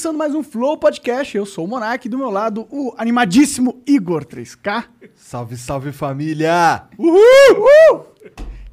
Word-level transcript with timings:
Começando 0.00 0.16
mais 0.16 0.34
um 0.34 0.42
Flow 0.42 0.78
Podcast. 0.78 1.36
Eu 1.36 1.44
sou 1.44 1.66
o 1.66 1.68
Monark, 1.68 2.08
do 2.08 2.16
meu 2.16 2.30
lado 2.30 2.66
o 2.70 2.94
animadíssimo 2.96 3.82
Igor 3.86 4.24
3K. 4.24 4.86
Salve, 5.14 5.58
salve 5.58 5.92
família! 5.92 6.88
Uhul! 6.96 7.20
Uhul! 7.58 8.06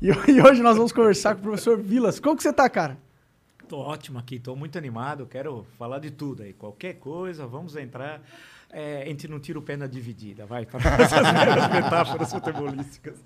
E, 0.01 0.07
e 0.31 0.41
hoje 0.41 0.61
nós 0.61 0.77
vamos 0.77 0.93
conversar 0.93 1.35
com 1.35 1.41
o 1.41 1.43
professor 1.43 1.77
Vilas. 1.77 2.17
Como 2.17 2.37
que 2.37 2.43
você 2.43 2.53
tá, 2.53 2.69
cara? 2.69 2.97
Tô 3.67 3.77
ótimo 3.77 4.17
aqui, 4.17 4.39
tô 4.39 4.55
muito 4.55 4.77
animado, 4.77 5.25
quero 5.25 5.67
falar 5.77 5.99
de 5.99 6.11
tudo 6.11 6.43
aí. 6.43 6.53
Qualquer 6.53 6.93
coisa, 6.93 7.45
vamos 7.45 7.75
entrar. 7.75 8.21
É, 8.71 9.01
a 9.01 9.05
gente 9.07 9.27
não 9.27 9.37
tira 9.37 9.59
o 9.59 9.61
pé 9.61 9.75
na 9.75 9.85
dividida, 9.85 10.45
vai, 10.45 10.65
para 10.65 10.79
essas 11.03 11.73
metáforas 11.73 12.31
futebolísticas. 12.31 13.21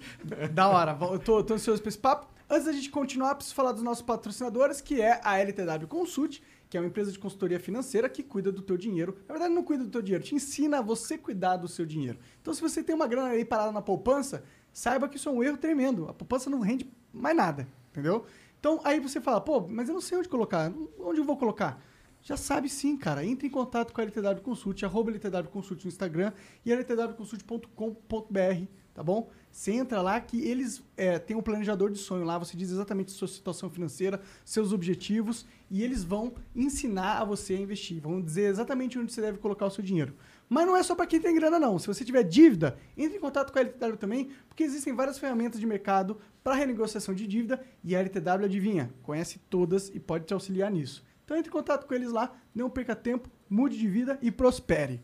Da 0.51 0.67
hora, 0.69 0.97
eu 0.99 1.19
tô, 1.19 1.43
tô 1.43 1.53
ansioso 1.53 1.79
pra 1.79 1.89
esse 1.89 1.99
papo. 1.99 2.27
Antes 2.49 2.65
da 2.65 2.71
gente 2.73 2.89
continuar, 2.89 3.35
preciso 3.35 3.53
falar 3.53 3.73
dos 3.73 3.83
nossos 3.83 4.01
patrocinadores, 4.01 4.81
que 4.81 4.99
é 4.99 5.21
a 5.23 5.37
LTW 5.37 5.87
Consult, 5.87 6.41
que 6.71 6.77
é 6.77 6.79
uma 6.79 6.87
empresa 6.87 7.11
de 7.11 7.19
consultoria 7.19 7.59
financeira 7.59 8.07
que 8.07 8.23
cuida 8.23 8.49
do 8.49 8.61
teu 8.61 8.77
dinheiro. 8.77 9.17
Na 9.27 9.33
verdade, 9.33 9.53
não 9.53 9.61
cuida 9.61 9.83
do 9.83 9.89
teu 9.89 10.01
dinheiro, 10.01 10.23
te 10.23 10.33
ensina 10.33 10.79
a 10.79 10.81
você 10.81 11.17
cuidar 11.17 11.57
do 11.57 11.67
seu 11.67 11.85
dinheiro. 11.85 12.17
Então, 12.41 12.53
se 12.53 12.61
você 12.61 12.81
tem 12.81 12.95
uma 12.95 13.07
grana 13.07 13.27
aí 13.27 13.43
parada 13.43 13.73
na 13.73 13.81
poupança, 13.81 14.41
saiba 14.71 15.09
que 15.09 15.17
isso 15.17 15.27
é 15.27 15.31
um 15.33 15.43
erro 15.43 15.57
tremendo. 15.57 16.07
A 16.07 16.13
poupança 16.13 16.49
não 16.49 16.61
rende 16.61 16.89
mais 17.11 17.35
nada, 17.35 17.67
entendeu? 17.91 18.23
Então, 18.57 18.79
aí 18.85 19.01
você 19.01 19.19
fala, 19.19 19.41
pô, 19.41 19.59
mas 19.67 19.89
eu 19.89 19.93
não 19.93 19.99
sei 19.99 20.17
onde 20.17 20.29
colocar. 20.29 20.71
Onde 20.97 21.19
eu 21.19 21.25
vou 21.25 21.35
colocar? 21.35 21.83
Já 22.21 22.37
sabe 22.37 22.69
sim, 22.69 22.95
cara. 22.95 23.25
Entre 23.25 23.47
em 23.47 23.51
contato 23.51 23.91
com 23.91 23.99
a 23.99 24.05
LTW 24.05 24.41
Consult, 24.41 24.85
arroba 24.85 25.11
LTW 25.11 25.49
Consult 25.51 25.83
no 25.83 25.89
Instagram 25.89 26.31
e 26.65 26.73
ltwconsult.com.br, 26.73 28.65
tá 28.93 29.03
bom? 29.03 29.29
Você 29.51 29.73
entra 29.73 30.01
lá 30.01 30.21
que 30.21 30.41
eles 30.41 30.81
é, 30.95 31.19
têm 31.19 31.35
um 31.35 31.41
planejador 31.41 31.91
de 31.91 31.97
sonho 31.97 32.23
lá, 32.23 32.37
você 32.37 32.55
diz 32.55 32.71
exatamente 32.71 33.11
sua 33.11 33.27
situação 33.27 33.69
financeira, 33.69 34.21
seus 34.45 34.71
objetivos, 34.71 35.45
e 35.71 35.81
eles 35.81 36.03
vão 36.03 36.33
ensinar 36.53 37.19
a 37.19 37.23
você 37.23 37.53
a 37.53 37.59
investir. 37.59 38.01
Vão 38.01 38.21
dizer 38.21 38.49
exatamente 38.49 38.99
onde 38.99 39.13
você 39.13 39.21
deve 39.21 39.37
colocar 39.37 39.65
o 39.65 39.71
seu 39.71 39.81
dinheiro. 39.81 40.13
Mas 40.49 40.67
não 40.67 40.75
é 40.75 40.83
só 40.83 40.93
para 40.93 41.07
quem 41.07 41.21
tem 41.21 41.33
grana, 41.33 41.57
não. 41.57 41.79
Se 41.79 41.87
você 41.87 42.03
tiver 42.03 42.23
dívida, 42.23 42.77
entre 42.97 43.17
em 43.17 43.21
contato 43.21 43.53
com 43.53 43.57
a 43.57 43.61
LTW 43.61 43.95
também, 43.95 44.31
porque 44.49 44.63
existem 44.63 44.93
várias 44.93 45.17
ferramentas 45.17 45.61
de 45.61 45.65
mercado 45.65 46.19
para 46.43 46.55
renegociação 46.55 47.15
de 47.15 47.25
dívida 47.25 47.63
e 47.81 47.95
a 47.95 47.99
LTW, 47.99 48.43
adivinha, 48.43 48.93
conhece 49.01 49.39
todas 49.49 49.87
e 49.95 49.99
pode 49.99 50.25
te 50.25 50.33
auxiliar 50.33 50.69
nisso. 50.69 51.05
Então 51.23 51.37
entre 51.37 51.49
em 51.49 51.53
contato 51.53 51.87
com 51.87 51.93
eles 51.93 52.11
lá, 52.11 52.35
não 52.53 52.69
perca 52.69 52.93
tempo, 52.93 53.29
mude 53.49 53.77
de 53.77 53.87
vida 53.87 54.19
e 54.21 54.29
prospere. 54.29 55.01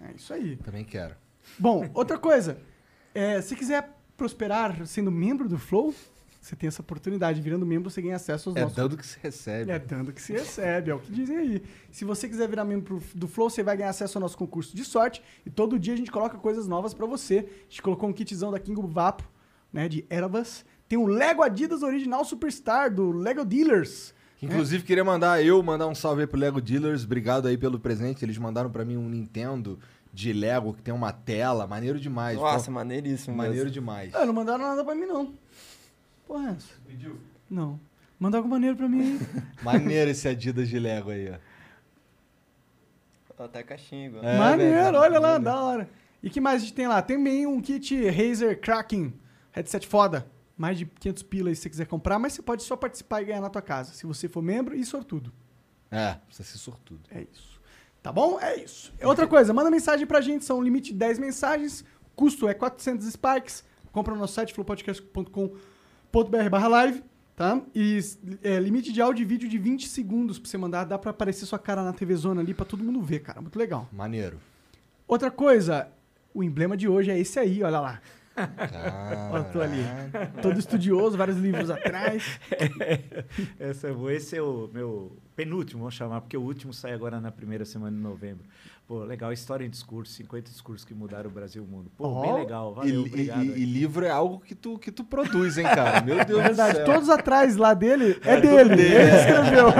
É 0.00 0.12
isso 0.14 0.32
aí. 0.32 0.56
Também 0.58 0.84
quero. 0.84 1.16
Bom, 1.58 1.90
outra 1.92 2.16
coisa. 2.16 2.60
É, 3.12 3.40
se 3.40 3.56
quiser 3.56 3.90
prosperar 4.16 4.86
sendo 4.86 5.10
membro 5.10 5.48
do 5.48 5.58
Flow, 5.58 5.92
você 6.42 6.56
tem 6.56 6.66
essa 6.66 6.82
oportunidade. 6.82 7.40
Virando 7.40 7.64
membro, 7.64 7.88
você 7.88 8.02
ganha 8.02 8.16
acesso 8.16 8.48
aos 8.50 8.56
É 8.56 8.62
nossos... 8.62 8.76
dando 8.76 8.96
que 8.96 9.06
se 9.06 9.16
recebe. 9.22 9.70
É 9.70 9.78
dando 9.78 10.12
que 10.12 10.20
se 10.20 10.32
recebe, 10.32 10.90
é 10.90 10.94
o 10.94 10.98
que 10.98 11.12
dizem 11.12 11.36
aí. 11.36 11.62
Se 11.90 12.04
você 12.04 12.28
quiser 12.28 12.48
virar 12.48 12.64
membro 12.64 13.00
do 13.14 13.28
Flow, 13.28 13.48
você 13.48 13.62
vai 13.62 13.76
ganhar 13.76 13.90
acesso 13.90 14.18
ao 14.18 14.22
nosso 14.22 14.36
concurso 14.36 14.74
de 14.76 14.84
sorte. 14.84 15.22
E 15.46 15.50
todo 15.50 15.78
dia 15.78 15.94
a 15.94 15.96
gente 15.96 16.10
coloca 16.10 16.36
coisas 16.36 16.66
novas 16.66 16.92
pra 16.92 17.06
você. 17.06 17.38
A 17.38 17.62
gente 17.70 17.80
colocou 17.80 18.08
um 18.08 18.12
kitzão 18.12 18.50
da 18.50 18.58
King 18.58 18.80
Vapo, 18.84 19.22
né, 19.72 19.88
de 19.88 20.04
ervas. 20.10 20.64
Tem 20.88 20.98
o 20.98 21.06
Lego 21.06 21.42
Adidas 21.42 21.82
Original 21.82 22.24
Superstar, 22.24 22.92
do 22.92 23.12
Lego 23.12 23.44
Dealers. 23.44 24.12
Inclusive, 24.42 24.82
queria 24.82 25.04
mandar 25.04 25.42
eu 25.44 25.62
mandar 25.62 25.86
um 25.86 25.94
salve 25.94 26.22
aí 26.22 26.26
pro 26.26 26.38
Lego 26.40 26.60
Dealers. 26.60 27.04
Obrigado 27.04 27.46
aí 27.46 27.56
pelo 27.56 27.78
presente. 27.78 28.24
Eles 28.24 28.36
mandaram 28.36 28.68
pra 28.68 28.84
mim 28.84 28.96
um 28.96 29.08
Nintendo 29.08 29.78
de 30.12 30.32
Lego 30.32 30.74
que 30.74 30.82
tem 30.82 30.92
uma 30.92 31.12
tela. 31.12 31.66
Maneiro 31.66 32.00
demais. 32.00 32.36
Nossa, 32.36 32.66
Pô, 32.66 32.72
maneiríssimo. 32.72 33.36
maneiro 33.36 33.66
mesmo. 33.66 33.70
demais. 33.70 34.12
Ah, 34.12 34.26
não 34.26 34.34
mandaram 34.34 34.64
nada 34.66 34.84
pra 34.84 34.94
mim, 34.96 35.06
não. 35.06 35.32
Porra, 36.32 36.48
é 36.48 36.52
essa? 36.52 36.72
Pediu? 36.86 37.20
Não. 37.50 37.78
Manda 38.18 38.38
algo 38.38 38.48
maneiro 38.48 38.74
pra 38.74 38.88
mim 38.88 39.02
aí. 39.02 39.20
Maneiro 39.62 40.10
esse 40.12 40.26
Adidas 40.26 40.66
de 40.66 40.78
Lego 40.78 41.10
aí, 41.10 41.30
ó. 41.30 41.36
Até 43.44 43.62
caixinha 43.62 44.06
igual. 44.06 44.24
É, 44.24 44.38
maneiro, 44.38 44.72
velho, 44.72 44.98
olha 44.98 45.20
lá, 45.20 45.36
da 45.36 45.60
hora. 45.60 45.90
E 46.22 46.30
que 46.30 46.40
mais 46.40 46.62
a 46.62 46.64
gente 46.64 46.72
tem 46.72 46.88
lá? 46.88 47.02
Tem 47.02 47.18
também 47.18 47.46
um 47.46 47.60
kit 47.60 48.08
Razer 48.08 48.58
Kraken, 48.58 49.12
headset 49.50 49.86
foda. 49.86 50.26
Mais 50.56 50.78
de 50.78 50.86
500 50.86 51.22
pilas 51.24 51.58
se 51.58 51.64
você 51.64 51.68
quiser 51.68 51.86
comprar, 51.86 52.18
mas 52.18 52.32
você 52.32 52.40
pode 52.40 52.62
só 52.62 52.76
participar 52.76 53.20
e 53.20 53.26
ganhar 53.26 53.42
na 53.42 53.50
tua 53.50 53.60
casa, 53.60 53.92
se 53.92 54.06
você 54.06 54.26
for 54.26 54.40
membro 54.40 54.74
e 54.74 54.82
sortudo. 54.86 55.30
É, 55.90 56.14
precisa 56.14 56.48
ser 56.48 56.56
sortudo. 56.56 57.02
É 57.10 57.26
isso. 57.30 57.60
Tá 58.02 58.10
bom? 58.10 58.40
É 58.40 58.56
isso. 58.56 58.90
Outra 59.02 59.26
coisa, 59.26 59.52
manda 59.52 59.70
mensagem 59.70 60.06
pra 60.06 60.22
gente, 60.22 60.46
são 60.46 60.60
um 60.60 60.62
limite 60.62 60.92
de 60.92 60.98
10 60.98 61.18
mensagens, 61.18 61.84
custo 62.16 62.48
é 62.48 62.54
400 62.54 63.06
Sparks, 63.06 63.62
compra 63.92 64.14
no 64.14 64.20
nosso 64.20 64.32
site 64.32 64.54
flowpodcast.com.br 64.54 65.71
barra 66.50 66.68
live, 66.68 67.02
tá? 67.34 67.60
E 67.74 67.98
é, 68.42 68.58
limite 68.58 68.92
de 68.92 69.00
áudio 69.00 69.22
e 69.22 69.26
vídeo 69.26 69.48
de 69.48 69.58
20 69.58 69.88
segundos 69.88 70.38
pra 70.38 70.48
você 70.48 70.58
mandar, 70.58 70.84
dá 70.84 70.98
pra 70.98 71.10
aparecer 71.10 71.46
sua 71.46 71.58
cara 71.58 71.82
na 71.82 71.92
TV 71.92 72.14
Zona 72.14 72.40
ali 72.40 72.54
pra 72.54 72.64
todo 72.66 72.84
mundo 72.84 73.00
ver, 73.00 73.20
cara, 73.20 73.40
muito 73.40 73.58
legal. 73.58 73.88
Maneiro. 73.92 74.38
Outra 75.08 75.30
coisa, 75.30 75.88
o 76.34 76.42
emblema 76.42 76.76
de 76.76 76.88
hoje 76.88 77.10
é 77.10 77.18
esse 77.18 77.38
aí, 77.38 77.62
olha 77.62 77.80
lá. 77.80 78.00
Olha 79.30 79.42
eu 79.46 79.52
tô 79.52 79.60
ali. 79.60 79.84
Todo 80.40 80.58
estudioso, 80.58 81.16
vários 81.16 81.36
livros 81.36 81.70
atrás. 81.70 82.40
Essa 83.60 83.88
é 83.88 83.92
boa. 83.92 84.12
Esse 84.12 84.36
é 84.36 84.42
o 84.42 84.70
meu 84.72 85.16
penúltimo, 85.36 85.80
vamos 85.80 85.94
chamar, 85.94 86.20
porque 86.22 86.36
o 86.36 86.40
último 86.42 86.72
sai 86.72 86.92
agora 86.92 87.20
na 87.20 87.30
primeira 87.30 87.64
semana 87.64 87.96
de 87.96 88.02
novembro. 88.02 88.44
Pô, 88.92 89.04
legal, 89.04 89.32
História 89.32 89.64
em 89.64 89.70
Discurso, 89.70 90.12
50 90.12 90.50
discursos 90.50 90.84
que 90.84 90.92
mudaram 90.92 91.30
o 91.30 91.32
Brasil 91.32 91.62
e 91.62 91.66
o 91.66 91.66
mundo. 91.66 91.90
Pô, 91.96 92.08
Ó. 92.08 92.20
bem 92.20 92.34
legal, 92.34 92.74
valeu, 92.74 92.94
e- 92.94 92.98
obrigado. 93.08 93.42
e- 93.42 93.62
e 93.62 93.64
livro 93.64 94.04
é 94.04 94.10
algo 94.10 94.38
que 94.38 94.54
tu, 94.54 94.78
que 94.78 94.92
tu 94.92 95.02
produz, 95.02 95.56
hein, 95.56 95.64
cara? 95.64 96.02
Meu 96.02 96.16
Deus 96.26 96.40
É 96.40 96.42
verdade, 96.42 96.72
do 96.74 96.84
céu. 96.84 96.94
todos 96.94 97.08
atrás 97.08 97.56
lá 97.56 97.72
dele 97.72 98.20
é, 98.22 98.34
É 98.34 98.40
dele. 98.42 98.76
dele. 98.76 98.94
Ele 98.94 99.16
escreveu. 99.16 99.68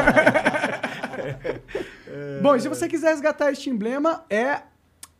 Bom, 2.43 2.56
e 2.56 2.61
se 2.62 2.71
você 2.71 2.89
quiser 2.89 3.11
resgatar 3.11 3.53
este 3.53 3.69
emblema, 3.69 4.25
é 4.31 4.62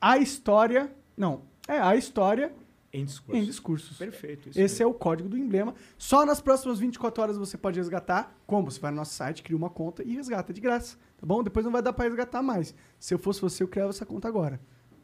a 0.01 0.17
história. 0.17 0.91
Não, 1.15 1.43
é 1.69 1.79
a 1.79 1.95
história 1.95 2.51
Em 2.95 3.05
discurso. 3.05 3.39
em 3.41 3.45
discursos. 3.45 3.99
Perfeito. 3.99 4.49
Isso 4.49 4.59
Esse 4.59 4.83
é 4.83 4.87
o 4.87 4.95
código 4.95 5.29
do 5.29 5.37
emblema. 5.37 5.75
Só 5.99 6.25
nas 6.25 6.41
próximas 6.41 6.79
24 6.79 7.23
horas 7.23 7.37
você 7.37 7.59
pode 7.59 7.79
resgatar. 7.79 8.35
Como? 8.47 8.71
Você 8.71 8.81
vai 8.81 8.91
no 8.91 8.97
nosso 8.97 9.13
site, 9.13 9.43
cria 9.43 9.57
uma 9.57 9.69
conta 9.69 10.03
e 10.03 10.15
resgata 10.15 10.51
de 10.51 10.63
graça. 10.63 10.97
Tá 11.23 11.27
bom? 11.27 11.41
Depois 11.41 11.65
não 11.65 11.71
vai 11.71 11.81
dar 11.81 11.93
pra 11.93 12.05
resgatar 12.05 12.43
mais. 12.43 12.75
Se 12.99 13.15
eu 13.15 13.19
fosse 13.19 13.41
você, 13.41 13.63
eu 13.63 13.69
criava 13.69 13.91
essa 13.91 14.05
conta 14.05 14.27
agora. 14.27 14.59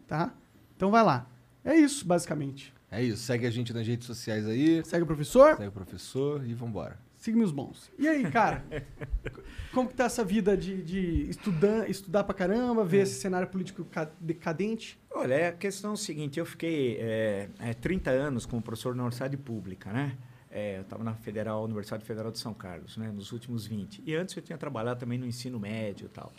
Tá? 0.09 0.35
Então 0.77 0.91
vai 0.91 1.05
lá. 1.05 1.31
É 1.65 1.77
isso, 1.77 2.05
basicamente. 2.05 2.75
É 2.91 3.01
isso, 3.01 3.23
segue 3.23 3.47
a 3.47 3.51
gente 3.51 3.73
nas 3.73 3.87
redes 3.87 4.05
sociais 4.05 4.45
aí, 4.49 4.83
Segue 4.85 5.05
o 5.05 5.07
professor, 5.07 5.51
segue 5.57 5.69
o 5.69 5.73
professor 5.73 6.45
e 6.45 6.55
vambora. 6.55 6.99
siga 7.19 7.37
meus 7.39 7.53
bons. 7.53 7.89
E 7.97 8.09
aí, 8.09 8.29
cara? 8.33 8.65
como 9.73 9.89
que 9.89 9.95
tá 9.95 10.05
essa 10.07 10.25
vida 10.25 10.57
de, 10.57 10.83
de 10.83 11.31
estudar, 11.31 11.89
estudar 11.89 12.25
pra 12.25 12.35
caramba, 12.35 12.85
ver 12.85 13.03
esse 13.03 13.21
cenário 13.21 13.47
político 13.47 13.85
ca- 13.85 14.11
decadente? 14.19 14.99
Olha, 15.13 15.35
é 15.35 15.49
a 15.49 15.53
questão 15.53 15.91
é 15.91 15.95
o 15.95 15.97
seguinte, 15.97 16.41
eu 16.41 16.47
fiquei 16.47 16.97
é, 16.99 17.49
é, 17.61 17.75
30 17.75 18.11
anos 18.11 18.45
como 18.47 18.61
professor 18.61 18.93
na 18.95 19.03
Universidade 19.05 19.37
Pública, 19.37 19.93
né? 19.93 20.17
É, 20.51 20.79
eu 20.79 20.83
estava 20.83 21.05
na 21.05 21.15
Federal, 21.15 21.65
Universidade 21.65 22.05
Federal 22.05 22.33
de 22.33 22.39
São 22.39 22.55
Carlos, 22.55 22.97
né? 22.97 23.11
Nos 23.11 23.33
últimos 23.33 23.67
20. 23.67 24.03
E 24.07 24.15
antes 24.15 24.35
eu 24.37 24.43
tinha 24.43 24.57
trabalhado 24.57 24.99
também 25.01 25.19
no 25.19 25.27
ensino 25.27 25.59
médio 25.59 26.07
e 26.07 26.09
tal. 26.09 26.33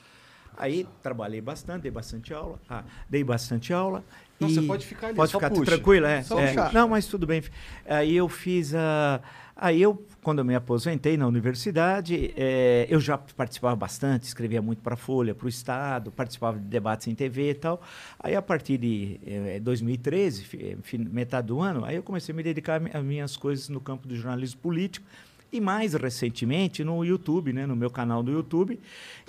Aí 0.57 0.87
trabalhei 1.01 1.41
bastante, 1.41 1.83
dei 1.83 1.91
bastante 1.91 2.33
aula. 2.33 2.59
Ah, 2.69 2.83
dei 3.07 3.23
bastante 3.23 3.71
aula. 3.71 4.03
Não, 4.39 4.49
você 4.49 4.61
pode 4.61 4.85
ficar 4.85 5.07
ali, 5.07 5.15
Pode 5.15 5.31
ficar 5.31 5.49
puxa. 5.49 5.65
tranquilo, 5.65 6.05
é. 6.05 6.23
Só 6.23 6.39
é. 6.39 6.71
Não, 6.73 6.89
mas 6.89 7.05
tudo 7.07 7.27
bem. 7.27 7.43
Aí 7.85 8.15
eu 8.15 8.27
fiz 8.27 8.73
a. 8.73 9.21
Aí 9.61 9.81
eu, 9.81 10.01
quando 10.23 10.39
eu 10.39 10.45
me 10.45 10.55
aposentei 10.55 11.17
na 11.17 11.27
universidade, 11.27 12.33
eh, 12.37 12.87
eu 12.89 12.97
já 12.97 13.17
participava 13.17 13.75
bastante, 13.75 14.23
escrevia 14.23 14.61
muito 14.61 14.81
para 14.81 14.93
a 14.93 14.97
Folha, 14.97 15.35
para 15.35 15.45
o 15.47 15.49
Estado, 15.49 16.11
participava 16.13 16.57
de 16.57 16.63
debates 16.63 17.07
em 17.07 17.13
TV 17.13 17.49
e 17.49 17.53
tal. 17.55 17.81
Aí 18.17 18.35
a 18.37 18.41
partir 18.41 18.77
de 18.77 19.19
eh, 19.27 19.59
2013, 19.59 20.43
fi- 20.45 20.77
fi- 20.81 20.97
metade 20.97 21.47
do 21.47 21.59
ano, 21.59 21.83
aí 21.83 21.97
eu 21.97 22.03
comecei 22.03 22.31
a 22.31 22.35
me 22.37 22.41
dedicar 22.41 22.81
a 22.93 23.01
minhas 23.01 23.35
coisas 23.35 23.67
no 23.67 23.81
campo 23.81 24.07
do 24.07 24.15
jornalismo 24.15 24.61
político. 24.61 25.05
E 25.51 25.59
mais 25.59 25.95
recentemente 25.95 26.83
no 26.83 27.03
YouTube, 27.03 27.51
né, 27.51 27.65
no 27.65 27.75
meu 27.75 27.89
canal 27.89 28.21
do 28.21 28.31
YouTube, 28.31 28.79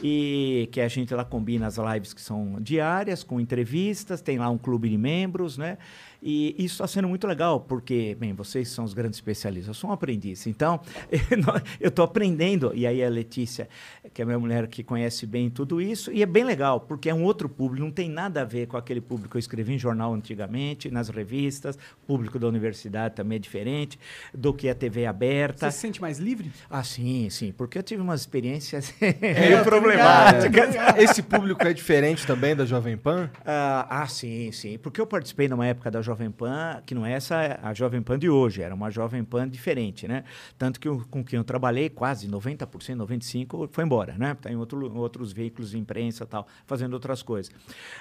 e 0.03 0.69
que 0.71 0.81
a 0.83 0.87
gente 0.87 1.15
lá 1.15 1.25
combina 1.25 1.67
as 1.67 1.79
lives 1.79 2.13
que 2.13 2.21
são 2.21 2.59
diárias, 2.61 3.23
com 3.25 3.41
entrevistas, 3.41 4.21
tem 4.21 4.39
lá 4.39 4.51
um 4.51 4.59
clube 4.59 4.89
de 4.91 4.99
membros, 4.99 5.57
né? 5.57 5.79
E 6.23 6.55
isso 6.59 6.75
está 6.75 6.87
sendo 6.87 7.09
muito 7.09 7.27
legal, 7.27 7.61
porque, 7.61 8.17
bem, 8.19 8.33
vocês 8.33 8.69
são 8.69 8.85
os 8.85 8.93
grandes 8.93 9.19
especialistas, 9.19 9.69
eu 9.69 9.75
sou 9.75 9.91
um 9.91 9.93
aprendiz. 9.93 10.47
Então, 10.47 10.81
eu 11.81 11.89
estou 11.89 12.05
aprendendo, 12.05 12.73
e 12.75 12.87
aí 12.87 13.03
a 13.03 13.09
Letícia, 13.09 13.69
que 14.13 14.21
é 14.21 14.25
minha 14.25 14.39
mulher 14.39 14.67
que 14.69 14.83
conhece 14.83 15.27
bem 15.27 15.49
tudo 15.51 15.81
isso, 15.81 16.13
e 16.13 16.23
é 16.23 16.27
bem 16.27 16.45
legal, 16.45 16.81
porque 16.81 17.09
é 17.09 17.15
um 17.15 17.25
outro 17.25 17.49
público, 17.49 17.85
não 17.85 17.93
tem 17.93 18.09
nada 18.09 18.43
a 18.43 18.45
ver 18.45 18.67
com 18.67 18.77
aquele 18.77 19.01
público 19.01 19.31
que 19.31 19.37
eu 19.37 19.41
escrevi 19.41 19.75
em 19.75 19.79
jornal 19.79 20.13
antigamente, 20.15 20.91
nas 20.91 21.09
revistas, 21.09 21.77
o 21.77 22.07
público 22.07 22.39
da 22.39 22.47
universidade 22.47 23.15
também 23.15 23.37
é 23.37 23.39
diferente 23.39 23.99
do 24.35 24.53
que 24.53 24.69
a 24.69 24.75
TV 24.75 25.07
aberta. 25.07 25.71
Você 25.71 25.77
se 25.77 25.81
sente 25.81 26.01
mais 26.01 26.19
livre? 26.19 26.53
Ah, 26.69 26.85
sim, 26.85 27.29
sim, 27.31 27.53
porque 27.53 27.79
eu 27.79 27.83
tive 27.83 28.03
umas 28.03 28.21
experiências 28.21 28.93
É, 29.01 29.49
meio 29.49 29.59
tô 29.59 29.65
problemáticas. 29.65 30.75
Esse 30.99 31.23
público 31.23 31.67
é 31.67 31.73
diferente 31.73 32.27
também 32.27 32.55
da 32.55 32.65
Jovem 32.65 32.97
Pan? 32.97 33.31
Ah, 33.45 34.03
ah, 34.03 34.07
sim, 34.07 34.53
sim. 34.53 34.79
Porque 34.79 35.01
eu 35.01 35.07
participei 35.07 35.49
numa 35.49 35.67
época 35.67 35.91
da 35.91 36.01
Jovem 36.01 36.10
Pan, 36.31 36.83
que 36.85 36.95
não 36.95 37.05
é 37.07 37.13
essa 37.13 37.59
a 37.63 37.73
Jovem 37.75 38.03
Pan 38.03 38.19
de 38.19 38.29
hoje, 38.29 38.63
era 38.63 38.75
uma 38.75 38.91
Jovem 38.91 39.23
Pan 39.23 39.49
diferente, 39.49 40.09
né? 40.09 40.25
Tanto 40.59 40.81
que 40.81 40.89
eu- 40.89 41.05
com 41.11 41.23
quem 41.23 41.37
eu 41.37 41.45
trabalhei, 41.45 41.89
quase 41.89 42.27
90%, 42.27 42.97
95% 42.99 43.69
foi 43.73 43.85
embora, 43.85 44.15
né? 44.19 44.33
Está 44.33 44.51
em 44.51 44.57
outro, 44.57 44.93
outros 44.97 45.33
veículos 45.33 45.71
de 45.71 45.79
imprensa 45.79 46.25
e 46.25 46.27
tal, 46.27 46.47
fazendo 46.67 46.95
outras 46.95 47.23
coisas. 47.23 47.53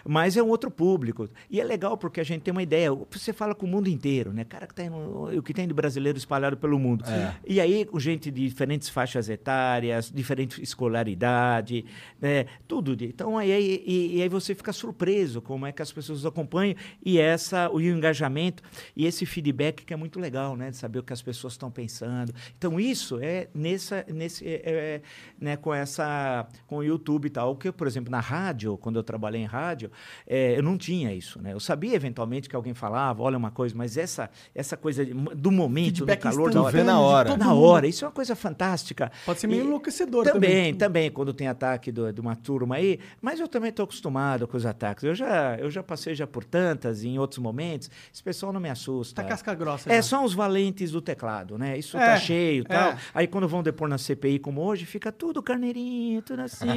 Mas 0.05 0.35
é 0.37 0.41
um 0.41 0.47
outro 0.47 0.71
público. 0.71 1.29
E 1.49 1.59
é 1.59 1.63
legal 1.63 1.97
porque 1.97 2.19
a 2.19 2.23
gente 2.23 2.41
tem 2.41 2.51
uma 2.51 2.63
ideia. 2.63 2.89
Você 3.11 3.31
fala 3.33 3.53
com 3.53 3.65
o 3.65 3.69
mundo 3.69 3.87
inteiro, 3.89 4.33
né? 4.33 4.43
Cara, 4.43 4.65
que 4.65 4.73
tá 4.73 4.89
no, 4.89 5.37
o 5.37 5.43
que 5.43 5.53
tem 5.53 5.67
de 5.67 5.73
brasileiro 5.73 6.17
espalhado 6.17 6.57
pelo 6.57 6.79
mundo. 6.79 7.03
E 7.45 7.59
aí, 7.61 7.85
com 7.85 7.99
gente 7.99 8.31
de 8.31 8.47
diferentes 8.47 8.89
faixas 8.89 9.29
etárias, 9.29 10.11
diferente 10.11 10.61
escolaridade, 10.61 11.85
né? 12.21 12.45
tudo. 12.67 12.95
de- 12.95 13.05
Então, 13.05 13.37
aí, 13.37 13.51
aí- 13.51 13.83
e, 13.85 14.17
e 14.17 14.21
aí 14.21 14.29
você 14.29 14.53
fica 14.55 14.71
surpreso 14.73 15.41
como 15.41 15.65
é 15.65 15.71
que 15.71 15.81
as 15.81 15.91
pessoas 15.91 16.25
acompanham 16.25 16.75
e 17.03 17.17
essa 17.19 17.69
o 17.69 17.79
engajamento 17.99 18.63
e 18.95 19.05
esse 19.05 19.25
feedback 19.25 19.85
que 19.85 19.93
é 19.93 19.97
muito 19.97 20.19
legal, 20.19 20.55
né? 20.55 20.71
De 20.71 20.77
saber 20.77 20.99
o 20.99 21.03
que 21.03 21.13
as 21.13 21.21
pessoas 21.21 21.53
estão 21.53 21.69
pensando. 21.69 22.33
Então, 22.57 22.79
isso 22.79 23.19
é 23.21 23.47
nessa, 23.53 24.05
nesse, 24.11 24.47
é, 24.47 24.61
é, 24.65 25.01
né? 25.39 25.55
com 25.57 25.73
essa, 25.73 26.47
com 26.65 26.77
o 26.77 26.83
YouTube 26.83 27.25
e 27.27 27.29
tal. 27.29 27.55
Que, 27.55 27.71
por 27.71 27.85
exemplo, 27.85 28.09
na 28.09 28.19
rádio, 28.19 28.77
quando 28.77 28.95
eu 28.97 29.03
trabalhei 29.03 29.41
em 29.41 29.45
rádio, 29.45 29.91
é, 30.25 30.57
eu 30.57 30.63
não 30.63 30.77
tinha 30.77 31.13
isso, 31.13 31.41
né? 31.41 31.53
Eu 31.53 31.59
sabia 31.59 31.95
eventualmente 31.95 32.49
que 32.49 32.55
alguém 32.55 32.73
falava, 32.73 33.21
olha 33.21 33.37
uma 33.37 33.51
coisa, 33.51 33.75
mas 33.75 33.97
essa, 33.97 34.29
essa 34.55 34.75
coisa 34.75 35.05
do 35.05 35.51
momento, 35.51 35.97
Feedback 35.97 36.19
do 36.19 36.23
calor 36.23 36.51
da 36.53 36.61
hora. 36.63 36.83
na 36.83 36.99
hora. 36.99 37.37
Na 37.37 37.53
hora, 37.53 37.87
isso 37.87 38.05
é 38.05 38.07
uma 38.07 38.13
coisa 38.13 38.35
fantástica. 38.35 39.11
Pode 39.25 39.39
ser 39.39 39.47
meio 39.47 39.63
E- 39.63 39.65
enlouquecedor 39.67 40.23
também. 40.23 40.49
também. 40.49 40.73
Também, 40.75 41.11
quando 41.11 41.33
tem 41.33 41.47
ataque 41.47 41.91
do- 41.91 42.11
de 42.11 42.21
uma 42.21 42.35
turma 42.35 42.75
aí, 42.75 42.99
mas 43.21 43.39
eu 43.39 43.47
também 43.47 43.69
estou 43.69 43.83
acostumado 43.83 44.47
com 44.47 44.55
os 44.57 44.65
ataques. 44.65 45.03
Eu 45.03 45.13
já, 45.13 45.55
eu 45.57 45.69
já 45.69 45.83
passei 45.83 46.15
já 46.15 46.25
por 46.25 46.43
tantas 46.43 47.03
em 47.03 47.17
outros 47.19 47.39
momentos. 47.39 47.88
Esse 48.13 48.23
pessoal 48.23 48.51
não 48.53 48.59
me 48.59 48.69
assusta. 48.69 49.21
Tá 49.21 49.27
casca 49.27 49.53
grossa. 49.53 49.91
É, 49.91 49.95
já. 49.97 50.03
são 50.03 50.23
os 50.23 50.33
valentes 50.33 50.91
do 50.91 51.01
teclado, 51.01 51.57
né? 51.57 51.77
Isso 51.77 51.97
É, 51.97 52.05
tá 52.05 52.17
cheio 52.17 52.61
e 52.61 52.65
tal. 52.65 52.91
é. 52.91 52.97
Aí 53.13 53.27
quando 53.27 53.47
vão 53.47 53.61
depor 53.63 53.87
na 53.87 53.97
CPI 53.97 54.39
como 54.39 54.61
hoje, 54.61 54.85
fica 54.85 55.11
tudo 55.11 55.41
carneirinho, 55.41 56.21
tudo 56.21 56.41
assim. 56.41 56.67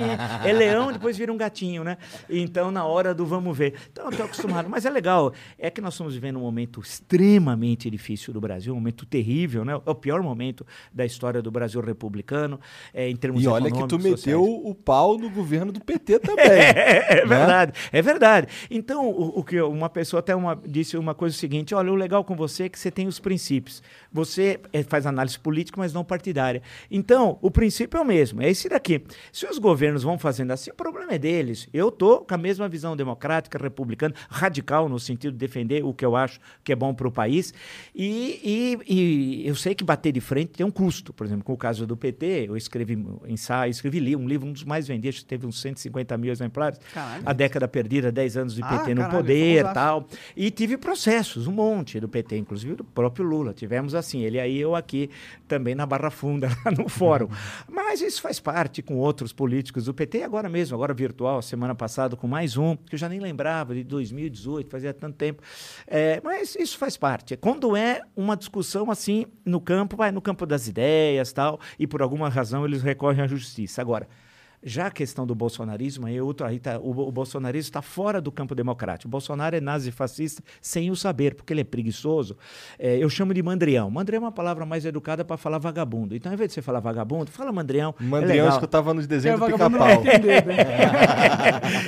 é 0.45 0.53
leão, 0.53 0.93
depois 0.93 1.17
vira 1.17 1.33
um 1.33 1.37
gatinho, 1.37 1.85
né? 1.85 1.97
Então, 2.29 2.71
na 2.71 2.85
hora 2.85 3.15
do 3.15 3.25
vamos 3.27 3.57
ver. 3.57 3.75
Então, 3.91 4.07
eu 4.11 4.17
tô 4.17 4.23
acostumado. 4.25 4.69
Mas 4.69 4.85
é 4.85 4.91
legal. 4.91 5.33
É 5.59 5.71
que 5.71 5.81
nós 5.81 5.95
estamos 5.95 6.15
vivendo 6.15 6.37
um 6.37 6.43
momento 6.43 6.81
extremamente 6.81 7.91
difícil 7.91 8.33
do 8.33 8.41
Brasil, 8.41 8.73
um 8.73 8.77
momento 8.77 9.07
terrível, 9.07 9.65
né? 9.65 9.73
É 9.85 9.91
o 9.91 9.95
pior 9.95 10.23
momento 10.23 10.67
da 10.93 11.05
história 11.05 11.41
do 11.43 11.51
Brasil 11.51 11.81
republicano, 11.81 12.59
é, 12.93 13.09
em 13.09 13.17
termos 13.17 13.43
E 13.43 13.49
olha 13.49 13.67
que 13.71 13.71
tu 13.71 13.97
econômicos, 13.97 14.25
meteu 14.27 14.41
sociais. 14.41 14.63
o 14.65 14.75
pau 14.75 15.19
no 15.19 15.31
governo 15.31 15.73
do 15.73 15.81
PT 15.81 16.19
também. 16.21 16.45
É, 16.45 17.21
é 17.21 17.27
né? 17.27 17.37
verdade, 17.37 17.73
é 17.93 18.03
verdade. 18.03 18.49
Então, 18.71 19.09
o, 19.09 19.41
o 19.41 19.45
que 19.45 19.61
uma 19.61 19.89
pessoa 19.89 20.21
até 20.21 20.35
uma, 20.35 20.59
disse 20.67 20.97
uma 21.03 21.15
coisa 21.15 21.37
seguinte: 21.37 21.75
olha, 21.75 21.93
o 21.93 21.95
legal 21.95 22.25
com 22.25 22.35
você 22.35 22.65
é 22.65 22.69
que 22.69 22.79
você 22.79 22.91
tem 22.91 23.07
os 23.07 23.19
princípios. 23.19 23.83
Você 24.13 24.61
eh, 24.73 24.83
faz 24.83 25.07
análise 25.07 25.39
política, 25.39 25.81
mas 25.81 25.93
não 25.93 26.05
partidária. 26.05 26.63
Então, 26.91 27.39
o 27.43 27.51
princípio 27.51 27.99
é 27.99 28.01
o 28.01 28.05
mesmo, 28.05 28.41
é 28.43 28.49
esse 28.51 28.69
daqui. 28.69 29.03
Se 29.33 29.47
os 29.47 29.59
governos 29.59 30.03
vão 30.03 30.19
fazendo 30.19 30.51
assim, 30.53 30.71
o 30.71 30.75
problema 30.75 31.13
é 31.13 31.19
deles. 31.19 31.69
Eu 31.73 31.91
tô 31.91 32.21
com 32.21 32.35
a 32.35 32.39
mesma 32.39 32.69
visão 32.69 32.97
democrática, 32.97 33.59
republicana, 33.59 34.15
radical, 34.31 34.89
no 34.89 34.99
sentido 35.01 35.33
de 35.33 35.39
defender 35.39 35.85
o 35.85 35.93
que 35.93 36.05
eu 36.05 36.15
acho 36.17 36.39
que 36.65 36.73
é 36.73 36.77
bom 36.77 36.95
para 36.95 37.09
o 37.09 37.13
país. 37.13 37.53
E, 37.95 38.79
e- 38.89 39.43
e 39.43 39.49
eu 39.49 39.55
sei 39.55 39.75
que 39.75 39.85
bater 39.85 40.13
de 40.13 40.21
frente 40.21 40.53
tem 40.53 40.65
um 40.67 40.71
custo. 40.71 41.13
Por 41.13 41.27
exemplo, 41.27 41.45
com 41.45 41.53
o 41.53 41.57
caso 41.57 41.87
do 41.87 41.97
PT, 41.97 42.47
eu 42.49 42.57
escrevi 42.57 42.99
ensaio, 43.27 43.71
escrevi 43.71 43.99
li 44.01 44.15
um 44.17 44.27
livro, 44.27 44.47
um 44.49 44.53
dos 44.53 44.65
mais 44.65 44.87
vendidos, 44.87 45.23
teve 45.23 45.47
uns 45.47 45.61
150 45.61 46.17
mil 46.17 46.31
exemplares. 46.33 46.79
Caralho. 46.93 47.23
A 47.27 47.33
década 47.33 47.67
perdida, 47.69 48.13
10 48.13 48.37
anos 48.37 48.55
de 48.55 48.63
Ah, 48.63 48.79
PT 48.79 48.95
no 48.95 49.01
caralho, 49.03 49.19
poder 49.19 49.65
tal. 49.73 50.07
E 50.37 50.51
tive 50.51 50.77
processos, 50.83 51.47
um 51.47 51.53
monte 51.53 52.01
do 52.01 52.09
PT, 52.09 52.37
inclusive 52.37 52.75
do 52.75 52.85
próprio 52.85 53.25
Lula. 53.25 53.55
Tivemos 53.55 53.95
assim, 53.95 54.23
ele 54.23 54.39
aí, 54.39 54.59
eu 54.59 54.75
aqui, 54.75 55.09
também 55.47 55.75
na 55.75 55.87
Barra 55.87 56.11
Funda, 56.11 56.49
lá 56.67 56.73
no 56.73 56.89
fórum. 56.89 57.29
Mas 57.71 58.03
isso 58.03 58.21
faz 58.21 58.41
parte 58.41 58.83
com 58.83 58.97
outros 58.97 59.33
políticos 59.33 59.85
do 59.85 59.95
PT, 59.95 60.25
agora 60.25 60.49
mesmo, 60.49 60.75
agora 60.75 60.93
virtual, 60.93 61.41
semana 61.41 61.75
passada, 61.75 62.17
com 62.17 62.27
mais 62.27 62.57
um, 62.57 62.77
que 62.77 62.97
eu 62.97 62.99
já 62.99 63.09
nem 63.09 63.21
lembrava, 63.21 63.75
de 63.75 63.85
2018, 63.85 64.69
fazia 64.69 64.93
tanto 64.93 65.17
tempo. 65.17 65.41
É, 65.87 66.21
mas 66.23 66.57
isso 66.57 66.77
faz 66.77 66.97
parte. 66.97 67.37
Quando 67.37 67.77
é 67.77 68.03
uma 68.17 68.37
discussão 68.37 68.91
assim, 68.91 69.25
no 69.47 69.61
campo, 69.61 69.97
vai 69.97 70.11
no 70.11 70.21
campo 70.21 70.45
das 70.45 70.67
ideias 70.67 71.33
tal, 71.33 71.61
e 71.79 71.87
por 71.87 72.03
alguma 72.03 72.29
razão 72.29 72.65
eles 72.65 72.83
recorrem 72.83 73.23
à 73.23 73.27
justiça. 73.29 73.81
Agora, 73.81 74.09
já 74.65 74.87
a 74.87 74.91
questão 74.91 75.27
do 75.27 75.35
bolsonarismo, 75.35 76.07
aí, 76.07 76.21
outro, 76.21 76.47
aí 76.47 76.59
tá, 76.59 76.79
o, 76.79 76.91
o 77.09 77.11
bolsonarismo 77.13 77.69
está 77.69 77.83
fora 77.83 78.21
do 78.21 78.31
campo 78.31 78.55
democrático. 78.55 79.09
O 79.09 79.11
Bolsonaro 79.11 79.57
é 79.57 79.61
nazi-fascista 79.61 80.43
sem 80.61 80.91
o 80.91 80.97
saber, 80.97 81.35
porque 81.35 81.53
ele 81.53 81.63
é 81.63 81.65
preguiçoso. 81.65 82.37
É, 82.79 82.97
eu 82.99 83.09
chamo 83.11 83.35
de 83.35 83.43
mandrião. 83.43 83.91
Mandrião 83.91 84.23
é 84.23 84.27
uma 84.27 84.33
palavra 84.33 84.65
mais 84.65 84.85
educada 84.85 85.25
para 85.25 85.37
falar 85.37 85.59
vagabundo. 85.59 86.15
Então, 86.15 86.31
ao 86.31 86.35
invés 86.35 86.49
de 86.51 86.55
você 86.55 86.63
falar 86.63 86.81
vagabundo, 86.81 87.31
fala 87.31 87.51
mandrião. 87.53 87.95
é 88.01 88.05
Mandrião 88.05 88.33
legal. 88.45 88.49
escutava 88.51 88.95
nos 88.95 89.05
É, 89.05 89.09
desenhos 89.09 89.41
do 89.41 89.47
vagabundo 89.51 89.79
não 89.79 89.87
pica-pau. 90.03 90.25
né? 90.25 90.43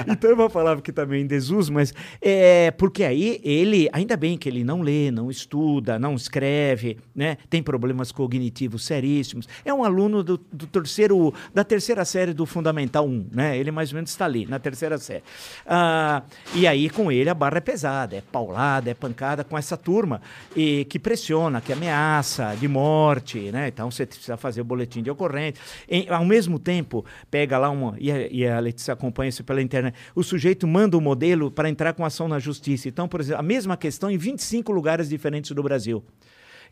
então 0.08 0.30
é 0.30 0.34
uma 0.34 0.50
palavra 0.50 0.82
que 0.82 0.92
também 0.92 1.22
em 1.22 1.26
desuso, 1.26 1.72
mas 1.72 1.92
é 2.20 2.70
porque 2.72 3.04
aí 3.04 3.40
ele, 3.44 3.88
ainda 3.92 4.16
bem 4.16 4.36
que 4.36 4.48
ele 4.48 4.64
não 4.64 4.82
lê, 4.82 5.10
não 5.10 5.30
estuda, 5.30 5.98
não 5.98 6.14
escreve, 6.14 6.98
né? 7.14 7.36
Tem 7.48 7.62
problemas 7.62 8.10
cognitivos 8.10 8.84
seríssimos. 8.84 9.48
É 9.64 9.72
um 9.72 9.84
aluno 9.84 10.22
do, 10.24 10.38
do 10.52 10.66
terceiro, 10.66 11.32
da 11.52 11.62
terceira 11.62 12.04
série 12.04 12.32
do 12.32 12.44
Fundamental 12.44 12.63
1, 12.72 13.26
né? 13.32 13.56
Ele 13.58 13.70
mais 13.70 13.90
ou 13.90 13.96
menos 13.96 14.10
está 14.10 14.24
ali, 14.24 14.46
na 14.46 14.58
terceira 14.58 14.98
série. 14.98 15.22
Ah, 15.66 16.22
e 16.54 16.66
aí 16.66 16.88
com 16.90 17.10
ele 17.10 17.28
a 17.30 17.34
barra 17.34 17.58
é 17.58 17.60
pesada, 17.60 18.16
é 18.16 18.20
paulada, 18.20 18.90
é 18.90 18.94
pancada 18.94 19.44
com 19.44 19.56
essa 19.56 19.76
turma 19.76 20.20
e 20.56 20.84
que 20.86 20.98
pressiona, 20.98 21.60
que 21.60 21.72
ameaça 21.72 22.54
de 22.58 22.68
morte, 22.68 23.50
né? 23.52 23.68
Então 23.68 23.90
você 23.90 24.06
precisa 24.06 24.36
fazer 24.36 24.60
o 24.60 24.64
boletim 24.64 25.02
de 25.02 25.10
ocorrência. 25.10 25.62
Em- 25.88 26.08
ao 26.08 26.24
mesmo 26.24 26.58
tempo, 26.58 27.04
pega 27.30 27.58
lá 27.58 27.70
uma. 27.70 27.94
E 27.98 28.10
a, 28.10 28.26
e 28.28 28.46
a 28.46 28.58
Letícia 28.60 28.92
acompanha 28.94 29.28
isso 29.28 29.44
pela 29.44 29.60
internet. 29.62 29.94
O 30.14 30.22
sujeito 30.22 30.66
manda 30.66 30.96
o 30.96 31.00
modelo 31.00 31.50
para 31.50 31.68
entrar 31.68 31.92
com 31.92 32.04
ação 32.04 32.28
na 32.28 32.38
justiça. 32.38 32.88
Então, 32.88 33.08
por 33.08 33.20
exemplo, 33.20 33.40
a 33.40 33.42
mesma 33.42 33.76
questão 33.76 34.10
em 34.10 34.16
25 34.16 34.72
lugares 34.72 35.08
diferentes 35.08 35.50
do 35.50 35.62
Brasil. 35.62 36.04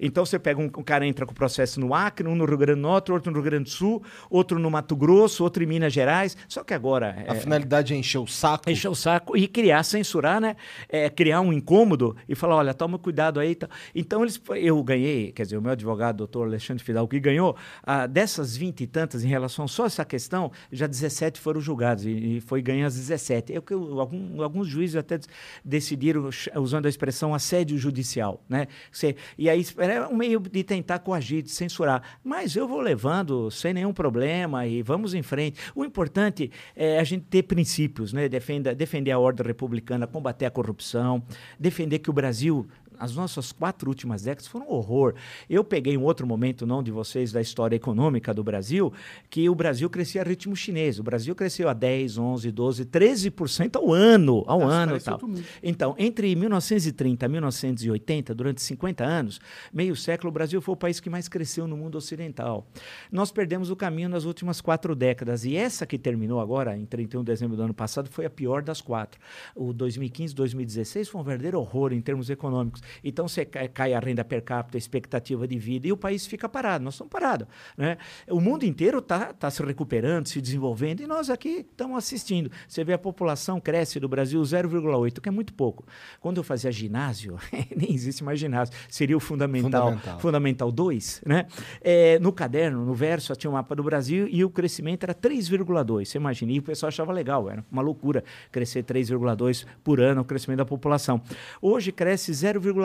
Então 0.03 0.27
você 0.27 0.39
pega 0.39 0.61
um, 0.61 0.65
um 0.65 0.83
cara 0.83 1.07
entra 1.07 1.25
com 1.25 1.33
processo 1.33 1.81
no 1.81 1.95
Acre, 1.95 2.27
um 2.29 2.35
no 2.35 2.45
Rio 2.45 2.59
Grande 2.59 2.81
do 2.81 2.83
Norte, 2.83 3.13
outro 3.13 3.31
no 3.31 3.37
Rio 3.37 3.45
Grande 3.45 3.65
do 3.65 3.71
Sul, 3.71 4.03
outro 4.29 4.59
no 4.59 4.71
Mato 4.71 4.95
Grosso, 4.97 5.43
outro 5.45 5.63
em 5.63 5.67
Minas 5.67 5.93
Gerais. 5.93 6.37
Só 6.49 6.63
que 6.65 6.75
agora 6.75 7.15
A 7.29 7.35
é, 7.37 7.41
finalidade 7.41 7.95
é 7.95 7.97
encher 7.97 8.19
o 8.19 8.27
saco. 8.27 8.69
encher 8.69 8.89
o 8.89 8.95
saco 8.95 9.37
e 9.37 9.47
criar, 9.47 9.83
censurar, 9.85 10.41
né? 10.41 10.57
É, 10.89 11.09
criar 11.09 11.41
um 11.41 11.53
incômodo 11.53 12.17
e 12.29 12.35
falar, 12.35 12.57
olha, 12.57 12.75
toma 12.75 12.99
cuidado 12.99 13.39
aí. 13.41 13.57
Então, 13.95 14.23
eles, 14.23 14.41
eu 14.57 14.83
ganhei, 14.83 15.31
quer 15.33 15.45
dizer, 15.45 15.57
o 15.57 15.63
meu 15.63 15.73
advogado, 15.73 16.17
doutor 16.17 16.47
Alexandre 16.47 16.83
Fidalgo, 16.83 17.09
que 17.11 17.21
ganhou, 17.21 17.57
ah, 17.83 18.07
dessas 18.07 18.57
20 18.57 18.81
e 18.83 18.87
tantas 18.87 19.23
em 19.25 19.29
relação 19.29 19.69
só 19.69 19.85
a 19.85 19.87
essa 19.87 20.05
questão, 20.05 20.51
já 20.73 20.87
17 20.87 21.39
foram 21.41 21.61
julgados 21.61 22.05
e, 22.05 22.37
e 22.37 22.41
foi 22.41 22.61
ganhando 22.61 22.89
as 22.89 22.97
17. 22.97 23.55
É 23.55 23.59
o 23.59 23.63
que 23.63 23.73
eu- 23.75 24.01
algum- 24.01 24.43
alguns 24.43 24.67
juízes 24.67 24.97
até 24.97 25.21
decidiram, 25.65 26.29
usando 26.57 26.87
a 26.87 26.89
expressão 26.89 27.35
assédio 27.35 27.77
judicial, 27.79 28.43
né? 28.49 28.67
Você, 28.91 29.17
e 29.39 29.49
aí, 29.49 29.65
espera 29.93 30.07
é 30.07 30.09
um 30.09 30.17
meio 30.17 30.41
de 30.41 30.65
tentar 30.65 30.99
coagir, 31.01 31.43
de 31.43 31.51
censurar. 31.51 32.03
Mas 32.25 32.57
eu 32.57 32.67
vou 32.67 32.81
levando 32.81 33.51
sem 33.51 33.75
nenhum 33.75 33.93
problema 33.93 34.67
e 34.67 34.83
vamos 34.83 35.15
em 35.15 35.23
frente. 35.23 35.59
O 35.75 35.85
importante 35.85 36.51
é 36.75 36.99
a 36.99 37.05
gente 37.05 37.25
ter 37.27 37.43
princípios, 37.43 38.13
né? 38.13 38.29
Defenda, 38.29 38.75
defender 38.75 39.11
a 39.11 39.19
ordem 39.19 39.47
republicana, 39.47 40.07
combater 40.07 40.47
a 40.47 40.51
corrupção, 40.51 41.23
defender 41.59 41.99
que 41.99 42.11
o 42.11 42.13
Brasil 42.13 42.67
as 43.03 43.17
nossas 43.17 43.51
quatro 43.51 43.89
últimas 43.89 44.23
décadas 44.23 44.47
foram 44.47 44.67
um 44.67 44.75
horror. 44.75 45.15
Eu 45.51 45.65
peguei 45.65 45.97
um 45.97 46.05
outro 46.05 46.25
momento, 46.25 46.65
não 46.65 46.85
de 46.85 46.93
vocês, 46.93 47.33
da 47.33 47.41
história 47.41 47.75
econômica 47.75 48.33
do 48.33 48.45
Brasil, 48.45 48.93
que 49.29 49.51
o 49.51 49.55
Brasil 49.57 49.91
crescia 49.91 50.23
a 50.23 50.25
ritmo 50.25 50.55
chinês. 50.55 51.01
O 51.01 51.03
Brasil 51.03 51.35
cresceu 51.35 51.69
a 51.69 51.73
10, 51.73 52.17
11, 52.17 52.53
12, 52.53 52.85
13% 52.85 53.75
ao 53.75 53.93
ano. 53.93 54.45
Ao 54.47 54.61
Nossa, 54.61 54.75
ano 54.77 54.91
parece 54.91 55.07
tal. 55.07 55.21
Então, 55.61 55.97
entre 55.99 56.33
1930 56.37 57.27
e 57.27 57.29
1980, 57.29 58.35
durante 58.37 58.63
50 58.63 59.03
anos, 59.03 59.41
meio 59.73 59.97
século, 59.97 60.31
o 60.31 60.33
Brasil 60.33 60.63
foi 60.63 60.75
o 60.75 60.77
país 60.77 61.01
que 61.01 61.11
mais 61.11 61.27
cresceu 61.27 61.67
no 61.67 61.77
mundo 61.77 61.97
ocidental. 61.97 62.69
Nós 63.11 63.33
perdemos 63.33 63.69
o 63.69 63.75
caminho 63.75 64.11
nas 64.11 64.25
últimas 64.25 64.61
quatro 64.61 64.95
décadas. 64.95 65.45
E 65.45 65.57
essa 65.57 65.85
que 65.85 65.99
terminou 65.99 66.41
agora, 66.41 66.77
em 66.79 66.87
31 66.87 67.25
de 67.25 67.27
dezembro 67.27 67.57
do 67.57 67.65
ano 67.65 67.75
passado, 67.75 68.09
foi 68.09 68.27
a 68.27 68.31
pior 68.31 68.63
das 68.63 68.81
quatro. 68.81 69.21
O 69.57 69.73
2015, 69.73 70.33
2016 70.37 71.09
foi 71.09 71.21
um 71.21 71.25
verdadeiro 71.25 71.59
horror 71.59 71.93
em 71.93 72.01
termos 72.01 72.31
econômicos. 72.31 72.81
Então, 73.03 73.29
você 73.29 73.45
cai, 73.45 73.95
a 73.95 74.01
renda 74.01 74.25
per 74.25 74.43
capita, 74.43 74.77
a 74.77 74.81
expectativa 74.81 75.47
de 75.47 75.59
vida, 75.59 75.87
e 75.87 75.93
o 75.93 75.97
país 75.97 76.27
fica 76.27 76.49
parado. 76.49 76.85
Nós 76.85 76.95
estamos 76.95 77.11
parados. 77.11 77.47
Né? 77.77 77.97
O 78.29 78.41
mundo 78.41 78.65
inteiro 78.65 78.99
está 78.99 79.33
tá 79.33 79.51
se 79.51 79.63
recuperando, 79.63 80.27
se 80.27 80.41
desenvolvendo, 80.41 81.01
e 81.01 81.07
nós 81.07 81.31
aqui 81.31 81.67
estamos 81.71 81.97
assistindo. 81.97 82.51
Você 82.67 82.85
vê 82.85 82.93
a 82.93 82.99
população 82.99 83.61
cresce 83.61 84.01
do 84.01 84.09
Brasil 84.09 84.41
0,8, 84.41 85.21
que 85.21 85.29
é 85.29 85.33
muito 85.33 85.53
pouco. 85.55 85.85
Quando 86.21 86.39
eu 86.39 86.45
fazia 86.45 86.71
ginásio, 86.71 87.37
nem 87.75 87.93
existe 87.95 88.23
mais 88.25 88.39
ginásio, 88.39 88.75
seria 88.89 89.17
o 89.17 89.21
fundamental, 89.21 89.91
Fundamental. 89.91 90.21
fundamental 90.21 90.73
2, 90.73 91.23
né? 91.27 91.47
É, 91.81 92.19
no 92.19 92.33
caderno, 92.33 92.85
no 92.85 92.95
verso, 92.95 93.35
tinha 93.37 93.51
um 93.51 93.55
mapa 93.55 93.75
do 93.75 93.83
Brasil 93.83 94.27
e 94.29 94.45
o 94.45 94.51
crescimento 94.51 95.05
era 95.05 95.15
3,2. 95.15 96.07
Você 96.07 96.19
imagina, 96.19 96.53
e 96.53 96.59
o 96.59 96.63
pessoal 96.63 96.89
achava 96.89 97.13
legal, 97.13 97.51
era 97.51 97.65
uma 97.71 97.83
loucura 97.83 98.25
crescer 98.51 98.85
3,2 98.85 99.67
por 99.83 100.01
ano 100.01 100.23
o 100.23 100.25
crescimento 100.25 100.59
da 100.59 100.65
população. 100.65 101.21
Hoje 101.61 101.93
cresce 101.93 102.33
0,8. 102.33 102.82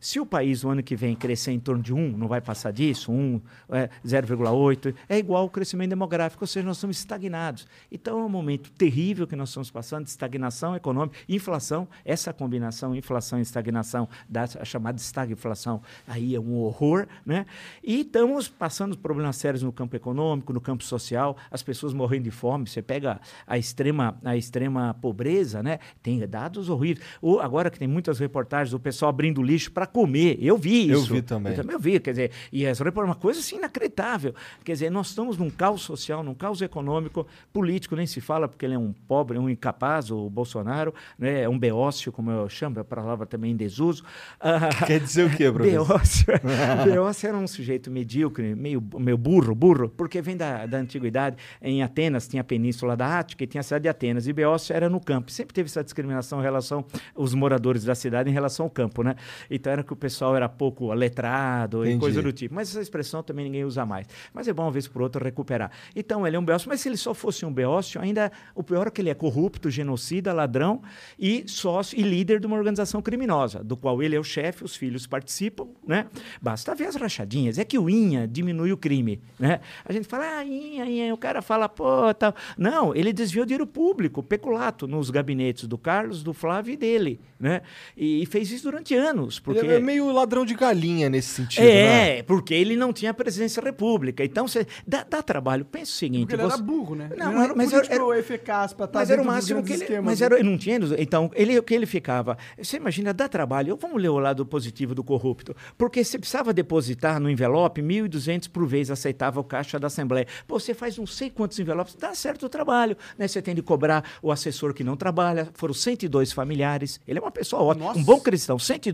Se 0.00 0.20
o 0.20 0.26
país 0.26 0.62
no 0.62 0.70
ano 0.70 0.82
que 0.82 0.96
vem 0.96 1.14
crescer 1.14 1.52
em 1.52 1.60
torno 1.60 1.82
de 1.82 1.92
1, 1.92 2.16
não 2.16 2.28
vai 2.28 2.40
passar 2.40 2.72
disso, 2.72 3.12
1, 3.12 3.40
é, 3.70 3.88
0,8, 4.04 4.94
é 5.08 5.18
igual 5.18 5.42
ao 5.42 5.50
crescimento 5.50 5.90
demográfico, 5.90 6.44
ou 6.44 6.48
seja, 6.48 6.66
nós 6.66 6.76
estamos 6.76 6.98
estagnados. 6.98 7.66
Então 7.90 8.20
é 8.20 8.24
um 8.24 8.28
momento 8.28 8.70
terrível 8.72 9.26
que 9.26 9.36
nós 9.36 9.50
estamos 9.50 9.70
passando 9.70 10.04
de 10.04 10.10
estagnação 10.10 10.74
econômica, 10.74 11.16
inflação, 11.28 11.88
essa 12.04 12.32
combinação 12.32 12.94
inflação 12.96 13.38
e 13.38 13.42
estagnação 13.42 14.08
dá 14.28 14.44
a 14.58 14.64
chamada 14.64 14.98
estagflação, 14.98 15.80
aí 16.06 16.34
é 16.34 16.40
um 16.40 16.54
horror, 16.56 17.06
né? 17.24 17.46
E 17.82 18.00
estamos 18.00 18.48
passando 18.48 18.96
problemas 18.96 19.36
sérios 19.36 19.62
no 19.62 19.72
campo 19.72 19.96
econômico, 19.96 20.52
no 20.52 20.60
campo 20.60 20.82
social, 20.84 21.36
as 21.50 21.62
pessoas 21.62 21.92
morrendo 21.92 22.24
de 22.24 22.30
fome, 22.30 22.66
você 22.66 22.82
pega 22.82 23.20
a 23.46 23.58
extrema 23.58 24.18
a 24.24 24.36
extrema 24.36 24.94
pobreza, 24.94 25.62
né? 25.62 25.78
Tem 26.02 26.18
dados 26.26 26.68
horríveis. 26.68 27.06
O, 27.20 27.38
agora 27.38 27.70
que 27.70 27.78
tem 27.78 27.88
muitas 27.88 28.18
reportagens 28.18 28.70
do 28.70 28.80
pessoal 28.80 29.10
abrindo 29.10 29.23
lixo 29.42 29.70
para 29.70 29.86
comer, 29.86 30.38
eu 30.40 30.56
vi 30.58 30.88
Eu 30.88 31.00
isso. 31.00 31.12
vi 31.14 31.22
também. 31.22 31.52
Eu 31.52 31.56
também 31.62 31.78
vi, 31.78 31.98
quer 32.00 32.10
dizer, 32.10 32.30
e 32.52 32.66
as 32.66 32.78
repor- 32.80 33.04
uma 33.04 33.14
coisa 33.14 33.40
assim 33.40 33.56
inacreditável. 33.56 34.34
Quer 34.64 34.72
dizer, 34.72 34.90
nós 34.90 35.08
estamos 35.08 35.36
num 35.38 35.50
caos 35.50 35.82
social, 35.82 36.22
num 36.22 36.34
caos 36.34 36.60
econômico, 36.62 37.26
político 37.52 37.96
nem 37.96 38.06
se 38.06 38.20
fala 38.20 38.48
porque 38.48 38.64
ele 38.64 38.74
é 38.74 38.78
um 38.78 38.92
pobre, 39.06 39.38
um 39.38 39.48
incapaz, 39.48 40.10
o 40.10 40.28
Bolsonaro, 40.28 40.92
né? 41.18 41.42
É 41.42 41.48
um 41.48 41.58
beócio, 41.58 42.10
como 42.12 42.30
eu 42.30 42.48
chamo, 42.48 42.78
a 42.80 42.84
palavra 42.84 43.26
também 43.26 43.52
em 43.52 43.56
desuso. 43.56 44.04
Ah, 44.40 44.68
Quer 44.86 45.00
dizer 45.00 45.26
o 45.26 45.30
quê, 45.30 45.50
professor? 45.50 45.86
Beócio, 45.86 46.24
Beócio 46.84 47.28
era 47.28 47.36
um 47.36 47.46
sujeito 47.46 47.90
medíocre, 47.90 48.54
meio, 48.54 48.82
meio 48.98 49.16
burro, 49.18 49.54
burro, 49.54 49.88
porque 49.88 50.20
vem 50.20 50.36
da, 50.36 50.66
da 50.66 50.78
antiguidade. 50.78 51.36
Em 51.62 51.82
Atenas 51.82 52.26
tinha 52.28 52.40
a 52.40 52.44
península 52.44 52.96
da 52.96 53.18
Ática 53.18 53.44
e 53.44 53.46
tinha 53.46 53.60
a 53.60 53.64
cidade 53.64 53.82
de 53.84 53.88
Atenas. 53.88 54.26
E 54.26 54.32
Beócio 54.32 54.74
era 54.74 54.88
no 54.88 55.00
campo. 55.00 55.30
Sempre 55.30 55.54
teve 55.54 55.68
essa 55.68 55.82
discriminação 55.84 56.40
em 56.40 56.42
relação 56.42 56.84
aos 57.14 57.34
moradores 57.34 57.84
da 57.84 57.94
cidade 57.94 58.28
em 58.30 58.32
relação 58.32 58.64
ao 58.66 58.70
campo, 58.70 59.02
né? 59.02 59.13
Então 59.50 59.72
era 59.72 59.82
que 59.82 59.92
o 59.92 59.96
pessoal 59.96 60.36
era 60.36 60.48
pouco 60.48 60.92
letrado 60.92 61.84
e 61.84 61.88
Entendi. 61.88 62.00
coisa 62.00 62.22
do 62.22 62.32
tipo. 62.32 62.54
Mas 62.54 62.70
essa 62.70 62.80
expressão 62.80 63.22
também 63.22 63.44
ninguém 63.44 63.64
usa 63.64 63.84
mais. 63.84 64.06
Mas 64.32 64.48
é 64.48 64.52
bom, 64.52 64.62
uma 64.62 64.70
vez 64.70 64.86
por 64.86 65.02
outra, 65.02 65.22
recuperar. 65.22 65.70
Então 65.94 66.26
ele 66.26 66.36
é 66.36 66.38
um 66.38 66.44
Beócio, 66.44 66.68
mas 66.68 66.80
se 66.80 66.88
ele 66.88 66.96
só 66.96 67.14
fosse 67.14 67.44
um 67.44 67.52
Beócio, 67.52 68.00
ainda 68.00 68.30
o 68.54 68.62
pior 68.62 68.86
é 68.86 68.90
que 68.90 69.00
ele 69.00 69.10
é 69.10 69.14
corrupto, 69.14 69.70
genocida, 69.70 70.32
ladrão 70.32 70.82
e 71.18 71.44
sócio 71.46 71.98
e 71.98 72.02
líder 72.02 72.40
de 72.40 72.46
uma 72.46 72.56
organização 72.56 73.00
criminosa, 73.02 73.62
do 73.62 73.76
qual 73.76 74.02
ele 74.02 74.14
é 74.14 74.20
o 74.20 74.24
chefe, 74.24 74.64
os 74.64 74.76
filhos 74.76 75.06
participam, 75.06 75.68
né? 75.86 76.06
Basta 76.40 76.74
ver 76.74 76.86
as 76.86 76.96
rachadinhas. 76.96 77.58
É 77.58 77.64
que 77.64 77.78
o 77.78 77.88
INHA 77.88 78.26
diminui 78.26 78.72
o 78.72 78.76
crime, 78.76 79.20
né? 79.38 79.60
A 79.84 79.92
gente 79.92 80.06
fala, 80.06 80.38
ah, 80.38 80.44
INHA, 80.44 80.86
INHA, 80.86 81.14
o 81.14 81.18
cara 81.18 81.42
fala, 81.42 81.68
pô, 81.68 82.12
tal. 82.14 82.34
Não, 82.56 82.94
ele 82.94 83.12
desviou 83.12 83.44
dinheiro 83.44 83.66
público, 83.66 84.22
peculato, 84.22 84.86
nos 84.86 85.10
gabinetes 85.10 85.66
do 85.66 85.78
Carlos, 85.78 86.22
do 86.22 86.32
Flávio 86.32 86.72
e 86.72 86.76
dele, 86.76 87.20
né? 87.38 87.62
E, 87.96 88.22
e 88.22 88.26
fez 88.26 88.50
isso 88.50 88.64
durante 88.64 88.94
anos, 88.94 89.03
porque... 89.42 89.60
Ele 89.60 89.74
é 89.74 89.80
meio 89.80 90.10
ladrão 90.12 90.44
de 90.44 90.54
galinha 90.54 91.08
nesse 91.10 91.28
sentido, 91.28 91.64
né? 91.64 92.18
É, 92.18 92.22
porque 92.22 92.54
ele 92.54 92.76
não 92.76 92.92
tinha 92.92 93.12
presidência 93.12 93.60
da 93.62 93.68
república. 93.68 94.24
Então, 94.24 94.46
você 94.48 94.66
dá, 94.86 95.04
dá 95.08 95.22
trabalho. 95.22 95.64
Pensa 95.64 95.90
o 95.92 95.94
seguinte... 95.94 96.20
Porque 96.22 96.34
ele 96.36 96.42
você- 96.42 96.54
era 96.54 96.62
burro, 96.62 96.94
né? 96.94 97.10
Não, 97.16 97.26
ele 97.26 97.34
não 97.34 97.42
era 97.42 97.54
mas 97.54 97.72
era- 97.72 98.18
eficaz 98.18 98.72
pra 98.72 98.84
estar 98.86 98.98
mas 99.00 99.10
era 99.10 99.20
o 99.22 99.24
máximo 99.24 99.62
que 99.62 99.72
ele. 99.72 99.82
esquemas, 99.82 100.04
Mas 100.04 100.20
né? 100.20 100.26
era, 100.26 100.38
eu 100.38 100.44
não 100.44 100.56
tinha. 100.58 100.78
Então, 100.98 101.30
ele, 101.34 101.58
o 101.58 101.62
que 101.62 101.74
ele 101.74 101.86
ficava. 101.86 102.36
Você 102.56 102.76
imagina, 102.76 103.12
dá 103.12 103.28
trabalho. 103.28 103.76
Vamos 103.80 104.00
ler 104.00 104.08
o 104.08 104.18
lado 104.18 104.44
positivo 104.46 104.94
do 104.94 105.02
corrupto. 105.04 105.54
Porque 105.76 106.02
você 106.04 106.18
precisava 106.18 106.52
depositar 106.52 107.18
no 107.20 107.28
envelope 107.30 107.80
1.200 107.82 108.48
por 108.50 108.66
vez, 108.66 108.90
aceitava 108.90 109.40
o 109.40 109.44
caixa 109.44 109.78
da 109.78 109.86
Assembleia. 109.88 110.26
Pô, 110.46 110.58
você 110.58 110.74
faz 110.74 110.96
não 110.98 111.06
sei 111.06 111.30
quantos 111.30 111.58
envelopes, 111.58 111.94
dá 111.94 112.14
certo 112.14 112.46
o 112.46 112.48
trabalho. 112.48 112.96
Né? 113.18 113.26
Você 113.28 113.40
tem 113.42 113.54
de 113.54 113.62
cobrar 113.62 114.04
o 114.22 114.30
assessor 114.32 114.72
que 114.74 114.84
não 114.84 114.96
trabalha. 114.96 115.48
Foram 115.54 115.74
102 115.74 116.32
familiares. 116.32 117.00
Ele 117.06 117.18
é 117.18 117.22
uma 117.22 117.30
pessoa 117.30 117.62
ótima, 117.62 117.86
Nossa. 117.86 117.98
um 117.98 118.04
bom 118.04 118.20
cristão, 118.20 118.58
102. 118.58 118.93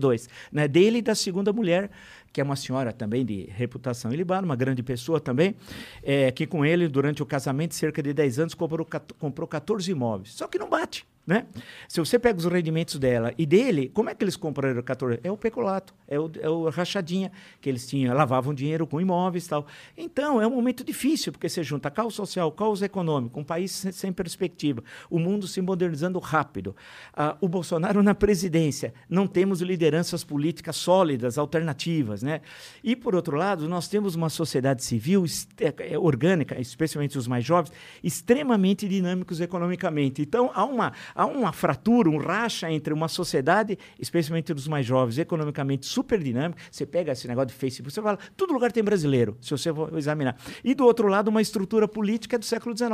Né? 0.51 0.67
Dele 0.67 0.99
e 0.99 1.01
da 1.01 1.15
segunda 1.15 1.53
mulher, 1.53 1.89
que 2.33 2.41
é 2.41 2.43
uma 2.43 2.55
senhora 2.55 2.91
também 2.93 3.25
de 3.25 3.47
reputação 3.51 4.11
ilibana, 4.13 4.45
uma 4.45 4.55
grande 4.55 4.81
pessoa 4.81 5.19
também, 5.19 5.55
é, 6.01 6.31
que 6.31 6.47
com 6.47 6.65
ele, 6.65 6.87
durante 6.87 7.21
o 7.21 7.25
casamento, 7.25 7.75
cerca 7.75 8.01
de 8.01 8.13
10 8.13 8.39
anos, 8.39 8.53
comprou, 8.53 8.87
comprou 9.19 9.47
14 9.47 9.91
imóveis. 9.91 10.33
Só 10.33 10.47
que 10.47 10.57
não 10.57 10.69
bate. 10.69 11.05
Né? 11.25 11.45
Se 11.87 11.99
você 11.99 12.17
pega 12.17 12.39
os 12.39 12.45
rendimentos 12.45 12.97
dela 12.97 13.31
e 13.37 13.45
dele, 13.45 13.89
como 13.93 14.09
é 14.09 14.15
que 14.15 14.23
eles 14.23 14.35
compraram 14.35 14.81
14? 14.81 15.19
É 15.23 15.31
o 15.31 15.37
peculato, 15.37 15.93
é 16.07 16.19
o, 16.19 16.31
é 16.39 16.49
o 16.49 16.69
rachadinha, 16.69 17.31
que 17.61 17.69
eles 17.69 17.87
tinham, 17.87 18.15
lavavam 18.15 18.53
dinheiro 18.53 18.87
com 18.87 18.99
imóveis 18.99 19.45
e 19.45 19.49
tal. 19.49 19.67
Então, 19.95 20.41
é 20.41 20.47
um 20.47 20.55
momento 20.55 20.83
difícil, 20.83 21.31
porque 21.31 21.47
você 21.47 21.63
junta 21.63 21.91
caos 21.91 22.15
social, 22.15 22.51
caos 22.51 22.81
econômico, 22.81 23.39
um 23.39 23.43
país 23.43 23.71
sem, 23.71 23.91
sem 23.91 24.11
perspectiva, 24.11 24.83
o 25.09 25.19
mundo 25.19 25.47
se 25.47 25.61
modernizando 25.61 26.17
rápido. 26.17 26.75
Ah, 27.13 27.37
o 27.39 27.47
Bolsonaro 27.47 28.01
na 28.01 28.15
presidência, 28.15 28.93
não 29.07 29.27
temos 29.27 29.61
lideranças 29.61 30.23
políticas 30.23 30.75
sólidas, 30.75 31.37
alternativas. 31.37 32.23
Né? 32.23 32.41
E, 32.83 32.95
por 32.95 33.13
outro 33.13 33.37
lado, 33.37 33.69
nós 33.69 33.87
temos 33.87 34.15
uma 34.15 34.29
sociedade 34.29 34.83
civil 34.83 35.23
é, 35.59 35.97
orgânica, 35.97 36.59
especialmente 36.59 37.17
os 37.17 37.27
mais 37.27 37.45
jovens, 37.45 37.71
extremamente 38.03 38.87
dinâmicos 38.87 39.39
economicamente. 39.39 40.21
Então, 40.21 40.49
há 40.53 40.65
uma, 40.65 40.93
há 41.15 41.25
uma 41.25 41.51
fratura, 41.51 42.09
um 42.09 42.17
racha 42.17 42.71
entre 42.71 42.93
uma 42.93 43.07
sociedade, 43.07 43.77
especialmente 43.99 44.53
dos 44.53 44.67
mais 44.67 44.85
jovens, 44.85 45.17
economicamente 45.17 45.85
super 45.85 46.21
dinâmica. 46.21 46.61
Você 46.69 46.85
pega 46.85 47.11
esse 47.11 47.27
negócio 47.27 47.47
de 47.47 47.53
Facebook, 47.53 47.93
você 47.93 48.01
fala, 48.01 48.17
todo 48.35 48.53
lugar 48.53 48.71
tem 48.71 48.83
brasileiro, 48.83 49.37
se 49.41 49.51
você 49.51 49.73
for 49.73 49.97
examinar. 49.97 50.37
E 50.63 50.73
do 50.73 50.85
outro 50.85 51.07
lado, 51.07 51.29
uma 51.29 51.41
estrutura 51.41 51.87
política 51.87 52.37
do 52.37 52.45
século 52.45 52.75
XIX. 52.75 52.91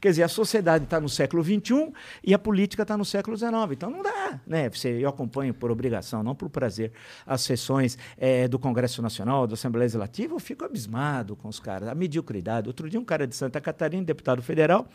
Quer 0.00 0.10
dizer, 0.10 0.22
a 0.22 0.28
sociedade 0.28 0.84
está 0.84 1.00
no 1.00 1.08
século 1.08 1.42
XXI 1.42 1.92
e 2.24 2.34
a 2.34 2.38
política 2.38 2.82
está 2.82 2.96
no 2.96 3.04
século 3.04 3.36
XIX. 3.36 3.52
Então 3.72 3.90
não 3.90 4.02
dá, 4.02 4.40
né? 4.46 4.70
Você, 4.70 4.88
eu 4.88 5.08
acompanho 5.08 5.52
por 5.54 5.70
obrigação, 5.70 6.22
não 6.22 6.34
por 6.34 6.48
prazer, 6.48 6.92
as 7.26 7.40
sessões 7.42 7.98
eh, 8.16 8.48
do 8.48 8.58
Congresso 8.58 9.02
Nacional, 9.02 9.46
da 9.46 9.54
Assembleia 9.54 9.84
Legislativa, 9.84 10.34
eu 10.34 10.38
fico 10.38 10.64
abismado 10.64 11.36
com 11.36 11.48
os 11.48 11.58
caras, 11.58 11.88
a 11.88 11.94
mediocridade. 11.94 12.68
Outro 12.68 12.88
dia 12.88 13.00
um 13.00 13.04
cara 13.04 13.26
de 13.26 13.34
Santa 13.34 13.60
Catarina, 13.60 14.04
deputado 14.04 14.42
federal, 14.42 14.88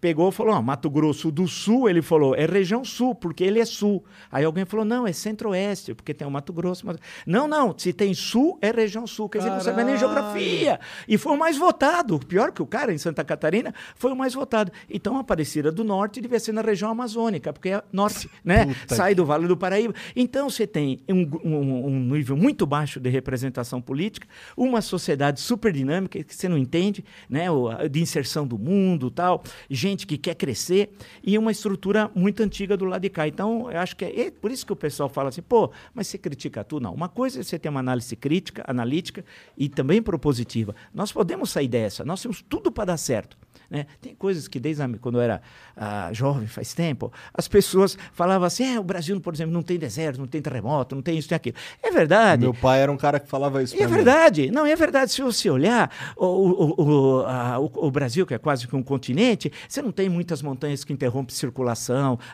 pegou 0.00 0.28
e 0.28 0.32
falou, 0.32 0.54
ó, 0.54 0.62
Mato 0.62 0.90
Grosso 0.90 1.30
do 1.30 1.46
Sul, 1.48 1.88
ele 1.88 2.02
falou, 2.02 2.19
é 2.34 2.46
região 2.46 2.84
sul, 2.84 3.14
porque 3.14 3.42
ele 3.44 3.58
é 3.60 3.64
sul. 3.64 4.04
Aí 4.30 4.44
alguém 4.44 4.64
falou, 4.64 4.84
não, 4.84 5.06
é 5.06 5.12
centro-oeste, 5.12 5.94
porque 5.94 6.12
tem 6.14 6.26
o 6.26 6.30
Mato 6.30 6.52
Grosso. 6.52 6.86
Mato... 6.86 7.00
Não, 7.26 7.46
não, 7.48 7.74
se 7.76 7.92
tem 7.92 8.14
sul, 8.14 8.58
é 8.60 8.70
região 8.70 9.06
sul. 9.06 9.28
Quer 9.28 9.38
dizer, 9.38 9.50
não 9.50 9.60
sabe 9.60 9.82
nem 9.84 9.96
geografia. 9.96 10.78
E 11.08 11.16
foi 11.18 11.32
o 11.32 11.38
mais 11.38 11.56
votado. 11.56 12.18
Pior 12.20 12.52
que 12.52 12.62
o 12.62 12.66
cara 12.66 12.92
em 12.92 12.98
Santa 12.98 13.24
Catarina 13.24 13.74
foi 13.94 14.12
o 14.12 14.16
mais 14.16 14.34
votado. 14.34 14.70
Então, 14.88 15.16
a 15.16 15.20
Aparecida 15.20 15.70
do 15.72 15.84
Norte 15.84 16.20
devia 16.20 16.38
ser 16.40 16.52
na 16.52 16.60
região 16.62 16.90
amazônica, 16.90 17.52
porque 17.52 17.70
é 17.70 17.82
norte, 17.92 18.28
né? 18.44 18.66
Puta 18.66 18.94
Sai 18.94 19.14
do 19.14 19.24
Vale 19.24 19.46
do 19.46 19.56
Paraíba. 19.56 19.94
Então, 20.14 20.48
você 20.50 20.66
tem 20.66 21.00
um, 21.08 21.22
um- 21.44 21.86
um 21.86 22.00
nível 22.16 22.36
muito 22.36 22.66
baixo 22.66 22.98
de 23.00 23.08
representação 23.08 23.80
política, 23.80 24.26
uma 24.56 24.80
sociedade 24.80 25.40
super 25.40 25.72
dinâmica 25.72 26.22
que 26.22 26.34
você 26.34 26.48
não 26.48 26.58
entende, 26.58 27.04
né, 27.28 27.46
de 27.90 28.00
inserção 28.00 28.46
do 28.46 28.58
mundo, 28.58 29.10
tal, 29.10 29.42
gente 29.68 30.06
que 30.06 30.18
quer 30.18 30.34
crescer 30.34 30.92
e 31.22 31.36
uma 31.38 31.50
estrutura 31.52 32.09
muito 32.14 32.42
antiga 32.42 32.76
do 32.76 32.84
lado 32.84 33.02
de 33.02 33.10
cá. 33.10 33.26
Então, 33.26 33.70
eu 33.70 33.78
acho 33.78 33.96
que 33.96 34.04
é, 34.04 34.20
é 34.26 34.30
por 34.30 34.50
isso 34.50 34.64
que 34.64 34.72
o 34.72 34.76
pessoal 34.76 35.08
fala 35.08 35.28
assim, 35.28 35.42
pô, 35.42 35.70
mas 35.94 36.06
você 36.06 36.18
critica 36.18 36.64
tudo? 36.64 36.82
Não. 36.82 36.94
Uma 36.94 37.08
coisa 37.08 37.40
é 37.40 37.42
você 37.42 37.58
ter 37.58 37.68
uma 37.68 37.80
análise 37.80 38.14
crítica, 38.16 38.64
analítica 38.66 39.24
e 39.56 39.68
também 39.68 40.02
propositiva. 40.02 40.74
Nós 40.94 41.12
podemos 41.12 41.50
sair 41.50 41.68
dessa, 41.68 42.04
nós 42.04 42.22
temos 42.22 42.42
tudo 42.42 42.70
para 42.70 42.86
dar 42.86 42.96
certo. 42.96 43.36
Né? 43.70 43.86
Tem 44.00 44.16
coisas 44.16 44.48
que 44.48 44.58
desde 44.58 44.82
a, 44.82 44.88
quando 45.00 45.18
eu 45.18 45.22
era 45.22 45.40
ah, 45.76 46.10
jovem, 46.12 46.48
faz 46.48 46.74
tempo, 46.74 47.12
as 47.32 47.46
pessoas 47.46 47.96
falavam 48.12 48.44
assim, 48.44 48.64
é, 48.64 48.80
o 48.80 48.82
Brasil, 48.82 49.18
por 49.20 49.32
exemplo, 49.32 49.52
não 49.52 49.62
tem 49.62 49.78
deserto, 49.78 50.18
não 50.18 50.26
tem 50.26 50.42
terremoto, 50.42 50.96
não 50.96 51.02
tem 51.02 51.16
isso, 51.16 51.28
tem 51.28 51.36
aquilo. 51.36 51.56
É 51.80 51.92
verdade. 51.92 52.42
Meu 52.42 52.52
pai 52.52 52.80
era 52.80 52.90
um 52.90 52.96
cara 52.96 53.20
que 53.20 53.28
falava 53.28 53.62
isso 53.62 53.76
É 53.76 53.86
mim. 53.86 53.92
verdade. 53.92 54.50
Não, 54.50 54.66
é 54.66 54.74
verdade. 54.74 55.12
Se 55.12 55.22
você 55.22 55.48
olhar 55.48 55.88
o, 56.16 56.26
o, 56.26 56.82
o, 56.82 57.20
a, 57.26 57.60
o, 57.60 57.90
Brasil, 57.92 58.26
que 58.26 58.34
é 58.34 58.38
quase 58.38 58.66
que 58.66 58.74
um 58.74 58.82
continente, 58.82 59.52
você 59.68 59.80
não 59.80 59.92
tem 59.92 60.08
muitas 60.08 60.42
montanhas 60.42 60.82
que 60.82 60.92
interrompem 60.92 61.32
a 61.32 61.36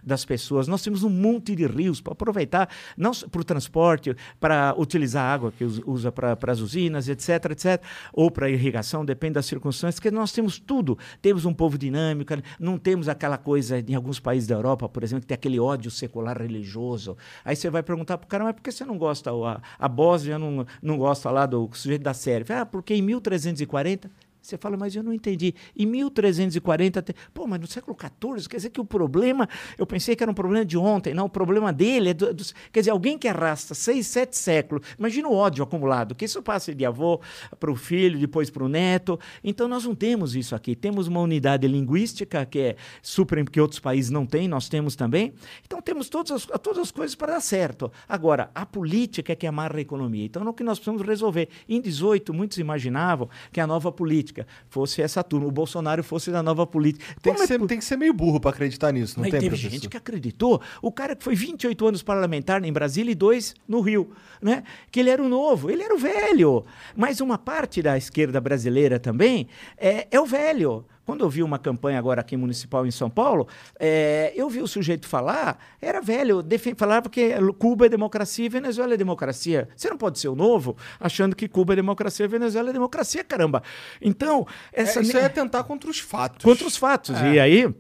das 0.04 0.25
pessoas. 0.25 0.68
Nós 0.68 0.82
temos 0.82 1.02
um 1.02 1.11
monte 1.11 1.54
de 1.54 1.66
rios 1.66 2.00
para 2.00 2.12
aproveitar, 2.12 2.68
não 2.96 3.12
para 3.12 3.40
o 3.40 3.44
transporte, 3.44 4.14
para 4.38 4.75
utilizar 4.78 5.25
a 5.25 5.32
água 5.32 5.52
que 5.52 5.64
usa 5.64 6.12
para 6.12 6.37
as 6.46 6.61
usinas, 6.61 7.08
etc, 7.08 7.50
etc, 7.50 7.82
ou 8.12 8.30
para 8.30 8.50
irrigação, 8.50 9.04
depende 9.04 9.35
das 9.35 9.46
circunstâncias, 9.46 10.00
que 10.00 10.11
nós 10.11 10.32
temos 10.32 10.58
tudo 10.58 10.99
temos 11.20 11.44
um 11.44 11.52
povo 11.52 11.78
dinâmico, 11.78 12.35
não 12.58 12.78
temos 12.78 13.08
aquela 13.08 13.38
coisa 13.38 13.78
em 13.78 13.94
alguns 13.94 14.20
países 14.20 14.46
da 14.46 14.54
Europa, 14.54 14.88
por 14.88 15.02
exemplo, 15.02 15.23
que 15.23 15.26
tem 15.26 15.35
aquele 15.35 15.58
ódio 15.58 15.90
secular 15.90 16.40
religioso. 16.40 17.16
Aí 17.44 17.56
você 17.56 17.70
vai 17.70 17.82
perguntar 17.82 18.18
para 18.18 18.26
o 18.26 18.28
cara, 18.28 18.44
mas 18.44 18.54
por 18.54 18.62
que 18.62 18.73
você 18.73 18.85
não 18.85 18.99
gosta? 18.99 19.30
A, 19.30 19.61
a 19.78 19.88
Bósnia 19.88 20.38
não, 20.38 20.66
não 20.82 20.99
gosta 20.99 21.30
lá 21.30 21.46
do 21.46 21.68
sujeito 21.73 22.02
da 22.02 22.14
série? 22.14 22.44
Ah, 22.52 22.66
porque 22.66 22.94
em 22.94 23.02
1340 23.02 24.11
você 24.46 24.56
fala, 24.58 24.76
mas 24.76 24.94
eu 24.94 25.02
não 25.02 25.12
entendi. 25.12 25.54
Em 25.76 25.86
1340, 25.86 27.04
pô, 27.32 27.46
mas 27.46 27.60
no 27.60 27.66
século 27.66 27.96
XIV, 27.98 28.48
quer 28.48 28.56
dizer 28.56 28.70
que 28.70 28.80
o 28.80 28.84
problema, 28.84 29.48
eu 29.78 29.86
pensei 29.86 30.14
que 30.14 30.22
era 30.22 30.30
um 30.30 30.34
problema 30.34 30.64
de 30.64 30.76
ontem, 30.76 31.14
não, 31.14 31.26
o 31.26 31.30
problema 31.30 31.72
dele 31.72 32.10
é, 32.10 32.14
do, 32.14 32.32
do, 32.32 32.44
quer 32.72 32.80
dizer, 32.80 32.90
alguém 32.90 33.18
que 33.18 33.28
arrasta 33.28 33.74
seis, 33.74 34.06
sete 34.06 34.36
séculos, 34.36 34.86
imagina 34.98 35.28
o 35.28 35.34
ódio 35.34 35.62
acumulado, 35.64 36.14
que 36.14 36.24
isso 36.24 36.42
passa 36.42 36.74
de 36.74 36.84
avô 36.84 37.20
para 37.58 37.70
o 37.70 37.76
filho, 37.76 38.18
depois 38.18 38.50
para 38.50 38.64
o 38.64 38.68
neto. 38.68 39.18
Então 39.42 39.68
nós 39.68 39.84
não 39.84 39.94
temos 39.94 40.34
isso 40.34 40.54
aqui. 40.54 40.74
Temos 40.74 41.08
uma 41.08 41.20
unidade 41.20 41.66
linguística 41.66 42.44
que 42.44 42.58
é 42.58 42.76
super, 43.02 43.48
que 43.48 43.60
outros 43.60 43.80
países 43.80 44.10
não 44.10 44.26
têm, 44.26 44.48
nós 44.48 44.68
temos 44.68 44.96
também. 44.96 45.34
Então 45.64 45.80
temos 45.80 46.08
todas 46.08 46.32
as, 46.32 46.44
todas 46.60 46.78
as 46.78 46.90
coisas 46.90 47.14
para 47.14 47.34
dar 47.34 47.40
certo. 47.40 47.90
Agora, 48.08 48.50
a 48.54 48.66
política 48.66 49.32
é 49.32 49.36
que 49.36 49.46
amarra 49.46 49.78
a 49.78 49.80
economia. 49.80 50.24
Então 50.24 50.42
é 50.44 50.48
o 50.48 50.54
que 50.54 50.64
nós 50.64 50.78
precisamos 50.78 51.06
resolver. 51.06 51.48
Em 51.68 51.80
18, 51.80 52.32
muitos 52.32 52.58
imaginavam 52.58 53.28
que 53.52 53.60
a 53.60 53.66
nova 53.66 53.90
política 53.92 54.35
política 54.36 54.46
fosse 54.68 55.00
essa 55.00 55.22
turma, 55.22 55.46
o 55.46 55.50
Bolsonaro 55.50 56.02
fosse 56.04 56.30
da 56.30 56.42
nova 56.42 56.66
política. 56.66 57.04
Tem, 57.22 57.34
que, 57.34 57.42
é 57.42 57.46
ser, 57.46 57.60
tem 57.66 57.78
que 57.78 57.84
ser 57.84 57.96
meio 57.96 58.12
burro 58.12 58.40
para 58.40 58.50
acreditar 58.50 58.92
nisso, 58.92 59.14
não 59.16 59.22
Mas 59.22 59.30
tem, 59.30 59.40
teve 59.40 59.50
professor? 59.50 59.70
gente 59.70 59.88
que 59.88 59.96
acreditou. 59.96 60.60
O 60.82 60.92
cara 60.92 61.16
que 61.16 61.24
foi 61.24 61.34
28 61.34 61.86
anos 61.86 62.02
parlamentar 62.02 62.62
em 62.64 62.72
Brasília 62.72 63.12
e 63.12 63.14
dois 63.14 63.54
no 63.66 63.80
Rio, 63.80 64.12
né? 64.42 64.64
que 64.90 65.00
ele 65.00 65.10
era 65.10 65.22
o 65.22 65.28
novo, 65.28 65.70
ele 65.70 65.82
era 65.82 65.94
o 65.94 65.98
velho. 65.98 66.64
Mas 66.94 67.20
uma 67.20 67.38
parte 67.38 67.80
da 67.80 67.96
esquerda 67.96 68.40
brasileira 68.40 68.98
também 68.98 69.48
é, 69.78 70.06
é 70.10 70.20
o 70.20 70.26
velho. 70.26 70.84
Quando 71.06 71.25
eu 71.25 71.30
vi 71.30 71.42
uma 71.42 71.58
campanha 71.58 72.00
agora 72.00 72.20
aqui 72.20 72.36
municipal 72.36 72.84
em 72.84 72.90
São 72.90 73.08
Paulo, 73.08 73.46
é, 73.78 74.32
eu 74.34 74.50
vi 74.50 74.60
o 74.60 74.66
sujeito 74.66 75.06
falar, 75.06 75.56
era 75.80 76.00
velho, 76.00 76.44
falava 76.76 77.08
que 77.08 77.32
Cuba 77.58 77.86
é 77.86 77.88
democracia 77.88 78.44
e 78.44 78.48
Venezuela 78.48 78.94
é 78.94 78.96
democracia. 78.96 79.68
Você 79.76 79.88
não 79.88 79.96
pode 79.96 80.18
ser 80.18 80.26
o 80.26 80.34
novo 80.34 80.76
achando 80.98 81.36
que 81.36 81.46
Cuba 81.46 81.75
é 81.75 81.76
democracia 81.76 82.25
e 82.25 82.28
Venezuela 82.28 82.70
é 82.70 82.72
democracia, 82.72 83.22
caramba. 83.22 83.62
Então, 84.02 84.44
essa. 84.72 84.98
É, 84.98 85.02
isso 85.02 85.16
é 85.16 85.28
tentar 85.28 85.62
contra 85.62 85.88
os 85.88 86.00
fatos. 86.00 86.44
Contra 86.44 86.66
os 86.66 86.76
fatos. 86.76 87.14
É. 87.16 87.34
E 87.34 87.40
aí. 87.40 87.75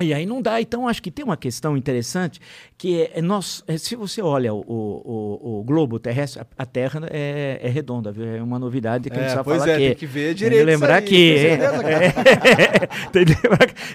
E 0.00 0.12
aí 0.12 0.26
não 0.26 0.42
dá. 0.42 0.60
Então, 0.60 0.88
acho 0.88 1.00
que 1.00 1.08
tem 1.08 1.24
uma 1.24 1.36
questão 1.36 1.76
interessante 1.76 2.40
que 2.76 3.02
é, 3.02 3.12
é 3.18 3.22
nós, 3.22 3.62
é, 3.68 3.78
se 3.78 3.94
você 3.94 4.20
olha 4.20 4.52
o, 4.52 4.60
o, 4.60 5.60
o, 5.60 5.62
globo 5.62 6.00
terrestre, 6.00 6.40
a, 6.42 6.46
a 6.58 6.66
Terra 6.66 7.06
é, 7.12 7.60
é, 7.62 7.68
redonda, 7.68 8.10
viu? 8.10 8.26
É 8.26 8.42
uma 8.42 8.58
novidade 8.58 9.08
que 9.08 9.16
é, 9.16 9.24
a 9.24 9.28
gente 9.28 9.44
pois 9.44 9.58
falar 9.58 9.70
é, 9.70 9.74
aqui. 9.74 9.86
Tem 9.86 9.94
que 9.94 10.06
ver 10.06 10.34
direito. 10.34 10.66
lembrar 10.66 10.96
aí, 10.96 11.04
que. 11.04 11.36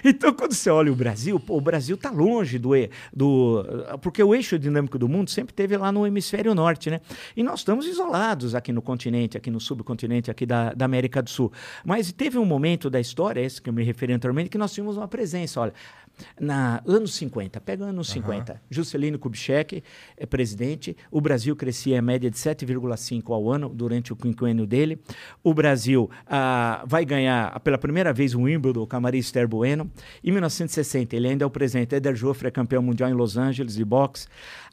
então, 0.02 0.32
quando 0.32 0.54
você 0.54 0.70
olha 0.70 0.90
o 0.90 0.94
Brasil, 0.94 1.38
pô, 1.38 1.58
o 1.58 1.60
Brasil 1.60 1.96
está 1.96 2.10
longe 2.10 2.58
do, 2.58 2.70
do. 3.12 3.62
Porque 4.00 4.22
o 4.22 4.34
eixo 4.34 4.58
dinâmico 4.58 4.98
do 4.98 5.06
mundo 5.06 5.28
sempre 5.28 5.52
teve 5.52 5.76
lá 5.76 5.92
no 5.92 6.06
hemisfério 6.06 6.54
norte, 6.54 6.88
né? 6.88 7.02
E 7.36 7.42
nós 7.42 7.60
estamos 7.60 7.86
isolados 7.86 8.54
aqui 8.54 8.72
no 8.72 8.80
continente, 8.80 9.36
aqui 9.36 9.50
no 9.50 9.60
subcontinente, 9.60 10.30
aqui 10.30 10.46
da, 10.46 10.72
da 10.72 10.86
América 10.86 11.20
do 11.20 11.28
Sul. 11.28 11.52
Mas 11.84 12.10
teve 12.10 12.38
um 12.38 12.46
momento 12.46 12.88
da 12.88 12.98
história, 12.98 13.42
esse 13.42 13.60
que 13.60 13.68
eu 13.68 13.74
me 13.74 13.84
referi 13.84 14.14
anteriormente, 14.14 14.48
que 14.48 14.56
nós 14.56 14.72
tínhamos 14.72 14.96
uma 14.96 15.06
presença. 15.06 15.60
Olha, 15.60 15.74
na 16.40 16.82
anos 16.86 17.14
50, 17.14 17.60
pega 17.60 17.84
anos 17.84 18.08
uhum. 18.08 18.14
50, 18.14 18.62
Juscelino 18.70 19.18
Kubitschek 19.18 19.82
é 20.16 20.26
presidente, 20.26 20.96
o 21.10 21.20
Brasil 21.20 21.54
crescia 21.56 21.98
em 21.98 22.02
média 22.02 22.30
de 22.30 22.36
7,5 22.36 23.32
ao 23.32 23.50
ano 23.50 23.68
durante 23.68 24.12
o 24.12 24.16
quinquênio 24.16 24.66
dele. 24.66 25.00
O 25.42 25.54
Brasil 25.54 26.10
ah, 26.26 26.84
vai 26.86 27.04
ganhar 27.04 27.58
pela 27.60 27.78
primeira 27.78 28.12
vez 28.12 28.34
o 28.34 28.42
Wimbledon 28.42 28.86
com 28.86 28.96
a 28.96 29.00
Maria 29.00 29.20
Esther 29.20 29.46
Bueno. 29.46 29.90
Em 30.22 30.30
1960, 30.30 31.16
ele 31.16 31.28
ainda 31.28 31.44
é 31.44 31.46
o 31.46 31.50
presidente. 31.50 31.94
Eder 31.94 32.14
Joffre 32.14 32.48
é 32.48 32.50
campeão 32.50 32.82
mundial 32.82 33.10
em 33.10 33.14
Los 33.14 33.36
Angeles 33.36 33.74
de 33.74 33.84
boxe. 33.84 34.26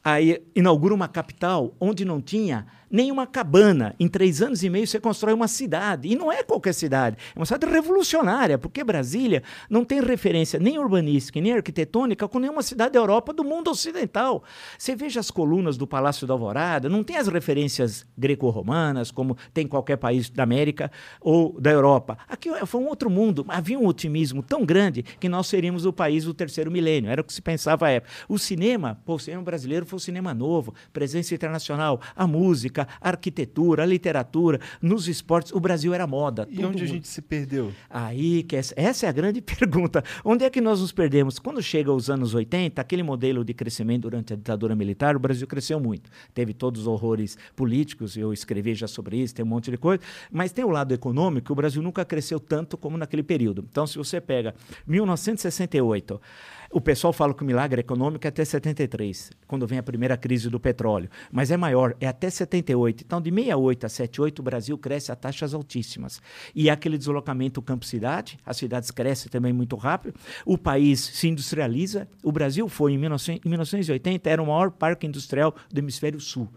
Aí 0.03 0.41
inaugura 0.55 0.93
uma 0.93 1.07
capital 1.07 1.75
onde 1.79 2.05
não 2.05 2.21
tinha 2.21 2.65
nem 2.89 3.11
uma 3.11 3.27
cabana. 3.27 3.95
Em 3.99 4.07
três 4.07 4.41
anos 4.41 4.63
e 4.63 4.69
meio 4.69 4.87
você 4.87 4.99
constrói 4.99 5.33
uma 5.33 5.47
cidade. 5.47 6.07
E 6.07 6.15
não 6.15 6.31
é 6.31 6.43
qualquer 6.43 6.73
cidade, 6.73 7.17
é 7.35 7.39
uma 7.39 7.45
cidade 7.45 7.71
revolucionária, 7.71 8.57
porque 8.57 8.83
Brasília 8.83 9.43
não 9.69 9.83
tem 9.83 10.01
referência 10.01 10.59
nem 10.59 10.77
urbanística, 10.77 11.39
nem 11.39 11.53
arquitetônica 11.53 12.27
com 12.27 12.39
nenhuma 12.39 12.61
cidade 12.61 12.93
da 12.93 12.99
Europa 12.99 13.33
do 13.33 13.43
mundo 13.43 13.69
ocidental. 13.69 14.43
Você 14.77 14.95
veja 14.95 15.19
as 15.19 15.31
colunas 15.31 15.77
do 15.77 15.87
Palácio 15.87 16.27
da 16.27 16.33
Alvorada, 16.33 16.89
não 16.89 17.03
tem 17.03 17.17
as 17.17 17.27
referências 17.27 18.05
greco-romanas, 18.17 19.11
como 19.11 19.37
tem 19.53 19.67
qualquer 19.67 19.97
país 19.97 20.29
da 20.29 20.43
América 20.43 20.91
ou 21.21 21.59
da 21.59 21.71
Europa. 21.71 22.17
Aqui 22.27 22.49
foi 22.65 22.81
um 22.81 22.87
outro 22.87 23.09
mundo. 23.09 23.45
Havia 23.47 23.79
um 23.79 23.87
otimismo 23.87 24.43
tão 24.43 24.65
grande 24.65 25.03
que 25.03 25.29
nós 25.29 25.47
seríamos 25.47 25.85
o 25.85 25.93
país 25.93 26.25
do 26.25 26.33
terceiro 26.33 26.71
milênio. 26.71 27.09
Era 27.09 27.21
o 27.21 27.23
que 27.23 27.33
se 27.33 27.41
pensava 27.41 27.87
à 27.87 27.91
época. 27.91 28.11
O 28.27 28.37
cinema, 28.37 28.99
pô, 29.05 29.15
o 29.15 29.19
cinema 29.19 29.43
brasileiro 29.43 29.85
foi 29.85 29.97
o 29.97 29.99
cinema 29.99 30.33
novo, 30.33 30.73
presença 30.91 31.33
internacional, 31.33 32.01
a 32.15 32.27
música 32.27 32.76
música, 32.77 32.87
a 33.01 33.09
arquitetura, 33.09 33.83
a 33.83 33.85
literatura, 33.85 34.59
nos 34.81 35.07
esportes. 35.07 35.51
O 35.51 35.59
Brasil 35.59 35.93
era 35.93 36.05
moda. 36.05 36.47
E 36.51 36.63
onde 36.63 36.83
a 36.83 36.87
gente 36.87 37.07
se 37.07 37.21
perdeu? 37.21 37.73
Aí, 37.89 38.43
que 38.43 38.55
essa, 38.55 38.73
essa 38.77 39.05
é 39.07 39.09
a 39.09 39.11
grande 39.11 39.41
pergunta. 39.41 40.03
Onde 40.23 40.43
é 40.45 40.49
que 40.49 40.61
nós 40.61 40.81
nos 40.81 40.91
perdemos? 40.91 41.39
Quando 41.39 41.61
chega 41.61 41.91
os 41.91 42.09
anos 42.09 42.35
80, 42.35 42.79
aquele 42.79 43.01
modelo 43.01 43.43
de 43.43 43.53
crescimento 43.53 44.03
durante 44.03 44.33
a 44.33 44.35
ditadura 44.35 44.75
militar, 44.75 45.15
o 45.15 45.19
Brasil 45.19 45.47
cresceu 45.47 45.79
muito. 45.79 46.09
Teve 46.33 46.53
todos 46.53 46.81
os 46.81 46.87
horrores 46.87 47.37
políticos, 47.55 48.17
eu 48.17 48.31
escrevi 48.31 48.75
já 48.75 48.87
sobre 48.87 49.17
isso, 49.17 49.33
tem 49.33 49.43
um 49.43 49.47
monte 49.47 49.71
de 49.71 49.77
coisa, 49.77 50.03
mas 50.31 50.51
tem 50.51 50.65
o 50.65 50.69
lado 50.69 50.93
econômico, 50.93 51.51
o 51.53 51.55
Brasil 51.55 51.81
nunca 51.81 52.03
cresceu 52.03 52.39
tanto 52.39 52.77
como 52.77 52.97
naquele 52.97 53.23
período. 53.23 53.65
Então, 53.69 53.87
se 53.87 53.97
você 53.97 54.19
pega 54.19 54.53
1968, 54.85 56.21
o 56.71 56.81
pessoal 56.81 57.13
fala 57.13 57.33
que 57.33 57.43
o 57.43 57.45
milagre 57.45 57.81
econômico 57.81 58.25
é 58.25 58.29
até 58.29 58.43
73, 58.43 59.31
quando 59.47 59.65
vem 59.65 59.79
a 59.79 59.83
primeira 59.83 60.17
crise 60.17 60.49
do 60.49 60.59
petróleo. 60.59 61.09
Mas 61.31 61.51
é 61.51 61.57
maior, 61.57 61.95
é 61.99 62.07
até 62.07 62.29
78. 62.29 63.03
Então, 63.05 63.21
de 63.21 63.29
68 63.29 63.85
a 63.85 63.89
78, 63.89 64.39
o 64.39 64.43
Brasil 64.43 64.77
cresce 64.77 65.11
a 65.11 65.15
taxas 65.15 65.53
altíssimas. 65.53 66.21
E 66.53 66.69
aquele 66.69 66.97
deslocamento 66.97 67.61
campo-cidade, 67.61 68.37
as 68.45 68.57
cidades 68.57 68.91
crescem 68.91 69.29
também 69.29 69.53
muito 69.53 69.75
rápido, 69.75 70.15
o 70.45 70.57
país 70.57 70.99
se 70.99 71.27
industrializa. 71.27 72.07
O 72.23 72.31
Brasil 72.31 72.67
foi, 72.67 72.93
em, 72.93 72.99
19, 72.99 73.41
em 73.45 73.49
1980, 73.49 74.29
era 74.29 74.41
o 74.41 74.47
maior 74.47 74.71
parque 74.71 75.07
industrial 75.07 75.55
do 75.71 75.79
hemisfério 75.79 76.19
sul. 76.19 76.49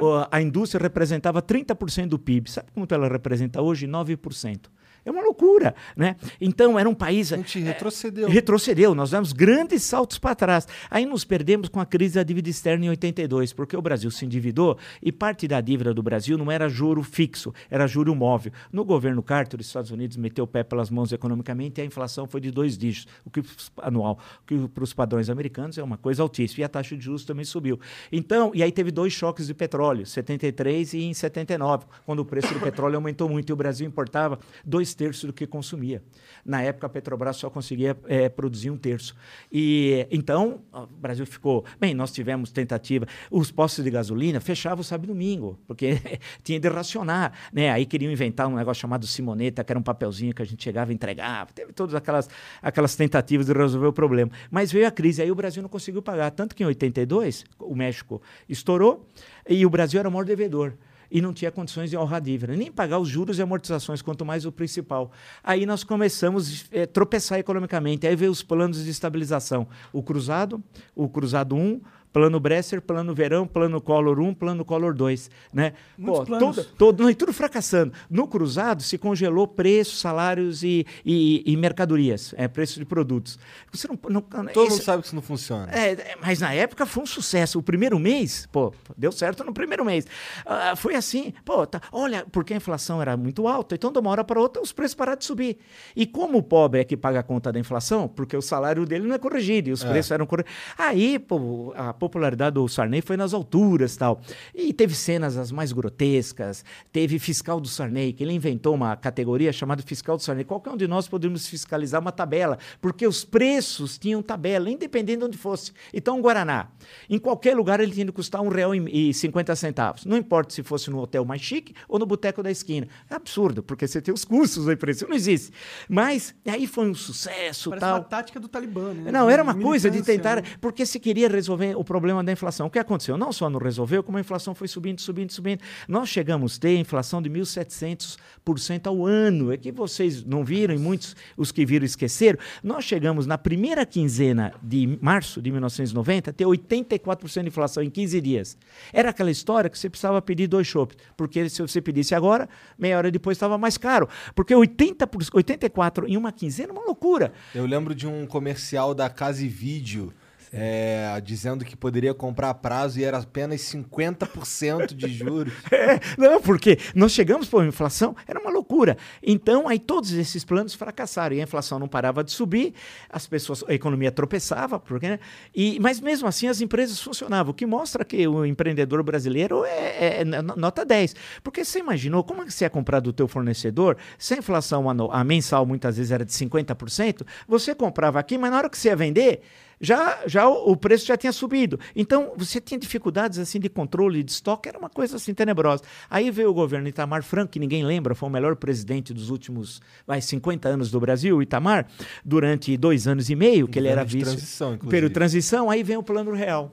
O, 0.00 0.26
a 0.30 0.40
indústria 0.40 0.82
representava 0.82 1.40
30% 1.40 2.08
do 2.08 2.18
PIB. 2.18 2.50
Sabe 2.50 2.68
quanto 2.72 2.94
ela 2.94 3.08
representa 3.08 3.60
hoje? 3.60 3.86
9%. 3.86 4.68
É 5.04 5.10
uma 5.10 5.22
loucura, 5.22 5.74
né? 5.96 6.16
Então 6.40 6.78
era 6.78 6.88
um 6.88 6.94
país. 6.94 7.32
A 7.32 7.36
gente 7.36 7.58
retrocedeu. 7.58 8.28
É, 8.28 8.30
retrocedeu, 8.30 8.94
nós 8.94 9.10
demos 9.10 9.32
grandes 9.32 9.82
saltos 9.82 10.18
para 10.18 10.34
trás. 10.34 10.68
Aí 10.88 11.04
nos 11.04 11.24
perdemos 11.24 11.68
com 11.68 11.80
a 11.80 11.86
crise 11.86 12.14
da 12.14 12.22
dívida 12.22 12.48
externa 12.48 12.86
em 12.86 12.88
82, 12.90 13.52
porque 13.52 13.76
o 13.76 13.82
Brasil 13.82 14.10
se 14.10 14.24
endividou 14.24 14.78
e 15.02 15.10
parte 15.10 15.48
da 15.48 15.60
dívida 15.60 15.92
do 15.92 16.02
Brasil 16.02 16.38
não 16.38 16.50
era 16.50 16.68
juro 16.68 17.02
fixo, 17.02 17.52
era 17.68 17.86
juro 17.86 18.14
móvel. 18.14 18.52
No 18.72 18.84
governo 18.84 19.22
Carter, 19.22 19.58
os 19.58 19.66
Estados 19.66 19.90
Unidos 19.90 20.16
meteu 20.16 20.44
o 20.44 20.46
pé 20.46 20.62
pelas 20.62 20.88
mãos 20.88 21.12
economicamente 21.12 21.80
e 21.80 21.82
a 21.82 21.84
inflação 21.84 22.28
foi 22.28 22.40
de 22.40 22.50
dois 22.52 22.78
dígitos, 22.78 23.12
o 23.24 23.30
que 23.30 23.42
anual, 23.78 24.18
o 24.42 24.46
que 24.46 24.68
para 24.68 24.84
os 24.84 24.92
padrões 24.92 25.28
americanos 25.28 25.78
é 25.78 25.82
uma 25.82 25.96
coisa 25.96 26.22
altíssima. 26.22 26.62
E 26.62 26.64
a 26.64 26.68
taxa 26.68 26.96
de 26.96 27.04
juros 27.04 27.24
também 27.24 27.44
subiu. 27.44 27.80
Então, 28.12 28.52
e 28.54 28.62
aí 28.62 28.70
teve 28.70 28.92
dois 28.92 29.12
choques 29.12 29.48
de 29.48 29.54
petróleo, 29.54 30.06
73 30.06 30.94
e 30.94 31.02
em 31.04 31.14
79, 31.14 31.86
quando 32.06 32.20
o 32.20 32.24
preço 32.24 32.54
do 32.54 32.60
petróleo 32.60 32.96
aumentou 32.96 33.28
muito 33.28 33.50
e 33.50 33.52
o 33.52 33.56
Brasil 33.56 33.86
importava 33.86 34.38
dois 34.64 34.91
dois 34.92 34.94
terços 34.94 35.24
do 35.24 35.32
que 35.32 35.46
consumia. 35.46 36.02
Na 36.44 36.62
época, 36.62 36.86
a 36.86 36.90
Petrobras 36.90 37.36
só 37.36 37.48
conseguia 37.50 37.96
é, 38.06 38.28
produzir 38.28 38.70
um 38.70 38.76
terço. 38.76 39.14
E 39.50 40.06
então, 40.10 40.62
o 40.72 40.86
Brasil 40.86 41.26
ficou. 41.26 41.64
Bem, 41.80 41.94
nós 41.94 42.12
tivemos 42.12 42.50
tentativa. 42.50 43.06
Os 43.30 43.50
postos 43.50 43.84
de 43.84 43.90
gasolina 43.90 44.40
fechavam 44.40 44.82
sábado 44.82 45.04
e 45.04 45.08
domingo, 45.08 45.58
porque 45.66 45.98
tinha 46.42 46.60
de 46.60 46.68
racionar. 46.68 47.32
Né? 47.52 47.70
Aí 47.70 47.86
queriam 47.86 48.12
inventar 48.12 48.46
um 48.46 48.56
negócio 48.56 48.80
chamado 48.80 49.06
Simoneta, 49.06 49.64
que 49.64 49.72
era 49.72 49.78
um 49.78 49.82
papelzinho 49.82 50.34
que 50.34 50.42
a 50.42 50.44
gente 50.44 50.62
chegava 50.62 50.92
e 50.92 50.94
entregava. 50.94 51.52
Teve 51.52 51.72
todas 51.72 51.94
aquelas, 51.94 52.28
aquelas 52.60 52.94
tentativas 52.96 53.46
de 53.46 53.52
resolver 53.52 53.86
o 53.86 53.92
problema. 53.92 54.30
Mas 54.50 54.70
veio 54.72 54.86
a 54.86 54.90
crise, 54.90 55.22
aí 55.22 55.30
o 55.30 55.34
Brasil 55.34 55.62
não 55.62 55.68
conseguiu 55.68 56.02
pagar. 56.02 56.30
Tanto 56.30 56.54
que 56.54 56.62
em 56.62 56.66
82, 56.66 57.44
o 57.58 57.74
México 57.74 58.20
estourou 58.48 59.06
e 59.48 59.64
o 59.64 59.70
Brasil 59.70 60.00
era 60.00 60.08
o 60.08 60.12
maior 60.12 60.24
devedor 60.24 60.74
e 61.12 61.20
não 61.20 61.34
tinha 61.34 61.52
condições 61.52 61.90
de 61.90 61.96
honrar 61.96 62.16
a 62.16 62.20
dívida, 62.20 62.56
nem 62.56 62.72
pagar 62.72 62.98
os 62.98 63.06
juros 63.06 63.38
e 63.38 63.42
amortizações, 63.42 64.00
quanto 64.00 64.24
mais 64.24 64.46
o 64.46 64.50
principal. 64.50 65.12
Aí 65.44 65.66
nós 65.66 65.84
começamos 65.84 66.64
a 66.72 66.78
é, 66.78 66.86
tropeçar 66.86 67.38
economicamente. 67.38 68.06
Aí 68.06 68.16
veio 68.16 68.32
os 68.32 68.42
planos 68.42 68.82
de 68.82 68.90
estabilização. 68.90 69.68
O 69.92 70.02
Cruzado, 70.02 70.62
o 70.96 71.10
Cruzado 71.10 71.54
1, 71.54 71.82
Plano 72.12 72.38
Bresser, 72.38 72.82
Plano 72.82 73.14
Verão, 73.14 73.46
Plano 73.46 73.80
Collor 73.80 74.20
1, 74.20 74.34
Plano 74.34 74.64
Collor 74.64 74.94
2. 74.94 75.30
Né? 75.52 75.72
Pô, 76.04 76.24
todo, 76.24 76.64
todo, 76.76 77.02
não, 77.04 77.14
tudo 77.14 77.32
fracassando. 77.32 77.92
No 78.10 78.28
cruzado 78.28 78.82
se 78.82 78.98
congelou 78.98 79.48
preços, 79.48 80.00
salários 80.00 80.62
e, 80.62 80.86
e, 81.04 81.42
e 81.46 81.56
mercadorias, 81.56 82.34
é, 82.36 82.46
preço 82.46 82.78
de 82.78 82.84
produtos. 82.84 83.38
Você 83.72 83.88
não, 83.88 83.98
não 84.10 84.20
todo 84.52 84.70
mundo 84.70 84.82
sabe 84.82 85.02
que 85.02 85.06
isso 85.06 85.14
não 85.14 85.22
funciona. 85.22 85.72
É, 85.72 85.92
é, 85.92 86.16
mas 86.20 86.40
na 86.40 86.52
época 86.52 86.84
foi 86.84 87.02
um 87.02 87.06
sucesso. 87.06 87.58
O 87.58 87.62
primeiro 87.62 87.98
mês, 87.98 88.46
pô, 88.52 88.74
deu 88.96 89.10
certo 89.10 89.42
no 89.44 89.54
primeiro 89.54 89.84
mês. 89.84 90.04
Uh, 90.44 90.76
foi 90.76 90.94
assim, 90.94 91.32
pô, 91.44 91.66
tá, 91.66 91.80
olha, 91.90 92.26
porque 92.30 92.52
a 92.52 92.56
inflação 92.56 93.00
era 93.00 93.16
muito 93.16 93.48
alta, 93.48 93.74
então 93.74 93.90
de 93.90 93.98
uma 93.98 94.10
hora 94.10 94.24
para 94.24 94.38
outra 94.38 94.62
os 94.62 94.72
preços 94.72 94.94
pararam 94.94 95.18
de 95.18 95.24
subir. 95.24 95.58
E 95.96 96.06
como 96.06 96.38
o 96.38 96.42
pobre 96.42 96.80
é 96.80 96.84
que 96.84 96.96
paga 96.96 97.20
a 97.20 97.22
conta 97.22 97.50
da 97.52 97.58
inflação, 97.58 98.06
porque 98.08 98.36
o 98.36 98.42
salário 98.42 98.84
dele 98.84 99.06
não 99.06 99.14
é 99.14 99.18
corrigido 99.18 99.70
e 99.70 99.72
os 99.72 99.84
é. 99.84 99.88
preços 99.88 100.10
eram 100.10 100.26
corrigidos. 100.26 100.52
Aí, 100.76 101.18
pô, 101.18 101.72
a 101.76 101.92
popularidade 102.02 102.54
do 102.54 102.66
Sarney 102.66 103.00
foi 103.00 103.16
nas 103.16 103.32
alturas 103.32 103.96
tal. 103.96 104.20
E 104.52 104.72
teve 104.72 104.92
cenas 104.92 105.36
as 105.36 105.52
mais 105.52 105.70
grotescas. 105.70 106.64
Teve 106.90 107.16
fiscal 107.20 107.60
do 107.60 107.68
Sarney, 107.68 108.12
que 108.12 108.24
ele 108.24 108.32
inventou 108.32 108.74
uma 108.74 108.96
categoria 108.96 109.52
chamada 109.52 109.82
fiscal 109.84 110.16
do 110.16 110.22
Sarney. 110.22 110.44
Qualquer 110.44 110.70
um 110.70 110.76
de 110.76 110.88
nós 110.88 111.06
podemos 111.06 111.46
fiscalizar 111.46 112.00
uma 112.00 112.10
tabela, 112.10 112.58
porque 112.80 113.06
os 113.06 113.24
preços 113.24 113.98
tinham 113.98 114.20
tabela, 114.20 114.68
independente 114.68 115.18
de 115.18 115.24
onde 115.26 115.38
fosse. 115.38 115.72
Então, 115.94 116.18
um 116.18 116.20
Guaraná, 116.20 116.70
em 117.08 117.18
qualquer 117.20 117.56
lugar 117.56 117.78
ele 117.78 117.92
tinha 117.92 118.06
que 118.06 118.12
custar 118.12 118.40
um 118.40 118.48
real 118.48 118.74
e 118.74 119.14
cinquenta 119.14 119.54
centavos. 119.54 120.04
Não 120.04 120.16
importa 120.16 120.52
se 120.52 120.64
fosse 120.64 120.90
no 120.90 120.98
hotel 120.98 121.24
mais 121.24 121.40
chique 121.40 121.72
ou 121.88 122.00
no 122.00 122.06
boteco 122.06 122.42
da 122.42 122.50
esquina. 122.50 122.88
É 123.08 123.14
absurdo, 123.14 123.62
porque 123.62 123.86
você 123.86 124.02
tem 124.02 124.12
os 124.12 124.24
custos 124.24 124.66
da 124.66 124.76
preço. 124.76 125.06
Não 125.06 125.14
existe. 125.14 125.52
Mas 125.88 126.34
aí 126.44 126.66
foi 126.66 126.90
um 126.90 126.94
sucesso. 126.94 127.70
Parece 127.70 127.86
tal. 127.86 127.98
uma 127.98 128.04
tática 128.04 128.40
do 128.40 128.48
Talibã, 128.48 128.92
né? 128.92 129.12
Não, 129.12 129.30
era 129.30 129.42
uma 129.42 129.54
coisa 129.54 129.88
de 129.88 130.02
tentar. 130.02 130.42
Né? 130.42 130.42
Porque 130.60 130.84
se 130.84 130.98
queria 130.98 131.28
resolver 131.28 131.76
o 131.76 131.84
problema 131.92 132.24
da 132.24 132.32
inflação. 132.32 132.68
O 132.68 132.70
que 132.70 132.78
aconteceu? 132.78 133.18
Não 133.18 133.30
só 133.34 133.50
não 133.50 133.60
resolveu, 133.60 134.02
como 134.02 134.16
a 134.16 134.20
inflação 134.22 134.54
foi 134.54 134.66
subindo, 134.66 134.98
subindo, 134.98 135.30
subindo. 135.30 135.60
Nós 135.86 136.08
chegamos 136.08 136.56
a 136.56 136.60
ter 136.60 136.78
inflação 136.78 137.20
de 137.20 137.28
1.700% 137.28 138.86
ao 138.86 139.04
ano. 139.04 139.52
É 139.52 139.58
que 139.58 139.70
vocês 139.70 140.24
não 140.24 140.42
viram 140.42 140.74
e 140.74 140.78
muitos, 140.78 141.14
os 141.36 141.52
que 141.52 141.66
viram, 141.66 141.84
esqueceram. 141.84 142.38
Nós 142.62 142.86
chegamos 142.86 143.26
na 143.26 143.36
primeira 143.36 143.84
quinzena 143.84 144.54
de 144.62 144.98
março 145.02 145.42
de 145.42 145.50
1990 145.50 146.30
a 146.30 146.32
ter 146.32 146.46
84% 146.46 147.42
de 147.42 147.48
inflação 147.48 147.82
em 147.82 147.90
15 147.90 148.20
dias. 148.22 148.56
Era 148.90 149.10
aquela 149.10 149.30
história 149.30 149.68
que 149.68 149.78
você 149.78 149.90
precisava 149.90 150.22
pedir 150.22 150.46
dois 150.46 150.66
chopps, 150.66 150.96
porque 151.14 151.46
se 151.50 151.60
você 151.60 151.82
pedisse 151.82 152.14
agora, 152.14 152.48
meia 152.78 152.96
hora 152.96 153.10
depois 153.10 153.36
estava 153.36 153.58
mais 153.58 153.76
caro. 153.76 154.08
Porque 154.34 154.54
80 154.54 155.06
por, 155.06 155.22
84 155.30 156.08
em 156.08 156.16
uma 156.16 156.32
quinzena 156.32 156.70
é 156.70 156.72
uma 156.72 156.86
loucura. 156.86 157.34
Eu 157.54 157.66
lembro 157.66 157.94
de 157.94 158.06
um 158.06 158.26
comercial 158.26 158.94
da 158.94 159.10
Casa 159.10 159.44
e 159.44 159.48
Vídeo 159.48 160.10
é, 160.52 161.18
dizendo 161.24 161.64
que 161.64 161.74
poderia 161.74 162.12
comprar 162.12 162.50
a 162.50 162.54
prazo 162.54 163.00
e 163.00 163.04
era 163.04 163.18
apenas 163.18 163.62
50% 163.62 164.94
de 164.94 165.08
juros. 165.08 165.54
é, 165.72 165.98
não, 166.18 166.40
porque 166.40 166.78
nós 166.94 167.12
chegamos 167.12 167.48
para 167.48 167.62
a 167.62 167.66
inflação, 167.66 168.14
era 168.26 168.38
uma 168.38 168.50
loucura. 168.50 168.98
Então, 169.22 169.66
aí 169.66 169.78
todos 169.78 170.12
esses 170.12 170.44
planos 170.44 170.74
fracassaram 170.74 171.34
e 171.34 171.40
a 171.40 171.44
inflação 171.44 171.78
não 171.78 171.88
parava 171.88 172.22
de 172.22 172.32
subir, 172.32 172.74
as 173.08 173.26
pessoas, 173.26 173.64
a 173.66 173.72
economia 173.72 174.12
tropeçava, 174.12 174.78
porque, 174.78 175.08
né? 175.08 175.18
e, 175.54 175.78
mas 175.80 176.00
mesmo 176.00 176.28
assim 176.28 176.48
as 176.48 176.60
empresas 176.60 177.00
funcionavam, 177.00 177.52
o 177.52 177.54
que 177.54 177.64
mostra 177.64 178.04
que 178.04 178.26
o 178.28 178.44
empreendedor 178.44 179.02
brasileiro 179.02 179.64
é, 179.64 179.70
é, 179.70 180.20
é 180.20 180.24
nota 180.24 180.84
10. 180.84 181.16
Porque 181.42 181.64
você 181.64 181.78
imaginou 181.78 182.22
como 182.22 182.42
é 182.42 182.44
que 182.44 182.52
você 182.52 182.64
ia 182.64 182.70
comprar 182.70 183.00
do 183.00 183.12
teu 183.12 183.26
fornecedor, 183.26 183.96
se 184.18 184.34
a 184.34 184.38
inflação 184.38 184.84
a 185.10 185.24
mensal 185.24 185.64
muitas 185.64 185.96
vezes 185.96 186.12
era 186.12 186.24
de 186.24 186.32
50%, 186.32 187.26
você 187.48 187.74
comprava 187.74 188.18
aqui, 188.18 188.36
mas 188.36 188.50
na 188.50 188.58
hora 188.58 188.68
que 188.68 188.76
você 188.76 188.88
ia 188.88 188.96
vender, 188.96 189.42
já, 189.82 190.20
já 190.26 190.48
o, 190.48 190.76
preço 190.76 191.04
já 191.04 191.16
tinha 191.16 191.32
subido. 191.32 191.78
Então, 191.94 192.32
você 192.36 192.60
tinha 192.60 192.78
dificuldades 192.78 193.40
assim 193.40 193.58
de 193.58 193.68
controle 193.68 194.22
de 194.22 194.30
estoque, 194.30 194.68
era 194.68 194.78
uma 194.78 194.88
coisa 194.88 195.16
assim 195.16 195.34
tenebrosa. 195.34 195.82
Aí 196.08 196.30
veio 196.30 196.50
o 196.50 196.54
governo 196.54 196.86
Itamar 196.86 197.24
Franco, 197.24 197.50
que 197.50 197.58
ninguém 197.58 197.84
lembra, 197.84 198.14
foi 198.14 198.28
o 198.28 198.32
melhor 198.32 198.54
presidente 198.54 199.12
dos 199.12 199.28
últimos 199.28 199.82
vai, 200.06 200.20
50 200.20 200.68
anos 200.68 200.90
do 200.92 201.00
Brasil, 201.00 201.42
Itamar, 201.42 201.88
durante 202.24 202.76
dois 202.76 203.08
anos 203.08 203.28
e 203.28 203.34
meio, 203.34 203.66
que 203.66 203.76
ele 203.76 203.88
era 203.88 204.04
vice. 204.04 204.24
Transição, 204.24 204.78
Pelo 204.78 205.10
transição, 205.10 205.68
aí 205.68 205.82
vem 205.82 205.96
o 205.96 206.02
Plano 206.02 206.32
Real. 206.32 206.72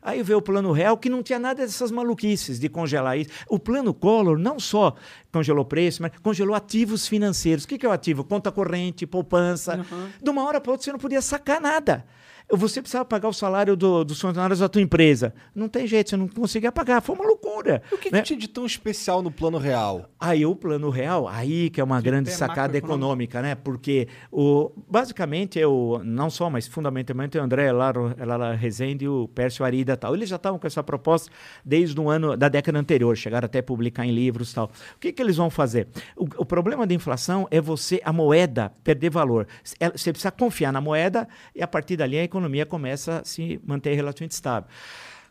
Aí 0.00 0.22
veio 0.22 0.38
o 0.38 0.42
plano 0.42 0.70
real, 0.70 0.96
que 0.96 1.10
não 1.10 1.20
tinha 1.20 1.38
nada 1.38 1.62
dessas 1.62 1.90
maluquices 1.90 2.60
de 2.60 2.68
congelar 2.68 3.18
isso. 3.18 3.30
O 3.48 3.58
plano 3.58 3.92
Collor 3.92 4.38
não 4.38 4.60
só 4.60 4.94
congelou 5.32 5.64
preço, 5.64 6.00
mas 6.00 6.12
congelou 6.22 6.54
ativos 6.54 7.08
financeiros. 7.08 7.64
O 7.64 7.68
que, 7.68 7.84
é 7.84 7.88
o 7.88 7.90
ativo? 7.90 8.22
Conta 8.22 8.52
corrente, 8.52 9.04
poupança. 9.04 9.78
Uhum. 9.78 10.08
De 10.22 10.30
uma 10.30 10.44
hora 10.44 10.60
para 10.60 10.70
outra 10.70 10.84
você 10.84 10.92
não 10.92 10.98
podia 11.00 11.20
sacar 11.20 11.60
nada 11.60 12.06
você 12.50 12.80
precisava 12.80 13.04
pagar 13.04 13.28
o 13.28 13.32
salário 13.32 13.76
do, 13.76 14.04
dos 14.04 14.20
funcionários 14.20 14.60
da 14.60 14.68
tua 14.68 14.80
empresa. 14.80 15.34
Não 15.54 15.68
tem 15.68 15.86
jeito, 15.86 16.10
você 16.10 16.16
não 16.16 16.28
conseguia 16.28 16.70
pagar. 16.70 17.00
Foi 17.00 17.16
uma 17.16 17.24
loucura. 17.24 17.82
E 17.90 17.94
o 17.94 17.98
que, 17.98 18.10
né? 18.10 18.20
que 18.20 18.26
tinha 18.26 18.38
de 18.38 18.48
tão 18.48 18.64
especial 18.64 19.20
no 19.20 19.30
plano 19.32 19.58
real? 19.58 20.08
Aí 20.18 20.46
o 20.46 20.54
plano 20.54 20.88
real, 20.88 21.26
aí 21.26 21.70
que 21.70 21.80
é 21.80 21.84
uma 21.84 21.98
que 21.98 22.04
grande 22.04 22.30
sacada 22.30 22.76
econômica, 22.78 23.42
né? 23.42 23.56
Porque 23.56 24.06
o, 24.30 24.70
basicamente 24.88 25.58
eu, 25.58 26.00
não 26.04 26.30
só, 26.30 26.48
mas 26.48 26.68
fundamentalmente 26.68 27.36
o 27.36 27.42
André 27.42 27.72
Lara, 27.72 28.14
Lara 28.24 28.54
Rezende 28.54 29.06
e 29.06 29.08
o 29.08 29.26
Pércio 29.28 29.64
Arida 29.64 29.94
e 29.94 29.96
tal. 29.96 30.14
Eles 30.14 30.28
já 30.28 30.36
estavam 30.36 30.58
com 30.58 30.66
essa 30.66 30.82
proposta 30.84 31.30
desde 31.64 31.98
o 32.00 32.08
ano 32.08 32.36
da 32.36 32.48
década 32.48 32.78
anterior, 32.78 33.16
chegaram 33.16 33.46
até 33.46 33.58
a 33.58 33.62
publicar 33.62 34.06
em 34.06 34.12
livros 34.12 34.52
e 34.52 34.54
tal. 34.54 34.66
O 34.66 35.00
que, 35.00 35.12
que 35.12 35.20
eles 35.20 35.36
vão 35.36 35.50
fazer? 35.50 35.88
O, 36.16 36.24
o 36.38 36.46
problema 36.46 36.86
da 36.86 36.94
inflação 36.94 37.48
é 37.50 37.60
você, 37.60 38.00
a 38.04 38.12
moeda, 38.12 38.72
perder 38.84 39.10
valor. 39.10 39.48
Você 39.64 40.12
precisa 40.12 40.30
confiar 40.30 40.72
na 40.72 40.80
moeda 40.80 41.26
e 41.54 41.62
a 41.62 41.66
partir 41.66 41.96
dali 41.96 42.16
a 42.18 42.22
economia 42.22 42.35
começa 42.66 43.20
a 43.20 43.24
se 43.24 43.60
manter 43.64 43.94
relativamente 43.94 44.32
estável. 44.32 44.68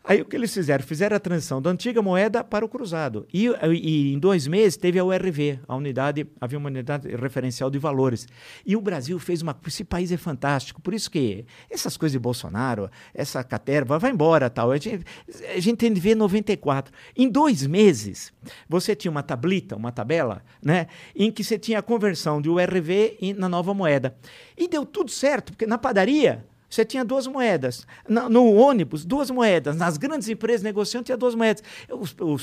Aí 0.08 0.22
o 0.22 0.24
que 0.24 0.36
eles 0.36 0.54
fizeram? 0.54 0.84
Fizeram 0.84 1.16
a 1.16 1.20
transição 1.20 1.60
da 1.60 1.68
antiga 1.68 2.00
moeda 2.00 2.44
para 2.44 2.64
o 2.64 2.68
cruzado. 2.68 3.26
E, 3.34 3.48
e, 3.72 4.14
em 4.14 4.18
dois 4.20 4.46
meses 4.46 4.76
teve 4.76 5.00
a 5.00 5.04
URV, 5.04 5.58
a 5.66 5.74
unidade, 5.74 6.24
havia 6.40 6.56
uma 6.56 6.68
unidade 6.68 7.08
referencial 7.16 7.68
de 7.68 7.76
valores. 7.76 8.28
E 8.64 8.76
o 8.76 8.80
Brasil 8.80 9.18
fez 9.18 9.42
uma. 9.42 9.58
Esse 9.66 9.82
país 9.82 10.12
é 10.12 10.16
fantástico. 10.16 10.80
Por 10.80 10.94
isso 10.94 11.10
que 11.10 11.44
essas 11.68 11.96
coisas 11.96 12.12
de 12.12 12.20
Bolsonaro, 12.20 12.88
essa 13.12 13.42
caterva, 13.42 13.98
vai 13.98 14.12
embora 14.12 14.48
tal. 14.48 14.70
A 14.70 14.76
gente, 14.76 15.04
a 15.52 15.58
gente 15.58 15.78
tem 15.78 15.92
de 15.92 16.00
ver 16.00 16.14
94. 16.14 16.94
Em 17.16 17.28
dois 17.28 17.66
meses, 17.66 18.32
você 18.68 18.94
tinha 18.94 19.10
uma 19.10 19.24
tablita, 19.24 19.74
uma 19.74 19.90
tabela, 19.90 20.40
né? 20.62 20.86
Em 21.16 21.32
que 21.32 21.42
você 21.42 21.58
tinha 21.58 21.80
a 21.80 21.82
conversão 21.82 22.40
de 22.40 22.48
URV 22.48 23.34
na 23.36 23.48
nova 23.48 23.74
moeda. 23.74 24.16
E 24.56 24.68
deu 24.68 24.86
tudo 24.86 25.10
certo, 25.10 25.52
porque 25.52 25.66
na 25.66 25.78
padaria 25.78 26.44
você 26.68 26.84
tinha 26.84 27.04
duas 27.04 27.26
moedas. 27.26 27.86
No, 28.08 28.28
no, 28.28 28.54
ônibus, 28.54 29.04
duas 29.04 29.30
moedas. 29.30 29.76
Nas 29.76 29.96
grandes 29.96 30.28
empresas 30.28 30.62
negociando, 30.62 31.04
tinha 31.04 31.16
duas 31.16 31.34
moedas. 31.34 31.62
Eu, 31.88 32.02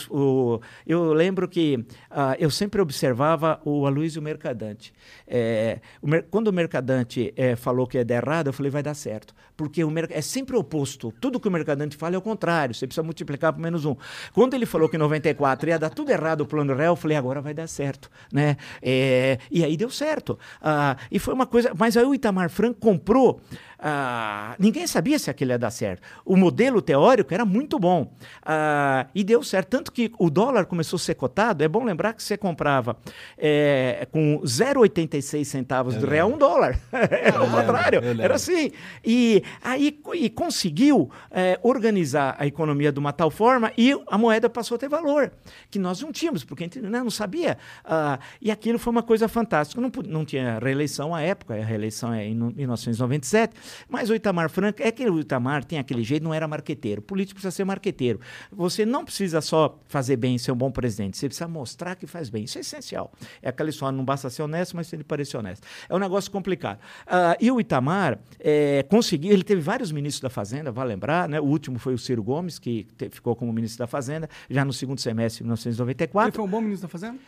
o, 0.10 0.60
eu 0.86 1.14
lembro 1.14 1.48
que 1.48 1.76
uh, 2.12 2.36
eu 2.40 2.50
sempre 2.50 2.82
observava 2.82 3.60
o 3.66 3.86
Aloysio 3.86 4.22
Mercadante. 4.22 4.94
É, 5.28 5.80
o, 6.02 6.08
quando 6.30 6.48
o 6.48 6.54
Mercadante 6.54 7.34
é, 7.36 7.56
falou 7.56 7.86
que 7.86 7.98
ia 7.98 8.06
dar 8.06 8.16
errado, 8.16 8.48
eu 8.48 8.54
falei, 8.54 8.72
vai 8.72 8.84
dar 8.84 8.94
certo. 8.94 9.34
Porque 9.56 9.84
o 9.84 9.92
é 10.10 10.22
sempre 10.22 10.56
oposto. 10.56 11.14
Tudo 11.20 11.40
que 11.40 11.48
o 11.48 11.52
Mercadante 11.52 11.96
fala 11.96 12.16
é 12.16 12.18
o 12.18 12.22
contrário. 12.22 12.74
Você 12.74 12.88
precisa 12.88 13.04
multiplicar 13.04 13.54
por 13.54 13.62
menos 13.62 13.86
um. 13.86 13.96
Quando 14.34 14.54
ele 14.54 14.66
falou 14.66 14.90
que 14.90 14.96
em 14.96 15.00
94 15.00 15.70
ia 15.70 15.80
dar 15.80 15.90
tudo 15.90 16.12
errado 16.12 16.42
o 16.42 16.46
plano 16.46 16.76
real, 16.76 16.94
eu 16.94 16.96
falei, 16.96 17.18
agora 17.18 17.42
vai 17.42 17.54
dar 17.54 17.68
certo. 17.68 18.10
Né? 18.32 18.58
É, 18.82 19.38
e 19.52 19.64
aí 19.64 19.78
deu 19.78 19.90
certo. 19.90 20.38
Uh, 20.62 21.00
e 21.12 21.20
foi 21.20 21.34
uma 21.34 21.46
coisa... 21.46 21.72
Mas 21.78 21.96
aí 21.96 22.06
o 22.06 22.14
Itamar 22.14 22.50
Franco 22.50 22.80
comprou 22.80 23.40
ah, 23.86 24.56
ninguém 24.58 24.88
sabia 24.88 25.20
se 25.20 25.30
aquele 25.30 25.52
ia 25.52 25.60
dar 25.60 25.70
certo. 25.70 26.02
O 26.24 26.38
modelo 26.38 26.82
teórico 26.82 27.34
era 27.34 27.44
muito 27.44 27.78
bom 27.78 28.14
ah, 28.42 29.08
e 29.14 29.26
deu 29.26 29.44
certo. 29.44 29.68
Tanto 29.68 29.92
que 29.92 30.10
o 30.18 30.30
dólar 30.30 30.66
começou 30.66 30.96
a 30.96 31.00
ser 31.02 31.16
cotado. 31.16 31.66
É 31.66 31.68
bom 31.68 31.84
lembrar 31.84 32.14
que 32.14 32.24
você 32.24 32.38
comprava 32.38 32.96
é, 33.38 34.08
com 34.10 34.40
0,86 34.42 35.44
centavos 35.44 36.00
de 36.00 36.06
real 36.06 36.32
um 36.32 36.38
dólar. 36.38 36.80
era 36.94 37.44
o 37.44 37.52
contrário. 37.52 38.00
Era 38.22 38.36
assim. 38.36 38.72
E 39.04 39.43
aí 39.62 40.00
e 40.14 40.30
conseguiu 40.30 41.10
é, 41.32 41.60
organizar 41.64 42.36
a 42.40 42.46
economia 42.46 42.92
de 42.92 43.00
uma 43.00 43.14
tal 43.14 43.30
forma 43.30 43.72
e 43.78 43.94
a 44.08 44.18
moeda 44.18 44.50
passou 44.50 44.76
a 44.76 44.78
ter 44.78 44.90
valor, 44.90 45.32
que 45.70 45.80
nós 45.80 46.02
não 46.02 46.12
tínhamos, 46.12 46.44
porque 46.44 46.64
a 46.64 46.66
gente 46.68 46.82
né, 46.82 47.00
não 47.00 47.10
sabia. 47.10 47.58
Ah, 47.84 48.20
e 48.42 48.52
aquilo 48.52 48.80
foi 48.80 48.92
uma 48.92 49.04
coisa 49.04 49.28
fantástica. 49.28 49.80
Não, 49.82 49.92
não 50.08 50.26
tinha 50.26 50.60
reeleição 50.60 51.14
à 51.14 51.22
época, 51.22 51.56
a 51.56 51.64
reeleição 51.64 52.14
é 52.14 52.26
em 52.26 52.36
1997, 52.36 53.56
mas 53.88 54.10
o 54.10 54.16
Itamar 54.16 54.50
Franco, 54.50 54.82
é 54.82 54.92
que 54.92 55.10
o 55.10 55.20
Itamar 55.20 55.64
tem 55.64 55.80
aquele 55.80 56.04
jeito, 56.04 56.24
não 56.24 56.34
era 56.34 56.48
marqueteiro. 56.48 57.02
O 57.02 57.04
político 57.04 57.36
precisa 57.36 57.52
ser 57.52 57.64
marqueteiro. 57.64 58.20
Você 58.52 58.86
não 58.86 59.04
precisa 59.04 59.42
só 59.42 59.80
fazer 59.88 60.18
bem, 60.18 60.38
ser 60.38 60.52
um 60.52 60.56
bom 60.56 60.72
presidente, 60.72 61.18
você 61.18 61.28
precisa 61.28 61.48
mostrar 61.48 61.96
que 61.96 62.08
faz 62.08 62.30
bem. 62.30 62.44
Isso 62.44 62.58
é 62.58 62.62
essencial. 62.62 63.12
É 63.42 63.50
aquela 63.50 63.70
história, 63.70 63.96
não 63.96 64.06
basta 64.06 64.30
ser 64.30 64.44
honesto, 64.44 64.76
mas 64.76 64.92
ele 64.94 65.04
parecer 65.04 65.38
honesto. 65.38 65.68
É 65.90 65.96
um 65.96 66.00
negócio 66.00 66.32
complicado. 66.32 66.80
Uh, 67.08 67.38
e 67.40 67.52
o 67.52 67.60
Itamar 67.60 68.20
é, 68.40 68.84
conseguiu, 68.84 69.33
ele 69.34 69.44
teve 69.44 69.62
vários 69.62 69.92
ministros 69.92 70.22
da 70.22 70.30
Fazenda, 70.30 70.72
vai 70.72 70.88
lembrar, 70.88 71.28
né? 71.28 71.40
O 71.40 71.46
último 71.46 71.80
foi 71.80 71.94
o 71.94 71.98
Ciro 71.98 72.24
Gomes, 72.24 72.60
que 72.60 72.88
te, 72.98 73.10
ficou 73.10 73.36
como 73.36 73.52
ministro 73.52 73.80
da 73.80 73.88
Fazenda, 73.88 74.30
já 74.50 74.64
no 74.64 74.74
segundo 74.74 75.00
semestre 75.00 75.40
de 75.40 75.44
1994. 75.44 76.30
Ele 76.30 76.36
foi 76.36 76.46
um 76.46 76.50
bom 76.50 76.62
ministro 76.62 76.88
da 76.88 76.92
Fazenda? 76.92 77.20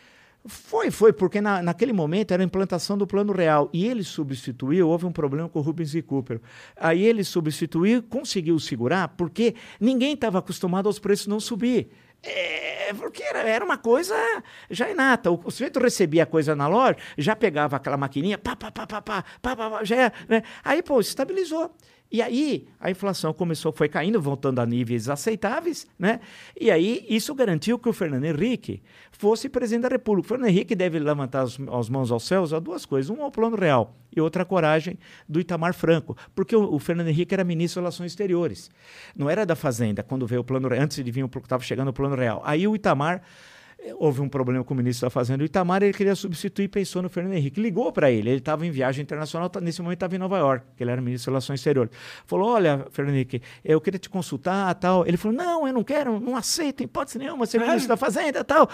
Foi, 0.48 0.92
foi, 0.92 1.12
porque 1.12 1.42
na, 1.42 1.64
naquele 1.64 1.92
momento 1.92 2.32
era 2.32 2.44
a 2.44 2.46
implantação 2.46 2.96
do 2.96 3.08
Plano 3.08 3.34
Real 3.34 3.68
e 3.74 3.88
ele 3.88 4.04
substituiu, 4.04 4.88
houve 4.88 5.06
um 5.06 5.12
problema 5.12 5.50
com 5.50 5.58
o 5.58 5.62
Rubens 5.62 5.96
e 5.96 6.04
Cooper. 6.04 6.40
Aí 6.76 7.04
ele 7.04 7.24
substituiu, 7.24 8.04
conseguiu 8.04 8.60
segurar, 8.60 9.08
porque 9.10 9.56
ninguém 9.80 10.14
estava 10.14 10.38
acostumado 10.38 10.86
aos 10.86 11.00
preços 11.00 11.26
não 11.26 11.40
subir. 11.40 11.90
É, 12.22 12.94
porque 12.94 13.24
era, 13.24 13.40
era 13.40 13.66
uma 13.66 13.78
coisa 13.78 14.16
já 14.70 14.90
inata. 14.90 15.32
O, 15.32 15.42
o 15.46 15.52
sujeito 15.52 15.80
recebia 15.80 16.24
a 16.24 16.26
coisa 16.28 16.56
na 16.56 16.68
loja, 16.68 16.98
já 17.18 17.36
pegava 17.36 17.76
aquela 17.76 17.98
maquininha, 17.98 18.38
pá, 18.38 18.56
pá, 18.56 18.72
pá, 18.72 18.86
pá, 18.86 19.02
pá, 19.02 19.24
pá, 19.42 19.56
pá, 19.56 19.84
já 19.84 19.96
era, 19.96 20.14
né? 20.30 20.44
Aí, 20.64 20.84
pô, 20.84 21.00
estabilizou. 21.00 21.76
E 22.12 22.22
aí 22.22 22.68
a 22.80 22.92
inflação 22.92 23.34
começou, 23.34 23.72
foi 23.72 23.90
caindo, 23.90 24.22
voltando 24.22 24.60
a 24.60 24.66
níveis 24.66 25.10
aceitáveis, 25.10 25.88
né? 25.98 26.20
E 26.60 26.70
aí 26.70 27.06
isso 27.10 27.34
garantiu 27.34 27.80
que 27.80 27.90
o 27.90 27.94
Fernando 27.94 28.26
Henrique 28.26 28.82
fosse 29.12 29.50
presidente 29.50 29.84
da 29.84 29.90
República. 29.90 30.28
O 30.28 30.30
Fernando 30.30 30.50
Henrique 30.50 30.76
deve 30.76 31.00
levantar 31.00 31.42
as, 31.42 31.58
as 31.72 31.90
mãos 31.90 32.12
aos 32.12 32.24
céus 32.24 32.54
a 32.54 32.60
duas 32.60 32.86
coisas: 32.86 33.10
um 33.10 33.22
ao 33.22 33.32
plano 33.32 33.56
real 33.56 33.96
e 34.16 34.22
outra 34.22 34.44
a 34.44 34.46
coragem 34.46 34.98
do 35.28 35.40
Itamar 35.40 35.74
Franco, 35.74 36.16
porque 36.34 36.56
o, 36.56 36.74
o 36.74 36.80
Fernando 36.80 37.08
Henrique 37.08 37.34
era 37.34 37.44
ministro 37.44 37.82
de 37.82 37.84
Relações 37.84 38.12
Exteriores, 38.12 38.70
não 39.16 39.30
era 39.30 39.46
da 39.46 39.56
Fazenda 39.56 40.04
quando 40.04 40.26
veio 40.26 40.42
o 40.42 40.44
plano 40.44 40.70
antes 40.72 41.04
de 41.04 41.12
vir 41.12 41.26
estava 41.26 41.64
chegando 41.64 41.90
o 41.90 41.94
plano 41.94 42.16
real. 42.16 42.42
Aí 42.46 42.68
o 42.68 42.76
Itamar 42.76 43.22
houve 43.94 44.22
um 44.22 44.30
problema 44.30 44.64
com 44.64 44.74
o 44.74 44.78
ministro 44.78 45.06
da 45.06 45.10
Fazenda, 45.10 45.44
o 45.44 45.46
Itamar, 45.46 45.84
ele 45.84 45.94
queria 45.94 46.16
substituir, 46.16 46.68
pensou 46.68 47.02
no 47.02 47.10
Fernando 47.10 47.34
Henrique. 47.34 47.62
Ligou 47.62 47.92
para 47.92 48.12
ele, 48.12 48.30
ele 48.30 48.38
estava 48.38 48.66
em 48.66 48.72
viagem 48.72 49.04
internacional, 49.04 49.50
tá, 49.50 49.62
nesse 49.62 49.82
momento 49.82 49.98
estava 49.98 50.16
em 50.16 50.20
Nova 50.20 50.38
York, 50.38 50.66
que 50.76 50.84
ele 50.84 50.92
era 50.92 51.02
ministro 51.02 51.32
das 51.32 51.34
Relações 51.34 51.60
Exteriores. 51.60 51.92
Falou: 52.26 52.50
Olha, 52.50 52.86
Fernando 52.92 53.16
Henrique, 53.16 53.42
eu 53.64 53.80
queria 53.80 54.00
te 54.00 54.10
consultar 54.10 54.74
tal. 54.76 55.06
Ele 55.06 55.18
falou: 55.18 55.38
Não, 55.38 55.68
eu 55.68 55.74
não 55.74 55.84
quero, 55.84 56.20
não 56.20 56.36
aceito, 56.36 56.84
hipótese 56.84 57.18
nenhuma, 57.18 57.46
ser 57.46 57.60
ministro 57.60 57.88
da 57.88 57.98
Fazenda 57.98 58.44
tal. 58.44 58.70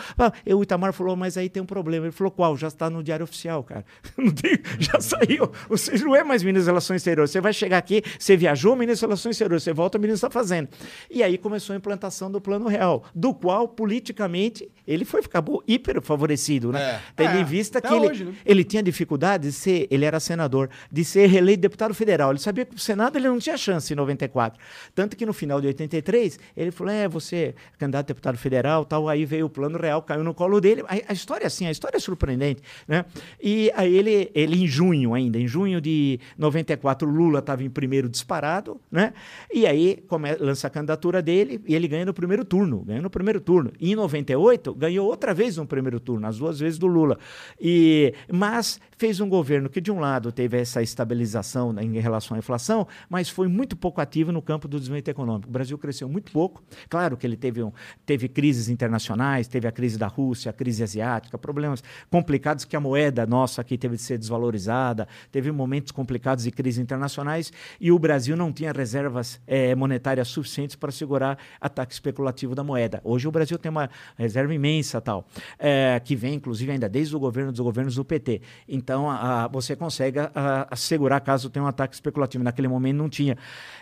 E 0.45 0.54
o 0.54 0.63
Itamar 0.63 0.93
falou: 0.93 1.15
Mas 1.15 1.38
aí 1.38 1.50
tem 1.50 1.62
um 1.62 1.65
problema. 1.65 2.06
Ele 2.06 2.12
falou: 2.12 2.32
Qual? 2.32 2.56
Já 2.58 2.67
está 2.67 2.89
no 2.89 3.04
Diário 3.04 3.24
Oficial, 3.24 3.63
cara. 3.63 3.86
Tem, 4.41 4.60
já 4.80 5.00
saiu. 5.00 5.52
Você 5.69 5.97
não 6.04 6.15
é 6.15 6.24
mais 6.24 6.43
ministro 6.43 6.65
das 6.65 6.67
Relações 6.67 6.97
Exteriores. 6.97 7.32
Você 7.32 7.41
vai 7.41 7.54
chegar 7.54 7.78
aqui, 7.78 8.02
você 8.17 8.38
viajou, 8.38 8.76
ministro 8.76 9.08
das 9.08 9.19
Relações 9.19 9.36
Exteriores, 9.36 9.63
você 9.63 9.74
volta, 9.74 9.97
ministro 9.97 10.30
da 10.30 10.34
Fazenda. 10.34 10.69
E 11.10 11.24
aí 11.24 11.38
começou 11.38 11.74
a 11.74 11.78
implantação 11.78 12.32
do 12.32 12.39
Plano 12.39 12.67
Real, 12.67 13.04
do 13.13 13.34
qual, 13.34 13.67
politicamente, 13.67 14.69
ele 14.88 15.01
foi, 15.06 15.22
acabou 15.22 15.64
hiper 15.68 16.02
favorecido, 16.02 16.72
né? 16.72 16.82
É. 16.82 17.02
Tendo 17.16 17.38
é, 17.38 17.42
em 17.42 17.44
vista 17.44 17.82
que 17.82 17.94
ele, 17.94 18.08
hoje, 18.08 18.26
né? 18.26 18.34
ele 18.46 18.64
tinha 18.64 18.82
dificuldade 18.82 19.48
de 19.48 19.52
ser, 19.54 19.88
ele 19.90 20.06
era 20.06 20.20
senador, 20.20 20.70
de 20.92 21.04
ser 21.04 21.28
reeleito 21.28 21.62
deputado 21.62 21.94
federal. 21.94 22.32
Ele 22.32 22.40
sabia 22.40 22.66
que 22.66 22.76
o 22.76 22.80
Senado 22.80 23.18
ele 23.18 23.28
não 23.28 23.40
tinha 23.40 23.58
chance 23.58 23.92
em 23.92 23.96
94. 23.96 24.60
Tanto 24.94 25.16
que 25.16 25.26
no 25.26 25.34
final 25.34 25.62
de 25.62 25.68
83, 25.68 26.40
ele 26.56 26.72
falou: 26.72 26.94
é, 26.94 27.08
você 27.08 27.36
é 27.36 27.54
candidato 27.78 28.06
a 28.06 28.08
deputado 28.08 28.38
federal, 28.38 28.86
tal. 28.86 29.08
Aí 29.08 29.26
veio 29.26 29.46
o 29.46 29.50
plano 29.50 29.78
real, 29.78 30.02
caiu 30.02 30.24
no 30.24 30.34
colo 30.34 30.60
dele. 30.60 30.84
A, 30.88 31.12
a 31.12 31.14
história, 31.14 31.48
assim, 31.48 31.66
a 31.66 31.72
história 31.72 31.98
é 31.98 32.00
surpreendente, 32.00 32.62
né? 32.88 33.06
E 33.42 33.72
aí 33.76 33.96
ele, 33.96 34.32
ele 34.34 34.64
em 34.64 34.68
junho 34.68 35.14
ainda, 35.14 35.40
em 35.40 35.48
junho 35.48 35.82
de 35.82 36.20
94, 36.38 37.10
Lula 37.10 37.40
estava 37.40 37.64
em 37.64 37.70
primeiro 37.70 38.10
disparado, 38.10 38.80
né? 38.92 39.14
E 39.54 39.66
aí 39.66 40.04
come, 40.08 40.36
lança 40.36 40.68
a 40.68 40.70
candidatura 40.70 41.22
dele 41.22 41.62
e 41.66 41.76
ele 41.76 41.88
ganha 41.88 42.06
no 42.06 42.14
primeiro 42.14 42.44
turno, 42.44 42.82
ganha 42.82 43.02
no 43.02 43.10
primeiro 43.10 43.40
turno. 43.40 43.72
E 43.80 43.92
em 43.92 43.96
98, 43.96 44.74
ganhou 44.92 45.08
outra 45.08 45.34
vez 45.34 45.58
no 45.58 45.66
primeiro 45.66 46.00
turno, 46.00 46.28
as 46.28 46.38
duas 46.38 46.60
vezes 46.60 46.78
do 46.78 46.88
Lula. 46.88 47.18
E, 47.60 48.14
mas 48.32 48.80
fez 48.98 49.20
um 49.20 49.28
governo 49.28 49.70
que, 49.70 49.82
de 49.82 49.92
um 49.92 50.00
lado, 50.00 50.32
teve 50.32 50.60
essa 50.60 50.82
estabilização 50.82 51.74
em 51.80 52.00
relação 52.00 52.36
à 52.36 52.40
inflação, 52.40 52.88
mas 53.10 53.30
foi 53.30 53.48
muito 53.48 53.76
pouco 53.76 54.02
ativo 54.02 54.32
no 54.32 54.42
campo 54.42 54.68
do 54.68 54.78
desenvolvimento 54.78 55.08
econômico. 55.08 55.50
O 55.50 55.52
Brasil 55.52 55.78
cresceu 55.78 56.08
muito 56.08 56.32
pouco. 56.32 56.62
Claro 56.90 57.18
que 57.18 57.26
ele 57.26 57.38
teve, 57.38 57.64
um, 57.64 57.72
teve 58.06 58.28
crises 58.28 58.70
internacionais, 58.70 59.48
teve 59.48 59.68
a 59.68 59.72
crise 59.72 59.98
da 59.98 60.08
Rússia, 60.08 60.50
a 60.50 60.54
crise 60.54 60.84
asiática, 60.84 61.38
problemas 61.38 61.84
complicados 62.10 62.66
que 62.66 62.76
a 62.76 62.80
moeda 62.80 63.26
nossa 63.26 63.62
aqui 63.62 63.78
teve 63.78 63.96
de 63.96 64.02
ser 64.02 64.18
desvalorizada, 64.18 65.08
teve 65.32 65.52
momentos 65.52 65.92
complicados 65.92 66.44
de 66.44 66.52
crises 66.52 66.80
internacionais 66.80 67.52
e 67.80 67.92
o 67.92 67.98
Brasil 67.98 68.36
não 68.36 68.52
tinha 68.52 68.72
reservas 68.72 69.42
é, 69.48 69.74
monetárias 69.74 70.28
suficientes 70.28 70.76
para 70.76 70.92
segurar 70.92 71.38
ataque 71.60 71.94
especulativo 71.94 72.54
da 72.54 72.64
moeda. 72.64 73.02
Hoje 73.04 73.28
o 73.28 73.32
Brasil 73.32 73.58
tem 73.58 73.70
uma 73.70 73.90
reserva 74.18 74.54
imensa 74.54 74.71
tal, 75.02 75.28
é, 75.60 76.02
que 76.04 76.16
vem 76.16 76.36
inclusive 76.36 76.72
ainda 76.72 76.88
desde 76.88 77.16
o 77.16 77.20
governo 77.20 77.52
dos 77.52 77.60
governos 77.60 77.96
do 77.96 78.06
PT. 78.06 78.42
Então 78.68 79.10
a, 79.10 79.46
a, 79.46 79.48
você 79.48 79.76
consegue 79.76 80.20
a, 80.20 80.68
assegurar 80.70 81.22
caso 81.22 81.50
tenha 81.50 81.64
um 81.64 81.68
ataque 81.68 81.94
especulativo. 81.94 82.44
Naquele 82.44 82.68
momento 82.68 82.98
não 82.98 83.10
tinha. 83.10 83.38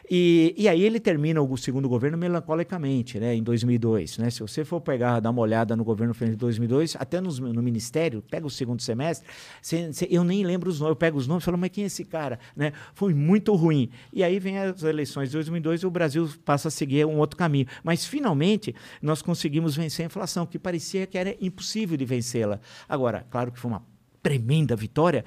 E, 0.09 0.55
e 0.57 0.67
aí 0.67 0.81
ele 0.81 0.99
termina 0.99 1.41
o 1.41 1.57
segundo 1.57 1.87
governo 1.87 2.17
melancolicamente, 2.17 3.19
né, 3.19 3.35
em 3.35 3.43
2002. 3.43 4.17
Né? 4.17 4.29
Se 4.29 4.41
você 4.41 4.65
for 4.65 4.81
pegar, 4.81 5.19
dar 5.19 5.29
uma 5.29 5.41
olhada 5.41 5.75
no 5.75 5.83
governo 5.83 6.13
de 6.13 6.35
2002, 6.35 6.95
até 6.97 7.21
no, 7.21 7.31
no 7.31 7.61
ministério, 7.61 8.23
pega 8.29 8.47
o 8.47 8.49
segundo 8.49 8.81
semestre, 8.81 9.27
cê, 9.61 9.93
cê, 9.93 10.07
eu 10.09 10.23
nem 10.23 10.43
lembro 10.43 10.69
os 10.69 10.79
nomes, 10.79 10.91
eu 10.91 10.95
pego 10.95 11.17
os 11.17 11.27
nomes 11.27 11.43
e 11.43 11.45
falo, 11.45 11.57
mas 11.57 11.69
quem 11.69 11.83
é 11.83 11.87
esse 11.87 12.03
cara? 12.03 12.39
Né? 12.55 12.73
Foi 12.93 13.13
muito 13.13 13.53
ruim. 13.53 13.89
E 14.11 14.23
aí 14.23 14.39
vem 14.39 14.57
as 14.57 14.81
eleições 14.81 15.29
de 15.29 15.33
2002 15.33 15.81
e 15.81 15.85
o 15.85 15.91
Brasil 15.91 16.27
passa 16.43 16.69
a 16.69 16.71
seguir 16.71 17.05
um 17.05 17.17
outro 17.17 17.37
caminho. 17.37 17.67
Mas, 17.83 18.05
finalmente, 18.05 18.73
nós 19.01 19.21
conseguimos 19.21 19.75
vencer 19.75 20.03
a 20.03 20.07
inflação, 20.07 20.45
que 20.45 20.57
parecia 20.57 20.78
que 21.07 21.17
era 21.17 21.35
impossível 21.39 21.97
de 21.97 22.05
vencê-la. 22.05 22.59
Agora, 22.87 23.25
claro 23.29 23.51
que 23.51 23.59
foi 23.59 23.71
uma 23.71 23.85
tremenda 24.21 24.75
vitória, 24.75 25.23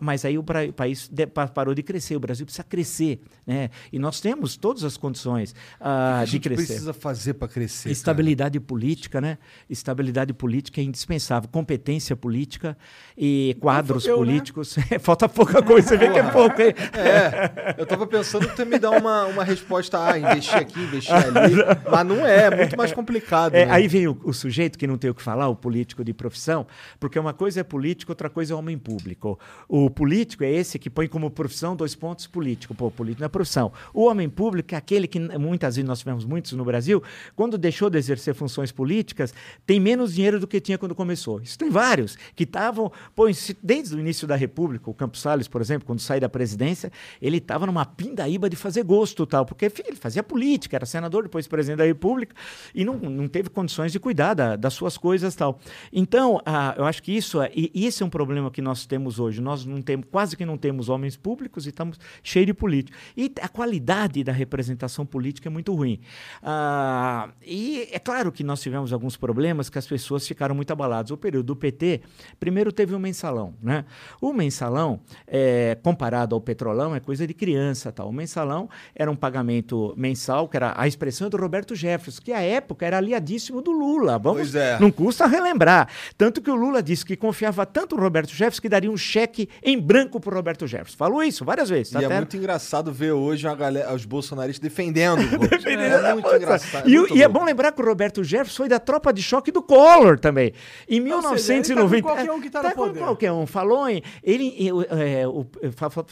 mas 0.00 0.24
aí 0.24 0.38
o 0.38 0.44
país 0.44 1.10
parou 1.54 1.74
de 1.74 1.82
crescer, 1.82 2.16
o 2.16 2.20
Brasil 2.20 2.46
precisa 2.46 2.64
crescer, 2.64 3.20
né? 3.46 3.70
E 3.92 3.98
nós 3.98 4.20
temos 4.20 4.56
todas 4.56 4.84
as 4.84 4.96
condições 4.96 5.54
uh, 5.80 6.24
de 6.24 6.38
crescer. 6.38 6.66
precisa 6.66 6.92
fazer 6.92 7.34
para 7.34 7.48
crescer? 7.48 7.90
Estabilidade 7.90 8.58
cara? 8.58 8.66
política, 8.66 9.20
né? 9.20 9.38
Estabilidade 9.68 10.32
política 10.32 10.80
é 10.80 10.84
indispensável, 10.84 11.48
competência 11.48 12.16
política 12.16 12.76
e 13.16 13.56
quadros 13.60 14.04
fodeu, 14.04 14.20
né? 14.20 14.26
políticos. 14.26 14.76
Né? 14.76 14.98
Falta 15.00 15.28
pouca 15.28 15.62
coisa, 15.62 15.88
você 15.88 15.96
vê 15.96 16.10
que 16.10 16.18
é 16.18 16.30
pouco, 16.30 16.60
hein? 16.62 16.74
É, 16.92 17.74
eu 17.76 17.84
estava 17.84 18.06
pensando 18.06 18.48
que 18.48 18.56
você 18.56 18.64
me 18.64 18.78
dá 18.78 18.90
uma, 18.90 19.26
uma 19.26 19.44
resposta, 19.44 19.98
ah, 20.04 20.18
investir 20.18 20.56
aqui, 20.56 20.80
investir 20.80 21.14
ali, 21.14 21.56
mas 21.90 22.06
não 22.06 22.24
é, 22.26 22.44
é 22.44 22.56
muito 22.56 22.76
mais 22.76 22.92
complicado. 22.92 23.54
É, 23.54 23.66
né? 23.66 23.72
Aí 23.72 23.88
vem 23.88 24.06
o, 24.06 24.18
o 24.22 24.32
sujeito 24.32 24.78
que 24.78 24.86
não 24.86 24.96
tem 24.96 25.10
o 25.10 25.14
que 25.14 25.22
falar, 25.22 25.48
o 25.48 25.56
político 25.56 26.04
de 26.04 26.14
profissão, 26.14 26.66
porque 27.00 27.18
uma 27.18 27.32
coisa 27.32 27.60
é 27.60 27.64
político, 27.64 28.12
outra 28.12 28.27
outra 28.28 28.30
coisa 28.30 28.52
é 28.52 28.56
homem 28.56 28.78
público. 28.78 29.38
O 29.66 29.90
político 29.90 30.44
é 30.44 30.50
esse 30.50 30.78
que 30.78 30.88
põe 30.90 31.08
como 31.08 31.30
profissão 31.30 31.74
dois 31.74 31.94
pontos 31.94 32.26
político. 32.26 32.74
Pô, 32.74 32.90
político 32.90 33.20
não 33.20 33.26
é 33.26 33.28
profissão. 33.28 33.72
O 33.92 34.04
homem 34.04 34.28
público 34.28 34.74
é 34.74 34.78
aquele 34.78 35.08
que 35.08 35.18
muitas 35.38 35.76
vezes 35.76 35.88
nós 35.88 35.98
tivemos 35.98 36.24
muitos 36.24 36.52
no 36.52 36.64
Brasil, 36.64 37.02
quando 37.34 37.56
deixou 37.56 37.90
de 37.90 37.98
exercer 37.98 38.34
funções 38.34 38.70
políticas, 38.70 39.34
tem 39.66 39.80
menos 39.80 40.14
dinheiro 40.14 40.38
do 40.38 40.46
que 40.46 40.60
tinha 40.60 40.78
quando 40.78 40.94
começou. 40.94 41.40
Isso 41.40 41.58
tem 41.58 41.70
vários 41.70 42.16
que 42.36 42.44
estavam, 42.44 42.92
pô, 43.14 43.24
desde 43.62 43.96
o 43.96 43.98
início 43.98 44.26
da 44.26 44.36
República, 44.36 44.90
o 44.90 44.94
Campos 44.94 45.20
Salles, 45.20 45.48
por 45.48 45.60
exemplo, 45.60 45.86
quando 45.86 46.00
sai 46.00 46.20
da 46.20 46.28
presidência, 46.28 46.92
ele 47.20 47.38
estava 47.38 47.66
numa 47.66 47.84
pindaíba 47.84 48.48
de 48.50 48.56
fazer 48.56 48.82
gosto 48.84 49.26
tal, 49.26 49.46
porque 49.46 49.72
ele 49.86 49.96
fazia 49.96 50.22
política, 50.22 50.76
era 50.76 50.86
senador, 50.86 51.22
depois 51.22 51.46
presidente 51.46 51.78
da 51.78 51.84
República, 51.84 52.34
e 52.74 52.84
não, 52.84 52.96
não 52.96 53.28
teve 53.28 53.48
condições 53.48 53.92
de 53.92 53.98
cuidar 53.98 54.34
da, 54.34 54.56
das 54.56 54.74
suas 54.74 54.98
coisas 54.98 55.34
tal. 55.34 55.58
Então, 55.92 56.40
ah, 56.44 56.74
eu 56.76 56.84
acho 56.84 57.02
que 57.02 57.12
isso, 57.12 57.40
é, 57.40 57.50
isso 57.54 58.02
é 58.02 58.06
um 58.06 58.10
problema 58.18 58.50
que 58.50 58.60
nós 58.60 58.84
temos 58.84 59.20
hoje. 59.20 59.40
Nós 59.40 59.64
não 59.64 59.80
temos, 59.80 60.06
quase 60.10 60.36
que 60.36 60.44
não 60.44 60.58
temos 60.58 60.88
homens 60.88 61.16
públicos 61.16 61.66
e 61.66 61.68
estamos 61.68 62.00
cheios 62.20 62.46
de 62.46 62.52
políticos. 62.52 62.98
E 63.16 63.32
a 63.40 63.46
qualidade 63.46 64.24
da 64.24 64.32
representação 64.32 65.06
política 65.06 65.48
é 65.48 65.50
muito 65.50 65.72
ruim. 65.72 66.00
Ah, 66.42 67.28
e 67.46 67.88
é 67.92 67.98
claro 68.00 68.32
que 68.32 68.42
nós 68.42 68.60
tivemos 68.60 68.92
alguns 68.92 69.16
problemas 69.16 69.70
que 69.70 69.78
as 69.78 69.86
pessoas 69.86 70.26
ficaram 70.26 70.52
muito 70.52 70.72
abaladas. 70.72 71.12
O 71.12 71.16
período 71.16 71.46
do 71.46 71.56
PT, 71.56 72.00
primeiro 72.40 72.72
teve 72.72 72.92
o 72.92 72.98
mensalão. 72.98 73.54
Né? 73.62 73.84
O 74.20 74.32
mensalão, 74.32 74.98
é, 75.24 75.78
comparado 75.80 76.34
ao 76.34 76.40
petrolão, 76.40 76.96
é 76.96 76.98
coisa 76.98 77.24
de 77.24 77.34
criança. 77.34 77.92
Tal. 77.92 78.08
O 78.08 78.12
mensalão 78.12 78.68
era 78.96 79.08
um 79.08 79.16
pagamento 79.16 79.94
mensal, 79.96 80.48
que 80.48 80.56
era 80.56 80.74
a 80.76 80.88
expressão 80.88 81.30
do 81.30 81.36
Roberto 81.36 81.76
Jefferson, 81.76 82.20
que 82.20 82.32
à 82.32 82.40
época 82.40 82.84
era 82.84 82.98
aliadíssimo 82.98 83.62
do 83.62 83.70
Lula. 83.70 84.18
Vamos, 84.18 84.40
Pois 84.40 84.54
é. 84.56 84.76
Não 84.80 84.90
custa 84.90 85.24
relembrar. 85.24 85.88
Tanto 86.16 86.42
que 86.42 86.50
o 86.50 86.56
Lula 86.56 86.82
disse 86.82 87.04
que 87.04 87.16
confiava 87.16 87.64
tanto 87.64 87.94
no 87.94 88.07
Roberto 88.08 88.30
Jefferson 88.30 88.62
que 88.62 88.68
daria 88.68 88.90
um 88.90 88.96
cheque 88.96 89.48
em 89.62 89.78
branco 89.78 90.18
para 90.20 90.32
o 90.32 90.36
Roberto 90.36 90.66
Jefferson. 90.66 90.96
Falou 90.96 91.22
isso 91.22 91.44
várias 91.44 91.68
vezes. 91.68 91.92
E 91.92 91.96
é 91.96 92.04
até- 92.06 92.16
muito 92.16 92.36
engraçado 92.36 92.92
ver 92.92 93.12
hoje 93.12 93.46
a 93.46 93.54
galera, 93.54 93.94
os 93.94 94.04
bolsonaristas 94.04 94.60
defendendo. 94.60 95.20
o 95.22 95.28
golpe. 95.38 95.68
é 95.68 96.12
muito 96.14 96.34
engraçado. 96.34 96.88
E, 96.88 96.96
o- 96.96 97.00
muito 97.02 97.16
e 97.16 97.22
é 97.22 97.28
bom 97.28 97.44
lembrar 97.44 97.72
que 97.72 97.80
o 97.80 97.84
Roberto 97.84 98.22
Jefferson 98.24 98.56
foi 98.58 98.68
da 98.68 98.78
tropa 98.80 99.12
de 99.12 99.22
choque 99.22 99.52
do 99.52 99.62
Collor 99.62 100.18
também. 100.18 100.52
Em 100.88 101.00
Ou 101.12 101.36
seja, 101.38 101.54
ele 101.54 101.62
tá 101.62 101.74
com 101.74 101.88
1990. 101.88 102.02
qualquer 102.02 102.32
um 102.32 102.40
que 102.40 102.50
tá 102.50 102.62
no 102.62 102.68
com 102.70 102.74
poder. 102.86 102.98
qualquer 103.00 103.32
um. 103.32 103.46
Falou 103.46 103.88
em. 103.88 104.02
Ele, 104.22 104.54
é, 104.90 105.26
o, 105.26 105.46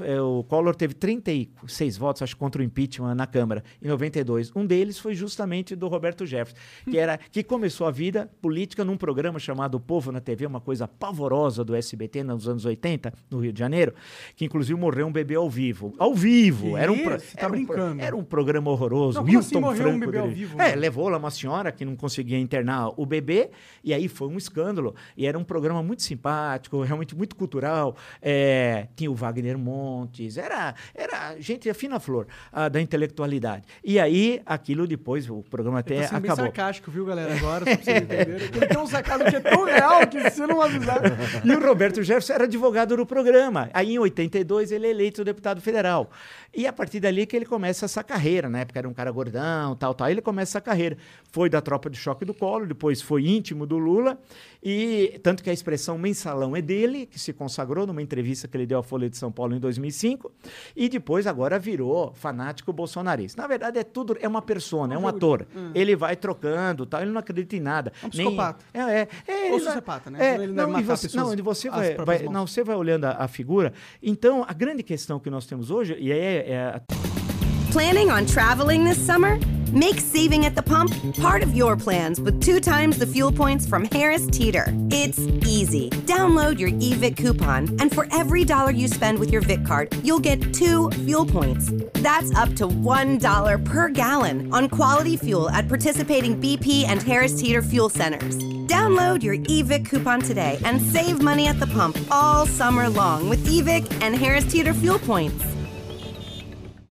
é, 0.05 0.21
o 0.21 0.45
Collor 0.45 0.75
teve 0.75 0.95
36 0.95 1.97
votos, 1.97 2.23
acho, 2.23 2.37
contra 2.37 2.61
o 2.61 2.65
impeachment 2.65 3.15
na 3.15 3.27
Câmara, 3.27 3.63
em 3.83 3.89
92. 3.89 4.53
Um 4.55 4.65
deles 4.67 4.99
foi 4.99 5.15
justamente 5.15 5.75
do 5.75 5.89
Roberto 5.89 6.25
Jefferson, 6.27 6.57
que, 6.91 6.99
era, 6.99 7.19
que 7.19 7.43
começou 7.43 7.87
a 7.87 7.91
vida 7.91 8.31
política 8.41 8.85
num 8.85 8.97
programa 8.97 9.39
chamado 9.39 9.79
Povo 9.81 10.13
na 10.13 10.21
TV, 10.21 10.47
uma 10.47 10.61
coisa 10.61 10.87
pavorosa 10.89 11.65
do 11.65 11.75
SBT 11.75 11.86
nos 12.25 12.49
anos 12.49 12.65
80, 12.65 13.13
no 13.31 13.39
Rio 13.41 13.53
de 13.53 13.59
Janeiro, 13.59 13.95
que 14.35 14.45
inclusive 14.45 14.79
morreu 14.79 15.07
um 15.07 15.13
bebê 15.13 15.35
ao 15.35 15.49
vivo. 15.49 15.95
Ao 15.99 16.15
vivo! 16.15 16.71
Que 16.71 16.77
era 16.77 16.91
um, 16.93 16.99
pro-? 17.03 17.17
Tá 17.19 17.25
era 17.37 17.47
um 17.47 17.51
pro- 17.51 17.51
brincando. 17.77 18.03
era 18.03 18.17
um 18.17 18.25
programa 18.25 18.71
horroroso. 18.71 19.19
Não, 19.19 19.25
como 19.27 19.39
Wilton 19.39 19.47
assim 19.47 19.61
morreu 19.61 19.87
um 19.89 19.91
Franco 19.99 20.07
bebê 20.07 20.19
ao 20.19 20.29
vivo, 20.29 20.61
É, 20.61 20.69
mano? 20.71 20.81
levou 20.81 21.09
lá 21.09 21.19
uma 21.19 21.31
senhora 21.31 21.71
que 21.71 21.85
não 21.85 21.95
conseguia 21.97 22.39
internar 22.39 22.89
o 22.97 23.05
bebê, 23.07 23.51
e 23.85 23.93
aí 23.95 24.09
foi 24.09 24.29
um 24.29 24.37
escândalo. 24.37 24.95
E 25.17 25.27
era 25.27 25.39
um 25.39 25.45
programa 25.45 25.83
muito 25.83 26.03
simpático, 26.03 26.81
realmente 26.83 27.15
muito 27.17 27.37
cultural. 27.37 27.97
É, 28.21 28.89
tinha 28.97 29.11
o 29.11 29.15
Wagner 29.15 29.59
Montes, 29.59 30.37
era, 30.37 30.75
era 30.95 31.37
gente 31.41 31.73
fina 31.75 32.01
flor 32.01 32.27
ah, 32.53 32.69
da 32.69 32.81
intelectualidade. 32.81 33.65
E 33.85 33.99
aí, 34.01 34.41
aquilo 34.47 34.87
depois, 34.87 35.29
o 35.29 35.43
programa 35.43 35.83
Ele 35.87 35.95
até 35.97 36.03
tá 36.03 36.09
sendo 36.09 36.21
bem 36.23 36.31
acabou. 36.31 36.45
sarcástico, 36.47 36.91
viu, 36.91 37.05
galera? 37.05 37.35
Agora, 37.37 37.65
só 37.67 37.75
pra 37.77 37.85
vocês 37.85 38.03
entenderem. 38.03 38.35
Ele 38.47 38.67
tem 38.67 38.79
um 38.79 38.87
sacado 38.87 39.25
que 39.25 39.37
é 39.37 39.41
tão 39.41 39.65
real 39.65 40.07
que 40.07 40.31
se 40.31 40.41
não 40.47 40.61
avisar... 40.63 40.97
E 41.45 41.51
o 41.53 41.61
Roberto 41.77 42.03
Jefferson 42.03 42.33
era 42.33 42.45
advogado 42.45 42.97
do 42.97 43.05
programa. 43.05 43.69
Aí, 43.75 43.93
em 43.93 43.99
82, 43.99 44.73
ele 44.73 44.87
é 44.87 44.91
eleito 44.91 45.23
deputado 45.23 45.61
federal. 45.61 46.11
E 46.55 46.67
a 46.67 46.73
partir 46.73 47.01
dali 47.01 47.27
que 47.27 47.37
ele 47.37 47.45
começa 47.45 47.85
essa 47.85 48.03
carreira. 48.03 48.49
Na 48.49 48.61
época 48.61 48.79
era 48.79 48.89
um 48.89 48.95
cara 48.95 49.11
gordão, 49.11 49.77
tal, 49.77 49.93
tal. 49.93 50.07
Aí 50.07 50.15
ele 50.15 50.23
começa 50.23 50.53
essa 50.53 50.61
carreira. 50.63 50.97
Foi 51.31 51.51
da 51.51 51.61
tropa 51.61 51.91
de 51.91 51.99
choque 51.99 52.25
do 52.25 52.33
Collor, 52.33 52.67
depois 52.67 53.03
foi 53.03 53.27
íntimo 53.27 53.67
do 53.67 53.77
Lula. 53.77 54.19
E 54.63 55.21
tanto 55.23 55.43
que 55.45 55.51
a 55.51 55.53
expressão 55.53 55.99
mensalão 55.99 56.57
é 56.57 56.63
dele, 56.63 57.05
que 57.05 57.19
se 57.19 57.31
consagrou 57.35 57.87
numa 57.87 58.01
entrevista 58.01 58.49
que 58.49 58.57
ele 58.57 58.65
deu 58.65 58.79
à 58.79 58.83
Folha 58.83 59.11
de 59.11 59.19
São 59.19 59.31
Paulo 59.31 59.55
em 59.55 59.61
2005. 59.61 60.33
E 60.75 60.89
depois 60.89 61.27
agora 61.27 61.59
virou 61.59 62.15
fanático 62.15 62.73
bolsonarista. 62.73 63.43
Na 63.43 63.47
verdade, 63.47 63.79
é 63.79 63.85
tudo, 63.85 64.17
é 64.19 64.27
uma 64.27 64.41
persona, 64.41 64.95
é 64.95 64.99
um 64.99 65.07
ator. 65.07 65.47
Ele 65.75 65.95
vai 65.95 66.17
trocando, 66.17 66.87
tal. 66.87 67.03
Ele 67.03 67.11
não 67.11 67.21
acredita 67.21 67.55
em 67.55 67.61
nada. 67.61 67.93
É 68.03 68.07
um 68.07 68.09
Nem- 68.15 68.27
psicopata. 68.29 68.65
É, 68.73 68.81
é, 68.81 69.09
é, 69.29 69.53
Ou 69.53 69.61
sociopata, 69.61 70.11
né? 70.11 70.27
É, 70.27 70.35
Ele 70.37 70.53
não, 70.55 70.71
e 70.71 70.73
matar 70.73 70.97
você, 70.97 71.15
não, 71.15 71.35
e 71.35 71.43
você 71.43 71.66
às 71.75 71.97
vai, 71.97 72.19
vai- 72.19 72.23
não, 72.29 72.47
você 72.47 72.63
vai 72.63 72.77
olhando 72.77 73.05
a, 73.05 73.25
a 73.25 73.29
figura. 73.29 73.73
Então, 74.03 74.45
a 74.47 74.53
grande 74.53 74.83
questão 74.83 75.19
que 75.19 75.31
nós 75.31 75.47
temos 75.47 75.71
hoje, 75.71 75.97
e 75.99 76.13
é, 76.13 76.51
é 76.51 76.59
a 76.59 76.81
Planning 77.73 78.11
on 78.11 78.25
traveling 78.25 78.85
this 78.85 78.97
summer? 78.97 79.39
Make 79.71 80.01
saving 80.01 80.47
at 80.47 80.55
the 80.55 80.63
pump 80.63 80.91
part 81.21 81.43
of 81.43 81.55
your 81.55 81.77
plans 81.77 82.19
with 82.19 82.41
two 82.41 82.59
times 82.59 82.97
the 82.97 83.07
fuel 83.07 83.31
points 83.31 83.67
from 83.67 83.85
Harris 83.93 84.27
Teeter. 84.29 84.73
It's 84.91 85.19
easy. 85.47 85.91
Download 86.07 86.59
your 86.59 86.71
eVIC 86.71 87.19
coupon, 87.19 87.69
and 87.79 87.93
for 87.95 88.07
every 88.13 88.45
dollar 88.45 88.71
you 88.71 88.89
spend 88.89 89.19
with 89.19 89.31
your 89.31 89.43
VIC 89.43 89.67
card, 89.67 89.95
you'll 90.03 90.21
get 90.21 90.55
two 90.55 90.89
fuel 91.05 91.27
points. 91.27 91.71
That's 91.95 92.35
up 92.35 92.55
to 92.55 92.67
$1 92.67 93.65
per 93.67 93.89
gallon 93.91 94.51
on 94.55 94.71
quality 94.71 95.19
fuel 95.19 95.51
at 95.51 95.69
participating 95.69 96.41
BP 96.41 96.85
and 96.85 97.03
Harris 97.03 97.39
Teeter 97.39 97.61
fuel 97.61 97.91
centers. 97.91 98.56
Download 98.67 99.23
your 99.23 99.37
eVIC 99.37 99.89
coupon 99.89 100.21
today 100.21 100.59
and 100.65 100.81
save 100.81 101.23
money 101.23 101.47
at 101.49 101.59
the 101.59 101.67
pump 101.67 101.97
all 102.11 102.47
summer 102.47 102.89
long 102.89 103.29
with 103.29 103.47
eVIC 103.47 104.03
and 104.03 104.15
Harris 104.15 104.45
Teeter 104.45 104.75
fuel 104.75 104.99
points. 104.99 105.45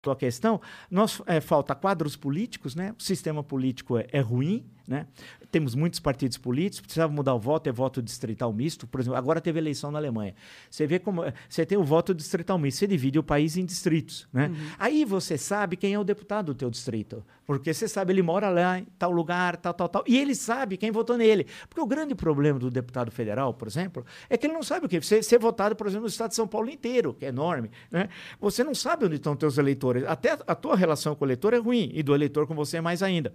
tua 0.06 0.14
questão, 0.14 0.60
nós 0.88 1.20
é, 1.26 1.40
falta 1.40 1.74
quadros 1.74 2.14
políticos, 2.14 2.76
né? 2.76 2.94
O 2.96 3.02
sistema 3.02 3.42
político 3.42 3.98
é, 3.98 4.06
é 4.12 4.20
ruim, 4.20 4.64
né? 4.86 5.06
Temos 5.50 5.74
muitos 5.74 6.00
partidos 6.00 6.38
políticos, 6.38 6.80
precisava 6.80 7.12
mudar 7.12 7.34
o 7.34 7.38
voto, 7.38 7.68
é 7.68 7.72
voto 7.72 8.02
distrital 8.02 8.52
misto. 8.52 8.86
Por 8.86 9.00
exemplo, 9.00 9.16
agora 9.16 9.40
teve 9.40 9.58
eleição 9.58 9.90
na 9.90 9.98
Alemanha. 9.98 10.34
Você 10.70 10.86
vê 10.86 10.98
como 10.98 11.22
você 11.48 11.64
tem 11.64 11.76
o 11.76 11.84
voto 11.84 12.14
distrital 12.14 12.58
misto, 12.58 12.78
você 12.78 12.86
divide 12.86 13.18
o 13.18 13.22
país 13.22 13.56
em 13.56 13.64
distritos, 13.64 14.28
né? 14.32 14.50
Aí 14.78 15.04
você 15.04 15.36
sabe 15.38 15.76
quem 15.76 15.94
é 15.94 15.98
o 15.98 16.04
deputado 16.04 16.46
do 16.46 16.54
teu 16.54 16.70
distrito, 16.70 17.24
porque 17.44 17.72
você 17.72 17.88
sabe 17.88 18.12
ele 18.12 18.22
mora 18.22 18.48
lá 18.48 18.78
em 18.78 18.86
tal 18.98 19.10
lugar, 19.10 19.56
tal, 19.56 19.74
tal, 19.74 19.88
tal, 19.88 20.04
e 20.06 20.18
ele 20.18 20.34
sabe 20.34 20.76
quem 20.76 20.90
votou 20.90 21.16
nele. 21.16 21.46
Porque 21.68 21.80
o 21.80 21.86
grande 21.86 22.14
problema 22.14 22.58
do 22.58 22.70
deputado 22.70 23.10
federal, 23.10 23.54
por 23.54 23.68
exemplo, 23.68 24.04
é 24.28 24.36
que 24.36 24.46
ele 24.46 24.54
não 24.54 24.62
sabe 24.62 24.86
o 24.86 24.88
que 24.88 25.00
você 25.00 25.22
ser 25.22 25.38
votado, 25.38 25.74
por 25.74 25.86
exemplo, 25.86 26.02
no 26.02 26.08
estado 26.08 26.30
de 26.30 26.36
São 26.36 26.46
Paulo 26.46 26.68
inteiro, 26.70 27.14
que 27.14 27.24
é 27.24 27.28
enorme, 27.28 27.70
né? 27.90 28.08
Você 28.40 28.62
não 28.62 28.74
sabe 28.74 29.06
onde 29.06 29.16
estão 29.16 29.34
teus 29.34 29.58
eleitores. 29.58 30.04
Até 30.04 30.38
a 30.46 30.54
tua 30.54 30.76
relação 30.76 31.14
com 31.14 31.24
o 31.24 31.26
eleitor 31.26 31.54
é 31.54 31.58
ruim 31.58 31.90
e 31.92 32.02
do 32.02 32.14
eleitor 32.14 32.46
com 32.46 32.54
você 32.54 32.78
é 32.78 32.80
mais 32.80 33.02
ainda. 33.02 33.34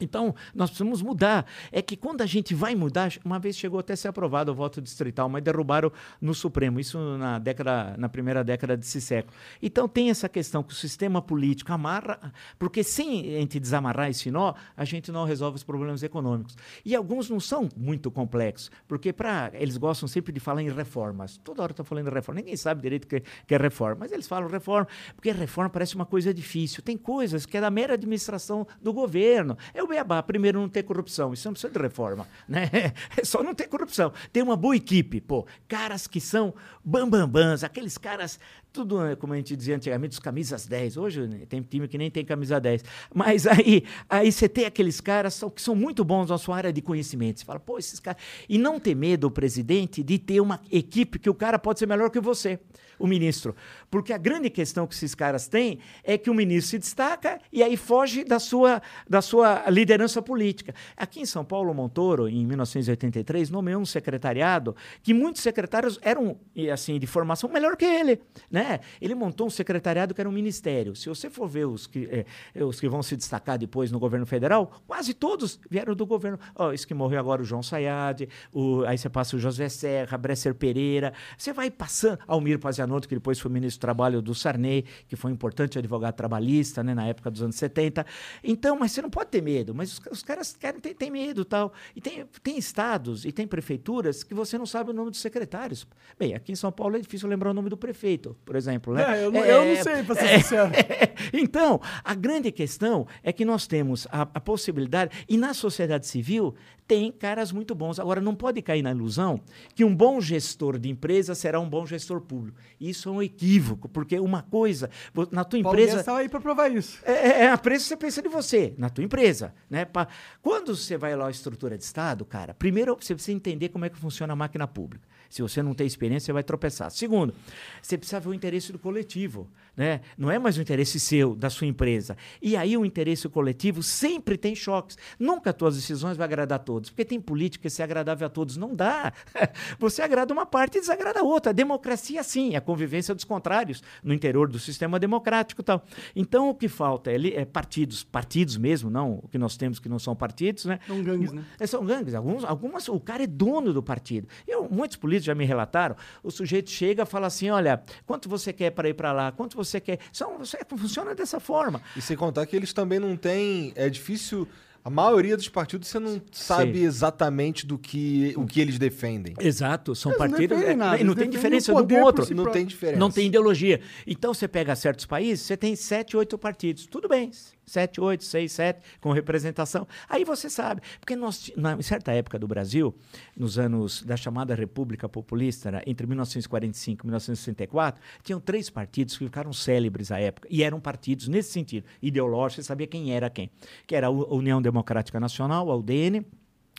Então, 0.00 0.34
nós 0.54 0.70
precisamos 0.70 1.02
mudar. 1.02 1.46
É 1.70 1.82
que 1.82 1.96
quando 1.96 2.22
a 2.22 2.26
gente 2.26 2.54
vai 2.54 2.74
mudar, 2.74 3.12
uma 3.24 3.38
vez 3.38 3.56
chegou 3.56 3.78
até 3.78 3.92
a 3.92 3.96
ser 3.96 4.08
aprovado 4.08 4.50
o 4.50 4.54
voto 4.54 4.80
distrital, 4.80 5.28
mas 5.28 5.42
derrubaram 5.42 5.92
no 6.20 6.34
Supremo, 6.34 6.80
isso 6.80 6.98
na 7.18 7.38
década, 7.38 7.94
na 7.98 8.08
primeira 8.08 8.42
década 8.42 8.76
desse 8.76 9.00
século. 9.00 9.34
Então 9.60 9.86
tem 9.86 10.10
essa 10.10 10.28
questão 10.28 10.62
que 10.62 10.72
o 10.72 10.76
sistema 10.76 11.20
político 11.20 11.72
amarra, 11.72 12.32
porque 12.58 12.82
sem 12.82 13.36
a 13.36 13.40
gente 13.40 13.60
desamarrar 13.60 14.08
esse 14.10 14.30
nó, 14.30 14.54
a 14.76 14.84
gente 14.84 15.12
não 15.12 15.24
resolve 15.24 15.56
os 15.56 15.62
problemas 15.62 16.02
econômicos. 16.02 16.56
E 16.84 16.94
alguns 16.94 17.28
não 17.28 17.38
são 17.38 17.68
muito 17.76 18.10
complexos, 18.10 18.70
porque 18.88 19.12
para 19.12 19.50
eles 19.54 19.76
gostam 19.76 20.08
sempre 20.08 20.32
de 20.32 20.40
falar 20.40 20.62
em 20.62 20.70
reformas. 20.70 21.36
Toda 21.38 21.62
hora 21.62 21.72
estão 21.72 21.84
falando 21.84 22.08
em 22.08 22.14
reforma. 22.14 22.40
Ninguém 22.40 22.56
sabe 22.56 22.82
direito 22.82 23.04
o 23.04 23.08
que, 23.08 23.20
que 23.20 23.54
é 23.54 23.58
reforma, 23.58 23.98
mas 24.00 24.12
eles 24.12 24.26
falam 24.26 24.48
reforma, 24.48 24.88
porque 25.14 25.30
reforma 25.30 25.70
parece 25.70 25.94
uma 25.94 26.06
coisa 26.06 26.32
difícil. 26.32 26.82
Tem 26.82 26.96
coisas 26.96 27.46
que 27.46 27.56
é 27.56 27.60
da 27.60 27.70
mera 27.70 27.94
administração 27.94 28.66
do 28.80 28.92
governo. 28.92 29.56
É 29.74 29.81
o 29.82 29.86
beabá. 29.86 30.22
Primeiro, 30.22 30.60
não 30.60 30.68
ter 30.68 30.82
corrupção. 30.82 31.32
Isso 31.32 31.46
não 31.48 31.52
precisa 31.52 31.72
de 31.72 31.78
reforma. 31.78 32.26
Né? 32.48 32.70
É 33.16 33.24
só 33.24 33.42
não 33.42 33.54
ter 33.54 33.68
corrupção. 33.68 34.12
Tem 34.32 34.42
uma 34.42 34.56
boa 34.56 34.76
equipe, 34.76 35.20
pô. 35.20 35.46
Caras 35.68 36.06
que 36.06 36.20
são 36.20 36.54
bambambãs, 36.84 37.62
aqueles 37.62 37.98
caras, 37.98 38.38
tudo, 38.72 39.00
né, 39.02 39.16
como 39.16 39.32
a 39.32 39.36
gente 39.36 39.54
dizia 39.54 39.76
antigamente, 39.76 40.12
os 40.12 40.18
camisas 40.18 40.66
10. 40.66 40.96
Hoje 40.96 41.26
né, 41.26 41.42
tem 41.48 41.62
time 41.62 41.86
que 41.86 41.98
nem 41.98 42.10
tem 42.10 42.24
camisa 42.24 42.58
10. 42.60 42.84
Mas 43.14 43.46
aí, 43.46 43.84
aí 44.08 44.32
você 44.32 44.48
tem 44.48 44.64
aqueles 44.64 45.00
caras 45.00 45.42
que 45.54 45.62
são 45.62 45.74
muito 45.74 46.04
bons 46.04 46.30
na 46.30 46.38
sua 46.38 46.56
área 46.56 46.72
de 46.72 46.80
conhecimento. 46.80 47.40
Você 47.40 47.44
fala, 47.44 47.60
pô, 47.60 47.78
esses 47.78 48.00
caras. 48.00 48.20
E 48.48 48.58
não 48.58 48.80
ter 48.80 48.94
medo, 48.94 49.26
o 49.26 49.30
presidente, 49.30 50.02
de 50.02 50.18
ter 50.18 50.40
uma 50.40 50.60
equipe 50.70 51.18
que 51.18 51.30
o 51.30 51.34
cara 51.34 51.58
pode 51.58 51.78
ser 51.78 51.86
melhor 51.86 52.10
que 52.10 52.20
você, 52.20 52.58
o 53.02 53.06
ministro. 53.08 53.56
Porque 53.90 54.12
a 54.12 54.16
grande 54.16 54.48
questão 54.48 54.86
que 54.86 54.94
esses 54.94 55.12
caras 55.12 55.48
têm 55.48 55.80
é 56.04 56.16
que 56.16 56.30
o 56.30 56.34
ministro 56.34 56.70
se 56.70 56.78
destaca 56.78 57.40
e 57.52 57.60
aí 57.60 57.76
foge 57.76 58.22
da 58.22 58.38
sua, 58.38 58.80
da 59.10 59.20
sua 59.20 59.68
liderança 59.68 60.22
política. 60.22 60.72
Aqui 60.96 61.20
em 61.20 61.26
São 61.26 61.44
Paulo, 61.44 61.74
Montoro, 61.74 62.28
em 62.28 62.46
1983, 62.46 63.50
nomeou 63.50 63.82
um 63.82 63.84
secretariado 63.84 64.76
que 65.02 65.12
muitos 65.12 65.42
secretários 65.42 65.98
eram, 66.00 66.38
assim, 66.72 67.00
de 67.00 67.06
formação 67.08 67.50
melhor 67.50 67.76
que 67.76 67.84
ele. 67.84 68.20
Né? 68.48 68.78
Ele 69.00 69.16
montou 69.16 69.48
um 69.48 69.50
secretariado 69.50 70.14
que 70.14 70.20
era 70.20 70.30
um 70.30 70.32
ministério. 70.32 70.94
Se 70.94 71.08
você 71.08 71.28
for 71.28 71.48
ver 71.48 71.66
os 71.66 71.88
que, 71.88 72.08
eh, 72.54 72.64
os 72.64 72.78
que 72.78 72.88
vão 72.88 73.02
se 73.02 73.16
destacar 73.16 73.58
depois 73.58 73.90
no 73.90 73.98
governo 73.98 74.26
federal, 74.26 74.80
quase 74.86 75.12
todos 75.12 75.58
vieram 75.68 75.96
do 75.96 76.06
governo. 76.06 76.38
Ó, 76.54 76.72
esse 76.72 76.86
que 76.86 76.94
morreu 76.94 77.18
agora, 77.18 77.42
o 77.42 77.44
João 77.44 77.64
Sayad, 77.64 78.28
o, 78.52 78.84
aí 78.84 78.96
você 78.96 79.08
passa 79.08 79.34
o 79.34 79.40
José 79.40 79.68
Serra, 79.68 80.16
Bresser 80.16 80.54
Pereira, 80.54 81.12
você 81.36 81.52
vai 81.52 81.68
passando, 81.68 82.20
Almir 82.28 82.60
Pazianotto, 82.92 83.08
que 83.08 83.14
depois 83.14 83.38
foi 83.40 83.50
ministro 83.50 83.78
do 83.78 83.80
Trabalho 83.80 84.22
do 84.22 84.34
Sarney, 84.34 84.84
que 85.08 85.16
foi 85.16 85.30
um 85.30 85.34
importante 85.34 85.78
advogado 85.78 86.14
trabalhista, 86.14 86.82
né, 86.82 86.94
na 86.94 87.06
época 87.06 87.30
dos 87.30 87.42
anos 87.42 87.56
70. 87.56 88.04
Então, 88.44 88.78
mas 88.78 88.92
você 88.92 89.00
não 89.02 89.10
pode 89.10 89.30
ter 89.30 89.42
medo, 89.42 89.74
mas 89.74 89.92
os, 89.92 90.00
os 90.10 90.22
caras 90.22 90.54
querem 90.58 90.80
ter, 90.80 90.94
ter 90.94 91.10
medo 91.10 91.44
tal. 91.44 91.72
E 91.96 92.00
tem, 92.00 92.24
tem 92.42 92.58
estados 92.58 93.24
e 93.24 93.32
tem 93.32 93.46
prefeituras 93.46 94.22
que 94.22 94.34
você 94.34 94.58
não 94.58 94.66
sabe 94.66 94.90
o 94.90 94.92
nome 94.92 95.10
dos 95.10 95.20
secretários. 95.20 95.86
Bem, 96.18 96.34
aqui 96.34 96.52
em 96.52 96.56
São 96.56 96.70
Paulo 96.70 96.96
é 96.96 97.00
difícil 97.00 97.28
lembrar 97.28 97.50
o 97.50 97.54
nome 97.54 97.68
do 97.70 97.76
prefeito, 97.76 98.36
por 98.44 98.56
exemplo. 98.56 98.94
Né? 98.94 99.20
É, 99.20 99.24
eu 99.24 99.32
não- 99.32 99.44
eu 99.44 99.64
não 99.76 99.82
sei, 99.82 100.02
pra 100.02 100.14
ser 100.14 100.28
sincero. 100.42 100.70
então, 101.32 101.80
a 102.04 102.14
grande 102.14 102.50
questão 102.52 103.06
é 103.22 103.32
que 103.32 103.44
nós 103.44 103.66
temos 103.66 104.06
a, 104.10 104.22
a 104.22 104.40
possibilidade, 104.40 105.24
e 105.28 105.36
na 105.36 105.54
sociedade 105.54 106.06
civil 106.06 106.54
tem 106.92 107.10
caras 107.10 107.50
muito 107.52 107.74
bons. 107.74 107.98
Agora, 107.98 108.20
não 108.20 108.34
pode 108.34 108.60
cair 108.60 108.82
na 108.82 108.90
ilusão 108.90 109.40
que 109.74 109.82
um 109.82 109.96
bom 109.96 110.20
gestor 110.20 110.78
de 110.78 110.90
empresa 110.90 111.34
será 111.34 111.58
um 111.58 111.66
bom 111.66 111.86
gestor 111.86 112.20
público. 112.20 112.58
Isso 112.78 113.08
é 113.08 113.12
um 113.12 113.22
equívoco, 113.22 113.88
porque 113.88 114.18
uma 114.20 114.42
coisa, 114.42 114.90
na 115.30 115.42
tua 115.42 115.62
Paulo 115.62 115.78
empresa... 115.78 116.00
Estava 116.00 116.18
aí 116.18 116.28
para 116.28 116.38
provar 116.38 116.68
isso. 116.70 117.00
É, 117.02 117.12
é- 117.12 117.40
é 117.44 117.50
a 117.50 117.56
preço 117.56 117.86
você 117.86 117.96
pensa 117.96 118.20
de 118.20 118.28
você, 118.28 118.74
na 118.76 118.90
tua 118.90 119.02
empresa. 119.02 119.54
Né? 119.70 119.86
Pa- 119.86 120.06
Quando 120.42 120.76
você 120.76 120.98
vai 120.98 121.16
lá 121.16 121.28
à 121.28 121.30
estrutura 121.30 121.78
de 121.78 121.84
Estado, 121.84 122.26
cara, 122.26 122.52
primeiro 122.52 122.94
você 123.00 123.14
precisa 123.14 123.34
entender 123.34 123.70
como 123.70 123.86
é 123.86 123.88
que 123.88 123.96
funciona 123.96 124.34
a 124.34 124.36
máquina 124.36 124.68
pública. 124.68 125.08
Se 125.32 125.40
você 125.40 125.62
não 125.62 125.72
tem 125.72 125.86
experiência, 125.86 126.26
você 126.26 126.32
vai 126.34 126.42
tropeçar. 126.42 126.90
Segundo, 126.90 127.32
você 127.80 127.96
precisa 127.96 128.20
ver 128.20 128.28
o 128.28 128.34
interesse 128.34 128.70
do 128.70 128.78
coletivo. 128.78 129.48
Né? 129.74 130.02
Não 130.18 130.30
é 130.30 130.38
mais 130.38 130.58
o 130.58 130.60
interesse 130.60 131.00
seu, 131.00 131.34
da 131.34 131.48
sua 131.48 131.66
empresa. 131.66 132.18
E 132.42 132.54
aí 132.54 132.76
o 132.76 132.84
interesse 132.84 133.26
coletivo 133.30 133.82
sempre 133.82 134.36
tem 134.36 134.54
choques. 134.54 134.98
Nunca 135.18 135.48
as 135.48 135.56
tuas 135.56 135.76
decisões 135.76 136.18
vão 136.18 136.24
agradar 136.24 136.56
a 136.56 136.62
todos, 136.62 136.90
porque 136.90 137.06
tem 137.06 137.18
política 137.18 137.62
que 137.62 137.70
ser 137.70 137.82
agradável 137.82 138.26
a 138.26 138.28
todos. 138.28 138.58
Não 138.58 138.76
dá. 138.76 139.10
Você 139.80 140.02
agrada 140.02 140.34
uma 140.34 140.44
parte 140.44 140.76
e 140.76 140.80
desagrada 140.82 141.20
a 141.20 141.22
outra. 141.22 141.48
A 141.48 141.54
democracia, 141.54 142.22
sim, 142.22 142.52
é 142.52 142.58
a 142.58 142.60
convivência 142.60 143.14
dos 143.14 143.24
contrários 143.24 143.82
no 144.04 144.12
interior 144.12 144.50
do 144.50 144.58
sistema 144.58 145.00
democrático 145.00 145.62
tal. 145.62 145.82
Então, 146.14 146.50
o 146.50 146.54
que 146.54 146.68
falta 146.68 147.10
é, 147.10 147.16
é 147.36 147.44
partidos, 147.46 148.04
partidos 148.04 148.58
mesmo, 148.58 148.90
não 148.90 149.20
o 149.22 149.28
que 149.28 149.38
nós 149.38 149.56
temos 149.56 149.78
que 149.78 149.88
não 149.88 149.98
são 149.98 150.14
partidos, 150.14 150.66
né? 150.66 150.78
São 150.86 151.02
gangues, 151.02 151.32
né? 151.32 151.44
É, 151.58 151.66
são 151.66 151.82
gangues. 151.86 152.14
Alguns, 152.14 152.44
algumas, 152.44 152.88
o 152.88 153.00
cara 153.00 153.22
é 153.22 153.26
dono 153.26 153.72
do 153.72 153.82
partido. 153.82 154.28
Eu, 154.46 154.68
muitos 154.68 154.98
políticos 154.98 155.21
já 155.24 155.34
me 155.34 155.44
relataram. 155.44 155.96
O 156.22 156.30
sujeito 156.30 156.70
chega 156.70 157.02
e 157.02 157.06
fala 157.06 157.26
assim: 157.26 157.50
olha, 157.50 157.82
quanto 158.06 158.28
você 158.28 158.52
quer 158.52 158.70
para 158.70 158.88
ir 158.88 158.94
para 158.94 159.12
lá? 159.12 159.32
Quanto 159.32 159.56
você 159.56 159.80
quer? 159.80 159.98
São, 160.12 160.38
você, 160.38 160.58
funciona 160.76 161.14
dessa 161.14 161.40
forma. 161.40 161.80
E 161.96 162.00
sem 162.00 162.16
contar 162.16 162.46
que 162.46 162.56
eles 162.56 162.72
também 162.72 162.98
não 162.98 163.16
têm. 163.16 163.72
É 163.76 163.88
difícil. 163.88 164.48
A 164.84 164.90
maioria 164.90 165.36
dos 165.36 165.48
partidos 165.48 165.86
você 165.86 166.00
não 166.00 166.20
sabe 166.32 166.80
Sim. 166.80 166.84
exatamente 166.84 167.64
do 167.64 167.78
que 167.78 168.34
o 168.36 168.44
que 168.44 168.60
eles 168.60 168.80
defendem. 168.80 169.32
Exato, 169.38 169.94
são 169.94 170.10
Eles 170.10 170.20
não 170.20 170.28
partidos. 170.28 170.58
defendem 170.58 170.72
é, 170.72 170.76
nada, 170.76 171.00
e 171.00 171.04
não 171.04 171.14
tem 171.14 171.30
diferença 171.30 171.72
o 171.72 171.76
de 171.76 171.80
um 171.80 171.82
poder 171.82 171.94
com 171.94 172.00
o 172.00 172.02
por 172.02 172.06
outro. 172.06 172.24
si 172.24 172.34
Não 172.34 172.50
tem 172.50 172.66
diferença. 172.66 172.98
Não 172.98 173.08
tem 173.08 173.28
ideologia. 173.28 173.80
Então 174.04 174.34
você 174.34 174.48
pega 174.48 174.74
certos 174.74 175.06
países, 175.06 175.46
você 175.46 175.56
tem 175.56 175.76
sete, 175.76 176.16
oito 176.16 176.36
partidos. 176.36 176.86
Tudo 176.86 177.08
bem. 177.08 177.30
Sete, 177.64 178.00
oito, 178.00 178.24
seis, 178.24 178.52
sete, 178.52 178.80
com 179.00 179.12
representação. 179.12 179.86
Aí 180.08 180.24
você 180.24 180.50
sabe. 180.50 180.82
Porque 181.00 181.14
nós, 181.16 181.50
na, 181.56 181.80
certa 181.82 182.12
época 182.12 182.38
do 182.38 182.46
Brasil, 182.46 182.94
nos 183.36 183.58
anos 183.58 184.02
da 184.02 184.16
chamada 184.16 184.54
República 184.54 185.08
Populista, 185.08 185.70
né, 185.70 185.82
entre 185.86 186.06
1945 186.06 187.04
e 187.04 187.06
1964, 187.06 188.02
tinham 188.22 188.40
três 188.40 188.68
partidos 188.68 189.16
que 189.16 189.24
ficaram 189.24 189.52
célebres 189.52 190.10
à 190.10 190.18
época. 190.18 190.48
E 190.50 190.62
eram 190.62 190.80
partidos 190.80 191.28
nesse 191.28 191.52
sentido, 191.52 191.86
ideológicos, 192.00 192.64
você 192.64 192.68
sabia 192.68 192.86
quem 192.86 193.14
era 193.14 193.30
quem. 193.30 193.50
Que 193.86 193.94
era 193.94 194.08
a 194.08 194.10
União 194.10 194.60
Democrática 194.60 195.18
Nacional, 195.20 195.70
a 195.70 195.76
UDN, 195.76 196.26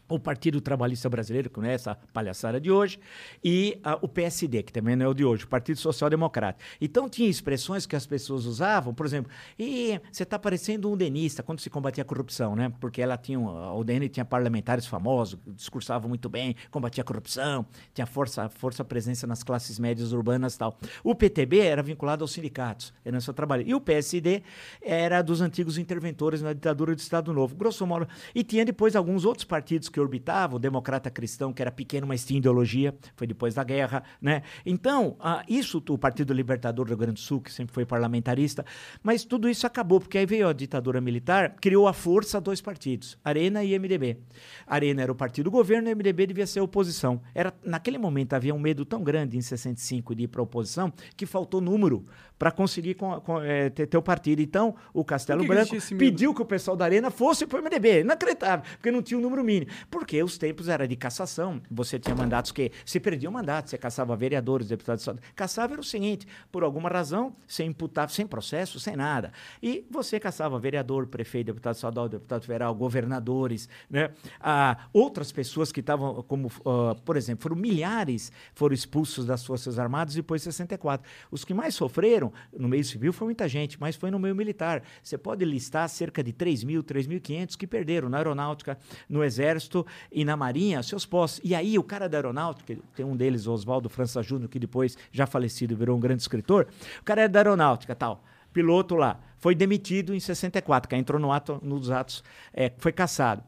o 0.07 0.19
Partido 0.19 0.59
Trabalhista 0.61 1.09
Brasileiro, 1.09 1.49
que 1.49 1.59
não 1.59 1.67
é 1.67 1.73
essa 1.73 1.95
palhaçada 2.13 2.59
de 2.59 2.69
hoje, 2.69 2.99
e 3.43 3.79
ah, 3.83 3.97
o 4.01 4.07
PSD, 4.07 4.63
que 4.63 4.73
também 4.73 4.95
não 4.95 5.05
é 5.05 5.09
o 5.09 5.13
de 5.13 5.23
hoje, 5.23 5.45
o 5.45 5.47
Partido 5.47 5.79
Social 5.79 6.09
Democrático. 6.09 6.63
Então 6.79 7.09
tinha 7.09 7.29
expressões 7.29 7.85
que 7.85 7.95
as 7.95 8.05
pessoas 8.05 8.45
usavam, 8.45 8.93
por 8.93 9.05
exemplo, 9.05 9.31
e 9.57 9.99
você 10.11 10.23
está 10.23 10.37
parecendo 10.37 10.91
um 10.91 10.97
denista 10.97 11.41
quando 11.41 11.59
se 11.59 11.69
combatia 11.69 12.01
a 12.01 12.05
corrupção, 12.05 12.55
né? 12.55 12.71
Porque 12.79 13.01
ela 13.01 13.17
tinha, 13.17 13.39
a 13.39 13.73
UDN 13.75 14.09
tinha 14.09 14.25
parlamentares 14.25 14.85
famosos, 14.85 15.39
discursavam 15.47 16.09
muito 16.09 16.29
bem, 16.29 16.55
combatia 16.69 17.01
a 17.01 17.05
corrupção, 17.05 17.65
tinha 17.93 18.05
força, 18.05 18.49
força 18.49 18.83
presença 18.83 19.25
nas 19.25 19.43
classes 19.43 19.79
médias 19.79 20.11
urbanas 20.11 20.55
e 20.55 20.57
tal. 20.59 20.77
O 21.03 21.15
PTB 21.15 21.59
era 21.59 21.81
vinculado 21.81 22.23
aos 22.23 22.31
sindicatos, 22.31 22.93
era 23.03 23.19
seu 23.21 23.33
trabalho. 23.33 23.63
E 23.65 23.73
o 23.73 23.81
PSD 23.81 24.43
era 24.81 25.21
dos 25.21 25.41
antigos 25.41 25.77
interventores 25.77 26.41
na 26.41 26.53
ditadura 26.53 26.93
do 26.93 26.99
Estado 26.99 27.33
Novo, 27.33 27.55
grosso 27.55 27.85
modo. 27.87 28.07
E 28.35 28.43
tinha 28.43 28.65
depois 28.65 28.95
alguns 28.95 29.25
outros 29.25 29.45
partidos 29.45 29.89
que 29.93 29.99
orbitavam, 29.99 30.57
o 30.57 30.59
Democrata 30.59 31.11
Cristão, 31.11 31.53
que 31.53 31.61
era 31.61 31.71
pequeno, 31.71 32.07
mas 32.07 32.25
tinha 32.25 32.39
ideologia, 32.39 32.93
foi 33.15 33.27
depois 33.27 33.53
da 33.53 33.63
guerra, 33.63 34.03
né? 34.19 34.41
Então, 34.65 35.15
ah, 35.19 35.43
isso, 35.47 35.81
o 35.87 35.97
Partido 35.97 36.33
Libertador 36.33 36.85
do 36.85 36.89
Rio 36.89 36.97
Grande 36.97 37.13
do 37.13 37.19
Sul, 37.19 37.39
que 37.39 37.51
sempre 37.51 37.73
foi 37.73 37.85
parlamentarista, 37.85 38.65
mas 39.03 39.23
tudo 39.23 39.47
isso 39.47 39.67
acabou, 39.67 39.99
porque 39.99 40.17
aí 40.17 40.25
veio 40.25 40.47
a 40.47 40.53
ditadura 40.53 40.99
militar, 40.99 41.55
criou 41.61 41.87
a 41.87 41.93
força 41.93 42.41
dois 42.41 42.59
partidos, 42.59 43.17
Arena 43.23 43.63
e 43.63 43.77
MDB. 43.77 44.17
Arena 44.65 45.03
era 45.03 45.11
o 45.11 45.15
partido 45.15 45.45
do 45.45 45.51
governo, 45.51 45.87
e 45.87 45.95
MDB 45.95 46.27
devia 46.27 46.47
ser 46.47 46.59
a 46.59 46.63
oposição. 46.63 47.21
Era, 47.35 47.53
naquele 47.63 47.99
momento 47.99 48.33
havia 48.33 48.55
um 48.55 48.59
medo 48.59 48.83
tão 48.83 49.03
grande 49.03 49.37
em 49.37 49.41
65 49.41 50.15
de 50.15 50.23
ir 50.23 50.27
para 50.27 50.41
a 50.41 50.43
oposição, 50.43 50.91
que 51.15 51.27
faltou 51.27 51.61
número 51.61 52.05
para 52.43 52.51
conseguir 52.51 52.95
com- 52.95 53.21
com, 53.21 53.41
eh, 53.41 53.69
ter, 53.69 53.87
ter 53.87 53.95
o 53.97 54.01
partido. 54.01 54.41
Então, 54.41 54.75
o 54.93 55.01
Castelo 55.05 55.43
que 55.43 55.47
que 55.47 55.53
Branco 55.53 55.73
medo? 55.75 55.97
pediu 55.97 56.33
que 56.33 56.41
o 56.41 56.45
pessoal 56.45 56.75
da 56.75 56.83
Arena 56.83 57.09
fosse 57.09 57.47
para 57.47 57.57
o 57.57 57.63
MDB. 57.63 58.01
Inacreditável, 58.01 58.65
porque 58.75 58.91
não 58.91 59.01
tinha 59.01 59.17
o 59.17 59.21
número 59.21 59.41
mínimo. 59.45 59.71
Porque 59.89 60.21
os 60.21 60.37
tempos 60.37 60.67
eram 60.67 60.85
de 60.85 60.97
cassação. 60.97 61.61
Você 61.71 61.97
tinha 61.97 62.13
mandatos 62.13 62.51
que 62.51 62.69
se 62.85 62.99
perdia 62.99 63.29
o 63.29 63.31
mandato, 63.31 63.69
você 63.69 63.77
caçava 63.77 64.13
vereadores, 64.17 64.67
deputados. 64.67 65.07
Caçava 65.33 65.71
era 65.75 65.79
o 65.79 65.85
seguinte: 65.85 66.27
por 66.51 66.65
alguma 66.65 66.89
razão, 66.89 67.33
sem 67.47 67.69
imputar, 67.69 68.09
sem 68.09 68.27
processo, 68.27 68.77
sem 68.77 68.97
nada. 68.97 69.31
E 69.61 69.87
você 69.89 70.19
caçava 70.19 70.59
vereador, 70.59 71.07
prefeito, 71.07 71.45
deputado 71.45 71.75
estadual, 71.75 72.09
deputado 72.09 72.41
federal, 72.41 72.75
governadores, 72.75 73.69
né? 73.89 74.09
Ah, 74.41 74.79
outras 74.91 75.31
pessoas 75.31 75.71
que 75.71 75.79
estavam, 75.79 76.21
como, 76.23 76.51
ah, 76.65 76.93
por 77.05 77.15
exemplo, 77.15 77.43
foram 77.43 77.55
milhares 77.55 78.33
foram 78.53 78.73
expulsos 78.73 79.25
das 79.25 79.45
Forças 79.45 79.79
Armadas 79.79 80.15
depois 80.15 80.41
de 80.41 80.51
64. 80.51 81.09
Os 81.31 81.45
que 81.45 81.53
mais 81.53 81.73
sofreram 81.73 82.32
no 82.57 82.67
meio 82.67 82.83
civil 82.83 83.13
foi 83.13 83.25
muita 83.25 83.47
gente, 83.47 83.79
mas 83.79 83.95
foi 83.95 84.11
no 84.11 84.19
meio 84.19 84.35
militar. 84.35 84.83
Você 85.01 85.17
pode 85.17 85.43
listar 85.45 85.87
cerca 85.89 86.23
de 86.23 86.31
3 86.33 86.63
mil, 86.63 86.83
3.500 86.83 87.57
que 87.57 87.67
perderam 87.67 88.09
na 88.09 88.17
aeronáutica, 88.17 88.77
no 89.09 89.23
exército 89.23 89.85
e 90.11 90.23
na 90.25 90.35
marinha 90.35 90.81
seus 90.83 91.05
postos. 91.05 91.41
E 91.43 91.55
aí 91.55 91.77
o 91.77 91.83
cara 91.83 92.07
da 92.07 92.17
aeronáutica, 92.17 92.77
tem 92.95 93.05
um 93.05 93.15
deles, 93.15 93.47
Oswaldo 93.47 93.89
França 93.89 94.21
Júnior, 94.21 94.49
que 94.49 94.59
depois, 94.59 94.97
já 95.11 95.25
falecido, 95.25 95.75
virou 95.75 95.97
um 95.97 95.99
grande 95.99 96.21
escritor, 96.21 96.67
o 96.99 97.03
cara 97.03 97.21
era 97.21 97.29
da 97.29 97.39
aeronáutica 97.39 97.95
tal, 97.95 98.23
piloto 98.51 98.95
lá, 98.95 99.19
foi 99.37 99.55
demitido 99.55 100.13
em 100.13 100.19
64, 100.19 100.89
que 100.89 100.95
entrou 100.95 101.19
no 101.19 101.31
ato, 101.31 101.59
nos 101.61 101.91
atos, 101.91 102.23
é, 102.53 102.71
foi 102.77 102.91
caçado. 102.91 103.43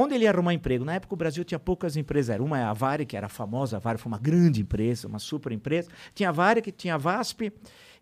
Onde 0.00 0.14
ele 0.14 0.24
ia 0.24 0.30
arrumar 0.30 0.54
emprego? 0.54 0.84
Na 0.84 0.94
época 0.94 1.14
o 1.14 1.16
Brasil 1.16 1.44
tinha 1.44 1.58
poucas 1.58 1.96
empresas. 1.96 2.34
Era 2.34 2.42
uma 2.42 2.58
é 2.58 2.62
a 2.62 2.72
Vale, 2.72 3.04
que 3.04 3.16
era 3.16 3.28
famosa, 3.28 3.78
a 3.78 3.80
Vale 3.80 3.98
foi 3.98 4.12
uma 4.12 4.18
grande 4.18 4.60
empresa, 4.60 5.08
uma 5.08 5.18
super 5.18 5.50
empresa. 5.50 5.90
Tinha 6.14 6.28
a 6.28 6.32
Vale, 6.32 6.62
que 6.62 6.70
tinha 6.70 6.94
a 6.94 6.98
VASP, 6.98 7.52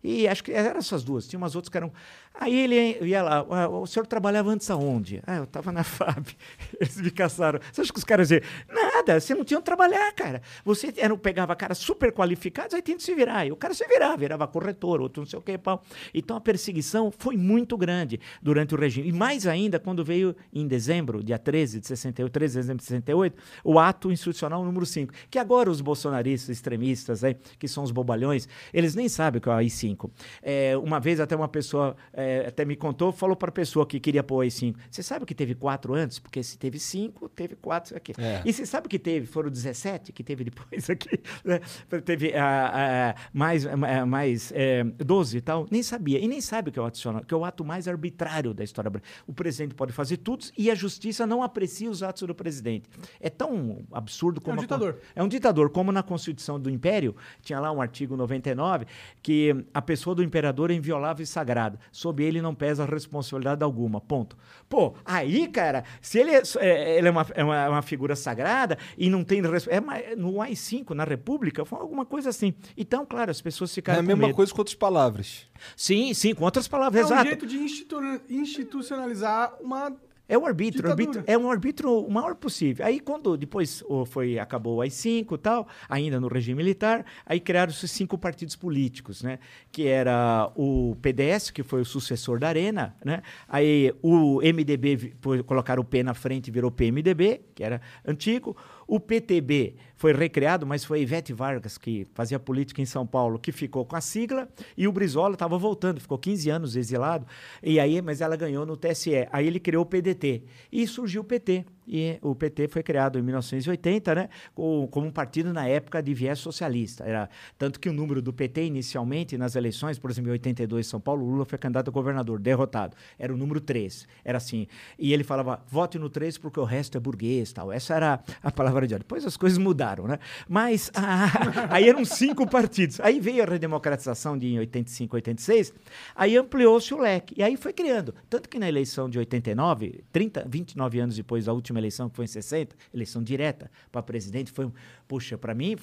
e 0.03 0.27
acho 0.27 0.43
que 0.43 0.51
eram 0.51 0.79
essas 0.79 1.03
duas. 1.03 1.27
Tinha 1.27 1.37
umas 1.37 1.55
outras 1.55 1.69
que 1.69 1.77
eram. 1.77 1.91
Aí 2.39 2.55
ele 2.55 3.05
ia 3.05 3.23
lá, 3.23 3.45
"Ah, 3.49 3.67
o 3.67 3.87
senhor 3.87 4.05
trabalhava 4.05 4.51
antes 4.51 4.69
aonde? 4.69 5.21
Ah, 5.25 5.37
eu 5.37 5.43
estava 5.43 5.71
na 5.71 5.83
FAB. 5.83 6.27
Eles 6.79 7.01
me 7.01 7.09
caçaram. 7.09 7.59
Você 7.71 7.81
acha 7.81 7.91
que 7.91 7.97
os 7.97 8.03
caras 8.03 8.27
diziam, 8.29 8.41
nada, 8.69 9.19
você 9.19 9.33
não 9.33 9.43
tinha 9.43 9.57
onde 9.57 9.65
trabalhar, 9.65 10.11
cara. 10.13 10.41
Você 10.63 10.93
era, 10.97 11.15
pegava 11.17 11.55
caras 11.55 11.79
super 11.79 12.11
qualificados, 12.11 12.73
aí 12.75 12.81
tinha 12.81 12.95
que 12.95 13.03
se 13.03 13.15
virar. 13.15 13.45
E 13.45 13.51
o 13.51 13.55
cara 13.55 13.73
se 13.73 13.85
virava, 13.87 14.17
virava 14.17 14.47
corretor, 14.47 15.01
outro 15.01 15.21
não 15.21 15.27
sei 15.27 15.39
o 15.39 15.41
que, 15.41 15.57
pau. 15.57 15.81
Então 16.13 16.37
a 16.37 16.41
perseguição 16.41 17.11
foi 17.17 17.35
muito 17.35 17.75
grande 17.75 18.19
durante 18.41 18.75
o 18.75 18.77
regime. 18.77 19.09
E 19.09 19.11
mais 19.11 19.47
ainda 19.47 19.79
quando 19.79 20.03
veio 20.03 20.35
em 20.53 20.67
dezembro, 20.67 21.23
dia 21.23 21.39
13 21.39 21.79
de 21.79 21.87
68, 21.87 22.31
13 22.31 22.53
de 22.53 22.59
dezembro 22.59 22.77
de 22.77 22.87
68, 22.87 23.35
o 23.63 23.79
ato 23.79 24.11
institucional 24.11 24.63
número 24.63 24.85
5. 24.85 25.13
Que 25.29 25.39
agora 25.39 25.71
os 25.71 25.81
bolsonaristas 25.81 26.49
extremistas, 26.49 27.23
aí, 27.23 27.35
que 27.57 27.67
são 27.67 27.83
os 27.83 27.91
bobalhões, 27.91 28.47
eles 28.71 28.93
nem 28.93 29.09
sabem 29.09 29.39
o 29.39 29.41
que 29.41 29.49
é 29.49 29.51
o 29.51 29.55
AI-5. 29.55 30.09
É, 30.41 30.77
uma 30.77 30.99
vez 30.99 31.19
até 31.19 31.35
uma 31.35 31.47
pessoa 31.47 31.95
é, 32.13 32.26
até 32.47 32.65
me 32.65 32.75
contou, 32.75 33.11
falou 33.11 33.35
para 33.35 33.49
a 33.49 33.51
pessoa 33.51 33.85
que 33.85 33.99
queria 33.99 34.23
pôr 34.23 34.37
o 34.37 34.41
AI-5. 34.41 34.75
Você 34.89 35.03
sabe 35.03 35.25
que 35.25 35.35
teve 35.35 35.55
quatro 35.55 35.93
antes? 35.93 36.19
Porque 36.19 36.41
se 36.43 36.57
teve 36.57 36.79
cinco, 36.79 37.29
teve 37.29 37.55
quatro 37.55 37.95
aqui. 37.95 38.13
É. 38.17 38.41
E 38.45 38.53
você 38.53 38.65
sabe 38.65 38.87
que 38.87 38.99
teve, 38.99 39.25
foram 39.25 39.49
17 39.49 40.11
que 40.11 40.23
teve 40.23 40.43
depois 40.43 40.89
aqui, 40.89 41.19
né? 41.43 41.59
Teve 42.03 42.33
ah, 42.35 43.15
ah, 43.15 43.21
mais, 43.33 43.65
ah, 43.65 44.05
mais 44.05 44.51
eh, 44.55 44.83
12 44.83 45.37
e 45.37 45.41
tal. 45.41 45.65
Nem 45.69 45.83
sabia. 45.83 46.19
E 46.19 46.27
nem 46.27 46.41
sabe 46.41 46.69
o 46.69 46.71
que 46.71 46.79
é 46.79 46.81
o 46.81 46.85
ato 46.85 46.97
que 47.25 47.33
é 47.33 47.37
o 47.37 47.45
ato 47.45 47.63
mais 47.63 47.87
arbitrário 47.87 48.53
da 48.53 48.63
história 48.63 48.89
brasileira. 48.89 49.23
O 49.25 49.33
presidente 49.33 49.75
pode 49.75 49.93
fazer 49.93 50.17
tudo 50.17 50.45
e 50.57 50.69
a 50.69 50.75
justiça 50.75 51.25
não 51.25 51.41
aprecia 51.43 51.89
os 51.89 52.03
atos 52.03 52.27
do 52.27 52.35
presidente. 52.35 52.89
É 53.19 53.29
tão 53.29 53.85
absurdo 53.91 54.41
como... 54.41 54.55
um 54.55 54.59
a- 54.59 54.61
ditador. 54.61 54.99
é 55.15 55.23
um 55.23 55.27
ditador, 55.27 55.69
como 55.69 55.91
na 55.91 56.03
Constituição 56.03 56.59
do 56.59 56.69
Império, 56.69 57.15
tinha 57.41 57.59
lá 57.59 57.71
um 57.71 57.81
artigo 57.81 58.15
99, 58.15 58.85
que 59.21 59.55
a 59.73 59.81
pessoa 59.81 60.15
do 60.15 60.23
imperador 60.23 60.71
é 60.71 60.73
inviolável 60.73 61.23
e 61.23 61.27
sagrada. 61.27 61.79
Sob 61.91 62.16
ele 62.23 62.41
não 62.41 62.53
pesa 62.55 62.85
responsabilidade 62.85 63.63
alguma. 63.63 63.99
Ponto. 64.01 64.37
Pô, 64.69 64.93
aí, 65.05 65.47
cara, 65.47 65.83
se 66.01 66.19
ele 66.19 66.31
é, 66.31 66.41
é- 66.59 66.97
ele 66.97 67.07
é, 67.07 67.11
uma, 67.11 67.25
é 67.33 67.43
uma, 67.43 67.55
é 67.65 67.69
uma 67.69 67.81
figura 67.81 68.15
sagrada 68.15 68.77
e 68.97 69.09
não 69.09 69.23
tem. 69.23 69.39
É, 69.39 70.15
no 70.15 70.41
AI-5, 70.41 70.91
na 70.93 71.03
República, 71.03 71.65
foi 71.65 71.79
alguma 71.79 72.05
coisa 72.05 72.29
assim. 72.29 72.53
Então, 72.75 73.05
claro, 73.05 73.31
as 73.31 73.41
pessoas 73.41 73.71
É 73.71 73.73
ficaram 73.75 73.99
a 73.99 74.03
com 74.03 74.07
mesma 74.07 74.25
medo. 74.27 74.35
coisa 74.35 74.51
com 74.53 74.59
outras 74.59 74.75
palavras. 74.75 75.47
Sim, 75.75 76.13
sim, 76.13 76.33
com 76.35 76.43
outras 76.43 76.67
palavras, 76.67 77.01
É 77.01 77.03
um 77.03 77.07
exato. 77.07 77.27
jeito 77.27 77.45
de 77.47 77.57
institu- 77.57 78.01
institucionalizar 78.29 79.53
uma 79.61 79.95
É 80.29 80.37
o 80.37 80.45
arbítrio, 80.45 80.81
o 80.81 80.83
Ditadura. 80.83 81.19
arbítrio 81.19 81.23
é 81.27 81.37
um 81.37 81.49
arbítrio 81.49 82.05
o 82.05 82.11
maior 82.11 82.35
possível. 82.35 82.85
Aí 82.85 82.99
quando 82.99 83.37
depois 83.37 83.83
foi 84.07 84.37
acabou 84.37 84.77
o 84.77 84.81
AI-5 84.81 85.33
e 85.33 85.37
tal, 85.37 85.67
ainda 85.87 86.19
no 86.19 86.27
regime 86.27 86.57
militar, 86.57 87.05
aí 87.25 87.39
criaram-se 87.39 87.87
cinco 87.87 88.17
partidos 88.17 88.55
políticos, 88.55 89.23
né? 89.23 89.39
Que 89.71 89.87
era 89.87 90.51
o 90.55 90.95
PDS, 91.01 91.51
que 91.51 91.63
foi 91.63 91.81
o 91.81 91.85
sucessor 91.85 92.39
da 92.39 92.49
Arena, 92.49 92.95
né? 93.03 93.21
Aí 93.47 93.93
o 94.01 94.41
MDB 94.41 95.13
colocaram 95.45 95.81
o 95.81 95.85
P 95.85 96.03
na 96.03 96.13
frente 96.13 96.49
e 96.49 96.51
virou 96.51 96.71
PMDB, 96.71 97.41
que 97.55 97.63
era 97.63 97.81
antigo. 98.05 98.55
O 98.87 99.01
PTB 99.01 99.75
foi 99.97 100.13
recriado, 100.13 100.65
mas 100.65 100.85
foi 100.85 101.01
Ivete 101.01 101.33
Vargas, 101.33 101.77
que 101.77 102.07
fazia 102.13 102.39
política 102.39 102.81
em 102.81 102.85
São 102.85 103.05
Paulo, 103.05 103.37
que 103.37 103.51
ficou 103.51 103.85
com 103.85 103.97
a 103.97 104.01
sigla, 104.01 104.47
e 104.77 104.87
o 104.87 104.91
Brizola 104.93 105.33
estava 105.33 105.57
voltando, 105.57 105.99
ficou 105.99 106.17
15 106.17 106.49
anos 106.49 106.75
exilado, 106.77 107.27
e 107.61 107.81
aí, 107.81 108.01
mas 108.01 108.21
ela 108.21 108.37
ganhou 108.37 108.65
no 108.65 108.77
TSE. 108.77 109.27
Aí 109.31 109.45
ele 109.45 109.59
criou 109.59 109.83
o 109.83 109.85
PDT, 109.85 110.43
e 110.71 110.87
surgiu 110.87 111.21
o 111.21 111.25
PT. 111.25 111.65
E 111.87 112.17
o 112.21 112.35
PT 112.35 112.67
foi 112.67 112.83
criado 112.83 113.17
em 113.17 113.21
1980, 113.21 114.13
né, 114.15 114.29
co- 114.53 114.87
como 114.89 115.07
um 115.07 115.11
partido 115.11 115.53
na 115.53 115.67
época 115.67 116.03
de 116.03 116.13
viés 116.13 116.37
socialista. 116.39 117.03
Era 117.05 117.29
tanto 117.57 117.79
que 117.79 117.87
o 117.89 117.93
número 117.93 118.21
do 118.21 118.33
PT 118.33 118.65
inicialmente 118.65 119.37
nas 119.37 119.55
eleições, 119.55 119.97
por 119.97 120.11
exemplo, 120.11 120.29
em 120.29 120.33
82 120.33 120.85
em 120.85 120.89
São 120.89 120.99
Paulo, 120.99 121.25
Lula 121.25 121.45
foi 121.45 121.57
candidato 121.57 121.89
a 121.89 121.91
governador, 121.91 122.39
derrotado. 122.39 122.95
Era 123.17 123.33
o 123.33 123.37
número 123.37 123.61
3. 123.61 124.07
Era 124.25 124.37
assim. 124.37 124.67
E 124.99 125.13
ele 125.13 125.23
falava: 125.23 125.63
"Vote 125.67 125.97
no 125.97 126.09
3 126.09 126.37
porque 126.37 126.59
o 126.59 126.63
resto 126.65 126.97
é 126.97 126.99
burguês", 126.99 127.53
tal. 127.53 127.71
Essa 127.71 127.95
era 127.95 128.19
a 128.43 128.51
palavra 128.51 128.85
de 128.85 128.93
ordem. 128.93 129.05
Depois 129.05 129.25
as 129.25 129.37
coisas 129.37 129.57
mudaram, 129.57 130.07
né? 130.07 130.19
Mas 130.47 130.91
ah, 130.95 131.67
aí 131.69 131.87
eram 131.87 132.03
cinco 132.03 132.45
partidos. 132.49 132.99
Aí 132.99 133.19
veio 133.19 133.43
a 133.43 133.45
redemocratização 133.45 134.37
de 134.37 134.47
em 134.47 134.59
85, 134.59 135.15
86, 135.15 135.73
aí 136.15 136.35
ampliou-se 136.37 136.93
o 136.93 136.97
leque. 136.99 137.33
E 137.37 137.43
aí 137.43 137.55
foi 137.55 137.71
criando. 137.73 138.13
Tanto 138.29 138.49
que 138.49 138.59
na 138.59 138.67
eleição 138.67 139.09
de 139.09 139.17
89, 139.19 140.03
30, 140.11 140.45
29 140.47 140.99
anos 140.99 141.15
depois 141.15 141.45
da 141.45 141.53
última 141.53 141.76
eleição, 141.79 142.09
que 142.09 142.15
foi 142.15 142.25
em 142.25 142.27
60, 142.27 142.75
eleição 142.93 143.23
direta 143.23 143.69
para 143.91 144.01
presidente, 144.03 144.51
foi, 144.51 144.71
puxa, 145.07 145.37
para 145.37 145.53
mim, 145.53 145.75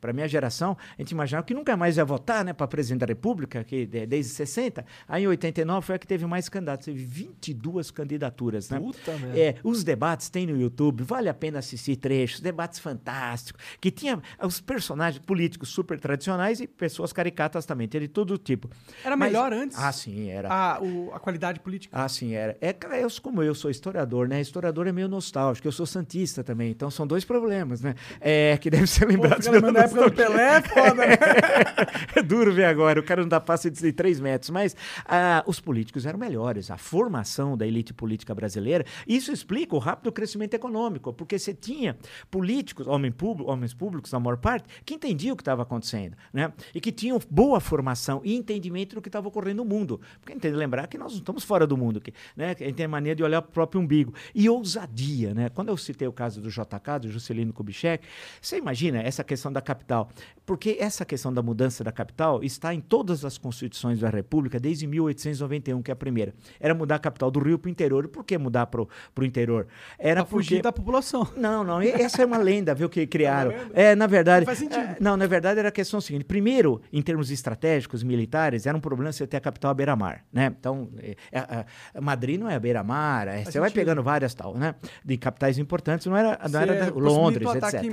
para 0.00 0.12
minha 0.12 0.28
geração, 0.28 0.76
a 0.96 1.02
gente 1.02 1.10
imaginava 1.10 1.44
que 1.44 1.54
nunca 1.54 1.76
mais 1.76 1.96
ia 1.96 2.04
votar, 2.04 2.44
né, 2.44 2.52
para 2.52 2.66
presidente 2.68 3.00
da 3.00 3.06
República, 3.06 3.64
que 3.64 3.86
de- 3.86 4.06
desde 4.06 4.32
60. 4.32 4.84
Aí 5.06 5.24
em 5.24 5.26
89 5.26 5.86
foi 5.86 5.96
a 5.96 5.98
que 5.98 6.06
teve 6.06 6.24
mais 6.26 6.48
candidatos, 6.48 6.84
teve 6.86 7.04
22 7.04 7.90
candidaturas, 7.90 8.70
né? 8.70 8.78
Puta 8.78 9.12
merda. 9.18 9.38
É, 9.38 9.54
os 9.64 9.82
debates 9.84 10.28
tem 10.30 10.46
no 10.46 10.56
YouTube, 10.60 11.02
vale 11.02 11.28
a 11.28 11.34
pena 11.34 11.58
assistir 11.58 11.96
trechos, 11.96 12.40
debates 12.40 12.78
fantásticos, 12.78 13.62
que 13.80 13.90
tinha 13.90 14.20
os 14.42 14.60
personagens 14.60 15.22
políticos 15.24 15.68
super 15.70 15.98
tradicionais 15.98 16.60
e 16.60 16.66
pessoas 16.66 17.12
caricatas 17.12 17.66
também, 17.66 17.88
de 17.88 18.06
todo 18.08 18.36
tipo. 18.38 18.70
Era 19.04 19.16
Mas- 19.16 19.28
melhor 19.32 19.52
antes? 19.52 19.78
Ah, 19.78 19.92
sim, 19.92 20.28
era. 20.30 20.48
A, 20.52 20.80
o- 20.82 21.10
a 21.12 21.18
qualidade 21.18 21.60
política. 21.60 21.96
Ah, 21.98 22.08
sim, 22.08 22.34
era. 22.34 22.56
É, 22.60 22.72
cara, 22.72 22.98
eu, 22.98 23.08
como 23.22 23.42
eu 23.42 23.54
sou 23.54 23.70
historiador, 23.70 24.28
né? 24.28 24.40
Historiador 24.40 24.86
é 24.86 24.92
meio 24.92 25.08
nostálgico, 25.08 25.66
eu 25.66 25.72
sou 25.72 25.86
santista 25.86 26.44
também, 26.44 26.70
então 26.70 26.90
são 26.90 27.06
dois 27.06 27.24
problemas, 27.24 27.80
né? 27.80 27.94
É, 28.20 28.56
que 28.58 28.67
deve 28.70 28.86
ser 28.86 29.06
Pô, 29.06 29.12
lembrado. 29.12 29.44
lembrando 29.44 29.74
da 29.74 29.80
época 29.80 30.10
do 30.10 30.12
Pelé, 30.12 30.56
é 30.56 30.62
foda, 30.62 30.94
né? 30.94 31.14
é 32.16 32.22
duro 32.22 32.52
ver 32.52 32.64
agora, 32.64 33.00
o 33.00 33.02
cara 33.02 33.20
não 33.20 33.28
dá 33.28 33.40
passe 33.40 33.70
de 33.70 33.92
3 33.92 34.20
metros, 34.20 34.50
mas 34.50 34.74
ah, 35.04 35.42
os 35.46 35.60
políticos 35.60 36.06
eram 36.06 36.18
melhores, 36.18 36.70
a 36.70 36.78
formação 36.78 37.56
da 37.56 37.66
elite 37.66 37.92
política 37.92 38.34
brasileira, 38.34 38.84
isso 39.06 39.30
explica 39.30 39.76
o 39.76 39.78
rápido 39.78 40.10
crescimento 40.10 40.54
econômico, 40.54 41.12
porque 41.12 41.38
você 41.38 41.52
tinha 41.52 41.96
políticos, 42.30 42.86
homem 42.86 43.12
público, 43.12 43.50
homens 43.50 43.74
públicos, 43.74 44.10
na 44.12 44.18
maior 44.18 44.36
parte, 44.38 44.68
que 44.84 44.94
entendiam 44.94 45.34
o 45.34 45.36
que 45.36 45.42
estava 45.42 45.62
acontecendo, 45.62 46.16
né? 46.32 46.52
E 46.74 46.80
que 46.80 46.90
tinham 46.90 47.20
boa 47.30 47.60
formação 47.60 48.20
e 48.24 48.34
entendimento 48.34 48.94
do 48.94 49.02
que 49.02 49.08
estava 49.08 49.28
ocorrendo 49.28 49.58
no 49.58 49.64
mundo. 49.64 50.00
Porque 50.20 50.38
tem 50.38 50.50
que 50.50 50.56
lembrar 50.56 50.86
que 50.86 50.96
nós 50.96 51.12
não 51.12 51.18
estamos 51.18 51.44
fora 51.44 51.66
do 51.66 51.76
mundo 51.76 51.98
aqui, 51.98 52.12
né? 52.36 52.54
A 52.58 52.64
gente 52.64 52.74
tem 52.74 52.86
a 52.86 52.88
mania 52.88 53.14
de 53.14 53.22
olhar 53.22 53.42
para 53.42 53.50
o 53.50 53.52
próprio 53.52 53.80
umbigo. 53.80 54.14
E 54.34 54.48
ousadia, 54.48 55.34
né? 55.34 55.48
Quando 55.48 55.68
eu 55.68 55.76
citei 55.76 56.08
o 56.08 56.12
caso 56.12 56.40
do 56.40 56.48
JK, 56.48 57.00
do 57.02 57.10
Juscelino 57.10 57.52
Kubitschek, 57.52 58.06
você 58.40 58.57
imagina 58.58 59.00
essa 59.02 59.22
questão 59.24 59.52
da 59.52 59.60
capital, 59.60 60.08
porque 60.44 60.76
essa 60.80 61.04
questão 61.04 61.32
da 61.32 61.42
mudança 61.42 61.82
da 61.84 61.92
capital 61.92 62.42
está 62.42 62.74
em 62.74 62.80
todas 62.80 63.24
as 63.24 63.38
constituições 63.38 64.00
da 64.00 64.08
República 64.08 64.58
desde 64.60 64.86
1891, 64.86 65.82
que 65.82 65.90
é 65.90 65.94
a 65.94 65.96
primeira. 65.96 66.34
Era 66.60 66.74
mudar 66.74 66.96
a 66.96 66.98
capital 66.98 67.30
do 67.30 67.40
Rio 67.40 67.58
para 67.58 67.68
o 67.68 67.70
interior. 67.70 68.08
Por 68.08 68.24
que 68.24 68.36
mudar 68.38 68.66
para 68.66 68.82
o 68.82 69.24
interior? 69.24 69.66
Era 69.98 70.22
Pra 70.24 70.30
fugir 70.30 70.56
porque... 70.56 70.62
da 70.62 70.72
população. 70.72 71.26
Não, 71.36 71.62
não, 71.64 71.80
essa 71.80 72.22
é 72.22 72.26
uma 72.26 72.38
lenda, 72.38 72.74
viu, 72.74 72.88
que 72.88 73.06
criaram. 73.06 73.52
É, 73.74 73.94
na 73.94 74.06
verdade. 74.06 74.40
Não 74.40 74.46
faz 74.46 74.58
sentido. 74.58 74.80
é, 74.80 74.96
não, 75.00 75.16
na 75.16 75.26
verdade 75.26 75.58
era 75.60 75.68
a 75.68 75.72
questão 75.72 76.00
seguinte: 76.00 76.24
primeiro, 76.24 76.80
em 76.92 77.00
termos 77.02 77.30
estratégicos, 77.30 78.02
militares, 78.02 78.66
era 78.66 78.76
um 78.76 78.80
problema 78.80 79.12
você 79.12 79.26
ter 79.26 79.36
a 79.36 79.40
capital 79.40 79.70
à 79.70 79.74
beira-mar, 79.74 80.24
né? 80.32 80.52
Então, 80.58 80.88
é, 80.98 81.14
é, 81.30 81.64
é, 81.94 82.00
Madrid 82.00 82.40
não 82.40 82.48
é 82.50 82.56
à 82.56 82.60
beira-mar, 82.60 83.28
é, 83.28 83.44
você 83.44 83.60
vai 83.60 83.70
pegando 83.70 84.02
várias 84.02 84.34
tal, 84.34 84.56
né? 84.56 84.74
De 85.04 85.16
capitais 85.16 85.58
importantes, 85.58 86.06
não 86.06 86.16
era, 86.16 86.38
não 86.50 86.60
era 86.60 86.86
da- 86.86 86.90
Londres, 86.98 87.46
o 87.46 87.50
ataque 87.50 87.76
etc. 87.76 87.84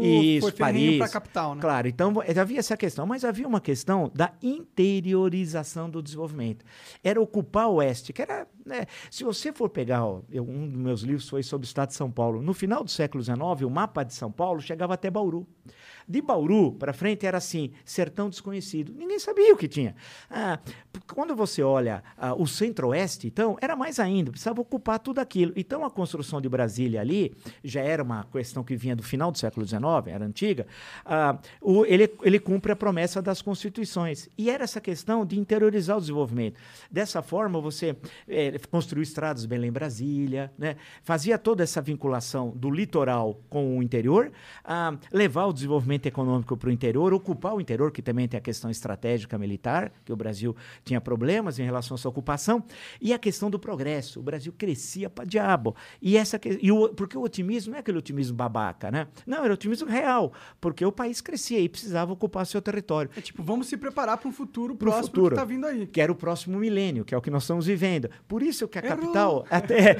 marítimo, 0.00 0.22
Isso, 0.24 0.40
foi 0.40 0.52
Paris. 0.52 0.98
pra 0.98 1.08
capital, 1.08 1.54
né? 1.54 1.60
Claro, 1.60 1.88
então 1.88 2.12
havia 2.40 2.58
essa 2.58 2.76
questão, 2.76 3.06
mas 3.06 3.24
havia 3.24 3.46
uma 3.46 3.60
questão 3.60 4.10
da 4.14 4.32
interiorização 4.42 5.88
do 5.90 6.02
desenvolvimento. 6.02 6.64
Era 7.02 7.20
ocupar 7.20 7.68
o 7.68 7.74
oeste, 7.74 8.12
que 8.12 8.22
era. 8.22 8.46
né, 8.64 8.86
se 9.10 9.22
você 9.24 9.52
for 9.52 9.68
pegar, 9.68 10.06
ó, 10.06 10.20
eu- 10.30 10.42
um 10.42 10.66
dos 10.66 10.80
meus 10.80 11.00
livros 11.02 11.28
foi 11.28 11.42
sobre 11.42 11.66
o 11.66 11.68
estado 11.68 11.88
de 11.88 11.94
São 11.94 12.10
Paulo. 12.10 12.40
No 12.40 12.54
final 12.54 12.82
do 12.82 12.90
século 12.90 13.22
XIX, 13.22 13.62
o 13.66 13.70
mapa 13.70 14.02
de 14.02 14.14
São 14.14 14.32
Paulo 14.32 14.60
chegava 14.60 14.94
até 14.94 15.10
Bauru. 15.10 15.46
De 16.08 16.20
Bauru 16.20 16.72
para 16.72 16.92
frente 16.92 17.26
era 17.26 17.38
assim, 17.38 17.70
sertão 17.84 18.28
desconhecido. 18.28 18.92
Ninguém 18.96 19.18
sabia 19.18 19.52
o 19.52 19.56
que 19.56 19.68
tinha. 19.68 19.94
Ah, 20.30 20.58
quando 21.12 21.34
você 21.34 21.62
olha 21.62 22.02
ah, 22.16 22.34
o 22.34 22.46
centro-oeste, 22.46 23.26
então, 23.26 23.56
era 23.60 23.74
mais 23.74 23.98
ainda, 23.98 24.30
precisava 24.30 24.60
ocupar 24.60 24.98
tudo 24.98 25.18
aquilo. 25.18 25.52
Então, 25.56 25.84
a 25.84 25.90
construção 25.90 26.40
de 26.40 26.48
Brasília 26.48 27.00
ali 27.00 27.34
já 27.62 27.80
era 27.80 28.02
uma 28.02 28.24
questão 28.24 28.62
que 28.62 28.76
vinha 28.76 28.94
do 28.94 29.02
final 29.02 29.30
do 29.32 29.38
século 29.38 29.66
XIX, 29.66 29.82
era 30.06 30.24
antiga. 30.24 30.66
Ah, 31.04 31.38
o- 31.60 31.84
ele, 31.86 32.12
ele 32.22 32.38
cumpre 32.38 32.72
a 32.72 32.76
promessa 32.76 33.22
das 33.22 33.40
constituições. 33.42 34.28
E 34.36 34.50
era 34.50 34.64
essa 34.64 34.80
questão 34.80 35.24
de 35.24 35.38
interiorizar 35.38 35.96
o 35.96 36.00
desenvolvimento. 36.00 36.58
Dessa 36.90 37.22
forma, 37.22 37.60
você 37.60 37.96
eh, 38.28 38.58
construiu 38.70 39.02
estradas 39.02 39.46
bem 39.46 39.64
em 39.64 39.72
Brasília, 39.72 40.52
né? 40.58 40.76
fazia 41.02 41.38
toda 41.38 41.62
essa 41.62 41.80
vinculação 41.80 42.50
do 42.54 42.70
litoral 42.70 43.40
com 43.48 43.78
o 43.78 43.82
interior, 43.82 44.30
ah, 44.64 44.96
levar 45.12 45.46
o 45.46 45.52
desenvolvimento 45.52 45.93
econômico 46.08 46.56
para 46.56 46.68
o 46.68 46.72
interior, 46.72 47.12
ocupar 47.12 47.54
o 47.54 47.60
interior, 47.60 47.90
que 47.90 48.02
também 48.02 48.26
tem 48.28 48.38
a 48.38 48.40
questão 48.40 48.70
estratégica 48.70 49.36
militar, 49.38 49.92
que 50.04 50.12
o 50.12 50.16
Brasil 50.16 50.54
tinha 50.84 51.00
problemas 51.00 51.58
em 51.58 51.64
relação 51.64 51.94
à 51.94 51.98
sua 51.98 52.10
ocupação, 52.10 52.62
e 53.00 53.12
a 53.12 53.18
questão 53.18 53.48
do 53.50 53.58
progresso. 53.58 54.20
O 54.20 54.22
Brasil 54.22 54.52
crescia 54.56 55.08
para 55.10 55.24
diabo. 55.24 55.74
E 56.00 56.16
essa 56.16 56.38
que- 56.38 56.58
e 56.62 56.70
o, 56.72 56.88
porque 56.90 57.16
o 57.16 57.22
otimismo 57.22 57.70
não 57.72 57.76
é 57.76 57.80
aquele 57.80 57.98
otimismo 57.98 58.36
babaca, 58.36 58.90
né? 58.90 59.06
Não, 59.26 59.44
era 59.44 59.54
otimismo 59.54 59.88
real, 59.88 60.32
porque 60.60 60.84
o 60.84 60.92
país 60.92 61.20
crescia 61.20 61.60
e 61.60 61.68
precisava 61.68 62.12
ocupar 62.12 62.46
seu 62.46 62.60
território 62.60 63.10
É 63.16 63.20
tipo, 63.20 63.42
vamos 63.42 63.66
se 63.68 63.76
preparar 63.76 64.18
para 64.18 64.28
um 64.28 64.32
futuro 64.32 64.74
pro 64.74 64.90
próximo 64.90 65.06
futuro. 65.14 65.34
que 65.34 65.40
tá 65.40 65.44
vindo 65.44 65.66
aí. 65.66 65.86
Que 65.86 66.00
era 66.00 66.10
o 66.12 66.14
próximo 66.14 66.58
milênio, 66.58 67.04
que 67.04 67.14
é 67.14 67.18
o 67.18 67.20
que 67.22 67.30
nós 67.30 67.42
estamos 67.44 67.66
vivendo. 67.66 68.08
Por 68.28 68.42
isso 68.42 68.66
que 68.68 68.78
a 68.78 68.84
Errou. 68.84 68.96
capital, 68.98 69.46
até 69.50 69.96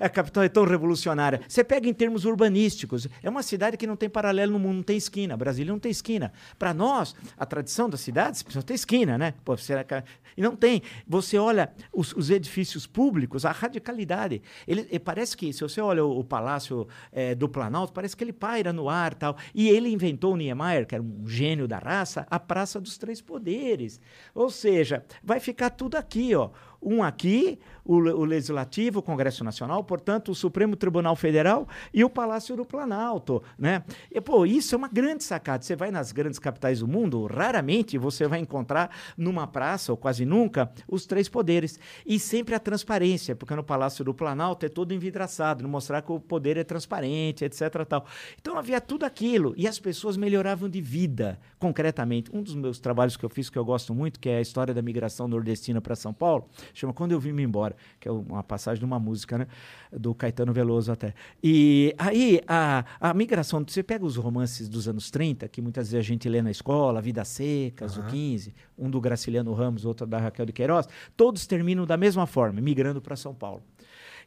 a 0.00 0.08
capital 0.08 0.42
é 0.44 0.48
tão 0.48 0.64
revolucionária. 0.64 1.40
Você 1.48 1.62
pega 1.64 1.88
em 1.88 1.94
termos 1.94 2.24
urbanísticos, 2.24 3.08
é 3.22 3.28
uma 3.28 3.42
cidade 3.42 3.76
que 3.76 3.86
não 3.86 3.96
tem 3.96 4.08
paralelo 4.08 4.52
no 4.52 4.58
mundo, 4.58 4.76
não 4.76 4.82
tem 4.82 4.96
esquina. 4.96 5.35
Brasília 5.36 5.72
não 5.72 5.78
tem 5.78 5.90
esquina. 5.90 6.32
Para 6.58 6.72
nós, 6.74 7.14
a 7.36 7.44
tradição 7.46 7.88
das 7.88 8.00
cidades 8.00 8.42
precisa 8.42 8.62
ter 8.64 8.74
esquina, 8.74 9.16
né? 9.18 9.34
Pô, 9.44 9.56
será 9.56 9.84
que- 9.84 10.02
E 10.36 10.42
não 10.42 10.54
tem. 10.54 10.82
Você 11.06 11.38
olha 11.38 11.72
os, 11.92 12.12
os 12.14 12.30
edifícios 12.30 12.86
públicos, 12.86 13.44
a 13.44 13.52
radicalidade. 13.52 14.42
Ele, 14.66 14.86
e 14.90 14.98
parece 14.98 15.36
que, 15.36 15.52
se 15.52 15.60
você 15.62 15.80
olha 15.80 16.04
o, 16.04 16.18
o 16.20 16.24
Palácio 16.24 16.86
eh, 17.12 17.34
do 17.34 17.48
Planalto, 17.48 17.92
parece 17.92 18.16
que 18.16 18.22
ele 18.24 18.32
paira 18.32 18.72
no 18.72 18.88
ar 18.88 19.14
tal. 19.14 19.36
E 19.54 19.68
ele 19.68 19.88
inventou 19.90 20.34
o 20.34 20.36
Niemeyer, 20.36 20.86
que 20.86 20.94
era 20.94 21.02
um 21.02 21.26
gênio 21.26 21.66
da 21.66 21.78
raça, 21.78 22.26
a 22.30 22.38
Praça 22.38 22.80
dos 22.80 22.98
Três 22.98 23.20
Poderes. 23.20 24.00
Ou 24.34 24.50
seja, 24.50 25.04
vai 25.22 25.40
ficar 25.40 25.70
tudo 25.70 25.96
aqui, 25.96 26.34
ó. 26.34 26.50
Um 26.82 27.02
aqui, 27.02 27.58
o, 27.86 27.94
o 27.94 28.24
Legislativo, 28.24 28.98
o 28.98 29.02
Congresso 29.02 29.44
Nacional, 29.44 29.82
portanto, 29.84 30.30
o 30.30 30.34
Supremo 30.34 30.76
Tribunal 30.76 31.16
Federal 31.16 31.68
e 31.94 32.04
o 32.04 32.10
Palácio 32.10 32.56
do 32.56 32.64
Planalto, 32.64 33.42
né? 33.58 33.84
E, 34.10 34.20
pô, 34.20 34.44
isso 34.44 34.74
é 34.74 34.78
uma 34.78 34.88
grande 34.88 35.24
sacada. 35.24 35.62
Você 35.62 35.76
vai 35.76 35.90
nas 35.90 36.12
grandes 36.12 36.38
capitais 36.38 36.80
do 36.80 36.88
mundo, 36.88 37.26
raramente 37.26 37.96
você 37.96 38.26
vai 38.26 38.40
encontrar 38.40 38.90
numa 39.16 39.46
praça, 39.46 39.92
ou 39.92 39.96
quase 39.96 40.24
nunca, 40.24 40.70
os 40.88 41.06
três 41.06 41.28
poderes. 41.28 41.78
E 42.04 42.18
sempre 42.18 42.54
a 42.54 42.58
transparência, 42.58 43.36
porque 43.36 43.54
no 43.54 43.62
Palácio 43.62 44.04
do 44.04 44.12
Planalto 44.12 44.66
é 44.66 44.68
todo 44.68 44.92
envidraçado, 44.92 45.62
não 45.62 45.70
mostrar 45.70 46.02
que 46.02 46.12
o 46.12 46.20
poder 46.20 46.56
é 46.56 46.64
transparente, 46.64 47.44
etc. 47.44 47.84
Tal. 47.88 48.04
Então 48.40 48.58
havia 48.58 48.80
tudo 48.80 49.04
aquilo. 49.04 49.54
E 49.56 49.68
as 49.68 49.78
pessoas 49.78 50.16
melhoravam 50.16 50.68
de 50.68 50.80
vida, 50.80 51.38
concretamente. 51.58 52.30
Um 52.32 52.42
dos 52.42 52.54
meus 52.54 52.78
trabalhos 52.78 53.16
que 53.16 53.24
eu 53.24 53.30
fiz, 53.30 53.48
que 53.48 53.58
eu 53.58 53.64
gosto 53.64 53.94
muito, 53.94 54.18
que 54.18 54.28
é 54.28 54.38
a 54.38 54.40
história 54.40 54.74
da 54.74 54.82
migração 54.82 55.28
nordestina 55.28 55.80
para 55.80 55.94
São 55.94 56.12
Paulo, 56.12 56.48
chama 56.74 56.92
Quando 56.92 57.12
Eu 57.12 57.20
Vim 57.20 57.32
Me 57.32 57.42
Embora, 57.42 57.75
que 58.00 58.08
é 58.08 58.12
uma 58.12 58.42
passagem 58.42 58.78
de 58.80 58.84
uma 58.84 58.98
música, 58.98 59.38
né? 59.38 59.46
Do 59.92 60.14
Caetano 60.14 60.52
Veloso 60.52 60.92
até. 60.92 61.14
E 61.42 61.94
aí, 61.98 62.40
a, 62.46 62.84
a 63.00 63.14
migração, 63.14 63.64
você 63.66 63.82
pega 63.82 64.04
os 64.04 64.16
romances 64.16 64.68
dos 64.68 64.88
anos 64.88 65.10
30, 65.10 65.48
que 65.48 65.62
muitas 65.62 65.90
vezes 65.90 66.06
a 66.06 66.08
gente 66.08 66.28
lê 66.28 66.42
na 66.42 66.50
escola, 66.50 67.00
Vidas 67.00 67.28
Secas, 67.28 67.96
o 67.96 68.02
15, 68.04 68.54
um 68.78 68.90
do 68.90 69.00
Graciliano 69.00 69.52
Ramos, 69.52 69.84
outro 69.84 70.06
da 70.06 70.18
Raquel 70.18 70.46
de 70.46 70.52
Queiroz, 70.52 70.88
todos 71.16 71.46
terminam 71.46 71.86
da 71.86 71.96
mesma 71.96 72.26
forma, 72.26 72.60
migrando 72.60 73.00
para 73.00 73.16
São 73.16 73.34
Paulo. 73.34 73.62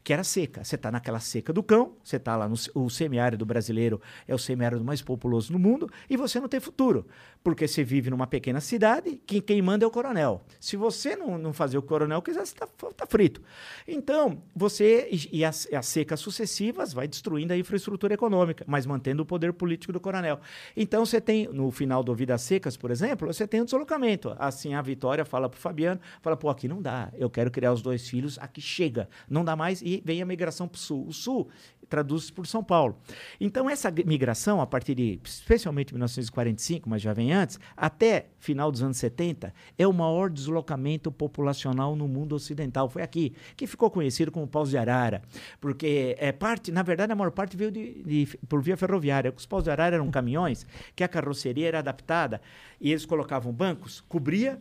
Que 0.02 0.12
era 0.12 0.24
seca. 0.24 0.64
Você 0.64 0.76
está 0.76 0.90
naquela 0.90 1.20
seca 1.20 1.52
do 1.52 1.62
cão, 1.62 1.92
você 2.02 2.16
está 2.16 2.36
lá 2.36 2.48
no 2.48 2.54
o 2.74 2.88
semiárido 2.88 3.44
brasileiro, 3.44 4.00
é 4.26 4.34
o 4.34 4.38
semiárido 4.38 4.84
mais 4.84 5.02
populoso 5.02 5.52
no 5.52 5.58
mundo, 5.58 5.88
e 6.08 6.16
você 6.16 6.40
não 6.40 6.48
tem 6.48 6.60
futuro, 6.60 7.06
porque 7.42 7.68
você 7.68 7.84
vive 7.84 8.10
numa 8.10 8.26
pequena 8.26 8.60
cidade, 8.60 9.20
que 9.26 9.40
quem 9.40 9.60
manda 9.60 9.84
é 9.84 9.88
o 9.88 9.90
coronel. 9.90 10.42
Se 10.58 10.76
você 10.76 11.16
não, 11.16 11.38
não 11.38 11.52
fazer 11.52 11.78
o 11.78 11.82
coronel 11.82 12.22
quiser, 12.22 12.46
você 12.46 12.54
está 12.54 12.66
tá 12.66 13.06
frito. 13.06 13.42
Então, 13.86 14.42
você, 14.54 15.08
e, 15.10 15.44
as, 15.44 15.68
as 15.72 15.86
secas 15.86 16.20
sucessivas 16.20 16.92
vai 16.92 17.06
destruindo 17.06 17.52
a 17.52 17.56
infraestrutura 17.56 18.14
econômica, 18.14 18.64
mas 18.66 18.86
mantendo 18.86 19.22
o 19.22 19.26
poder 19.26 19.52
político 19.52 19.92
do 19.92 20.00
coronel. 20.00 20.40
Então, 20.76 21.04
você 21.04 21.20
tem, 21.20 21.48
no 21.48 21.70
final 21.70 22.02
do 22.02 22.14
Vidas 22.14 22.42
Secas, 22.42 22.76
por 22.76 22.90
exemplo, 22.90 23.26
você 23.26 23.46
tem 23.46 23.60
um 23.60 23.64
deslocamento. 23.64 24.34
Assim, 24.38 24.74
a 24.74 24.82
Vitória 24.82 25.24
fala 25.24 25.48
para 25.48 25.58
o 25.58 25.60
Fabiano, 25.60 26.00
fala, 26.22 26.36
pô, 26.36 26.48
aqui 26.48 26.68
não 26.68 26.80
dá, 26.80 27.10
eu 27.16 27.28
quero 27.28 27.50
criar 27.50 27.72
os 27.72 27.82
dois 27.82 28.08
filhos, 28.08 28.38
aqui 28.38 28.60
chega, 28.60 29.08
não 29.28 29.44
dá 29.44 29.56
mais, 29.56 29.82
e 29.82 29.89
vem 30.04 30.22
a 30.22 30.26
migração 30.26 30.68
para 30.68 30.76
o 30.76 30.80
Sul. 30.80 31.06
O 31.06 31.12
Sul 31.12 31.48
traduz 31.90 32.30
por 32.30 32.46
São 32.46 32.62
Paulo. 32.62 32.96
Então, 33.40 33.68
essa 33.68 33.90
migração, 33.90 34.60
a 34.60 34.66
partir 34.66 34.94
de, 34.94 35.20
especialmente 35.24 35.92
1945, 35.92 36.88
mas 36.88 37.02
já 37.02 37.12
vem 37.12 37.32
antes, 37.32 37.58
até 37.76 38.28
final 38.38 38.70
dos 38.70 38.82
anos 38.82 38.96
70, 38.96 39.52
é 39.76 39.86
o 39.86 39.92
maior 39.92 40.30
deslocamento 40.30 41.10
populacional 41.10 41.96
no 41.96 42.06
mundo 42.06 42.34
ocidental. 42.34 42.88
Foi 42.88 43.02
aqui, 43.02 43.34
que 43.56 43.66
ficou 43.66 43.90
conhecido 43.90 44.30
como 44.30 44.46
Paus 44.46 44.70
de 44.70 44.78
Arara, 44.78 45.22
porque 45.60 46.14
é 46.18 46.30
parte, 46.30 46.70
na 46.70 46.82
verdade, 46.82 47.12
a 47.12 47.16
maior 47.16 47.32
parte 47.32 47.56
veio 47.56 47.72
de, 47.72 48.02
de, 48.04 48.38
por 48.48 48.62
via 48.62 48.76
ferroviária. 48.76 49.34
Os 49.36 49.44
Paus 49.44 49.64
de 49.64 49.70
Arara 49.70 49.96
eram 49.96 50.10
caminhões 50.10 50.64
que 50.94 51.02
a 51.02 51.08
carroceria 51.08 51.66
era 51.66 51.80
adaptada 51.80 52.40
e 52.80 52.90
eles 52.90 53.04
colocavam 53.04 53.52
bancos, 53.52 54.00
cobria 54.02 54.60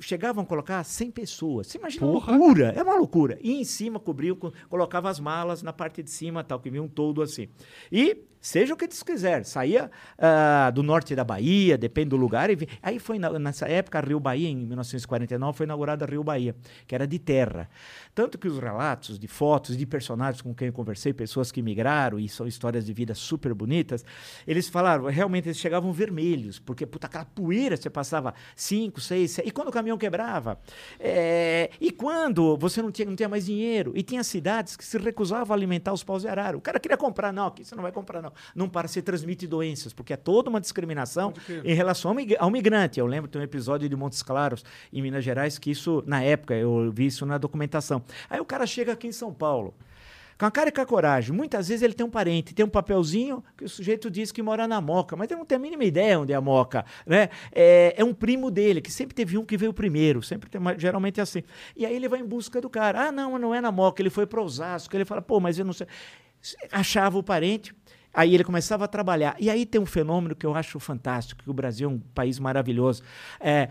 chegavam 0.00 0.44
a 0.44 0.46
colocar 0.46 0.82
100 0.82 1.10
pessoas. 1.10 1.66
Você 1.66 1.78
imagina 1.78 2.06
Porra. 2.06 2.32
uma 2.32 2.38
loucura, 2.38 2.72
é 2.76 2.82
uma 2.82 2.94
loucura. 2.96 3.38
E 3.42 3.52
em 3.60 3.64
cima 3.64 4.00
cobriam, 4.00 4.36
colocava 4.68 5.08
as 5.08 5.20
malas 5.20 5.62
na 5.62 5.72
parte 5.72 6.02
de 6.02 6.10
cima, 6.10 6.42
tal, 6.42 6.60
que 6.60 6.70
vinha 6.70 6.82
um 6.82 6.88
todo 6.88 7.22
assim. 7.22 7.48
E 7.90 8.24
seja 8.44 8.74
o 8.74 8.76
que 8.76 8.84
eles 8.84 9.02
quiser. 9.02 9.42
Saía 9.46 9.90
uh, 10.18 10.70
do 10.70 10.82
norte 10.82 11.16
da 11.16 11.24
Bahia, 11.24 11.78
depende 11.78 12.10
do 12.10 12.16
lugar. 12.16 12.50
E 12.50 12.68
aí 12.82 12.98
foi 12.98 13.18
na, 13.18 13.38
nessa 13.38 13.66
época, 13.66 13.98
Rio 14.00 14.20
Bahia, 14.20 14.50
em 14.50 14.66
1949, 14.66 15.56
foi 15.56 15.64
inaugurada 15.64 16.04
Rio 16.04 16.22
Bahia, 16.22 16.54
que 16.86 16.94
era 16.94 17.06
de 17.06 17.18
terra. 17.18 17.70
Tanto 18.14 18.36
que 18.36 18.46
os 18.46 18.58
relatos 18.58 19.18
de 19.18 19.26
fotos 19.26 19.78
de 19.78 19.86
personagens 19.86 20.42
com 20.42 20.54
quem 20.54 20.66
eu 20.66 20.74
conversei, 20.74 21.14
pessoas 21.14 21.50
que 21.50 21.62
migraram 21.62 22.18
e 22.18 22.28
são 22.28 22.46
histórias 22.46 22.84
de 22.84 22.92
vida 22.92 23.14
super 23.14 23.54
bonitas, 23.54 24.04
eles 24.46 24.68
falaram, 24.68 25.06
realmente 25.06 25.48
eles 25.48 25.58
chegavam 25.58 25.90
vermelhos, 25.90 26.58
porque 26.58 26.84
puta, 26.84 27.06
aquela 27.06 27.24
poeira 27.24 27.78
você 27.78 27.88
passava 27.88 28.34
5, 28.54 29.00
6, 29.00 29.38
e 29.38 29.50
quando 29.50 29.68
o 29.68 29.72
caminhão 29.72 29.96
quebrava, 29.96 30.60
é, 31.00 31.70
e 31.80 31.90
quando 31.90 32.58
você 32.58 32.82
não 32.82 32.92
tinha, 32.92 33.08
não 33.08 33.16
tinha 33.16 33.28
mais 33.28 33.46
dinheiro, 33.46 33.92
e 33.96 34.02
tinha 34.02 34.22
cidades 34.22 34.76
que 34.76 34.84
se 34.84 34.98
recusavam 34.98 35.54
a 35.54 35.56
alimentar 35.56 35.94
os 35.94 36.04
paus 36.04 36.22
de 36.22 36.28
arara. 36.28 36.58
O 36.58 36.60
cara 36.60 36.78
queria 36.78 36.98
comprar, 36.98 37.32
não, 37.32 37.46
aqui 37.46 37.64
você 37.64 37.74
não 37.74 37.82
vai 37.82 37.92
comprar, 37.92 38.20
não 38.20 38.33
não 38.54 38.68
para 38.68 38.88
se 38.88 39.02
transmite 39.02 39.46
doenças, 39.46 39.92
porque 39.92 40.12
é 40.12 40.16
toda 40.16 40.50
uma 40.50 40.60
discriminação 40.60 41.32
em 41.64 41.74
relação 41.74 42.14
ao 42.38 42.50
migrante. 42.50 43.00
Eu 43.00 43.06
lembro 43.06 43.30
de 43.30 43.38
um 43.38 43.42
episódio 43.42 43.88
de 43.88 43.96
Montes 43.96 44.22
Claros, 44.22 44.64
em 44.92 45.02
Minas 45.02 45.24
Gerais, 45.24 45.58
que 45.58 45.70
isso, 45.70 46.02
na 46.06 46.22
época, 46.22 46.54
eu 46.54 46.90
vi 46.92 47.06
isso 47.06 47.24
na 47.26 47.38
documentação. 47.38 48.02
Aí 48.28 48.40
o 48.40 48.44
cara 48.44 48.66
chega 48.66 48.92
aqui 48.92 49.06
em 49.06 49.12
São 49.12 49.32
Paulo, 49.32 49.74
com 50.38 50.46
a 50.46 50.50
cara 50.50 50.68
e 50.68 50.72
com 50.72 50.80
a 50.80 50.86
coragem. 50.86 51.34
Muitas 51.34 51.68
vezes 51.68 51.82
ele 51.82 51.94
tem 51.94 52.04
um 52.04 52.10
parente, 52.10 52.54
tem 52.54 52.64
um 52.64 52.68
papelzinho 52.68 53.42
que 53.56 53.64
o 53.64 53.68
sujeito 53.68 54.10
diz 54.10 54.32
que 54.32 54.42
mora 54.42 54.66
na 54.66 54.80
Moca, 54.80 55.16
mas 55.16 55.30
ele 55.30 55.38
não 55.38 55.46
tem 55.46 55.56
a 55.56 55.58
mínima 55.58 55.84
ideia 55.84 56.18
onde 56.18 56.32
é 56.32 56.36
a 56.36 56.40
Moca. 56.40 56.84
Né? 57.06 57.28
É, 57.52 57.94
é 57.96 58.04
um 58.04 58.12
primo 58.12 58.50
dele, 58.50 58.80
que 58.80 58.90
sempre 58.90 59.14
teve 59.14 59.38
um 59.38 59.44
que 59.44 59.56
veio 59.56 59.72
primeiro, 59.72 60.22
sempre 60.22 60.50
tem, 60.50 60.60
geralmente 60.76 61.20
é 61.20 61.22
assim. 61.22 61.42
E 61.76 61.86
aí 61.86 61.94
ele 61.94 62.08
vai 62.08 62.20
em 62.20 62.26
busca 62.26 62.60
do 62.60 62.68
cara. 62.68 63.08
Ah, 63.08 63.12
não, 63.12 63.38
não 63.38 63.54
é 63.54 63.60
na 63.60 63.70
Moca, 63.70 64.02
ele 64.02 64.10
foi 64.10 64.26
para 64.26 64.42
Osasco. 64.42 64.94
Ele 64.96 65.04
fala, 65.04 65.22
pô, 65.22 65.38
mas 65.38 65.58
eu 65.58 65.64
não 65.64 65.72
sei. 65.72 65.86
Achava 66.70 67.16
o 67.18 67.22
parente, 67.22 67.74
Aí 68.14 68.32
ele 68.32 68.44
começava 68.44 68.84
a 68.84 68.88
trabalhar. 68.88 69.34
E 69.40 69.50
aí 69.50 69.66
tem 69.66 69.80
um 69.80 69.86
fenômeno 69.86 70.36
que 70.36 70.46
eu 70.46 70.54
acho 70.54 70.78
fantástico, 70.78 71.42
que 71.42 71.50
o 71.50 71.52
Brasil 71.52 71.90
é 71.90 71.92
um 71.92 71.98
país 71.98 72.38
maravilhoso. 72.38 73.02
É, 73.40 73.68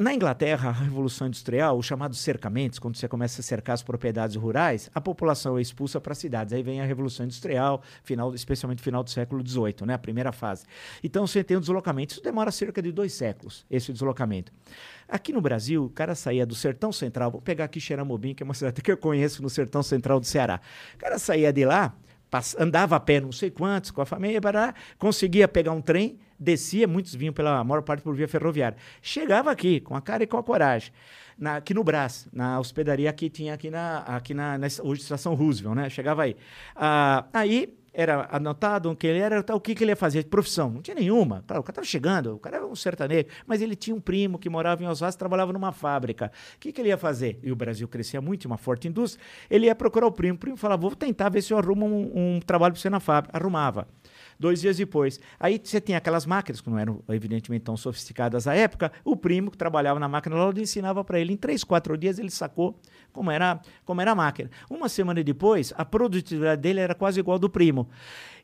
na 0.00 0.14
Inglaterra, 0.14 0.68
a 0.68 0.72
Revolução 0.72 1.26
Industrial, 1.26 1.76
os 1.76 1.84
chamados 1.84 2.20
cercamentos, 2.20 2.78
quando 2.78 2.96
você 2.96 3.08
começa 3.08 3.40
a 3.40 3.42
cercar 3.44 3.74
as 3.74 3.82
propriedades 3.82 4.36
rurais, 4.36 4.88
a 4.94 5.00
população 5.00 5.58
é 5.58 5.60
expulsa 5.60 6.00
para 6.00 6.12
as 6.12 6.18
cidades. 6.18 6.52
Aí 6.52 6.62
vem 6.62 6.80
a 6.80 6.84
Revolução 6.84 7.26
Industrial, 7.26 7.82
final, 8.04 8.32
especialmente 8.34 8.80
final 8.80 9.02
do 9.02 9.10
século 9.10 9.44
XVIII, 9.44 9.84
né, 9.84 9.94
a 9.94 9.98
primeira 9.98 10.30
fase. 10.30 10.64
Então 11.02 11.26
você 11.26 11.42
tem 11.42 11.56
um 11.56 11.60
deslocamento. 11.60 12.12
Isso 12.12 12.22
demora 12.22 12.52
cerca 12.52 12.80
de 12.80 12.92
dois 12.92 13.12
séculos, 13.12 13.66
esse 13.68 13.92
deslocamento. 13.92 14.52
Aqui 15.08 15.32
no 15.32 15.40
Brasil, 15.40 15.84
o 15.84 15.90
cara 15.90 16.14
saía 16.14 16.46
do 16.46 16.54
Sertão 16.54 16.92
Central, 16.92 17.32
vou 17.32 17.40
pegar 17.42 17.64
aqui 17.64 17.80
Xeramobim, 17.80 18.32
que 18.32 18.42
é 18.42 18.44
uma 18.44 18.54
cidade 18.54 18.80
que 18.80 18.92
eu 18.92 18.96
conheço 18.96 19.42
no 19.42 19.50
Sertão 19.50 19.82
Central 19.82 20.20
do 20.20 20.26
Ceará. 20.26 20.60
O 20.94 20.98
cara 20.98 21.18
saía 21.18 21.52
de 21.52 21.64
lá 21.64 21.94
andava 22.58 22.96
a 22.96 23.00
pé 23.00 23.20
não 23.20 23.32
sei 23.32 23.50
quantos, 23.50 23.90
com 23.90 24.00
a 24.00 24.06
família, 24.06 24.40
bará, 24.40 24.74
conseguia 24.98 25.46
pegar 25.46 25.72
um 25.72 25.80
trem, 25.80 26.18
descia, 26.38 26.86
muitos 26.88 27.14
vinham 27.14 27.32
pela 27.32 27.62
maior 27.64 27.82
parte 27.82 28.02
por 28.02 28.14
via 28.14 28.28
ferroviária. 28.28 28.76
Chegava 29.00 29.50
aqui, 29.50 29.80
com 29.80 29.94
a 29.94 30.00
cara 30.00 30.22
e 30.22 30.26
com 30.26 30.36
a 30.36 30.42
coragem, 30.42 30.92
na, 31.38 31.56
aqui 31.56 31.74
no 31.74 31.84
Brás, 31.84 32.28
na 32.32 32.58
hospedaria 32.58 33.12
que 33.12 33.28
tinha 33.28 33.54
aqui 33.54 33.70
na, 33.70 33.98
aqui 33.98 34.34
na, 34.34 34.58
na 34.58 34.66
hoje 34.82 35.02
estação 35.02 35.34
Roosevelt, 35.34 35.76
né? 35.76 35.90
Chegava 35.90 36.22
aí. 36.22 36.36
Ah, 36.74 37.26
aí 37.32 37.74
era 37.92 38.28
anotado 38.30 38.94
que 38.96 39.06
ele 39.06 39.18
era, 39.18 39.44
o 39.54 39.60
que, 39.60 39.74
que 39.74 39.84
ele 39.84 39.92
ia 39.92 39.96
fazer, 39.96 40.24
profissão, 40.24 40.70
não 40.70 40.82
tinha 40.82 40.94
nenhuma. 40.94 41.44
Claro, 41.46 41.60
o 41.60 41.64
cara 41.64 41.72
estava 41.72 41.86
chegando, 41.86 42.34
o 42.34 42.38
cara 42.38 42.56
era 42.56 42.66
um 42.66 42.74
sertanejo, 42.74 43.26
mas 43.46 43.60
ele 43.60 43.76
tinha 43.76 43.94
um 43.94 44.00
primo 44.00 44.38
que 44.38 44.48
morava 44.48 44.82
em 44.82 44.86
Osasco, 44.86 45.18
trabalhava 45.18 45.52
numa 45.52 45.72
fábrica. 45.72 46.32
O 46.56 46.58
que, 46.58 46.72
que 46.72 46.80
ele 46.80 46.88
ia 46.88 46.98
fazer? 46.98 47.38
E 47.42 47.52
o 47.52 47.56
Brasil 47.56 47.86
crescia 47.86 48.20
muito, 48.20 48.46
uma 48.46 48.56
forte 48.56 48.88
indústria. 48.88 49.22
Ele 49.50 49.66
ia 49.66 49.74
procurar 49.74 50.06
o 50.06 50.12
primo, 50.12 50.36
o 50.36 50.38
primo 50.38 50.56
falava, 50.56 50.80
vou 50.80 50.96
tentar 50.96 51.28
ver 51.28 51.42
se 51.42 51.52
eu 51.52 51.58
arrumo 51.58 51.86
um, 51.86 52.36
um 52.36 52.40
trabalho 52.40 52.72
para 52.72 52.80
você 52.80 52.88
na 52.88 53.00
fábrica. 53.00 53.36
Arrumava 53.36 53.86
dois 54.42 54.60
dias 54.60 54.76
depois. 54.76 55.18
Aí 55.40 55.58
você 55.62 55.80
tem 55.80 55.94
aquelas 55.94 56.26
máquinas, 56.26 56.60
que 56.60 56.68
não 56.68 56.78
eram 56.78 57.00
evidentemente 57.08 57.64
tão 57.64 57.76
sofisticadas 57.76 58.46
à 58.46 58.54
época, 58.54 58.92
o 59.04 59.16
primo 59.16 59.50
que 59.50 59.56
trabalhava 59.56 59.98
na 59.98 60.08
máquina 60.08 60.36
lá 60.36 60.52
ensinava 60.56 61.02
para 61.04 61.18
ele. 61.18 61.32
Em 61.32 61.36
três, 61.36 61.64
quatro 61.64 61.96
dias 61.96 62.18
ele 62.18 62.30
sacou 62.30 62.78
como 63.12 63.30
era, 63.30 63.60
como 63.84 64.00
era 64.00 64.10
a 64.10 64.14
máquina. 64.14 64.50
Uma 64.68 64.88
semana 64.88 65.22
depois, 65.22 65.72
a 65.76 65.84
produtividade 65.84 66.60
dele 66.60 66.80
era 66.80 66.94
quase 66.94 67.20
igual 67.20 67.36
ao 67.36 67.38
do 67.38 67.48
primo. 67.48 67.88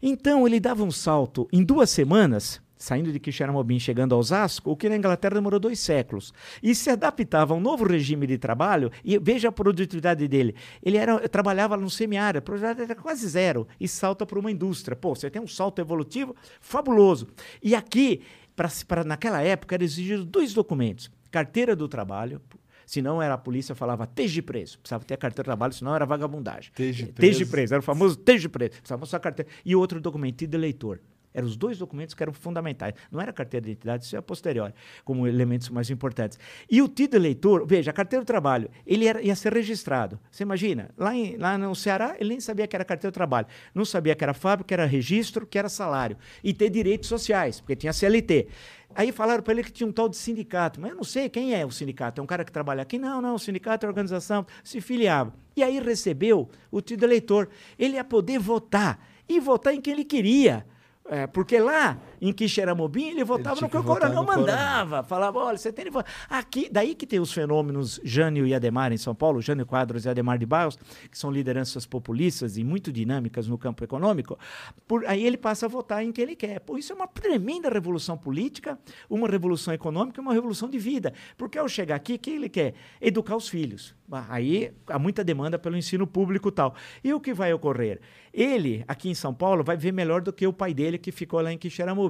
Então 0.01 0.47
ele 0.47 0.61
dava 0.61 0.85
um 0.85 0.91
salto 0.91 1.49
em 1.53 1.65
duas 1.65 1.91
semanas 1.91 2.63
saindo 2.79 3.13
de 3.13 3.19
Quixeramobim, 3.19 3.79
chegando 3.79 4.15
a 4.15 4.19
Osasco, 4.19 4.71
o 4.71 4.77
que 4.77 4.89
na 4.89 4.97
Inglaterra 4.97 5.35
demorou 5.35 5.59
dois 5.59 5.81
séculos. 5.81 6.33
E 6.63 6.75
se 6.75 6.89
adaptava 6.89 7.53
a 7.53 7.57
um 7.57 7.61
novo 7.61 7.85
regime 7.85 8.27
de 8.27 8.39
trabalho, 8.39 8.91
e 9.05 9.19
veja 9.19 9.49
a 9.49 9.53
produtividade 9.53 10.27
dele. 10.29 10.55
Ele 10.83 10.97
era, 10.97 11.29
trabalhava 11.29 11.77
no 11.77 11.91
semiárido, 11.91 12.39
a 12.39 12.43
produtividade 12.43 12.93
era 12.93 12.95
quase 12.95 13.27
zero, 13.29 13.67
e 13.81 13.89
salta 13.89 14.25
para 14.25 14.39
uma 14.39 14.51
indústria. 14.51 14.97
Pô, 14.97 15.15
você 15.15 15.29
tem 15.29 15.43
um 15.43 15.49
salto 15.49 15.81
evolutivo 15.81 16.35
fabuloso. 16.61 17.29
E 17.63 17.75
aqui, 17.75 18.23
pra, 18.55 18.69
pra, 18.87 19.05
naquela 19.05 19.43
época, 19.43 19.75
era 19.75 19.85
exigido 19.85 20.25
dois 20.25 20.55
documentos. 20.55 21.11
Carteira 21.31 21.77
do 21.77 21.89
trabalho, 21.89 22.41
senão 22.87 23.21
era 23.21 23.35
a 23.35 23.39
polícia 23.39 23.75
falava 23.75 24.07
teje 24.07 24.41
preso. 24.41 24.79
Precisava 24.79 25.05
ter 25.05 25.15
a 25.15 25.19
carteira 25.19 25.43
de 25.43 25.47
trabalho, 25.47 25.73
senão 25.73 25.95
era 25.95 26.07
vagabundagem. 26.07 26.73
Teje 26.75 27.07
preso. 27.07 27.15
Teje 27.15 27.47
preso, 27.47 27.75
era 27.75 27.81
o 27.81 27.85
famoso 27.85 28.17
teje 28.17 28.49
preso. 28.49 28.71
Precisava 28.71 29.01
mostrar 29.01 29.19
a 29.19 29.21
carteira. 29.21 29.51
E 29.65 29.77
outro 29.77 30.01
documento 30.01 30.47
de 30.47 30.57
eleitor. 30.57 31.01
Eram 31.33 31.47
os 31.47 31.57
dois 31.57 31.79
documentos 31.79 32.15
que 32.15 32.23
eram 32.23 32.33
fundamentais. 32.33 32.95
Não 33.11 33.21
era 33.21 33.31
a 33.31 33.35
carteira 33.35 33.65
de 33.65 33.73
identidade, 33.73 34.05
isso 34.05 34.17
é 34.17 34.19
a 34.19 34.23
posteriori, 34.23 34.75
como 35.05 35.27
elementos 35.27 35.69
mais 35.69 35.91
importantes. 35.91 36.39
E 36.71 36.81
o 36.81 36.89
título 36.89 37.23
eleitor, 37.23 37.67
veja, 37.67 37.91
a 37.91 37.95
carteira 37.95 38.25
do 38.25 38.27
trabalho, 38.27 38.71
ele 38.87 39.07
era, 39.07 39.21
ia 39.23 39.37
ser 39.37 39.53
registrado. 39.53 40.19
Você 40.31 40.43
imagina? 40.43 40.91
Lá, 40.97 41.15
em, 41.15 41.37
lá 41.37 41.59
no 41.59 41.75
Ceará, 41.75 42.17
ele 42.19 42.31
nem 42.31 42.41
sabia 42.41 42.67
que 42.67 42.75
era 42.75 42.85
carteira 42.85 43.11
do 43.11 43.15
trabalho. 43.15 43.47
Não 43.75 43.85
sabia 43.85 44.15
que 44.15 44.25
era 44.25 44.35
fábrica, 44.35 44.69
que 44.69 44.75
era 44.75 44.87
registro, 44.87 45.47
que 45.47 45.59
era 45.59 45.69
salário. 45.69 46.17
E 46.43 46.53
ter 46.53 46.71
direitos 46.71 47.09
sociais, 47.09 47.61
porque 47.61 47.77
tinha 47.77 47.93
CLT. 47.93 48.49
Aí 48.95 49.13
falaram 49.13 49.43
para 49.43 49.53
ele 49.53 49.63
que 49.63 49.71
tinha 49.71 49.87
um 49.87 49.93
tal 49.93 50.09
de 50.09 50.17
sindicato, 50.17 50.81
mas 50.81 50.91
eu 50.91 50.97
não 50.97 51.05
sei 51.05 51.29
quem 51.29 51.55
é 51.55 51.65
o 51.65 51.71
sindicato. 51.71 52.21
É 52.21 52.25
um 52.25 52.27
cara 52.27 52.45
que 52.45 52.51
trabalha 52.51 52.83
aqui? 52.83 52.99
Não, 52.99 53.21
não, 53.21 53.35
o 53.35 53.39
sindicato 53.39 53.85
é 53.85 53.89
organização, 53.89 54.47
se 54.65 54.81
filiava. 54.81 55.33
E 55.55 55.63
aí 55.63 55.79
recebeu 55.79 56.49
o 56.71 56.81
título 56.81 57.11
eleitor. 57.11 57.49
Ele 57.79 57.95
ia 57.95 58.05
poder 58.05 58.39
votar 58.39 58.99
e 59.29 59.39
votar 59.39 59.75
em 59.75 59.81
quem 59.81 59.93
ele 59.93 60.05
queria. 60.05 60.67
É, 61.11 61.27
porque 61.27 61.59
lá 61.59 61.97
em 62.21 62.33
Quixeramobim 62.33 63.09
ele 63.09 63.25
votava 63.25 63.57
ele 63.57 63.63
no 63.63 63.69
que 63.69 63.77
o 63.77 63.85
coronel 63.85 64.25
mandava. 64.25 65.03
Falava, 65.03 65.39
olha, 65.39 65.59
você 65.59 65.73
tem 65.73 65.85
que 65.87 65.91
votar. 65.91 66.13
Aqui, 66.29 66.69
daí 66.71 66.95
que 66.95 67.07
tem 67.07 67.21
os 67.21 67.33
fenômenos 67.33 68.01
Jânio 68.05 68.47
e 68.47 68.55
Ademar 68.55 68.93
em 68.93 68.97
São 68.97 69.15
Paulo, 69.15 69.41
Jânio 69.41 69.67
Quadros 69.67 70.05
e 70.05 70.09
Ademar 70.09 70.39
de 70.39 70.47
Barros, 70.47 70.79
que 71.11 71.19
são 71.19 71.31
lideranças 71.31 71.87
populistas 71.87 72.57
e 72.57 72.65
muito 72.65 72.93
dinâmicas 72.93 73.47
no 73.49 73.59
campo 73.59 73.85
econômico. 73.85 74.39
Por, 74.87 75.05
aí 75.07 75.25
ele 75.25 75.37
passa 75.37 75.67
a 75.67 75.69
votar 75.69 76.05
em 76.05 76.13
quem 76.13 76.25
ele 76.25 76.37
quer. 76.37 76.61
Por 76.61 76.79
isso 76.79 76.93
é 76.93 76.97
uma 76.97 77.07
tremenda 77.07 77.69
revolução 77.69 78.17
política, 78.17 78.79
uma 79.09 79.29
revolução 79.29 79.73
econômica 79.73 80.21
e 80.21 80.23
uma 80.23 80.33
revolução 80.33 80.69
de 80.69 80.79
vida. 80.79 81.13
Porque 81.37 81.59
ao 81.59 81.69
chegar 81.69 81.97
aqui, 81.97 82.15
o 82.15 82.19
que 82.19 82.31
ele 82.31 82.49
quer? 82.49 82.75
Educar 83.01 83.37
os 83.37 83.49
filhos. 83.49 83.95
Aí 84.29 84.73
há 84.87 84.99
muita 84.99 85.23
demanda 85.23 85.59
pelo 85.59 85.77
ensino 85.77 86.07
público 86.07 86.49
e 86.49 86.53
tal. 86.53 86.75
E 87.05 87.13
o 87.13 87.21
que 87.21 87.35
vai 87.35 87.53
ocorrer? 87.53 88.01
Ele, 88.33 88.85
aqui 88.89 89.11
em 89.11 89.15
São 89.15 89.35
Paulo, 89.35 89.63
vai 89.63 89.77
viver 89.77 89.93
melhor 89.93 90.23
do 90.23 90.33
que 90.33 90.47
o 90.47 90.53
pai 90.53 90.73
dele, 90.73 90.97
que 90.97 91.13
ficou 91.13 91.41
lá 91.41 91.53
em 91.53 91.59
Quixeramobim. 91.59 92.08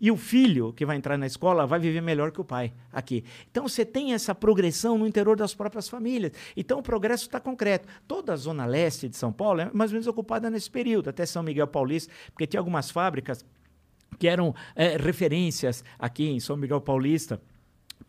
E 0.00 0.10
o 0.10 0.16
filho, 0.16 0.72
que 0.72 0.84
vai 0.86 0.96
entrar 0.96 1.16
na 1.16 1.26
escola, 1.26 1.66
vai 1.66 1.78
viver 1.78 2.00
melhor 2.00 2.30
que 2.30 2.40
o 2.40 2.44
pai 2.44 2.72
aqui. 2.92 3.24
Então 3.50 3.66
você 3.68 3.84
tem 3.84 4.12
essa 4.12 4.34
progressão 4.34 4.98
no 4.98 5.06
interior 5.06 5.36
das 5.36 5.54
próprias 5.54 5.88
famílias. 5.88 6.32
Então 6.56 6.78
o 6.78 6.82
progresso 6.82 7.24
está 7.24 7.40
concreto. 7.40 7.88
Toda 8.06 8.32
a 8.32 8.36
zona 8.36 8.66
leste 8.66 9.08
de 9.08 9.16
São 9.16 9.32
Paulo 9.32 9.60
é 9.60 9.70
mais 9.72 9.90
ou 9.90 9.94
menos 9.94 10.06
ocupada 10.06 10.50
nesse 10.50 10.70
período, 10.70 11.10
até 11.10 11.24
São 11.26 11.42
Miguel 11.42 11.66
Paulista, 11.66 12.12
porque 12.32 12.46
tinha 12.46 12.60
algumas 12.60 12.90
fábricas 12.90 13.44
que 14.18 14.28
eram 14.28 14.54
é, 14.74 14.96
referências 14.96 15.84
aqui 15.98 16.28
em 16.28 16.40
São 16.40 16.56
Miguel 16.56 16.80
Paulista 16.80 17.40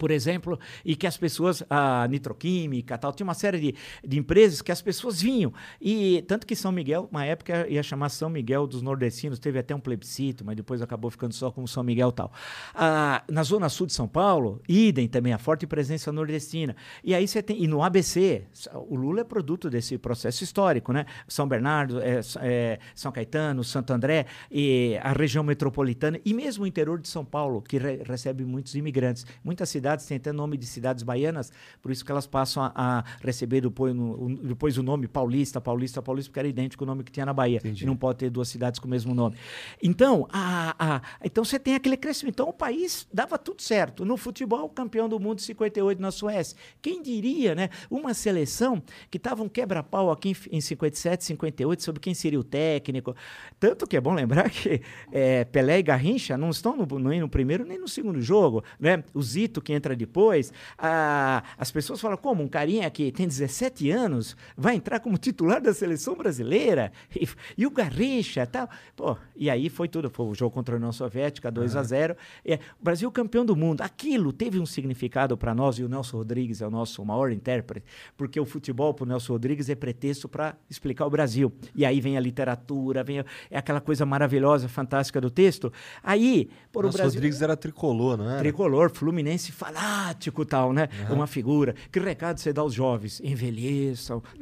por 0.02 0.10
exemplo, 0.10 0.60
e 0.84 0.96
que 0.96 1.06
as 1.06 1.16
pessoas, 1.16 1.64
a 1.70 2.08
nitroquímica, 2.08 2.98
tal, 2.98 3.14
tinha 3.14 3.24
uma 3.24 3.36
série 3.36 3.60
de, 3.60 3.76
de 4.04 4.18
empresas 4.18 4.60
que 4.60 4.72
as 4.72 4.82
pessoas 4.82 5.22
vinham. 5.22 5.54
E 5.80 6.26
tanto 6.28 6.48
que 6.48 6.56
São 6.56 6.72
Miguel, 6.72 7.08
uma 7.12 7.24
época, 7.24 7.68
ia 7.70 7.84
chamar 7.84 8.10
São 8.10 8.28
Miguel 8.28 8.66
dos 8.66 8.82
Nordestinos, 8.82 9.38
teve 9.38 9.60
até 9.60 9.76
um 9.76 9.80
plebiscito, 9.80 10.44
mas 10.44 10.56
depois 10.56 10.82
acabou 10.82 11.12
ficando 11.12 11.36
só 11.36 11.52
como 11.52 11.68
São 11.68 11.84
Miguel 11.84 12.12
tal. 12.12 12.34
Ah, 12.74 13.24
na 13.30 13.44
zona 13.44 13.70
sul 13.70 13.86
de 13.86 13.94
São 13.94 14.08
Paulo, 14.08 14.60
idem 14.68 15.08
também, 15.08 15.34
a 15.34 15.38
forte 15.38 15.68
presença 15.68 16.12
nordestina. 16.12 16.76
E 17.04 17.14
aí 17.14 17.28
você 17.28 17.44
tem, 17.44 17.62
e 17.62 17.68
no 17.68 17.84
ABC, 17.84 18.46
o 18.90 18.96
Lula 18.96 19.22
é 19.22 19.24
produto 19.24 19.70
desse 19.70 20.00
processo 20.00 20.44
histórico, 20.44 20.92
né? 20.92 21.06
São 21.28 21.48
Bernardo, 21.48 22.02
é, 22.02 22.22
é, 22.40 22.80
São 22.96 23.12
Caetano, 23.12 23.64
Santo 23.64 23.94
André, 23.94 24.26
e 24.50 24.98
a 25.04 25.14
região 25.14 25.44
metropolitana, 25.44 26.20
e 26.26 26.34
mesmo 26.34 26.64
o 26.64 26.68
interior 26.68 27.00
de 27.00 27.08
São 27.08 27.24
Paulo, 27.24 27.62
que 27.62 27.78
re 27.78 28.02
recebe 28.04 28.44
muitos 28.44 28.74
imigrantes. 28.74 29.28
Muitas 29.44 29.70
cidades 29.70 29.91
cidades 29.92 30.06
têm 30.06 30.18
até 30.18 30.32
nome 30.32 30.58
de 30.58 30.66
cidades 30.66 31.04
baianas, 31.04 31.52
por 31.82 31.92
isso 31.92 32.06
que 32.06 32.12
elas 32.12 32.26
passam 32.26 32.64
a, 32.64 32.72
a 32.76 33.04
receber 33.22 33.62
depois, 33.62 33.94
no, 33.94 34.36
depois 34.38 34.78
o 34.78 34.84
nome 34.84 35.08
Paulista, 35.08 35.60
Paulista, 35.60 36.02
Paulista, 36.02 36.30
porque 36.30 36.40
era 36.40 36.48
idêntico 36.48 36.84
ao 36.84 36.88
nome 36.88 37.04
que 37.04 37.12
tinha 37.12 37.26
na 37.26 37.34
Bahia. 37.34 37.58
Entendi. 37.58 37.84
E 37.84 37.88
não 37.88 37.96
pode 37.96 38.20
ter 38.20 38.30
duas 38.30 38.48
cidades 38.48 38.80
com 38.80 38.88
o 38.88 38.90
mesmo 38.90 39.14
nome. 39.14 39.36
Então, 39.82 40.28
a, 40.32 40.76
a, 40.80 41.02
então 41.24 41.44
você 41.44 41.60
tem 41.60 41.76
aquele 41.76 41.98
crescimento. 41.98 42.36
Então 42.36 42.50
o 42.50 42.54
país 42.54 43.08
dava 43.14 43.38
tudo 43.38 43.62
certo. 43.62 44.06
No 44.06 44.18
futebol, 44.18 44.70
campeão 44.70 45.10
do 45.10 45.20
mundo 45.20 45.42
58 45.42 46.02
na 46.02 46.12
Suécia. 46.12 46.58
Quem 46.82 47.02
diria, 47.02 47.56
né? 47.56 47.70
Uma 47.90 48.14
seleção 48.14 48.82
que 49.10 49.18
estava 49.18 49.44
um 49.44 49.50
quebra-pau 49.50 50.12
aqui 50.12 50.30
em, 50.52 50.58
em 50.58 50.62
57, 50.62 51.24
58 51.26 51.84
sobre 51.84 52.00
quem 52.00 52.14
seria 52.14 52.40
o 52.40 52.44
técnico. 52.44 53.16
Tanto 53.60 53.88
que 53.88 53.98
é 53.98 54.02
bom 54.02 54.14
lembrar 54.14 54.50
que 54.50 54.82
é, 55.12 55.46
Pelé 55.46 55.80
e 55.80 55.84
Garrincha 55.84 56.38
não 56.38 56.50
estão 56.50 56.76
no, 56.76 57.00
nem 57.00 57.20
no 57.20 57.30
primeiro 57.30 57.66
nem 57.66 57.80
no 57.80 57.88
segundo 57.88 58.22
jogo. 58.22 58.64
Né? 58.80 59.04
O 59.14 59.22
Zito, 59.22 59.62
que 59.62 59.74
entra 59.82 59.96
depois, 59.96 60.54
a, 60.78 61.44
as 61.58 61.72
pessoas 61.72 62.00
falam, 62.00 62.18
como 62.18 62.44
um 62.44 62.48
carinha 62.48 62.90
que 62.92 63.12
tem 63.12 63.28
17 63.28 63.90
anos 63.90 64.38
vai 64.56 64.76
entrar 64.76 65.00
como 65.00 65.18
titular 65.18 65.60
da 65.60 65.74
seleção 65.74 66.16
brasileira? 66.16 66.92
E, 67.14 67.28
e 67.58 67.66
o 67.66 67.72
Garrincha 67.72 68.46
tal. 68.46 68.70
Pô, 68.96 69.18
e 69.36 69.50
aí 69.50 69.70
foi 69.70 69.88
tudo. 69.88 70.10
Foi 70.10 70.26
o 70.28 70.34
jogo 70.34 70.54
contra 70.54 70.76
a 70.76 70.78
União 70.78 70.92
Soviética, 70.92 71.52
2 71.52 71.76
a 71.76 71.84
0 71.84 72.16
é, 72.46 72.56
O 72.80 72.84
Brasil 72.84 73.12
campeão 73.12 73.46
do 73.46 73.56
mundo. 73.56 73.82
Aquilo 73.82 74.32
teve 74.32 74.60
um 74.60 74.66
significado 74.66 75.36
para 75.36 75.54
nós, 75.54 75.78
e 75.80 75.84
o 75.84 75.90
Nelson 75.90 76.18
Rodrigues 76.18 76.62
é 76.62 76.68
o 76.68 76.70
nosso 76.70 77.04
maior 77.04 77.32
intérprete, 77.32 77.86
porque 78.16 78.40
o 78.40 78.46
futebol 78.46 78.94
para 78.94 79.04
o 79.04 79.08
Nelson 79.08 79.34
Rodrigues 79.34 79.70
é 79.70 79.76
pretexto 79.76 80.30
para 80.30 80.56
explicar 80.70 81.06
o 81.06 81.10
Brasil. 81.10 81.52
E 81.76 81.86
aí 81.86 82.00
vem 82.00 82.18
a 82.18 82.20
literatura, 82.20 83.04
vem 83.04 83.20
a, 83.20 83.26
é 83.50 83.58
aquela 83.58 83.82
coisa 83.82 84.06
maravilhosa, 84.06 84.68
fantástica 84.68 85.20
do 85.20 85.30
texto. 85.30 85.72
Aí, 86.04 86.50
por 86.72 86.86
o 86.86 86.90
Brasil... 86.90 87.14
Rodrigues 87.14 87.42
era 87.42 87.58
tricolor, 87.58 88.18
não 88.18 88.30
é? 88.30 88.40
Tricolor, 88.40 88.90
Fluminense 88.90 89.52
fanático 89.62 90.44
tal, 90.44 90.74
né? 90.74 90.90
Uhum. 91.08 91.18
Uma 91.18 91.28
figura. 91.28 91.76
Que 91.92 92.00
recado 92.00 92.40
você 92.40 92.52
dá 92.52 92.62
aos 92.62 92.74
jovens? 92.74 93.22
Envelheçam. 93.24 94.24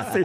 assim. 0.00 0.22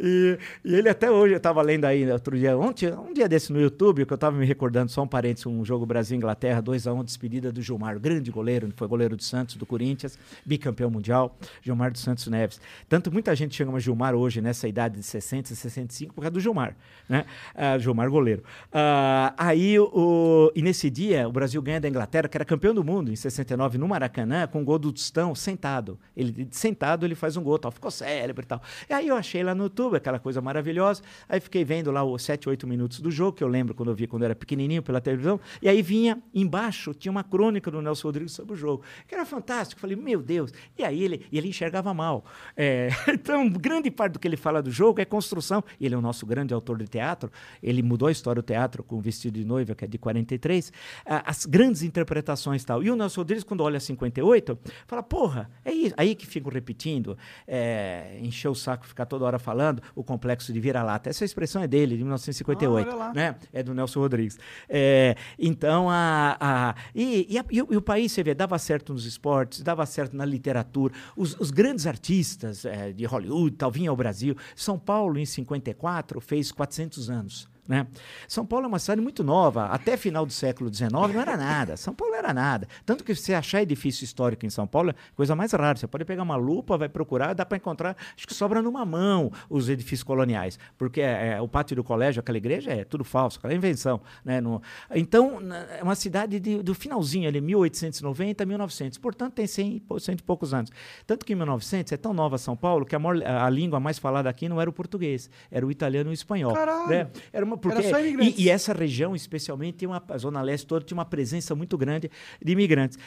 e, 0.00 0.38
e, 0.64 0.74
ele 0.76 0.88
até 0.88 1.10
hoje, 1.10 1.34
eu 1.34 1.38
estava 1.38 1.60
lendo 1.60 1.86
aí 1.86 2.08
outro 2.10 2.38
dia, 2.38 2.56
ontem, 2.56 2.92
um 2.92 3.12
dia 3.12 3.28
desse 3.28 3.52
no 3.52 3.60
YouTube, 3.60 4.06
que 4.06 4.12
eu 4.12 4.14
estava 4.14 4.36
me 4.36 4.46
recordando, 4.46 4.92
só 4.92 5.02
um 5.02 5.08
parênteses, 5.08 5.46
um 5.46 5.64
jogo 5.64 5.84
Brasil-Inglaterra, 5.84 6.62
2x1, 6.62 7.04
despedida 7.04 7.50
do 7.50 7.60
Gilmar, 7.60 7.98
grande 7.98 8.30
goleiro, 8.30 8.72
foi 8.76 8.86
goleiro 8.86 9.16
do 9.16 9.22
Santos, 9.24 9.56
do 9.56 9.66
Corinthians, 9.66 10.16
bicampeão 10.46 10.88
mundial, 10.88 11.36
Gilmar 11.62 11.90
dos 11.90 12.00
Santos 12.00 12.28
Neves. 12.28 12.60
Tanto 12.88 13.10
muita 13.10 13.34
gente 13.34 13.56
chama 13.56 13.80
Gilmar 13.80 14.14
hoje, 14.14 14.40
nessa 14.40 14.68
idade 14.68 14.96
de 14.96 15.02
60, 15.02 15.48
65, 15.48 16.14
por 16.14 16.20
causa 16.20 16.30
do 16.30 16.40
Gilmar, 16.40 16.76
né? 17.08 17.24
Uh, 17.54 17.80
Gilmar 17.80 18.08
goleiro. 18.08 18.42
Uh, 18.68 19.34
aí, 19.36 19.78
o, 19.80 20.52
e 20.54 20.62
nesse 20.62 20.88
dia, 20.88 21.26
o 21.26 21.32
Brasil 21.32 21.60
ganha 21.60 21.80
da 21.80 21.88
Inglaterra, 21.88 22.28
que 22.28 22.36
era 22.36 22.44
campeão 22.52 22.74
do 22.74 22.84
mundo 22.84 23.10
em 23.10 23.16
69 23.16 23.78
no 23.78 23.88
Maracanã 23.88 24.46
com 24.46 24.60
um 24.60 24.64
gol 24.64 24.78
do 24.78 24.92
Tostão 24.92 25.34
sentado. 25.34 25.98
Ele 26.14 26.46
sentado 26.50 27.06
ele 27.06 27.14
faz 27.14 27.34
um 27.34 27.42
gol, 27.42 27.58
tal, 27.58 27.72
ficou 27.72 27.90
célebre 27.90 28.44
e 28.44 28.46
tal. 28.46 28.60
E 28.90 28.92
aí 28.92 29.08
eu 29.08 29.16
achei 29.16 29.42
lá 29.42 29.54
no 29.54 29.64
YouTube 29.64 29.96
aquela 29.96 30.18
coisa 30.18 30.42
maravilhosa. 30.42 31.02
Aí 31.26 31.40
fiquei 31.40 31.64
vendo 31.64 31.90
lá 31.90 32.04
os 32.04 32.22
7, 32.22 32.50
8 32.50 32.66
minutos 32.66 33.00
do 33.00 33.10
jogo, 33.10 33.38
que 33.38 33.42
eu 33.42 33.48
lembro 33.48 33.74
quando 33.74 33.88
eu 33.88 33.94
vi 33.94 34.06
quando 34.06 34.22
eu 34.22 34.26
era 34.26 34.34
pequenininho 34.34 34.82
pela 34.82 35.00
televisão. 35.00 35.40
E 35.62 35.68
aí 35.68 35.80
vinha 35.80 36.22
embaixo 36.34 36.92
tinha 36.92 37.10
uma 37.10 37.24
crônica 37.24 37.70
do 37.70 37.80
Nelson 37.80 38.08
Rodrigues 38.08 38.32
sobre 38.32 38.52
o 38.52 38.56
jogo, 38.56 38.82
que 39.08 39.14
era 39.14 39.24
fantástico. 39.24 39.80
Falei, 39.80 39.96
meu 39.96 40.20
Deus. 40.20 40.52
E 40.76 40.84
aí 40.84 41.02
ele, 41.02 41.24
ele 41.32 41.48
enxergava 41.48 41.94
mal. 41.94 42.26
É, 42.54 42.90
então, 43.08 43.48
grande 43.48 43.90
parte 43.90 44.12
do 44.12 44.18
que 44.18 44.28
ele 44.28 44.36
fala 44.36 44.62
do 44.62 44.70
jogo 44.70 45.00
é 45.00 45.06
construção. 45.06 45.64
Ele 45.80 45.94
é 45.94 45.98
o 45.98 46.02
nosso 46.02 46.26
grande 46.26 46.52
autor 46.52 46.76
de 46.76 46.86
teatro. 46.86 47.32
Ele 47.62 47.82
mudou 47.82 48.08
a 48.08 48.12
história 48.12 48.42
do 48.42 48.44
teatro 48.44 48.82
com 48.82 48.96
o 48.96 49.00
Vestido 49.00 49.38
de 49.38 49.44
Noiva, 49.46 49.74
que 49.74 49.86
é 49.86 49.88
de 49.88 49.96
43. 49.96 50.70
As 51.06 51.46
grandes 51.46 51.82
interpretações 51.82 52.41
e 52.62 52.66
tal. 52.66 52.82
E 52.82 52.90
o 52.90 52.96
Nelson 52.96 53.20
Rodrigues, 53.20 53.44
quando 53.44 53.62
olha 53.62 53.78
58, 53.78 54.58
fala, 54.86 55.02
porra, 55.02 55.50
é 55.64 55.72
isso. 55.72 55.94
Aí 55.96 56.14
que 56.14 56.26
fico 56.26 56.50
repetindo, 56.50 57.16
é, 57.46 58.18
encher 58.20 58.48
o 58.48 58.54
saco, 58.54 58.86
ficar 58.86 59.06
toda 59.06 59.24
hora 59.24 59.38
falando, 59.38 59.82
o 59.94 60.02
complexo 60.02 60.52
de 60.52 60.60
vira-lata. 60.60 61.10
Essa 61.10 61.24
expressão 61.24 61.62
é 61.62 61.68
dele, 61.68 61.96
de 61.96 62.02
1958. 62.02 62.90
Ah, 62.90 63.12
né? 63.14 63.36
É 63.52 63.62
do 63.62 63.74
Nelson 63.74 64.00
Rodrigues. 64.00 64.38
É, 64.68 65.16
então, 65.38 65.88
a, 65.90 66.36
a, 66.40 66.74
e, 66.94 67.26
e, 67.28 67.38
a, 67.38 67.44
e, 67.50 67.62
o, 67.62 67.68
e, 67.70 67.76
o, 67.76 67.82
país, 67.82 68.12
você 68.12 68.22
vê, 68.22 68.34
dava 68.34 68.58
certo 68.58 68.92
nos 68.92 69.06
esportes, 69.06 69.62
dava 69.62 69.84
certo 69.86 70.16
na 70.16 70.24
literatura. 70.24 70.92
Os, 71.16 71.38
os 71.38 71.50
grandes 71.50 71.86
artistas 71.86 72.64
é, 72.64 72.92
de 72.92 73.04
Hollywood 73.04 73.56
tal 73.56 73.70
vinham 73.70 73.92
ao 73.92 73.96
Brasil. 73.96 74.36
São 74.56 74.78
Paulo, 74.78 75.18
em 75.18 75.26
54, 75.26 76.20
fez 76.20 76.50
400 76.50 77.10
anos. 77.10 77.51
Né? 77.66 77.86
São 78.26 78.44
Paulo 78.44 78.64
é 78.64 78.68
uma 78.68 78.78
cidade 78.80 79.00
muito 79.00 79.22
nova. 79.22 79.66
Até 79.66 79.96
final 79.96 80.26
do 80.26 80.32
século 80.32 80.72
XIX 80.72 80.90
não 80.90 81.20
era 81.20 81.36
nada. 81.36 81.76
São 81.76 81.94
Paulo 81.94 82.14
era 82.14 82.34
nada. 82.34 82.66
Tanto 82.84 83.04
que 83.04 83.14
você 83.14 83.34
achar 83.34 83.62
edifício 83.62 84.04
histórico 84.04 84.44
em 84.44 84.50
São 84.50 84.66
Paulo 84.66 84.90
é 84.90 84.94
coisa 85.14 85.36
mais 85.36 85.52
rara. 85.52 85.78
Você 85.78 85.86
pode 85.86 86.04
pegar 86.04 86.24
uma 86.24 86.34
lupa, 86.34 86.76
vai 86.76 86.88
procurar, 86.88 87.34
dá 87.34 87.46
para 87.46 87.56
encontrar. 87.56 87.96
Acho 88.16 88.26
que 88.26 88.34
sobra 88.34 88.60
numa 88.60 88.84
mão 88.84 89.30
os 89.48 89.68
edifícios 89.68 90.02
coloniais. 90.02 90.58
Porque 90.76 91.00
é, 91.00 91.34
é, 91.34 91.40
o 91.40 91.46
pátio 91.46 91.76
do 91.76 91.84
colégio, 91.84 92.18
aquela 92.18 92.36
igreja, 92.36 92.72
é 92.72 92.84
tudo 92.84 93.04
falso, 93.04 93.38
aquela 93.38 93.54
invenção. 93.54 94.00
Né? 94.24 94.40
No, 94.40 94.60
então, 94.92 95.38
é 95.78 95.82
uma 95.82 95.94
cidade 95.94 96.40
de, 96.40 96.62
do 96.62 96.74
finalzinho 96.74 97.28
ali, 97.28 97.40
1890, 97.40 98.44
1900. 98.44 98.98
Portanto, 98.98 99.34
tem 99.34 99.46
100, 99.46 99.82
100 100.00 100.14
e 100.16 100.22
poucos 100.22 100.52
anos. 100.52 100.70
Tanto 101.06 101.24
que 101.24 101.32
em 101.32 101.36
1900 101.36 101.92
é 101.92 101.96
tão 101.96 102.12
nova 102.12 102.38
São 102.38 102.56
Paulo 102.56 102.84
que 102.84 102.96
a, 102.96 102.98
maior, 102.98 103.22
a 103.24 103.48
língua 103.48 103.78
mais 103.78 104.00
falada 104.00 104.28
aqui 104.28 104.48
não 104.48 104.60
era 104.60 104.68
o 104.68 104.72
português, 104.72 105.30
era 105.50 105.64
o 105.64 105.70
italiano 105.70 106.10
e 106.10 106.12
o 106.12 106.14
espanhol. 106.14 106.54
Caralho! 106.54 106.88
Né? 106.88 107.08
Era 107.32 107.44
uma 107.44 107.51
porque, 107.56 107.82
e, 108.20 108.44
e, 108.44 108.50
essa 108.50 108.72
região, 108.72 109.14
especialmente, 109.14 109.78
tem 109.78 109.88
uma, 109.88 110.02
a 110.06 110.18
Zona 110.18 110.42
Leste 110.42 110.66
toda 110.66 110.84
tinha 110.84 110.96
uma 110.96 111.04
presença 111.04 111.54
muito 111.54 111.76
grande 111.76 112.10
de 112.42 112.52
imigrantes. 112.52 112.98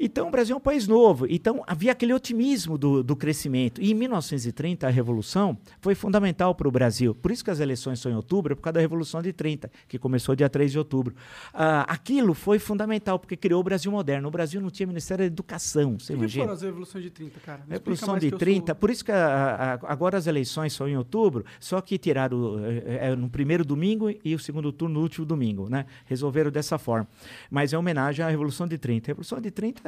Então, 0.00 0.28
o 0.28 0.30
Brasil 0.30 0.54
é 0.54 0.56
um 0.56 0.60
país 0.60 0.86
novo. 0.86 1.26
Então, 1.28 1.62
havia 1.66 1.92
aquele 1.92 2.12
otimismo 2.12 2.78
do, 2.78 3.02
do 3.02 3.16
crescimento. 3.16 3.80
E 3.80 3.90
em 3.90 3.94
1930, 3.94 4.86
a 4.86 4.90
Revolução 4.90 5.58
foi 5.80 5.94
fundamental 5.94 6.54
para 6.54 6.68
o 6.68 6.70
Brasil. 6.70 7.14
Por 7.14 7.30
isso 7.30 7.44
que 7.44 7.50
as 7.50 7.60
eleições 7.60 7.98
são 8.00 8.12
em 8.12 8.14
outubro, 8.14 8.52
é 8.52 8.56
por 8.56 8.62
causa 8.62 8.74
da 8.74 8.80
Revolução 8.80 9.20
de 9.20 9.32
30, 9.32 9.70
que 9.88 9.98
começou 9.98 10.36
dia 10.36 10.48
3 10.48 10.72
de 10.72 10.78
outubro. 10.78 11.14
Ah, 11.52 11.84
aquilo 11.88 12.34
foi 12.34 12.58
fundamental, 12.58 13.18
porque 13.18 13.36
criou 13.36 13.60
o 13.60 13.64
Brasil 13.64 13.90
moderno. 13.90 14.28
O 14.28 14.30
Brasil 14.30 14.60
não 14.60 14.70
tinha 14.70 14.86
Ministério 14.86 15.22
da 15.22 15.26
Educação, 15.26 15.98
você 15.98 16.12
o 16.12 16.16
imagina? 16.16 16.44
foram 16.44 16.54
as 16.54 16.62
Revoluções 16.62 17.04
de 17.04 17.10
30, 17.10 17.40
cara? 17.40 17.62
Me 17.66 17.74
Revolução 17.74 18.18
de 18.18 18.30
30, 18.30 18.66
sou... 18.66 18.74
por 18.76 18.90
isso 18.90 19.04
que 19.04 19.12
a, 19.12 19.78
a, 19.82 19.92
agora 19.92 20.16
as 20.16 20.26
eleições 20.26 20.72
são 20.72 20.88
em 20.88 20.96
outubro, 20.96 21.44
só 21.58 21.80
que 21.80 21.98
tiraram 21.98 22.58
é, 22.64 23.08
é, 23.08 23.16
no 23.16 23.28
primeiro 23.28 23.64
domingo 23.64 24.10
e 24.24 24.34
o 24.34 24.38
segundo 24.38 24.72
turno 24.72 24.94
no 24.94 25.00
último 25.00 25.26
domingo, 25.26 25.68
né? 25.68 25.86
Resolveram 26.06 26.50
dessa 26.50 26.78
forma. 26.78 27.08
Mas 27.50 27.72
é 27.72 27.78
homenagem 27.78 28.24
à 28.24 28.28
Revolução 28.28 28.66
de 28.66 28.78
30. 28.78 29.06
A 29.06 29.08
Revolução 29.08 29.40
de 29.40 29.50
30 29.50 29.87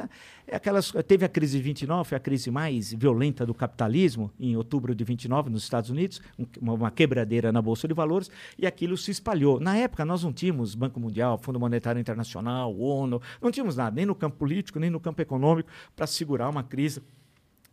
aquelas, 0.51 0.91
teve 1.07 1.25
a 1.25 1.29
crise 1.29 1.57
de 1.57 1.63
29, 1.63 2.09
foi 2.09 2.17
a 2.17 2.19
crise 2.19 2.51
mais 2.51 2.93
violenta 2.93 3.45
do 3.45 3.53
capitalismo, 3.53 4.31
em 4.39 4.55
outubro 4.55 4.93
de 4.93 5.03
29, 5.03 5.49
nos 5.49 5.63
Estados 5.63 5.89
Unidos, 5.89 6.21
uma 6.61 6.91
quebradeira 6.91 7.51
na 7.51 7.61
Bolsa 7.61 7.87
de 7.87 7.93
Valores, 7.93 8.29
e 8.57 8.65
aquilo 8.65 8.97
se 8.97 9.11
espalhou. 9.11 9.59
Na 9.59 9.77
época, 9.77 10.05
nós 10.05 10.23
não 10.23 10.33
tínhamos 10.33 10.75
Banco 10.75 10.99
Mundial, 10.99 11.37
Fundo 11.37 11.59
Monetário 11.59 11.99
Internacional, 11.99 12.75
ONU, 12.77 13.21
não 13.41 13.51
tínhamos 13.51 13.75
nada, 13.75 13.95
nem 13.95 14.05
no 14.05 14.15
campo 14.15 14.37
político, 14.37 14.79
nem 14.79 14.89
no 14.89 14.99
campo 14.99 15.21
econômico, 15.21 15.69
para 15.95 16.07
segurar 16.07 16.49
uma 16.49 16.63
crise 16.63 17.01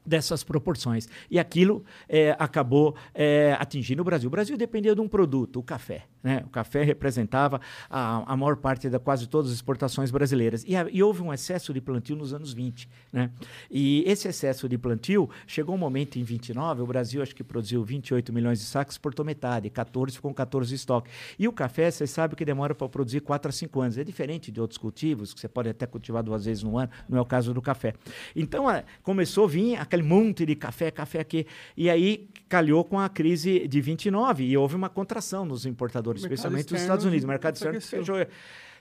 dessas 0.09 0.43
proporções. 0.43 1.09
E 1.31 1.39
aquilo 1.39 1.85
é, 2.09 2.35
acabou 2.39 2.97
é, 3.15 3.57
atingindo 3.61 4.03
o 4.03 4.05
Brasil. 4.05 4.29
O 4.29 4.31
Brasil 4.31 4.57
dependia 4.57 4.95
de 4.95 5.01
um 5.01 5.09
produto, 5.09 5.61
o 5.61 5.63
café. 5.63 6.07
Né? 6.23 6.43
O 6.47 6.49
café 6.49 6.83
representava 6.83 7.61
a, 7.89 8.33
a 8.33 8.37
maior 8.37 8.57
parte 8.57 8.89
da 8.89 8.99
quase 8.99 9.27
todas 9.29 9.51
as 9.51 9.57
exportações 9.57 10.11
brasileiras. 10.11 10.65
E, 10.67 10.75
a, 10.75 10.87
e 10.91 11.03
houve 11.03 11.23
um 11.23 11.33
excesso 11.33 11.73
de 11.73 11.81
plantio 11.81 12.17
nos 12.17 12.33
anos 12.33 12.53
20. 12.53 12.89
Né? 13.13 13.31
E 13.71 14.03
esse 14.07 14.27
excesso 14.27 14.69
de 14.69 14.79
plantio 14.79 15.29
chegou 15.47 15.75
um 15.75 15.79
momento 15.79 16.19
em 16.19 16.23
29, 16.23 16.83
o 16.83 16.87
Brasil 16.87 17.23
acho 17.23 17.35
que 17.35 17.45
produziu 17.45 17.85
28 17.85 18.33
milhões 18.33 18.59
de 18.59 18.65
sacos, 18.65 18.95
exportou 18.95 19.25
metade, 19.25 19.71
14 19.71 20.17
ficou 20.17 20.31
com 20.31 20.35
14 20.35 20.69
de 20.69 20.75
estoque. 20.75 21.11
E 21.39 21.47
o 21.47 21.53
café, 21.53 21.91
você 21.91 22.07
sabe 22.07 22.35
que 22.35 22.45
demora 22.45 22.75
para 22.75 22.89
produzir 22.89 23.21
4 23.21 23.49
a 23.49 23.53
5 23.53 23.81
anos. 23.81 23.99
É 23.99 24.05
diferente 24.05 24.51
de 24.51 24.61
outros 24.61 24.79
cultivos, 24.79 25.35
que 25.35 25.41
você 25.41 25.49
pode 25.49 25.69
até 25.69 25.87
cultivar 25.87 26.23
duas 26.23 26.45
vezes 26.45 26.63
no 26.63 26.79
ano, 26.79 26.91
não 27.09 27.19
é 27.19 27.21
o 27.21 27.25
caso 27.25 27.53
do 27.53 27.63
café. 27.63 27.95
Então, 28.35 28.69
a, 28.69 28.83
começou 29.03 29.45
a 29.45 29.49
vir 29.49 29.77
aquele 29.99 30.03
monte 30.03 30.47
de 30.47 30.55
café, 30.55 30.91
café 30.91 31.21
aqui. 31.21 31.47
E 31.77 31.91
aí 31.91 32.29
calhou 32.49 32.85
com 32.85 32.99
a 32.99 33.09
crise 33.09 33.67
de 33.67 33.81
29 33.81 34.45
e 34.45 34.57
houve 34.57 34.77
uma 34.77 34.89
contração 34.89 35.45
nos 35.45 35.67
importadores, 35.67 36.23
especialmente 36.23 36.73
nos 36.73 36.81
Estados 36.81 37.05
Unidos. 37.05 37.25
O 37.25 37.29
mercado 37.29 37.55
externo 37.55 37.81
fechou. 37.81 38.17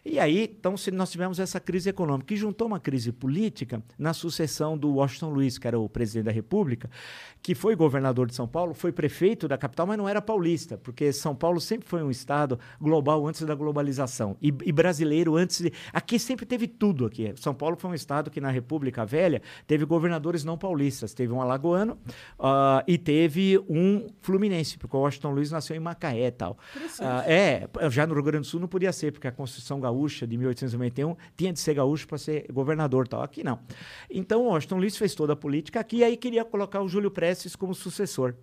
E 0.09 0.19
aí, 0.19 0.55
então, 0.57 0.77
se 0.77 0.89
nós 0.89 1.11
tivemos 1.11 1.37
essa 1.37 1.59
crise 1.59 1.89
econômica, 1.89 2.27
que 2.27 2.37
juntou 2.37 2.65
uma 2.65 2.79
crise 2.79 3.11
política 3.11 3.83
na 3.99 4.13
sucessão 4.13 4.77
do 4.77 4.93
Washington 4.93 5.31
Luiz, 5.31 5.57
que 5.57 5.67
era 5.67 5.77
o 5.77 5.89
presidente 5.89 6.25
da 6.25 6.31
República, 6.31 6.89
que 7.41 7.53
foi 7.53 7.75
governador 7.75 8.25
de 8.25 8.33
São 8.33 8.47
Paulo, 8.47 8.73
foi 8.73 8.93
prefeito 8.93 9.49
da 9.49 9.57
capital, 9.57 9.85
mas 9.85 9.97
não 9.97 10.07
era 10.07 10.21
paulista, 10.21 10.77
porque 10.77 11.11
São 11.11 11.35
Paulo 11.35 11.59
sempre 11.59 11.89
foi 11.89 12.01
um 12.01 12.09
estado 12.09 12.57
global 12.79 13.27
antes 13.27 13.41
da 13.41 13.53
globalização 13.53 14.37
e, 14.41 14.47
e 14.47 14.71
brasileiro 14.71 15.35
antes 15.35 15.59
de. 15.59 15.73
Aqui 15.91 16.17
sempre 16.17 16.45
teve 16.45 16.67
tudo 16.67 17.05
aqui. 17.05 17.33
São 17.35 17.53
Paulo 17.53 17.75
foi 17.75 17.91
um 17.91 17.93
estado 17.93 18.31
que 18.31 18.39
na 18.39 18.49
República 18.49 19.05
Velha 19.05 19.41
teve 19.65 19.83
governadores 19.83 20.45
não 20.45 20.57
paulistas, 20.57 21.13
teve 21.13 21.33
um 21.33 21.41
alagoano 21.41 21.97
uh, 22.39 22.81
e 22.87 22.97
teve 22.97 23.59
um 23.67 24.07
fluminense, 24.21 24.77
porque 24.77 24.95
o 24.95 25.01
Washington 25.01 25.31
Luiz 25.31 25.51
nasceu 25.51 25.75
em 25.75 25.79
Macaé 25.79 26.27
e 26.27 26.31
tal. 26.31 26.57
Uh, 26.97 27.23
é, 27.25 27.69
já 27.89 28.07
no 28.07 28.13
Rio 28.13 28.23
Grande 28.23 28.43
do 28.43 28.47
Sul 28.47 28.61
não 28.61 28.69
podia 28.69 28.93
ser, 28.93 29.11
porque 29.11 29.27
a 29.27 29.31
Constituição 29.31 29.81
Gaúcha 29.81 29.96
de 30.05 30.37
1891 30.37 31.15
tinha 31.35 31.51
de 31.51 31.59
ser 31.59 31.73
gaúcho 31.73 32.07
para 32.07 32.17
ser 32.17 32.45
governador 32.51 33.07
tal. 33.07 33.21
Aqui 33.21 33.43
não. 33.43 33.59
Então 34.09 34.45
o 34.45 34.49
Washington 34.49 34.77
Luiz 34.77 34.97
fez 34.97 35.15
toda 35.15 35.33
a 35.33 35.35
política 35.35 35.79
aqui 35.79 35.97
e 35.97 36.03
aí 36.03 36.17
queria 36.17 36.45
colocar 36.45 36.81
o 36.81 36.87
Júlio 36.87 37.09
Prestes 37.09 37.55
como 37.55 37.73
sucessor. 37.73 38.35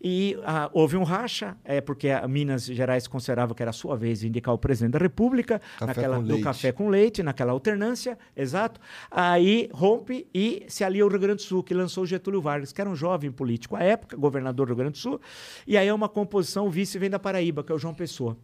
E 0.00 0.38
ah, 0.44 0.70
houve 0.72 0.96
um 0.96 1.02
racha, 1.02 1.56
é, 1.64 1.80
porque 1.80 2.10
a 2.10 2.26
Minas 2.28 2.66
Gerais 2.66 3.06
considerava 3.06 3.54
que 3.54 3.62
era 3.62 3.70
a 3.70 3.72
sua 3.72 3.96
vez 3.96 4.20
de 4.20 4.28
indicar 4.28 4.54
o 4.54 4.58
presidente 4.58 4.92
da 4.92 4.98
República, 4.98 5.60
Café 5.78 5.86
naquela, 5.86 6.20
do 6.20 6.28
leite. 6.28 6.44
café 6.44 6.72
com 6.72 6.88
leite, 6.88 7.22
naquela 7.22 7.52
alternância, 7.52 8.18
exato. 8.36 8.80
Aí 9.10 9.68
rompe 9.72 10.26
e 10.34 10.64
se 10.68 10.84
alia 10.84 11.02
ao 11.02 11.08
Rio 11.08 11.18
Grande 11.18 11.36
do 11.36 11.42
Sul, 11.42 11.62
que 11.62 11.74
lançou 11.74 12.06
Getúlio 12.06 12.40
Vargas, 12.40 12.72
que 12.72 12.80
era 12.80 12.88
um 12.88 12.96
jovem 12.96 13.30
político 13.30 13.76
à 13.76 13.82
época, 13.82 14.16
governador 14.16 14.66
do 14.66 14.70
Rio 14.70 14.76
Grande 14.76 14.92
do 14.92 14.98
Sul. 14.98 15.20
E 15.66 15.76
aí 15.76 15.88
é 15.88 15.94
uma 15.94 16.08
composição, 16.08 16.66
o 16.66 16.70
vice 16.70 16.98
vem 16.98 17.10
da 17.10 17.18
Paraíba, 17.18 17.64
que 17.64 17.72
é 17.72 17.74
o 17.74 17.78
João 17.78 17.94
Pessoa. 17.94 18.36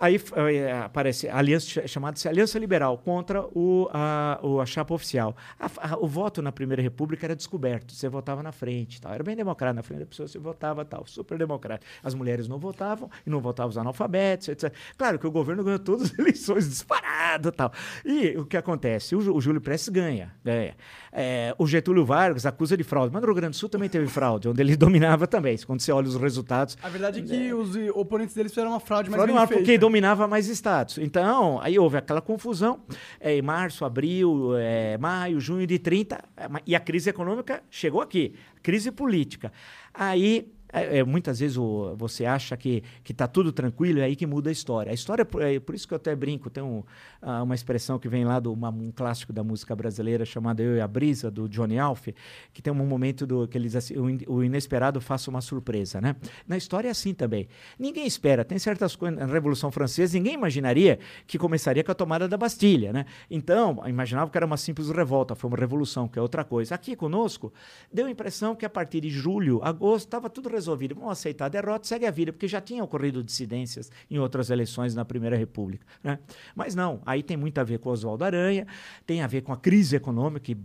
Aí 0.00 0.20
eh, 0.36 0.72
aparece 0.72 1.28
a 1.28 1.38
aliança 1.38 1.86
chamada-se 1.88 2.28
Aliança 2.28 2.58
Liberal 2.58 2.96
contra 2.98 3.42
o, 3.42 3.88
a, 3.92 4.38
o, 4.42 4.60
a 4.60 4.66
chapa 4.66 4.94
oficial. 4.94 5.36
A, 5.58 5.66
a, 5.66 5.98
o 5.98 6.06
voto 6.06 6.40
na 6.40 6.52
Primeira 6.52 6.80
República 6.80 7.26
era 7.26 7.34
descoberto, 7.34 7.92
você 7.92 8.08
votava 8.08 8.42
na 8.42 8.52
frente, 8.52 9.00
tal. 9.00 9.12
era 9.12 9.24
bem 9.24 9.34
democrático, 9.34 9.76
na 9.76 9.82
frente 9.82 10.00
da 10.00 10.06
pessoa 10.06 10.28
você 10.28 10.38
votava 10.38 10.84
tal, 10.84 11.04
super 11.06 11.36
democrático. 11.36 11.90
As 12.02 12.14
mulheres 12.14 12.46
não 12.46 12.58
votavam 12.58 13.10
e 13.26 13.30
não 13.30 13.40
votavam 13.40 13.70
os 13.70 13.78
analfabetos, 13.78 14.48
etc. 14.48 14.72
Claro 14.96 15.18
que 15.18 15.26
o 15.26 15.30
governo 15.30 15.64
ganhou 15.64 15.80
todas 15.80 16.12
as 16.12 16.18
eleições 16.18 16.68
disparado 16.68 17.50
tal. 17.50 17.72
E 18.04 18.36
o 18.38 18.46
que 18.46 18.56
acontece? 18.56 19.16
O, 19.16 19.34
o 19.34 19.40
Júlio 19.40 19.60
Prestes 19.60 19.88
ganha, 19.88 20.32
ganha. 20.44 20.76
É, 21.12 21.54
o 21.58 21.66
Getúlio 21.66 22.04
Vargas 22.04 22.46
acusa 22.46 22.76
de 22.76 22.84
fraude, 22.84 23.12
mas 23.12 23.20
no 23.20 23.26
Rio 23.26 23.34
Grande 23.34 23.50
do 23.52 23.56
Sul 23.56 23.68
também 23.68 23.88
teve 23.88 24.06
fraude, 24.06 24.48
onde 24.48 24.60
ele 24.60 24.76
dominava 24.78 25.26
também. 25.26 25.58
Quando 25.66 25.80
você 25.80 25.90
olha 25.90 26.06
os 26.06 26.14
resultados. 26.14 26.78
A 26.82 26.88
verdade 26.88 27.20
é 27.20 27.22
que 27.22 27.52
os 27.52 27.74
oponentes 27.94 28.34
deles 28.34 28.52
fizeram 28.52 28.70
uma 28.70 28.80
fraude 28.80 29.10
mais 29.10 29.20
Fraude 29.20 29.32
bem 29.32 29.46
feita. 29.46 29.64
Dominava 29.88 30.28
mais 30.28 30.48
estados. 30.48 30.98
Então, 30.98 31.58
aí 31.62 31.78
houve 31.78 31.96
aquela 31.96 32.20
confusão 32.20 32.80
é, 33.18 33.36
em 33.36 33.42
março, 33.42 33.84
abril, 33.84 34.56
é, 34.56 34.98
maio, 34.98 35.40
junho 35.40 35.66
de 35.66 35.78
30, 35.78 36.22
é, 36.36 36.48
e 36.66 36.76
a 36.76 36.80
crise 36.80 37.08
econômica 37.08 37.62
chegou 37.70 38.00
aqui, 38.00 38.34
crise 38.62 38.92
política. 38.92 39.50
Aí. 39.92 40.52
É, 40.72 40.98
é, 40.98 41.04
muitas 41.04 41.40
vezes 41.40 41.56
o- 41.56 41.94
você 41.96 42.24
acha 42.24 42.56
que 42.56 42.82
está 43.08 43.26
tudo 43.26 43.52
tranquilo, 43.52 44.00
é 44.00 44.04
aí 44.04 44.16
que 44.16 44.26
muda 44.26 44.50
a 44.50 44.52
história. 44.52 44.90
A 44.90 44.94
história, 44.94 45.26
é 45.40 45.60
por 45.60 45.74
isso 45.74 45.86
que 45.88 45.94
eu 45.94 45.96
até 45.96 46.14
brinco, 46.14 46.50
tem 46.50 46.62
um, 46.62 46.82
ah, 47.22 47.42
uma 47.42 47.54
expressão 47.54 47.98
que 47.98 48.08
vem 48.08 48.24
lá 48.24 48.40
de 48.40 48.48
um 48.48 48.92
clássico 48.94 49.32
da 49.32 49.42
música 49.42 49.74
brasileira 49.74 50.24
chamada 50.24 50.62
Eu 50.62 50.76
e 50.76 50.80
a 50.80 50.88
Brisa, 50.88 51.30
do 51.30 51.48
Johnny 51.48 51.78
Alf, 51.78 52.08
que 52.52 52.60
tem 52.62 52.72
um 52.72 52.76
momento 52.76 53.26
do, 53.26 53.46
que 53.48 53.56
eles 53.56 53.74
assim, 53.74 53.94
o 54.26 54.42
inesperado 54.42 55.00
faça 55.00 55.30
uma 55.30 55.40
surpresa. 55.40 56.00
Né? 56.00 56.16
Na 56.46 56.56
história 56.56 56.88
é 56.88 56.90
assim 56.90 57.14
também. 57.14 57.48
Ninguém 57.78 58.06
espera, 58.06 58.44
tem 58.44 58.58
certas 58.58 58.94
coisas. 58.96 59.18
Na 59.18 59.26
Revolução 59.26 59.70
Francesa, 59.70 60.16
ninguém 60.16 60.34
imaginaria 60.34 60.98
que 61.26 61.38
começaria 61.38 61.82
com 61.82 61.92
a 61.92 61.94
tomada 61.94 62.28
da 62.28 62.36
Bastilha. 62.36 62.92
Né? 62.92 63.06
Então, 63.30 63.82
imaginava 63.86 64.30
que 64.30 64.36
era 64.36 64.46
uma 64.46 64.56
simples 64.56 64.90
revolta, 64.90 65.34
foi 65.34 65.48
uma 65.48 65.56
revolução, 65.56 66.08
que 66.08 66.18
é 66.18 66.22
outra 66.22 66.44
coisa. 66.44 66.74
Aqui 66.74 66.94
conosco, 66.96 67.52
deu 67.92 68.06
a 68.06 68.10
impressão 68.10 68.54
que 68.54 68.64
a 68.66 68.70
partir 68.70 69.00
de 69.00 69.10
julho, 69.10 69.60
agosto, 69.62 70.06
estava 70.06 70.28
tudo 70.28 70.48
resolvido. 70.58 70.94
Vamos 70.94 71.12
aceitar 71.12 71.46
a 71.46 71.48
derrota, 71.48 71.86
segue 71.86 72.06
a 72.06 72.10
vida, 72.10 72.32
porque 72.32 72.48
já 72.48 72.60
tinha 72.60 72.82
ocorrido 72.84 73.22
dissidências 73.22 73.90
em 74.10 74.18
outras 74.18 74.50
eleições 74.50 74.94
na 74.94 75.04
Primeira 75.04 75.36
República. 75.36 75.86
Né? 76.02 76.18
Mas 76.54 76.74
não, 76.74 77.00
aí 77.06 77.22
tem 77.22 77.36
muito 77.36 77.58
a 77.58 77.64
ver 77.64 77.78
com 77.78 77.90
Oswaldo 77.90 78.24
Aranha, 78.24 78.66
tem 79.06 79.22
a 79.22 79.26
ver 79.26 79.42
com 79.42 79.52
a 79.52 79.56
crise 79.56 79.96
econômica 79.96 80.40
que 80.40 80.56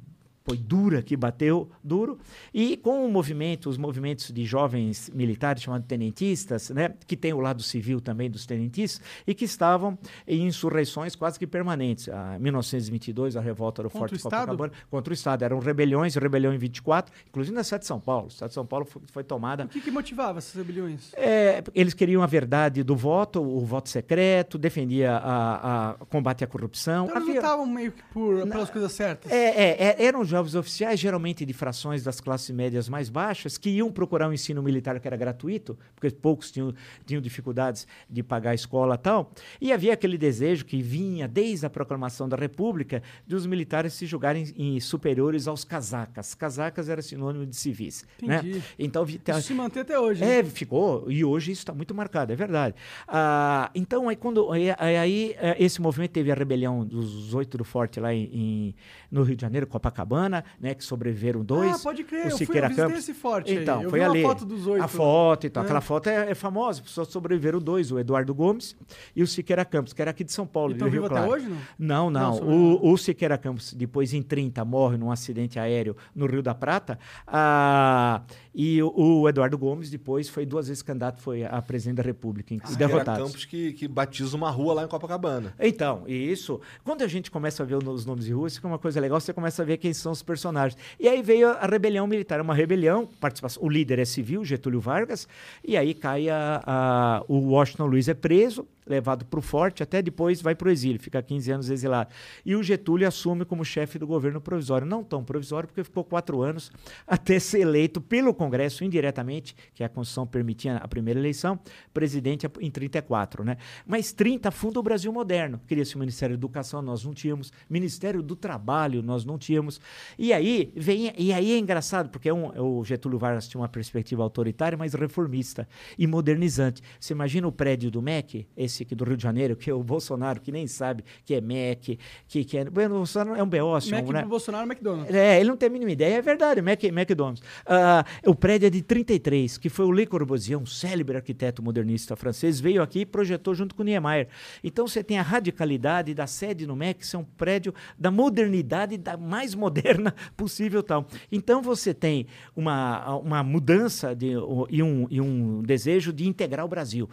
foi 0.46 0.58
dura, 0.58 1.02
que 1.02 1.16
bateu 1.16 1.70
duro, 1.84 2.18
e 2.54 2.76
com 2.78 3.06
o 3.06 3.10
movimento, 3.12 3.70
os 3.70 3.78
movimentos 3.78 4.30
de 4.32 4.44
jovens 4.46 5.10
militares 5.14 5.64
chamados 5.64 5.88
tenentistas, 5.88 6.70
né, 6.70 6.94
que 7.08 7.16
tem 7.16 7.32
o 7.34 7.40
lado 7.40 7.64
civil 7.64 8.02
também 8.02 8.30
dos 8.30 8.46
tenentistas, 8.46 9.02
e 9.26 9.34
que 9.34 9.46
estavam 9.46 9.98
em 10.28 10.46
insurreições 10.48 11.16
quase 11.16 11.40
que 11.40 11.48
permanentes. 11.48 12.10
A 12.10 12.38
1922, 12.40 13.36
a 13.38 13.42
revolta 13.42 13.82
do 13.84 13.90
Contra 13.90 14.00
Forte 14.00 14.14
o 14.14 14.18
Estado? 14.18 14.32
Copacabana, 14.52 14.74
contra 14.90 15.12
o 15.12 15.14
Estado. 15.14 15.44
Eram 15.44 15.60
rebeliões, 15.60 16.16
rebelião 16.16 16.54
em 16.54 16.58
24, 16.58 17.14
inclusive 17.30 17.56
na 17.56 17.64
cidade 17.64 17.82
de 17.82 17.88
São 17.88 18.00
Paulo. 18.00 18.28
A 18.28 18.30
cidade 18.32 18.50
de 18.50 18.54
São 18.56 18.66
Paulo 18.66 18.86
foi, 18.86 19.02
foi 19.12 19.24
tomada 19.24 19.66
O 19.66 19.68
que, 19.70 19.82
que 19.82 19.92
motivava 19.92 20.40
essas 20.40 20.54
rebeliões? 20.56 21.12
é, 21.16 21.64
eles 21.74 21.94
queriam 21.94 22.22
a 22.22 22.28
verdade 22.28 22.84
do 22.84 22.96
voto, 22.96 23.42
o 23.42 23.66
voto 23.66 23.90
secreto, 23.90 24.58
defendia 24.58 25.14
a, 25.18 25.92
a 25.92 25.94
combate 26.10 26.44
à 26.44 26.48
corrupção. 26.48 27.06
Então 27.06 27.18
eles 27.18 27.30
Havia- 27.30 27.42
lutavam 27.42 27.66
meio 27.66 27.92
que 27.92 28.04
por, 28.14 28.48
pelas 28.48 28.70
coisas 28.70 28.92
certas. 28.92 29.32
é, 29.32 29.36
é, 29.38 29.84
é, 30.00 30.06
eram 30.06 30.26
jovens 30.34 30.56
oficiais, 30.56 31.00
geralmente 31.00 31.46
de 31.46 31.54
frações 31.54 32.04
das 32.04 32.20
classes 32.20 32.50
médias 32.50 32.90
mais 32.90 33.10
baixas, 33.10 33.58
que 33.58 33.70
iam 33.70 33.92
procurar 33.92 34.28
um 34.28 34.34
ensino 34.34 34.62
militar 34.62 35.00
que 35.00 35.08
era 35.08 35.16
gratuito, 35.16 35.78
porque 35.96 36.10
poucos 36.10 36.52
tinham, 36.52 36.74
tinham 37.06 37.22
dificuldades 37.22 37.88
de 38.10 38.22
pagar 38.22 38.52
a 38.52 38.56
escola 38.56 38.96
e 38.96 38.98
tal. 38.98 39.32
E 39.62 39.72
havia 39.72 39.94
aquele 39.94 40.18
desejo 40.18 40.66
que 40.66 40.82
vinha 40.82 41.28
desde 41.28 41.66
a 41.66 41.70
proclamação 41.70 42.28
da 42.28 42.36
República 42.36 43.02
de 43.26 43.36
os 43.36 43.46
militares 43.46 43.94
se 43.94 44.06
julgarem 44.06 44.52
em- 44.58 44.80
superiores 44.80 45.48
aos 45.48 45.64
casacas. 45.64 46.34
Casacas 46.34 46.90
era 46.90 47.02
sinônimo 47.02 47.46
de 47.46 47.56
civis. 47.56 48.06
Né? 48.22 48.38
Entendi. 48.40 48.64
Então, 48.80 49.06
vi- 49.06 49.22
Isso 49.28 49.42
se 49.44 49.54
mantém 49.54 49.82
até 49.84 50.00
hoje. 50.00 50.22
né? 50.22 50.40
é, 50.40 50.44
ficou. 50.44 51.10
E 51.10 51.24
hoje 51.24 51.52
isso 51.52 51.62
está 51.62 51.74
muito 51.74 51.94
marcado, 51.94 52.34
é 52.34 52.36
verdade. 52.36 52.76
Ah, 53.08 53.70
então, 53.76 54.10
aí, 54.10 54.16
quando, 54.16 54.52
aí, 54.52 54.70
aí- 54.78 54.98
aí, 54.98 55.36
eh, 55.38 55.56
esse 55.60 55.82
movimento 55.82 56.12
teve 56.12 56.32
a 56.32 56.36
rebelião 56.36 56.86
dos 56.86 57.34
oito 57.34 57.58
do 57.58 57.64
Forte 57.64 58.00
lá 58.00 58.14
em, 58.14 58.24
em- 58.34 58.76
no 59.12 59.24
Rio 59.24 59.36
de 59.36 59.42
Janeiro, 59.42 59.68
Copacabana, 59.68 60.23
né, 60.30 60.74
que 60.76 60.84
sobreviveram 60.84 61.44
dois. 61.44 61.76
Ah, 61.76 61.80
pode 61.84 62.04
crer. 62.04 62.26
o 62.26 62.28
Eu, 62.28 62.38
fui, 62.38 62.46
Siqueira 62.46 62.68
eu 62.70 62.76
Campos. 62.76 63.00
esse 63.00 63.14
forte 63.14 63.52
aí. 63.52 63.62
Então, 63.62 63.82
eu 63.84 63.90
foi 63.90 64.00
vi 64.00 64.06
ali. 64.06 64.24
uma 64.24 64.30
foto 64.30 64.46
dos 64.46 64.68
oito. 64.68 64.84
A 64.84 64.88
foto, 64.88 65.48
então. 65.48 65.62
É. 65.62 65.66
Aquela 65.66 65.82
foto 65.82 66.08
é, 66.08 66.32
é 66.32 66.36
famosa, 66.36 66.82
só 66.86 67.04
sobreviveram 67.04 67.60
dois, 67.60 67.92
o 67.92 68.00
Eduardo 68.00 68.34
Gomes 68.34 68.76
e 69.16 69.22
o 69.24 69.28
Siqueira 69.28 69.64
Campos, 69.66 69.94
que 69.94 70.02
era 70.02 70.12
aqui 70.12 70.24
de 70.24 70.32
São 70.32 70.46
Paulo, 70.46 70.72
E 70.72 70.74
de 70.74 70.80
tão 70.80 70.90
Rio 70.90 71.06
até 71.06 71.16
Claro. 71.16 71.32
hoje, 71.32 71.48
não? 71.78 72.10
Não, 72.10 72.10
Não, 72.10 72.40
não. 72.40 72.48
o, 72.76 72.92
o 72.92 72.98
Siqueira 72.98 73.38
Campos, 73.38 73.74
depois 73.74 74.14
em 74.14 74.22
30, 74.22 74.64
morre 74.66 74.98
num 74.98 75.12
acidente 75.12 75.58
aéreo 75.60 75.96
no 76.16 76.26
Rio 76.26 76.42
da 76.44 76.54
Prata. 76.56 76.98
Ah, 77.28 78.22
e 78.56 78.82
o, 78.84 78.94
o 79.22 79.30
Eduardo 79.30 79.58
Gomes, 79.58 79.90
depois, 79.90 80.30
foi 80.30 80.46
duas 80.46 80.68
vezes 80.68 80.84
candidato 80.84 81.22
foi 81.22 81.44
a 81.44 81.62
presidente 81.62 81.98
da 81.98 82.04
República, 82.04 82.54
em 82.54 82.60
Era 82.64 82.76
derrotados. 82.76 83.24
Campos 83.28 83.46
que, 83.46 83.74
que 83.74 83.88
batiza 83.88 84.36
uma 84.38 84.50
rua 84.52 84.74
lá 84.76 84.84
em 84.84 84.88
Copacabana. 84.88 85.54
Então, 85.60 86.04
e 86.08 86.14
isso, 86.32 86.62
quando 86.84 87.02
a 87.04 87.08
gente 87.08 87.32
começa 87.32 87.64
a 87.64 87.66
ver 87.66 87.76
os 87.76 88.06
nomes 88.06 88.26
de 88.26 88.34
rua, 88.34 88.48
isso 88.48 88.58
fica 88.58 88.68
uma 88.68 88.78
coisa 88.80 89.00
legal, 89.00 89.20
você 89.20 89.34
começa 89.34 89.62
a 89.62 89.66
ver 89.66 89.78
quem 89.78 89.94
são 89.94 90.12
os 90.12 90.22
personagens. 90.22 90.80
E 91.00 91.08
aí 91.08 91.22
veio 91.22 91.50
a, 91.50 91.54
a 91.54 91.66
rebelião 91.66 92.06
militar, 92.06 92.40
uma 92.42 92.54
rebelião, 92.54 93.08
participação, 93.20 93.64
o 93.64 93.70
líder 93.70 94.00
é 94.00 94.06
civil, 94.06 94.46
Getúlio 94.46 94.80
Vargas, 94.80 95.28
e 95.66 95.76
aí 95.76 95.94
cai 95.94 96.30
a, 96.30 96.62
a- 96.66 97.24
o 97.28 97.40
Washington 97.50 97.86
Luiz 97.88 98.08
é 98.08 98.14
preso, 98.14 98.68
levado 98.86 99.26
para 99.26 99.40
o 99.40 99.42
forte, 99.42 99.84
até 99.84 100.02
depois 100.02 100.42
vai 100.42 100.56
para 100.56 100.68
o 100.68 100.72
exílio, 100.72 101.00
fica 101.00 101.22
15 101.22 101.52
anos 101.52 101.70
exilado. 101.70 102.10
E 102.46 102.56
o 102.56 102.64
Getúlio 102.64 103.08
assume 103.08 103.46
como 103.46 103.64
chefe 103.64 103.98
do 104.00 104.08
governo 104.08 104.42
provisório, 104.42 104.86
não 104.88 105.04
tão 105.04 105.24
provisório, 105.24 105.68
porque 105.68 105.84
ficou 105.84 106.04
quatro 106.04 106.42
anos 106.42 106.72
até 107.08 107.40
ser 107.40 107.62
eleito 107.62 108.02
pelo 108.02 108.34
Congresso 108.34 108.84
indiretamente, 108.84 109.56
que 109.74 109.84
a 109.84 109.90
Constituição 109.90 110.26
permitia 110.26 110.78
a 110.78 110.88
primeira 110.88 111.20
eleição, 111.20 111.60
presidente 111.94 112.48
em 112.60 112.72
34, 112.72 113.44
né? 113.44 113.58
Mas 113.86 114.12
30 114.12 114.50
funda 114.52 114.80
o 114.80 114.84
Brasil 114.84 115.12
moderno. 115.12 115.60
Cria-se 115.68 115.96
o 115.96 116.00
Ministério 116.00 116.36
da 116.36 116.40
Educação, 116.40 116.82
nós 116.82 117.04
não 117.04 117.14
tínhamos, 117.14 117.52
Ministério 117.70 118.22
do 118.22 118.36
Trabalho, 118.36 119.02
nós 119.02 119.26
não 119.26 119.38
tínhamos. 119.38 119.80
E 120.18 120.34
aí 120.34 120.72
vem, 120.76 121.14
e 121.18 121.32
aí 121.34 121.52
é 121.52 121.58
engraçado, 121.58 122.10
porque 122.10 122.30
é 122.30 122.34
um- 122.34 122.80
o 122.80 122.84
Getúlio 122.84 123.20
Vargas 123.20 123.48
tinha 123.48 123.62
uma 123.62 123.70
perspectiva 123.70 124.24
autoritária, 124.24 124.78
mas 124.78 124.94
reformista 124.94 125.68
e 125.98 126.08
modernizante. 126.08 126.82
Você 127.00 127.14
imagina 127.14 127.48
o 127.48 127.52
prédio 127.52 127.92
do 127.92 128.02
MEC, 128.02 128.48
esse 128.56 128.73
esse 128.74 128.84
aqui 128.84 128.96
do 128.96 129.04
Rio 129.04 129.16
de 129.16 129.24
Janeiro, 129.24 129.56
que 129.56 129.70
é 129.70 129.74
o 129.74 129.84
Bolsonaro, 129.84 130.42
que 130.42 130.52
nem 130.52 130.68
sabe 130.68 131.04
que 131.24 131.36
é 131.36 131.42
MEC, 131.42 132.00
que, 132.28 132.44
que 132.44 132.58
é. 132.58 132.66
Bueno, 132.66 132.96
o 132.96 132.98
Bolsonaro 133.00 133.40
é 133.40 133.44
um 133.44 133.48
beócio, 133.48 133.92
Mac 133.92 134.08
né? 134.08 134.24
Bolsonaro 134.24 134.64
é 134.64 134.72
McDonald's. 134.72 135.14
É, 135.14 135.40
ele 135.40 135.50
não 135.50 135.58
tem 135.58 135.68
a 135.68 135.72
mínima 135.72 135.92
ideia, 135.92 136.16
é 136.16 136.22
verdade, 136.22 136.62
Mac, 136.62 136.84
McDonald's. 136.84 137.44
Ah, 137.66 138.04
o 138.26 138.34
prédio 138.34 138.68
é 138.68 138.70
de 138.70 138.82
33, 138.82 139.58
que 139.58 139.70
foi 139.70 139.86
o 139.86 139.92
Le 139.92 140.06
Corbusier, 140.06 140.60
um 140.60 140.66
célebre 140.66 141.18
arquiteto 141.18 141.62
modernista 141.62 142.16
francês, 142.16 142.60
veio 142.60 142.82
aqui 142.82 143.02
e 143.02 143.06
projetou 143.06 143.54
junto 143.54 143.76
com 143.76 143.84
o 143.84 143.86
Niemeyer. 143.86 144.28
Então 144.64 144.88
você 144.88 145.04
tem 145.04 145.20
a 145.20 145.22
radicalidade 145.22 146.14
da 146.14 146.26
sede 146.26 146.66
no 146.66 146.76
MEC, 146.76 147.06
ser 147.06 147.18
um 147.18 147.24
prédio 147.24 147.74
da 147.98 148.10
modernidade, 148.10 148.98
da 148.98 149.16
mais 149.18 149.54
moderna 149.54 150.14
possível 150.36 150.82
tal. 150.82 151.06
Então 151.32 151.62
você 151.62 151.94
tem 151.94 152.26
uma, 152.56 153.18
uma 153.18 153.44
mudança 153.44 154.16
de, 154.16 154.32
e, 154.70 154.82
um, 154.82 155.08
e 155.10 155.22
um 155.22 155.62
desejo 155.62 156.12
de 156.12 156.28
integrar 156.28 156.66
o 156.66 156.68
Brasil, 156.68 157.10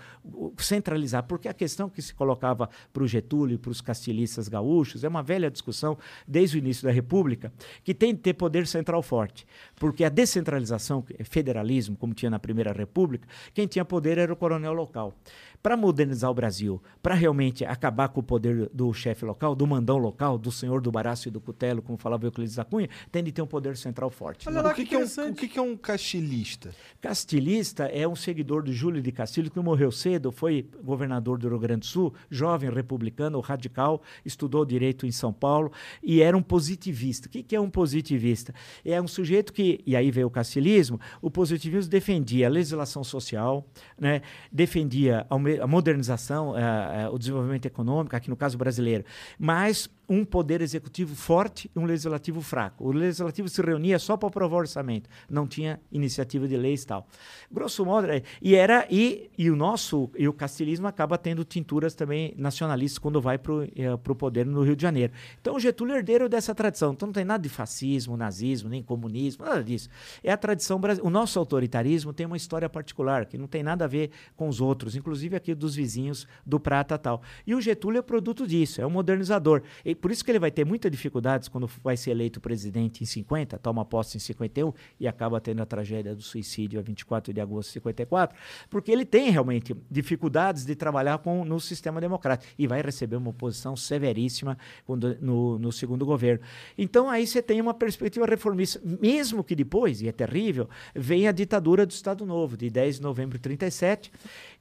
centralizar, 0.59 1.25
porque 1.25 1.49
a 1.51 1.55
questão 1.55 1.89
que 1.89 2.01
se 2.01 2.15
colocava 2.15 2.69
para 2.93 3.03
o 3.03 3.07
Getúlio 3.07 3.55
e 3.55 3.59
para 3.59 3.71
os 3.71 3.81
castilistas 3.81 4.49
gaúchos 4.49 5.05
é 5.05 5.09
uma 5.09 5.23
velha 5.23 5.51
discussão 5.51 5.97
desde 6.27 6.57
o 6.57 6.59
início 6.59 6.85
da 6.85 6.91
República, 6.91 7.53
que 7.85 7.95
tem 7.95 8.15
de 8.15 8.21
ter 8.21 8.35
poder 8.35 8.67
central 8.67 9.03
forte, 9.03 9.47
porque 9.77 10.05
a 10.05 10.09
descentralização, 10.09 11.05
federalismo, 11.25 11.97
como 11.97 12.15
tinha 12.15 12.31
na 12.31 12.39
Primeira 12.39 12.73
República, 12.73 13.29
quem 13.53 13.67
tinha 13.67 13.85
poder 13.85 14.19
era 14.19 14.33
o 14.33 14.37
coronel 14.37 14.73
local. 14.73 15.15
Para 15.63 15.77
modernizar 15.77 16.31
o 16.31 16.35
Brasil, 16.35 16.83
para 17.03 17.15
realmente 17.15 17.65
acabar 17.65 18.09
com 18.09 18.21
o 18.21 18.23
poder 18.23 18.71
do 18.73 18.93
chefe 18.95 19.27
local, 19.27 19.55
do 19.55 19.67
mandão 19.67 19.99
local, 19.99 20.39
do 20.39 20.51
senhor 20.51 20.81
do 20.81 20.91
baraço 20.91 21.29
e 21.29 21.31
do 21.31 21.41
cutelo, 21.41 21.83
como 21.83 21.99
falava 21.99 22.25
Euclides 22.25 22.55
da 22.55 22.65
Cunha, 22.65 22.89
tem 23.13 23.23
de 23.23 23.31
ter 23.31 23.43
um 23.43 23.47
poder 23.47 23.77
central 23.77 24.11
forte. 24.11 24.49
Olha 24.49 24.63
lá 24.63 24.71
O 24.71 24.75
que, 24.75 24.87
que 24.87 24.95
é 24.95 24.99
um, 24.99 25.05
o 25.05 25.35
que, 25.35 25.59
é 25.59 25.63
um 25.63 25.77
castilista? 25.77 26.71
Castilista 27.01 27.85
é 27.85 28.09
um 28.09 28.17
seguidor 28.17 28.63
do 28.63 28.73
Júlio 28.73 29.03
de 29.03 29.13
Castilho 29.13 29.51
que 29.51 29.61
morreu 29.61 29.93
cedo, 29.93 30.33
foi 30.33 30.67
governador 30.83 31.39
do 31.39 31.49
Rio 31.49 31.59
Grande 31.59 31.81
do 31.81 31.87
Sul, 31.87 32.15
jovem 32.31 32.71
republicano, 32.71 33.39
radical, 33.41 34.01
estudou 34.25 34.65
direito 34.65 35.07
em 35.07 35.13
São 35.13 35.33
Paulo 35.33 35.71
e 36.03 36.23
era 36.23 36.37
um 36.37 36.43
positivista. 36.43 37.29
O 37.29 37.31
que, 37.31 37.43
que 37.43 37.55
é 37.55 37.61
um 37.61 37.69
positivista? 37.69 38.55
É 38.83 39.01
um 39.01 39.09
sujeito 39.09 39.53
que, 39.53 39.81
e 39.87 39.95
aí 39.95 40.11
veio 40.11 40.27
o 40.27 40.31
castilismo, 40.31 40.99
o 41.21 41.31
positivismo 41.31 41.91
defendia 41.91 42.47
a 42.47 42.51
legislação 42.51 43.05
social, 43.05 43.67
né, 43.99 44.23
defendia 44.51 45.27
a 45.29 45.37
a 45.59 45.67
modernização, 45.67 46.57
eh, 46.57 47.03
eh, 47.03 47.09
o 47.09 47.19
desenvolvimento 47.19 47.67
econômico, 47.67 48.15
aqui 48.15 48.29
no 48.29 48.37
caso 48.37 48.59
brasileiro, 48.59 49.05
mas 49.39 49.89
um 50.09 50.25
poder 50.25 50.61
executivo 50.61 51.15
forte 51.15 51.71
e 51.75 51.79
um 51.79 51.85
legislativo 51.85 52.41
fraco. 52.41 52.85
O 52.85 52.93
legislativo 52.93 53.49
se 53.49 53.63
reunia 53.63 53.97
só 53.99 54.17
para 54.17 54.29
aprovar 54.29 54.59
orçamento, 54.59 55.09
não 55.29 55.47
tinha 55.47 55.81
iniciativa 55.93 56.49
de 56.49 56.57
leis 56.57 56.83
e 56.83 56.87
tal. 56.87 57.07
Grosso 57.51 57.85
modo, 57.85 58.11
é- 58.11 58.23
e 58.43 58.57
era 58.57 58.87
e, 58.91 59.31
e 59.39 59.49
o 59.49 59.55
nosso 59.55 60.11
e 60.19 60.27
o 60.27 60.33
castilismo 60.33 60.89
acaba 60.89 61.17
tendo 61.17 61.45
tinturas 61.45 61.95
também 61.95 62.35
nacionalistas 62.37 62.99
quando 62.99 63.21
vai 63.21 63.39
para 63.39 63.53
o 63.55 64.15
poder 64.17 64.45
no 64.45 64.63
Rio 64.63 64.75
de 64.75 64.83
Janeiro. 64.83 65.13
Então 65.41 65.59
Getúlio 65.61 65.95
é 65.95 65.99
herdeiro 65.99 66.29
dessa 66.29 66.55
tradição. 66.55 66.93
Então 66.93 67.07
não 67.07 67.13
tem 67.13 67.25
nada 67.25 67.43
de 67.43 67.49
fascismo, 67.49 68.17
nazismo, 68.17 68.69
nem 68.69 68.83
comunismo, 68.83 69.45
nada 69.45 69.63
disso. 69.63 69.89
É 70.25 70.33
a 70.33 70.37
tradição 70.37 70.81
brasileira. 70.81 71.07
O 71.07 71.11
nosso 71.11 71.39
autoritarismo 71.39 72.13
tem 72.13 72.27
uma 72.27 72.37
história 72.37 72.69
particular 72.69 73.27
que 73.27 73.39
não 73.39 73.47
tem 73.47 73.63
nada 73.63 73.85
a 73.85 73.89
ver 73.89 74.11
com 74.37 74.49
os 74.49 74.61
outros, 74.61 74.97
inclusive 74.97 75.37
aqui 75.41 75.55
dos 75.55 75.75
vizinhos 75.75 76.27
do 76.45 76.61
Prata 76.61 76.99
tal. 76.99 77.23
E 77.47 77.55
o 77.55 77.61
Getúlio 77.61 77.99
é 77.99 78.03
produto 78.03 78.47
disso, 78.47 78.81
é 78.81 78.87
um 78.87 78.91
modernizador. 78.91 79.63
E 79.85 79.95
por 79.95 80.11
isso 80.11 80.25
que 80.25 80.31
ele 80.31 80.39
vai 80.39 80.51
ter 80.51 80.65
muitas 80.65 80.91
dificuldades 80.91 81.49
quando 81.49 81.69
vai 81.83 81.97
ser 81.97 82.11
eleito 82.11 82.41
presidente 82.41 83.03
em 83.03 83.07
50, 83.07 83.59
toma 83.59 83.85
posse 83.85 84.17
em 84.17 84.21
51 84.21 84.73
e 84.99 85.09
acaba 85.09 85.41
tendo 85.41 85.63
a 85.63 85.67
tragédia 85.67 86.15
do 86.15 86.23
suicídio 86.23 86.79
a 86.79 86.83
24 86.83 87.33
de 87.33 87.41
agosto 87.41 87.69
de 87.69 87.75
54, 87.75 88.37
porque 88.69 88.91
ele 88.93 89.05
tem 89.05 89.31
realmente 89.31 89.75
dificuldades 89.91 90.65
de 90.65 90.75
trabalhar 90.75 91.19
com, 91.19 91.45
no 91.45 91.59
sistema 91.59 92.01
democrático 92.01 92.53
e 92.59 92.67
vai 92.67 92.83
receber 92.83 93.17
uma 93.17 93.31
oposição 93.31 93.75
severíssima 93.77 94.59
quando, 94.85 95.17
no, 95.21 95.59
no 95.59 95.73
segundo 95.73 96.05
governo. 96.05 96.45
Então 96.77 97.09
aí 97.09 97.27
você 97.27 97.43
tem 97.43 97.61
uma 97.61 97.75
perspectiva 97.75 98.27
reformista, 98.27 98.81
mesmo 98.85 99.43
que 99.43 99.55
depois, 99.55 100.03
e 100.03 100.09
é 100.09 100.13
terrível, 100.13 100.69
vem 100.95 101.27
a 101.27 101.33
ditadura 101.33 101.87
do 101.87 101.91
Estado 101.91 102.27
Novo, 102.27 102.57
de 102.57 102.69
10 102.69 102.97
de 102.97 103.03
novembro 103.03 103.39
de 103.39 103.43
37, 103.43 104.11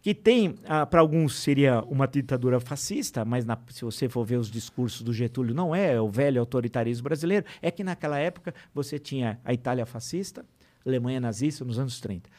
que 0.02 0.14
tem, 0.14 0.56
ah, 0.66 0.86
para 0.86 1.02
alguns 1.02 1.36
seria 1.40 1.82
uma 1.82 2.08
ditadura 2.08 2.60
fascista, 2.60 3.26
mas 3.26 3.44
na- 3.46 3.58
se 3.70 3.84
você 3.84 4.08
for 4.08 4.24
ver 4.26 4.38
os 4.38 4.50
discursos 4.50 5.02
do 5.02 5.14
Getúlio, 5.14 5.54
não 5.54 5.76
é, 5.76 5.94
é 5.94 6.02
o 6.02 6.10
velho 6.10 6.40
autoritarismo 6.40 7.04
brasileiro, 7.04 7.46
é 7.62 7.70
que 7.70 7.84
naquela 7.84 8.18
época 8.18 8.54
você 8.74 8.98
tinha 8.98 9.40
a 9.44 9.54
Itália 9.54 9.86
fascista, 9.86 10.46
Alemanha 10.86 11.20
nazista 11.20 11.66
nos 11.66 11.78
anos 11.78 12.00
30. 12.00 12.30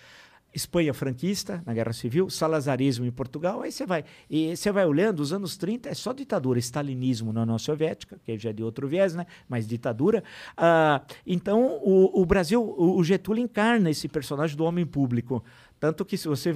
Espanha 0.53 0.93
franquista 0.93 1.63
na 1.65 1.73
Guerra 1.73 1.93
Civil, 1.93 2.29
salazarismo 2.29 3.05
em 3.07 3.11
Portugal, 3.13 3.63
aí 3.63 3.71
você 3.71 3.87
vai. 3.87 4.05
E 4.29 4.57
você 4.57 4.73
vai 4.73 4.85
olhando, 4.85 5.21
os 5.21 5.33
anos 5.33 5.57
30 5.57 5.89
é 5.89 5.95
só 5.95 6.13
ditadura, 6.13 6.59
stalinismo 6.59 7.33
na 7.33 7.43
União 7.43 7.57
Soviética, 7.59 8.19
que 8.25 8.37
já 8.37 8.51
é 8.51 8.53
de 8.53 8.61
outro 8.65 8.89
viés, 8.89 9.15
né? 9.15 9.27
Mas 9.49 9.65
ditadura. 9.65 10.25
Ah, 10.57 11.03
então, 11.25 11.79
o, 11.85 12.21
o 12.21 12.27
Brasil, 12.27 12.61
o, 12.61 12.97
o 12.99 13.05
Getúlio 13.05 13.41
encarna 13.45 13.91
esse 13.91 14.09
personagem 14.09 14.57
do 14.57 14.65
homem 14.65 14.85
público. 14.85 15.45
Tanto 15.81 16.05
que 16.05 16.19
se 16.19 16.29
você 16.29 16.53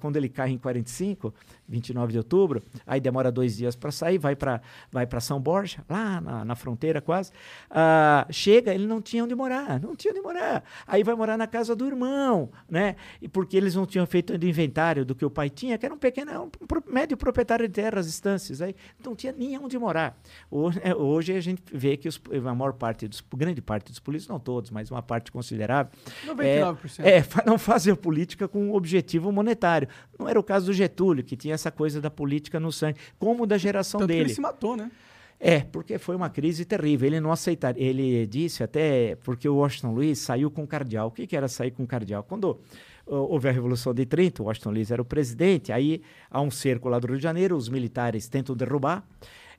quando 0.00 0.16
ele 0.16 0.30
cai 0.30 0.50
em 0.50 0.56
45, 0.58 1.32
29 1.72 2.12
de 2.12 2.18
outubro, 2.18 2.62
aí 2.86 3.00
demora 3.00 3.32
dois 3.32 3.56
dias 3.56 3.74
para 3.74 3.90
sair, 3.90 4.18
vai 4.18 4.36
para 4.36 4.60
vai 4.90 5.06
para 5.06 5.20
São 5.20 5.40
Borja, 5.40 5.82
lá 5.88 6.20
na, 6.20 6.44
na 6.44 6.54
fronteira 6.54 7.00
quase, 7.00 7.32
ah, 7.70 8.26
chega, 8.30 8.74
ele 8.74 8.86
não 8.86 9.00
tinha 9.00 9.24
onde 9.24 9.34
morar, 9.34 9.80
não 9.80 9.96
tinha 9.96 10.12
onde 10.12 10.20
morar. 10.20 10.62
Aí 10.86 11.02
vai 11.02 11.14
morar 11.14 11.38
na 11.38 11.46
casa 11.46 11.74
do 11.74 11.86
irmão, 11.86 12.50
né? 12.68 12.96
E 13.20 13.28
porque 13.28 13.56
eles 13.56 13.74
não 13.74 13.86
tinham 13.86 14.06
feito 14.06 14.32
ainda 14.32 14.46
inventário 14.46 15.04
do 15.04 15.14
que 15.14 15.24
o 15.24 15.30
pai 15.30 15.48
tinha, 15.48 15.78
que 15.78 15.86
era 15.86 15.94
um 15.94 15.98
pequeno, 15.98 16.44
um 16.44 16.92
médio 16.92 17.16
proprietário 17.16 17.66
de 17.66 17.72
terras, 17.72 18.06
estâncias, 18.06 18.60
aí 18.60 18.74
não 19.04 19.16
tinha 19.16 19.32
nem 19.32 19.58
onde 19.58 19.78
morar. 19.78 20.18
Hoje, 20.50 20.80
é, 20.84 20.94
hoje 20.94 21.32
a 21.32 21.40
gente 21.40 21.62
vê 21.72 21.96
que 21.96 22.08
os, 22.08 22.20
a 22.46 22.54
maior 22.54 22.74
parte 22.74 23.08
dos, 23.08 23.24
grande 23.34 23.62
parte 23.62 23.90
dos 23.90 23.98
políticos, 23.98 24.28
não 24.28 24.38
todos, 24.38 24.70
mas 24.70 24.90
uma 24.90 25.02
parte 25.02 25.32
considerável, 25.32 25.90
99%. 26.26 27.04
é, 27.04 27.18
é, 27.18 27.24
não 27.46 27.58
fazia 27.58 27.96
política 27.96 28.46
com 28.46 28.68
um 28.68 28.74
objetivo 28.74 29.32
monetário. 29.32 29.88
Não 30.18 30.28
era 30.28 30.38
o 30.38 30.42
caso 30.42 30.66
do 30.66 30.72
Getúlio, 30.72 31.24
que 31.24 31.36
tinha 31.36 31.56
essa 31.62 31.70
coisa 31.70 32.00
da 32.00 32.10
política 32.10 32.58
no 32.58 32.72
sangue, 32.72 32.98
como 33.18 33.46
da 33.46 33.56
geração 33.56 34.00
Tanto 34.00 34.10
que 34.10 34.14
dele. 34.14 34.26
ele 34.28 34.34
se 34.34 34.40
matou, 34.40 34.76
né? 34.76 34.90
É, 35.38 35.60
porque 35.60 35.98
foi 35.98 36.14
uma 36.14 36.30
crise 36.30 36.64
terrível. 36.64 37.06
Ele 37.08 37.20
não 37.20 37.32
aceitaria. 37.32 37.82
Ele 37.82 38.26
disse 38.26 38.62
até 38.62 39.16
porque 39.24 39.48
o 39.48 39.56
Washington 39.56 39.92
Luiz 39.92 40.18
saiu 40.20 40.50
com 40.50 40.62
o 40.62 40.66
cardeal. 40.66 41.08
O 41.08 41.10
que, 41.10 41.26
que 41.26 41.36
era 41.36 41.48
sair 41.48 41.72
com 41.72 41.82
o 41.82 41.86
cardeal? 41.86 42.22
Quando 42.22 42.60
houve 43.04 43.48
a 43.48 43.52
Revolução 43.52 43.92
de 43.92 44.06
30, 44.06 44.40
o 44.42 44.46
Washington 44.46 44.70
Luiz 44.70 44.90
era 44.92 45.02
o 45.02 45.04
presidente, 45.04 45.72
aí 45.72 46.00
há 46.30 46.40
um 46.40 46.50
cerco 46.52 46.88
lá 46.88 47.00
do 47.00 47.08
Rio 47.08 47.16
de 47.16 47.22
Janeiro, 47.24 47.56
os 47.56 47.68
militares 47.68 48.28
tentam 48.28 48.54
derrubar. 48.54 49.04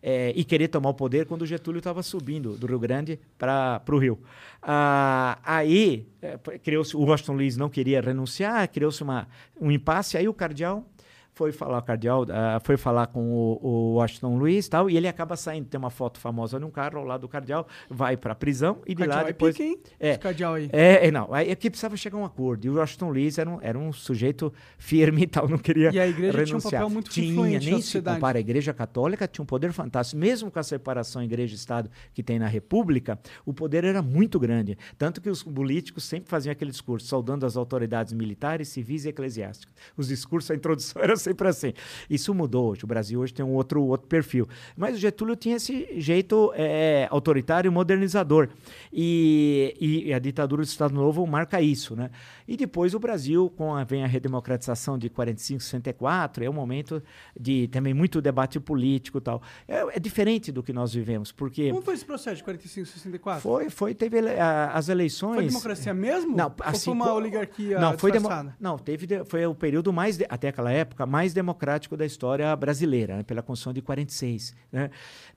eh, 0.06 0.34
e 0.36 0.44
querer 0.44 0.68
tomar 0.68 0.90
o 0.90 0.94
poder 0.94 1.26
quando 1.26 1.44
o 1.44 1.46
Getúlio 1.46 1.80
estava 1.80 2.04
subindo 2.04 2.58
do 2.58 2.68
Rio 2.68 2.78
Grande 2.80 3.20
para 3.38 3.82
o 3.90 3.98
Rio. 3.98 4.20
Ah, 4.62 5.40
aí 5.44 6.06
eh, 6.22 6.38
criou-se, 6.62 6.96
o 6.96 7.02
Washington 7.02 7.34
Luiz 7.34 7.56
não 7.58 7.70
queria 7.70 8.02
renunciar, 8.02 8.68
criou-se 8.70 9.02
um 9.60 9.72
impasse, 9.72 10.18
aí 10.18 10.28
o 10.28 10.34
cardeal 10.34 10.86
foi 11.34 11.52
falar, 11.52 11.80
o 11.80 11.82
cardeal 11.82 12.26
ah, 12.30 12.60
foi 12.64 12.78
falar 12.78 13.08
com 13.08 13.32
o, 13.32 13.60
o 13.62 13.94
Washington 13.96 14.38
Luiz 14.38 14.68
tal, 14.68 14.90
e 14.90 14.96
ele 14.96 15.08
acaba 15.08 15.36
saindo, 15.36 15.68
tem 15.68 15.80
uma 15.80 15.90
foto 15.90 16.20
famosa 16.20 16.60
num 16.60 16.70
carro 16.70 17.00
ao 17.00 17.06
lado 17.06 17.22
do 17.22 17.28
cardeal, 17.28 17.68
vai 17.90 18.16
para 18.16 18.34
a 18.34 18.36
prisão 18.36 18.82
e 18.86 18.94
de 18.94 19.00
Cardeal 19.00 19.18
lá 19.18 19.24
é 19.24 19.28
depois... 19.28 19.58
pique, 19.58 19.70
hein? 19.70 19.80
É. 20.00 20.18
Cardeal 20.18 20.54
aí. 20.54 20.70
É, 20.72 21.08
é, 21.08 21.12
não, 21.12 21.34
aí 21.34 21.52
aqui 21.52 21.70
precisava 21.70 21.98
chegar 21.98 22.18
a 22.18 22.22
um 22.22 22.26
acordo, 22.26 22.66
e 22.66 22.70
o 22.70 22.76
Washington 22.76 23.10
Luiz 23.10 23.38
era 23.38 23.50
um, 23.50 23.60
era 23.62 23.78
um 23.78 23.92
sujeito 23.92 24.54
firme 24.78 25.24
e 25.24 25.28
tal, 25.28 25.50
não 25.50 25.58
queria 25.58 25.92
E 25.92 26.00
a 26.00 26.08
igreja 26.08 26.32
tinha 26.32 26.44
um 26.44 26.60
renunciar. 26.60 26.72
papel 26.72 26.90
muito 26.90 27.10
tinha, 27.10 27.32
influente 27.32 27.66
nem 27.66 27.76
na 27.76 27.82
sociedade. 27.82 28.18
compara, 28.18 28.38
a 28.38 28.42
igreja 28.42 28.74
católica 28.74 29.28
tinha 29.28 29.44
um 29.44 29.48
poder 29.48 29.72
fantástico, 29.74 30.20
mesmo 30.20 30.52
com 30.52 30.60
a 30.60 30.64
separação 30.64 31.24
igreja-estado 31.24 31.90
que 32.14 32.22
tem 32.22 32.38
na 32.38 32.48
república, 32.48 33.20
o 33.46 33.54
poder 33.54 33.84
era 33.84 34.02
muito 34.02 34.40
grande, 34.40 34.78
tanto 34.98 35.20
que 35.20 35.30
os 35.30 35.42
políticos 35.42 36.04
sempre 36.04 36.30
faziam 36.30 36.52
aquele 36.52 36.72
discurso, 36.72 37.08
saudando 37.08 37.46
as 37.46 37.58
autoridades 37.58 38.14
militares, 38.14 38.68
civis 38.68 39.06
e 39.06 39.10
eclesiásticas. 39.10 39.74
Os 39.98 40.08
discursos, 40.10 40.52
a 40.52 40.56
introdução 40.56 41.02
era 41.02 41.16
sempre 41.24 41.48
assim. 41.48 41.74
Isso 42.10 42.34
mudou 42.34 42.72
hoje, 42.72 42.84
o 42.84 42.88
Brasil 42.88 43.20
hoje 43.20 43.34
tem 43.34 43.46
um 43.46 43.54
outro, 43.54 43.82
outro 43.84 44.08
perfil. 44.08 44.48
Mas 44.78 44.96
o 44.96 45.00
Getúlio 45.00 45.36
tinha 45.36 45.56
esse 45.56 45.88
jeito 46.00 46.52
é, 46.56 47.08
autoritário 47.10 47.70
e 47.70 47.72
modernizador. 47.72 48.50
E- 48.92 49.76
e 50.08 50.14
a 50.14 50.20
ditadura 50.20 50.62
do 50.62 50.66
Estado 50.66 50.94
Novo 50.94 51.26
marca 51.26 51.62
isso, 51.62 51.96
né? 51.96 52.10
E 52.48 52.58
depois 52.58 52.94
o 52.94 53.00
Brasil, 53.00 53.50
com 53.56 53.74
a, 53.76 53.84
vem 53.84 54.04
a 54.04 54.08
redemocratização 54.08 54.98
de 54.98 55.10
45, 55.10 55.62
64, 55.62 56.44
é 56.44 56.50
um 56.50 56.54
momento 56.54 57.02
de 57.40 57.68
também 57.70 57.94
muito 57.94 58.22
debate 58.22 58.60
político 58.60 59.18
e 59.18 59.22
tal. 59.22 59.42
É, 59.68 59.98
é 59.98 60.00
diferente 60.00 60.52
do 60.52 60.62
que 60.64 60.74
nós 60.74 60.94
vivemos, 60.94 61.32
porque 61.32 61.70
Como 61.70 61.82
foi 61.82 61.94
esse 61.94 62.06
processo 62.06 62.38
de 62.38 62.44
45, 62.44 62.88
64? 62.88 63.42
foi, 63.42 63.70
foi 63.70 63.94
teve 63.94 64.18
ele- 64.18 64.40
a- 64.40 64.72
as 64.74 64.90
eleições... 64.90 65.36
Foi 65.36 65.46
democracia 65.48 65.94
mesmo? 65.94 66.36
Não, 66.36 66.48
Ou 66.48 66.54
assim, 66.60 66.86
foi 66.86 66.94
uma 66.94 67.06
co- 67.06 67.14
oligarquia 67.14 67.80
não, 67.80 67.98
foi 67.98 68.12
demo-? 68.12 68.30
Não, 68.60 68.78
teve 68.78 69.06
de- 69.08 69.24
foi 69.26 69.46
o 69.46 69.56
período 69.56 69.94
mais 69.94 70.18
de- 70.18 70.26
até 70.30 70.50
aquela 70.50 70.72
época 70.72 71.06
mais 71.06 71.34
democrático 71.34 71.96
da 71.96 72.06
história 72.06 72.54
brasileira, 72.56 73.18
né, 73.18 73.24
pela 73.24 73.42
Constituição 73.42 73.74
de 73.74 73.82
46, 73.82 74.56
né? 74.72 74.90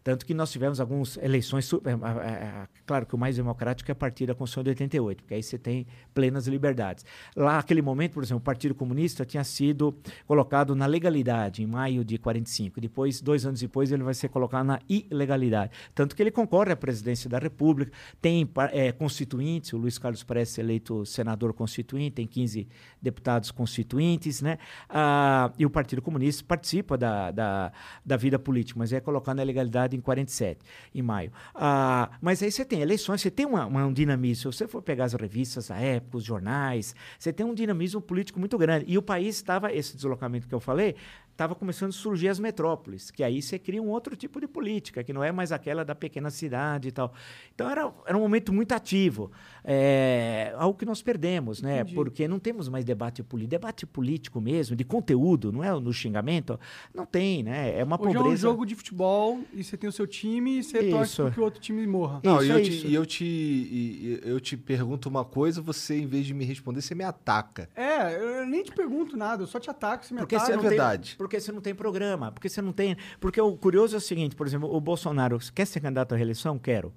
Tanto 0.02 0.24
que 0.24 0.32
nós 0.34 0.50
tivemos 0.52 0.80
algumas 0.80 1.16
eleições, 1.18 1.64
su- 1.64 1.82
é, 1.84 1.90
é, 1.90 2.30
é, 2.32 2.68
claro 2.86 3.04
que 3.06 3.14
o 3.14 3.18
mais 3.18 3.36
democrático 3.36 3.90
é 3.90 3.92
a 3.92 3.94
partir 3.94 4.26
da 4.26 4.34
Constituição 4.34 4.62
de 4.62 4.70
88, 4.70 5.22
porque 5.22 5.34
aí 5.34 5.42
você 5.42 5.58
tem 5.58 5.86
plenas 6.14 6.46
liberdades. 6.46 6.95
Lá, 7.34 7.56
naquele 7.56 7.82
momento, 7.82 8.14
por 8.14 8.22
exemplo, 8.22 8.38
o 8.38 8.44
Partido 8.44 8.74
Comunista 8.74 9.24
tinha 9.24 9.44
sido 9.44 9.96
colocado 10.26 10.74
na 10.74 10.86
legalidade 10.86 11.62
em 11.62 11.66
maio 11.66 12.04
de 12.04 12.18
45. 12.18 12.80
Depois, 12.80 13.20
dois 13.20 13.44
anos 13.44 13.60
depois, 13.60 13.90
ele 13.90 14.02
vai 14.02 14.14
ser 14.14 14.28
colocado 14.28 14.66
na 14.66 14.80
ilegalidade. 14.88 15.72
Tanto 15.94 16.14
que 16.14 16.22
ele 16.22 16.30
concorre 16.30 16.72
à 16.72 16.76
presidência 16.76 17.28
da 17.28 17.38
República, 17.38 17.92
tem 18.20 18.48
é, 18.72 18.92
constituintes, 18.92 19.72
o 19.72 19.76
Luiz 19.76 19.98
Carlos 19.98 20.22
parece 20.22 20.60
eleito 20.60 21.04
senador 21.06 21.52
constituinte, 21.52 22.16
tem 22.16 22.26
15 22.26 22.68
deputados 23.00 23.50
constituintes, 23.50 24.42
né? 24.42 24.58
Ah, 24.88 25.52
e 25.58 25.64
o 25.64 25.70
Partido 25.70 26.02
Comunista 26.02 26.44
participa 26.46 26.96
da, 26.96 27.30
da, 27.30 27.72
da 28.04 28.16
vida 28.16 28.38
política, 28.38 28.78
mas 28.78 28.92
é 28.92 29.00
colocado 29.00 29.36
na 29.36 29.42
legalidade 29.42 29.96
em 29.96 30.00
47, 30.00 30.60
em 30.94 31.02
maio. 31.02 31.32
Ah, 31.54 32.10
mas 32.20 32.42
aí 32.42 32.50
você 32.50 32.64
tem 32.64 32.80
eleições, 32.80 33.20
você 33.20 33.30
tem 33.30 33.46
uma, 33.46 33.66
uma, 33.66 33.86
um 33.86 33.92
dinamismo. 33.92 34.52
Se 34.52 34.58
você 34.58 34.68
for 34.68 34.82
pegar 34.82 35.04
as 35.04 35.14
revistas 35.14 35.68
da 35.68 35.76
época, 35.76 36.18
os 36.18 36.24
jornais, 36.24 36.85
você 37.18 37.32
tem 37.32 37.44
um 37.44 37.54
dinamismo 37.54 38.00
político 38.00 38.38
muito 38.38 38.56
grande. 38.58 38.84
E 38.88 38.98
o 38.98 39.02
país 39.02 39.36
estava, 39.36 39.72
esse 39.72 39.96
deslocamento 39.96 40.46
que 40.46 40.54
eu 40.54 40.60
falei, 40.60 40.94
estava 41.36 41.54
começando 41.54 41.90
a 41.90 41.92
surgir 41.92 42.28
as 42.28 42.38
metrópoles, 42.38 43.10
que 43.10 43.22
aí 43.22 43.42
você 43.42 43.58
cria 43.58 43.82
um 43.82 43.90
outro 43.90 44.16
tipo 44.16 44.40
de 44.40 44.48
política, 44.48 45.04
que 45.04 45.12
não 45.12 45.22
é 45.22 45.30
mais 45.30 45.52
aquela 45.52 45.84
da 45.84 45.94
pequena 45.94 46.30
cidade 46.30 46.88
e 46.88 46.92
tal. 46.92 47.12
Então 47.54 47.68
era, 47.68 47.92
era 48.06 48.16
um 48.16 48.20
momento 48.20 48.54
muito 48.54 48.72
ativo, 48.72 49.30
é, 49.62 50.54
algo 50.56 50.78
que 50.78 50.86
nós 50.86 51.02
perdemos, 51.02 51.60
né? 51.60 51.80
Entendi. 51.80 51.94
Porque 51.94 52.26
não 52.26 52.38
temos 52.38 52.70
mais 52.70 52.84
debate 52.86 53.22
político. 53.22 53.50
Debate 53.50 53.86
político 53.86 54.40
mesmo, 54.40 54.74
de 54.74 54.82
conteúdo, 54.82 55.52
não 55.52 55.62
é 55.62 55.70
no 55.78 55.92
xingamento, 55.92 56.58
não 56.94 57.04
tem, 57.04 57.42
né? 57.42 57.78
É 57.78 57.84
uma 57.84 58.00
Hoje 58.00 58.14
pobreza. 58.14 58.46
é 58.46 58.48
um 58.48 58.52
jogo 58.52 58.64
de 58.64 58.74
futebol 58.74 59.40
e 59.52 59.62
você 59.62 59.76
tem 59.76 59.90
o 59.90 59.92
seu 59.92 60.06
time 60.06 60.58
e 60.58 60.62
você 60.62 60.80
Isso. 60.80 60.90
torce 60.96 61.16
para 61.16 61.30
que 61.32 61.40
o 61.40 61.42
outro 61.42 61.60
time 61.60 61.86
morra. 61.86 62.20
Não, 62.24 62.42
e 62.42 62.48
eu, 62.48 62.62
te, 62.62 62.92
eu, 62.94 63.06
te, 63.06 64.20
eu 64.24 64.40
te 64.40 64.56
pergunto 64.56 65.06
uma 65.06 65.24
coisa, 65.24 65.60
você, 65.60 65.98
em 65.98 66.06
vez 66.06 66.24
de 66.24 66.32
me 66.32 66.46
responder, 66.46 66.80
você 66.80 66.94
me 66.94 67.04
ataca. 67.04 67.68
É, 67.76 68.16
eu 68.16 68.46
nem 68.46 68.62
te 68.62 68.72
pergunto 68.72 69.18
nada, 69.18 69.42
eu 69.42 69.46
só 69.46 69.60
te 69.60 69.68
ataco, 69.68 70.06
você 70.06 70.14
me 70.14 70.20
Porque 70.20 70.34
ataca. 70.34 70.50
Isso 70.50 70.58
é 70.58 70.68
verdade. 70.68 71.10
Tem, 71.10 71.25
porque 71.26 71.40
você 71.40 71.50
não 71.50 71.60
tem 71.60 71.74
programa, 71.74 72.30
porque 72.30 72.48
você 72.48 72.62
não 72.62 72.72
tem. 72.72 72.96
Porque 73.20 73.40
o 73.40 73.56
curioso 73.56 73.96
é 73.96 73.98
o 73.98 74.00
seguinte, 74.00 74.36
por 74.36 74.46
exemplo, 74.46 74.72
o 74.72 74.80
Bolsonaro 74.80 75.38
quer 75.52 75.66
ser 75.66 75.80
candidato 75.80 76.12
à 76.12 76.16
reeleição? 76.16 76.56
Quero. 76.56 76.94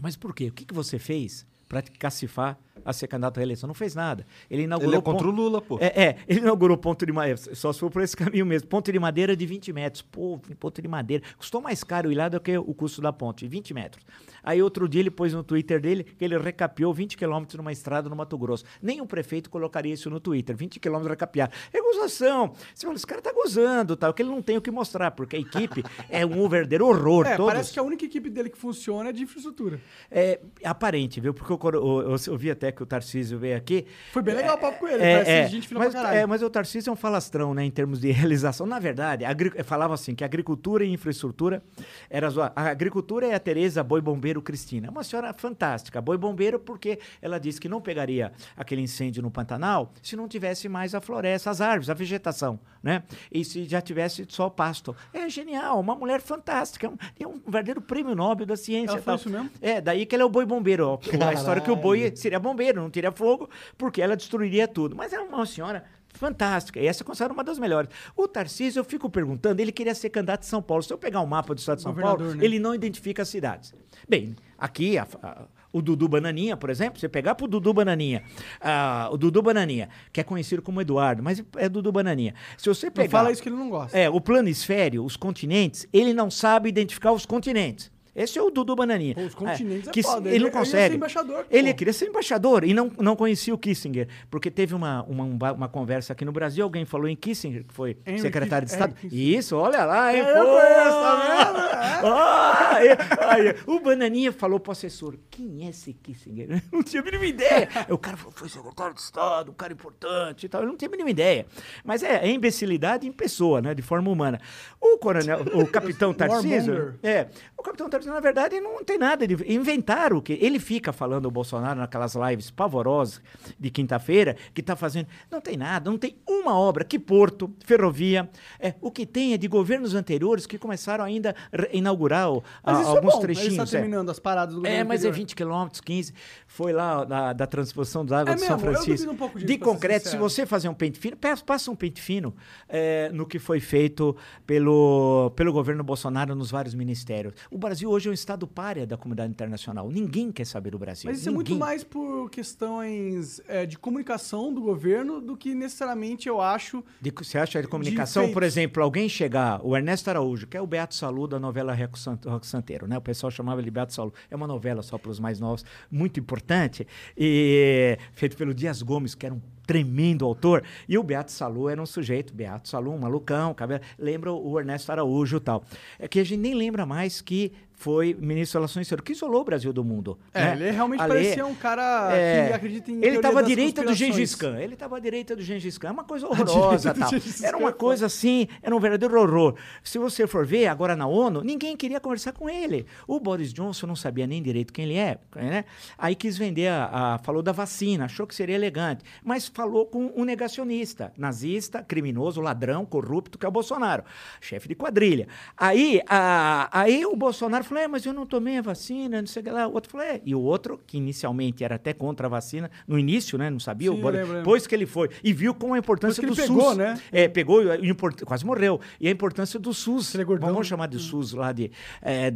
Mas 0.00 0.16
por 0.16 0.34
quê? 0.34 0.48
O 0.48 0.52
que, 0.52 0.64
que 0.64 0.72
você 0.72 0.98
fez 0.98 1.46
para 1.68 1.82
cacifar 1.82 2.58
a 2.84 2.92
ser 2.92 3.06
candidato 3.06 3.38
à 3.38 3.40
reeleição. 3.40 3.66
Não 3.66 3.74
fez 3.74 3.94
nada. 3.94 4.26
Ele 4.50 4.62
inaugurou. 4.62 4.92
Ele 4.92 4.98
é 4.98 5.02
contra 5.02 5.26
ponto... 5.26 5.38
o 5.38 5.42
Lula, 5.42 5.60
pô. 5.60 5.78
É, 5.80 5.86
é, 5.86 6.16
ele 6.28 6.40
inaugurou 6.40 6.76
ponto 6.76 7.04
de 7.04 7.12
madeira. 7.12 7.36
Só 7.54 7.72
se 7.72 7.80
for 7.80 7.90
por 7.90 8.02
esse 8.02 8.16
caminho 8.16 8.46
mesmo. 8.46 8.68
Ponto 8.68 8.90
de 8.90 8.98
madeira 8.98 9.36
de 9.36 9.46
20 9.46 9.72
metros. 9.72 10.02
Pô, 10.02 10.38
ponto 10.58 10.80
de 10.80 10.88
madeira. 10.88 11.22
Custou 11.36 11.60
mais 11.60 11.84
caro 11.84 12.10
ir 12.10 12.14
lá 12.14 12.28
do 12.28 12.40
que 12.40 12.56
o 12.56 12.74
custo 12.74 13.00
da 13.00 13.12
ponte, 13.12 13.46
20 13.46 13.74
metros. 13.74 14.04
Aí 14.42 14.62
outro 14.62 14.88
dia 14.88 15.00
ele 15.00 15.10
pôs 15.10 15.32
no 15.32 15.42
Twitter 15.42 15.80
dele 15.80 16.04
que 16.04 16.24
ele 16.24 16.38
recapeou 16.38 16.92
20 16.92 17.16
quilômetros 17.16 17.56
numa 17.56 17.72
estrada 17.72 18.08
no 18.08 18.16
Mato 18.16 18.36
Grosso. 18.38 18.64
Nem 18.80 19.00
o 19.00 19.06
prefeito 19.06 19.50
colocaria 19.50 19.92
isso 19.92 20.08
no 20.10 20.20
Twitter. 20.20 20.56
20 20.56 20.80
quilômetros 20.80 21.10
recapear. 21.10 21.50
É 21.72 21.80
gozação. 21.80 22.52
Você 22.74 22.86
fala, 22.86 22.96
esse 22.96 23.06
cara 23.06 23.20
tá 23.20 23.32
gozando, 23.32 23.96
tal, 23.96 24.12
que 24.14 24.22
ele 24.22 24.30
não 24.30 24.42
tem 24.42 24.56
o 24.56 24.60
que 24.60 24.70
mostrar, 24.70 25.10
porque 25.10 25.36
a 25.36 25.38
equipe 25.38 25.84
é 26.08 26.24
um 26.24 26.48
verdadeiro 26.48 26.86
horror. 26.86 27.26
É, 27.26 27.36
todos. 27.36 27.52
parece 27.52 27.72
que 27.72 27.78
a 27.78 27.82
única 27.82 28.04
equipe 28.04 28.30
dele 28.30 28.50
que 28.50 28.58
funciona 28.58 29.10
é 29.10 29.12
de 29.12 29.22
infraestrutura. 29.22 29.80
É 30.10 30.40
aparente, 30.64 31.20
viu? 31.20 31.34
Porque 31.34 31.52
eu, 31.52 31.72
eu, 31.72 32.10
eu, 32.10 32.16
eu 32.26 32.38
vi 32.38 32.50
até 32.50 32.69
que 32.72 32.82
o 32.82 32.86
Tarcísio 32.86 33.38
veio 33.38 33.56
aqui. 33.56 33.86
Foi 34.12 34.22
bem 34.22 34.34
legal 34.34 34.56
o 34.56 34.58
papo 34.58 34.78
com 34.78 34.88
ele, 34.88 35.02
é, 35.02 35.42
é, 35.42 35.48
gente 35.48 35.72
mas, 35.74 35.94
é, 35.94 36.26
mas 36.26 36.42
o 36.42 36.50
Tarcísio 36.50 36.90
é 36.90 36.92
um 36.92 36.96
falastrão, 36.96 37.54
né, 37.54 37.64
em 37.64 37.70
termos 37.70 38.00
de 38.00 38.10
realização. 38.12 38.66
Na 38.66 38.78
verdade, 38.78 39.24
falava 39.64 39.94
assim, 39.94 40.14
que 40.14 40.24
agricultura 40.24 40.84
e 40.84 40.92
infraestrutura 40.92 41.62
era 42.08 42.28
a 42.54 42.62
agricultura 42.68 43.26
é 43.26 43.34
a 43.34 43.40
Tereza 43.40 43.82
Boi 43.82 44.00
Bombeiro 44.00 44.40
Cristina. 44.40 44.86
É 44.86 44.90
uma 44.90 45.02
senhora 45.02 45.32
fantástica, 45.32 46.00
Boi 46.00 46.16
Bombeiro, 46.16 46.58
porque 46.58 46.98
ela 47.20 47.38
disse 47.38 47.60
que 47.60 47.68
não 47.68 47.80
pegaria 47.80 48.32
aquele 48.56 48.82
incêndio 48.82 49.22
no 49.22 49.30
Pantanal 49.30 49.92
se 50.02 50.16
não 50.16 50.28
tivesse 50.28 50.68
mais 50.68 50.94
a 50.94 51.00
floresta, 51.00 51.50
as 51.50 51.60
árvores, 51.60 51.90
a 51.90 51.94
vegetação, 51.94 52.58
né? 52.82 53.02
E 53.30 53.44
se 53.44 53.64
já 53.64 53.80
tivesse 53.80 54.26
só 54.28 54.46
o 54.46 54.50
pasto. 54.50 54.94
É 55.12 55.28
genial, 55.28 55.80
uma 55.80 55.94
mulher 55.94 56.20
fantástica, 56.20 56.86
é 56.86 56.90
um, 56.90 56.96
é 57.20 57.26
um 57.26 57.38
verdadeiro 57.38 57.80
prêmio 57.80 58.14
Nobel 58.14 58.46
da 58.46 58.56
ciência. 58.56 58.94
Ela 58.94 59.02
foi 59.02 59.14
isso 59.14 59.30
mesmo? 59.30 59.50
É, 59.60 59.80
daí 59.80 60.06
que 60.06 60.14
ela 60.14 60.22
é 60.22 60.26
o 60.26 60.28
boi 60.28 60.44
bombeiro. 60.44 60.98
A 61.26 61.32
história 61.32 61.62
que 61.62 61.70
o 61.70 61.76
boi 61.76 62.12
seria 62.16 62.38
bombeiro, 62.38 62.59
não 62.82 62.90
teria 62.90 63.12
fogo, 63.12 63.48
porque 63.76 64.00
ela 64.00 64.16
destruiria 64.16 64.68
tudo. 64.68 64.96
Mas 64.96 65.12
é 65.12 65.20
uma 65.20 65.46
senhora 65.46 65.84
fantástica. 66.12 66.80
E 66.80 66.86
essa 66.86 67.02
é 67.02 67.04
considerada 67.04 67.34
uma 67.34 67.44
das 67.44 67.58
melhores. 67.58 67.90
O 68.16 68.26
Tarcísio, 68.26 68.80
eu 68.80 68.84
fico 68.84 69.08
perguntando, 69.08 69.60
ele 69.60 69.72
queria 69.72 69.94
ser 69.94 70.10
candidato 70.10 70.40
de 70.40 70.46
São 70.46 70.62
Paulo. 70.62 70.82
Se 70.82 70.92
eu 70.92 70.98
pegar 70.98 71.20
um 71.20 71.26
mapa 71.26 71.54
do 71.54 71.58
estado 71.58 71.78
de 71.78 71.82
São 71.82 71.94
Paulo, 71.94 72.34
né? 72.34 72.44
ele 72.44 72.58
não 72.58 72.74
identifica 72.74 73.22
as 73.22 73.28
cidades. 73.28 73.74
Bem, 74.08 74.34
aqui 74.58 74.98
a, 74.98 75.06
a, 75.22 75.44
o 75.72 75.80
Dudu 75.80 76.08
Bananinha, 76.08 76.56
por 76.56 76.70
exemplo, 76.70 76.98
você 76.98 77.08
pegar 77.08 77.34
pro 77.34 77.46
Dudu 77.46 77.72
Bananinha, 77.72 78.22
uh, 78.60 79.14
o 79.14 79.16
Dudu 79.16 79.42
Bananinha, 79.42 79.88
que 80.12 80.20
é 80.20 80.24
conhecido 80.24 80.62
como 80.62 80.80
Eduardo, 80.80 81.22
mas 81.22 81.42
é 81.56 81.68
Dudu 81.68 81.92
Bananinha. 81.92 82.34
Se 82.58 82.68
você 82.68 82.90
pegar... 82.90 83.04
Não 83.04 83.10
fala 83.10 83.32
isso 83.32 83.42
que 83.42 83.48
ele 83.48 83.56
não 83.56 83.70
gosta. 83.70 83.96
É, 83.96 84.08
o 84.10 84.20
planisfério, 84.20 85.04
os 85.04 85.16
continentes, 85.16 85.86
ele 85.92 86.12
não 86.12 86.30
sabe 86.30 86.68
identificar 86.68 87.12
os 87.12 87.24
continentes. 87.24 87.90
Esse 88.14 88.38
é 88.38 88.42
o 88.42 88.50
Dudu 88.50 88.74
Bananinha. 88.74 89.14
Pô, 89.14 89.22
os 89.22 89.34
continentes 89.34 89.88
é, 89.88 89.90
que 89.90 90.00
é 90.00 90.02
foda. 90.02 90.28
Ele, 90.28 90.36
ele 90.36 90.44
não 90.44 90.50
consegue. 90.50 90.94
Ele 90.94 91.00
queria 91.00 91.12
ser 91.12 91.24
embaixador. 91.24 91.46
Ele 91.50 91.74
queria 91.74 91.92
ser 91.92 92.08
embaixador 92.08 92.64
e 92.64 92.74
não, 92.74 92.90
não 92.98 93.16
conhecia 93.16 93.54
o 93.54 93.58
Kissinger. 93.58 94.08
Porque 94.30 94.50
teve 94.50 94.74
uma, 94.74 95.02
uma, 95.04 95.52
uma 95.52 95.68
conversa 95.68 96.12
aqui 96.12 96.24
no 96.24 96.32
Brasil, 96.32 96.64
alguém 96.64 96.84
falou 96.84 97.08
em 97.08 97.16
Kissinger, 97.16 97.64
que 97.64 97.72
foi 97.72 97.96
Henry 98.06 98.20
secretário 98.20 98.66
de 98.66 98.72
Estado. 98.72 98.94
Isso, 99.04 99.56
olha 99.56 99.84
lá, 99.84 100.14
hein? 100.14 100.20
É, 100.20 100.34
pô, 100.34 100.44
tá 100.44 101.20
vendo? 101.26 103.20
Aí, 103.20 103.54
o 103.66 103.80
Bananinha 103.80 104.32
falou 104.32 104.58
pro 104.58 104.72
assessor, 104.72 105.16
quem 105.30 105.66
é 105.66 105.70
esse 105.70 105.92
Kissinger? 105.92 106.48
Eu 106.70 106.78
não 106.78 106.82
tinha 106.82 107.02
a 107.02 107.04
mínima 107.04 107.26
ideia. 107.26 107.68
o 107.88 107.98
cara 107.98 108.16
falou, 108.16 108.32
foi 108.32 108.48
secretário 108.48 108.94
de 108.94 109.00
Estado, 109.00 109.50
um 109.50 109.54
cara 109.54 109.72
importante 109.72 110.46
e 110.46 110.48
tal. 110.48 110.62
Eu 110.62 110.68
não 110.68 110.76
tinha 110.76 110.88
a 110.88 110.90
mínima 110.90 111.10
ideia. 111.10 111.46
Mas 111.84 112.02
é, 112.02 112.26
é 112.26 112.30
imbecilidade 112.30 113.06
em 113.06 113.12
pessoa, 113.12 113.60
né? 113.60 113.74
De 113.74 113.82
forma 113.82 114.10
humana. 114.10 114.40
O 114.80 114.98
coronel, 114.98 115.42
o 115.54 115.66
capitão 115.68 116.12
Tarcísio... 116.12 116.98
É, 117.02 117.28
o 117.56 117.62
capitão 117.62 117.88
Tarcísio 117.88 117.99
na 118.06 118.20
verdade, 118.20 118.60
não 118.60 118.84
tem 118.84 118.98
nada. 118.98 119.26
De, 119.26 119.34
inventaram 119.52 120.18
o 120.18 120.22
que. 120.22 120.32
Ele 120.40 120.58
fica 120.58 120.92
falando 120.92 121.26
o 121.26 121.30
Bolsonaro 121.30 121.78
naquelas 121.78 122.14
lives 122.14 122.50
pavorosas 122.50 123.20
de 123.58 123.70
quinta-feira, 123.70 124.36
que 124.54 124.60
está 124.60 124.76
fazendo. 124.76 125.06
Não 125.30 125.40
tem 125.40 125.56
nada, 125.56 125.90
não 125.90 125.98
tem 125.98 126.16
uma 126.28 126.58
obra. 126.58 126.84
Que 126.84 126.98
porto, 126.98 127.50
ferrovia. 127.64 128.28
É, 128.58 128.74
o 128.80 128.90
que 128.90 129.06
tem 129.06 129.34
é 129.34 129.38
de 129.38 129.48
governos 129.48 129.94
anteriores 129.94 130.46
que 130.46 130.58
começaram 130.58 131.04
ainda 131.04 131.34
a 131.52 131.76
inaugurar 131.76 132.30
o, 132.30 132.42
a, 132.62 132.72
é 132.72 132.84
alguns 132.84 133.14
é 133.14 133.16
bom. 133.16 133.20
trechinhos. 133.20 133.52
Ele 133.52 133.62
está 133.62 133.78
terminando 133.78 134.08
é. 134.08 134.10
as 134.12 134.18
paradas 134.18 134.54
do 134.54 134.60
governo 134.60 134.80
É, 134.80 134.84
mas 134.84 135.00
anterior. 135.00 135.14
é 135.14 135.18
20 135.18 135.36
quilômetros, 135.36 135.80
15. 135.80 136.14
Foi 136.46 136.72
lá 136.72 137.04
da, 137.04 137.32
da 137.32 137.46
transposição 137.46 138.04
da 138.04 138.20
água 138.20 138.32
é 138.32 138.34
de 138.34 138.40
mesmo, 138.40 138.58
São 138.58 138.58
Francisco. 138.58 139.10
Um 139.12 139.16
pouco 139.16 139.38
disso, 139.38 139.46
de 139.46 139.58
concreto, 139.58 140.08
se 140.08 140.16
você 140.16 140.46
fazer 140.46 140.68
um 140.68 140.74
pente 140.74 140.98
fino, 140.98 141.16
passa 141.44 141.70
um 141.70 141.76
pente 141.76 142.00
fino 142.00 142.34
é, 142.68 143.10
no 143.12 143.26
que 143.26 143.38
foi 143.38 143.60
feito 143.60 144.16
pelo, 144.46 145.32
pelo 145.36 145.52
governo 145.52 145.82
Bolsonaro 145.82 146.34
nos 146.34 146.50
vários 146.50 146.74
ministérios. 146.74 147.34
O 147.50 147.58
Brasil 147.58 147.89
hoje 147.90 148.08
é 148.08 148.10
um 148.10 148.14
estado 148.14 148.46
párea 148.46 148.86
da 148.86 148.96
comunidade 148.96 149.30
internacional. 149.30 149.90
Ninguém 149.90 150.30
quer 150.30 150.46
saber 150.46 150.70
do 150.70 150.78
Brasil. 150.78 151.10
Mas 151.10 151.20
isso 151.20 151.30
Ninguém. 151.30 151.34
é 151.34 151.50
muito 151.50 151.58
mais 151.58 151.82
por 151.82 152.30
questões 152.30 153.40
é, 153.48 153.66
de 153.66 153.76
comunicação 153.76 154.52
do 154.52 154.60
governo 154.60 155.20
do 155.20 155.36
que 155.36 155.54
necessariamente 155.54 156.28
eu 156.28 156.40
acho. 156.40 156.84
De, 157.00 157.10
você 157.10 157.38
acha 157.38 157.60
de 157.60 157.68
comunicação? 157.68 158.26
De 158.26 158.32
por 158.32 158.42
exemplo, 158.42 158.82
alguém 158.82 159.08
chegar, 159.08 159.60
o 159.64 159.76
Ernesto 159.76 160.08
Araújo, 160.08 160.46
que 160.46 160.56
é 160.56 160.60
o 160.60 160.66
Beato 160.66 160.94
Salu 160.94 161.26
da 161.26 161.38
novela 161.38 161.74
Rock 161.74 162.46
Santeiro, 162.46 162.86
né? 162.86 162.96
O 162.96 163.02
pessoal 163.02 163.30
chamava 163.30 163.60
ele 163.60 163.70
Beato 163.70 163.92
Salu. 163.92 164.14
É 164.30 164.36
uma 164.36 164.46
novela 164.46 164.82
só 164.82 164.96
para 164.96 165.10
os 165.10 165.18
mais 165.18 165.40
novos, 165.40 165.64
muito 165.90 166.20
importante, 166.20 166.86
e 167.16 167.98
feito 168.12 168.36
pelo 168.36 168.54
Dias 168.54 168.82
Gomes, 168.82 169.14
que 169.14 169.26
era 169.26 169.34
um 169.34 169.40
tremendo 169.70 170.24
autor. 170.24 170.64
E 170.88 170.98
o 170.98 171.02
Beato 171.04 171.30
Salu 171.30 171.68
era 171.68 171.80
um 171.80 171.86
sujeito, 171.86 172.34
Beato 172.34 172.68
Salu, 172.68 172.92
um 172.92 172.98
malucão, 172.98 173.54
cabelo, 173.54 173.80
lembra 173.96 174.32
o 174.32 174.58
Ernesto 174.58 174.90
Araújo 174.90 175.36
e 175.36 175.40
tal. 175.40 175.62
É 175.96 176.08
que 176.08 176.18
a 176.18 176.24
gente 176.24 176.40
nem 176.40 176.54
lembra 176.54 176.84
mais 176.84 177.20
que 177.20 177.52
foi 177.80 178.12
ministro 178.12 178.60
das 178.60 178.68
Relações 178.72 178.82
Exteriores, 178.82 179.06
que 179.06 179.12
isolou 179.12 179.40
o 179.40 179.44
Brasil 179.44 179.72
do 179.72 179.82
mundo. 179.82 180.18
É, 180.34 180.44
né? 180.44 180.52
ele 180.52 180.70
realmente 180.70 181.00
Ale, 181.00 181.14
parecia 181.14 181.46
um 181.46 181.54
cara 181.54 182.14
é, 182.14 182.48
que 182.48 182.52
acredita 182.52 182.90
em 182.90 183.02
Ele 183.02 183.16
estava 183.16 183.40
à 183.40 183.42
direita 183.42 183.82
do 183.82 183.94
Gengis 183.94 184.34
Khan. 184.34 184.58
Ele 184.58 184.74
estava 184.74 184.98
à 184.98 185.00
direita 185.00 185.34
do 185.34 185.42
Gengis 185.42 185.78
Khan. 185.78 185.88
É 185.88 185.92
uma 185.92 186.04
coisa 186.04 186.26
horrorosa. 186.28 186.92
Tal. 186.92 187.08
Era 187.42 187.56
uma 187.56 187.72
coisa 187.72 188.04
assim, 188.04 188.48
era 188.62 188.76
um 188.76 188.78
verdadeiro 188.78 189.18
horror. 189.18 189.54
Se 189.82 189.96
você 189.96 190.26
for 190.26 190.44
ver, 190.44 190.66
agora 190.66 190.94
na 190.94 191.06
ONU, 191.06 191.42
ninguém 191.42 191.74
queria 191.74 191.98
conversar 191.98 192.32
com 192.32 192.50
ele. 192.50 192.84
O 193.08 193.18
Boris 193.18 193.50
Johnson 193.50 193.86
não 193.86 193.96
sabia 193.96 194.26
nem 194.26 194.42
direito 194.42 194.74
quem 194.74 194.84
ele 194.84 194.98
é. 194.98 195.16
Né? 195.34 195.64
Aí 195.96 196.14
quis 196.14 196.36
vender, 196.36 196.68
a, 196.68 197.14
a, 197.14 197.18
falou 197.20 197.42
da 197.42 197.52
vacina, 197.52 198.04
achou 198.04 198.26
que 198.26 198.34
seria 198.34 198.56
elegante. 198.56 199.02
Mas 199.24 199.48
falou 199.60 199.84
com 199.86 200.10
um 200.16 200.24
negacionista, 200.24 201.12
nazista, 201.18 201.82
criminoso, 201.82 202.40
ladrão, 202.40 202.86
corrupto, 202.86 203.38
que 203.38 203.44
é 203.44 203.48
o 203.48 203.52
Bolsonaro, 203.52 204.02
chefe 204.40 204.68
de 204.68 204.74
quadrilha. 204.74 205.28
Aí, 205.56 206.00
a, 206.08 206.68
aí 206.72 207.04
o 207.04 207.14
Bolsonaro 207.14 207.62
falou: 207.62 207.84
é, 207.84 207.88
mas 207.88 208.06
eu 208.06 208.12
não 208.14 208.24
tomei 208.24 208.56
a 208.58 208.62
vacina, 208.62 209.20
não 209.20 209.26
sei 209.28 209.42
o 209.42 209.44
que 209.44 209.50
lá. 209.50 209.66
O 209.66 209.74
outro 209.74 209.90
falou: 209.92 210.06
é. 210.06 210.20
E 210.24 210.34
o 210.34 210.40
outro, 210.40 210.80
que 210.86 210.96
inicialmente 210.96 211.62
era 211.62 211.74
até 211.74 211.92
contra 211.92 212.26
a 212.26 212.30
vacina, 212.30 212.70
no 212.88 212.98
início, 212.98 213.36
né? 213.36 213.50
Não 213.50 213.60
sabia, 213.60 213.90
Sim, 213.90 214.02
lembro. 214.02 214.36
depois 214.38 214.66
que 214.66 214.74
ele 214.74 214.86
foi, 214.86 215.10
e 215.22 215.32
viu 215.32 215.54
como 215.54 215.74
a 215.74 215.78
importância 215.78 216.22
do 216.22 216.28
ele 216.32 216.36
pegou, 216.36 216.68
SUS. 216.70 216.76
né? 216.78 217.00
É, 217.12 217.28
pegou, 217.28 217.62
e 217.62 217.94
quase 218.24 218.46
morreu. 218.46 218.80
E 218.98 219.08
a 219.08 219.10
importância 219.10 219.58
do 219.60 219.74
SUS. 219.74 220.14
É. 220.14 220.24
Vamos 220.24 220.66
chamar 220.66 220.86
de 220.86 220.98
SUS 220.98 221.32
lá 221.32 221.52
de, 221.52 221.70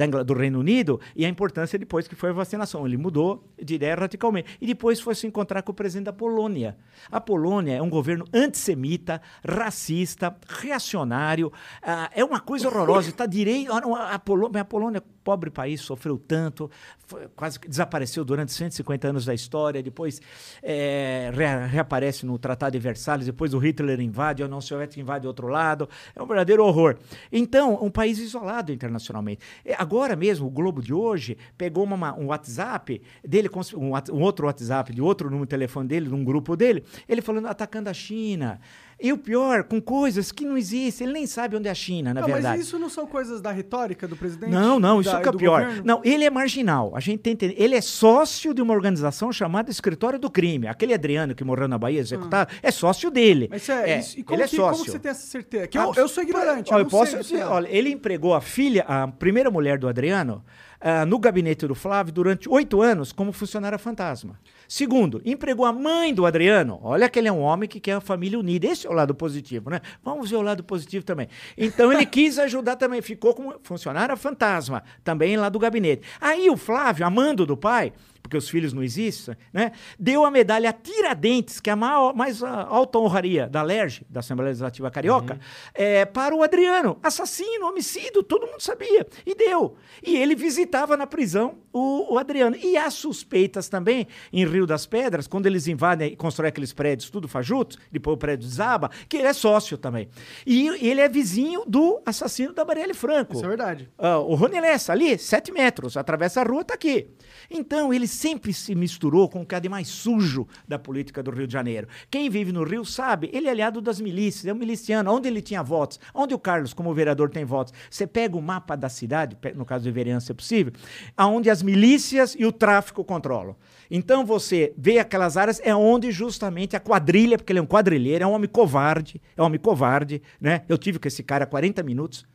Ingl- 0.07 0.25
do 0.25 0.35
Reino 0.35 0.59
Unido, 0.61 1.01
e 1.17 1.25
a 1.25 1.29
importância 1.29 1.79
depois 1.79 2.07
que 2.07 2.15
foi 2.15 2.31
a 2.31 2.33
vacinação. 2.33 2.87
Ele 2.87 2.97
mudou 2.97 3.45
de 3.63 3.75
ideia 3.77 3.95
radicalmente. 3.95 4.59
E 4.61 4.67
depois 4.67 5.01
foi 5.01 5.15
se 5.15 5.27
encontrar 5.27 5.63
com 5.63 5.73
o 5.73 5.75
presidente 5.75 6.05
da 6.07 6.13
Polônia. 6.13 6.77
A 7.15 7.21
Polônia 7.21 7.77
é 7.77 7.81
um 7.81 7.89
governo 7.89 8.25
antissemita, 8.35 9.23
racista, 9.49 10.37
reacionário. 10.49 11.53
ah, 11.81 12.11
é 12.13 12.25
uma 12.25 12.41
coisa 12.41 12.67
horrorosa. 12.67 13.09
Está 13.09 13.25
direito. 13.25 13.73
A, 13.73 14.19
Polônia, 14.19 14.61
a 14.61 14.65
Polônia, 14.65 15.03
pobre 15.25 15.51
país, 15.51 15.81
sofreu 15.81 16.19
tanto, 16.19 16.71
foi- 17.07 17.27
quase 17.35 17.59
desapareceu 17.59 18.25
durante 18.25 18.53
150 18.53 19.09
anos 19.09 19.25
da 19.25 19.33
história. 19.35 19.83
Depois 19.83 20.21
eh, 20.63 21.31
rea- 21.35 21.67
reaparece 21.67 22.27
no 22.27 22.39
Tratado 22.39 22.73
de 22.73 22.79
Versalhes. 22.79 23.27
Depois 23.27 23.55
o 23.55 23.59
Hitler 23.59 23.99
invade, 24.01 24.43
a 24.43 24.47
União 24.47 24.61
Soviética 24.61 25.01
invade 25.01 25.27
outro 25.27 25.49
lado. 25.49 25.89
É 26.15 26.23
um 26.23 26.27
verdadeiro 26.27 26.65
horror. 26.65 26.97
Então, 27.33 27.79
um 27.83 27.91
país 27.91 28.19
isolado 28.19 28.71
internacionalmente. 28.73 29.41
É, 29.65 29.75
Agora 29.79 30.15
mesmo, 30.15 30.47
o 30.47 30.51
Globo 30.51 30.83
de 30.83 30.93
hoje 30.93 31.37
pegou 31.57 31.85
uma- 31.85 32.15
um 32.19 32.27
WhatsApp 32.27 33.01
dele, 33.27 33.49
um, 33.77 33.93
um 34.15 34.21
outro 34.23 34.47
WhatsApp 34.47 34.93
de 34.93 35.01
outro 35.01 35.29
número 35.31 35.47
de 35.47 35.51
telefone 35.51 35.89
dele, 35.89 36.09
de 36.09 36.15
um 36.15 36.23
grupo 36.25 36.55
dele, 36.57 36.85
ele 37.09 37.23
falando 37.23 37.47
atacando 37.47 37.89
a 37.89 37.95
China. 37.95 38.61
E 39.05 39.13
o 39.13 39.19
pior, 39.19 39.65
com 39.65 39.83
coisas 39.83 40.33
que 40.33 40.47
não 40.47 40.57
existem. 40.57 41.05
Ele 41.07 41.13
nem 41.13 41.27
sabe 41.27 41.57
onde 41.57 41.69
é 41.69 41.71
a 41.71 41.75
China, 41.75 42.15
na 42.15 42.23
Não, 42.23 42.27
verdade. 42.27 42.57
mas 42.57 42.67
isso 42.67 42.79
não 42.79 42.89
são 42.89 43.07
coisas 43.07 43.41
da 43.43 43.51
retórica 43.53 44.09
do 44.09 44.17
presidente? 44.17 44.51
Não, 44.51 44.81
não, 44.81 45.01
isso 45.03 45.11
Da- 45.11 45.19
é 45.19 45.23
que 45.23 45.29
é 45.29 45.31
o 45.31 45.37
pior. 45.37 45.61
governo? 45.63 45.83
Não, 45.85 46.01
ele 46.03 46.25
é 46.25 46.31
marginal. 46.31 46.91
A 46.97 47.01
gente 47.01 47.19
tem 47.21 47.37
que 47.37 47.45
entender. 47.45 47.63
Ele 47.63 47.75
é 47.75 47.81
sócio 47.83 48.55
de 48.55 48.63
uma 48.63 48.73
organização 48.73 49.31
chamada 49.31 49.71
Escritório 49.71 50.19
do 50.19 50.31
Crime. 50.31 50.67
Aquele 50.69 50.95
Adriano 50.95 51.35
que 51.35 51.45
morreu 51.45 51.69
na 51.69 51.77
Bahia 51.77 52.01
executado 52.01 52.51
é 52.63 52.71
sócio 52.71 53.11
dele. 53.11 53.49
Mas 53.51 53.61
isso 53.63 53.73
é, 53.73 53.99
isso- 53.99 54.19
e 54.19 54.23
como, 54.23 54.37
ele 54.37 54.45
é 54.45 54.49
que, 54.49 54.57
sócio. 54.57 54.79
como 54.79 54.91
você 54.91 54.99
tem 54.99 55.11
essa 55.11 55.27
certeza? 55.27 55.67
Que 55.69 55.77
eu, 55.79 55.93
eu 55.95 56.09
sou 56.09 56.23
ignorante, 56.23 56.73
Olha, 56.73 56.83
eu 56.83 56.87
posso 56.87 57.19
dizer, 57.19 57.45
lá. 57.45 57.53
olha, 57.57 57.69
ele 57.69 57.91
empregou 57.91 58.33
a 58.35 58.41
filha, 58.41 58.85
a 58.89 59.07
primeira 59.07 59.51
mulher 59.51 59.77
do 59.79 59.87
Adriano, 59.87 60.43
ah, 60.81 61.05
no 61.05 61.19
gabinete 61.19 61.67
do 61.67 61.75
Flávio 61.75 62.13
durante 62.13 62.49
oito 62.49 62.81
anos 62.81 63.13
como 63.13 63.33
funcionária 63.33 63.79
fantasma. 63.79 64.39
Segundo, 64.75 65.23
empregou 65.25 65.65
a 65.65 65.73
mãe 65.73 66.13
do 66.13 66.27
Adriano. 66.27 66.81
Olha 66.83 67.09
que 67.09 67.17
ele 67.17 67.29
é 67.29 67.33
um 67.33 67.39
homem 67.39 67.69
que 67.69 67.79
quer 67.79 67.93
a 67.93 68.01
família 68.01 68.37
unida. 68.37 68.67
Esse 68.67 68.89
é 68.89 68.91
o 68.91 68.93
lado 68.93 69.15
positivo, 69.15 69.71
né? 69.71 69.81
Vamos 70.03 70.29
ver 70.29 70.35
o 70.35 70.43
lado 70.43 70.65
positivo 70.65 71.05
também. 71.05 71.29
Então 71.57 71.93
ele 71.93 72.05
quis 72.05 72.41
ajudar 72.41 72.75
também, 72.75 73.01
ficou 73.01 73.33
como 73.35 73.55
funcionária 73.63 74.17
fantasma, 74.17 74.83
também 75.05 75.37
lá 75.37 75.49
do 75.49 75.61
gabinete. 75.61 76.03
Aí 76.21 76.51
o 76.51 76.57
Flávio, 76.57 77.07
amando 77.07 77.47
do 77.47 77.57
pai, 77.57 77.93
porque 78.21 78.37
os 78.39 78.49
filhos 78.49 78.73
não 78.73 78.83
existem, 78.83 79.37
né? 79.53 79.73
Deu 79.99 80.25
a 80.25 80.31
medalha 80.31 80.73
Tiradentes, 80.73 81.61
que 81.61 81.69
é 81.69 81.75
a 81.75 81.77
maior- 81.77 82.15
mais 82.15 82.43
ah, 82.43 82.67
alta 82.69 82.99
honraria 82.99 83.47
da 83.47 83.63
LERJ, 83.63 84.07
da 84.09 84.21
Assembleia 84.21 84.49
Legislativa 84.49 84.91
Carioca, 84.91 85.39
eh, 85.75 86.07
para 86.07 86.35
o 86.35 86.43
Adriano. 86.43 86.99
Assassino, 87.03 87.67
homicídio, 87.69 88.23
todo 88.23 88.47
mundo 88.47 88.61
sabia. 88.63 89.07
E 89.27 89.35
deu. 89.35 89.77
E 90.03 90.17
ele 90.17 90.35
visitava 90.35 90.97
na 90.97 91.07
prisão 91.07 91.59
o, 91.71 92.15
o 92.15 92.19
Adriano. 92.19 92.57
E 92.57 92.79
há 92.79 92.91
suspeitas 92.91 93.69
também 93.69 94.09
em 94.33 94.47
Rio 94.47 94.64
das 94.67 94.87
Pedras, 94.87 95.27
quando 95.27 95.47
eles 95.47 95.67
invadem 95.67 96.13
e 96.13 96.17
constroem 96.17 96.49
aqueles 96.49 96.73
prédios 96.73 97.11
tudo 97.11 97.29
fajutos, 97.29 97.79
depois 97.91 98.15
o 98.15 98.19
prédio 98.19 98.49
desaba, 98.49 98.91
que 99.09 99.17
ele 99.17 99.27
é 99.27 99.33
sócio 99.33 99.77
também. 99.77 100.09
E 100.47 100.69
ele 100.87 101.01
é 101.01 101.09
vizinho 101.09 101.65
do 101.67 102.01
assassino 102.05 102.53
da 102.53 102.65
Marielle 102.65 102.95
Franco. 102.95 103.35
Isso 103.35 103.45
é 103.45 103.49
verdade. 103.49 103.91
Ah, 103.99 104.19
o 104.19 104.35
Rony 104.35 104.61
Lessa, 104.61 104.93
ali, 104.93 105.19
sete 105.19 105.53
metros, 105.53 105.97
atravessa 105.97 106.41
a 106.41 106.45
rua, 106.45 106.63
está 106.63 106.75
aqui. 106.75 107.09
Então, 107.51 107.93
ele 107.93 108.07
sempre 108.07 108.53
se 108.53 108.75
misturou 108.75 109.29
com 109.29 109.43
o 109.43 109.47
que 109.47 109.55
há 109.55 109.59
de 109.59 109.69
mais 109.69 109.89
sujo 109.89 110.47
da 110.67 110.79
política 110.79 111.23
do 111.23 111.31
Rio 111.31 111.47
de 111.47 111.53
Janeiro. 111.53 111.89
Quem 112.11 112.31
vive 112.31 112.53
no 112.53 112.65
Rio 112.65 112.85
sabe, 112.85 113.31
ele 113.33 113.49
é 113.49 113.51
aliado 113.51 113.81
das 113.81 114.01
milícias, 114.01 114.47
é 114.47 114.53
um 114.53 114.57
miliciano. 114.57 115.13
Onde 115.13 115.29
ele 115.29 115.43
tinha 115.43 115.63
votos? 115.63 116.01
Onde 116.15 116.35
o 116.35 116.39
Carlos, 116.39 116.73
como 116.73 116.95
vereador, 116.95 117.31
tem 117.31 117.45
votos? 117.45 117.73
Você 117.91 118.07
pega 118.07 118.37
o 118.37 118.43
mapa 118.43 118.77
da 118.77 118.89
cidade, 118.89 119.37
no 119.55 119.65
caso 119.65 119.85
de 119.85 119.91
vereança, 119.91 120.33
é 120.33 120.35
possível, 120.35 120.73
aonde 121.17 121.51
as 121.51 121.63
milícias 121.63 122.35
e 122.39 122.45
o 122.45 122.53
tráfico 122.53 123.05
controlam. 123.05 123.57
Então, 123.97 124.25
você 124.27 124.75
vê 124.77 124.99
aquelas 124.99 125.37
áreas, 125.37 125.61
é 125.63 125.73
onde 125.73 126.11
justamente 126.11 126.75
a 126.75 126.81
quadrilha, 126.81 127.39
porque 127.39 127.53
ele 127.53 127.61
é 127.61 127.63
um 127.63 127.67
quadrilheiro, 127.67 128.25
é 128.25 128.27
um 128.27 128.33
homem 128.33 128.49
covarde, 128.51 129.23
é 129.37 129.41
um 129.41 129.45
homem 129.45 129.61
covarde, 129.61 130.21
né? 130.41 130.63
Eu 130.69 130.77
tive 130.77 130.99
com 130.99 131.07
esse 131.07 131.23
cara 131.23 131.47
40 131.47 131.81
minutos, 131.85 132.27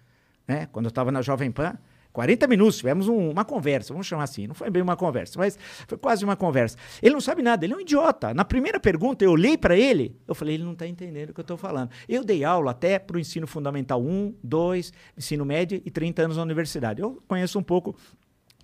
né? 0.47 0.69
Quando 0.71 0.85
eu 0.85 0.89
estava 0.89 1.11
na 1.11 1.21
Jovem 1.21 1.51
Pan. 1.51 1.77
40 2.13 2.47
minutos, 2.47 2.77
tivemos 2.77 3.07
um- 3.07 3.29
uma 3.29 3.45
conversa, 3.45 3.93
vamos 3.93 4.07
chamar 4.07 4.23
assim. 4.23 4.47
Não 4.47 4.55
foi 4.55 4.69
bem 4.69 4.81
uma 4.81 4.95
conversa, 4.95 5.37
mas 5.37 5.59
foi 5.87 5.97
quase 5.97 6.25
uma 6.25 6.35
conversa. 6.35 6.75
Ele 7.03 7.13
não 7.13 7.21
sabe 7.21 7.41
nada, 7.43 7.63
ele 7.65 7.73
é 7.73 7.77
um 7.77 7.79
idiota. 7.81 8.33
Na 8.33 8.43
primeira 8.43 8.79
pergunta, 8.79 9.23
eu 9.23 9.31
olhei 9.31 9.57
para 9.57 9.77
ele, 9.77 10.15
eu 10.27 10.33
falei, 10.33 10.55
ele 10.55 10.63
não 10.63 10.71
está 10.73 10.87
entendendo 10.87 11.29
o 11.29 11.33
que 11.33 11.39
eu 11.39 11.43
estou 11.43 11.55
falando. 11.57 11.91
Eu 12.09 12.23
dei 12.23 12.43
aula 12.43 12.71
até 12.71 12.97
para 12.97 13.15
o 13.15 13.19
ensino 13.19 13.45
fundamental 13.45 14.01
1, 14.01 14.33
2, 14.43 14.91
ensino 15.17 15.45
médio 15.45 15.81
e 15.85 15.91
30 15.91 16.23
anos 16.23 16.37
na 16.37 16.43
universidade. 16.43 16.99
Eu 17.01 17.21
conheço 17.27 17.59
um 17.59 17.63
pouco 17.63 17.95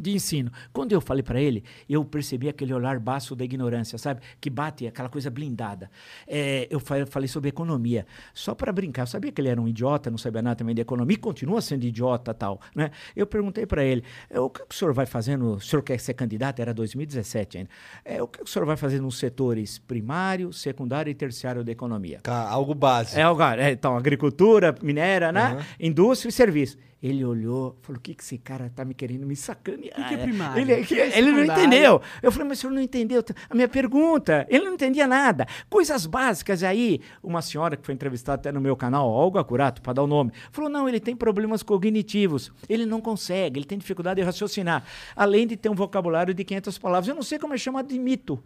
de 0.01 0.11
ensino. 0.11 0.51
Quando 0.73 0.91
eu 0.91 0.99
falei 0.99 1.23
para 1.23 1.39
ele, 1.41 1.63
eu 1.89 2.03
percebi 2.03 2.49
aquele 2.49 2.73
olhar 2.73 2.99
baço 2.99 3.35
da 3.35 3.45
ignorância, 3.45 3.97
sabe? 3.97 4.21
Que 4.41 4.49
bate 4.49 4.85
aquela 4.85 5.07
coisa 5.09 5.29
blindada. 5.29 5.89
É, 6.27 6.67
eu 6.69 6.79
fa- 6.79 7.05
falei 7.05 7.27
sobre 7.27 7.49
economia, 7.49 8.05
só 8.33 8.53
para 8.53 8.71
brincar. 8.73 9.03
Eu 9.03 9.07
sabia 9.07 9.31
que 9.31 9.39
ele 9.39 9.47
era 9.49 9.61
um 9.61 9.67
idiota, 9.67 10.11
não 10.11 10.17
sabia 10.17 10.41
nada 10.41 10.55
também 10.57 10.75
de 10.75 10.81
economia, 10.81 11.15
e 11.15 11.17
continua 11.17 11.61
sendo 11.61 11.85
idiota 11.85 12.33
tal, 12.33 12.59
né? 12.75 12.91
Eu 13.15 13.25
perguntei 13.25 13.65
para 13.65 13.83
ele, 13.83 14.03
"É, 14.29 14.39
o 14.39 14.49
que 14.49 14.61
o 14.61 14.73
senhor 14.73 14.93
vai 14.93 15.05
fazer 15.05 15.37
no... 15.37 15.53
O 15.55 15.61
senhor 15.61 15.81
quer 15.81 15.99
ser 15.99 16.13
candidato? 16.13 16.59
Era 16.61 16.73
2017 16.73 17.57
ainda. 17.59 17.69
É, 18.03 18.21
o 18.21 18.27
que 18.27 18.43
o 18.43 18.47
senhor 18.47 18.65
vai 18.65 18.75
fazer 18.75 18.99
nos 19.01 19.17
setores 19.17 19.77
primário, 19.79 20.51
secundário 20.51 21.09
e 21.09 21.13
terciário 21.13 21.63
da 21.63 21.71
economia? 21.71 22.19
Ca- 22.21 22.49
Algo 22.49 22.73
básico. 22.73 23.17
É, 23.19 23.23
é, 23.59 23.71
então, 23.71 23.95
agricultura, 23.95 24.75
minéria, 24.83 25.31
né? 25.31 25.65
Indústria 25.79 26.29
e 26.29 26.31
serviço. 26.33 26.77
Ele 27.05 27.23
olhou, 27.23 27.77
falou: 27.83 27.99
o 27.99 28.01
que, 28.01 28.15
que 28.15 28.23
esse 28.23 28.39
cara 28.39 28.71
tá 28.75 28.83
me 28.83 28.95
querendo 28.95 29.27
me 29.27 29.35
sacanear? 29.35 30.07
que 30.07 30.13
é 30.15 30.17
primário? 30.17 30.59
Ele, 30.59 30.81
O 30.81 30.85
que 30.85 30.99
é 30.99 31.15
ele 31.15 31.31
não 31.31 31.43
entendeu. 31.43 32.01
Eu 32.19 32.31
falei, 32.31 32.47
mas 32.47 32.57
o 32.57 32.61
senhor 32.61 32.73
não 32.73 32.81
entendeu 32.81 33.23
a 33.47 33.53
minha 33.53 33.67
pergunta. 33.67 34.43
Ele 34.49 34.65
não 34.65 34.73
entendia 34.73 35.05
nada. 35.05 35.45
Coisas 35.69 36.07
básicas. 36.07 36.63
Aí, 36.63 36.99
uma 37.21 37.43
senhora 37.43 37.77
que 37.77 37.85
foi 37.85 37.93
entrevistada 37.93 38.39
até 38.39 38.51
no 38.51 38.59
meu 38.59 38.75
canal, 38.75 39.07
Olga 39.07 39.43
Curato, 39.43 39.83
para 39.83 39.93
dar 39.93 40.01
o 40.01 40.07
nome, 40.07 40.31
falou: 40.51 40.67
não, 40.67 40.89
ele 40.89 40.99
tem 40.99 41.15
problemas 41.15 41.61
cognitivos. 41.61 42.51
Ele 42.67 42.87
não 42.87 42.99
consegue, 42.99 43.59
ele 43.59 43.67
tem 43.67 43.77
dificuldade 43.77 44.19
de 44.19 44.25
raciocinar. 44.25 44.83
Além 45.15 45.45
de 45.45 45.55
ter 45.55 45.69
um 45.69 45.75
vocabulário 45.75 46.33
de 46.33 46.43
500 46.43 46.75
palavras. 46.79 47.07
Eu 47.07 47.13
não 47.13 47.21
sei 47.21 47.37
como 47.37 47.53
é 47.53 47.57
chamado 47.57 47.87
de 47.87 47.99
mito. 47.99 48.43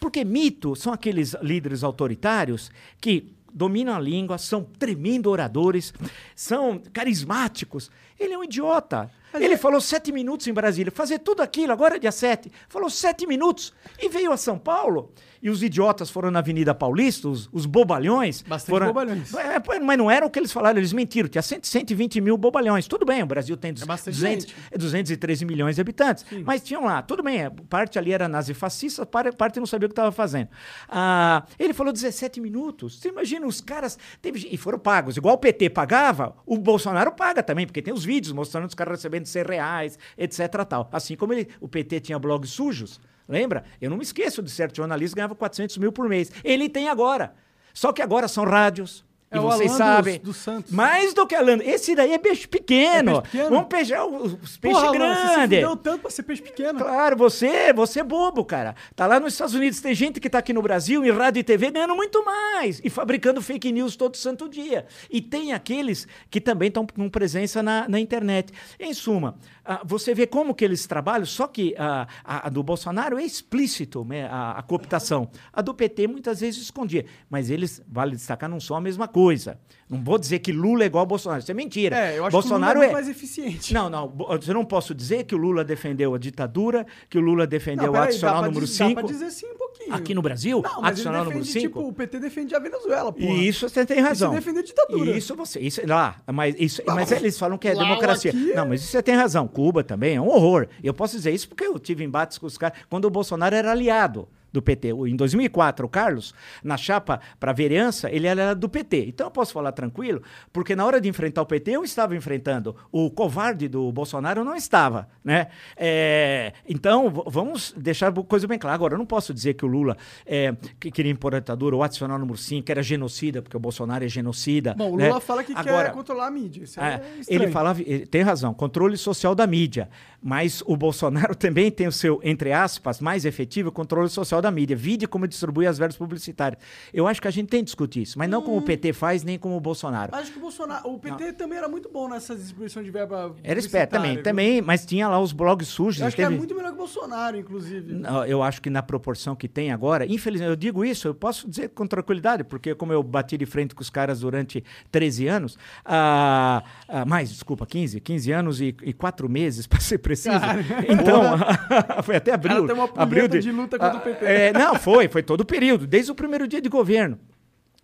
Porque 0.00 0.24
mito 0.24 0.74
são 0.74 0.92
aqueles 0.92 1.36
líderes 1.40 1.84
autoritários 1.84 2.72
que 3.00 3.36
dominam 3.52 3.94
a 3.94 4.00
língua, 4.00 4.38
são 4.38 4.62
tremendo 4.62 5.30
oradores, 5.30 5.92
são 6.34 6.80
carismáticos. 6.92 7.90
Ele 8.20 8.34
é 8.34 8.38
um 8.38 8.44
idiota. 8.44 9.10
Ele 9.32 9.56
falou 9.56 9.80
sete 9.80 10.10
minutos 10.10 10.48
em 10.48 10.52
Brasília, 10.52 10.90
fazer 10.90 11.20
tudo 11.20 11.40
aquilo, 11.40 11.72
agora 11.72 11.94
é 11.94 11.98
dia 12.00 12.10
sete. 12.10 12.50
Falou 12.68 12.90
sete 12.90 13.28
minutos 13.28 13.72
e 13.96 14.08
veio 14.08 14.32
a 14.32 14.36
São 14.36 14.58
Paulo. 14.58 15.12
E 15.42 15.48
os 15.48 15.62
idiotas 15.62 16.10
foram 16.10 16.30
na 16.32 16.40
Avenida 16.40 16.74
Paulista, 16.74 17.28
os, 17.28 17.48
os 17.52 17.64
bobalhões. 17.64 18.42
Bastante 18.42 18.68
foram... 18.70 18.88
bobalhões. 18.88 19.32
É, 19.32 19.78
mas 19.80 19.96
não 19.96 20.10
era 20.10 20.26
o 20.26 20.30
que 20.30 20.38
eles 20.38 20.50
falaram, 20.52 20.78
eles 20.78 20.92
mentiram. 20.92 21.28
Tinha 21.28 21.40
100, 21.40 21.60
120 21.62 22.20
mil 22.20 22.36
bobalhões. 22.36 22.86
Tudo 22.88 23.06
bem, 23.06 23.22
o 23.22 23.26
Brasil 23.26 23.56
tem 23.56 23.70
É 23.80 23.84
bastante 23.86 24.16
200, 24.16 24.44
gente. 24.46 24.56
é 24.70 24.76
213 24.76 25.44
milhões 25.46 25.76
de 25.76 25.80
habitantes. 25.80 26.26
Mas 26.44 26.60
tinham 26.62 26.84
lá, 26.84 27.00
tudo 27.00 27.22
bem, 27.22 27.42
é, 27.44 27.50
parte 27.70 27.98
ali 28.00 28.12
era 28.12 28.28
nazifascista, 28.28 29.06
par- 29.06 29.32
parte 29.32 29.58
não 29.60 29.66
sabia 29.66 29.86
o 29.86 29.88
que 29.88 29.92
estava 29.92 30.12
fazendo. 30.12 30.48
Ah, 30.88 31.44
ele 31.58 31.72
falou 31.72 31.92
17 31.92 32.40
minutos. 32.40 32.98
Você 33.00 33.08
imagina, 33.08 33.46
os 33.46 33.60
caras. 33.60 33.96
Teve, 34.20 34.46
e 34.50 34.56
foram 34.58 34.78
pagos. 34.78 35.16
Igual 35.16 35.36
o 35.36 35.38
PT 35.38 35.70
pagava, 35.70 36.36
o 36.44 36.58
Bolsonaro 36.58 37.12
paga 37.12 37.42
também, 37.42 37.64
porque 37.64 37.80
tem 37.80 37.94
os 37.94 38.04
vídeos 38.10 38.32
mostrando 38.32 38.66
os 38.66 38.74
caras 38.74 38.98
recebendo 38.98 39.26
100 39.26 39.44
reais, 39.44 39.98
etc. 40.18 40.64
Tal. 40.68 40.88
Assim 40.90 41.14
como 41.14 41.32
ele, 41.32 41.48
o 41.60 41.68
PT 41.68 42.00
tinha 42.00 42.18
blogs 42.18 42.50
sujos. 42.50 43.00
Lembra? 43.28 43.62
Eu 43.80 43.88
não 43.88 43.96
me 43.96 44.02
esqueço 44.02 44.42
de 44.42 44.50
certo 44.50 44.76
jornalista 44.76 45.14
ganhava 45.14 45.36
400 45.36 45.78
mil 45.78 45.92
por 45.92 46.08
mês. 46.08 46.32
Ele 46.42 46.68
tem 46.68 46.88
agora. 46.88 47.32
Só 47.72 47.92
que 47.92 48.02
agora 48.02 48.26
são 48.26 48.44
rádios. 48.44 49.04
É 49.32 49.36
e 49.36 49.40
vocês 49.40 49.70
Alan 49.70 49.78
sabem. 49.78 50.14
dos- 50.18 50.22
dos 50.24 50.36
Santos. 50.38 50.72
Mais 50.72 51.14
do 51.14 51.24
que 51.24 51.36
Alan. 51.36 51.58
Esse 51.62 51.94
daí 51.94 52.12
é 52.12 52.18
peixe 52.18 52.48
pequeno. 52.48 53.18
É 53.18 53.20
peixe 53.20 53.30
pequeno? 53.30 53.50
Vamos 53.50 53.68
pegar 53.68 54.04
os, 54.04 54.32
os 54.42 54.56
peixes 54.56 54.80
Porra, 54.80 54.92
grandes. 54.92 55.34
fudeu 55.42 55.76
tanto 55.76 56.00
pra 56.02 56.10
ser 56.10 56.22
peixe 56.24 56.42
pequeno. 56.42 56.80
Claro, 56.80 57.16
você, 57.16 57.72
você 57.72 58.00
é 58.00 58.02
bobo, 58.02 58.44
cara. 58.44 58.74
Tá 58.96 59.06
lá 59.06 59.20
nos 59.20 59.34
Estados 59.34 59.54
Unidos, 59.54 59.80
tem 59.80 59.94
gente 59.94 60.18
que 60.18 60.28
tá 60.28 60.38
aqui 60.38 60.52
no 60.52 60.60
Brasil, 60.60 61.04
em 61.04 61.12
rádio 61.12 61.38
e 61.38 61.44
TV, 61.44 61.70
ganhando 61.70 61.94
muito 61.94 62.24
mais. 62.24 62.80
E 62.82 62.90
fabricando 62.90 63.40
fake 63.40 63.70
news 63.70 63.94
todo 63.94 64.16
santo 64.16 64.48
dia. 64.48 64.84
E 65.08 65.20
tem 65.20 65.52
aqueles 65.52 66.08
que 66.28 66.40
também 66.40 66.66
estão 66.66 66.84
com 66.84 67.08
presença 67.08 67.62
na, 67.62 67.88
na 67.88 68.00
internet. 68.00 68.52
Em 68.80 68.92
suma, 68.92 69.36
ah, 69.64 69.82
você 69.84 70.14
vê 70.14 70.26
como 70.26 70.54
que 70.54 70.64
eles 70.64 70.86
trabalham, 70.86 71.26
só 71.26 71.46
que 71.46 71.74
ah, 71.78 72.06
a, 72.24 72.46
a 72.46 72.50
do 72.50 72.62
Bolsonaro 72.62 73.18
é 73.18 73.24
explícito 73.24 74.04
né, 74.04 74.26
a, 74.26 74.52
a 74.52 74.62
cooptação. 74.62 75.30
A 75.52 75.60
do 75.62 75.74
PT 75.74 76.06
muitas 76.06 76.40
vezes 76.40 76.62
escondia. 76.62 77.04
Mas 77.28 77.50
eles, 77.50 77.82
vale 77.88 78.12
destacar, 78.12 78.48
não 78.48 78.60
são 78.60 78.76
a 78.76 78.80
mesma 78.80 79.06
coisa. 79.08 79.58
Não 79.88 80.02
vou 80.02 80.18
dizer 80.18 80.38
que 80.38 80.52
Lula 80.52 80.84
é 80.84 80.86
igual 80.86 81.00
ao 81.02 81.06
Bolsonaro. 81.06 81.40
Isso 81.42 81.50
é 81.50 81.54
mentira. 81.54 81.96
É, 81.96 82.18
eu 82.18 82.24
acho 82.24 82.32
Bolsonaro 82.32 82.72
que 82.72 82.78
o 82.78 82.80
Lula 82.80 82.86
é 82.86 82.90
é 82.90 82.92
mais 82.92 83.08
eficiente. 83.08 83.74
Não, 83.74 83.90
não. 83.90 84.12
Eu 84.46 84.54
não 84.54 84.64
posso 84.64 84.94
dizer 84.94 85.24
que 85.24 85.34
o 85.34 85.38
Lula 85.38 85.64
defendeu 85.64 86.14
a 86.14 86.18
ditadura, 86.18 86.86
que 87.08 87.18
o 87.18 87.20
Lula 87.20 87.46
defendeu 87.46 87.90
o 87.90 87.92
peraí, 87.92 88.08
adicional 88.08 88.38
pra 88.38 88.48
número 88.48 88.66
diz- 88.66 88.78
Dá 88.78 88.86
5. 88.86 89.00
pra 89.00 89.08
dizer 89.08 89.30
sim 89.30 89.46
um 89.46 89.56
pouquinho. 89.56 89.69
Aqui 89.90 90.14
no 90.14 90.22
Brasil, 90.22 90.60
Não, 90.62 90.80
mas 90.82 90.90
adicional 90.92 91.22
ele 91.22 91.30
número 91.30 91.44
defende, 91.44 91.60
5. 91.66 91.78
tipo, 91.78 91.88
o 91.88 91.92
PT 91.92 92.18
defende 92.20 92.54
a 92.54 92.58
Venezuela. 92.58 93.14
E 93.16 93.48
isso 93.48 93.68
você 93.68 93.86
tem 93.86 94.00
razão. 94.00 94.32
Isso 94.32 94.40
defende 94.40 94.58
a 94.58 94.62
ditadura. 94.62 95.10
Isso 95.16 95.34
você, 95.36 95.60
isso 95.60 95.80
lá, 95.86 96.16
mas 96.32 96.54
isso, 96.58 96.82
mas 96.86 97.10
eles 97.12 97.38
falam 97.38 97.56
que 97.56 97.68
é 97.68 97.74
Lá, 97.74 97.84
democracia. 97.84 98.30
é- 98.30 98.54
Não, 98.54 98.66
mas 98.68 98.82
isso 98.82 98.90
você 98.90 99.02
tem 99.02 99.14
razão. 99.14 99.46
Cuba 99.48 99.82
também 99.82 100.16
é 100.16 100.20
um 100.20 100.28
horror. 100.28 100.66
Eu 100.82 100.92
posso 100.94 101.16
dizer 101.16 101.32
isso 101.32 101.48
porque 101.48 101.64
eu 101.64 101.78
tive 101.78 102.04
embates 102.04 102.38
com 102.38 102.46
os 102.46 102.58
caras 102.58 102.78
quando 102.88 103.04
o 103.06 103.10
Bolsonaro 103.10 103.54
era 103.54 103.70
aliado 103.70 104.28
do 104.52 104.62
PT. 104.62 104.90
Em 104.90 105.16
2004, 105.16 105.86
o 105.86 105.88
Carlos, 105.88 106.34
na 106.62 106.76
chapa 106.76 107.20
para 107.38 107.52
vereança, 107.52 108.10
ele 108.10 108.26
era 108.26 108.54
do 108.54 108.68
PT. 108.68 109.06
Então 109.08 109.26
eu 109.26 109.30
posso 109.30 109.52
falar 109.52 109.72
tranquilo, 109.72 110.22
porque 110.52 110.74
na 110.76 110.84
hora 110.84 111.00
de 111.00 111.08
enfrentar 111.08 111.42
o 111.42 111.46
PT, 111.46 111.72
eu 111.72 111.84
estava 111.84 112.16
enfrentando. 112.16 112.74
O 112.90 113.10
covarde 113.10 113.68
do 113.68 113.90
Bolsonaro 113.92 114.44
não 114.44 114.56
estava, 114.56 115.08
né? 115.24 115.48
É, 115.76 116.52
então, 116.68 117.10
vamos 117.26 117.74
deixar 117.76 118.08
a 118.08 118.22
coisa 118.22 118.46
bem 118.46 118.58
clara. 118.58 118.74
Agora, 118.74 118.94
eu 118.94 118.98
não 118.98 119.06
posso 119.06 119.32
dizer 119.34 119.54
que 119.54 119.64
o 119.64 119.68
Lula 119.68 119.96
é, 120.26 120.54
que 120.78 120.90
queria 120.90 121.12
impor 121.12 121.34
a 121.34 121.38
ditadura, 121.38 121.76
ou 121.76 121.82
adicional 121.82 122.18
número 122.18 122.38
5, 122.38 122.64
que 122.64 122.72
era 122.72 122.82
genocida, 122.82 123.42
porque 123.42 123.56
o 123.56 123.60
Bolsonaro 123.60 124.04
é 124.04 124.08
genocida. 124.08 124.74
Bom, 124.74 124.92
o 124.92 124.96
né? 124.96 125.08
Lula 125.08 125.20
fala 125.20 125.42
que 125.44 125.52
Agora, 125.54 125.88
quer 125.88 125.94
controlar 125.94 126.26
a 126.26 126.30
mídia. 126.30 126.64
É, 126.76 126.84
é, 126.84 127.02
ele 127.28 127.50
falava, 127.50 127.80
ele 127.80 128.06
tem 128.06 128.22
razão, 128.22 128.54
controle 128.54 128.96
social 128.96 129.34
da 129.34 129.46
mídia. 129.46 129.88
Mas 130.22 130.62
o 130.66 130.76
Bolsonaro 130.76 131.34
também 131.36 131.70
tem 131.70 131.86
o 131.86 131.92
seu, 131.92 132.20
entre 132.22 132.52
aspas, 132.52 133.00
mais 133.00 133.24
efetivo 133.24 133.72
controle 133.72 134.08
social 134.08 134.39
da 134.40 134.50
mídia. 134.50 134.76
Vide 134.76 135.06
como 135.06 135.26
distribui 135.26 135.66
as 135.66 135.78
verbas 135.78 135.96
publicitárias. 135.96 136.60
Eu 136.92 137.06
acho 137.06 137.20
que 137.20 137.28
a 137.28 137.30
gente 137.30 137.48
tem 137.48 137.60
que 137.60 137.66
discutir 137.66 138.02
isso, 138.02 138.18
mas 138.18 138.28
não 138.28 138.40
Hum. 138.40 138.42
como 138.44 138.56
o 138.58 138.62
PT 138.62 138.92
faz, 138.92 139.22
nem 139.22 139.38
como 139.38 139.56
o 139.56 139.60
Bolsonaro. 139.60 140.14
Acho 140.14 140.32
que 140.32 140.38
o 140.38 140.40
Bolsonaro. 140.40 140.88
O 140.88 140.98
PT 140.98 141.32
também 141.34 141.58
era 141.58 141.68
muito 141.68 141.88
bom 141.90 142.08
nessa 142.08 142.34
distribuição 142.34 142.82
de 142.82 142.90
verba. 142.90 143.34
Era 143.42 143.58
esperto 143.58 143.90
também, 143.90 144.22
também, 144.22 144.62
mas 144.62 144.84
tinha 144.86 145.08
lá 145.08 145.20
os 145.20 145.32
blogs 145.32 145.68
sujos. 145.68 146.00
Eu 146.00 146.06
acho 146.06 146.16
que 146.16 146.22
teve- 146.22 146.34
é 146.34 146.38
muito 146.38 146.54
melhor 146.54 146.68
que 146.68 146.74
o 146.74 146.78
Bolsonaro, 146.78 147.36
inclusive. 147.36 147.92
Não, 147.94 148.24
Eu 148.24 148.42
acho 148.42 148.60
que 148.62 148.70
na 148.70 148.82
proporção 148.82 149.34
que 149.36 149.48
tem 149.48 149.70
agora, 149.72 150.06
infelizmente, 150.06 150.48
eu 150.50 150.56
digo 150.56 150.84
isso, 150.84 151.08
eu 151.08 151.14
posso 151.14 151.48
dizer 151.48 151.68
com 151.70 151.86
tranquilidade, 151.86 152.44
porque 152.44 152.74
como 152.74 152.92
eu 152.92 153.02
bati 153.02 153.36
de 153.36 153.46
frente 153.46 153.74
com 153.74 153.82
os 153.82 153.90
caras 153.90 154.20
durante 154.20 154.62
13 154.90 155.26
anos, 155.26 155.58
ah, 155.84 156.62
ah, 156.88 157.04
mais, 157.04 157.30
desculpa, 157.30 157.66
15, 157.66 158.00
15 158.00 158.30
anos 158.32 158.60
e, 158.60 158.74
e 158.82 158.92
4 158.92 159.28
meses, 159.28 159.66
para 159.68 159.80
ser 159.80 159.98
preciso. 159.98 160.38
Cara. 160.40 160.60
Então, 160.88 161.22
foi 162.02 162.16
até 162.16 162.32
abril. 162.32 162.66
Cara, 162.66 162.66
tem 162.66 162.74
uma 162.76 163.02
abril 163.02 163.28
punheta 163.28 163.40
de 163.40 163.52
luta 163.52 163.78
contra 163.78 163.98
o 163.98 164.00
PT. 164.00 164.24
É, 164.30 164.52
não, 164.52 164.74
foi, 164.76 165.08
foi 165.08 165.22
todo 165.22 165.40
o 165.42 165.44
período, 165.44 165.86
desde 165.86 166.10
o 166.10 166.14
primeiro 166.14 166.46
dia 166.46 166.60
de 166.60 166.68
governo. 166.68 167.18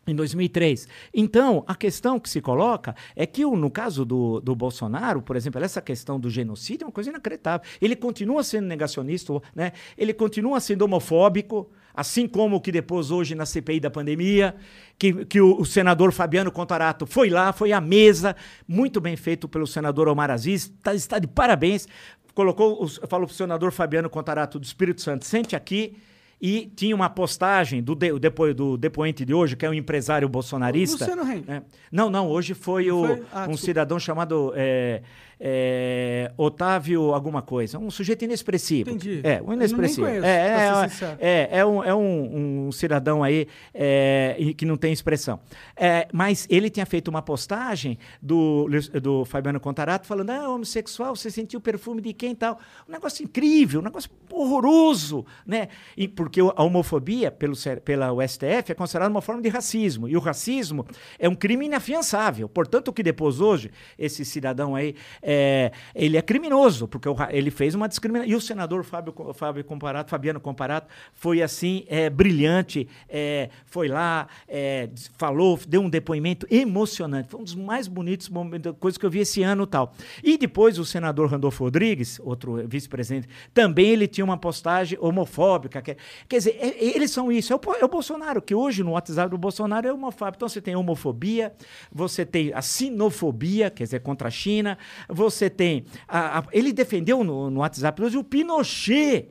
Em 0.09 0.15
2003. 0.15 0.87
Então, 1.13 1.65
a 1.67 1.75
questão 1.75 2.21
que 2.21 2.31
se 2.31 2.41
coloca 2.41 2.95
é 3.17 3.27
que, 3.27 3.45
no 3.45 3.69
caso 3.69 4.05
do, 4.05 4.41
do 4.41 4.55
Bolsonaro, 4.55 5.21
por 5.21 5.35
exemplo, 5.35 5.61
essa 5.65 5.83
questão 5.83 6.21
do 6.21 6.31
genocídio 6.31 6.85
é 6.85 6.87
uma 6.87 6.93
coisa 6.93 7.11
inacreditável. 7.11 7.69
Ele 7.81 7.97
continua 7.97 8.45
sendo 8.45 8.69
negacionista, 8.69 9.33
né? 9.53 9.73
ele 9.99 10.15
continua 10.15 10.61
sendo 10.61 10.83
homofóbico, 10.83 11.69
assim 11.93 12.29
como 12.29 12.55
o 12.55 12.61
que 12.61 12.71
depois, 12.71 13.11
hoje, 13.11 13.35
na 13.35 13.45
CPI 13.45 13.81
da 13.81 13.91
pandemia, 13.91 14.55
que, 14.97 15.25
que 15.25 15.41
o, 15.41 15.59
o 15.61 15.67
senador 15.67 16.13
Fabiano 16.13 16.53
Contarato 16.53 17.05
foi 17.05 17.29
lá, 17.29 17.53
foi 17.53 17.73
à 17.73 17.81
mesa, 17.81 18.37
muito 18.69 19.01
bem 19.01 19.17
feito 19.17 19.49
pelo 19.49 19.67
senador 19.67 20.07
Omar 20.07 20.31
Aziz, 20.31 20.73
tá- 20.85 20.95
está 20.95 21.19
de 21.19 21.27
parabéns. 21.27 21.89
Colocou, 22.33 22.87
falou 23.09 23.27
para 23.27 23.35
o 23.35 23.37
senador 23.37 23.73
Fabiano 23.73 24.09
Contarato 24.09 24.61
do 24.61 24.65
Espírito 24.65 25.01
Santo, 25.01 25.25
sente 25.25 25.57
aqui. 25.57 25.97
E 26.41 26.71
tinha 26.77 26.95
uma 26.95 27.09
postagem 27.09 27.83
do, 27.83 27.95
de, 27.95 28.19
depo- 28.19 28.53
do 28.53 28.77
depoente 28.77 29.25
de 29.25 29.33
hoje, 29.33 29.57
que 29.57 29.65
é 29.65 29.71
um 29.71 29.75
empresário 29.75 30.29
bolsonarista. 30.29 31.07
Luciano 31.07 31.33
Heng. 31.33 31.45
É. 31.49 31.63
Não, 31.91 32.11
não, 32.11 32.29
hoje 32.29 32.53
foi, 32.53 32.91
o, 32.91 33.07
Foi? 33.07 33.11
Ah, 33.11 33.15
um 33.17 33.21
desculpa. 33.49 33.57
cidadão 33.57 33.99
chamado 33.99 34.53
é, 34.55 35.01
é, 35.39 36.33
Otávio 36.37 37.13
alguma 37.13 37.43
coisa, 37.43 37.79
um 37.79 37.91
sujeito 37.91 38.25
inexpressivo. 38.25 38.91
Entendi. 38.91 39.21
É, 39.23 39.43
um 39.43 39.53
inexpressivo. 39.53 40.07
conheço, 40.07 40.27
é, 40.27 40.89
é, 41.21 41.49
é, 41.53 41.59
é 41.59 41.67
um, 41.67 41.85
é 41.85 41.95
um, 41.95 42.67
um 42.67 42.73
cidadão 42.73 43.23
aí 43.23 43.47
é, 43.75 44.35
e 44.39 44.55
que 44.55 44.65
não 44.65 44.77
tem 44.77 44.93
expressão. 44.93 45.41
É, 45.77 46.09
mas 46.13 46.47
ele 46.51 46.71
tinha 46.71 46.87
feito 46.87 47.09
uma 47.09 47.23
postagem 47.23 47.99
do, 48.21 48.67
do 49.03 49.25
Fabiano 49.25 49.61
Contarato 49.61 50.07
falando: 50.07 50.31
ah, 50.31 50.49
homossexual, 50.49 51.15
você 51.15 51.31
sentiu 51.31 51.59
o 51.59 51.63
perfume 51.63 52.01
de 52.01 52.13
quem 52.13 52.33
e 52.33 52.37
tal. 52.37 52.59
Um 52.89 52.93
negócio 52.93 53.23
incrível, 53.23 53.81
um 53.81 53.85
negócio 53.85 54.11
horroroso, 54.31 55.25
né? 55.47 55.69
E 55.97 56.09
porque 56.09 56.41
a 56.41 56.63
homofobia, 56.63 57.31
pelo, 57.31 57.55
pela 57.85 58.27
STF, 58.27 58.73
é 58.73 58.75
considerada 58.75 59.11
uma 59.11 59.23
forma 59.23 59.43
de 59.43 59.49
racismo. 59.49 60.09
E 60.09 60.17
o 60.17 60.21
racismo 60.21 60.87
é 61.19 61.29
um 61.29 61.35
crime 61.35 61.67
inafiançável. 61.67 62.49
Portanto, 62.49 62.89
o 62.89 62.93
que 62.93 63.03
depois 63.03 63.41
hoje, 63.41 63.71
esse 63.99 64.25
cidadão 64.25 64.75
aí, 64.75 64.95
é, 65.29 65.73
ele 65.93 66.17
é 66.17 66.23
criminoso, 66.23 66.87
porque 66.87 67.09
o 67.09 67.17
ele 67.31 67.51
fez 67.51 67.75
uma 67.75 67.89
discriminação. 67.89 68.31
E 68.31 68.37
o 68.37 68.41
senador 68.41 68.85
Fábio, 68.85 69.13
Fábio 69.35 69.65
Comparato, 69.65 70.09
Fabiano 70.09 70.39
Comparato, 70.39 70.87
foi 71.13 71.43
assim, 71.43 71.85
é, 71.89 72.09
brilhante, 72.09 72.87
é, 73.09 73.51
foi 73.67 73.89
lá, 73.89 74.29
é, 74.47 74.89
falou, 75.19 75.59
deu 75.67 75.81
um 75.83 75.91
depoimento 75.91 76.47
emocionante. 76.49 77.29
Foi 77.29 77.41
um 77.41 77.45
dos 77.45 77.57
mais 77.57 77.89
bonitos 77.89 78.29
momentos, 78.29 78.73
coisas 78.79 78.97
que 78.97 79.05
eu 79.05 79.11
vi 79.11 79.19
esse 79.19 79.43
ano 79.43 79.67
tal. 79.67 79.93
E 80.23 80.39
depois 80.39 80.79
o 80.79 80.85
senador 80.85 81.29
Randolfo 81.29 81.65
Rodrigues, 81.65 82.21
outro 82.21 82.63
vice-presidente, 82.69 83.29
também 83.53 83.89
ele 83.89 84.07
tinha 84.07 84.25
uma 84.25 84.37
postagem 84.39 84.97
homofóbica. 85.01 85.83
que- 85.83 85.97
quer 86.29 86.37
dizer, 86.39 86.57
é- 86.61 86.69
é- 86.69 86.97
eles 86.97 87.11
são 87.11 87.33
isso. 87.33 87.53
É 87.53 87.57
o, 87.57 87.61
é 87.81 87.85
o 87.85 87.89
Bolsonaro, 87.89 88.41
que 88.41 88.55
hoje 88.55 88.85
no 88.85 88.93
WhatsApp 88.93 89.29
do 89.31 89.39
Bolsonaro 89.39 89.89
é 89.89 89.93
homofóbico. 89.93 90.37
Então 90.37 90.49
você 90.49 90.61
tem 90.61 90.77
homofobia, 90.77 91.53
você 91.91 92.25
tem 92.25 92.53
a 92.55 92.63
sinofobia, 92.63 93.71
quer 93.71 93.85
dizer, 93.85 94.01
contra 94.01 94.29
a 94.29 94.31
China, 94.31 94.79
você 95.17 95.51
tem. 95.51 95.85
a- 96.07 96.39
a- 96.41 96.45
ele 96.53 96.73
defendeu 96.73 97.25
no, 97.25 97.51
no 97.51 97.61
WhatsApp 97.61 98.01
hoje 98.03 98.17
o 98.19 98.23
Pinochet. 98.25 99.31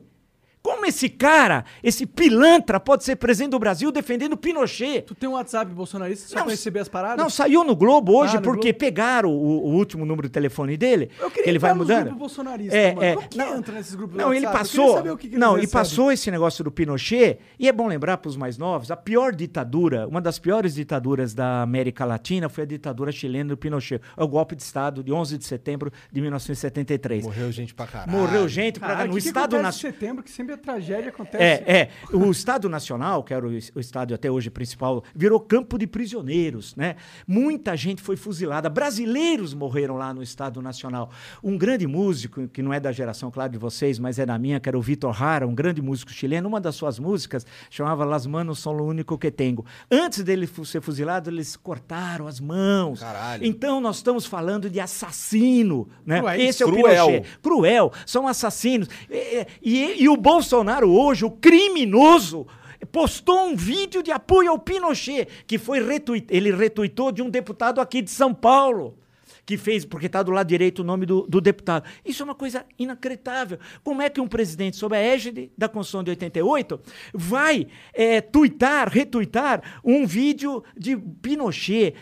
Como 0.66 0.84
esse 0.84 1.08
cara, 1.08 1.64
esse 1.80 2.04
pilantra, 2.04 2.80
pode 2.80 3.04
ser 3.04 3.14
presidente 3.14 3.52
do 3.52 3.58
Brasil 3.58 3.92
defendendo 3.92 4.36
Pinochet? 4.36 5.02
Tu 5.02 5.14
tem 5.14 5.28
um 5.28 5.34
WhatsApp 5.34 5.70
bolsonarista 5.72 6.26
só 6.28 6.34
Não, 6.36 6.42
pra 6.42 6.50
receber 6.50 6.80
as 6.80 6.88
paradas? 6.88 7.18
Não, 7.22 7.30
saiu 7.30 7.62
no 7.62 7.76
Globo 7.76 8.12
hoje 8.18 8.32
Ah, 8.36 8.40
no 8.40 8.42
porque 8.42 8.72
Globo? 8.72 8.78
pegaram 8.80 9.30
o, 9.30 9.66
o 9.68 9.74
último 9.76 10.04
número 10.04 10.26
de 10.26 10.32
telefone 10.32 10.76
dele. 10.76 11.08
Eu 11.20 11.28
queria 11.30 11.44
que 11.44 11.50
ele 11.50 11.58
vai 11.60 11.72
mudando. 11.72 12.00
grupos 12.06 12.18
bolsonaristas, 12.18 12.74
É, 12.76 12.88
mano. 12.92 13.02
é. 13.06 13.14
Como 13.14 13.28
que 13.28 13.38
não, 13.38 13.58
entra 13.58 13.74
nesses 13.74 13.94
grupos 13.94 14.16
do 14.16 14.20
Não, 14.20 14.34
ele 14.34 14.46
passou. 14.48 14.94
saber 14.94 15.10
o 15.12 15.16
que 15.16 15.28
que 15.28 15.38
não, 15.38 15.52
e 15.52 15.60
recebem. 15.60 15.72
passou 15.72 16.10
esse 16.10 16.30
negócio 16.32 16.64
do 16.64 16.70
Pinochet. 16.72 17.38
E 17.60 17.68
é 17.68 17.72
bom 17.72 17.86
lembrar 17.86 18.16
para 18.16 18.28
os 18.28 18.36
mais 18.36 18.58
novos: 18.58 18.90
a 18.90 18.96
pior 18.96 19.32
ditadura, 19.36 20.08
uma 20.08 20.20
das 20.20 20.38
piores 20.40 20.74
ditaduras 20.74 21.32
da 21.32 21.62
América 21.62 22.04
Latina 22.04 22.48
foi 22.48 22.64
a 22.64 22.66
ditadura 22.66 23.12
chilena 23.12 23.50
do 23.50 23.56
Pinochet. 23.56 24.00
É 24.16 24.24
o 24.24 24.26
golpe 24.26 24.56
de 24.56 24.62
Estado 24.64 25.04
de 25.04 25.12
11 25.12 25.38
de 25.38 25.44
setembro 25.44 25.92
de 26.10 26.20
1973. 26.20 27.24
Morreu 27.24 27.52
gente 27.52 27.72
pra 27.72 27.86
caralho. 27.86 28.10
Morreu 28.10 28.48
gente 28.48 28.80
pra, 28.80 28.88
Caralho, 28.88 29.10
no 29.12 29.14
o 29.16 29.20
que 29.20 29.26
Estado 29.28 29.60
Nacional. 29.60 29.70
em 29.70 29.72
setembro, 29.94 30.24
que 30.24 30.30
sempre 30.30 30.55
a 30.56 30.58
tragédia 30.58 31.10
acontece. 31.10 31.42
É, 31.42 31.62
é. 31.66 31.88
O 32.16 32.30
Estado 32.30 32.68
Nacional, 32.68 33.22
que 33.22 33.32
era 33.32 33.46
o, 33.46 33.50
o 33.50 33.80
estádio 33.80 34.14
até 34.14 34.30
hoje 34.30 34.50
principal, 34.50 35.02
virou 35.14 35.38
campo 35.38 35.78
de 35.78 35.86
prisioneiros, 35.86 36.74
né? 36.76 36.96
Muita 37.26 37.76
gente 37.76 38.02
foi 38.02 38.16
fuzilada. 38.16 38.68
Brasileiros 38.68 39.54
morreram 39.54 39.96
lá 39.96 40.12
no 40.12 40.22
Estado 40.22 40.60
Nacional. 40.60 41.10
Um 41.42 41.56
grande 41.56 41.86
músico, 41.86 42.48
que 42.48 42.62
não 42.62 42.72
é 42.72 42.80
da 42.80 42.92
geração, 42.92 43.30
claro, 43.30 43.52
de 43.52 43.58
vocês, 43.58 43.98
mas 43.98 44.18
é 44.18 44.26
da 44.26 44.38
minha, 44.38 44.58
que 44.58 44.68
era 44.68 44.78
o 44.78 44.82
Vitor 44.82 45.22
Hara, 45.22 45.46
um 45.46 45.54
grande 45.54 45.80
músico 45.82 46.10
chileno. 46.10 46.48
Uma 46.48 46.60
das 46.60 46.74
suas 46.74 46.98
músicas 46.98 47.46
chamava 47.70 48.04
Las 48.04 48.26
Manos 48.26 48.58
Son 48.58 48.72
Lo 48.72 48.84
Único 48.86 49.18
Que 49.18 49.30
Tengo. 49.30 49.64
Antes 49.90 50.22
dele 50.22 50.48
ser 50.64 50.80
fuzilado, 50.80 51.30
eles 51.30 51.56
cortaram 51.56 52.26
as 52.26 52.40
mãos. 52.40 53.00
Caralho. 53.00 53.44
Então, 53.44 53.80
nós 53.80 53.96
estamos 53.96 54.26
falando 54.26 54.68
de 54.70 54.80
assassino, 54.80 55.88
né? 56.04 56.22
Esse 56.38 56.62
é 56.62 56.66
o 56.66 56.70
Cruel. 56.72 57.06
Pinochet 57.06 57.26
cruel, 57.42 57.92
são 58.04 58.26
assassinos. 58.26 58.88
E, 59.10 59.46
e- 59.62 60.02
e 60.04 60.08
o 60.08 60.16
Bolsonaro 60.16 60.45
hoje, 60.54 61.24
o 61.24 61.30
criminoso, 61.30 62.46
postou 62.92 63.48
um 63.48 63.56
vídeo 63.56 64.02
de 64.02 64.10
apoio 64.10 64.50
ao 64.50 64.58
Pinochet, 64.58 65.28
que 65.46 65.58
foi 65.58 65.84
retuit, 65.84 66.26
ele 66.30 66.54
retuitou 66.54 67.10
de 67.10 67.22
um 67.22 67.30
deputado 67.30 67.80
aqui 67.80 68.02
de 68.02 68.10
São 68.10 68.34
Paulo. 68.34 68.98
Que 69.44 69.56
fez, 69.56 69.84
porque 69.84 70.06
está 70.06 70.24
do 70.24 70.32
lado 70.32 70.48
direito 70.48 70.80
o 70.80 70.84
nome 70.84 71.06
do, 71.06 71.22
do 71.22 71.40
deputado. 71.40 71.88
Isso 72.04 72.20
é 72.20 72.24
uma 72.24 72.34
coisa 72.34 72.66
inacreditável. 72.76 73.60
Como 73.84 74.02
é 74.02 74.10
que 74.10 74.20
um 74.20 74.26
presidente, 74.26 74.76
sob 74.76 74.96
a 74.96 74.98
égide 74.98 75.52
da 75.56 75.68
Constituição 75.68 76.02
de 76.02 76.10
88, 76.10 76.80
vai 77.14 77.68
é, 77.94 78.20
tuitar, 78.20 78.88
retuitar 78.88 79.80
um 79.84 80.04
vídeo 80.04 80.64
de 80.76 80.96
Pinochet? 80.96 81.94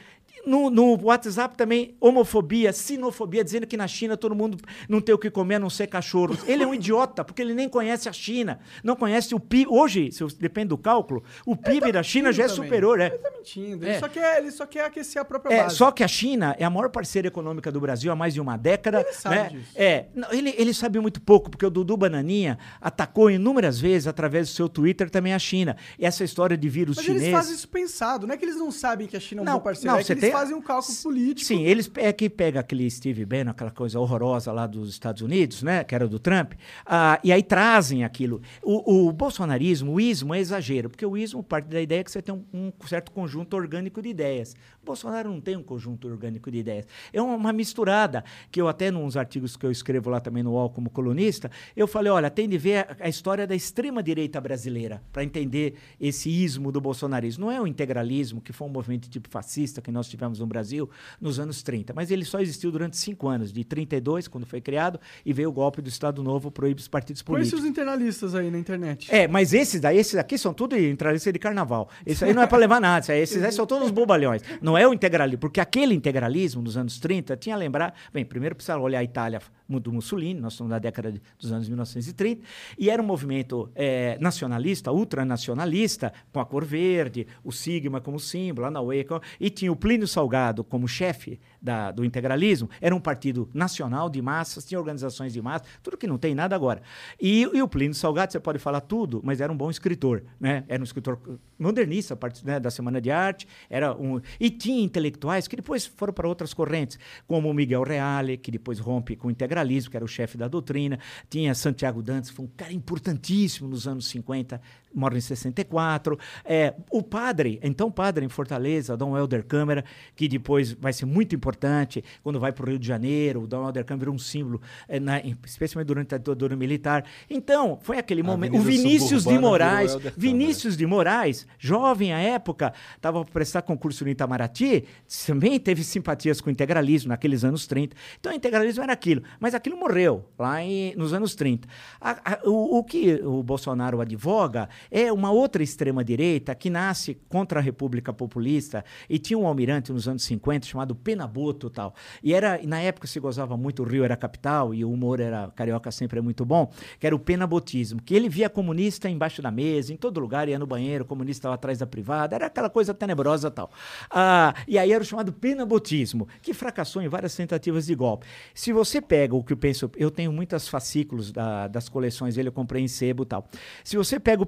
No, 0.47 0.69
no 0.71 0.99
WhatsApp 1.03 1.57
também, 1.57 1.97
homofobia, 2.01 2.73
sinofobia, 2.73 3.43
dizendo 3.43 3.67
que 3.67 3.77
na 3.77 3.87
China 3.89 4.17
todo 4.17 4.35
mundo 4.35 4.59
não 4.89 5.01
tem 5.01 5.15
o 5.15 5.19
que 5.19 5.31
comer 5.31 5.55
a 5.57 5.59
não 5.59 5.71
ser 5.71 5.87
cachorros. 5.87 6.39
Ele 6.47 6.63
é 6.63 6.67
um 6.67 6.75
idiota, 6.75 7.25
porque 7.25 7.41
ele 7.41 7.55
nem 7.55 7.69
conhece 7.69 8.09
a 8.09 8.13
China, 8.13 8.59
não 8.83 8.95
conhece 8.95 9.35
o 9.35 9.41
PIB. 9.41 9.67
Hoje, 9.71 10.13
se 10.13 10.23
eu- 10.23 10.29
depende 10.29 10.69
do 10.69 10.79
cálculo, 10.79 11.23
o 11.47 11.57
PIB 11.57 11.93
da 11.93 12.03
China 12.03 12.33
já 12.33 12.45
é 12.45 12.47
Também. 12.49 12.63
superior, 12.65 13.01
é. 13.01 13.07
Ele 13.07 13.19
tá 13.19 13.31
mentindo. 13.31 13.87
É. 13.87 13.91
Ele, 13.91 13.99
só 14.01 14.09
quer, 14.09 14.39
ele 14.39 14.51
só 14.51 14.67
quer 14.67 14.85
aquecer 14.85 15.23
a 15.23 15.25
própria 15.25 15.55
É, 15.55 15.63
base. 15.63 15.77
só 15.77 15.91
que 15.91 16.03
a 16.05 16.09
China 16.09 16.55
é 16.59 16.65
a 16.65 16.71
maior 16.71 16.91
parceira 16.91 17.29
econômica 17.29 17.73
do 17.73 17.81
Brasil 17.81 18.13
há 18.13 18.17
mais 18.17 18.35
de 18.35 18.41
uma 18.41 18.57
década. 18.57 19.01
Ele 19.01 19.13
sabe 19.13 19.35
né? 19.37 19.49
disso. 19.51 19.71
É, 19.75 20.07
não, 20.15 20.31
ele, 20.33 20.55
ele 20.59 20.75
sabe 20.75 20.99
muito 21.01 21.21
pouco, 21.21 21.51
porque 21.51 21.65
o 21.65 21.71
Dudu 21.71 21.97
Bananinha 21.97 22.59
atacou 22.81 23.31
inúmeras 23.31 23.81
vezes, 23.81 24.07
através 24.07 24.49
do 24.49 24.55
seu 24.55 24.69
Twitter, 24.69 25.09
também 25.09 25.33
a 25.33 25.39
China. 25.39 25.77
E 25.99 26.05
essa 26.05 26.23
história 26.25 26.57
de 26.57 26.69
vírus 26.69 26.97
Mas 26.97 27.05
chinês... 27.07 27.23
eles 27.23 27.35
fazem 27.35 27.55
isso 27.55 27.69
pensado. 27.69 28.27
Não 28.27 28.35
é 28.35 28.37
que 28.37 28.45
eles 28.45 28.57
não 28.57 28.71
sabem 28.71 29.07
que 29.07 29.17
a 29.17 29.21
China 29.21 29.41
é 29.41 29.43
um 29.43 29.45
Não, 29.47 29.53
bom 29.55 29.61
parceiro. 29.61 29.91
não, 29.93 29.99
é 30.01 30.03
você 30.05 30.15
tem- 30.15 30.34
fazem 30.35 30.57
um 30.57 30.63
cálculo 30.63 30.97
político. 31.03 31.47
Sim, 31.47 31.65
eles 31.65 31.91
é 31.97 32.13
que 32.13 32.29
pega 32.29 32.61
aquele 32.61 32.91
Steve 32.91 33.25
Bannon, 33.25 33.51
aquela 33.51 33.71
coisa 33.71 33.99
horrorosa 33.99 34.53
lá 34.53 34.67
dos 34.67 34.91
Estados 34.91 35.23
Unidos, 35.23 35.63
né, 35.63 35.85
que 35.85 35.95
era 35.95 36.07
do 36.07 36.19
Trump, 36.19 36.53
ah, 36.85 37.19
e 37.23 37.33
aí 37.33 37.43
trazem 37.43 38.05
aquilo. 38.05 38.43
O, 38.63 39.09
o 39.09 39.13
bolsonarismo, 39.13 39.93
o 39.93 40.01
ismo 40.01 40.35
é 40.35 40.41
exagero, 40.41 40.91
porque 40.91 41.07
o 41.07 41.17
ismo 41.17 41.43
parte 41.43 41.67
da 41.67 41.81
ideia 41.81 42.03
que 42.03 42.11
você 42.11 42.21
tem 42.21 42.35
um, 42.35 42.45
um 42.53 42.73
certo 42.87 43.13
conjunto 43.13 43.55
orgânico 43.55 44.03
de 44.03 44.09
ideias. 44.09 44.55
Bolsonaro 44.85 45.31
não 45.31 45.41
tem 45.41 45.57
um 45.57 45.63
conjunto 45.63 46.09
orgânico 46.09 46.51
de 46.51 46.59
ideias. 46.59 46.87
É 47.13 47.21
uma 47.21 47.53
misturada, 47.53 48.25
que 48.51 48.61
eu 48.61 48.69
até 48.69 48.91
nos 48.91 49.17
artigos 49.17 49.57
que 49.57 49.65
eu 49.65 49.71
escrevo 49.71 50.11
lá 50.11 50.21
também 50.21 50.43
no 50.43 50.53
UOL 50.53 50.71
como 50.71 50.91
colunista, 50.91 51.51
eu 51.77 51.87
falei, 51.87 52.13
olha, 52.13 52.31
tem 52.31 52.49
de 52.49 52.59
ver 52.59 52.79
a, 52.79 53.05
a 53.07 53.09
história 53.09 53.47
da 53.47 53.55
extrema-direita 53.55 54.41
brasileira 54.41 55.03
para 55.13 55.25
entender 55.25 55.75
esse 56.01 56.31
ismo 56.31 56.71
do 56.71 56.81
bolsonarismo. 56.81 57.47
Não 57.47 57.53
é 57.53 57.61
o 57.61 57.67
integralismo, 57.67 58.41
que 58.41 58.53
foi 58.53 58.67
um 58.67 58.71
movimento 58.71 59.09
tipo 59.09 59.29
fascista 59.29 59.81
que 59.81 59.91
nós 59.91 60.09
tivemos 60.09 60.39
no 60.39 60.47
Brasil 60.47 60.89
nos 61.21 61.39
anos 61.39 61.63
30, 61.63 61.93
mas 61.95 62.11
ele 62.11 62.25
só 62.25 62.41
existiu 62.41 62.71
durante 62.71 62.97
cinco 62.97 63.29
anos, 63.29 63.53
de 63.53 63.65
32, 63.65 64.29
quando 64.29 64.47
foi 64.47 64.61
criado, 64.61 65.01
e 65.25 65.33
veio 65.33 65.49
o 65.49 65.53
golpe 65.53 65.81
do 65.81 65.89
Estado 65.89 66.23
Novo, 66.23 66.51
proíbe 66.51 66.81
os 66.81 66.89
partidos 66.89 67.23
Conhece 67.23 67.51
políticos. 67.51 67.65
os 67.65 67.71
internalistas 67.71 68.35
aí 68.35 68.51
na 68.51 68.59
internet. 68.59 69.13
É, 69.13 69.27
mas 69.27 69.53
esses 69.53 69.81
daí, 69.81 69.99
esses 69.99 70.17
aqui 70.17 70.37
são 70.37 70.53
tudo 70.53 70.77
entralistas 70.77 71.33
de 71.33 71.39
carnaval. 71.39 71.89
Isso 72.07 72.25
aí 72.25 72.33
não 72.33 72.43
é 72.43 72.47
para 72.47 72.59
levar 72.59 72.81
nada. 72.81 73.17
Esses 73.17 73.43
aí 73.43 73.53
são 73.53 73.67
todos 73.67 73.91
bobalhões. 73.91 74.43
Não 74.61 74.74
é 74.79 74.87
o 74.89 74.93
integralismo, 74.95 75.39
porque 75.41 75.61
aquele 75.61 75.95
integralismo 75.95 76.63
nos 76.63 76.77
anos 76.77 76.99
30 76.99 77.37
tinha 77.37 77.55
a 77.55 77.59
lembrar. 77.59 77.95
Bem, 78.13 78.25
primeiro 78.25 78.55
precisa 78.55 78.79
olhar 78.79 78.99
a 79.01 79.05
Itália 79.05 79.41
do 79.69 79.93
Mussolini, 79.93 80.39
nós 80.41 80.53
estamos 80.53 80.71
na 80.71 80.79
década 80.79 81.11
de- 81.11 81.23
dos 81.39 81.51
anos 81.53 81.69
1930, 81.69 82.43
e 82.79 82.91
era 82.91 83.01
um 83.03 83.05
movimento 83.07 83.71
eh, 83.75 84.17
nacionalista, 84.21 84.93
ultranacionalista, 84.93 86.13
com 86.33 86.41
a 86.41 86.45
cor 86.47 86.65
verde, 86.65 87.27
o 87.43 87.51
Sigma 87.53 88.01
como 88.01 88.19
símbolo, 88.21 88.71
na 88.71 88.81
UE, 88.81 89.05
com- 89.05 89.21
e 89.41 89.51
tinha 89.51 89.73
o 89.73 89.77
Plínio 89.77 90.07
Salgado 90.07 90.63
como 90.63 90.87
chefe 90.87 91.41
da- 91.61 91.91
do 91.91 92.05
integralismo. 92.05 92.69
Era 92.81 92.95
um 92.95 93.01
partido 93.01 93.49
nacional 93.55 94.09
de 94.11 94.21
massas, 94.21 94.65
tinha 94.65 94.79
organizações 94.79 95.33
de 95.33 95.41
massas, 95.41 95.67
tudo 95.83 95.97
que 95.97 96.07
não 96.07 96.19
tem 96.19 96.35
nada 96.35 96.55
agora. 96.55 96.83
E, 97.21 97.43
e 97.53 97.63
o 97.63 97.69
Plínio 97.69 97.95
Salgado, 97.95 98.33
você 98.33 98.41
pode 98.41 98.59
falar 98.59 98.81
tudo, 98.81 99.21
mas 99.25 99.41
era 99.41 99.53
um 99.53 99.57
bom 99.57 99.71
escritor, 99.71 100.23
né? 100.39 100.65
Era 100.69 100.81
um 100.83 100.85
escritor 100.85 101.19
modernista, 101.59 102.15
part- 102.15 102.45
né, 102.45 102.61
da 102.61 102.71
Semana 102.71 103.01
de 103.01 103.11
Arte, 103.11 103.47
era 103.71 103.95
um 103.97 104.21
e 104.39 104.51
tinha 104.65 104.83
intelectuais 104.83 105.47
que 105.47 105.57
depois 105.57 105.85
foram 105.85 106.15
para 106.15 106.27
outras 106.27 106.55
correntes, 106.55 106.99
como 107.27 107.53
Miguel 107.53 107.83
Reale, 107.83 108.39
que 108.39 108.51
depois 108.51 108.79
rompe 108.79 109.15
com 109.15 109.29
o 109.29 109.31
integralismo, 109.31 109.91
que 109.91 109.97
era 109.99 110.05
o 110.05 110.09
chefe 110.09 110.39
da 110.39 110.49
doutrina, 110.49 110.99
tinha 111.29 111.55
Santiago 111.55 112.03
Dantas, 112.03 112.31
foi 112.31 112.47
um 112.47 112.49
cara 112.57 112.73
importantíssimo 112.73 113.69
nos 113.69 113.87
anos 113.87 114.07
50, 114.07 114.59
mora 114.95 115.17
em 115.17 115.21
64. 115.21 116.19
É, 116.45 116.75
o 116.91 117.03
padre, 117.03 117.59
então 117.63 117.91
padre 117.91 118.25
em 118.25 118.29
Fortaleza, 118.29 118.97
Dom 118.97 119.17
Helder 119.17 119.45
Câmara, 119.45 119.85
que 120.15 120.29
depois 120.29 120.73
vai 120.73 120.93
ser 120.93 121.07
muito 121.07 121.35
importante 121.35 122.03
quando 122.23 122.39
vai 122.39 122.53
para 122.53 122.65
o 122.65 122.69
Rio 122.69 122.79
de 122.79 122.87
Janeiro, 122.87 123.43
o 123.43 123.47
Dom 123.47 123.65
Helder 123.67 123.85
Câmara 123.85 124.01
virou 124.01 124.15
um 124.15 124.19
símbolo, 124.19 124.61
é, 124.89 125.01
na- 125.01 125.21
especialmente 125.45 125.87
durante 125.89 126.15
a 126.15 126.19
ditadura 126.19 126.57
militar. 126.57 127.05
Então, 127.29 127.79
foi 127.83 127.99
aquele 127.99 128.23
momento. 128.23 128.53
O 128.57 128.63
Vinícius 128.85 129.25
de 129.25 129.39
Moraes. 129.41 129.93
Vinícius 130.17 130.77
de 130.77 130.87
Moraes, 130.87 131.47
jovem 131.59 132.13
à 132.13 132.19
época, 132.19 132.73
estava 132.97 133.25
para 133.25 133.33
prestar 133.33 133.63
concurso 133.63 134.05
no 134.05 134.11
Itamaraty, 134.11 134.85
também 135.27 135.59
teve 135.59 135.83
simpatias 135.83 136.41
com 136.41 136.49
o 136.49 136.53
integralismo 136.53 137.09
naqueles 137.09 137.45
anos 137.45 137.67
30. 137.67 137.97
Então, 138.21 138.33
o 138.33 138.35
integralismo 138.35 138.83
era 138.83 138.93
aquilo, 138.93 139.23
mas 139.41 139.55
aquilo 139.55 139.77
morreu 139.77 140.25
lá 140.39 140.63
em- 140.63 140.95
nos 140.97 141.13
anos 141.13 141.35
30. 141.35 141.69
A- 142.01 142.33
a- 142.35 142.41
o, 142.45 142.79
o 142.79 142.85
que 142.85 143.15
o 143.25 143.43
Bolsonaro 143.43 144.01
advoga 144.01 144.69
é 144.91 145.13
uma 145.13 145.31
outra 145.31 145.63
extrema-direita 145.63 146.55
que 146.55 146.71
nasce 146.71 147.15
contra 147.29 147.61
a 147.61 147.63
República 147.63 148.13
Populista 148.13 148.85
e 149.09 149.19
tinha 149.19 149.39
um 149.39 149.47
almirante 149.47 149.93
nos 149.93 150.07
anos 150.09 150.23
50 150.25 150.67
chamado 150.67 150.95
Penaboto 150.95 151.71
tal. 151.71 151.95
E 152.23 152.33
era, 152.35 152.61
na 152.65 152.81
época 152.81 153.07
se 153.07 153.19
gozava 153.21 153.57
muito, 153.57 153.83
o 153.83 153.87
Rio 153.87 154.05
era 154.05 154.17
capital 154.17 154.75
e 154.75 154.85
o 154.85 154.91
humor 154.91 155.21
era 155.21 155.51
carioca 155.55 155.91
sempre 155.91 156.19
é 156.19 156.23
muito 156.23 156.45
bom, 156.45 156.71
que 156.99 157.07
era 157.07 157.15
o 157.15 157.19
penabotismo, 157.19 158.01
que 158.03 158.15
ele 158.15 158.29
via 158.29 158.49
comunista 158.49 159.09
embaixo 159.09 159.41
da 159.43 159.51
mesa, 159.51 159.93
em 159.93 159.97
todo 159.97 160.21
lugar, 160.21 160.49
ia 160.49 160.59
no 160.59 160.67
banheiro, 160.67 161.05
comunista 161.05 161.41
estava 161.41 161.55
atrás 161.55 161.79
da 161.79 161.87
privada, 161.87 162.35
era 162.35 162.47
aquela 162.47 162.71
coisa 162.71 162.93
tenebrosa 162.95 163.51
tal. 163.51 163.71
Ah, 164.11 164.55
e 164.67 164.79
aí 164.79 164.93
era 164.93 165.03
o 165.03 165.07
chamado 165.07 165.33
penabotismo, 165.33 166.29
que 166.43 166.53
fracassou 166.53 167.03
em 167.03 167.09
várias 167.09 167.35
tentativas 167.35 167.87
de 167.87 167.95
golpe. 167.95 168.27
Se 168.55 168.73
você 168.73 169.01
pega 169.01 169.35
o 169.35 169.43
que 169.43 169.53
eu 169.53 169.57
penso, 169.57 169.91
eu 169.97 170.11
tenho 170.11 170.33
muitos 170.33 170.69
fascículos 170.69 171.33
da- 171.33 171.69
das 171.69 171.89
coleções 171.89 172.35
dele, 172.35 172.49
eu 172.49 172.53
comprei 172.53 172.83
em 172.83 172.89
sebo 172.89 173.25
tal. 173.25 173.47
Se 173.83 173.97
você 173.97 174.19
pega 174.19 174.43
o 174.43 174.47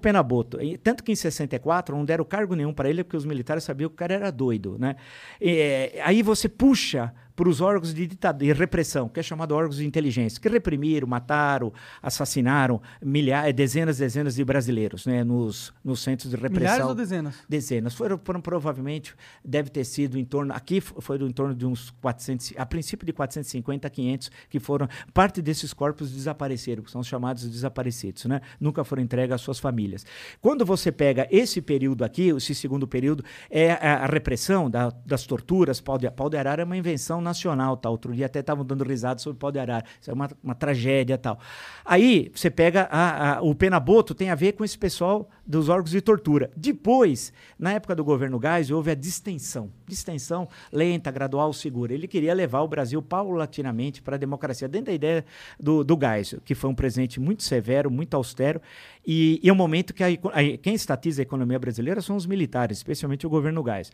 E- 0.61 0.77
tanto 0.77 1.03
que 1.05 1.12
em 1.12 1.16
64 1.16 1.97
não 1.97 2.05
deram 2.05 2.24
cargo 2.24 2.55
nenhum 2.55 2.73
para 2.73 2.89
ele, 2.90 3.03
porque 3.05 3.16
os 3.16 3.24
militares 3.24 3.65
sabiam 3.65 3.89
que 3.89 3.94
o 3.94 3.97
cara 3.97 4.15
era 4.15 4.31
doido, 4.31 4.77
né? 4.78 4.97
É, 5.40 6.01
aí 6.05 6.23
você 6.23 6.48
puxa 6.48 7.12
para 7.37 7.49
os 7.49 7.61
órgãos 7.61 7.93
de 7.95 8.07
ditadura, 8.07 8.55
de 8.55 8.59
repressão, 8.59 9.09
que 9.09 9.21
é 9.21 9.23
chamado 9.23 9.53
órgãos 9.55 9.77
de 9.77 9.87
inteligência, 9.87 10.41
que 10.41 10.49
reprimiram, 10.49 11.07
mataram, 11.07 11.71
assassinaram 12.03 12.81
milhares, 13.03 13.55
dezenas, 13.55 13.99
dezenas 13.99 14.35
de 14.37 14.45
brasileiros, 14.45 15.05
né, 15.07 15.23
nos, 15.23 15.73
nos 15.85 16.01
centros 16.01 16.31
de 16.31 16.37
repressão. 16.37 16.61
Milhares 16.63 16.87
ou 16.87 16.95
dezenas? 16.95 17.35
Dezenas. 17.49 17.95
Foram, 17.95 18.19
foram 18.25 18.41
provavelmente, 18.41 19.15
deve 19.45 19.69
ter 19.71 19.85
sido 19.85 20.19
em 20.19 20.25
torno, 20.25 20.53
aqui 20.55 20.81
foi 20.81 21.17
em 21.19 21.31
torno 21.31 21.55
de 21.55 21.67
uns 21.67 21.91
400, 22.01 22.55
a 22.57 22.65
princípio 22.65 23.05
de 23.07 23.13
450 23.13 23.87
a 23.87 23.91
500, 23.91 24.31
que 24.49 24.59
foram, 24.59 24.89
parte 25.13 25.43
desses 25.43 25.73
corpos 25.75 26.11
desapareceram, 26.13 26.83
que 26.83 26.91
são 26.91 27.01
os 27.01 27.07
chamados 27.07 27.49
desaparecidos, 27.49 28.25
né? 28.25 28.41
Nunca 28.61 28.83
foram 28.85 29.03
entregues 29.03 29.35
às 29.35 29.41
suas 29.41 29.59
famílias. 29.59 30.07
Quando 30.41 30.65
você 30.65 30.91
pega 30.91 31.27
esse 31.31 31.61
período 31.61 32.05
aqui, 32.05 32.29
esse 32.29 32.55
segundo 32.55 32.87
período, 32.87 33.23
é 33.51 33.73
a, 33.73 34.05
a 34.05 34.07
repressão 34.07 34.71
da- 34.71 34.91
das 35.05 35.27
torturas, 35.27 35.81
pau 35.81 35.99
de, 35.99 36.11
pau 36.11 36.31
de 36.31 36.37
arara 36.37 36.63
é 36.63 36.65
uma 36.65 36.77
invenção 36.77 37.21
nacional, 37.27 37.77
tá? 37.77 37.90
Outro 37.90 38.15
dia 38.15 38.24
até 38.27 38.40
estavam 38.40 38.65
dando 38.65 38.82
risada 38.85 39.20
sobre 39.20 39.36
o 39.36 39.39
pau 39.39 39.53
de 39.53 39.59
arara, 39.59 39.85
isso 40.01 40.11
é 40.11 40.15
uma, 40.15 40.31
uma 40.43 40.55
tragédia, 40.55 41.19
tal. 41.19 41.39
Aí, 41.85 42.31
você 42.35 42.51
pega, 42.51 42.89
a- 42.90 43.36
a- 43.39 43.43
o 43.43 43.55
Penaboto 43.55 44.15
tem 44.15 44.31
a 44.31 44.35
ver 44.35 44.53
com 44.53 44.65
esse 44.65 44.78
pessoal 44.78 45.28
dos 45.47 45.68
órgãos 45.68 45.90
de 45.90 46.01
tortura. 46.01 46.51
Depois, 46.56 47.32
na 47.59 47.73
época 47.73 47.94
do 47.94 48.02
governo 48.02 48.39
Gás, 48.39 48.70
houve 48.70 48.90
a 48.90 48.94
distensão. 48.94 49.70
Distensão 49.86 50.48
lenta, 50.73 51.10
gradual, 51.10 51.52
segura. 51.52 51.94
Ele 51.94 52.09
queria 52.09 52.35
levar 52.35 52.62
o 52.62 52.68
Brasil 52.68 53.01
paulatinamente 53.01 54.02
para 54.02 54.16
a 54.16 54.18
democracia, 54.18 54.66
dentro 54.68 54.86
da 54.86 54.93
ideia 54.93 55.24
do, 55.59 55.85
do 55.85 55.97
Gás, 55.97 56.35
que 56.44 56.55
foi 56.55 56.68
um 56.70 56.74
presidente 56.74 57.20
muito 57.20 57.43
severo, 57.44 57.90
muito 57.90 58.14
austero, 58.14 58.60
e, 59.06 59.40
e 59.43 59.48
é 59.48 59.52
um 59.52 59.56
momento 59.56 59.94
que 59.94 60.02
a 60.02 60.09
a- 60.09 60.59
quem 60.60 60.74
estatiza 60.74 61.23
a 61.23 61.24
economia 61.24 61.59
brasileira 61.59 62.01
são 62.02 62.16
os 62.16 62.27
militares, 62.27 62.78
especialmente 62.78 63.27
o 63.27 63.31
governo 63.31 63.62
Gás. 63.62 63.93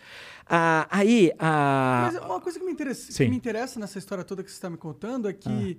Ah, 0.49 0.87
aí, 0.91 1.33
a... 1.39 2.11
Mas 2.13 2.25
uma 2.25 2.41
coisa 2.41 2.59
que 2.59 2.65
me, 2.65 2.73
interessa, 2.73 3.13
que 3.13 3.29
me 3.29 3.37
interessa 3.37 3.79
nessa 3.79 3.99
história 3.99 4.25
toda 4.25 4.43
que 4.43 4.51
você 4.51 4.57
está 4.57 4.71
me 4.71 4.77
contando 4.79 5.29
é 5.29 5.33
que, 5.33 5.79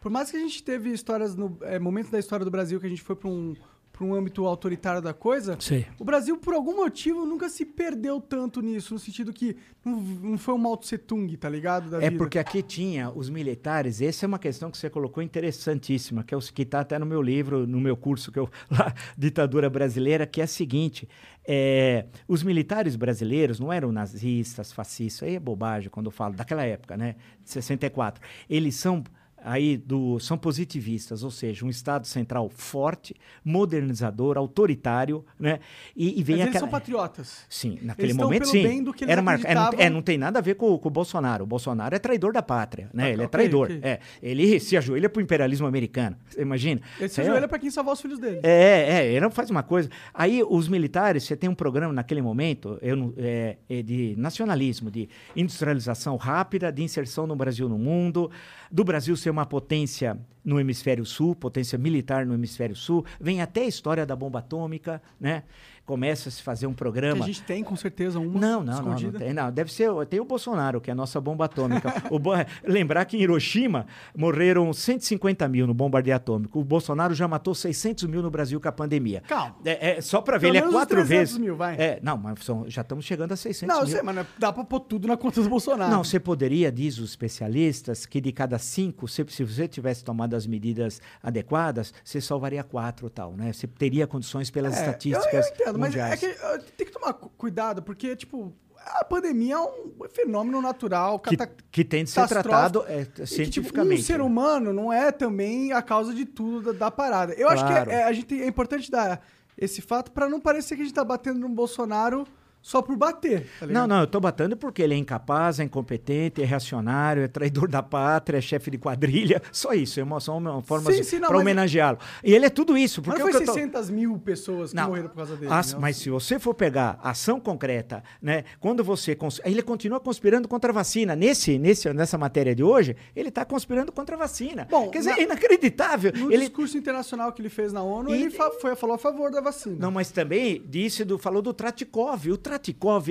por 0.00 0.10
mais 0.10 0.30
que 0.30 0.36
a 0.36 0.40
gente 0.40 0.62
teve 0.62 0.90
histórias, 0.90 1.34
no, 1.34 1.56
é, 1.62 1.78
momentos 1.78 2.10
da 2.10 2.18
história 2.18 2.44
do 2.44 2.50
Brasil 2.50 2.78
que 2.78 2.86
a 2.86 2.90
gente 2.90 3.00
foi 3.02 3.16
para 3.16 3.28
um, 3.30 3.54
pra 3.94 4.04
um 4.04 4.12
âmbito 4.12 4.44
autoritário 4.44 5.00
da 5.00 5.14
coisa, 5.14 5.56
Sim. 5.60 5.84
o 6.00 6.04
Brasil, 6.04 6.36
por 6.36 6.52
algum 6.52 6.74
motivo, 6.74 7.24
nunca 7.24 7.48
se 7.48 7.64
perdeu 7.64 8.20
tanto 8.20 8.60
nisso, 8.60 8.92
no 8.92 8.98
sentido 8.98 9.32
que 9.32 9.56
não, 9.84 10.00
não 10.00 10.36
foi 10.36 10.52
um 10.52 10.58
Mao 10.58 10.76
Tse 10.76 10.98
Tung, 10.98 11.36
tá 11.36 11.48
ligado? 11.48 11.88
Da 11.88 11.98
É 11.98 12.10
vida. 12.10 12.18
porque 12.18 12.36
aqui 12.36 12.60
tinha 12.60 13.08
os 13.10 13.30
militares, 13.30 14.02
essa 14.02 14.26
é 14.26 14.26
uma 14.26 14.38
questão 14.38 14.68
que 14.68 14.76
você 14.76 14.90
colocou 14.90 15.22
interessantíssima, 15.22 16.24
que 16.24 16.34
é 16.34 16.36
o 16.36 16.40
que 16.40 16.62
está 16.62 16.80
até 16.80 16.98
no 16.98 17.06
meu 17.06 17.22
livro, 17.22 17.68
no 17.68 17.80
meu 17.80 17.96
curso, 17.96 18.32
que 18.32 18.38
eu 18.40 18.50
lá, 18.68 18.92
Ditadura 19.16 19.70
Brasileira, 19.70 20.26
que 20.26 20.40
é 20.40 20.44
a 20.44 20.48
seguinte: 20.48 21.08
é, 21.46 22.06
os 22.26 22.42
militares 22.42 22.96
brasileiros 22.96 23.60
não 23.60 23.72
eram 23.72 23.92
nazistas, 23.92 24.72
fascistas, 24.72 25.28
aí 25.28 25.36
é 25.36 25.40
bobagem 25.40 25.88
quando 25.88 26.06
eu 26.06 26.12
falo 26.12 26.34
daquela 26.34 26.64
época, 26.64 26.96
né? 26.96 27.14
De 27.44 27.50
64. 27.50 28.20
Eles 28.50 28.74
são 28.74 29.04
aí 29.44 29.76
do, 29.76 30.18
são 30.18 30.38
positivistas, 30.38 31.22
ou 31.22 31.30
seja, 31.30 31.64
um 31.64 31.68
Estado 31.68 32.06
central 32.06 32.48
forte, 32.48 33.14
modernizador, 33.44 34.36
autoritário, 34.36 35.24
né? 35.38 35.60
E, 35.96 36.18
e 36.18 36.22
vem 36.22 36.36
Mas 36.36 36.42
eles 36.46 36.48
aquela... 36.48 36.60
são 36.60 36.68
patriotas. 36.68 37.44
Sim, 37.48 37.78
naquele 37.82 38.12
estão 38.12 38.26
momento 38.26 38.46
sim. 38.48 38.62
bem 38.62 38.82
do 38.82 38.92
que 38.92 39.04
eles 39.04 39.12
Era 39.12 39.22
marca- 39.22 39.46
é, 39.46 39.54
não, 39.54 39.70
é, 39.78 39.90
não 39.90 40.02
tem 40.02 40.18
nada 40.18 40.38
a 40.38 40.42
ver 40.42 40.54
com, 40.54 40.76
com 40.78 40.88
o 40.88 40.90
Bolsonaro. 40.90 41.44
O 41.44 41.46
Bolsonaro 41.46 41.94
é 41.94 41.98
traidor 41.98 42.32
da 42.32 42.42
pátria, 42.42 42.88
né? 42.92 43.04
Ah, 43.04 43.10
ele 43.10 43.22
é 43.22 43.28
traidor. 43.28 43.66
ok. 43.66 43.80
É, 43.82 44.00
ele 44.22 44.58
se 44.58 44.76
ajoelha 44.76 45.08
pro 45.08 45.20
imperialismo 45.22 45.66
americano. 45.66 46.16
Você 46.28 46.40
imagina? 46.42 46.80
Ele 46.98 47.08
se 47.08 47.20
É, 47.20 47.24
ajoelha 47.24 47.46
pra 47.46 47.58
quem 47.58 47.70
salvar 47.70 47.94
os 47.94 48.00
filhos 48.00 48.18
dele. 48.18 48.40
é, 48.42 48.86
é, 49.00 49.06
ele 49.10 49.20
não 49.20 49.30
faz 49.30 49.50
uma 49.50 49.62
coisa. 49.62 49.88
Aí 50.12 50.42
os 50.42 50.68
militares, 50.68 51.24
você 51.24 51.36
tem 51.36 51.50
um 51.50 51.54
programa 51.54 51.92
naquele 51.92 52.22
momento 52.22 52.78
eu, 52.80 53.12
é, 53.18 53.56
é 53.68 53.82
de 53.82 54.14
nacionalismo, 54.16 54.90
de 54.90 55.08
industrialização 55.36 56.16
rápida, 56.16 56.72
de 56.72 56.82
inserção 56.82 57.26
no 57.26 57.36
Brasil 57.36 57.68
no 57.68 57.78
mundo, 57.78 58.30
do 58.70 58.82
Brasil 58.84 59.16
ser 59.16 59.30
uma 59.34 59.44
potência 59.44 60.16
no 60.44 60.60
hemisfério 60.60 61.04
sul, 61.04 61.34
potência 61.34 61.76
militar 61.76 62.24
no 62.24 62.34
hemisfério 62.34 62.76
sul, 62.76 63.04
vem 63.20 63.40
até 63.40 63.62
a 63.62 63.66
história 63.66 64.06
da 64.06 64.14
bomba 64.14 64.38
atômica, 64.38 65.02
né? 65.18 65.42
Começa 65.86 66.30
a 66.30 66.32
se 66.32 66.42
fazer 66.42 66.66
um 66.66 66.70
Que 66.70 66.76
programa. 66.78 67.22
a 67.24 67.26
gente 67.26 67.42
tem, 67.42 67.62
com 67.62 67.76
certeza, 67.76 68.18
uma 68.18 68.40
Não, 68.40 68.64
não, 68.64 68.82
não, 68.82 68.94
não 68.98 69.12
tem. 69.12 69.34
Não, 69.34 69.52
deve 69.52 69.70
ser. 69.70 69.90
Tem 70.08 70.18
o 70.18 70.24
Bolsonaro, 70.24 70.80
que 70.80 70.90
é 70.90 70.92
a 70.92 70.96
nossa 70.96 71.20
bomba 71.20 71.44
atômica. 71.44 71.92
O 72.10 72.18
bo- 72.18 72.30
Lembrar 72.64 73.04
que 73.04 73.18
em 73.18 73.20
Hiroshima 73.20 73.86
morreram 74.16 74.72
150 74.72 75.46
mil 75.48 75.66
no 75.66 75.74
bombardeio 75.74 76.16
atômico. 76.16 76.58
O 76.58 76.64
Bolsonaro 76.64 77.14
já 77.14 77.28
matou 77.28 77.54
600 77.54 78.04
mil 78.04 78.22
no 78.22 78.30
Brasil 78.30 78.58
com 78.60 78.66
a 78.68 78.72
pandemia. 78.72 79.22
Calma. 79.28 79.56
É, 79.64 79.98
é, 79.98 80.00
só 80.00 80.22
para 80.22 80.38
ver, 80.38 80.46
Pelo 80.52 80.56
ele 80.58 80.66
é 80.68 80.70
quatro 80.70 80.96
300 80.96 81.08
vezes. 81.08 81.36
mil, 81.38 81.54
vai. 81.54 81.76
É, 81.76 81.98
não, 82.02 82.16
mas 82.16 82.42
são- 82.42 82.64
já 82.68 82.80
estamos 82.80 83.04
chegando 83.04 83.32
a 83.32 83.36
600 83.36 83.68
Não, 83.68 83.82
eu 83.82 83.86
mil. 83.86 83.94
sei, 83.94 84.02
mas 84.02 84.14
não 84.14 84.22
é- 84.22 84.26
dá 84.38 84.52
pra 84.52 84.64
pôr 84.64 84.80
tudo 84.80 85.06
na 85.06 85.18
conta 85.18 85.42
do 85.42 85.48
Bolsonaro. 85.50 85.90
Não, 85.90 86.02
você 86.02 86.18
poderia, 86.18 86.72
diz 86.72 86.98
os 86.98 87.10
especialistas, 87.10 88.06
que 88.06 88.20
de 88.22 88.32
cada 88.32 88.58
cinco, 88.58 89.06
se, 89.06 89.24
se 89.28 89.44
você 89.44 89.68
tivesse 89.68 90.02
tomado 90.02 90.34
as 90.34 90.46
medidas 90.46 91.00
adequadas, 91.22 91.92
você 92.02 92.20
salvaria 92.20 92.62
quatro 92.64 93.10
tal, 93.10 93.32
né? 93.36 93.52
Você 93.52 93.66
teria 93.66 94.06
condições 94.06 94.50
pelas 94.50 94.76
É, 94.76 94.80
estatísticas 94.80 95.52
eu, 95.60 95.66
eu 95.66 95.73
entendo, 95.76 95.80
mas 95.80 95.90
mundiais. 95.90 96.22
é 96.22 96.26
que 96.28 96.44
uh, 96.44 96.72
tem 96.76 96.86
que 96.86 96.92
tomar 96.92 97.12
cu- 97.14 97.30
cuidado, 97.36 97.82
porque, 97.82 98.14
tipo, 98.16 98.52
a 98.78 99.04
pandemia 99.04 99.54
é 99.54 99.58
um 99.58 99.94
fenômeno 100.12 100.60
natural, 100.60 101.18
que, 101.18 101.36
que 101.70 101.84
tem 101.84 102.04
de 102.04 102.10
ser 102.10 102.26
tratado 102.28 102.84
é, 102.86 103.00
e 103.02 103.04
que, 103.06 103.12
tipo, 103.12 103.26
cientificamente. 103.26 104.00
um 104.02 104.04
ser 104.04 104.18
né? 104.18 104.24
humano 104.24 104.72
não 104.72 104.92
é 104.92 105.10
também 105.10 105.72
a 105.72 105.80
causa 105.82 106.12
de 106.12 106.24
tudo 106.24 106.72
da, 106.72 106.78
da 106.86 106.90
parada. 106.90 107.32
Eu 107.34 107.48
acho 107.48 107.64
que 107.64 107.70
Claro. 107.72 107.90
é, 107.90 107.94
é- 108.00 108.04
a 108.04 108.12
gente, 108.12 108.40
é 108.42 108.46
importante 108.46 108.90
dar 108.90 109.20
esse 109.56 109.80
fato 109.80 110.10
pra 110.12 110.28
não 110.28 110.40
parecer 110.40 110.76
que 110.76 110.82
a 110.82 110.84
gente 110.84 110.94
tá 110.94 111.04
batendo 111.04 111.38
no 111.40 111.48
Bolsonaro 111.48 112.26
só 112.66 112.80
por 112.80 112.96
bater, 112.96 113.46
tá 113.60 113.66
Não, 113.66 113.86
não, 113.86 114.00
eu 114.00 114.06
tô 114.06 114.18
batendo 114.18 114.56
porque 114.56 114.80
ele 114.80 114.94
é 114.94 114.96
incapaz, 114.96 115.60
é 115.60 115.64
incompetente, 115.64 116.40
é 116.40 116.46
reacionário, 116.46 117.22
é 117.22 117.28
traidor 117.28 117.68
da 117.68 117.82
pátria, 117.82 118.38
é 118.38 118.40
chefe 118.40 118.70
de 118.70 118.78
quadrilha. 118.78 119.42
Só 119.52 119.74
isso, 119.74 120.00
é 120.00 120.02
uma, 120.02 120.18
são 120.18 120.38
uma 120.38 120.62
forma 120.62 120.90
para 120.90 120.96
mas- 121.30 121.40
homenageá-lo. 121.40 121.98
E 122.24 122.32
ele 122.34 122.46
é 122.46 122.50
tudo 122.50 122.74
isso. 122.78 123.02
Mas 123.04 123.16
Porque 123.18 123.22
não 123.22 123.26
foi 123.30 123.32
que 123.32 123.42
eu 123.42 123.46
tô- 123.46 123.52
600 123.52 123.90
mil 123.90 124.18
pessoas 124.18 124.70
que 124.70 124.76
Não, 124.76 124.86
morreram 124.88 125.08
por 125.10 125.16
causa 125.16 125.36
dele. 125.36 125.52
as- 125.52 125.74
né? 125.74 125.78
mas 125.78 125.98
se 125.98 126.08
você 126.08 126.38
for 126.38 126.54
pegar 126.54 126.98
ação 127.02 127.38
concreta, 127.38 128.02
né? 128.22 128.44
Quando 128.58 128.82
você 128.82 129.14
cons- 129.14 129.42
ele 129.44 129.60
continua 129.62 130.00
conspirando 130.00 130.48
contra 130.48 130.70
a 130.70 130.74
vacina. 130.74 131.14
Nesse, 131.14 131.58
nesse, 131.58 131.92
nessa 131.92 132.16
matéria 132.16 132.54
de 132.54 132.62
hoje, 132.64 132.96
ele 133.14 133.28
está 133.28 133.44
conspirando 133.44 133.92
contra 133.92 134.16
a 134.16 134.18
vacina. 134.18 134.66
Bom, 134.70 134.88
Quer 134.88 134.98
dizer, 135.00 135.10
na- 135.10 135.18
é 135.18 135.22
inacreditável. 135.24 136.12
No 136.16 136.32
ele 136.32 136.46
discurso 136.46 136.78
internacional 136.78 137.30
que 137.30 137.42
ele 137.42 137.50
fez 137.50 137.74
na 137.74 137.82
ONU, 137.82 138.08
E- 138.14 138.22
ele 138.22 138.30
fa- 138.30 138.50
foi, 138.58 138.74
falou 138.74 138.94
a 138.96 138.98
favor 138.98 139.30
da 139.30 139.42
vacina. 139.42 139.76
Não, 139.78 139.90
mas 139.90 140.10
também 140.10 140.64
disse 140.66 141.04
do, 141.04 141.18
falou 141.18 141.42
do 141.42 141.52
Tratikov. 141.52 142.30
O 142.32 142.38
Tratikov 142.38 142.53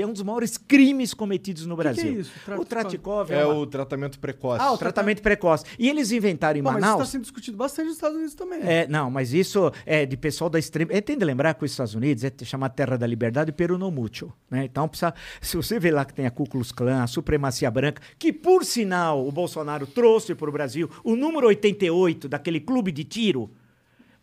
é 0.02 0.06
um 0.06 0.14
dos 0.14 0.22
maiores 0.24 0.58
crimes 0.58 1.14
cometidos 1.14 1.66
no 1.66 1.76
que 1.76 1.84
Brasil. 1.84 2.06
é 2.06 2.10
isso, 2.20 2.32
O 2.58 2.66
Tratikov? 2.66 2.66
Tratikov 2.68 3.32
é, 3.32 3.40
É 3.42 3.46
uma- 3.46 3.56
o 3.56 3.66
tratamento 3.68 4.20
precoce. 4.20 4.64
Ah, 4.64 4.72
o 4.72 4.78
tratamento 4.78 5.22
precoce. 5.22 5.66
E 5.78 5.90
eles 5.90 6.12
inventaram 6.12 6.60
em 6.60 6.64
Pô, 6.64 6.70
mas 6.70 6.78
isso 6.78 6.86
está 6.86 6.92
Manaus. 6.94 7.10
sendo 7.10 7.22
discutido 7.22 7.58
bastante 7.58 7.86
nos 7.88 7.96
Estados 7.96 8.16
Unidos 8.18 8.36
também. 8.36 8.60
É, 8.64 8.88
não, 8.88 9.10
mas 9.12 9.34
isso 9.34 9.72
é 9.86 10.06
de 10.06 10.16
pessoal 10.18 10.50
da 10.50 10.60
extrema. 10.60 10.92
É, 10.94 11.02
tem 11.02 11.18
de 11.18 11.26
lembrar 11.26 11.54
que 11.54 11.64
os 11.66 11.72
Estados 11.72 11.94
Unidos 11.96 12.24
é 12.24 12.32
chamar 12.44 12.70
Terra 12.70 12.98
da 12.98 13.08
Liberdade 13.08 13.52
Peru 13.52 13.78
no 13.78 13.90
mútil, 13.92 14.32
né? 14.50 14.66
Então, 14.66 14.88
precisa, 14.88 15.14
se 15.42 15.56
você 15.58 15.80
vê 15.80 15.92
lá 15.92 16.06
que 16.06 16.14
tem 16.14 16.26
a 16.26 16.32
Ku 16.32 16.46
Klux 16.48 16.72
Klan, 16.72 17.04
a 17.04 17.08
supremacia 17.08 17.70
branca, 17.72 18.02
que 18.18 18.32
por 18.34 18.64
sinal 18.66 19.26
o 19.28 19.32
Bolsonaro 19.32 19.86
trouxe 19.88 20.34
para 20.36 20.50
o 20.50 20.52
Brasil 20.54 20.90
o 21.04 21.16
número 21.16 21.48
88 21.48 22.28
daquele 22.28 22.60
clube 22.60 22.92
de 22.92 23.04
tiro. 23.04 23.52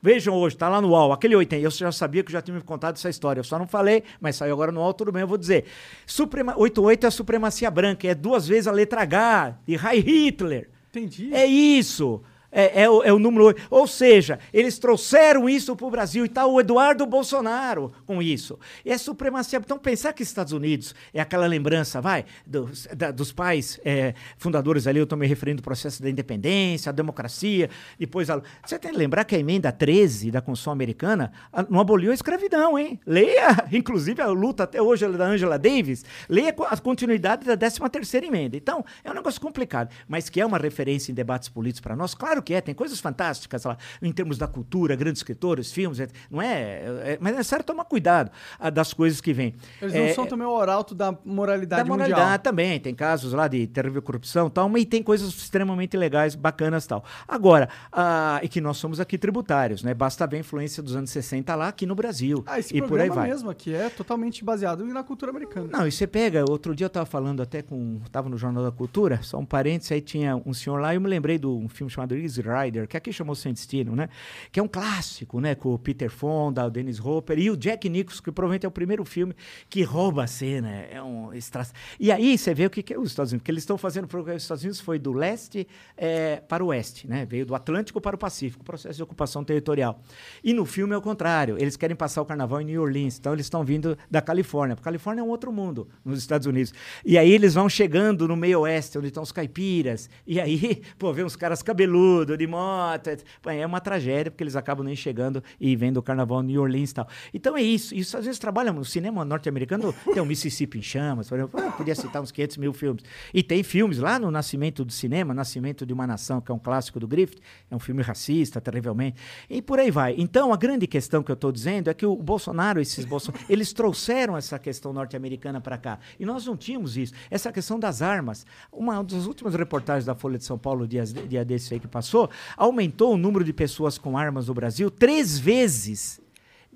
Vejam 0.03 0.35
hoje, 0.35 0.57
tá 0.57 0.69
lá 0.69 0.81
no 0.81 0.89
UOL, 0.89 1.13
aquele 1.13 1.37
80. 1.37 1.63
Eu 1.63 1.71
já 1.71 1.93
sabia 1.93 2.23
que 2.23 2.33
já 2.33 2.41
tinha 2.41 2.55
me 2.55 2.63
contado 2.63 2.97
essa 2.97 3.11
história. 3.11 3.41
Eu 3.41 3.45
só 3.45 3.59
não 3.59 3.67
falei, 3.67 4.03
mas 4.21 4.37
saiu 4.37 4.55
agora 4.55 4.73
no 4.73 4.81
UOL, 4.81 4.95
tudo 4.95 5.13
bem, 5.13 5.23
eu 5.23 5.29
vou 5.29 5.37
dizer. 5.37 5.65
Suprema, 6.07 6.55
88 6.57 7.05
é 7.05 7.09
a 7.09 7.11
supremacia 7.11 7.71
branca, 7.71 8.09
é 8.09 8.15
duas 8.15 8.49
vezes 8.49 8.67
a 8.67 8.73
letra 8.73 9.03
H 9.03 9.59
de 9.67 9.75
Heil 9.75 10.03
Hitler. 10.03 10.71
Entendi. 10.91 11.33
É 11.35 11.45
isso. 11.45 12.23
É, 12.53 12.83
é 12.83 12.91
o, 12.91 13.03
é 13.03 13.13
o 13.13 13.19
número 13.19 13.45
8. 13.47 13.63
Ou 13.71 13.87
seja, 13.87 14.39
eles 14.53 14.79
trouxeram 14.79 15.49
isso 15.49 15.77
para 15.77 15.87
o 15.87 15.91
Brasil 15.91 16.25
e 16.25 16.27
está 16.27 16.47
o 16.47 16.61
Eduardo 16.61 17.07
Bolsonaro 17.07 17.93
com 18.07 18.21
isso. 18.21 18.59
E 18.85 18.91
é 18.91 18.99
supremacia. 18.99 19.59
Então, 19.59 19.79
pensar 19.79 20.13
que 20.13 20.23
Estados 20.23 20.53
Unidos 20.53 20.95
é 21.15 21.21
aquela 21.21 21.47
lembrança, 21.47 22.01
vai, 22.01 22.25
dos, 22.47 22.87
da- 22.97 23.11
dos 23.11 23.33
pais 23.33 23.81
é, 23.85 24.15
fundadores 24.37 24.87
ali, 24.87 24.99
eu 24.99 25.05
estou 25.05 25.19
me 25.19 25.27
referindo 25.27 25.61
ao 25.61 25.65
processo 25.65 26.03
da 26.03 26.11
independência, 26.11 26.91
a 26.91 26.93
democracia, 26.93 27.71
depois 27.99 28.29
a. 28.31 28.41
Você 28.65 28.79
tem 28.79 28.91
que 28.91 28.97
lembrar 28.99 29.25
que 29.25 29.37
a 29.37 29.39
emenda 29.39 29.71
13 29.71 30.31
da 30.31 30.41
Constituição 30.41 30.73
Americana 30.73 31.33
não 31.69 31.81
aboliu 31.81 32.11
a 32.11 32.15
escravidão, 32.15 32.79
hein? 32.79 32.99
Leia, 33.07 33.65
inclusive, 33.73 34.21
a 34.21 34.27
luta 34.27 34.65
até 34.65 34.83
hoje 34.83 35.07
da 35.09 35.25
Angela 35.27 35.59
Davis, 35.59 36.05
leia 36.29 36.55
a 36.69 36.77
continuidade 36.77 37.47
da 37.47 37.57
13 37.57 37.81
terceira 37.91 38.27
emenda. 38.27 38.57
Então, 38.57 38.85
é 39.05 39.11
um 39.11 39.15
negócio 39.15 39.41
complicado, 39.41 39.91
mas 40.09 40.29
que 40.29 40.41
é 40.41 40.47
uma 40.47 40.59
referência 40.59 41.13
em 41.13 41.15
debates 41.15 41.49
políticos 41.49 41.81
para 41.81 41.97
nós, 41.97 42.15
claro 42.15 42.40
que 42.43 42.55
é, 42.55 42.61
tem 42.61 42.75
coisas 42.75 43.01
fantásticas 43.01 43.65
lá, 43.65 43.77
em 44.03 44.13
termos 44.13 44.39
da 44.39 44.47
cultura, 44.47 44.95
grandes 44.97 45.21
escritores, 45.21 45.73
filmes, 45.73 45.99
não 46.31 46.41
é, 46.41 46.83
é- 47.13 47.19
mas 47.21 47.33
é 47.35 47.37
necessário 47.39 47.65
tomar 47.65 47.85
cuidado 47.85 48.31
ah, 48.59 48.71
das 48.71 48.93
coisas 48.93 49.21
que 49.21 49.33
vêm. 49.33 49.55
Eles 49.81 49.95
não 49.95 50.01
É, 50.03 50.15
são 50.15 50.27
também 50.27 50.47
o 50.47 50.57
arauto 50.59 50.95
da 50.95 51.17
moralidade, 51.25 51.83
da 51.83 51.89
moralidade 51.89 52.21
mundial. 52.23 52.39
também, 52.39 52.81
tem 52.81 52.95
casos 52.95 53.33
lá 53.33 53.49
de 53.49 53.67
terrível 53.67 54.01
corrupção 54.03 54.47
e 54.47 54.51
tal, 54.51 54.69
mas 54.69 54.85
tem 54.85 55.03
coisas 55.03 55.29
extremamente 55.31 55.97
legais, 55.97 56.35
bacanas 56.35 56.85
e 56.85 56.89
tal. 56.89 57.05
Agora, 57.27 57.69
ah, 57.93 58.41
e 58.43 58.49
que 58.49 58.61
nós 58.61 58.77
somos 58.77 59.01
aqui 59.01 59.17
tributários, 59.19 59.83
né? 59.83 59.95
Basta 59.95 60.27
ver 60.27 60.37
a 60.37 60.41
influência 60.41 60.83
dos 60.83 60.97
anos 60.97 61.11
60 61.11 61.55
lá 61.55 61.69
aqui 61.69 61.87
no 61.87 61.95
Brasil. 61.95 62.43
Ah, 62.47 62.59
esse 62.59 62.77
e 62.77 62.83
por 62.83 63.01
aí 63.01 63.09
vai. 63.09 63.29
mesmo 63.29 63.51
aqui 63.51 63.75
é 63.75 63.89
totalmente 63.89 64.45
baseado 64.45 64.85
na 64.85 65.03
cultura 65.03 65.31
americana. 65.31 65.69
Não, 65.73 65.87
e 65.87 65.93
você 65.93 66.07
pega, 66.07 66.45
outro 66.49 66.75
dia 66.75 66.87
eu 66.87 66.91
tava 66.91 67.07
falando 67.07 67.43
até 67.43 67.63
com, 67.63 68.01
tava 68.11 68.29
no 68.29 68.37
Jornal 68.39 68.65
da 68.65 68.71
Cultura, 68.73 69.21
só 69.23 69.39
um 69.39 69.45
parênteses, 69.47 69.93
aí 69.93 70.01
tinha 70.01 70.37
um 70.45 70.53
senhor 70.55 70.81
lá, 70.81 70.93
e 70.93 70.97
eu 70.97 71.01
me 71.01 71.09
lembrei 71.09 71.39
de 71.39 71.47
um 71.47 71.69
filme 71.69 71.91
chamado 71.91 72.15
Easy 72.31 72.43
Rider, 72.43 72.87
que 72.87 72.97
aqui 72.97 73.13
chamou 73.13 73.35
Sem 73.35 73.53
Destino, 73.53 73.95
né? 73.97 74.09
Que 74.51 74.61
é 74.61 74.63
um 74.63 74.69
clássico, 74.69 75.41
né? 75.41 75.55
Com 75.55 75.75
o 75.75 75.79
Peter 75.79 76.11
Fonda, 76.11 76.67
o 76.67 76.71
Dennis 76.71 77.01
Hopper 77.01 77.39
e 77.39 77.51
o 77.51 77.57
Jack 77.57 77.89
Nicholson, 77.89 78.23
que 78.23 78.33
provavelmente 78.33 78.65
é 78.65 78.69
o 78.69 78.73
primeiro 78.73 79.05
filme 79.05 79.35
que 79.69 79.83
rouba 79.83 80.25
a 80.25 80.27
cena, 80.27 80.71
é 80.71 81.03
um 81.03 81.33
extra... 81.33 81.67
E 81.99 82.11
aí 82.11 82.39
você 82.39 82.55
vê 82.55 82.67
o 82.67 82.71
que, 82.71 82.83
que 82.83 82.95
é 82.95 82.99
os 82.99 83.11
Estados 83.11 83.33
Unidos, 83.33 83.43
porque 83.43 83.51
eles 83.51 83.63
estão 83.63 83.77
fazendo, 83.77 84.07
porque 84.07 84.31
os 84.31 84.43
Estados 84.43 84.63
Unidos 84.63 84.81
foi 84.81 84.99
do 84.99 85.13
leste 85.13 85.67
eh, 85.97 86.43
para 86.49 86.65
o 86.65 86.69
oeste, 86.69 87.09
né? 87.09 87.27
Veio 87.27 87.45
do 87.45 87.55
Atlântico 87.55 88.01
para 88.01 88.17
o 88.17 88.19
Pacífico, 88.19 88.65
processo 88.65 88.97
de 88.97 89.03
ocupação 89.03 89.45
territorial. 89.45 90.01
E 90.43 90.53
no 90.53 90.65
filme 90.65 90.95
é 90.95 90.97
o 90.97 91.03
contrário, 91.03 91.57
eles 91.59 91.77
querem 91.77 91.97
passar 91.97 92.23
o 92.23 92.25
carnaval 92.25 92.61
em 92.61 92.65
New 92.65 92.83
Orleans, 92.83 93.19
então 93.19 93.33
eles 93.33 93.47
estão 93.47 93.65
vindo 93.65 93.97
da 94.11 94.21
Califórnia, 94.21 94.77
porque 94.77 94.89
a 94.89 94.91
Califórnia 94.91 95.21
é 95.23 95.25
um 95.25 95.29
outro 95.29 95.53
mundo 95.53 95.89
nos 96.05 96.19
Estados 96.19 96.47
Unidos. 96.47 96.73
E 97.05 97.19
aí 97.19 97.31
eles 97.31 97.55
vão 97.55 97.69
chegando 97.69 98.27
no 98.29 98.37
meio 98.37 98.61
oeste, 98.61 98.99
onde 98.99 99.09
estão 99.09 99.23
os 99.23 99.33
caipiras, 99.33 100.09
e 100.27 100.41
aí, 100.41 100.83
pô, 100.99 101.13
vê 101.13 101.25
uns 101.25 101.37
caras 101.37 101.63
cabeludos, 101.63 102.20
de 102.25 102.47
moto, 102.47 103.11
é 103.47 103.67
uma 103.67 103.81
tragédia, 103.81 104.31
porque 104.31 104.43
eles 104.43 104.57
acabam 104.57 104.85
nem 104.85 104.97
chegando 104.97 105.43
e 105.61 105.75
vendo 105.77 105.99
o 105.99 106.03
carnaval 106.03 106.43
New 106.43 106.61
Orleans 106.61 106.91
e 106.91 106.95
tal. 106.95 107.09
Então 107.33 107.57
é 107.57 107.63
isso, 107.63 107.95
isso 107.95 108.17
às 108.17 108.25
vezes 108.25 108.39
trabalha 108.39 108.73
no 108.73 108.85
cinema 108.85 109.25
norte-americano, 109.25 109.95
tem 110.13 110.23
o 110.23 110.27
Mississippi 110.27 110.79
em 110.79 110.83
Chamas, 110.83 111.29
por 111.29 111.39
exemplo, 111.39 111.61
eu 111.61 111.73
podia 111.73 111.95
citar 111.95 112.23
uns 112.23 112.31
500 112.31 112.57
mil 112.57 112.73
filmes. 112.73 113.05
E 113.33 113.43
tem 113.43 113.63
filmes 113.63 113.99
lá 113.99 114.19
no 114.19 114.31
Nascimento 114.31 114.85
do 114.85 114.93
Cinema, 114.93 115.35
Nascimento 115.35 115.85
de 115.87 115.93
uma 115.93 116.07
Nação, 116.07 116.41
que 116.41 116.51
é 116.51 116.55
um 116.55 116.59
clássico 116.59 116.99
do 117.01 117.07
Griffith, 117.07 117.41
é 117.71 117.77
um 117.77 117.79
filme 117.79 118.03
racista, 118.03 118.61
terrivelmente, 118.61 119.21
e 119.49 119.63
por 119.63 119.79
aí 119.79 119.91
vai. 119.91 120.15
Então, 120.19 120.53
a 120.53 120.57
grande 120.57 120.87
questão 120.87 121.23
que 121.23 121.31
eu 121.31 121.35
estou 121.35 121.53
dizendo 121.53 121.89
é 121.89 121.95
que 121.95 122.05
o 122.07 122.17
Bolsonaro, 122.17 122.81
esses 122.81 123.05
Bolsonaro, 123.05 123.45
eles 123.49 123.73
trouxeram 123.73 124.37
essa 124.37 124.59
questão 124.59 124.93
norte-americana 124.93 125.61
para 125.61 125.79
cá. 125.79 125.99
E 126.19 126.25
nós 126.25 126.47
não 126.47 126.57
tínhamos 126.57 126.97
isso. 126.97 127.13
Essa 127.31 127.53
questão 127.53 127.79
das 127.79 128.03
armas. 128.03 128.47
Uma 128.73 129.03
das 129.03 129.27
últimas 129.27 129.55
reportagens 129.55 130.05
da 130.05 130.15
Folha 130.15 130.39
de 130.39 130.45
São 130.45 130.59
Paulo, 130.59 130.87
dia, 130.87 131.05
dia 131.05 131.45
desse 131.45 131.75
aí 131.75 131.81
que 131.81 131.89
passou, 131.89 132.10
aumentou 132.57 133.15
o 133.15 133.17
número 133.17 133.45
de 133.45 133.53
pessoas 133.53 133.99
com 133.99 134.17
armas 134.17 134.49
no 134.49 134.55
Brasil 134.55 134.91
três 134.91 135.39
vezes 135.39 136.21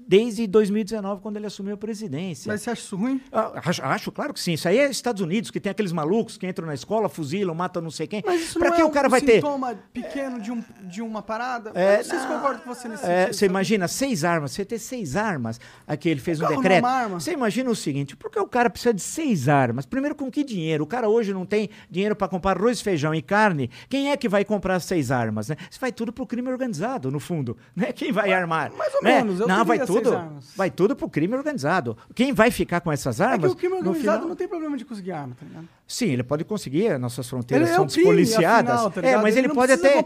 desde 0.06 0.46
2019, 0.46 1.20
quando 1.22 1.36
ele 1.36 1.46
assumiu 1.46 1.74
a 1.74 1.76
presidência. 1.76 2.50
Mas 2.52 2.62
você 2.62 2.70
acha 2.70 2.82
isso 2.82 2.96
ruim? 2.96 3.20
Ah, 3.32 3.52
Acho, 3.64 3.82
acho, 3.84 4.12
claro 4.12 4.32
que 4.34 4.40
sim. 4.40 4.52
Isso 4.52 4.68
aí 4.68 4.78
é 4.78 4.90
Estados 4.90 5.22
Unidos, 5.22 5.50
que 5.50 5.58
tem 5.60 5.70
aqueles 5.70 5.92
malucos 5.92 6.36
que 6.36 6.46
entram 6.46 6.66
na 6.66 6.74
escola, 6.74 7.08
fuzilam, 7.08 7.54
matam 7.54 7.82
não 7.82 7.90
sei 7.90 8.06
quem. 8.06 8.22
Mas 8.24 8.42
isso 8.42 8.58
pra 8.58 8.68
não 8.70 8.76
que 8.76 8.82
é 8.82 8.84
o 8.84 8.90
cara 8.90 9.08
um 9.08 9.10
vai 9.10 9.20
ter? 9.20 9.34
sintoma 9.34 9.74
pequeno 9.92 10.40
de, 10.40 10.50
um, 10.52 10.62
de 10.82 11.02
uma 11.02 11.22
parada? 11.22 11.72
É, 11.74 11.98
não 11.98 12.04
sei 12.04 12.18
se 12.18 12.26
concordo 12.26 12.62
com 12.62 12.74
você 12.74 12.88
nesse 12.88 13.04
É, 13.04 13.20
sentido, 13.24 13.34
você 13.34 13.46
imagina 13.46 13.88
seis 13.88 14.24
armas, 14.24 14.52
você 14.52 14.64
ter 14.64 14.78
seis 14.78 15.16
armas. 15.16 15.60
Aqui 15.86 16.08
ele 16.08 16.20
fez 16.20 16.40
um 16.40 16.46
é 16.46 16.48
decreto. 16.56 16.86
Você 17.14 17.32
imagina 17.32 17.70
o 17.70 17.76
seguinte: 17.76 18.16
por 18.16 18.30
que 18.30 18.38
o 18.38 18.46
cara 18.46 18.68
precisa 18.70 18.92
de 18.92 19.02
seis 19.02 19.48
armas? 19.48 19.86
Primeiro, 19.86 20.14
com 20.14 20.30
que 20.30 20.44
dinheiro? 20.44 20.84
O 20.84 20.86
cara 20.86 21.08
hoje 21.08 21.32
não 21.32 21.46
tem 21.46 21.70
dinheiro 21.90 22.14
para 22.14 22.28
comprar 22.28 22.56
arroz, 22.56 22.80
feijão 22.80 23.14
e 23.14 23.22
carne. 23.22 23.70
Quem 23.88 24.10
é 24.10 24.16
que 24.16 24.28
vai 24.28 24.44
comprar 24.44 24.80
seis 24.80 25.10
armas? 25.10 25.48
Né? 25.48 25.56
Isso 25.70 25.80
vai 25.80 25.92
tudo 25.92 26.12
pro 26.12 26.26
crime 26.26 26.48
organizado, 26.50 27.10
no 27.10 27.20
fundo. 27.20 27.56
Né? 27.74 27.92
Quem 27.92 28.12
vai 28.12 28.32
armar? 28.32 28.72
mais 28.72 28.94
ou 28.94 29.02
né? 29.02 29.16
menos, 29.16 29.40
eu 29.40 29.48
Não, 29.48 29.64
vai 29.64 29.78
seis 29.78 29.88
tudo. 30.02 30.16
armas. 30.16 30.52
Vai 30.56 30.70
tudo 30.70 30.96
pro 30.96 31.08
crime 31.08 31.34
organizado. 31.36 31.96
Quem 32.14 32.32
vai 32.32 32.50
ficar 32.50 32.80
com 32.80 32.90
essas 32.90 33.20
É 33.20 33.24
armas? 33.24 33.50
que 33.50 33.56
o 33.56 33.56
crime 33.56 33.74
organizado 33.74 34.02
final- 34.18 34.28
não 34.28 34.36
tem 34.36 34.48
problema 34.48 34.76
de 34.76 34.84
conseguir 34.84 35.12
arma, 35.12 35.34
tá 35.38 35.46
ligado? 35.46 35.68
Sim, 35.86 36.06
ele 36.06 36.22
pode 36.22 36.44
conseguir, 36.44 36.98
nossas 36.98 37.28
fronteiras 37.28 37.68
Ele 37.68 37.72
é 37.74 37.76
são 37.76 37.84
despoliciadas. 37.86 38.70
afinal, 38.72 38.90
tá 38.90 39.06
é, 39.06 39.16
mas 39.18 39.36
Ele 39.36 39.40
ele, 39.40 39.48
não 39.48 39.54
pode 39.54 39.72
até. 39.72 40.02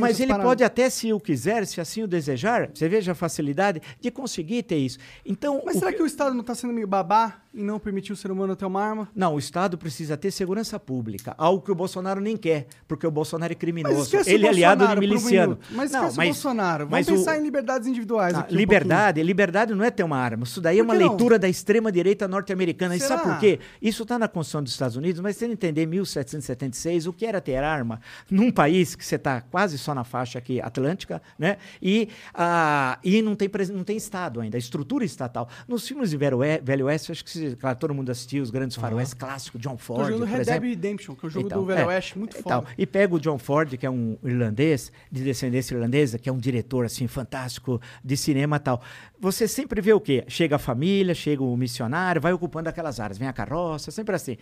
Mas 0.00 0.14
as 0.16 0.20
ele 0.20 0.34
pode 0.34 0.64
até, 0.64 0.90
se 0.90 1.12
o 1.12 1.20
quiser, 1.20 1.64
se 1.66 1.80
assim 1.80 2.02
o 2.02 2.08
desejar, 2.08 2.68
você 2.74 2.88
veja 2.88 3.12
a 3.12 3.14
facilidade 3.14 3.80
de 4.00 4.10
conseguir 4.10 4.64
ter 4.64 4.76
isso. 4.78 4.98
Então. 5.24 5.62
Mas 5.64 5.76
será 5.76 5.92
que- 5.92 5.98
que 5.98 6.02
o 6.02 6.06
Estado 6.06 6.34
não 6.34 6.42
tá 6.42 6.54
sendo 6.54 6.72
meio 6.72 6.86
babá 6.86 7.42
e 7.54 7.62
não 7.62 7.78
permitir 7.78 8.12
o 8.12 8.16
ser 8.16 8.30
humano 8.32 8.56
ter 8.56 8.64
uma 8.64 8.82
arma? 8.82 9.08
Não, 9.14 9.34
o 9.34 9.38
Estado 9.38 9.78
precisa 9.78 10.16
ter 10.16 10.30
segurança 10.32 10.80
pública, 10.80 11.32
algo 11.38 11.62
que 11.64 11.70
o 11.70 11.74
Bolsonaro 11.76 12.20
nem 12.20 12.36
quer, 12.36 12.66
porque 12.88 13.06
o 13.06 13.10
Bolsonaro 13.10 13.52
é 13.52 13.56
criminoso. 13.56 14.10
Mas 14.16 14.26
ele 14.26 14.44
o 14.44 14.46
é 14.46 14.48
aliado 14.50 14.86
de 14.86 14.94
um 14.96 14.98
miliciano. 15.00 15.52
minuto. 15.52 15.66
Mas 15.70 15.90
não, 15.92 16.00
esquece 16.08 16.18
o 16.20 16.24
Bolsonaro. 16.24 16.86
Vamos 16.88 17.06
mas 17.06 17.18
pensar 17.18 17.36
o- 17.36 17.40
em 17.40 17.42
liberdades 17.44 17.86
individuais 17.86 18.34
Ah, 18.34 18.40
aqui. 18.40 18.54
um 18.54 18.56
liberdade, 18.56 19.22
liberdade 19.22 19.74
não 19.74 19.84
é 19.84 19.90
ter 19.92 20.02
uma 20.02 20.16
arma. 20.18 20.42
Isso 20.42 20.60
daí 20.60 20.80
é 20.80 20.82
uma 20.82 20.94
não? 20.94 21.08
leitura 21.08 21.38
da 21.38 21.48
extrema 21.48 21.92
direita 21.92 22.26
norte-americana. 22.26 22.96
E 22.96 23.00
sabe 23.00 23.22
por 23.22 23.38
quê? 23.38 23.60
Isso 23.80 24.02
está 24.02 24.18
na 24.18 24.26
Constituição 24.26 24.62
dos 24.62 24.72
Estados 24.72 24.96
Unidos, 24.96 25.19
mas 25.22 25.36
você 25.36 25.40
tem 25.46 25.56
que 25.56 25.66
entender 25.66 25.86
1776, 25.86 27.06
o 27.06 27.12
que 27.12 27.26
era 27.26 27.40
ter 27.40 27.56
arma 27.62 28.00
num 28.30 28.50
país 28.50 28.94
que 28.94 29.04
você 29.04 29.16
está 29.16 29.40
quase 29.40 29.78
só 29.78 29.94
na 29.94 30.04
faixa 30.04 30.38
aqui 30.38 30.60
atlântica, 30.60 31.20
né? 31.38 31.56
E, 31.82 32.08
ah, 32.34 32.98
e 33.04 33.20
não, 33.22 33.34
tem, 33.34 33.48
não 33.72 33.84
tem 33.84 33.96
Estado 33.96 34.40
ainda, 34.40 34.56
a 34.56 34.58
estrutura 34.58 35.04
estatal. 35.04 35.48
Nos 35.68 35.86
filmes 35.86 36.10
de 36.10 36.16
Velho 36.16 36.38
Oe- 36.38 36.60
Velho 36.62 36.86
Oeste, 36.86 37.12
acho 37.12 37.24
que 37.24 37.56
claro, 37.56 37.78
todo 37.78 37.94
mundo 37.94 38.10
assistiu 38.10 38.42
os 38.42 38.50
grandes 38.50 38.76
faroestes 38.76 39.14
clássicos, 39.14 39.60
John 39.60 39.76
Ford, 39.76 40.06
jogando 40.12 40.28
por 40.28 40.36
Red 40.36 40.44
Dead. 40.44 40.62
Redemption, 40.62 41.14
que 41.14 41.26
é 41.26 41.28
o 41.28 41.30
jogo 41.30 41.46
Então, 41.46 41.60
do 41.60 41.66
Velho 41.66 41.80
é. 41.80 41.86
Oeste, 41.86 42.18
muito 42.18 42.36
Então, 42.38 42.62
foda. 42.62 42.74
e 42.78 42.86
pega 42.86 43.14
o 43.14 43.20
John 43.20 43.38
Ford, 43.38 43.76
que 43.76 43.86
é 43.86 43.90
um 43.90 44.16
irlandês, 44.22 44.92
de 45.10 45.22
descendência 45.24 45.74
irlandesa, 45.74 46.18
que 46.18 46.28
é 46.28 46.32
um 46.32 46.38
diretor, 46.38 46.84
assim, 46.84 47.06
fantástico 47.06 47.80
de 48.04 48.16
cinema 48.16 48.56
e 48.56 48.60
tal. 48.60 48.82
Você 49.18 49.46
sempre 49.46 49.80
vê 49.80 49.92
o 49.92 50.00
quê? 50.00 50.24
Chega 50.28 50.56
a 50.56 50.58
família, 50.58 51.14
chega 51.14 51.42
o 51.42 51.56
missionário, 51.56 52.20
vai 52.20 52.32
ocupando 52.32 52.68
aquelas 52.68 52.98
áreas, 53.00 53.18
vem 53.18 53.28
a 53.28 53.32
carroça, 53.32 53.90
sempre 53.90 54.14
assim. 54.14 54.36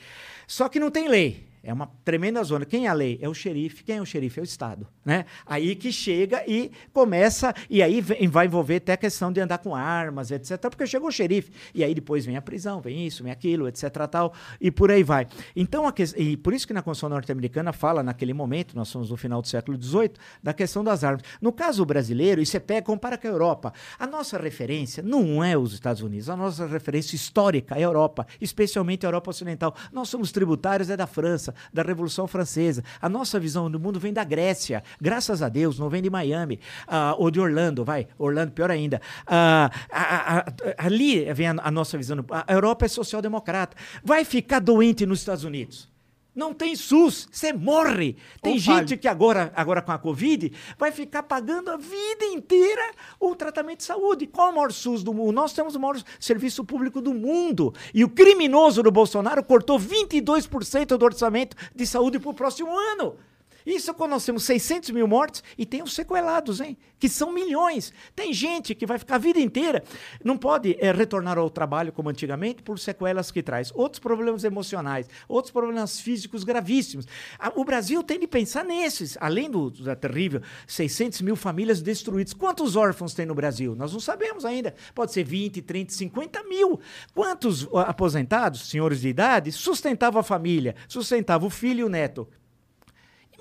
Só 0.46 0.67
que 0.68 0.80
não 0.80 0.90
tem 0.90 1.08
lei. 1.08 1.47
É 1.62 1.72
uma 1.72 1.86
tremenda 2.04 2.42
zona. 2.44 2.64
Quem 2.64 2.86
é 2.86 2.88
a 2.88 2.92
lei? 2.92 3.18
É 3.20 3.28
o 3.28 3.34
xerife. 3.34 3.82
Quem 3.84 3.96
é 3.96 4.02
o 4.02 4.06
xerife? 4.06 4.38
É 4.38 4.42
o 4.42 4.44
Estado. 4.44 4.86
Né? 5.04 5.24
Aí 5.46 5.74
que 5.74 5.90
chega 5.92 6.42
e 6.46 6.70
começa, 6.92 7.54
e 7.68 7.82
aí 7.82 8.00
vem- 8.00 8.28
vai 8.28 8.46
envolver 8.46 8.76
até 8.76 8.92
a 8.92 8.96
questão 8.96 9.32
de 9.32 9.40
andar 9.40 9.58
com 9.58 9.74
armas, 9.74 10.30
etc. 10.30 10.58
Porque 10.70 10.86
chegou 10.86 11.08
o 11.08 11.12
xerife. 11.12 11.50
E 11.74 11.82
aí 11.82 11.94
depois 11.94 12.24
vem 12.26 12.36
a 12.36 12.42
prisão, 12.42 12.80
vem 12.80 13.06
isso, 13.06 13.22
vem 13.22 13.32
aquilo, 13.32 13.66
etc. 13.68 13.88
Tal, 14.10 14.32
e 14.60 14.70
por 14.70 14.90
aí 14.90 15.02
vai. 15.02 15.26
Então, 15.56 15.90
que- 15.92 16.04
e 16.16 16.36
por 16.36 16.52
isso 16.54 16.66
que 16.66 16.72
na 16.72 16.82
Constituição 16.82 17.08
norte-americana 17.08 17.72
fala, 17.72 18.02
naquele 18.02 18.32
momento, 18.34 18.74
nós 18.76 18.88
somos 18.88 19.10
no 19.10 19.16
final 19.16 19.40
do 19.42 19.48
século 19.48 19.80
XVIII, 19.80 20.12
da 20.42 20.52
questão 20.52 20.82
das 20.84 21.04
armas. 21.04 21.22
No 21.40 21.52
caso 21.52 21.84
brasileiro, 21.84 22.40
e 22.40 22.46
você 22.46 22.60
pega, 22.60 22.82
compara 22.86 23.16
com 23.18 23.26
a 23.26 23.30
Europa. 23.30 23.72
A 23.98 24.06
nossa 24.06 24.38
referência 24.38 25.02
não 25.02 25.42
é 25.42 25.56
os 25.56 25.72
Estados 25.72 26.02
Unidos, 26.02 26.28
a 26.28 26.36
nossa 26.36 26.66
referência 26.66 27.16
histórica 27.16 27.74
é 27.74 27.78
a 27.78 27.82
Europa, 27.82 28.26
especialmente 28.40 29.04
a 29.04 29.08
Europa 29.08 29.30
Ocidental. 29.30 29.74
Nós 29.92 30.08
somos 30.08 30.32
tributários 30.32 30.90
é 30.90 30.96
da 30.96 31.06
França, 31.06 31.47
da 31.72 31.82
Revolução 31.82 32.26
Francesa. 32.26 32.82
A 33.00 33.08
nossa 33.08 33.38
visão 33.38 33.70
do 33.70 33.78
mundo 33.80 33.98
vem 34.00 34.12
da 34.12 34.24
Grécia, 34.24 34.82
graças 35.00 35.42
a 35.42 35.48
Deus, 35.48 35.78
não 35.78 35.88
vem 35.88 36.02
de 36.02 36.10
Miami, 36.10 36.60
ah, 36.86 37.14
ou 37.18 37.30
de 37.30 37.40
Orlando, 37.40 37.84
vai, 37.84 38.06
Orlando 38.18 38.52
pior 38.52 38.70
ainda. 38.70 39.00
A- 39.26 39.70
a- 39.90 40.38
a- 40.38 40.44
ali 40.78 41.32
vem 41.32 41.48
a, 41.48 41.56
a 41.62 41.70
nossa 41.70 41.96
visão. 41.96 42.24
A 42.30 42.52
Europa 42.52 42.84
é 42.84 42.88
social-democrata. 42.88 43.76
Vai 44.04 44.24
ficar 44.24 44.60
doente 44.60 45.04
nos 45.06 45.20
Estados 45.20 45.44
Unidos. 45.44 45.88
Não 46.38 46.54
tem 46.54 46.76
SUS, 46.76 47.28
você 47.32 47.52
morre. 47.52 48.16
Tem 48.40 48.52
Ou 48.52 48.58
gente 48.60 48.96
que 48.96 49.08
agora, 49.08 49.52
agora 49.56 49.82
com 49.82 49.90
a 49.90 49.98
Covid 49.98 50.52
vai 50.78 50.92
ficar 50.92 51.24
pagando 51.24 51.68
a 51.68 51.76
vida 51.76 52.26
inteira 52.26 52.92
o 53.18 53.34
tratamento 53.34 53.78
de 53.78 53.84
saúde. 53.84 54.28
Qual 54.28 54.46
é 54.46 54.50
o 54.52 54.54
maior 54.54 54.70
SUS 54.70 55.02
do 55.02 55.12
mundo? 55.12 55.32
Nós 55.32 55.52
temos 55.52 55.74
o 55.74 55.80
maior 55.80 56.00
serviço 56.20 56.64
público 56.64 57.00
do 57.00 57.12
mundo. 57.12 57.74
E 57.92 58.04
o 58.04 58.08
criminoso 58.08 58.84
do 58.84 58.92
Bolsonaro 58.92 59.42
cortou 59.42 59.80
22% 59.80 60.96
do 60.96 61.04
orçamento 61.04 61.56
de 61.74 61.84
saúde 61.84 62.20
para 62.20 62.30
o 62.30 62.34
próximo 62.34 62.70
ano. 62.70 63.16
Isso 63.68 63.92
quando 63.92 64.12
nós 64.12 64.24
temos 64.24 64.44
600 64.44 64.88
mil 64.90 65.06
mortes 65.06 65.44
e 65.58 65.66
tem 65.66 65.82
os 65.82 65.94
sequelados, 65.94 66.58
hein? 66.58 66.74
Que 66.98 67.06
são 67.06 67.30
milhões. 67.34 67.92
Tem 68.16 68.32
gente 68.32 68.74
que 68.74 68.86
vai 68.86 68.98
ficar 68.98 69.16
a 69.16 69.18
vida 69.18 69.38
inteira, 69.38 69.84
não 70.24 70.38
pode 70.38 70.74
eh, 70.80 70.90
retornar 70.90 71.36
ao 71.36 71.50
trabalho 71.50 71.92
como 71.92 72.08
antigamente 72.08 72.62
por 72.62 72.78
sequelas 72.78 73.30
que 73.30 73.42
traz. 73.42 73.70
Outros 73.74 74.00
problemas 74.00 74.42
emocionais, 74.42 75.06
outros 75.28 75.52
problemas 75.52 76.00
físicos 76.00 76.44
gravíssimos. 76.44 77.06
O 77.54 77.62
Brasil 77.62 78.02
tem 78.02 78.18
de 78.18 78.26
pensar 78.26 78.64
nesses, 78.64 79.18
além 79.20 79.50
do, 79.50 79.68
da 79.70 79.94
terrível 79.94 80.40
600 80.66 81.20
mil 81.20 81.36
famílias 81.36 81.82
destruídas. 81.82 82.32
Quantos 82.32 82.74
órfãos 82.74 83.12
tem 83.12 83.26
no 83.26 83.34
Brasil? 83.34 83.76
Nós 83.76 83.92
não 83.92 84.00
sabemos 84.00 84.46
ainda. 84.46 84.74
Pode 84.94 85.12
ser 85.12 85.24
20, 85.24 85.60
30, 85.60 85.92
50 85.92 86.42
mil. 86.44 86.80
Quantos 87.14 87.68
ah, 87.74 87.82
aposentados, 87.82 88.70
senhores 88.70 89.02
de 89.02 89.08
idade, 89.08 89.52
sustentavam 89.52 90.20
a 90.20 90.24
família, 90.24 90.74
sustentavam 90.88 91.48
o 91.48 91.50
filho 91.50 91.80
e 91.80 91.84
o 91.84 91.88
neto? 91.90 92.26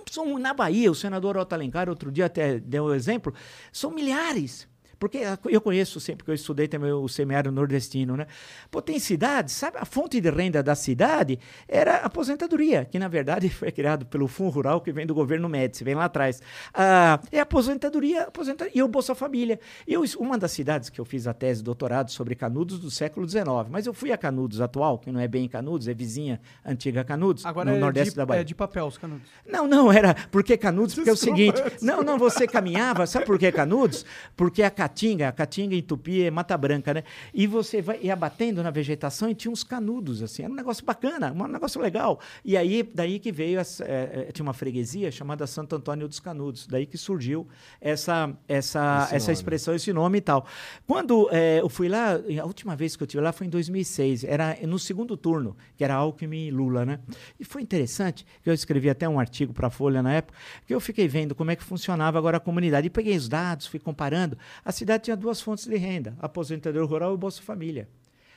São, 0.09 0.37
na 0.37 0.53
Bahia, 0.53 0.91
o 0.91 0.95
senador 0.95 1.37
Otto 1.37 1.53
Alencar, 1.53 1.89
outro 1.89 2.11
dia 2.11 2.25
até 2.25 2.59
deu 2.59 2.85
um 2.85 2.93
exemplo, 2.93 3.33
são 3.71 3.91
milhares. 3.91 4.67
Porque 4.99 5.19
eu 5.49 5.61
conheço 5.61 5.99
sempre, 5.99 6.17
porque 6.17 6.31
eu 6.31 6.35
estudei 6.35 6.67
também 6.67 6.91
o 6.91 7.07
semiário 7.07 7.51
nordestino, 7.51 8.17
né? 8.17 8.27
Pô, 8.71 8.81
tem 8.81 8.99
cidades, 8.99 9.53
sabe? 9.53 9.77
A 9.79 9.85
fonte 9.85 10.19
de 10.19 10.29
renda 10.29 10.63
da 10.63 10.75
cidade 10.75 11.39
era 11.67 11.97
a 11.97 12.05
aposentadoria, 12.05 12.85
que 12.85 12.97
na 12.97 13.07
verdade 13.07 13.49
foi 13.51 13.71
criado 13.71 14.05
pelo 14.05 14.27
Fundo 14.27 14.51
Rural, 14.51 14.81
que 14.81 14.91
vem 14.91 15.05
do 15.05 15.13
governo 15.13 15.47
Médici, 15.47 15.83
vem 15.83 15.95
lá 15.95 16.05
atrás. 16.05 16.41
Ah, 16.73 17.19
é 17.31 17.39
a 17.39 17.43
aposentadoria, 17.43 18.23
aposentadoria 18.23 18.79
e 18.79 18.83
o 18.83 18.87
Bolsa 18.87 19.13
Família. 19.13 19.59
Eu, 19.87 20.03
uma 20.19 20.37
das 20.37 20.51
cidades 20.51 20.89
que 20.89 20.99
eu 20.99 21.05
fiz 21.05 21.27
a 21.27 21.33
tese 21.33 21.61
de 21.61 21.65
doutorado 21.65 22.11
sobre 22.11 22.35
Canudos 22.35 22.79
do 22.79 22.89
século 22.89 23.27
XIX, 23.27 23.45
mas 23.69 23.85
eu 23.85 23.93
fui 23.93 24.11
a 24.11 24.17
Canudos 24.17 24.61
atual, 24.61 24.97
que 24.97 25.11
não 25.11 25.19
é 25.19 25.27
bem 25.27 25.47
Canudos, 25.47 25.87
é 25.87 25.93
vizinha 25.93 26.41
antiga 26.65 27.03
Canudos, 27.03 27.45
Agora 27.45 27.71
no 27.71 27.77
é, 27.77 27.79
nordeste 27.79 28.11
de, 28.11 28.17
da 28.17 28.25
Bahia. 28.25 28.41
é 28.41 28.43
de 28.43 28.55
papel 28.55 28.85
os 28.85 28.97
canudos. 28.97 29.27
Não, 29.45 29.67
não, 29.67 29.91
era 29.91 30.15
porque 30.31 30.57
Canudos, 30.57 30.95
porque 30.95 31.09
é 31.09 31.13
o 31.13 31.17
seguinte. 31.17 31.61
Não, 31.81 32.01
não, 32.01 32.17
você 32.17 32.47
caminhava, 32.47 33.05
sabe 33.05 33.25
por 33.25 33.37
que 33.37 33.51
Canudos? 33.51 34.05
Porque 34.35 34.63
a 34.63 34.71
Caatinga, 34.87 35.27
a 35.27 35.31
Caatinga 35.31 35.75
em 35.75 35.81
Tupi 35.81 36.23
é 36.23 36.31
Mata 36.31 36.57
Branca, 36.57 36.93
né? 36.93 37.03
E 37.33 37.45
você 37.45 37.81
vai, 37.81 37.99
ia 38.01 38.15
batendo 38.15 38.63
na 38.63 38.71
vegetação 38.71 39.29
e 39.29 39.35
tinha 39.35 39.51
uns 39.51 39.63
canudos, 39.63 40.23
assim, 40.23 40.43
era 40.43 40.51
um 40.51 40.55
negócio 40.55 40.85
bacana, 40.85 41.31
um 41.31 41.47
negócio 41.47 41.81
legal. 41.81 42.19
E 42.43 42.55
aí, 42.55 42.83
daí 42.93 43.19
que 43.19 43.31
veio, 43.31 43.59
essa, 43.59 43.83
eh, 43.83 44.27
eh, 44.29 44.31
tinha 44.31 44.43
uma 44.43 44.53
freguesia 44.53 45.11
chamada 45.11 45.45
Santo 45.45 45.75
Antônio 45.75 46.07
dos 46.07 46.19
Canudos, 46.19 46.65
daí 46.67 46.85
que 46.85 46.97
surgiu 46.97 47.47
essa, 47.81 48.33
essa, 48.47 49.03
Esse 49.05 49.15
essa 49.15 49.25
nome. 49.27 49.33
expressão, 49.33 49.75
esse 49.75 49.93
nome 49.93 50.17
e 50.19 50.21
tal. 50.21 50.45
Quando 50.85 51.29
eh, 51.31 51.59
eu 51.61 51.69
fui 51.69 51.89
lá, 51.89 52.13
a 52.41 52.45
última 52.45 52.75
vez 52.75 52.95
que 52.95 53.03
eu 53.03 53.05
estive 53.05 53.21
lá 53.23 53.31
foi 53.31 53.47
em 53.47 53.49
2006, 53.49 54.23
era 54.23 54.57
no 54.63 54.79
segundo 54.79 55.17
turno, 55.17 55.55
que 55.75 55.83
era 55.83 55.95
Alckmin 55.95 56.47
e 56.47 56.51
Lula, 56.51 56.85
né? 56.85 56.99
E 57.39 57.43
foi 57.43 57.61
interessante, 57.61 58.25
que 58.43 58.49
eu 58.49 58.53
escrevi 58.53 58.89
até 58.89 59.07
um 59.07 59.19
artigo 59.19 59.53
para 59.53 59.67
a 59.67 59.69
Folha 59.69 60.01
na 60.01 60.13
época, 60.13 60.37
que 60.65 60.73
eu 60.73 60.79
fiquei 60.79 61.07
vendo 61.07 61.35
como 61.35 61.51
é 61.51 61.55
que 61.55 61.63
funcionava 61.63 62.17
agora 62.17 62.37
a 62.37 62.39
comunidade. 62.39 62.87
E 62.87 62.89
peguei 62.89 63.15
os 63.15 63.27
dados, 63.27 63.67
fui 63.67 63.79
comparando. 63.79 64.37
A 64.63 64.71
cidade 64.77 65.03
tinha 65.05 65.17
duas 65.17 65.41
fontes 65.41 65.65
de 65.65 65.75
renda, 65.77 66.15
aposentadoria 66.19 66.87
rural 66.87 67.13
e 67.13 67.17
Bolsa 67.17 67.41
Família. 67.41 67.87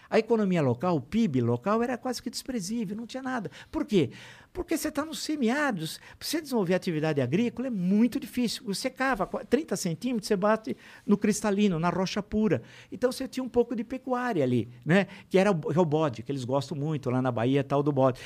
A 0.09 0.19
economia 0.19 0.61
local, 0.61 0.97
o 0.97 1.01
PIB 1.01 1.41
local, 1.41 1.85
era 1.85 1.97
quase 1.97 2.21
que 2.21 2.29
desprezível, 2.29 2.97
não 2.97 3.07
tinha 3.07 3.23
nada. 3.23 3.49
Por 3.71 3.85
quê? 3.85 4.11
Porque 4.53 4.77
você 4.77 4.89
está 4.89 5.05
nos 5.05 5.21
semiáridos. 5.23 5.99
Para 6.19 6.27
você 6.27 6.41
desenvolver 6.41 6.75
atividade 6.75 7.21
agrícola 7.21 7.69
é 7.69 7.71
muito 7.71 8.19
difícil. 8.19 8.65
Você 8.65 8.91
cava 8.91 9.25
qua- 9.25 9.45
30 9.45 9.77
centímetros, 9.77 10.27
você 10.27 10.35
bate 10.35 10.77
no 11.07 11.17
cristalino, 11.17 11.79
na 11.79 11.91
rocha 11.91 12.21
pura. 12.21 12.61
Então 12.91 13.13
você 13.13 13.29
tinha 13.29 13.45
um 13.45 13.49
pouco 13.49 13.77
de 13.77 13.85
pecuária 13.85 14.43
ali, 14.43 14.69
né? 14.85 15.07
que 15.29 15.39
era 15.39 15.53
o, 15.53 15.61
é 15.73 15.79
o 15.79 15.85
bode, 15.85 16.25
que 16.25 16.33
eles 16.33 16.45
gostam 16.45 16.77
muito 16.77 17.09
lá 17.09 17.23
na 17.23 17.31
Bahia, 17.31 17.63
tal 17.63 17.81
do 17.81 17.93
bode. 17.93 18.21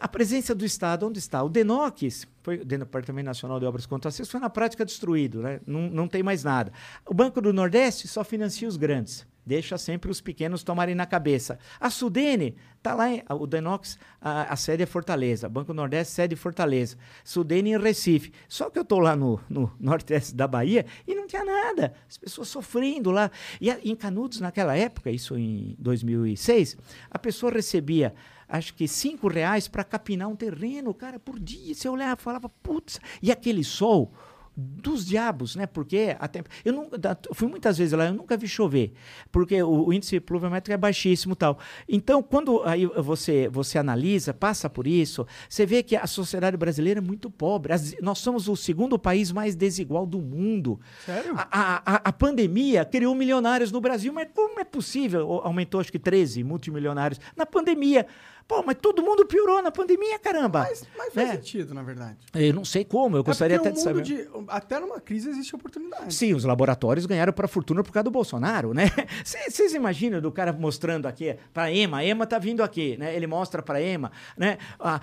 A 0.00 0.06
presença 0.06 0.54
do 0.54 0.64
Estado, 0.64 1.08
onde 1.08 1.18
está? 1.18 1.42
O 1.42 1.48
DENOX, 1.48 2.24
foi, 2.40 2.58
o 2.58 2.64
Departamento 2.64 3.26
Nacional 3.26 3.58
de 3.58 3.66
Obras 3.66 3.84
Contratos, 3.84 4.30
foi 4.30 4.38
na 4.38 4.48
prática 4.48 4.84
destruído, 4.84 5.42
né? 5.42 5.60
não, 5.66 5.90
não 5.90 6.06
tem 6.06 6.22
mais 6.22 6.44
nada. 6.44 6.72
O 7.04 7.12
Banco 7.12 7.40
do 7.40 7.52
Nordeste 7.52 8.06
só 8.06 8.22
financia 8.22 8.68
os 8.68 8.76
grandes. 8.76 9.26
deixa 9.44 9.76
sempre 9.76 10.08
os 10.08 10.20
pequenos 10.20 10.62
tomarem 10.62 10.94
na 10.94 11.04
cabeça. 11.04 11.58
A 11.80 11.90
Sudene 11.90 12.54
está 12.76 12.94
lá, 12.94 13.10
em, 13.10 13.24
o 13.28 13.44
Denox, 13.44 13.98
a, 14.20 14.52
a, 14.52 14.54
sede 14.54 14.84
é 14.84 14.86
Fortaleza, 14.86 15.48
Banco 15.48 15.74
Nordeste, 15.74 16.14
sede 16.14 16.36
Fortaleza, 16.36 16.96
Sudene 17.24 17.72
em 17.72 17.78
Recife. 17.78 18.30
Só 18.48 18.70
que 18.70 18.78
eu 18.78 18.82
estou 18.82 19.00
lá 19.00 19.16
no, 19.16 19.40
no 19.50 19.74
nordeste 19.80 20.32
da 20.32 20.46
Bahia 20.46 20.86
e 21.08 21.14
não 21.16 21.26
tinha 21.26 21.44
nada, 21.44 21.92
as 22.08 22.16
pessoas 22.16 22.46
sofrendo 22.46 23.10
lá. 23.10 23.32
E 23.60 23.68
em 23.68 23.96
Canudos, 23.96 24.38
naquela 24.38 24.76
época, 24.76 25.10
isso 25.10 25.36
em 25.36 25.74
2006, 25.76 26.76
a 27.10 27.18
pessoa 27.18 27.50
recebia 27.50 28.14
acho 28.48 28.74
que 28.74 28.88
cinco 28.88 29.28
reais 29.28 29.68
para 29.68 29.84
capinar 29.84 30.28
um 30.28 30.36
terreno, 30.36 30.94
cara, 30.94 31.18
por 31.18 31.38
dia. 31.38 31.74
Você 31.74 31.88
olhava 31.88 32.20
e 32.20 32.24
falava, 32.24 32.48
putz, 32.48 33.00
e 33.22 33.30
aquele 33.30 33.62
sol 33.62 34.12
dos 34.58 35.06
diabos, 35.06 35.54
né? 35.54 35.66
Porque 35.66 36.16
até 36.18 36.42
eu 36.64 36.72
não 36.72 36.90
fui 37.32 37.46
muitas 37.46 37.78
vezes 37.78 37.92
lá, 37.92 38.06
eu 38.06 38.14
nunca 38.14 38.36
vi 38.36 38.48
chover, 38.48 38.92
porque 39.30 39.62
o, 39.62 39.86
o 39.86 39.92
índice 39.92 40.18
pluviométrico 40.18 40.74
é 40.74 40.76
baixíssimo, 40.76 41.36
tal. 41.36 41.60
Então, 41.88 42.20
quando 42.20 42.62
aí 42.64 42.84
você 42.86 43.48
você 43.48 43.78
analisa, 43.78 44.34
passa 44.34 44.68
por 44.68 44.88
isso, 44.88 45.24
você 45.48 45.64
vê 45.64 45.80
que 45.84 45.94
a 45.94 46.08
sociedade 46.08 46.56
brasileira 46.56 46.98
é 46.98 47.00
muito 47.00 47.30
pobre. 47.30 47.72
As, 47.72 47.94
nós 48.02 48.18
somos 48.18 48.48
o 48.48 48.56
segundo 48.56 48.98
país 48.98 49.30
mais 49.30 49.54
desigual 49.54 50.04
do 50.04 50.20
mundo. 50.20 50.80
Sério? 51.06 51.34
A, 51.36 51.94
a, 51.94 51.94
a, 52.08 52.12
pandemia 52.12 52.84
criou 52.84 53.14
milionários 53.14 53.70
no 53.70 53.80
Brasil, 53.80 54.12
mas 54.12 54.26
como 54.34 54.58
é 54.58 54.64
possível? 54.64 55.40
Aumentou 55.44 55.80
acho 55.80 55.92
que 55.92 56.00
13 56.00 56.42
multimilionários 56.42 57.20
na 57.36 57.46
pandemia. 57.46 58.06
Pô, 58.48 58.62
mas 58.64 58.78
todo 58.80 59.02
mundo 59.02 59.26
piorou 59.26 59.62
na 59.62 59.70
pandemia, 59.70 60.18
caramba. 60.18 60.60
Mas, 60.60 60.82
mas 60.96 61.12
faz 61.12 61.28
é. 61.28 61.32
sentido, 61.32 61.74
na 61.74 61.82
verdade. 61.82 62.16
Eu 62.34 62.54
não 62.54 62.64
sei 62.64 62.82
como, 62.82 63.14
eu 63.14 63.20
é 63.20 63.22
gostaria 63.22 63.58
até 63.58 63.70
de 63.70 63.78
saber. 63.78 64.02
De, 64.02 64.26
até 64.48 64.80
numa 64.80 64.98
crise 64.98 65.28
existe 65.28 65.54
oportunidade. 65.54 66.14
Sim, 66.14 66.32
os 66.32 66.44
laboratórios 66.44 67.04
ganharam 67.04 67.30
para 67.30 67.44
a 67.44 67.48
fortuna 67.48 67.84
por 67.84 67.92
causa 67.92 68.04
do 68.04 68.10
Bolsonaro, 68.10 68.72
né? 68.72 68.90
Vocês 69.22 69.74
imaginam 69.74 70.18
do 70.22 70.32
cara 70.32 70.50
mostrando 70.50 71.06
aqui 71.06 71.36
para 71.52 71.64
a 71.64 71.72
EMA, 71.72 71.98
a 71.98 72.04
EMA 72.06 72.26
tá 72.26 72.38
vindo 72.38 72.62
aqui, 72.62 72.96
né? 72.96 73.14
Ele 73.14 73.26
mostra 73.26 73.60
para 73.60 73.80
a 73.80 73.82
EMA, 73.82 74.10
né? 74.34 74.56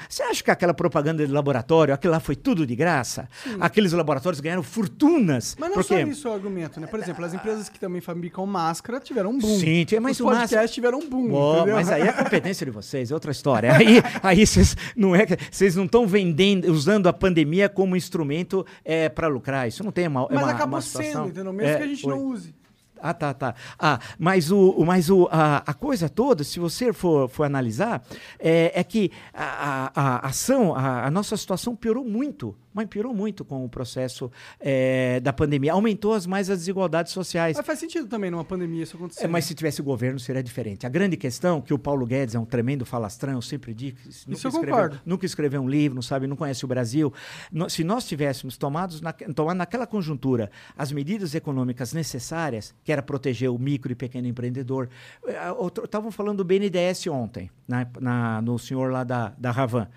Você 0.10 0.24
ah, 0.24 0.30
acha 0.30 0.44
que 0.44 0.50
aquela 0.50 0.74
propaganda 0.74 1.24
de 1.24 1.32
laboratório, 1.32 1.94
aquilo 1.94 2.14
lá 2.14 2.20
foi 2.20 2.36
tudo 2.36 2.66
de 2.66 2.76
graça? 2.76 3.30
Sim. 3.44 3.58
Aqueles 3.60 3.94
laboratórios 3.94 4.40
ganharam 4.40 4.64
fortunas. 4.64 5.56
Mas 5.60 5.70
não 5.70 5.76
porque... 5.76 5.94
só 5.94 6.00
isso 6.00 6.30
o 6.30 6.34
argumento, 6.34 6.80
né? 6.80 6.88
Por 6.88 7.00
exemplo, 7.00 7.24
as 7.24 7.36
empresas 7.36 7.70
que 7.70 7.80
também 7.80 8.02
fabricam 8.02 8.44
máscara 8.48 9.00
tiveram 9.00 9.30
um 9.30 9.38
boom. 9.38 9.60
Sim, 9.60 9.86
mas 10.02 10.20
Os 10.20 10.26
podcasts 10.26 10.52
máscara... 10.52 10.68
tiveram 10.68 10.98
um 10.98 11.08
boom, 11.08 11.30
Mas 11.72 11.92
aí 11.92 12.02
é 12.02 12.12
competência 12.24 12.66
de 12.66 12.72
vocês, 12.72 13.12
é 13.12 13.14
outra 13.14 13.35
história. 13.36 13.76
Aí 13.76 14.02
aí 14.24 14.45
vocês 14.45 14.76
não 14.95 15.16
é 15.16 15.26
vocês 15.52 15.76
não 15.76 15.86
estão 15.86 16.07
vendendo, 16.07 16.72
usando 16.72 17.07
a 17.07 17.14
pandemia 17.14 17.70
como 17.70 17.95
instrumento 17.95 18.66
é, 18.84 19.10
para 19.10 19.28
lucrar. 19.28 19.68
Isso 19.68 19.84
não 19.84 19.91
tem 19.91 20.07
uma, 20.07 20.28
Mas 20.30 20.44
uma, 20.44 20.52
acabou 20.52 20.76
uma 20.76 20.82
sendo, 20.82 21.28
entendeu? 21.28 21.53
Mesmo 21.53 21.70
é, 21.70 21.78
que 21.78 21.84
a 21.84 21.88
gente 21.88 22.02
foi. 22.02 22.14
não 22.14 22.26
use. 22.26 22.56
Ah, 23.02 23.14
tá, 23.14 23.34
tá. 23.34 23.53
Ah, 23.78 23.99
mas, 24.18 24.52
o, 24.52 24.84
mas 24.86 25.10
o, 25.10 25.28
a, 25.32 25.57
a 25.57 25.74
coisa 25.74 26.10
toda, 26.10 26.44
se 26.44 26.60
você 26.60 26.91
for, 26.91 27.30
for 27.30 27.44
analisar, 27.44 28.02
é, 28.40 28.72
é 28.74 28.84
que 28.84 29.12
a, 29.34 29.91
a, 29.94 30.02
a 30.02 30.28
ação, 30.28 30.74
a, 30.74 31.06
a 31.06 31.12
nossa 31.12 31.38
situação 31.38 31.76
piorou 31.76 32.03
muito 32.03 32.56
mas 32.76 32.88
piorou 32.90 33.14
muito 33.14 33.46
com 33.46 33.64
o 33.64 33.70
processo 33.70 34.30
é, 34.60 35.22
da 35.22 35.32
pandemia. 35.32 35.72
Aumentou 35.72 36.14
as 36.14 36.28
mais 36.28 36.50
as 36.50 36.60
desigualdades 36.60 37.14
sociais. 37.14 37.56
Mas 37.56 37.66
faz 37.66 37.80
sentido 37.80 38.06
também 38.06 38.30
numa 38.30 38.44
pandemia 38.44 38.84
isso 38.84 38.98
acontecer. 38.98 39.24
É, 39.24 39.28
mas 39.28 39.46
se 39.46 39.56
tivesse 39.56 39.80
o 39.80 39.84
governo 39.84 40.20
seria 40.20 40.44
diferente. 40.44 40.86
A 40.86 40.90
grande 40.90 41.16
questão, 41.16 41.62
que 41.62 41.74
o 41.74 41.80
Paulo 41.80 42.06
Guedes 42.06 42.36
é 42.36 42.40
um 42.40 42.44
tremendo 42.44 42.86
falastrão, 42.86 43.34
eu 43.34 43.42
sempre 43.42 43.74
digo, 43.74 43.98
isso 44.06 44.30
eu 44.30 44.34
escreveu, 44.34 44.62
concordo. 44.62 45.02
nunca 45.06 45.26
escreveu 45.26 45.62
um 45.62 45.70
livro, 45.70 45.96
não 45.96 46.02
sabe, 46.02 46.28
não 46.28 46.36
conhece 46.36 46.66
o 46.66 46.68
Brasil. 46.68 47.14
No, 47.50 47.70
se 47.70 47.82
nós 47.82 48.06
tivéssemos 48.06 48.58
tomados 48.58 49.00
na, 49.00 49.14
tomado 49.14 49.56
naquela 49.56 49.88
conjuntura 49.88 50.52
as 50.78 50.92
medidas 50.92 51.34
econômicas 51.34 51.94
necessárias, 51.94 52.76
que 52.84 52.92
era 52.92 53.02
proteger 53.02 53.50
o 53.50 53.58
micro 53.58 53.94
e 53.94 53.96
pequeno 53.96 54.28
empreendedor. 54.28 54.90
Estavam 55.82 56.12
falando 56.12 56.40
do 56.40 56.44
BNDES 56.44 57.08
ontem, 57.08 57.50
na, 57.66 57.88
na, 58.02 58.42
no 58.42 58.60
senhor 58.60 58.92
lá 58.92 59.06
da, 59.06 59.34
da 59.38 59.52
Ravan 59.52 59.88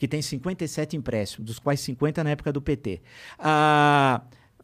que 0.00 0.08
tem 0.08 0.22
57 0.22 0.96
empréstimos, 0.96 1.46
dos 1.46 1.58
quais 1.58 1.78
50 1.80 2.24
na 2.24 2.30
época 2.30 2.50
do 2.50 2.62
PT. 2.62 3.02
Ah, 3.38 4.22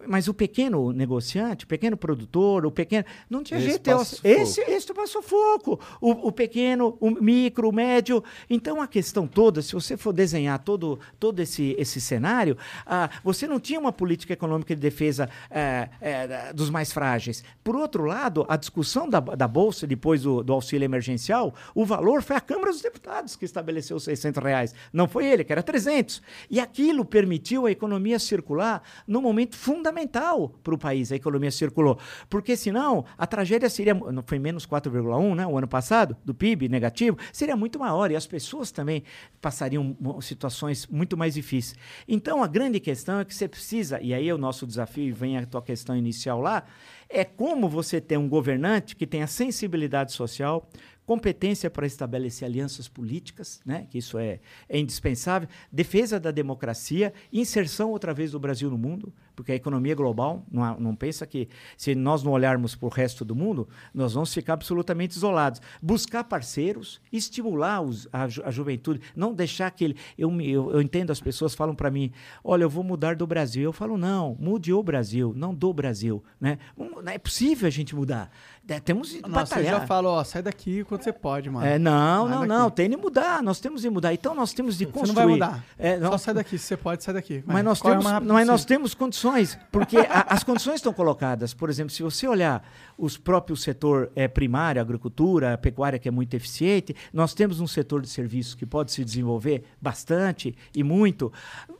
mas 0.09 0.29
o 0.29 0.35
pequeno 0.35 0.93
negociante, 0.93 1.65
o 1.65 1.69
pequeno 1.69 1.97
produtor, 1.97 2.67
o 2.67 2.71
pequeno. 2.71 3.05
Não 3.29 3.43
tinha 3.43 3.59
esse 3.59 3.69
jeito. 3.69 3.91
Esse, 4.23 4.61
esse 4.63 4.95
passou 4.95 5.23
foco. 5.23 5.79
O, 6.01 6.29
o, 6.29 6.33
pequeno, 6.33 6.97
o 7.01 7.11
micro, 7.11 7.69
o 7.69 7.73
médio. 7.73 8.23
Então 8.49 8.81
a 8.81 8.87
questão 8.87 9.27
toda, 9.27 9.63
se 9.63 9.73
você 9.73 9.97
for 9.97 10.13
desenhar 10.13 10.59
todo, 10.59 10.99
todo 11.19 11.41
esse, 11.41 11.77
esse 11.79 12.01
cenário, 12.01 12.57
ah, 12.87 13.11
você 13.23 13.47
não 13.47 13.61
tinha 13.61 13.79
uma 13.79 13.93
política 13.93 14.33
econômica 14.33 14.75
de 14.75 14.81
defesa 14.81 15.29
é, 15.51 15.89
é, 16.01 16.53
dos 16.53 16.71
mais 16.71 16.93
frágeis. 16.93 17.45
Por 17.63 17.77
outro 17.77 18.05
lado, 18.05 18.47
a 18.49 18.57
discussão 18.57 19.09
da, 19.09 19.21
da 19.21 19.49
Bolsa, 19.49 19.87
depois 19.87 20.23
do, 20.23 20.43
do, 20.43 20.53
auxílio 20.53 20.85
emergencial, 20.85 21.55
o 21.75 21.85
valor 21.85 22.23
foi 22.23 22.37
a 22.37 22.41
Câmara 22.41 22.73
dos 22.73 22.81
Deputados 22.81 23.37
que 23.37 23.45
estabeleceu 23.45 23.97
os 23.97 24.05
600 24.05 24.43
reais. 24.43 24.75
Não 24.93 25.07
foi 25.09 25.27
ele, 25.27 25.45
que 25.45 25.53
era 25.53 25.63
300. 25.63 26.23
E 26.51 26.59
aquilo 26.61 27.05
permitiu 27.05 27.67
a 27.67 27.71
economia 27.71 28.19
circular 28.19 28.83
no 29.07 29.21
momento 29.21 29.57
fundamental 29.57 29.96
fundamental 29.97 30.51
para 30.63 30.75
o 30.75 30.79
país, 30.79 31.11
a 31.11 31.17
economia 31.17 31.51
circulou. 31.51 31.99
Porque 32.29 32.57
senão 32.57 33.05
a 33.17 33.27
tragédia 33.27 33.71
seria. 33.71 33.95
Foi 34.27 34.39
menos 34.39 34.67
4,1, 34.67 35.35
né? 35.35 35.47
O 35.47 35.57
ano 35.57 35.67
passado, 35.67 36.17
do 36.25 36.35
PIB 36.35 36.69
negativo, 36.69 37.17
seria 37.33 37.57
muito 37.57 37.79
maior. 37.79 38.11
E 38.11 38.17
as 38.17 38.27
pessoas 38.27 38.71
também 38.71 39.03
passariam 39.41 39.97
situações 40.21 40.87
muito 40.87 41.17
mais 41.17 41.35
difíceis. 41.35 41.79
Então 42.07 42.43
a 42.43 42.47
grande 42.47 42.79
questão 42.79 43.21
é 43.21 43.25
que 43.25 43.35
você 43.35 43.49
precisa, 43.49 44.01
e 44.01 44.13
aí 44.13 44.29
é 44.29 44.35
o 44.35 44.39
nosso 44.39 44.67
desafio, 44.67 45.05
e 45.05 45.13
vem 45.13 45.39
a 45.39 45.47
tua 45.47 45.63
questão 45.63 45.97
inicial 45.97 46.41
lá, 46.41 46.65
é 47.09 47.25
como 47.25 47.69
você 47.69 48.01
ter 48.01 48.17
um 48.17 48.29
governante 48.29 48.97
que 48.97 49.07
tenha 49.07 49.27
sensibilidade 49.27 50.13
social, 50.13 50.69
competência 51.07 51.71
para 51.71 51.87
estabelecer 51.87 52.47
alianças 52.47 52.89
políticas, 52.89 53.61
né, 53.65 53.87
que 53.89 53.99
isso 53.99 54.19
é, 54.19 54.41
é 54.69 54.79
indispensável, 54.79 55.49
defesa 55.71 56.19
da 56.19 56.33
democracia, 56.33 57.13
inserção 57.33 57.91
outra 57.93 58.13
vez 58.13 58.33
do 58.33 58.41
Brasil 58.41 58.69
no 58.69 58.77
mundo, 58.77 59.15
porque 59.37 59.53
a 59.53 59.55
economia 59.55 59.95
global, 59.95 60.43
não, 60.51 60.81
não 60.81 60.97
pensa 60.97 61.27
que 61.27 61.49
se 61.77 61.95
nós 61.95 62.23
não 62.23 62.33
olharmos 62.33 62.75
para 62.75 62.87
o 62.87 62.89
resto 62.89 63.23
do 63.25 63.37
mundo, 63.37 63.69
nós 63.93 64.15
vamos 64.15 64.33
ficar 64.33 64.55
absolutamente 64.55 65.15
isolados. 65.15 65.61
Buscar 65.81 66.25
parceiros, 66.25 67.01
estimular 67.13 67.83
os, 67.83 68.09
a, 68.11 68.25
a, 68.25 68.51
juventude, 68.51 69.01
não 69.15 69.35
deixar 69.35 69.71
que 69.71 69.85
ele. 69.85 69.97
Eu, 70.17 70.41
eu, 70.41 70.73
eu 70.73 70.81
entendo, 70.81 71.11
as 71.11 71.21
pessoas 71.21 71.55
falam 71.55 71.75
para 71.75 71.91
mim: 71.91 72.11
olha, 72.43 72.63
eu 72.63 72.71
vou 72.71 72.83
mudar 72.83 73.15
do 73.15 73.27
Brasil. 73.27 73.63
Eu 73.63 73.73
falo: 73.73 73.99
não, 73.99 74.35
mude 74.41 74.73
o 74.73 74.83
Brasil, 74.83 75.35
não 75.37 75.55
do 75.55 75.73
Brasil. 75.73 76.25
Né? 76.41 76.59
Não 76.77 77.03
é 77.07 77.19
possível 77.19 77.67
a 77.67 77.71
gente 77.71 77.95
mudar. 77.95 78.31
É, 78.69 78.81
temos 78.81 79.13
Nossa, 79.15 79.29
batalhar. 79.29 79.75
Você 79.75 79.81
já 79.81 79.87
fala, 79.87 80.09
ó, 80.09 80.25
sai 80.25 80.43
daqui 80.43 80.83
quando 80.85 81.03
você 81.03 81.13
pode, 81.13 81.49
mano. 81.49 81.65
É, 81.65 81.79
não, 81.79 82.29
sai 82.29 82.39
não, 82.39 82.47
não, 82.47 82.71
tem 82.71 82.91
de 82.91 82.97
mudar, 82.97 83.41
nós 83.41 83.61
temos 83.61 83.83
de 83.83 83.89
mudar. 83.89 84.13
Então 84.13 84.35
nós 84.35 84.53
temos 84.53 84.77
de 84.77 84.87
construir. 84.87 85.07
Você 85.07 85.13
não 85.13 85.15
vai 85.15 85.27
mudar. 85.27 85.65
É, 85.79 86.01
Só 86.01 86.19
sai 86.19 86.35
daqui, 86.35 86.59
se 86.59 86.67
você 86.67 86.77
pode, 86.77 87.05
sai 87.05 87.15
daqui. 87.15 87.45
Mas, 87.47 87.55
mas 87.55 87.65
nós 87.65 87.81
temos, 87.81 88.05
mas 88.25 88.47
nós 88.47 88.65
temos 88.65 88.95
condições, 88.95 89.57
porque 89.71 89.99
a, 89.99 90.27
as 90.31 90.43
condições 90.43 90.77
estão 90.77 90.93
colocadas. 90.93 91.55
Por 91.55 91.71
exemplo, 91.71 91.93
se 91.93 92.03
você 92.03 92.27
olhar 92.27 92.67
os 92.99 93.17
próprios 93.17 93.63
setor 93.63 94.11
é, 94.15 94.27
primário, 94.29 94.81
agricultura, 94.81 95.55
a 95.55 95.59
pecuária 95.59 95.99
que 95.99 96.09
é 96.09 96.11
muito 96.11 96.35
eficiente, 96.35 96.95
nós 97.13 97.35
temos 97.35 97.61
um 97.61 97.67
setor 97.67 98.01
de 98.01 98.09
serviços 98.09 98.55
que 98.55 98.67
pode 98.67 98.93
se 98.93 99.05
desenvolver 99.05 99.65
bastante 99.81 100.57
e 100.75 100.83
muito 100.83 101.33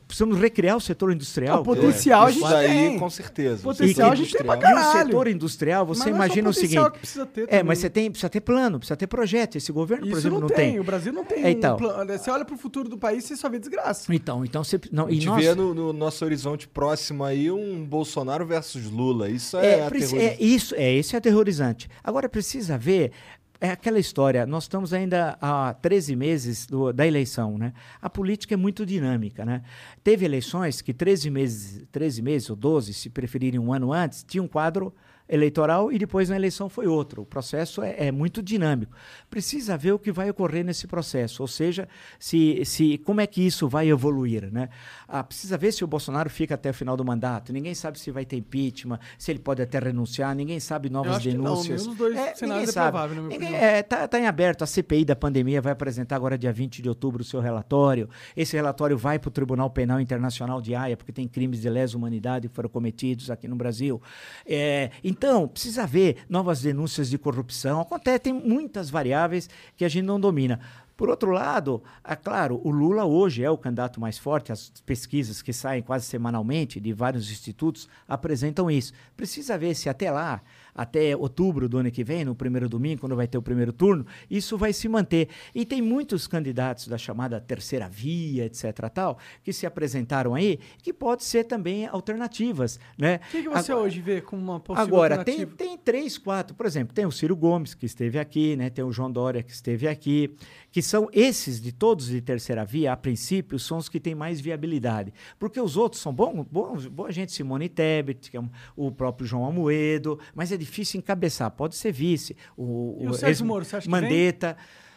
precisamos 0.07 0.39
recriar 0.39 0.77
o 0.77 0.81
setor 0.81 1.11
industrial. 1.11 1.61
O 1.61 1.63
potencial 1.63 2.23
é, 2.23 2.27
a 2.27 2.31
gente 2.31 2.49
daí, 2.49 2.67
tem. 2.67 2.99
com 2.99 3.09
certeza. 3.09 3.61
Potencial 3.61 4.11
a 4.11 4.15
gente 4.15 4.31
tem 4.31 4.45
pra 4.45 4.57
caralho. 4.57 4.99
E 4.99 5.03
o 5.03 5.05
setor 5.05 5.27
industrial, 5.27 5.85
você 5.85 6.09
imagina 6.09 6.47
o, 6.47 6.51
o 6.51 6.53
seguinte. 6.53 6.91
Que 6.91 6.99
precisa 6.99 7.25
ter 7.25 7.47
é, 7.49 7.61
mas 7.61 7.79
você 7.79 7.89
tem, 7.89 8.09
precisa 8.09 8.29
ter 8.29 8.41
plano, 8.41 8.79
precisa 8.79 8.95
ter 8.95 9.07
projeto. 9.07 9.57
Esse 9.57 9.71
governo, 9.71 10.05
Isso 10.05 10.11
por 10.11 10.19
exemplo, 10.19 10.39
não, 10.39 10.47
não 10.47 10.55
tem. 10.55 10.71
tem. 10.71 10.79
O 10.79 10.83
Brasil 10.83 11.11
não 11.11 11.25
tem. 11.25 11.43
É, 11.43 11.51
então, 11.51 11.75
um 11.75 11.79
plano. 11.79 12.17
Você 12.17 12.31
olha 12.31 12.45
para 12.45 12.55
o 12.55 12.57
futuro 12.57 12.87
do 12.87 12.97
país, 12.97 13.25
você 13.25 13.35
só 13.35 13.49
vê 13.49 13.59
desgraça. 13.59 14.13
Então, 14.13 14.45
então 14.45 14.63
você. 14.63 14.79
Não, 14.91 15.07
a 15.07 15.11
gente 15.11 15.25
nós... 15.25 15.43
vê 15.43 15.53
no, 15.53 15.73
no, 15.73 15.91
nosso 15.91 16.23
horizonte 16.23 16.67
próximo 16.67 17.23
aí 17.23 17.51
um 17.51 17.83
Bolsonaro 17.83 18.45
versus 18.45 18.89
Lula. 18.89 19.29
Isso 19.29 19.57
é, 19.57 19.67
é. 19.67 19.87
É, 20.17 20.37
isso, 20.39 20.75
é, 20.75 20.93
isso 21.07 21.15
é 21.15 21.19
aterrorizante. 21.19 21.89
Agora 22.03 22.29
precisa 22.29 22.77
ver 22.77 23.11
é 23.59 23.71
aquela 23.71 23.97
história, 23.97 24.45
nós 24.45 24.65
estamos 24.65 24.93
ainda 24.93 25.35
há 25.41 25.73
13 25.73 26.15
meses 26.15 26.67
do, 26.67 26.93
da 26.93 27.07
eleição, 27.07 27.57
né? 27.57 27.73
A 27.99 28.07
política 28.07 28.53
é 28.53 28.57
muito 28.57 28.85
dinâmica, 28.85 29.43
né? 29.43 29.63
Teve 30.03 30.25
eleições 30.25 30.79
que 30.79 30.93
13 30.93 31.31
meses, 31.31 31.83
13 31.91 32.21
meses 32.21 32.49
ou 32.51 32.55
12, 32.55 32.93
se 32.93 33.09
preferirem 33.09 33.59
um 33.59 33.73
ano 33.73 33.91
antes, 33.91 34.23
tinha 34.23 34.43
um 34.43 34.47
quadro 34.47 34.93
eleitoral 35.27 35.91
e 35.91 35.97
depois 35.97 36.29
na 36.29 36.35
eleição 36.35 36.69
foi 36.69 36.87
outro. 36.87 37.23
O 37.23 37.25
processo 37.25 37.81
é, 37.81 38.07
é, 38.07 38.11
muito 38.11 38.41
dinâmico. 38.41 38.93
Precisa 39.29 39.77
ver 39.77 39.91
o 39.91 39.99
que 39.99 40.11
vai 40.11 40.29
ocorrer 40.29 40.63
nesse 40.63 40.87
processo, 40.87 41.41
ou 41.41 41.47
seja, 41.47 41.87
se, 42.19 42.63
se 42.65 42.97
como 42.99 43.21
é 43.21 43.27
que 43.27 43.41
isso 43.45 43.67
vai 43.67 43.89
evoluir, 43.89 44.51
né? 44.51 44.69
Ah, 45.07 45.23
precisa 45.23 45.57
ver 45.57 45.71
se 45.71 45.83
o 45.83 45.87
Bolsonaro 45.87 46.29
fica 46.29 46.55
até 46.55 46.69
o 46.69 46.73
final 46.73 46.97
do 46.97 47.03
mandato. 47.03 47.53
Ninguém 47.53 47.73
sabe 47.73 47.99
se 47.99 48.11
vai 48.11 48.25
ter 48.25 48.37
impeachment, 48.37 48.99
se 49.17 49.31
ele 49.31 49.39
pode 49.39 49.61
até 49.61 49.79
renunciar. 49.79 50.35
Ninguém 50.35 50.59
sabe 50.59 50.89
novas 50.89 51.23
denúncias. 51.23 51.85
não, 51.85 51.95
dois 51.95 52.15
é, 52.15 52.35
cenários 52.35 52.69
é 52.69 52.71
sabe. 52.71 52.91
provável, 52.91 53.23
ninguém, 53.23 53.55
é, 53.55 53.83
tá, 53.83 54.07
tá 54.07 54.19
em 54.19 54.25
aberto. 54.25 54.63
A 54.63 54.67
CPI 54.67 55.05
da 55.05 55.15
pandemia 55.15 55.61
vai 55.61 55.71
apresentar 55.71 56.15
agora 56.15 56.37
dia 56.37 56.51
20 56.51 56.81
de 56.81 56.89
outubro 56.89 57.21
o 57.21 57.25
seu 57.25 57.39
relatório. 57.39 58.09
Esse 58.35 58.55
relatório 58.55 58.97
vai 58.97 59.19
para 59.19 59.29
o 59.29 59.31
Tribunal 59.31 59.69
Penal 59.69 59.99
Internacional 59.99 60.61
de 60.61 60.75
Haia, 60.75 60.97
porque 60.97 61.11
tem 61.11 61.27
crimes 61.27 61.61
de 61.61 61.69
lesa 61.69 61.97
humanidade 61.97 62.47
que 62.49 62.55
foram 62.55 62.69
cometidos 62.69 63.31
aqui 63.31 63.47
no 63.47 63.55
Brasil. 63.55 64.01
É, 64.45 64.91
então, 65.17 65.47
precisa 65.47 65.87
ver 65.87 66.17
novas 66.29 66.61
denúncias 66.61 67.09
de 67.09 67.17
corrupção. 67.17 67.81
Acontece, 67.81 68.19
tem 68.19 68.33
muitas 68.33 68.91
variáveis 68.91 69.49
que 69.75 69.83
a 69.83 69.89
gente 69.89 70.05
não 70.05 70.19
domina. 70.19 70.59
Por 70.95 71.09
outro 71.09 71.31
lado, 71.31 71.83
é 72.03 72.15
claro, 72.15 72.61
o 72.63 72.71
Lula 72.71 73.03
hoje 73.05 73.43
é 73.43 73.49
o 73.49 73.57
candidato 73.57 73.99
mais 73.99 74.17
forte, 74.17 74.51
as 74.51 74.69
pesquisas 74.83 75.41
que 75.41 75.53
saem 75.53 75.81
quase 75.81 76.05
semanalmente 76.05 76.79
de 76.79 76.93
vários 76.93 77.31
institutos 77.31 77.87
apresentam 78.07 78.69
isso. 78.69 78.93
Precisa 79.15 79.57
ver 79.57 79.75
se 79.75 79.89
até 79.89 80.11
lá 80.11 80.41
até 80.77 81.17
outubro 81.17 81.67
do 81.67 81.79
ano 81.79 81.89
que 81.89 82.03
vem, 82.03 82.23
no 82.23 82.35
primeiro 82.35 82.69
domingo, 82.69 83.01
quando 83.01 83.15
vai 83.15 83.27
ter 83.27 83.37
o 83.37 83.41
primeiro 83.41 83.73
turno, 83.73 84.05
isso 84.29 84.55
vai 84.57 84.71
se 84.71 84.87
manter. 84.87 85.27
E 85.55 85.65
tem 85.65 85.81
muitos 85.81 86.27
candidatos 86.27 86.87
da 86.87 86.97
chamada 86.97 87.41
terceira 87.41 87.89
via, 87.89 88.45
etc. 88.45 88.87
tal, 88.93 89.17
que 89.43 89.51
se 89.51 89.65
apresentaram 89.65 90.35
aí, 90.35 90.59
que 90.83 90.93
pode 90.93 91.23
ser 91.23 91.45
também 91.45 91.87
alternativas. 91.87 92.79
Né? 92.95 93.15
O 93.15 93.31
que, 93.31 93.41
que 93.41 93.49
você 93.49 93.71
agora, 93.71 93.87
hoje 93.87 94.01
vê 94.01 94.21
como 94.21 94.41
uma 94.41 94.59
possível 94.59 94.83
Agora, 94.87 95.25
tem, 95.25 95.45
tem 95.47 95.77
três, 95.77 96.17
quatro, 96.17 96.55
por 96.55 96.67
exemplo, 96.67 96.93
tem 96.93 97.05
o 97.05 97.11
Ciro 97.11 97.35
Gomes, 97.35 97.73
que 97.73 97.87
esteve 97.87 98.19
aqui, 98.19 98.55
né? 98.55 98.69
tem 98.69 98.85
o 98.85 98.91
João 98.91 99.11
Dória, 99.11 99.41
que 99.41 99.51
esteve 99.51 99.87
aqui, 99.87 100.35
que 100.71 100.81
são 100.81 101.09
esses 101.11 101.59
de 101.59 101.71
todos 101.71 102.07
de 102.07 102.21
terceira 102.21 102.63
via, 102.63 102.93
a 102.93 102.97
princípio, 102.97 103.57
são 103.57 103.79
os 103.79 103.89
que 103.89 103.99
têm 103.99 104.13
mais 104.13 104.39
viabilidade. 104.39 105.11
Porque 105.39 105.59
os 105.59 105.75
outros 105.75 106.01
são 106.01 106.13
bons, 106.13 106.45
bons 106.51 106.85
boa 106.85 107.11
gente, 107.11 107.31
Simone 107.31 107.67
Tebet, 107.67 108.29
que 108.29 108.37
é 108.37 108.39
um, 108.39 108.49
o 108.75 108.91
próprio 108.91 109.25
João 109.25 109.45
Amoedo, 109.45 110.19
mas 110.35 110.51
é 110.51 110.57
difícil 110.57 110.66
encabeçar, 110.97 111.49
pode 111.51 111.75
ser 111.75 111.91
vice. 111.91 112.35
O, 112.55 112.97
e 113.01 113.07
o, 113.07 113.11
o 113.11 113.13
Sérgio 113.13 113.45
Moro, 113.45 113.65
você 113.65 113.77
acha 113.77 113.89
Mandetta. 113.89 114.53
que 114.53 114.61
vem? 114.61 114.87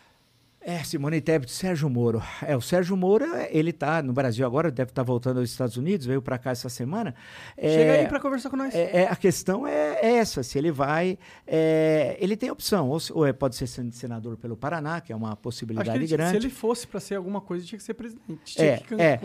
É, 0.63 0.85
Simone 0.85 1.23
Tebet, 1.23 1.51
Sérgio 1.51 1.89
Moro. 1.89 2.23
É, 2.47 2.55
o 2.55 2.61
Sérgio 2.61 2.95
Moro, 2.95 3.25
ele 3.49 3.71
está 3.71 4.03
no 4.03 4.13
Brasil 4.13 4.47
agora, 4.47 4.71
deve 4.71 4.91
estar 4.91 5.03
tá 5.03 5.07
voltando 5.07 5.41
aos 5.41 5.51
Estados 5.51 5.79
Unidos, 5.79 6.05
veio 6.05 6.21
para 6.21 6.37
cá 6.37 6.51
essa 6.51 6.69
semana. 6.69 7.15
É, 7.57 7.73
Chega 7.73 7.93
aí 7.95 8.07
para 8.07 8.21
conversar 8.21 8.51
com 8.51 8.57
nós. 8.57 8.75
É, 8.75 9.05
é, 9.05 9.09
a 9.09 9.17
questão 9.17 9.67
é, 9.67 9.99
é 10.03 10.17
essa, 10.17 10.43
se 10.43 10.59
ele 10.59 10.71
vai... 10.71 11.19
É, 11.47 12.15
ele 12.21 12.37
tem 12.37 12.51
opção, 12.51 12.91
ou, 12.91 12.99
ou 13.13 13.27
é, 13.27 13.33
pode 13.33 13.57
ser 13.57 13.67
senador 13.67 14.37
pelo 14.37 14.55
Paraná, 14.55 15.01
que 15.01 15.15
é 15.15 15.17
uma 15.17 15.35
possibilidade 15.35 15.97
ele, 15.97 16.07
grande. 16.07 16.33
Se 16.33 16.37
ele 16.37 16.51
fosse 16.51 16.87
para 16.87 17.01
ser 17.01 17.15
alguma 17.15 17.41
coisa, 17.41 17.65
tinha 17.65 17.79
que 17.79 17.85
ser 17.85 17.95
presidente. 17.95 18.61
É, 18.61 18.77
que, 18.77 18.95
é, 18.97 19.19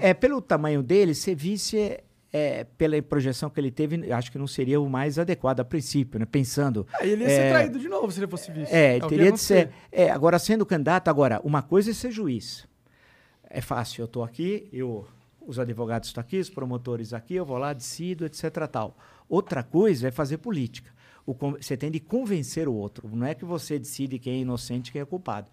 é, 0.00 0.14
pelo 0.14 0.40
tamanho 0.40 0.82
dele, 0.82 1.14
ser 1.14 1.34
vice 1.34 2.00
é, 2.36 2.64
pela 2.76 3.00
projeção 3.00 3.48
que 3.48 3.60
ele 3.60 3.70
teve, 3.70 4.12
acho 4.12 4.32
que 4.32 4.38
não 4.38 4.48
seria 4.48 4.80
o 4.80 4.90
mais 4.90 5.20
adequado 5.20 5.60
a 5.60 5.64
princípio, 5.64 6.18
né? 6.18 6.26
Pensando. 6.26 6.84
Ah, 6.92 7.06
ele 7.06 7.22
ia 7.22 7.30
é, 7.30 7.30
ser 7.30 7.48
traído 7.50 7.78
de 7.78 7.88
novo 7.88 8.10
se 8.10 8.18
ele 8.18 8.26
fosse 8.26 8.50
vice. 8.50 8.74
É, 8.74 8.96
ele 8.96 9.06
teria 9.06 9.30
de 9.30 9.38
ser. 9.38 9.70
É, 9.92 10.10
agora, 10.10 10.36
sendo 10.40 10.66
candidato, 10.66 11.06
agora, 11.06 11.40
uma 11.44 11.62
coisa 11.62 11.92
é 11.92 11.94
ser 11.94 12.10
juiz. 12.10 12.66
É 13.48 13.60
fácil, 13.60 14.02
eu 14.02 14.06
estou 14.06 14.24
aqui, 14.24 14.68
eu, 14.72 15.06
os 15.46 15.60
advogados 15.60 16.08
estão 16.08 16.20
aqui, 16.20 16.40
os 16.40 16.50
promotores 16.50 17.14
aqui, 17.14 17.36
eu 17.36 17.44
vou 17.44 17.56
lá, 17.56 17.72
decido, 17.72 18.26
etc. 18.26 18.50
tal. 18.68 18.98
Outra 19.28 19.62
coisa 19.62 20.08
é 20.08 20.10
fazer 20.10 20.38
política. 20.38 20.92
O, 21.24 21.34
você 21.34 21.76
tem 21.76 21.88
de 21.88 22.00
convencer 22.00 22.66
o 22.66 22.74
outro. 22.74 23.08
Não 23.12 23.28
é 23.28 23.34
que 23.36 23.44
você 23.44 23.78
decide 23.78 24.18
quem 24.18 24.34
é 24.34 24.38
inocente 24.38 24.88
e 24.88 24.92
quem 24.92 25.02
é 25.02 25.04
culpado. 25.04 25.48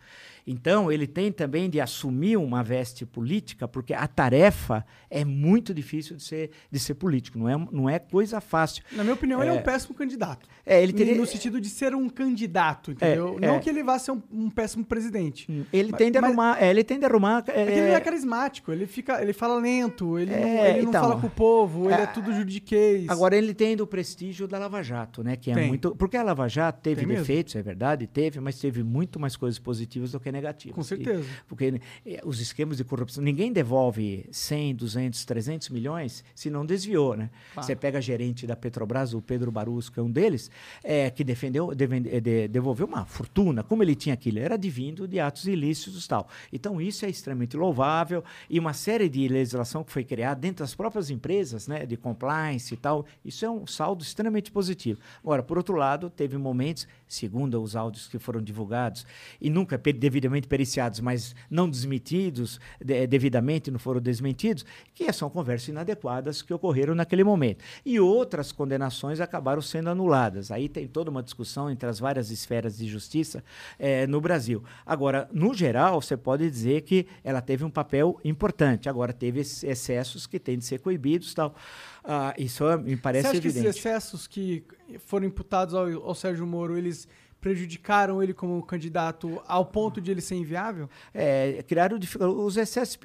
Então, 0.45 0.91
ele 0.91 1.07
tem 1.07 1.31
também 1.31 1.69
de 1.69 1.79
assumir 1.79 2.37
uma 2.37 2.63
veste 2.63 3.05
política, 3.05 3.67
porque 3.67 3.93
a 3.93 4.07
tarefa 4.07 4.85
é 5.09 5.23
muito 5.23 5.73
difícil 5.73 6.15
de 6.15 6.23
ser, 6.23 6.51
de 6.71 6.79
ser 6.79 6.95
político, 6.95 7.37
não 7.37 7.49
é, 7.49 7.67
não 7.71 7.89
é 7.89 7.99
coisa 7.99 8.41
fácil. 8.41 8.83
Na 8.91 9.03
minha 9.03 9.13
opinião, 9.13 9.41
é, 9.41 9.45
ele 9.45 9.55
é 9.55 9.59
um 9.59 9.63
péssimo 9.63 9.93
candidato. 9.93 10.47
É, 10.65 10.81
ele 10.81 10.93
teria, 10.93 11.15
no 11.15 11.25
sentido 11.25 11.59
de 11.59 11.69
ser 11.69 11.93
um 11.95 12.09
candidato, 12.09 12.91
entendeu? 12.91 13.37
É, 13.41 13.47
não 13.47 13.55
é. 13.55 13.59
que 13.59 13.69
ele 13.69 13.83
vá 13.83 13.99
ser 13.99 14.11
um, 14.11 14.21
um 14.31 14.49
péssimo 14.49 14.85
presidente. 14.85 15.51
Hum, 15.51 15.65
ele 15.71 15.91
tem 15.93 16.11
de 16.11 16.17
arrumar, 16.17 16.61
é, 16.61 16.69
ele 16.69 16.83
tem 16.83 16.99
de 16.99 17.05
arrumar. 17.05 17.43
É, 17.47 17.65
que 17.65 17.71
ele 17.71 17.91
é 17.91 17.99
carismático, 17.99 18.71
ele 18.71 18.85
fica, 18.85 19.21
ele 19.21 19.33
fala 19.33 19.59
lento, 19.59 20.17
ele, 20.17 20.35
não, 20.35 20.65
ele 20.65 20.79
então, 20.79 21.01
não 21.01 21.09
fala 21.09 21.21
com 21.21 21.27
o 21.27 21.29
povo, 21.29 21.85
ele 21.85 22.01
é, 22.01 22.05
tudo 22.07 22.33
juridiquês. 22.33 23.09
Agora 23.09 23.35
ele 23.35 23.53
tem 23.53 23.75
do 23.75 23.85
prestígio 23.85 24.47
da 24.47 24.57
Lava 24.57 24.81
Jato, 24.81 25.23
né? 25.23 25.35
Que 25.35 25.51
é 25.51 25.55
tem. 25.55 25.67
muito, 25.67 25.95
porque 25.95 26.17
a 26.17 26.23
Lava 26.23 26.47
Jato 26.47 26.79
teve 26.81 27.05
tem 27.05 27.15
defeitos, 27.15 27.55
mesmo. 27.55 27.67
é 27.67 27.71
verdade, 27.71 28.07
teve, 28.07 28.39
mas 28.39 28.59
teve 28.59 28.83
muito 28.83 29.19
mais 29.19 29.35
coisas 29.35 29.59
positivas 29.59 30.11
do 30.11 30.19
que 30.19 30.30
negativas. 30.31 30.75
Com 30.75 30.83
certeza. 30.83 31.23
E, 31.23 31.43
porque 31.47 31.81
eh, 32.05 32.21
os 32.23 32.39
esquemas 32.39 32.77
de 32.77 32.83
corrupção, 32.83 33.23
ninguém 33.23 33.51
devolve 33.51 34.25
100, 34.31 34.75
200, 34.75 35.25
300 35.25 35.69
milhões 35.69 36.23
se 36.33 36.49
não 36.49 36.65
desviou, 36.65 37.15
né? 37.15 37.29
Você 37.55 37.75
pega 37.75 38.01
gerente 38.01 38.47
da 38.47 38.55
Petrobras, 38.55 39.13
o 39.13 39.21
Pedro 39.21 39.51
Barusco, 39.51 39.99
é 39.99 40.03
um 40.03 40.11
deles, 40.11 40.49
é, 40.83 41.09
que 41.09 41.23
defendeu, 41.23 41.73
de, 41.73 41.87
de, 42.21 42.47
devolveu 42.47 42.87
uma 42.87 43.05
fortuna. 43.05 43.63
Como 43.63 43.83
ele 43.83 43.95
tinha 43.95 44.13
aquilo? 44.13 44.39
Era 44.39 44.55
advindo 44.55 45.07
de 45.07 45.19
atos 45.19 45.45
ilícitos 45.45 46.05
e 46.05 46.07
tal. 46.07 46.27
Então, 46.51 46.81
isso 46.81 47.05
é 47.05 47.09
extremamente 47.09 47.57
louvável 47.57 48.23
e 48.49 48.59
uma 48.59 48.73
série 48.73 49.09
de 49.09 49.27
legislação 49.27 49.83
que 49.83 49.91
foi 49.91 50.03
criada 50.03 50.39
dentro 50.39 50.63
das 50.63 50.75
próprias 50.75 51.09
empresas, 51.09 51.67
né, 51.67 51.85
de 51.85 51.97
compliance 51.97 52.73
e 52.73 52.77
tal, 52.77 53.05
isso 53.23 53.45
é 53.45 53.49
um 53.49 53.65
saldo 53.67 54.03
extremamente 54.03 54.51
positivo. 54.51 54.99
Agora, 55.23 55.43
por 55.43 55.57
outro 55.57 55.75
lado, 55.75 56.09
teve 56.09 56.37
momentos, 56.37 56.87
segundo 57.13 57.61
os 57.61 57.75
áudios 57.75 58.07
que 58.07 58.17
foram 58.17 58.41
divulgados, 58.41 59.05
e 59.39 59.49
nunca 59.49 59.77
devidamente 59.77 60.47
periciados, 60.47 60.99
mas 60.99 61.35
não 61.49 61.69
desmentidos 61.69 62.59
de, 62.79 63.05
devidamente, 63.07 63.69
não 63.69 63.79
foram 63.79 63.99
desmentidos, 63.99 64.65
que 64.93 65.11
são 65.11 65.29
conversas 65.29 65.69
inadequadas 65.69 66.41
que 66.41 66.53
ocorreram 66.53 66.95
naquele 66.95 67.23
momento. 67.23 67.63
E 67.85 67.99
outras 67.99 68.51
condenações 68.51 69.19
acabaram 69.19 69.61
sendo 69.61 69.89
anuladas. 69.89 70.51
Aí 70.51 70.69
tem 70.69 70.87
toda 70.87 71.11
uma 71.11 71.21
discussão 71.23 71.69
entre 71.69 71.89
as 71.89 71.99
várias 71.99 72.31
esferas 72.31 72.77
de 72.77 72.87
justiça 72.87 73.43
eh, 73.77 74.07
no 74.07 74.21
Brasil. 74.21 74.63
Agora, 74.85 75.29
no 75.31 75.53
geral, 75.53 76.01
você 76.01 76.15
pode 76.15 76.49
dizer 76.49 76.81
que 76.81 77.07
ela 77.23 77.41
teve 77.41 77.63
um 77.63 77.69
papel 77.69 78.19
importante. 78.23 78.87
Agora, 78.87 79.11
teve 79.11 79.39
excessos 79.41 80.25
que 80.25 80.39
têm 80.39 80.57
de 80.57 80.65
ser 80.65 80.79
coibidos 80.79 81.33
tal. 81.33 81.55
Ah, 82.03 82.33
isso 82.37 82.63
me 82.79 82.97
parece 82.97 83.23
Você 83.23 83.27
acha 83.29 83.37
evidente. 83.37 83.63
que 83.63 83.69
esses 83.69 83.79
excessos 83.79 84.27
que 84.27 84.63
foram 85.05 85.25
imputados 85.27 85.73
ao, 85.73 85.85
ao 86.03 86.15
Sérgio 86.15 86.45
Moro, 86.47 86.77
eles 86.77 87.07
prejudicaram 87.41 88.21
ele 88.21 88.33
como 88.33 88.61
candidato 88.61 89.41
ao 89.47 89.65
ponto 89.65 89.99
de 89.99 90.11
ele 90.11 90.21
ser 90.21 90.35
inviável? 90.35 90.87
É, 91.11 91.63
criaram 91.67 91.97
os 92.45 92.55
excessos 92.55 92.97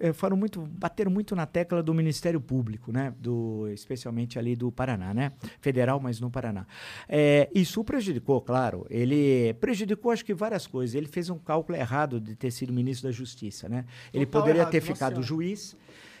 eh, 0.00 0.12
foram 0.12 0.36
muito 0.36 0.60
bateram 0.60 1.10
muito 1.10 1.34
na 1.34 1.46
tecla 1.46 1.82
do 1.82 1.94
Ministério 1.94 2.40
Público, 2.40 2.92
né? 2.92 3.14
Do 3.18 3.66
especialmente 3.68 4.38
ali 4.38 4.54
do 4.54 4.70
Paraná, 4.70 5.14
né? 5.14 5.32
Federal, 5.58 5.98
mas 5.98 6.20
no 6.20 6.30
Paraná. 6.30 6.66
É, 7.08 7.48
isso 7.54 7.82
prejudicou, 7.82 8.40
claro. 8.42 8.86
Ele 8.90 9.54
prejudicou 9.54 10.12
acho 10.12 10.24
que 10.24 10.34
várias 10.34 10.66
coisas. 10.66 10.94
Ele 10.94 11.08
fez 11.08 11.30
um 11.30 11.38
cálculo 11.38 11.78
errado 11.78 12.20
de 12.20 12.36
ter 12.36 12.50
sido 12.50 12.72
ministro 12.72 13.08
da 13.08 13.12
Justiça, 13.12 13.68
né? 13.68 13.86
Ele 14.12 14.26
Total 14.26 14.42
poderia 14.42 14.60
errado, 14.60 14.72
ter 14.72 14.82
ficado 14.82 15.14
senhora. 15.14 15.26
juiz 15.26 15.76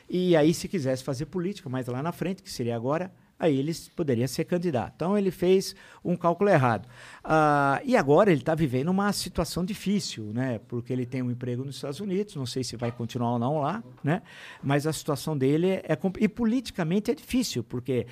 e 0.08 0.36
aí 0.36 0.52
se 0.54 0.68
quisesse 0.68 1.02
fazer 1.02 1.26
política, 1.26 1.68
mais 1.68 1.86
lá 1.86 2.02
na 2.02 2.12
frente, 2.12 2.42
que 2.42 2.50
seria 2.50 2.76
agora 2.76 3.12
aí 3.38 3.58
ele 3.58 3.72
poderia 3.94 4.26
ser 4.26 4.44
candidato. 4.44 4.92
Então 4.96 5.16
ele 5.16 5.30
fez 5.30 5.74
um 6.04 6.16
cálculo 6.16 6.50
errado. 6.50 6.88
Ah, 7.22 7.80
e 7.84 7.96
agora 7.96 8.30
ele 8.30 8.40
está 8.40 8.54
vivendo 8.54 8.88
uma 8.88 9.12
situação 9.12 9.64
difícil, 9.64 10.32
né? 10.32 10.60
Porque 10.66 10.92
ele 10.92 11.04
tem 11.04 11.22
um 11.22 11.30
emprego 11.30 11.64
nos 11.64 11.76
Estados 11.76 12.00
Unidos, 12.00 12.34
não 12.34 12.46
sei 12.46 12.64
se 12.64 12.76
vai 12.76 12.90
continuar 12.90 13.32
ou 13.32 13.38
não 13.38 13.60
lá, 13.60 13.82
né? 14.02 14.22
Mas 14.62 14.86
a 14.86 14.92
situação 14.92 15.36
dele 15.36 15.68
é 15.68 15.98
e 16.18 16.28
politicamente 16.28 17.10
é 17.10 17.14
difícil, 17.14 17.62
porque 17.62 18.06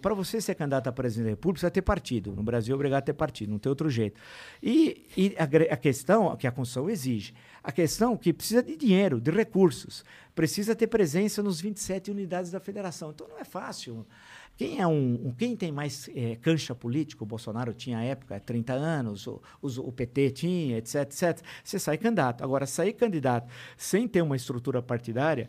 para 0.00 0.12
você 0.12 0.40
ser 0.40 0.56
candidato 0.56 0.88
a 0.88 0.92
presidente 0.92 1.24
da 1.26 1.30
República, 1.30 1.54
precisa 1.54 1.70
ter 1.70 1.82
partido. 1.82 2.32
No 2.32 2.42
Brasil 2.42 2.72
é 2.72 2.74
obrigado 2.74 2.98
a 2.98 3.02
ter 3.02 3.12
partido, 3.12 3.50
não 3.50 3.60
tem 3.60 3.70
outro 3.70 3.88
jeito. 3.88 4.20
E, 4.60 5.06
e 5.16 5.36
a, 5.38 5.44
a 5.74 5.76
questão 5.76 6.36
que 6.36 6.48
a 6.48 6.50
Constituição 6.50 6.90
exige, 6.90 7.32
a 7.62 7.70
questão 7.72 8.16
que 8.16 8.32
precisa 8.32 8.62
de 8.62 8.76
dinheiro, 8.76 9.20
de 9.20 9.30
recursos, 9.30 10.04
precisa 10.34 10.74
ter 10.74 10.86
presença 10.88 11.42
nos 11.42 11.60
27 11.60 12.10
unidades 12.10 12.50
da 12.50 12.58
federação. 12.60 13.10
Então 13.10 13.28
não 13.28 13.38
é 13.38 13.44
fácil. 13.44 14.06
Quem 14.56 14.80
é 14.80 14.86
um, 14.86 15.28
um- 15.28 15.32
quem 15.32 15.56
tem 15.56 15.72
mais 15.72 16.10
eh, 16.14 16.36
cancha 16.42 16.74
política? 16.74 17.22
O 17.22 17.26
Bolsonaro 17.26 17.72
tinha 17.72 17.98
à 17.98 18.02
época 18.04 18.38
30 18.40 18.72
anos, 18.74 19.26
o, 19.26 19.40
o 19.62 19.92
PT 19.92 20.30
tinha, 20.32 20.76
etc, 20.78 20.96
etc. 21.02 21.40
Você 21.64 21.78
sai 21.78 21.96
candidato. 21.96 22.42
Agora, 22.44 22.66
sair 22.66 22.92
candidato 22.92 23.48
sem 23.76 24.06
ter 24.06 24.20
uma 24.22 24.36
estrutura 24.36 24.82
partidária, 24.82 25.48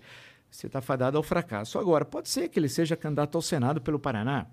você 0.49 0.68
está 0.68 0.80
fadado 0.81 1.18
ao 1.18 1.23
fracasso. 1.23 1.77
Agora, 1.80 2.06
pode 2.06 2.30
ser 2.30 2.48
que 2.48 2.57
ele 2.60 2.69
seja 2.69 2.95
candidato 2.95 3.35
ao 3.35 3.41
Senado 3.41 3.81
pelo 3.81 3.99
Paraná. 3.99 4.45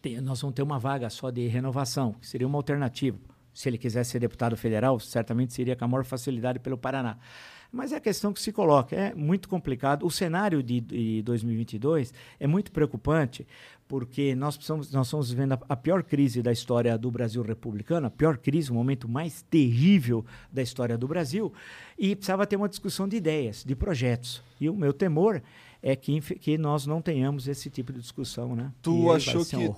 Tem- 0.00 0.20
nós 0.20 0.40
vamos 0.40 0.54
ter 0.54 0.62
uma 0.62 0.78
vaga 0.78 1.10
só 1.10 1.30
de 1.30 1.46
renovação, 1.46 2.12
que 2.14 2.26
seria 2.26 2.46
uma 2.46 2.58
alternativa. 2.58 3.18
Se 3.56 3.68
ele 3.70 3.78
quisesse 3.78 4.10
ser 4.10 4.18
deputado 4.18 4.54
federal, 4.56 5.00
certamente 5.00 5.52
seria 5.54 5.74
com 5.74 5.84
a 5.84 5.88
maior 5.88 6.04
facilidade 6.04 6.58
pelo 6.58 6.76
Paraná. 6.76 7.16
Mas 7.72 7.90
é 7.92 7.96
a 7.96 8.00
questão 8.00 8.32
que 8.32 8.40
se 8.40 8.52
coloca, 8.52 8.94
é 8.94 9.14
muito 9.14 9.48
complicado. 9.48 10.06
O 10.06 10.10
cenário 10.10 10.62
de, 10.62 10.80
de 10.80 11.22
2022 11.22 12.12
é 12.38 12.46
muito 12.46 12.70
preocupante, 12.70 13.46
porque 13.88 14.34
nós, 14.34 14.56
precisamos, 14.56 14.90
nós 14.92 15.06
estamos 15.06 15.30
vivendo 15.30 15.52
a, 15.54 15.60
a 15.70 15.76
pior 15.76 16.02
crise 16.02 16.42
da 16.42 16.52
história 16.52 16.96
do 16.98 17.10
Brasil 17.10 17.42
republicano, 17.42 18.06
a 18.06 18.10
pior 18.10 18.36
crise, 18.36 18.70
o 18.70 18.74
momento 18.74 19.08
mais 19.08 19.42
terrível 19.42 20.24
da 20.52 20.62
história 20.62 20.96
do 20.98 21.08
Brasil, 21.08 21.52
e 21.98 22.14
precisava 22.14 22.46
ter 22.46 22.56
uma 22.56 22.68
discussão 22.68 23.08
de 23.08 23.16
ideias, 23.16 23.64
de 23.64 23.74
projetos. 23.74 24.42
E 24.60 24.68
o 24.68 24.74
meu 24.74 24.92
temor 24.92 25.42
é 25.82 25.96
que, 25.96 26.20
que 26.20 26.58
nós 26.58 26.86
não 26.86 27.00
tenhamos 27.02 27.48
esse 27.48 27.68
tipo 27.70 27.92
de 27.92 28.00
discussão, 28.00 28.54
né? 28.54 28.70
Tu 28.82 29.06
E 29.12 29.16
achou 29.16 29.44
que- 29.44 29.56
um. 29.56 29.72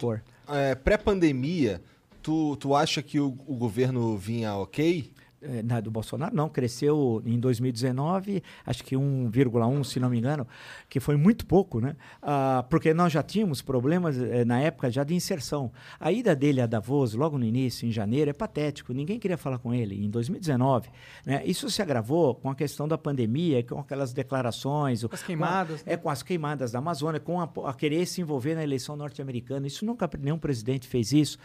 É, 0.48 0.74
Pré-pandemia, 0.74 1.80
tu, 2.28 2.56
tu 2.56 2.74
acha 2.74 3.00
que 3.02 3.18
o, 3.18 3.28
o 3.46 3.54
governo 3.56 4.16
vinha 4.18 4.54
ok? 4.54 5.10
eh, 5.40 5.62
na- 5.62 5.80
do 5.80 5.88
Bolsonaro, 5.88 6.34
não, 6.34 6.48
cresceu 6.48 7.22
em 7.24 7.38
2019, 7.38 8.42
acho 8.66 8.82
que 8.82 8.96
1,1, 8.96 9.84
se 9.84 10.00
não 10.00 10.10
me 10.10 10.18
engano, 10.18 10.44
que 10.88 10.98
foi 10.98 11.16
muito 11.16 11.46
pouco, 11.46 11.80
né? 11.80 11.94
Ah, 12.20 12.64
porque 12.68 12.92
nós 12.92 13.12
já 13.12 13.22
tínhamos 13.22 13.62
problemas 13.62 14.18
eh, 14.20 14.44
na 14.44 14.58
época 14.60 14.90
já 14.90 15.04
de 15.04 15.14
inserção. 15.14 15.70
A 16.00 16.10
ida 16.10 16.34
dele 16.34 16.60
a 16.60 16.66
Davos, 16.66 17.14
logo 17.14 17.38
no 17.38 17.44
início, 17.44 17.86
em 17.86 17.92
janeiro, 17.92 18.30
é 18.30 18.32
patético, 18.34 18.92
ninguém 18.92 19.16
queria 19.20 19.38
falar 19.38 19.58
com 19.58 19.72
ele, 19.72 19.94
em 20.04 20.10
2019. 20.10 20.88
Né? 21.24 21.40
Isso 21.46 21.70
se 21.70 21.80
agravou 21.80 22.34
com 22.34 22.50
a 22.50 22.54
questão 22.56 22.88
da 22.88 22.98
pandemia, 22.98 23.62
com 23.62 23.78
aquelas 23.78 24.12
declarações. 24.12 25.04
As 25.04 25.22
queimadas, 25.22 25.82
com 25.82 25.88
a- 25.88 25.92
É, 25.92 25.96
com 25.96 26.10
as 26.10 26.22
queimadas 26.22 26.72
da 26.72 26.80
Amazônia, 26.80 27.20
com 27.20 27.40
a, 27.40 27.48
a 27.70 27.74
querer 27.74 28.04
se 28.06 28.20
envolver 28.20 28.56
na 28.56 28.64
eleição 28.64 28.96
norte-americana. 28.96 29.68
Isso 29.68 29.86
nunca 29.86 30.10
nenhum 30.20 30.36
presidente 30.38 30.88
fez 30.88 31.12
isso. 31.12 31.38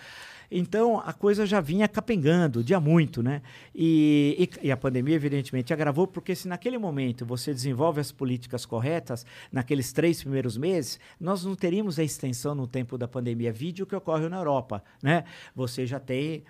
Então 0.56 1.00
a 1.04 1.12
coisa 1.12 1.46
já 1.48 1.60
vinha 1.60 1.88
capengando, 1.88 2.64
dia 2.64 2.80
muito, 2.80 3.24
né? 3.24 3.42
E, 3.74 4.50
e- 4.62 4.68
e 4.68 4.72
a 4.72 4.78
pandemia, 4.78 5.16
evidentemente, 5.16 5.74
agravou, 5.74 6.06
porque 6.06 6.36
se 6.36 6.48
naquele 6.48 6.78
momento 6.78 7.26
você 7.26 7.52
desenvolve 7.52 8.00
as 8.00 8.12
políticas 8.12 8.66
corretas, 8.66 9.26
naqueles 9.52 9.92
três 9.92 10.22
primeiros 10.22 10.56
meses, 10.56 11.00
nós 11.20 11.44
não 11.44 11.56
teríamos 11.56 11.98
a 11.98 12.04
extensão 12.04 12.54
no 12.54 12.68
tempo 12.68 12.98
da 12.98 13.08
pandemia. 13.08 13.52
Vídeo 13.52 13.86
que 13.88 13.96
ocorre 13.96 14.30
na 14.30 14.38
Europa, 14.38 14.84
né? 15.02 15.24
Você 15.56 15.88
já 15.88 16.00
tem 16.00 16.44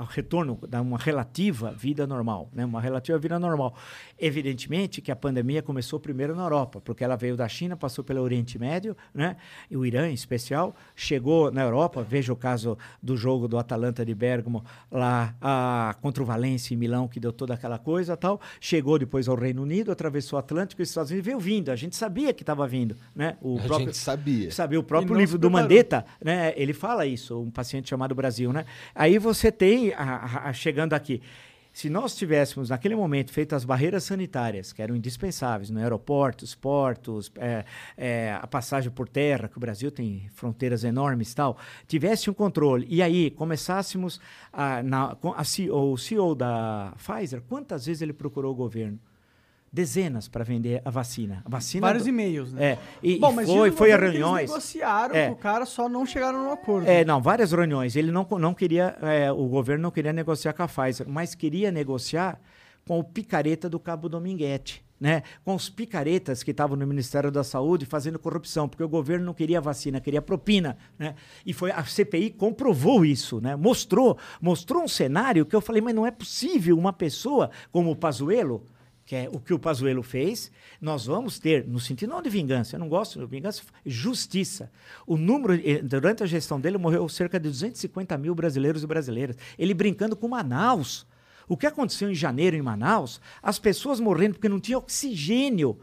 o 0.00 0.04
retorno 0.04 0.58
da 0.66 0.80
uma 0.80 0.96
relativa 0.96 1.70
vida 1.72 2.06
normal, 2.06 2.48
né? 2.54 2.64
Uma 2.64 2.80
relativa 2.80 3.18
vida 3.18 3.38
normal. 3.38 3.74
Evidentemente 4.18 5.02
que 5.02 5.12
a 5.12 5.16
pandemia 5.16 5.62
começou 5.62 6.00
primeiro 6.00 6.34
na 6.34 6.42
Europa, 6.44 6.80
porque 6.80 7.04
ela 7.04 7.16
veio 7.16 7.36
da 7.36 7.46
China, 7.46 7.76
passou 7.76 8.02
pelo 8.02 8.22
Oriente 8.22 8.58
Médio, 8.58 8.96
né? 9.12 9.36
E 9.70 9.76
o 9.76 9.84
Irã, 9.84 10.08
em 10.08 10.14
especial, 10.14 10.74
chegou 10.96 11.50
na 11.50 11.62
Europa. 11.62 12.02
Veja 12.02 12.32
o 12.32 12.36
caso 12.36 12.78
do 13.02 13.16
jogo 13.16 13.49
do 13.50 13.58
Atalanta 13.58 14.04
de 14.06 14.14
Bergamo 14.14 14.64
lá 14.90 15.34
a, 15.40 15.94
contra 16.00 16.22
o 16.22 16.26
Valência 16.26 16.72
em 16.72 16.76
Milão, 16.78 17.06
que 17.06 17.20
deu 17.20 17.32
toda 17.32 17.52
aquela 17.52 17.78
coisa 17.78 18.16
tal. 18.16 18.40
Chegou 18.60 18.98
depois 18.98 19.28
ao 19.28 19.36
Reino 19.36 19.62
Unido, 19.62 19.92
atravessou 19.92 20.38
o 20.38 20.40
Atlântico 20.40 20.80
e 20.80 20.84
os 20.84 20.88
Estados 20.88 21.10
Unidos 21.10 21.26
veio 21.26 21.38
vindo. 21.38 21.70
A 21.70 21.76
gente 21.76 21.94
sabia 21.96 22.32
que 22.32 22.42
estava 22.42 22.66
vindo, 22.66 22.96
né? 23.14 23.36
O 23.42 23.58
A 23.58 23.78
gente 23.78 23.96
sabia. 23.98 24.50
Sabia, 24.50 24.80
o 24.80 24.82
próprio 24.82 25.14
livro 25.14 25.36
do. 25.36 25.50
Mandetta, 25.50 26.06
né? 26.24 26.54
Ele 26.56 26.72
fala 26.72 27.04
isso, 27.04 27.38
um 27.40 27.50
paciente 27.50 27.88
chamado 27.90 28.14
Brasil, 28.14 28.52
né? 28.52 28.64
Aí 28.94 29.18
você 29.18 29.50
tem, 29.52 29.92
a- 29.94 30.44
a- 30.44 30.52
chegando 30.52 30.94
aqui, 30.94 31.20
se 31.80 31.88
nós 31.88 32.14
tivéssemos 32.14 32.68
naquele 32.68 32.94
momento 32.94 33.32
feito 33.32 33.54
as 33.54 33.64
barreiras 33.64 34.04
sanitárias, 34.04 34.70
que 34.70 34.82
eram 34.82 34.94
indispensáveis, 34.94 35.70
no 35.70 35.80
aeroportos, 35.80 36.54
portos, 36.54 37.32
é, 37.36 37.64
é, 37.96 38.38
a 38.38 38.46
passagem 38.46 38.90
por 38.90 39.08
terra, 39.08 39.48
que 39.48 39.56
o 39.56 39.60
Brasil 39.60 39.90
tem 39.90 40.28
fronteiras 40.34 40.84
enormes 40.84 41.32
e 41.32 41.36
tal, 41.36 41.56
tivesse 41.88 42.28
um 42.28 42.34
controle, 42.34 42.86
e 42.86 43.00
aí 43.00 43.30
começássemos, 43.30 44.20
a, 44.52 44.82
na, 44.82 45.16
a 45.34 45.42
CEO, 45.42 45.92
o 45.94 45.96
CEO 45.96 46.34
da 46.34 46.92
Pfizer, 46.98 47.40
quantas 47.48 47.86
vezes 47.86 48.02
ele 48.02 48.12
procurou 48.12 48.52
o 48.52 48.54
governo? 48.54 48.98
Dezenas 49.72 50.26
para 50.26 50.42
vender 50.42 50.82
a 50.84 50.90
vacina. 50.90 51.42
A 51.44 51.48
vacina 51.48 51.86
Vários 51.86 52.02
do- 52.04 52.08
e-mails, 52.08 52.52
né? 52.52 52.72
É, 52.72 52.78
e, 53.02 53.18
Bom, 53.20 53.30
mas 53.32 53.46
foi, 53.48 53.70
foi 53.70 53.92
a 53.92 53.98
que 53.98 54.04
eles 54.04 54.12
reuniões. 54.18 54.50
negociaram 54.50 55.14
É. 55.14 55.26
com 55.28 55.32
o 55.34 55.36
cara, 55.36 55.64
só 55.64 55.88
não 55.88 56.04
chegaram 56.04 56.42
num 56.42 56.50
acordo. 56.50 56.88
É, 56.88 57.04
não, 57.04 57.22
várias 57.22 57.52
reuniões. 57.52 57.94
Ele 57.94 58.10
não, 58.10 58.26
não 58.38 58.52
queria, 58.52 58.96
é, 59.00 59.30
o 59.30 59.46
governo 59.46 59.82
não 59.84 59.90
queria 59.92 60.12
negociar 60.12 60.52
com 60.54 60.62
a 60.64 60.66
Pfizer, 60.68 61.08
mas 61.08 61.36
queria 61.36 61.70
negociar 61.70 62.40
com 62.84 62.98
o 62.98 63.04
picareta 63.04 63.68
do 63.68 63.78
Cabo 63.78 64.08
Dominguete. 64.08 64.84
Né, 65.00 65.22
com 65.42 65.54
os 65.54 65.70
picaretas 65.70 66.42
que 66.42 66.50
estavam 66.50 66.76
no 66.76 66.86
Ministério 66.86 67.30
da 67.30 67.42
Saúde 67.42 67.86
fazendo 67.86 68.18
corrupção, 68.18 68.68
porque 68.68 68.84
o 68.84 68.88
governo 68.88 69.24
não 69.24 69.32
queria 69.32 69.58
vacina, 69.58 69.98
queria 69.98 70.20
propina. 70.20 70.76
Né? 70.98 71.14
E 71.46 71.54
foi 71.54 71.70
a 71.70 71.82
CPI 71.82 72.28
comprovou 72.32 73.02
isso, 73.02 73.40
né? 73.40 73.56
mostrou, 73.56 74.18
mostrou 74.42 74.82
um 74.82 74.88
cenário 74.88 75.46
que 75.46 75.56
eu 75.56 75.60
falei, 75.62 75.80
mas 75.80 75.94
não 75.94 76.04
é 76.06 76.10
possível 76.10 76.76
uma 76.76 76.92
pessoa 76.92 77.50
como 77.72 77.90
o 77.90 77.96
Pazuello, 77.96 78.62
que 79.10 79.16
é 79.16 79.28
o 79.28 79.40
que 79.40 79.52
o 79.52 79.58
Pazuello 79.58 80.04
fez, 80.04 80.52
nós 80.80 81.04
vamos 81.04 81.36
ter, 81.36 81.66
no 81.66 81.80
sentido 81.80 82.10
não 82.10 82.22
de 82.22 82.30
vingança, 82.30 82.76
eu 82.76 82.78
não 82.78 82.88
gosto 82.88 83.18
de 83.18 83.26
vingança, 83.26 83.60
justiça. 83.84 84.70
O 85.04 85.16
número, 85.16 85.54
eh, 85.54 85.82
durante 85.82 86.22
a 86.22 86.26
gestão 86.26 86.60
dele, 86.60 86.78
morreu 86.78 87.08
cerca 87.08 87.40
de 87.40 87.48
250 87.48 88.16
mil 88.16 88.36
brasileiros 88.36 88.84
e 88.84 88.86
brasileiras. 88.86 89.36
Ele 89.58 89.74
brincando 89.74 90.14
com 90.14 90.28
Manaus. 90.28 91.08
O 91.48 91.56
que 91.56 91.66
aconteceu 91.66 92.08
em 92.08 92.14
janeiro 92.14 92.54
em 92.54 92.62
Manaus? 92.62 93.20
As 93.42 93.58
pessoas 93.58 93.98
morrendo 93.98 94.34
porque 94.34 94.48
não 94.48 94.60
tinha 94.60 94.78
oxigênio. 94.78 95.76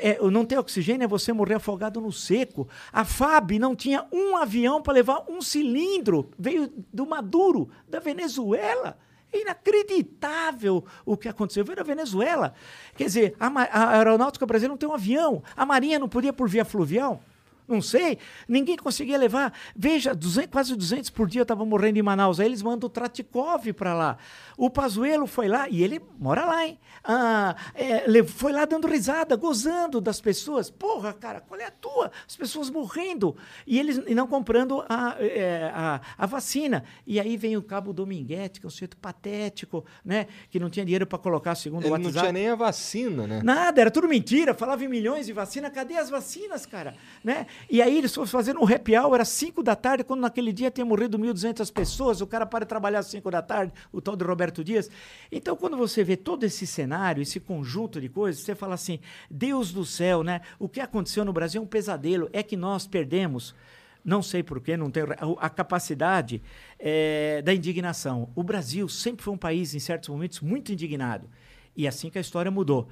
É, 0.00 0.18
não 0.30 0.46
ter 0.46 0.58
oxigênio 0.58 1.04
é 1.04 1.06
você 1.06 1.34
morrer 1.34 1.56
afogado 1.56 2.00
no 2.00 2.10
seco. 2.10 2.66
A 2.90 3.04
FAB 3.04 3.58
não 3.58 3.76
tinha 3.76 4.06
um 4.10 4.38
avião 4.38 4.80
para 4.80 4.94
levar 4.94 5.26
um 5.28 5.42
cilindro. 5.42 6.30
Veio 6.38 6.72
do 6.90 7.04
Maduro, 7.04 7.68
da 7.86 8.00
Venezuela. 8.00 8.96
É 9.34 9.40
inacreditável 9.40 10.84
o 11.04 11.16
que 11.16 11.28
aconteceu. 11.28 11.64
Veio 11.64 11.76
da 11.76 11.82
Venezuela. 11.82 12.54
Quer 12.96 13.04
dizer, 13.04 13.34
a, 13.40 13.48
a 13.48 13.96
aeronáutica 13.96 14.46
brasileira 14.46 14.70
não 14.72 14.78
tem 14.78 14.88
um 14.88 14.94
avião. 14.94 15.42
A 15.56 15.66
Marinha 15.66 15.98
não 15.98 16.08
podia 16.08 16.32
por 16.32 16.48
via 16.48 16.64
fluvial. 16.64 17.20
Não 17.66 17.80
sei, 17.80 18.18
ninguém 18.46 18.76
conseguia 18.76 19.16
levar. 19.16 19.52
Veja, 19.74 20.14
200, 20.14 20.50
quase 20.50 20.76
200 20.76 21.08
por 21.10 21.26
dia 21.26 21.42
estavam 21.42 21.64
morrendo 21.64 21.98
em 21.98 22.02
Manaus. 22.02 22.38
Aí 22.38 22.46
eles 22.46 22.62
mandam 22.62 22.86
o 22.86 22.90
Tratikov 22.90 23.72
para 23.72 23.94
lá. 23.94 24.18
O 24.56 24.70
Pazuello 24.70 25.26
foi 25.26 25.48
lá, 25.48 25.68
e 25.68 25.82
ele 25.82 26.00
mora 26.18 26.44
lá, 26.44 26.66
hein? 26.66 26.78
Ah, 27.02 27.54
é, 27.74 28.22
foi 28.24 28.52
lá 28.52 28.64
dando 28.64 28.86
risada, 28.86 29.36
gozando 29.36 30.00
das 30.00 30.20
pessoas. 30.20 30.70
Porra, 30.70 31.12
cara, 31.12 31.40
qual 31.40 31.60
é 31.60 31.66
a 31.66 31.70
tua? 31.70 32.10
As 32.26 32.36
pessoas 32.36 32.70
morrendo. 32.70 33.36
E 33.66 33.78
eles 33.78 33.98
não 34.14 34.26
comprando 34.26 34.84
a, 34.88 35.16
é, 35.18 35.70
a, 35.74 36.00
a 36.16 36.26
vacina. 36.26 36.84
E 37.06 37.20
aí 37.20 37.36
vem 37.36 37.56
o 37.56 37.62
Cabo 37.62 37.92
Dominguete, 37.92 38.60
que 38.60 38.66
é 38.66 38.68
um 38.68 38.70
sujeito 38.70 38.96
patético, 38.96 39.84
né? 40.04 40.26
Que 40.50 40.58
não 40.58 40.70
tinha 40.70 40.84
dinheiro 40.84 41.06
para 41.06 41.18
colocar, 41.18 41.54
segundo 41.54 41.82
o 41.82 41.86
Ele 41.86 41.90
não 41.90 41.96
WhatsApp. 42.04 42.20
tinha 42.20 42.32
nem 42.32 42.48
a 42.48 42.54
vacina, 42.54 43.26
né? 43.26 43.40
Nada, 43.42 43.80
era 43.80 43.90
tudo 43.90 44.08
mentira. 44.08 44.54
Falava 44.54 44.84
em 44.84 44.88
milhões 44.88 45.26
de 45.26 45.32
vacina. 45.32 45.70
Cadê 45.70 45.96
as 45.96 46.08
vacinas, 46.08 46.64
cara? 46.64 46.94
Né? 47.22 47.46
E 47.68 47.82
aí 47.82 47.98
eles 47.98 48.14
foram 48.14 48.28
fazendo 48.28 48.60
um 48.62 48.66
happy 48.66 48.96
hour, 48.96 49.14
era 49.14 49.24
5 49.24 49.62
da 49.62 49.76
tarde, 49.76 50.04
quando 50.04 50.20
naquele 50.20 50.52
dia 50.52 50.70
tinha 50.70 50.84
morrido 50.84 51.18
1.200 51.18 51.72
pessoas, 51.72 52.20
o 52.20 52.26
cara 52.26 52.46
para 52.46 52.64
de 52.64 52.68
trabalhar 52.68 53.00
às 53.00 53.06
5 53.06 53.30
da 53.30 53.42
tarde, 53.42 53.72
o 53.92 54.00
tal 54.00 54.16
de 54.16 54.24
Roberto 54.24 54.43
Dias. 54.52 54.90
Então, 55.30 55.56
quando 55.56 55.76
você 55.76 56.04
vê 56.04 56.16
todo 56.16 56.44
esse 56.44 56.66
cenário, 56.66 57.22
esse 57.22 57.40
conjunto 57.40 58.00
de 58.00 58.08
coisas, 58.08 58.42
você 58.42 58.54
fala 58.54 58.74
assim, 58.74 58.98
Deus 59.30 59.72
do 59.72 59.84
céu, 59.84 60.22
né? 60.22 60.40
O 60.58 60.68
que 60.68 60.80
aconteceu 60.80 61.24
no 61.24 61.32
Brasil 61.32 61.60
é 61.60 61.64
um 61.64 61.66
pesadelo. 61.66 62.28
É 62.32 62.42
que 62.42 62.56
nós 62.56 62.86
perdemos 62.86 63.54
não 64.04 64.22
sei 64.22 64.42
porquê, 64.42 64.76
não 64.76 64.90
tenho 64.90 65.06
a, 65.38 65.48
capacidade 65.48 66.42
eh, 66.78 67.40
da 67.42 67.54
indignação. 67.54 68.28
O 68.34 68.42
Brasil 68.42 68.86
sempre 68.86 69.24
foi 69.24 69.32
um 69.32 69.38
país, 69.38 69.74
em 69.74 69.78
certos 69.78 70.10
momentos, 70.10 70.40
muito 70.40 70.70
indignado. 70.70 71.26
E 71.74 71.86
é 71.86 71.88
assim 71.88 72.10
que 72.10 72.18
a 72.18 72.20
história 72.20 72.50
mudou. 72.50 72.86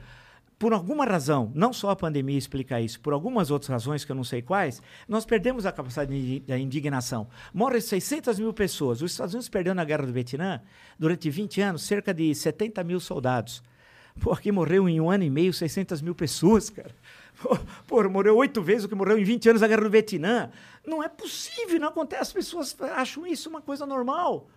Por 0.62 0.72
alguma 0.72 1.04
razão, 1.04 1.50
não 1.56 1.72
só 1.72 1.90
a 1.90 1.96
pandemia 1.96 2.38
explica 2.38 2.80
isso, 2.80 3.00
por 3.00 3.12
algumas 3.12 3.50
outras 3.50 3.68
razões 3.68 4.04
que 4.04 4.12
eu 4.12 4.14
não 4.14 4.22
sei 4.22 4.40
quais, 4.40 4.80
nós 5.08 5.24
perdemos 5.24 5.66
a 5.66 5.72
capacidade 5.72 6.12
de- 6.24 6.38
da 6.38 6.56
indignação. 6.56 7.26
Morrem 7.52 7.80
600 7.80 8.38
mil 8.38 8.52
pessoas. 8.52 9.02
Os 9.02 9.10
Estados 9.10 9.34
Unidos 9.34 9.48
perdeu 9.48 9.74
na 9.74 9.84
Guerra 9.84 10.06
do 10.06 10.12
Vietnã, 10.12 10.62
durante 10.96 11.28
20 11.28 11.60
anos, 11.60 11.82
cerca 11.82 12.14
de 12.14 12.32
70 12.32 12.84
mil 12.84 13.00
soldados. 13.00 13.60
Pô, 14.20 14.30
aqui 14.30 14.52
morreu 14.52 14.88
em 14.88 15.00
um 15.00 15.10
ano 15.10 15.24
e 15.24 15.30
meio 15.30 15.52
600 15.52 16.00
mil 16.00 16.14
pessoas, 16.14 16.70
cara. 16.70 16.94
Pô, 17.88 18.08
morreu 18.08 18.36
oito 18.36 18.62
vezes 18.62 18.84
o 18.84 18.88
que 18.88 18.94
morreu 18.94 19.18
em 19.18 19.24
20 19.24 19.48
anos 19.48 19.62
na 19.62 19.66
Guerra 19.66 19.82
do 19.82 19.90
Vietnã. 19.90 20.48
Não 20.86 21.02
é 21.02 21.08
possível, 21.08 21.80
não 21.80 21.88
acontece. 21.88 22.22
As 22.22 22.32
pessoas 22.32 22.76
acham 22.94 23.26
isso 23.26 23.48
uma 23.48 23.60
coisa 23.60 23.84
normal. 23.84 24.48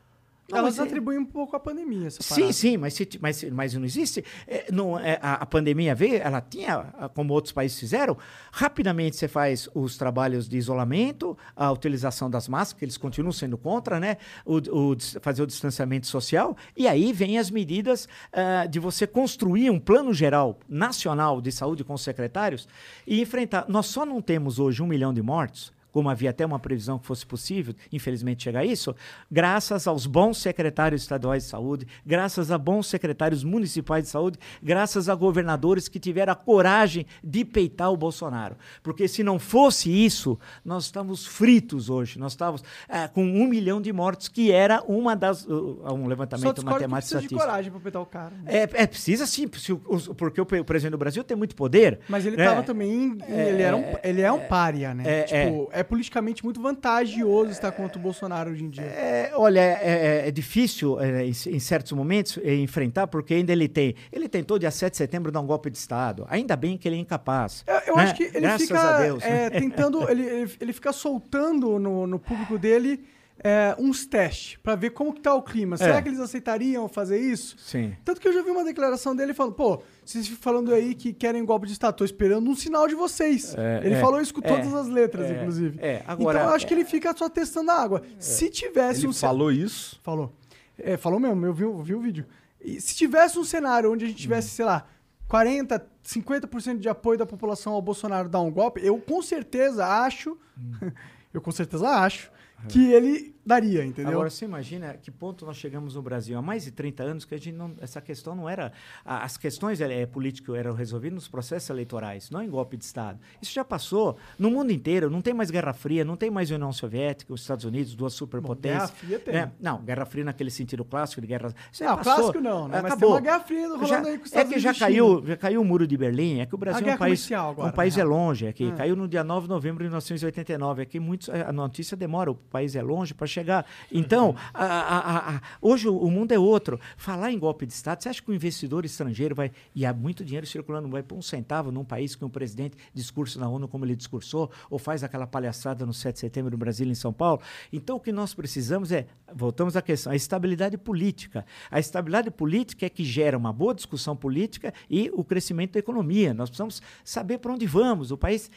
Não, 0.49 0.59
Elas 0.59 0.77
é- 0.77 0.83
atribuem 0.83 1.17
um 1.17 1.25
pouco 1.25 1.55
à 1.55 1.59
pandemia, 1.59 2.07
essa 2.07 2.21
Sim, 2.21 2.35
parada. 2.35 2.53
sim, 2.53 2.77
mas, 2.77 2.93
se- 2.93 3.19
mas, 3.19 3.43
mas 3.45 3.73
não 3.73 3.83
existe. 3.83 4.23
é, 4.47 4.71
não, 4.71 4.97
é, 4.99 5.17
a, 5.21 5.33
a 5.35 5.45
pandemia 5.45 5.95
veio, 5.95 6.17
ela 6.17 6.39
tinha, 6.39 6.83
como 7.15 7.33
outros 7.33 7.51
países 7.51 7.79
fizeram, 7.79 8.15
rapidamente 8.51 9.15
você 9.15 9.27
faz 9.27 9.67
os 9.73 9.97
trabalhos 9.97 10.47
de 10.47 10.55
isolamento, 10.57 11.35
a 11.55 11.71
utilização 11.71 12.29
das 12.29 12.47
máscaras, 12.47 12.77
que 12.79 12.85
eles 12.85 12.97
continuam 12.97 13.31
sendo 13.31 13.57
contra, 13.57 13.99
né? 13.99 14.17
O, 14.45 14.57
o 14.91 14.97
fazer 15.21 15.41
o 15.41 15.47
distanciamento 15.47 16.05
social, 16.07 16.55
e 16.77 16.87
aí 16.87 17.11
vem 17.11 17.37
as 17.39 17.49
medidas 17.49 18.07
ah, 18.31 18.65
de 18.67 18.79
você 18.79 19.07
construir 19.07 19.69
um 19.71 19.79
plano 19.79 20.13
geral 20.13 20.59
nacional 20.69 21.41
de 21.41 21.51
saúde 21.51 21.83
com 21.83 21.93
os 21.93 22.01
secretários 22.03 22.67
e 23.07 23.19
enfrentar. 23.21 23.65
Nós 23.67 23.87
só 23.87 24.05
não 24.05 24.21
temos 24.21 24.59
hoje 24.59 24.81
um 24.83 24.87
milhão 24.87 25.13
de 25.13 25.21
mortos 25.21 25.73
como 25.95 26.09
havia 26.09 26.31
até 26.31 26.45
uma 26.45 26.59
previsão 26.59 26.99
que 26.99 27.07
fosse 27.07 27.25
possível, 27.25 27.73
infelizmente 27.89 28.43
chegar 28.43 28.59
a 28.59 28.65
isso, 28.65 28.93
graças 29.31 29.87
aos 29.87 30.05
bons 30.05 30.37
secretários 30.39 31.03
estaduais 31.03 31.43
de 31.43 31.49
saúde, 31.49 31.87
graças 32.05 32.51
a 32.51 32.57
bons 32.57 32.87
secretários 32.87 33.45
municipais 33.45 34.03
de 34.03 34.09
saúde, 34.09 34.37
graças 34.61 35.07
a 35.07 35.15
governadores 35.15 35.87
que 35.87 35.97
tiveram 35.97 36.33
a 36.33 36.35
coragem 36.35 37.05
de 37.23 37.45
peitar 37.45 37.93
o 37.93 37.95
Bolsonaro. 37.95 38.57
Porque 38.83 39.07
se 39.07 39.23
não 39.23 39.39
fosse 39.39 39.89
isso, 39.89 40.37
nós 40.65 40.83
estávamos 40.83 41.25
fritos 41.25 41.89
hoje, 41.89 42.19
nós 42.19 42.33
estávamos 42.33 42.61
eh, 42.89 43.07
com 43.07 43.23
um 43.23 43.47
milhão 43.47 43.79
de 43.79 43.93
mortos, 43.93 44.27
que 44.27 44.51
era 44.51 44.83
uma 44.85 45.15
das, 45.15 45.45
uh, 45.45 45.79
um 45.93 46.07
levantamento 46.07 46.61
matemático 46.65 47.15
precisa 47.15 47.21
de 47.21 47.29
coragem 47.29 47.71
pra 47.71 47.79
peitar 47.79 48.01
o 48.01 48.05
cara. 48.05 48.35
né? 48.35 48.53
É, 48.53 48.69
é, 48.83 48.85
precisa 48.85 49.25
sim, 49.25 49.47
porque 49.47 50.41
o, 50.41 50.45
pre- 50.45 50.59
o 50.59 50.65
presidente 50.65 50.91
do 50.91 50.97
Brasil 50.97 51.23
tem 51.23 51.37
muito 51.37 51.55
poder. 51.55 52.01
Mas 52.09 52.25
ele 52.25 52.35
né? 52.35 52.43
tava 52.43 52.63
também. 52.63 53.17
ele, 53.29 53.61
era 53.61 53.77
um, 53.77 53.95
ele 54.03 54.21
é 54.21 54.29
um 54.29 54.41
pária, 54.41 54.93
né? 54.93 55.03
é, 55.05 55.23
tipo, 55.23 55.69
é, 55.71 55.84
politicamente 55.85 56.43
muito 56.43 56.61
vantajoso 56.61 57.51
estar 57.51 57.71
contra 57.71 57.97
o 57.97 58.01
Bolsonaro 58.01 58.51
hoje 58.51 58.63
em 58.63 58.69
dia. 58.69 58.83
É, 58.83 59.31
olha, 59.35 59.59
é, 59.59 60.23
é- 60.23 60.27
é 60.27 60.31
difícil 60.31 60.99
é, 60.99 61.25
em, 61.25 61.29
em 61.29 61.59
certos 61.59 61.91
momentos 61.93 62.37
é, 62.43 62.55
enfrentar, 62.55 63.07
porque 63.07 63.33
ainda 63.33 63.51
ele 63.51 63.67
tem. 63.67 63.95
Ele 64.11 64.27
tentou, 64.27 64.59
dia 64.59 64.71
7 64.71 64.91
de 64.91 64.97
setembro, 64.97 65.31
dar 65.31 65.39
um 65.41 65.45
golpe 65.47 65.69
de 65.69 65.77
Estado. 65.77 66.25
Ainda 66.29 66.55
bem 66.55 66.77
que 66.77 66.87
ele 66.87 66.95
é 66.97 66.99
incapaz. 66.99 67.63
Eu, 67.67 67.73
eu 67.87 67.95
né? 67.95 68.03
acho 68.03 68.15
que 68.15 68.23
ele 68.23 68.41
Graças 68.41 68.67
fica 68.67 68.79
a 68.79 69.01
Deus. 69.01 69.23
é, 69.23 69.49
né? 69.49 69.59
tentando, 69.59 70.09
ele, 70.09 70.23
ele, 70.23 70.51
ele 70.59 70.73
fica 70.73 70.91
soltando 70.91 71.79
no, 71.79 72.05
no 72.07 72.19
público 72.19 72.57
dele 72.57 73.03
é, 73.43 73.75
uns 73.77 74.05
testes 74.05 74.57
pra 74.63 74.75
ver 74.75 74.91
como 74.91 75.13
que 75.13 75.21
tá 75.21 75.33
o 75.33 75.41
clima. 75.41 75.77
Será 75.77 75.97
É. 75.97 76.01
que 76.01 76.07
eles 76.09 76.19
aceitariam 76.19 76.87
fazer 76.87 77.19
isso? 77.19 77.55
Sim. 77.59 77.95
Tanto 78.03 78.19
que 78.21 78.27
eu 78.27 78.33
já 78.33 78.41
vi 78.41 78.49
uma 78.49 78.63
declaração 78.63 79.15
dele 79.15 79.33
falando, 79.33 79.53
pô, 79.53 79.81
vocês 80.03 80.27
falando 80.27 80.73
aí 80.73 80.95
que 80.95 81.13
querem 81.13 81.43
golpe 81.45 81.67
de 81.67 81.73
Estado, 81.73 81.95
tô 81.95 82.05
esperando 82.05 82.49
um 82.49 82.55
sinal 82.55 82.87
de 82.87 82.95
vocês. 82.95 83.53
É, 83.57 83.81
ele 83.85 83.95
é, 83.95 83.99
falou 84.01 84.19
isso 84.21 84.33
com 84.33 84.41
é, 84.43 84.47
todas 84.47 84.73
as 84.73 84.87
letras, 84.87 85.29
é, 85.29 85.35
inclusive. 85.39 85.77
é, 85.81 86.03
agora- 86.07 86.39
então 86.39 86.49
eu 86.49 86.55
acho 86.55 86.65
que 86.65 86.73
ele 86.73 86.85
fica 86.85 87.15
só 87.15 87.27
testando 87.29 87.71
a 87.71 87.81
água. 87.81 88.01
Se 88.17 88.49
tivesse 88.49 89.01
Ele 89.01 89.07
um 89.07 89.13
falou 89.13 89.51
isso? 89.51 89.99
Falou. 90.01 90.33
É, 90.77 90.97
falou 90.97 91.19
mesmo, 91.19 91.45
eu 91.45 91.53
vi, 91.53 91.65
o- 91.65 91.77
vi 91.83 91.93
o 91.95 91.99
vídeo. 91.99 92.25
E 92.59 92.81
se 92.81 92.95
tivesse 92.95 93.37
um 93.37 93.43
cenário 93.43 93.91
onde 93.91 94.05
a 94.05 94.07
gente 94.07 94.17
tivesse, 94.21 94.49
sei 94.49 94.65
lá, 94.65 94.85
40, 95.27 95.85
50% 96.03 96.79
de 96.79 96.87
apoio 96.89 97.17
da 97.17 97.25
população 97.25 97.73
ao 97.73 97.81
Bolsonaro 97.81 98.27
dar 98.29 98.39
um 98.41 98.51
golpe, 98.51 98.79
eu 98.83 98.97
com 98.99 99.21
certeza 99.21 99.85
acho, 99.85 100.37
eu 101.33 101.41
com 101.41 101.51
certeza 101.51 101.87
acho, 101.89 102.31
que 102.67 102.91
ele 102.91 103.34
daria, 103.45 103.85
entendeu? 103.85 104.11
Agora, 104.13 104.29
você 104.29 104.45
imagina 104.45 104.93
que 104.95 105.11
ponto 105.11 105.45
nós 105.45 105.57
chegamos 105.57 105.95
no 105.95 106.01
Brasil 106.01 106.37
há 106.37 106.41
mais 106.41 106.63
de 106.65 106.71
30 106.71 107.03
anos 107.03 107.25
que 107.25 107.35
a 107.35 107.37
gente 107.37 107.51
não, 107.55 107.73
essa 107.79 108.01
questão 108.01 108.35
não 108.35 108.49
era. 108.49 108.71
a- 109.05 109.23
As 109.25 109.37
questões 109.37 109.79
é, 109.81 110.05
políticas 110.05 110.55
eram 110.55 110.73
resolvidas 110.73 111.15
nos 111.15 111.27
processos 111.27 111.69
eleitorais, 111.69 112.29
não 112.29 112.41
em 112.41 112.49
golpe 112.49 112.75
de 112.77 112.83
Estado. 112.85 113.19
Isso 113.41 113.53
já 113.53 113.63
passou 113.63 114.17
no 114.37 114.49
mundo 114.49 114.71
inteiro. 114.71 115.09
Não 115.09 115.21
tem 115.21 115.33
mais 115.33 115.49
Guerra 115.51 115.73
Fria, 115.73 116.03
não 116.05 116.15
tem 116.15 116.29
mais 116.31 116.49
União 116.51 116.71
Soviética, 116.71 117.33
os 117.33 117.41
Estados 117.41 117.65
Unidos, 117.65 117.95
duas 117.95 118.13
superpotências. 118.13 118.89
Guerra 118.91 118.93
Fria 118.97 119.19
tem. 119.19 119.33
né? 119.33 119.51
Não, 119.59 119.81
Guerra 119.83 120.05
Fria 120.05 120.23
naquele 120.25 120.49
sentido 120.51 120.83
clássico 120.85 121.21
de 121.21 121.27
guerra. 121.27 121.53
Isso 121.71 121.83
Não, 121.83 121.95
passou. 121.97 122.15
clássico 122.15 122.39
não, 122.41 122.67
né? 122.67 122.81
Mas 122.81 122.83
tem 122.83 122.91
Acabou. 122.93 123.09
uma 123.11 123.21
Guerra 123.21 123.39
Fria 123.41 123.67
rolando 123.67 123.87
Já- 123.87 123.97
aí 123.99 124.17
com 124.17 124.23
os 124.25 124.33
É 124.33 124.35
Estados 124.41 124.53
que 124.53 124.59
já 124.59 124.69
Unidos 124.69 124.79
caiu, 124.79 125.23
já 125.25 125.37
caiu 125.37 125.61
o 125.61 125.65
muro 125.65 125.85
de 125.87 125.97
Berlim, 125.97 126.39
é 126.39 126.45
que 126.45 126.55
o 126.55 126.57
Brasil 126.57 126.87
é 126.87 126.93
um 126.95 126.97
país, 126.97 127.31
agora, 127.31 127.69
um 127.69 127.71
país 127.71 127.95
na 127.95 128.01
é 128.01 128.05
longe, 128.05 128.47
aqui. 128.47 128.69
Ah. 128.71 128.75
Caiu 128.75 128.95
no 128.95 129.07
dia 129.07 129.23
9 129.23 129.43
de 129.47 129.49
novembro 129.49 129.83
de 129.83 129.89
1989. 129.89 130.81
Aqui 130.81 130.99
muitos, 130.99 131.29
a 131.29 131.51
notícia 131.51 131.95
demora, 131.95 132.31
o 132.31 132.35
país 132.35 132.75
é 132.75 132.81
longe 132.81 133.13
para 133.13 133.27
chegar. 133.35 133.65
Então, 133.91 134.35
a- 134.53 134.65
a- 134.65 135.35
a- 135.35 135.41
hoje 135.61 135.87
o, 135.87 136.09
mundo 136.09 136.31
é 136.31 136.39
outro. 136.39 136.79
Falar 136.97 137.31
em 137.31 137.37
golpe 137.39 137.65
de 137.65 137.73
Estado, 137.73 138.01
você 138.01 138.09
acha 138.09 138.21
que 138.21 138.31
o 138.31 138.33
investidor 138.33 138.85
estrangeiro 138.85 139.35
vai. 139.35 139.51
E 139.73 139.85
há 139.85 139.93
muito 139.93 140.23
dinheiro 140.23 140.47
circulando, 140.47 140.87
vai 140.89 141.03
pôr 141.03 141.17
um 141.17 141.21
centavo 141.21 141.71
num 141.71 141.83
país 141.83 142.15
que 142.15 142.23
um 142.23 142.29
presidente 142.29 142.77
discursa 142.93 143.39
na 143.39 143.47
ONU 143.49 143.67
como 143.67 143.85
ele 143.85 143.95
discursou, 143.95 144.49
ou 144.69 144.79
faz 144.79 145.03
aquela 145.03 145.27
palhaçada 145.27 145.85
no 145.85 145.93
7 145.93 146.13
de 146.15 146.19
setembro 146.21 146.51
no 146.51 146.57
Brasil 146.57 146.87
em 146.87 146.95
São 146.95 147.11
Paulo? 147.11 147.41
Então, 147.71 147.97
o 147.97 147.99
que 147.99 148.11
nós 148.11 148.33
precisamos 148.33 148.91
é, 148.91 149.05
voltamos 149.33 149.75
à 149.75 149.81
questão, 149.81 150.11
a 150.13 150.15
estabilidade 150.15 150.77
política. 150.77 151.45
A 151.69 151.79
estabilidade 151.79 152.31
política 152.31 152.85
é 152.85 152.89
que 152.89 153.03
gera 153.03 153.37
uma 153.37 153.51
boa 153.51 153.73
discussão 153.75 154.15
política 154.15 154.73
e 154.89 155.11
o 155.13 155.23
crescimento 155.23 155.73
da 155.73 155.79
economia. 155.79 156.33
Nós 156.33 156.49
precisamos 156.49 156.81
saber 157.03 157.37
para 157.39 157.51
onde 157.51 157.65
vamos. 157.65 158.11
O 158.11 158.17
país 158.17 158.49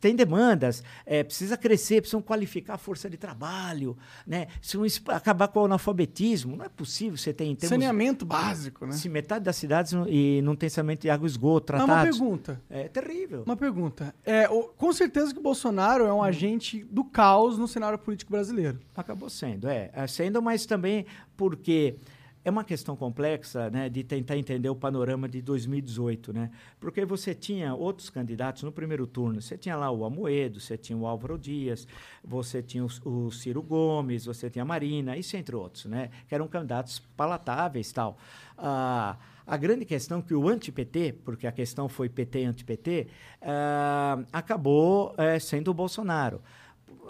tem 0.00 0.14
demandas, 0.14 0.82
é, 1.04 1.22
precisa 1.24 1.56
crescer, 1.56 2.00
precisam 2.00 2.22
qualificar 2.22 2.74
a 2.74 2.78
força 2.78 3.10
de 3.10 3.16
trabalho, 3.16 3.96
né? 4.26 4.46
Es- 4.84 5.02
acabar 5.08 5.48
com 5.48 5.60
o 5.60 5.64
analfabetismo, 5.64 6.56
não 6.56 6.64
é 6.64 6.68
possível 6.68 7.16
você 7.16 7.32
ter 7.32 7.44
termos 7.56 7.68
Saneamento 7.68 8.24
básico, 8.24 8.86
né? 8.86 8.92
se 8.92 9.08
metade 9.08 9.44
das 9.44 9.56
cidades 9.56 9.92
não- 9.92 10.08
e 10.08 10.40
não 10.42 10.54
tem 10.54 10.68
saneamento 10.68 11.02
de 11.02 11.10
água 11.10 11.26
e 11.26 11.30
esgoto 11.30 11.66
tratados. 11.66 11.92
uma 11.92 12.02
pergunta. 12.02 12.60
É 12.70 12.88
terrível. 12.88 13.42
Uma 13.44 13.56
pergunta. 13.56 14.14
É, 14.24 14.48
o- 14.48 14.64
com 14.64 14.92
certeza 14.92 15.32
que 15.32 15.38
o 15.40 15.42
Bolsonaro 15.42 16.04
é 16.04 16.12
um 16.12 16.22
agente 16.22 16.84
do 16.90 17.04
caos 17.04 17.58
no 17.58 17.66
cenário 17.66 17.98
político 17.98 18.30
brasileiro. 18.30 18.78
Acabou 18.96 19.28
sendo, 19.28 19.68
é. 19.68 19.90
é, 19.92 20.06
Sendo, 20.06 20.40
mas 20.40 20.64
também 20.66 21.06
porque 21.36 21.96
é 22.44 22.50
uma 22.50 22.64
questão 22.64 22.96
complexa 22.96 23.70
né, 23.70 23.88
de 23.88 24.02
tentar 24.02 24.36
entender 24.36 24.68
o 24.68 24.74
panorama 24.74 25.28
de 25.28 25.40
2018, 25.40 26.32
né? 26.32 26.50
Porque 26.80 27.04
você 27.04 27.34
tinha 27.34 27.74
outros 27.74 28.10
candidatos 28.10 28.64
no 28.64 28.72
primeiro 28.72 29.06
turno. 29.06 29.40
Você 29.40 29.56
tinha 29.56 29.76
lá 29.76 29.90
o 29.90 30.04
Amoedo, 30.04 30.58
você 30.58 30.76
tinha 30.76 30.96
o 30.98 31.06
Álvaro 31.06 31.38
Dias, 31.38 31.86
você 32.24 32.60
tinha 32.60 32.84
o, 32.84 32.88
o 33.04 33.30
Ciro 33.30 33.62
Gomes, 33.62 34.24
você 34.24 34.50
tinha 34.50 34.62
a 34.62 34.66
Marina, 34.66 35.16
isso 35.16 35.36
entre 35.36 35.54
outros, 35.54 35.84
né? 35.84 36.10
Que 36.28 36.34
eram 36.34 36.48
candidatos 36.48 36.98
palatáveis 37.16 37.92
tal. 37.92 38.18
Ah, 38.58 39.16
a 39.46 39.56
grande 39.56 39.84
questão 39.84 40.18
é 40.18 40.22
que 40.22 40.34
o 40.34 40.48
anti-PT, 40.48 41.20
porque 41.24 41.46
a 41.46 41.52
questão 41.52 41.88
foi 41.88 42.08
PT 42.08 42.44
anti-PT, 42.44 43.06
ah, 43.40 44.18
acabou 44.32 45.14
eh, 45.16 45.38
sendo 45.38 45.70
o 45.70 45.74
Bolsonaro. 45.74 46.40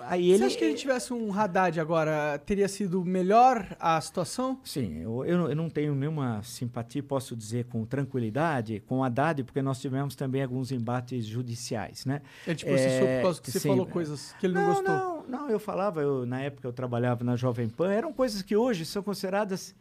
Aí 0.00 0.28
Você 0.28 0.34
ele, 0.34 0.44
acha 0.44 0.59
que 0.59 0.68
gente 0.68 0.80
tivesse 0.80 1.12
um 1.12 1.32
Haddad 1.32 1.78
agora, 1.78 2.38
teria 2.44 2.68
sido 2.68 3.04
melhor 3.04 3.76
a 3.78 4.00
situação? 4.00 4.59
Sim, 4.64 5.00
eu, 5.02 5.24
eu, 5.24 5.38
não- 5.38 5.48
eu 5.48 5.56
não 5.56 5.70
tenho 5.70 5.94
nenhuma 5.94 6.42
simpatia, 6.42 7.02
posso 7.02 7.36
dizer 7.36 7.66
com 7.66 7.84
tranquilidade, 7.84 8.80
com 8.80 8.98
o 8.98 9.04
Haddad, 9.04 9.44
porque 9.44 9.62
nós 9.62 9.80
tivemos 9.80 10.16
também 10.16 10.42
alguns 10.42 10.72
embates 10.72 11.24
judiciais, 11.24 12.04
né? 12.04 12.20
Ele 12.46 12.56
te 12.56 12.64
processou 12.66 13.06
por 13.06 13.22
causa 13.22 13.40
que 13.42 13.50
você 13.50 13.60
sim. 13.60 13.68
falou 13.68 13.86
coisas 13.86 14.34
que 14.40 14.46
ele 14.46 14.54
não, 14.54 14.66
gostou. 14.66 14.84
Não, 14.84 15.24
não, 15.28 15.50
eu 15.50 15.59
falava, 15.60 16.00
eu, 16.02 16.26
na 16.26 16.40
época 16.40 16.66
eu 16.66 16.72
trabalhava 16.72 17.22
na 17.22 17.36
Jovem 17.36 17.68
Pan, 17.68 17.92
eram 17.92 18.12
coisas 18.12 18.42
que 18.42 18.56
hoje 18.56 18.84
são 18.84 19.02
consideradas 19.02 19.74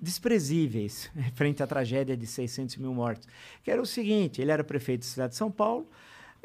desprezíveis 0.00 1.10
frente 1.34 1.62
à 1.62 1.66
tragédia 1.66 2.16
de 2.16 2.26
600 2.26 2.76
mil 2.76 2.94
mortos. 2.94 3.28
Que 3.62 3.70
era 3.70 3.80
o 3.80 3.86
seguinte, 3.86 4.40
ele 4.40 4.50
era 4.50 4.64
prefeito 4.64 5.00
da 5.02 5.06
cidade 5.06 5.30
de 5.32 5.36
São 5.36 5.50
Paulo, 5.50 5.86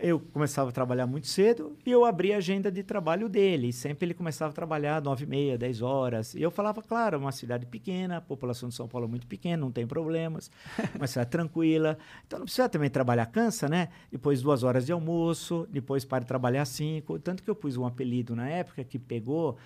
eu 0.01 0.19
começava 0.19 0.69
a 0.69 0.73
trabalhar 0.73 1.05
muito 1.05 1.27
cedo 1.27 1.77
e 1.85 1.91
eu 1.91 2.03
abria 2.03 2.35
a 2.35 2.37
agenda 2.39 2.71
de 2.71 2.81
trabalho 2.81 3.29
dele. 3.29 3.67
E 3.67 3.73
sempre 3.73 4.05
ele 4.05 4.13
começava 4.13 4.51
a 4.51 4.53
trabalhar 4.53 5.01
nove 5.01 5.25
e 5.25 5.27
meia, 5.27 5.57
dez 5.57 5.81
horas. 5.81 6.33
E 6.33 6.41
eu 6.41 6.49
falava, 6.49 6.81
claro, 6.81 7.15
é 7.15 7.19
uma 7.19 7.31
cidade 7.31 7.65
pequena, 7.65 8.17
a 8.17 8.21
população 8.21 8.67
de 8.69 8.75
São 8.75 8.87
Paulo 8.87 9.05
é 9.05 9.09
muito 9.09 9.27
pequena, 9.27 9.57
não 9.57 9.71
tem 9.71 9.85
problemas, 9.85 10.49
uma 10.95 11.05
cidade 11.07 11.29
tranquila. 11.29 11.97
Então 12.25 12.39
não 12.39 12.45
precisa 12.45 12.67
também 12.67 12.89
trabalhar, 12.89 13.27
cansa, 13.27 13.69
né? 13.69 13.89
Depois 14.11 14.41
duas 14.41 14.63
horas 14.63 14.85
de 14.85 14.91
almoço, 14.91 15.67
depois 15.69 16.03
para 16.03 16.21
de 16.21 16.25
trabalhar 16.25 16.65
cinco. 16.65 17.19
Tanto 17.19 17.43
que 17.43 17.49
eu 17.49 17.55
pus 17.55 17.77
um 17.77 17.85
apelido 17.85 18.35
na 18.35 18.49
época 18.49 18.83
que 18.83 18.97
pegou, 18.97 19.57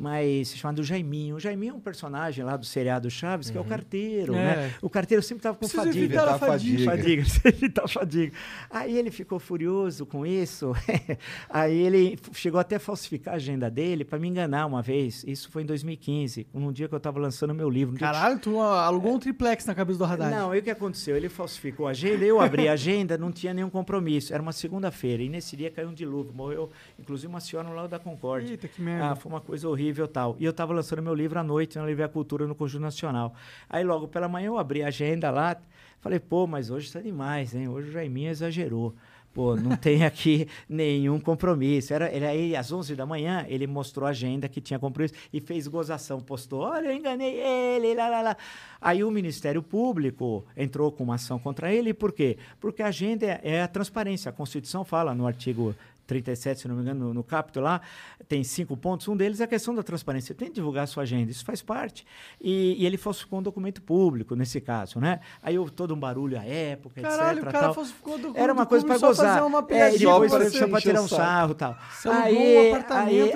mas 0.00 0.56
chamado 0.56 0.84
Jaiminho. 0.84 1.34
O 1.36 1.40
Jaiminho 1.40 1.72
é 1.72 1.76
um 1.76 1.80
personagem 1.80 2.44
lá 2.44 2.56
do 2.56 2.64
seriado 2.64 3.10
Chaves, 3.10 3.50
que 3.50 3.58
é 3.58 3.60
o 3.60 3.64
carteiro, 3.64 4.32
É. 4.34 4.36
né? 4.68 4.74
O 4.80 4.88
carteiro 4.88 5.20
sempre 5.22 5.40
estava 5.40 5.56
com 5.56 5.60
Preciso 5.66 5.82
fadiga. 5.82 6.04
evitar 6.04 6.28
a 6.28 6.38
fadiga. 6.38 6.84
fadiga. 6.84 7.24
Fadiga, 7.24 7.48
evitar 7.48 7.84
a 7.84 7.88
fadiga. 7.88 8.32
Aí 8.70 8.96
ele 8.96 9.10
ficou 9.10 9.40
furioso 9.40 10.06
com 10.06 10.24
isso. 10.24 10.72
Aí 11.50 11.76
ele 11.76 12.16
chegou 12.32 12.60
até 12.60 12.76
a 12.76 12.80
falsificar 12.80 13.34
a 13.34 13.36
agenda 13.36 13.68
dele 13.70 14.04
para 14.04 14.18
me 14.18 14.28
enganar 14.28 14.66
uma 14.66 14.80
vez. 14.82 15.24
Isso 15.26 15.50
foi 15.50 15.62
em 15.62 15.66
2015, 15.66 16.46
num 16.54 16.72
dia 16.72 16.86
que 16.88 16.94
eu 16.94 16.98
estava 16.98 17.18
lançando 17.18 17.52
meu 17.52 17.68
livro. 17.68 17.94
Que- 17.94 18.00
Caralho, 18.00 18.38
tu 18.38 18.60
alugou 18.60 19.14
um 19.14 19.18
triplex 19.18 19.66
na 19.66 19.74
cabeça 19.74 19.98
do 19.98 20.04
Haddad. 20.04 20.30
não, 20.30 20.52
aí 20.52 20.60
o 20.60 20.62
que 20.62 20.70
aconteceu? 20.70 21.16
Ele 21.16 21.28
falsificou 21.28 21.86
a 21.88 21.90
agenda, 21.90 22.24
eu 22.24 22.40
abri 22.40 22.68
a 22.68 22.72
agenda, 22.74 23.18
não 23.18 23.32
tinha 23.32 23.52
nenhum 23.52 23.70
compromisso. 23.70 24.32
Era 24.32 24.40
uma 24.42 24.52
segunda-feira, 24.52 25.22
e 25.24 25.28
nesse 25.28 25.56
dia 25.56 25.70
caiu 25.70 25.88
um 25.88 25.94
dilúvio. 25.94 26.32
Morreu, 26.32 26.70
inclusive, 26.98 27.26
uma 27.26 27.40
senhora 27.40 27.68
no 27.68 27.74
Lago 27.74 27.88
da 27.88 27.98
Concórdia. 27.98 28.50
Eita, 28.52 28.68
que 28.68 28.80
merda. 28.80 29.10
Ah, 29.10 29.16
foi 29.16 29.32
uma 29.32 29.40
coisa 29.40 29.68
horrível 29.68 29.87
e 29.88 30.08
tal. 30.08 30.36
E 30.38 30.44
eu 30.44 30.50
estava 30.50 30.72
lançando 30.72 31.02
meu 31.02 31.14
livro 31.14 31.38
à 31.38 31.42
noite 31.42 31.78
na 31.78 31.86
Livre 31.86 32.08
Cultura 32.08 32.46
no 32.46 32.54
Conjunto 32.54 32.82
Nacional. 32.82 33.34
Aí 33.68 33.84
logo 33.84 34.08
pela 34.08 34.28
manhã 34.28 34.48
eu 34.48 34.58
abri 34.58 34.82
a 34.82 34.88
agenda 34.88 35.30
lá, 35.30 35.56
falei, 36.00 36.18
pô, 36.18 36.46
mas 36.46 36.70
hoje 36.70 36.86
está 36.86 37.00
demais, 37.00 37.54
hein? 37.54 37.68
Hoje 37.68 37.88
o 37.88 37.92
Jaiminho 37.92 38.30
exagerou. 38.30 38.94
Pô, 39.38 39.54
não 39.54 39.74
tem 39.78 40.04
aqui 40.04 40.48
nenhum 40.68 41.20
compromisso. 41.20 41.94
Era, 41.94 42.12
ele 42.12 42.26
aí, 42.26 42.56
às 42.56 42.72
11 42.72 42.96
da 42.96 43.06
manhã, 43.06 43.46
ele 43.48 43.66
mostrou 43.66 44.06
a 44.06 44.10
agenda 44.10 44.48
que 44.48 44.60
tinha 44.60 44.78
compromisso 44.78 45.14
e 45.32 45.40
fez 45.40 45.68
gozação. 45.68 46.20
Postou, 46.20 46.60
olha, 46.60 46.88
eu 46.88 46.92
enganei 46.92 47.34
ele, 47.36 47.94
lá, 47.94 48.08
lá, 48.08 48.20
lá. 48.20 48.36
Aí 48.80 49.04
o 49.04 49.10
Ministério 49.10 49.62
Público 49.62 50.44
entrou 50.56 50.90
com 50.90 51.04
uma 51.04 51.14
ação 51.14 51.38
contra 51.38 51.72
ele. 51.72 51.94
Por 51.94 52.12
quê? 52.12 52.36
Porque 52.60 52.82
a 52.82 52.88
agenda 52.88 53.26
é, 53.26 53.40
é 53.44 53.62
a 53.62 53.68
transparência. 53.68 54.28
A 54.28 54.32
Constituição 54.32 54.84
fala 54.84 55.14
no 55.14 55.26
artigo 55.26 55.74
37, 56.08 56.62
se 56.62 56.66
não 56.68 56.74
me 56.74 56.80
engano, 56.82 57.08
no, 57.08 57.14
no 57.14 57.22
capítulo 57.22 57.66
lá, 57.66 57.80
tem 58.26 58.42
cinco 58.42 58.76
pontos. 58.76 59.06
Um 59.08 59.16
deles 59.16 59.40
é 59.40 59.44
a 59.44 59.46
questão 59.46 59.74
da 59.74 59.82
transparência. 59.82 60.34
Tem 60.34 60.48
que 60.48 60.54
divulgar 60.54 60.84
a 60.84 60.86
sua 60.86 61.02
agenda, 61.02 61.30
isso 61.30 61.44
faz 61.44 61.60
parte. 61.62 62.04
E, 62.40 62.74
e 62.82 62.86
ele 62.86 62.96
falsificou 62.96 63.38
um 63.38 63.42
documento 63.42 63.82
público, 63.82 64.34
nesse 64.34 64.60
caso, 64.60 64.98
né? 64.98 65.20
Aí 65.42 65.58
houve 65.58 65.70
todo 65.70 65.94
um 65.94 66.00
barulho 66.00 66.38
à 66.38 66.44
época, 66.44 67.02
Caralho, 67.02 67.38
etc. 67.40 67.48
o 67.48 67.52
cara 67.52 67.64
tal. 67.66 67.74
falsificou 67.74 68.18
do 68.18 68.32
Era 68.34 68.52
uma 68.52 68.64
coisa 68.64 68.86
para 68.86 68.98
gozar. 68.98 69.34
fazer 69.34 69.46
uma 69.46 69.66
é, 69.68 69.94
e 69.94 69.98
depois 69.98 70.32
só 70.52 70.66
para 70.66 70.80
tirar 70.80 71.02
o 71.02 71.04
um 71.04 71.08
sarro 71.08 71.52
e 71.52 71.54
tal. 71.54 71.76
Alugou 72.06 72.42
um 72.42 72.68
apartamento 72.74 73.24
de 73.24 73.30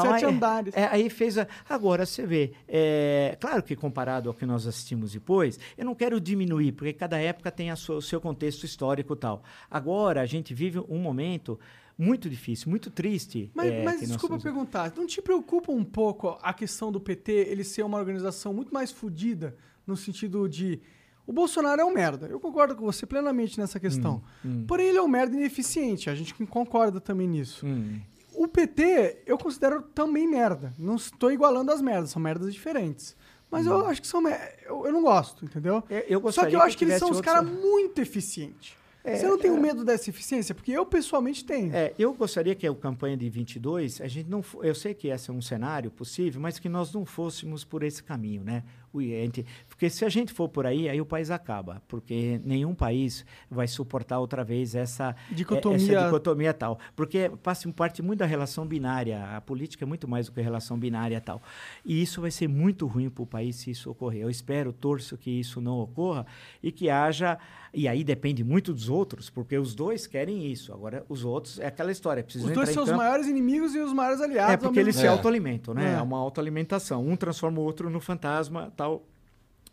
sete 0.00 0.24
aí, 0.24 0.24
andares. 0.24 0.74
é, 0.76 0.86
aí 0.86 1.08
fez 1.08 1.38
a, 1.38 1.46
agora 1.68 2.04
você 2.04 2.26
vê, 2.26 2.52
é, 2.68 3.36
claro 3.40 3.62
que 3.62 3.74
comparado 3.74 4.28
ao 4.28 4.34
que 4.34 4.44
nós 4.44 4.66
assistimos 4.66 5.12
depois, 5.12 5.58
eu 5.78 5.84
não 5.84 5.94
quero 5.94 6.20
diminuir, 6.20 6.72
porque 6.72 6.92
cada 6.92 7.18
época 7.18 7.50
tem 7.50 7.70
a 7.70 7.76
sua- 7.76 7.96
o 7.96 8.02
seu 8.02 8.20
contexto 8.20 8.64
histórico 8.64 9.14
e 9.14 9.16
tal. 9.16 9.42
Agora 9.70 10.20
a 10.20 10.26
gente 10.26 10.52
vive 10.52 10.78
um 10.88 10.98
momento 10.98 11.58
muito 11.96 12.28
difícil, 12.28 12.68
muito 12.70 12.90
triste. 12.90 13.50
Mas, 13.54 13.72
é, 13.72 13.82
mas 13.84 14.00
que 14.00 14.06
desculpa 14.06 14.38
perguntar, 14.38 14.92
não 14.96 15.06
te 15.06 15.22
preocupa 15.22 15.70
um 15.72 15.84
pouco 15.84 16.38
a 16.42 16.52
questão 16.52 16.90
do 16.90 17.00
PT 17.00 17.30
ele 17.32 17.62
ser 17.64 17.82
uma 17.84 17.98
organização 17.98 18.52
muito 18.52 18.72
mais 18.74 18.90
fodida 18.90 19.56
no 19.86 19.96
sentido 19.96 20.48
de 20.48 20.80
o 21.26 21.32
Bolsonaro 21.32 21.80
é 21.80 21.84
um 21.84 21.92
merda. 21.92 22.26
Eu 22.26 22.38
concordo 22.40 22.74
com 22.76 22.84
você 22.84 23.06
plenamente 23.06 23.58
nessa 23.58 23.80
questão. 23.80 24.22
hum. 24.44 24.64
Porém, 24.66 24.88
ele 24.88 24.98
é 24.98 25.02
um 25.02 25.08
merda 25.08 25.34
ineficiente. 25.36 26.10
A 26.10 26.14
gente 26.14 26.34
concorda 26.46 27.00
também 27.00 27.26
nisso. 27.26 27.64
Hum. 27.64 27.98
O 28.34 28.46
PT 28.48 29.22
eu 29.24 29.38
considero 29.38 29.80
também 29.80 30.26
merda. 30.28 30.74
Não 30.78 30.96
estou 30.96 31.30
igualando 31.32 31.70
as 31.70 31.80
merdas, 31.80 32.10
são 32.10 32.20
merdas 32.20 32.52
diferentes. 32.52 33.16
Mas 33.50 33.66
eu 33.66 33.86
acho 33.86 34.00
que 34.02 34.08
são. 34.08 34.20
mer- 34.20 34.58
Eu, 34.66 34.84
eu 34.86 34.92
não 34.92 35.02
gosto, 35.02 35.44
entendeu? 35.44 35.82
É, 35.88 36.04
eu 36.08 36.20
Só 36.32 36.44
que 36.44 36.56
eu 36.56 36.60
acho 36.60 36.76
que, 36.76 36.84
eles 36.84 36.96
tivesse 36.96 36.98
são 36.98 37.10
os 37.10 37.16
outros- 37.18 37.32
caras 37.34 37.48
muito 37.48 38.00
eficientes. 38.00 38.74
É, 39.04 39.18
Você 39.18 39.28
não 39.28 39.38
tem 39.38 39.50
é. 39.50 39.52
um 39.52 39.60
medo 39.60 39.84
dessa 39.84 40.08
eficiência? 40.08 40.54
Porque 40.54 40.72
eu 40.72 40.86
pessoalmente 40.86 41.44
tenho. 41.44 41.74
É, 41.76 41.92
eu 41.98 42.14
gostaria 42.14 42.54
que 42.54 42.66
a 42.66 42.74
campanha 42.74 43.18
de 43.18 43.28
22, 43.28 44.00
a 44.00 44.08
gente 44.08 44.30
não, 44.30 44.42
eu 44.62 44.74
sei 44.74 44.94
que 44.94 45.08
esse 45.08 45.28
é 45.30 45.32
um 45.32 45.42
cenário 45.42 45.90
possível, 45.90 46.40
mas 46.40 46.58
que 46.58 46.70
nós 46.70 46.90
não 46.92 47.04
fôssemos 47.04 47.64
por 47.64 47.82
esse 47.82 48.02
caminho, 48.02 48.42
né? 48.42 48.64
Porque 49.68 49.90
se 49.90 50.04
a 50.04 50.08
gente 50.08 50.32
for 50.32 50.48
por 50.48 50.66
aí, 50.66 50.88
aí 50.88 51.00
o 51.00 51.06
país 51.06 51.30
acaba, 51.30 51.82
porque 51.88 52.40
nenhum 52.44 52.74
país 52.74 53.24
vai 53.50 53.66
suportar 53.66 54.18
outra 54.18 54.44
vez 54.44 54.74
essa 54.74 55.14
Dicotomia. 55.30 55.76
essa 55.98 56.04
dicotomia 56.06 56.54
tal, 56.54 56.78
porque 56.94 57.30
passa 57.42 57.68
parte 57.72 58.02
muito 58.02 58.20
da 58.20 58.26
relação 58.26 58.66
binária, 58.66 59.24
a 59.36 59.40
política 59.40 59.84
é 59.84 59.86
muito 59.86 60.06
mais 60.06 60.26
do 60.26 60.32
que 60.32 60.40
relação 60.40 60.78
binária 60.78 61.20
tal, 61.20 61.42
e 61.84 62.00
isso 62.00 62.20
vai 62.20 62.30
ser 62.30 62.48
muito 62.48 62.86
ruim 62.86 63.10
para 63.10 63.22
o 63.22 63.26
país 63.26 63.56
se 63.56 63.70
isso 63.70 63.90
ocorrer. 63.90 64.22
Eu 64.22 64.30
espero, 64.30 64.72
torço 64.72 65.16
que 65.16 65.30
isso 65.30 65.60
não 65.60 65.80
ocorra 65.80 66.26
e 66.62 66.70
que 66.70 66.88
haja 66.88 67.38
e 67.76 67.88
aí 67.88 68.04
depende 68.04 68.44
muito 68.44 68.72
dos 68.72 68.88
outros, 68.88 69.28
porque 69.28 69.58
os 69.58 69.74
dois 69.74 70.06
querem 70.06 70.46
isso. 70.46 70.72
Agora, 70.72 71.04
os 71.08 71.24
outros, 71.24 71.58
é 71.58 71.66
aquela 71.66 71.90
história. 71.90 72.22
Precisam 72.22 72.48
Os 72.48 72.54
dois 72.54 72.68
são 72.68 72.84
os 72.84 72.92
maiores 72.92 73.26
inimigos 73.26 73.74
e 73.74 73.80
os 73.80 73.92
maiores 73.92 74.20
aliados. 74.20 74.54
É, 74.54 74.56
porque 74.56 74.78
eles 74.78 74.94
se 74.94 75.04
É. 75.04 75.08
autoalimentam, 75.08 75.74
né? 75.74 75.94
É. 75.94 75.98
É 75.98 76.00
uma 76.02 76.18
autoalimentação. 76.18 77.04
Um 77.04 77.16
transforma 77.16 77.58
o 77.60 77.64
outro 77.64 77.90
no 77.90 78.00
fantasma, 78.00 78.72
tal 78.76 78.83
tal 78.84 79.13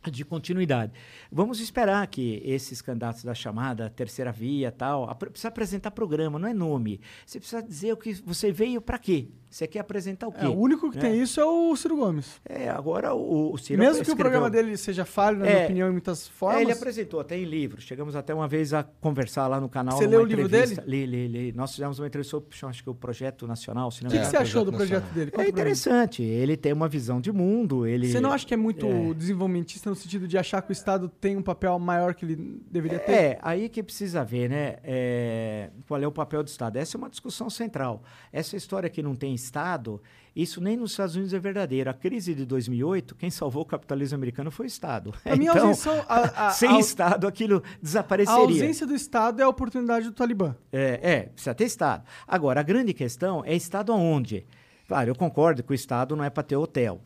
de 0.09 0.25
continuidade. 0.25 0.93
Vamos 1.31 1.59
esperar 1.59 2.07
que 2.07 2.41
esses 2.45 2.81
candidatos 2.81 3.23
da 3.23 3.33
chamada 3.35 3.89
terceira 3.89 4.31
via 4.31 4.71
tal, 4.71 5.09
apre- 5.09 5.29
precisa 5.29 5.49
apresentar 5.49 5.91
programa, 5.91 6.39
não 6.39 6.47
é 6.47 6.53
nome. 6.53 6.99
Você 7.25 7.39
precisa 7.39 7.61
dizer 7.61 7.93
o 7.93 7.97
que 7.97 8.13
você 8.25 8.51
veio 8.51 8.81
para 8.81 8.97
quê? 8.97 9.27
Você 9.49 9.67
quer 9.67 9.79
apresentar 9.79 10.27
o 10.29 10.31
quê? 10.31 10.45
É, 10.45 10.47
o 10.47 10.53
único 10.57 10.89
que 10.89 10.95
né? 10.95 11.01
tem 11.01 11.21
isso 11.21 11.39
é 11.39 11.45
o 11.45 11.75
Ciro 11.75 11.97
Gomes. 11.97 12.39
É, 12.47 12.69
agora 12.69 13.13
o, 13.13 13.51
o 13.53 13.57
Ciro 13.57 13.79
Mesmo 13.79 13.95
que 13.95 13.99
o 13.99 14.01
escreveu- 14.03 14.15
programa 14.17 14.49
dele 14.49 14.77
seja 14.77 15.03
falho, 15.03 15.39
na 15.39 15.45
minha 15.45 15.57
É. 15.57 15.63
opinião, 15.65 15.89
em 15.89 15.91
muitas 15.91 16.25
É, 16.27 16.31
formas. 16.31 16.61
ele 16.61 16.71
apresentou 16.71 17.19
até 17.19 17.37
em 17.37 17.43
livro. 17.43 17.81
Chegamos 17.81 18.15
até 18.15 18.33
uma 18.33 18.47
vez 18.47 18.73
a 18.73 18.81
conversar 18.81 19.47
lá 19.47 19.59
no 19.59 19.67
canal. 19.67 19.97
Você 19.97 20.07
leu 20.07 20.21
o 20.21 20.25
livro 20.25 20.45
entrevista. 20.45 20.81
Li, 20.87 21.05
li, 21.05 21.27
li. 21.27 21.51
Nós 21.51 21.71
fizemos 21.71 21.99
uma 21.99 22.07
entrevista 22.07 22.31
sobre, 22.31 22.47
acho 22.63 22.81
que 22.81 22.89
o 22.89 22.95
Projeto 22.95 23.45
Nacional 23.45 23.89
O 23.89 23.91
que, 23.91 24.07
que 24.07 24.17
É, 24.17 24.23
você 24.23 24.37
achou 24.37 24.63
do 24.63 24.71
projeto 24.71 25.01
nacional. 25.03 25.15
dele? 25.15 25.27
É 25.27 25.31
pra 25.33 25.43
mim. 25.43 25.49
interessante. 25.49 26.23
Ele 26.23 26.55
tem 26.55 26.71
uma 26.71 26.87
visão 26.87 27.19
de 27.19 27.31
mundo. 27.33 27.85
Ele... 27.85 28.07
Você 28.09 28.21
não 28.21 28.31
acha 28.31 28.47
que 28.47 28.53
é 28.53 28.57
muito 28.57 28.85
É. 28.87 29.13
desenvolvimentista 29.13 29.89
no 29.91 29.95
sentido 29.95 30.27
de 30.27 30.37
achar 30.37 30.61
que 30.61 30.71
o 30.71 30.73
Estado 30.73 31.07
tem 31.07 31.37
um 31.37 31.41
papel 31.41 31.77
maior 31.77 32.15
que 32.15 32.25
ele 32.25 32.61
deveria 32.71 32.99
ter? 32.99 33.11
É, 33.11 33.39
aí 33.41 33.69
que 33.69 33.83
precisa 33.83 34.23
ver, 34.23 34.49
né? 34.49 34.77
é, 34.83 35.69
qual 35.87 36.01
é 36.01 36.07
o 36.07 36.11
papel 36.11 36.41
do 36.43 36.47
Estado? 36.47 36.77
Essa 36.77 36.95
é 36.95 36.97
uma 36.97 37.09
discussão 37.09 37.49
central. 37.49 38.01
Essa 38.31 38.55
história 38.57 38.89
que 38.89 39.03
não 39.03 39.15
tem 39.15 39.33
Estado, 39.35 40.01
isso 40.35 40.59
nem 40.61 40.75
nos 40.77 40.91
Estados 40.91 41.15
Unidos 41.15 41.33
é 41.33 41.39
verdadeiro. 41.39 41.89
A 41.89 41.93
crise 41.93 42.33
de 42.33 42.45
2008, 42.45 43.15
quem 43.15 43.29
salvou 43.29 43.61
o 43.63 43.65
capitalismo 43.65 44.15
americano 44.15 44.49
foi 44.49 44.65
o 44.65 44.67
Estado. 44.67 45.13
A 45.25 45.35
então, 45.35 45.67
ausência, 45.67 45.91
a, 46.07 46.47
a- 46.47 46.49
sem 46.55 46.69
a- 46.69 46.79
Estado, 46.79 47.27
aquilo 47.27 47.61
a 47.65 47.77
desapareceria. 47.81 48.41
ausência 48.41 48.87
do 48.87 48.95
Estado 48.95 49.41
é 49.41 49.43
a 49.43 49.49
oportunidade 49.49 50.05
do 50.05 50.13
Talibã. 50.13 50.55
É, 50.71 50.99
é, 51.03 51.19
precisa 51.23 51.53
ter 51.53 51.65
Estado. 51.65 52.03
Agora, 52.27 52.59
a 52.61 52.63
grande 52.63 52.93
questão 52.93 53.43
é 53.45 53.53
Estado 53.55 53.91
aonde? 53.91 54.45
Claro, 54.87 55.09
eu 55.09 55.15
concordo 55.15 55.63
que 55.63 55.71
o 55.71 55.75
Estado 55.75 56.15
não 56.15 56.23
é 56.23 56.29
para 56.29 56.43
ter 56.43 56.55
hotel, 56.55 57.01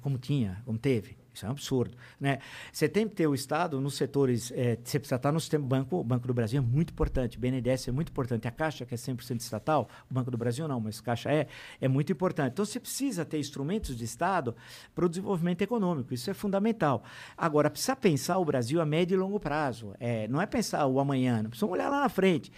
como 0.00 0.18
tinha, 0.18 0.60
como 0.64 0.76
teve. 0.78 1.16
Isso 1.32 1.46
é 1.46 1.48
um 1.48 1.52
absurdo. 1.52 1.96
Né? 2.20 2.38
Você 2.72 2.88
tem 2.88 3.08
que 3.08 3.14
ter 3.14 3.26
o 3.26 3.34
Estado 3.34 3.80
nos 3.80 3.94
setores. 3.94 4.52
é, 4.54 4.78
você 4.82 4.98
precisa 4.98 5.16
estar 5.16 5.32
no 5.32 5.40
sistema 5.40 5.66
banco. 5.66 5.96
O 5.96 6.04
Banco 6.04 6.26
do 6.26 6.34
Brasil 6.34 6.58
é 6.58 6.64
muito 6.64 6.92
importante. 6.92 7.38
BNDES 7.38 7.88
é 7.88 7.92
muito 7.92 8.10
importante. 8.10 8.46
A 8.46 8.50
Caixa, 8.50 8.84
que 8.84 8.94
é 8.94 8.98
100% 8.98 9.40
estatal, 9.40 9.88
o 10.10 10.14
Banco 10.14 10.30
do 10.30 10.36
Brasil 10.36 10.68
não, 10.68 10.80
mas 10.80 11.00
Caixa 11.00 11.30
é, 11.30 11.46
é 11.80 11.88
muito 11.88 12.12
importante. 12.12 12.52
Então 12.52 12.64
você 12.64 12.78
precisa 12.78 13.24
ter 13.24 13.38
instrumentos 13.38 13.96
de 13.96 14.04
Estado 14.04 14.54
para 14.94 15.06
o 15.06 15.08
desenvolvimento 15.08 15.62
econômico. 15.62 16.12
Isso 16.12 16.30
é 16.30 16.34
fundamental. 16.34 17.02
Agora, 17.36 17.70
precisa 17.70 17.96
pensar 17.96 18.38
o 18.38 18.44
Brasil 18.44 18.80
a 18.80 18.86
médio 18.86 19.14
e 19.14 19.18
longo 19.18 19.40
prazo. 19.40 19.94
É, 19.98 20.28
não 20.28 20.40
é 20.40 20.46
pensar 20.46 20.86
o 20.86 21.00
amanhã, 21.00 21.42
não 21.42 21.50
precisa 21.50 21.70
olhar 21.70 21.88
lá 21.88 22.00
na 22.00 22.08
frente. 22.08 22.52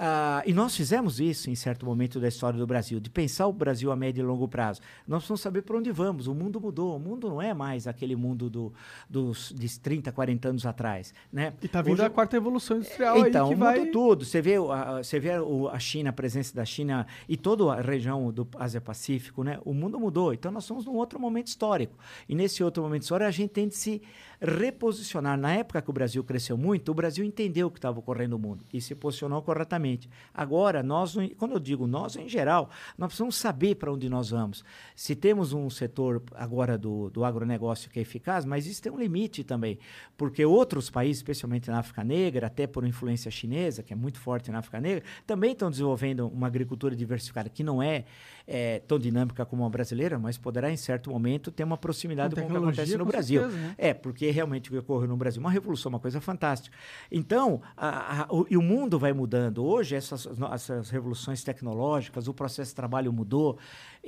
Ah, 0.00 0.44
e 0.46 0.52
nós 0.52 0.76
fizemos 0.76 1.18
isso 1.18 1.50
em 1.50 1.56
certo 1.56 1.84
momento 1.84 2.20
da 2.20 2.28
história 2.28 2.56
do 2.56 2.64
Brasil, 2.64 3.00
de 3.00 3.10
pensar 3.10 3.48
o 3.48 3.52
Brasil 3.52 3.90
a 3.90 3.96
médio 3.96 4.22
e 4.22 4.24
longo 4.24 4.46
prazo. 4.46 4.80
Nós 5.06 5.18
precisamos 5.18 5.40
saber 5.40 5.62
para 5.62 5.76
onde 5.76 5.90
vamos. 5.90 6.28
O 6.28 6.34
mundo 6.34 6.60
mudou. 6.60 6.96
O 6.96 7.00
mundo 7.00 7.28
não 7.28 7.42
é 7.42 7.52
mais 7.52 7.88
aquele 7.88 8.14
mundo 8.18 8.50
do, 8.50 8.72
dos 9.08 9.54
de 9.56 9.80
30, 9.80 10.10
40 10.12 10.48
anos 10.48 10.66
atrás. 10.66 11.14
Né? 11.32 11.54
E 11.62 11.68
tá 11.68 11.80
vindo 11.80 11.94
Hoje- 11.94 12.04
a 12.04 12.10
quarta 12.10 12.36
evolução 12.36 12.76
industrial 12.78 13.26
então, 13.26 13.46
aí 13.48 13.54
que 13.54 13.60
vai... 13.60 13.86
tudo. 13.86 14.24
Você 14.24 14.42
vê, 14.42 14.58
o- 14.58 14.70
a, 14.72 15.02
você 15.02 15.18
vê 15.20 15.30
a 15.70 15.78
China, 15.78 16.10
a 16.10 16.12
presença 16.12 16.54
da 16.54 16.64
China 16.64 17.06
e 17.28 17.36
toda 17.36 17.72
a 17.72 17.80
região 17.80 18.30
do 18.32 18.46
Ásia-Pacífico, 18.58 19.42
né? 19.42 19.58
O 19.64 19.72
mundo 19.72 19.98
mudou. 19.98 20.32
Então, 20.32 20.50
nós 20.52 20.64
estamos 20.64 20.84
num 20.84 20.94
outro 20.94 21.18
momento 21.20 21.46
histórico. 21.46 21.96
E 22.28 22.34
nesse 22.34 22.62
outro 22.62 22.82
momento 22.82 23.02
histórico, 23.02 23.28
a 23.28 23.32
gente 23.32 23.50
tem 23.50 23.68
de 23.68 23.74
se 23.76 24.02
reposicionar. 24.40 25.38
Na 25.38 25.52
época 25.52 25.82
que 25.82 25.90
o 25.90 25.92
Brasil 25.92 26.22
cresceu 26.22 26.56
muito, 26.56 26.90
o 26.90 26.94
Brasil 26.94 27.24
entendeu 27.24 27.66
o 27.66 27.70
que 27.70 27.78
estava 27.78 27.98
ocorrendo 27.98 28.30
no 28.30 28.38
mundo 28.38 28.64
e 28.72 28.80
se 28.80 28.94
posicionou 28.94 29.42
corretamente. 29.42 30.08
Agora, 30.32 30.82
nós, 30.82 31.16
quando 31.36 31.52
eu 31.52 31.60
digo 31.60 31.86
nós, 31.86 32.16
em 32.16 32.28
geral, 32.28 32.70
nós 32.96 33.08
precisamos 33.08 33.36
saber 33.36 33.76
para 33.76 33.92
onde 33.92 34.08
nós 34.08 34.30
vamos. 34.30 34.64
Se 34.94 35.14
temos 35.14 35.52
um 35.52 35.68
setor 35.70 36.22
agora 36.34 36.78
do, 36.78 37.10
do 37.10 37.24
agronegócio 37.24 37.90
que 37.90 37.98
é 37.98 38.02
eficaz, 38.02 38.44
mas 38.44 38.66
isso 38.66 38.82
tem 38.82 38.92
um 38.92 38.98
limite 38.98 39.42
também, 39.42 39.78
porque 40.16 40.44
outros 40.44 40.90
países, 40.90 41.18
especialmente 41.18 41.70
na 41.70 41.78
África 41.78 42.04
Negra, 42.04 42.46
até 42.46 42.66
por 42.66 42.84
influência 42.84 43.30
chinesa, 43.30 43.82
que 43.82 43.92
é 43.92 43.96
muito 43.96 44.18
forte 44.18 44.50
na 44.50 44.58
África 44.58 44.80
Negra, 44.80 45.02
também 45.26 45.52
estão 45.52 45.70
desenvolvendo 45.70 46.28
uma 46.28 46.46
agricultura 46.46 46.94
diversificada 46.94 47.48
que 47.48 47.62
não 47.62 47.82
é, 47.82 48.04
eh, 48.50 48.80
tão 48.88 48.98
dinâmica 48.98 49.44
como 49.44 49.64
a 49.64 49.68
brasileira, 49.68 50.18
mas 50.18 50.38
poderá 50.38 50.70
em 50.72 50.76
certo 50.76 51.10
momento 51.10 51.50
ter 51.52 51.62
uma 51.64 51.76
proximidade 51.76 52.34
Com 52.34 52.40
com, 52.40 52.46
o 52.46 52.50
que 52.50 52.56
acontece 52.56 52.96
no 52.96 53.04
Brasil. 53.04 53.42
certeza, 53.42 53.62
né? 53.62 53.74
É, 53.76 53.92
porque 53.92 54.30
realmente 54.30 54.70
o 54.70 54.72
que 54.72 54.78
ocorreu 54.78 55.06
no 55.06 55.16
Brasil, 55.18 55.38
uma 55.40 55.50
revolução, 55.50 55.90
uma 55.90 56.00
coisa 56.00 56.18
fantástica. 56.20 56.74
Então, 57.12 57.60
a- 57.76 58.22
a- 58.22 58.26
o, 58.34 58.46
e 58.48 58.56
o 58.56 58.62
mundo 58.62 58.98
vai 58.98 59.12
mudando. 59.12 59.62
Hoje, 59.64 59.94
essas, 59.94 60.26
essas 60.52 60.88
revoluções 60.88 61.44
tecnológicas, 61.44 62.26
o 62.26 62.32
processo 62.34 62.70
de 62.70 62.74
trabalho 62.76 63.12
mudou, 63.12 63.58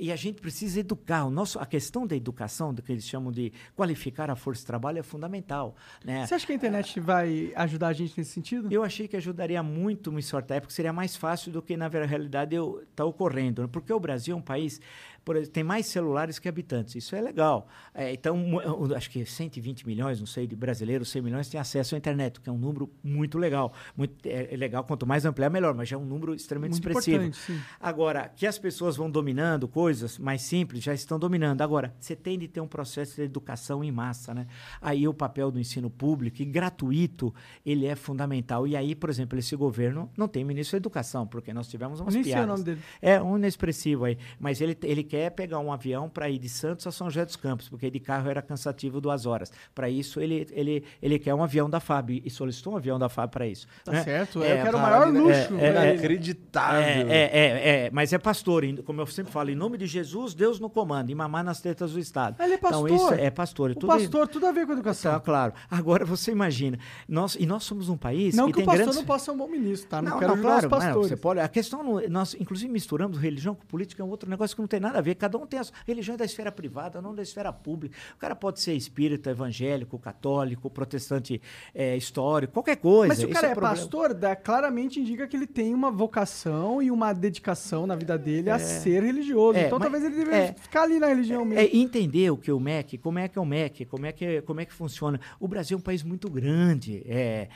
e 0.01 0.11
a 0.11 0.15
gente 0.15 0.41
precisa 0.41 0.79
educar. 0.79 1.25
O 1.25 1.29
nosso, 1.29 1.59
a 1.59 1.65
questão 1.65 2.07
da 2.07 2.15
educação, 2.15 2.73
do 2.73 2.81
que 2.81 2.91
eles 2.91 3.07
chamam 3.07 3.31
de 3.31 3.53
qualificar 3.75 4.31
a 4.31 4.35
força 4.35 4.61
de 4.61 4.65
trabalho, 4.65 4.97
é 4.97 5.03
fundamental. 5.03 5.75
Né? 6.03 6.25
Você 6.25 6.33
acha 6.33 6.43
que 6.43 6.51
a 6.51 6.55
internet 6.55 6.99
vai 6.99 7.53
ajudar 7.55 7.89
a 7.89 7.93
gente 7.93 8.17
nesse 8.17 8.31
sentido? 8.31 8.67
Eu 8.71 8.83
achei 8.83 9.07
que 9.07 9.15
ajudaria 9.15 9.61
muito 9.61 10.11
em 10.17 10.21
certa 10.23 10.55
época, 10.55 10.73
seria 10.73 10.91
mais 10.91 11.15
fácil 11.15 11.51
do 11.51 11.61
que 11.61 11.77
na 11.77 11.87
realidade 11.87 12.55
está 12.89 13.05
ocorrendo. 13.05 13.61
né? 13.61 13.69
Porque 13.71 13.93
o 13.93 13.99
Brasil 13.99 14.33
é 14.33 14.37
um 14.37 14.41
país, 14.41 14.81
por 15.23 15.35
exemplo, 15.35 15.53
tem 15.53 15.63
mais 15.63 15.85
celulares 15.85 16.39
que 16.39 16.49
habitantes. 16.49 16.95
Isso 16.95 17.15
é 17.15 17.21
legal. 17.21 17.67
É, 17.93 18.11
então, 18.11 18.59
eu 18.61 18.95
acho 18.95 19.09
que 19.09 19.25
120 19.25 19.85
milhões, 19.85 20.19
não 20.19 20.25
sei, 20.25 20.47
de 20.47 20.55
brasileiros, 20.55 21.09
100 21.09 21.21
milhões 21.21 21.49
têm 21.49 21.59
acesso 21.59 21.95
à 21.95 21.97
internet, 21.97 22.39
que 22.39 22.49
é 22.49 22.51
um 22.51 22.57
número 22.57 22.91
muito 23.03 23.37
legal. 23.37 23.73
Muito, 23.95 24.25
é, 24.25 24.53
é 24.53 24.57
legal, 24.57 24.83
quanto 24.83 25.05
mais 25.05 25.25
ampliar, 25.25 25.49
melhor, 25.49 25.73
mas 25.75 25.89
já 25.89 25.95
é 25.95 25.99
um 25.99 26.05
número 26.05 26.33
extremamente 26.33 26.71
Muito 26.73 26.87
expressivo. 26.87 27.59
Agora, 27.79 28.31
que 28.35 28.47
as 28.47 28.57
pessoas 28.57 28.95
vão 28.97 29.09
dominando 29.09 29.67
coisas 29.67 30.17
mais 30.17 30.41
simples, 30.41 30.83
já 30.83 30.93
estão 30.93 31.19
dominando. 31.19 31.61
Agora, 31.61 31.93
você 31.99 32.15
tem 32.15 32.39
de 32.39 32.47
ter 32.47 32.61
um 32.61 32.67
processo 32.67 33.15
de 33.15 33.21
educação 33.21 33.83
em 33.83 33.91
massa, 33.91 34.33
né? 34.33 34.47
Aí 34.81 35.07
o 35.07 35.13
papel 35.13 35.51
do 35.51 35.59
ensino 35.59 35.89
público 35.89 36.41
e 36.41 36.45
gratuito, 36.45 37.33
ele 37.65 37.85
é 37.85 37.95
fundamental. 37.95 38.67
E 38.67 38.75
aí, 38.75 38.95
por 38.95 39.09
exemplo, 39.09 39.37
esse 39.37 39.55
governo 39.55 40.09
não 40.17 40.27
tem 40.27 40.43
ministro 40.43 40.73
da 40.73 40.77
educação, 40.77 41.27
porque 41.27 41.53
nós 41.53 41.67
tivemos 41.67 41.99
umas 41.99 42.13
Nem 42.13 42.23
sei 42.23 42.31
o 42.31 42.35
piadas. 42.35 42.49
nome 42.49 42.63
dele. 42.63 42.81
É, 43.01 43.21
um 43.21 43.37
inexpressivo 43.37 44.05
aí. 44.05 44.17
Mas 44.39 44.61
ele, 44.61 44.77
ele 44.83 45.03
quer 45.11 45.29
pegar 45.31 45.59
um 45.59 45.73
avião 45.73 46.07
para 46.07 46.29
ir 46.29 46.39
de 46.39 46.47
Santos 46.47 46.87
a 46.87 46.91
São 46.91 47.09
José 47.09 47.25
dos 47.25 47.35
Campos, 47.35 47.67
porque 47.67 47.91
de 47.91 47.99
carro 47.99 48.29
era 48.29 48.41
cansativo 48.41 49.01
duas 49.01 49.25
horas. 49.25 49.51
Para 49.75 49.89
isso, 49.89 50.21
ele, 50.21 50.47
ele, 50.53 50.85
ele 51.01 51.19
quer 51.19 51.33
um 51.33 51.43
avião 51.43 51.69
da 51.69 51.81
FAB 51.81 52.21
e 52.23 52.29
solicitou 52.29 52.71
um 52.71 52.77
avião 52.77 52.97
da 52.97 53.09
FAB 53.09 53.29
para 53.29 53.45
isso. 53.45 53.67
Tá 53.83 53.91
né? 53.91 54.03
certo. 54.05 54.41
É, 54.41 54.61
eu 54.61 54.63
quero 54.63 54.77
o 54.77 54.81
maior 54.81 55.11
né? 55.11 55.19
luxo. 55.19 55.57
É, 55.59 55.65
é, 55.65 55.67
ele. 55.67 55.91
Inacreditável. 55.91 56.79
É, 56.79 57.01
é, 57.01 57.29
é, 57.33 57.85
é, 57.87 57.91
mas 57.91 58.13
é 58.13 58.17
pastor, 58.17 58.63
como 58.85 59.01
eu 59.01 59.05
sempre 59.05 59.33
falo, 59.33 59.49
em 59.49 59.55
nome 59.55 59.77
de 59.77 59.85
Jesus, 59.85 60.33
Deus 60.33 60.61
no 60.61 60.69
comando, 60.69 61.09
e 61.09 61.15
mamar 61.15 61.43
nas 61.43 61.59
tetas 61.59 61.91
do 61.91 61.99
Estado. 61.99 62.41
Ele 62.41 62.53
é 62.53 62.57
pastor. 62.57 62.89
Então, 62.89 62.95
isso 62.95 63.13
é 63.15 63.29
pastor. 63.29 63.71
O 63.71 63.75
tudo 63.75 63.87
pastor, 63.87 64.27
tudo 64.29 64.45
a 64.45 64.53
ver 64.53 64.65
com 64.65 64.71
a 64.71 64.75
educação. 64.75 65.11
Tá, 65.11 65.19
claro. 65.19 65.53
Agora, 65.69 66.05
você 66.05 66.31
imagina, 66.31 66.79
nós, 67.05 67.35
e 67.35 67.45
nós 67.45 67.65
somos 67.65 67.89
um 67.89 67.97
país 67.97 68.33
não 68.33 68.45
que 68.45 68.53
que, 68.53 68.59
tem 68.59 68.63
o 68.63 68.65
pastor 68.67 68.85
grandes... 68.85 68.95
não 68.95 69.05
possa 69.05 69.25
ser 69.25 69.31
um 69.31 69.37
bom 69.37 69.49
ministro, 69.49 69.89
tá? 69.89 70.01
Não, 70.01 70.11
Não, 70.11 70.19
quero 70.19 70.35
não, 70.37 70.41
claro, 70.41 70.57
os 70.57 70.63
não, 70.63 70.69
pastores. 70.69 71.09
você 71.09 71.17
pode, 71.17 71.41
a 71.41 71.49
questão, 71.49 71.83
não- 71.83 72.09
nós 72.09 72.33
inclusive 72.39 72.71
misturamos 72.71 73.17
religião 73.17 73.53
com 73.53 73.65
política, 73.65 74.01
é 74.01 74.05
um 74.05 74.09
outro 74.09 74.29
negócio 74.29 74.55
que 74.55 74.61
não 74.61 74.69
tem 74.69 74.79
nada 74.79 74.99
a 74.99 75.00
a 75.01 75.03
ver. 75.03 75.15
Cada 75.15 75.37
um 75.37 75.45
tem 75.45 75.59
a 75.59 75.63
sua 75.63 75.75
religião 75.85 76.15
é 76.15 76.17
da 76.17 76.25
esfera 76.25 76.51
privada, 76.51 77.01
não 77.01 77.13
da 77.13 77.21
esfera 77.21 77.51
pública. 77.51 77.97
O 78.15 78.17
cara 78.17 78.35
pode 78.35 78.59
ser 78.61 78.73
espírita, 78.73 79.29
evangélico, 79.31 79.99
católico, 79.99 80.69
protestante 80.69 81.41
é, 81.75 81.95
histórico, 81.97 82.53
qualquer 82.53 82.77
coisa. 82.77 83.09
Mas 83.09 83.17
se 83.19 83.25
o 83.25 83.29
cara 83.29 83.47
é, 83.47 83.51
problema. 83.51 83.75
pastor, 83.75 84.13
dá- 84.13 84.35
claramente 84.35 84.99
indica 84.99 85.27
que 85.27 85.35
ele 85.35 85.47
tem 85.47 85.73
uma 85.73 85.91
vocação 85.91 86.81
e 86.81 86.89
uma 86.91 87.13
dedicação 87.13 87.85
na 87.87 87.95
vida 87.95 88.17
dele 88.17 88.49
a 88.49 88.59
ser 88.59 89.03
religioso. 89.03 89.57
É, 89.57 89.65
então 89.67 89.79
mas- 89.79 89.89
talvez 89.91 90.03
ele 90.05 90.15
deveria 90.15 90.39
é. 90.49 90.53
ficar 90.53 90.83
ali 90.83 90.99
na 90.99 91.07
religião 91.07 91.43
mesmo. 91.43 91.59
É 91.61 91.75
entender 91.75 92.29
o 92.31 92.37
que 92.37 92.49
é 92.49 92.53
o 92.53 92.59
MEC, 92.59 92.97
como 92.97 93.19
é 93.19 93.27
que 93.27 93.37
é 93.37 93.41
o 93.41 93.45
MEC, 93.45 93.85
como 93.85 94.05
é 94.05 94.11
que, 94.11 94.41
como 94.43 94.59
é 94.61 94.65
que 94.65 94.73
funciona. 94.73 95.19
O 95.39 95.47
Brasil 95.47 95.75
é 95.75 95.79
um 95.79 95.83
país 95.83 96.03
muito 96.03 96.29
grande. 96.29 97.03
É, 97.07 97.47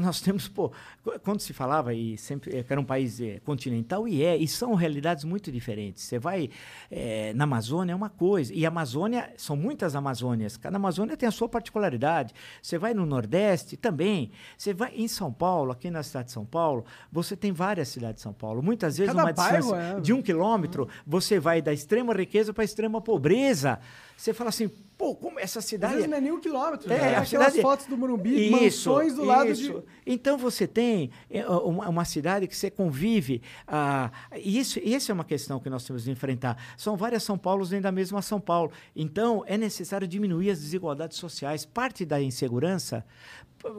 nós 0.00 0.20
temos, 0.20 0.48
pô, 0.48 0.70
qu- 1.02 1.18
quando 1.20 1.40
se 1.40 1.52
falava 1.52 1.94
e 1.94 2.16
sempre 2.18 2.56
é, 2.56 2.62
que 2.62 2.72
era 2.72 2.80
um 2.80 2.84
país 2.84 3.20
é, 3.20 3.40
continental, 3.40 4.06
e 4.06 4.22
é, 4.22 4.36
e 4.36 4.46
são 4.46 4.74
realidades 4.74 5.24
muito 5.24 5.50
diferentes. 5.50 6.02
Você 6.04 6.18
vai 6.18 6.50
é, 6.90 7.32
na 7.34 7.44
Amazônia 7.44 7.92
é 7.92 7.94
uma 7.96 8.10
coisa, 8.10 8.52
e 8.52 8.64
a 8.64 8.68
Amazônia, 8.68 9.32
são 9.36 9.54
muitas 9.56 9.94
Amazônias, 9.94 10.56
cada 10.56 10.76
Amazônia 10.76 11.16
tem 11.16 11.28
a 11.28 11.32
sua 11.32 11.48
particularidade. 11.48 12.34
Você 12.60 12.76
vai 12.78 12.92
no 12.92 13.06
Nordeste 13.06 13.76
também, 13.76 14.32
você 14.58 14.74
vai 14.74 14.92
em 14.96 15.06
São 15.06 15.32
Paulo, 15.32 15.70
aqui 15.72 15.90
na 15.90 16.02
cidade 16.02 16.26
de 16.26 16.32
São 16.32 16.44
Paulo, 16.44 16.84
você 17.12 17.36
tem 17.36 17.52
várias 17.52 17.88
cidades 17.88 18.16
de 18.16 18.22
São 18.22 18.32
Paulo. 18.32 18.62
Muitas 18.62 18.98
vezes 18.98 19.14
Cada 19.14 19.26
uma 19.26 19.32
bairro 19.32 19.56
distância 19.58 19.96
é- 19.98 20.00
de 20.00 20.12
um 20.12 20.20
quilômetro, 20.20 20.88
você 21.06 21.38
vai 21.38 21.62
da 21.62 21.72
extrema 21.72 22.12
riqueza 22.12 22.52
para 22.52 22.62
a 22.62 22.64
extrema 22.64 23.00
pobreza. 23.00 23.78
Você 24.16 24.34
fala 24.34 24.50
assim, 24.50 24.70
pô, 25.00 25.14
como 25.14 25.40
essa 25.40 25.60
Às 25.60 25.64
cidade. 25.64 25.94
vezes 25.94 26.10
não 26.10 26.18
é 26.18 26.20
nem 26.20 26.30
um 26.30 26.38
quilômetro. 26.38 26.92
É, 26.92 26.98
né? 26.98 27.08
Aquelas 27.16 27.28
cidade- 27.30 27.62
fotos 27.62 27.86
do 27.86 27.96
Morumbi, 27.96 28.50
mansões 28.50 29.14
do 29.14 29.24
lado 29.24 29.46
de... 29.46 29.62
isso. 29.62 29.82
Então 30.06 30.36
você 30.36 30.66
tem 30.66 31.10
é, 31.30 31.46
uma, 31.48 31.88
uma 31.88 32.04
cidade 32.04 32.46
que 32.46 32.54
você 32.54 32.70
convive. 32.70 33.40
ah, 33.66 34.10
e 34.36 34.58
isso, 34.58 34.78
essa 34.84 35.10
é 35.10 35.14
uma 35.14 35.24
questão 35.24 35.58
que 35.58 35.70
nós 35.70 35.84
temos 35.86 36.04
de 36.04 36.10
enfrentar. 36.10 36.62
São 36.76 36.98
várias 36.98 37.22
São 37.22 37.38
Paulos 37.38 37.70
dentro 37.70 37.84
da 37.84 37.92
mesma 37.92 38.20
São 38.20 38.38
Paulo. 38.38 38.70
Então 38.94 39.42
é 39.46 39.56
necessário 39.56 40.06
diminuir 40.06 40.50
as 40.50 40.60
desigualdades 40.60 41.16
sociais. 41.16 41.64
Parte 41.64 42.04
da 42.04 42.20
insegurança. 42.20 43.02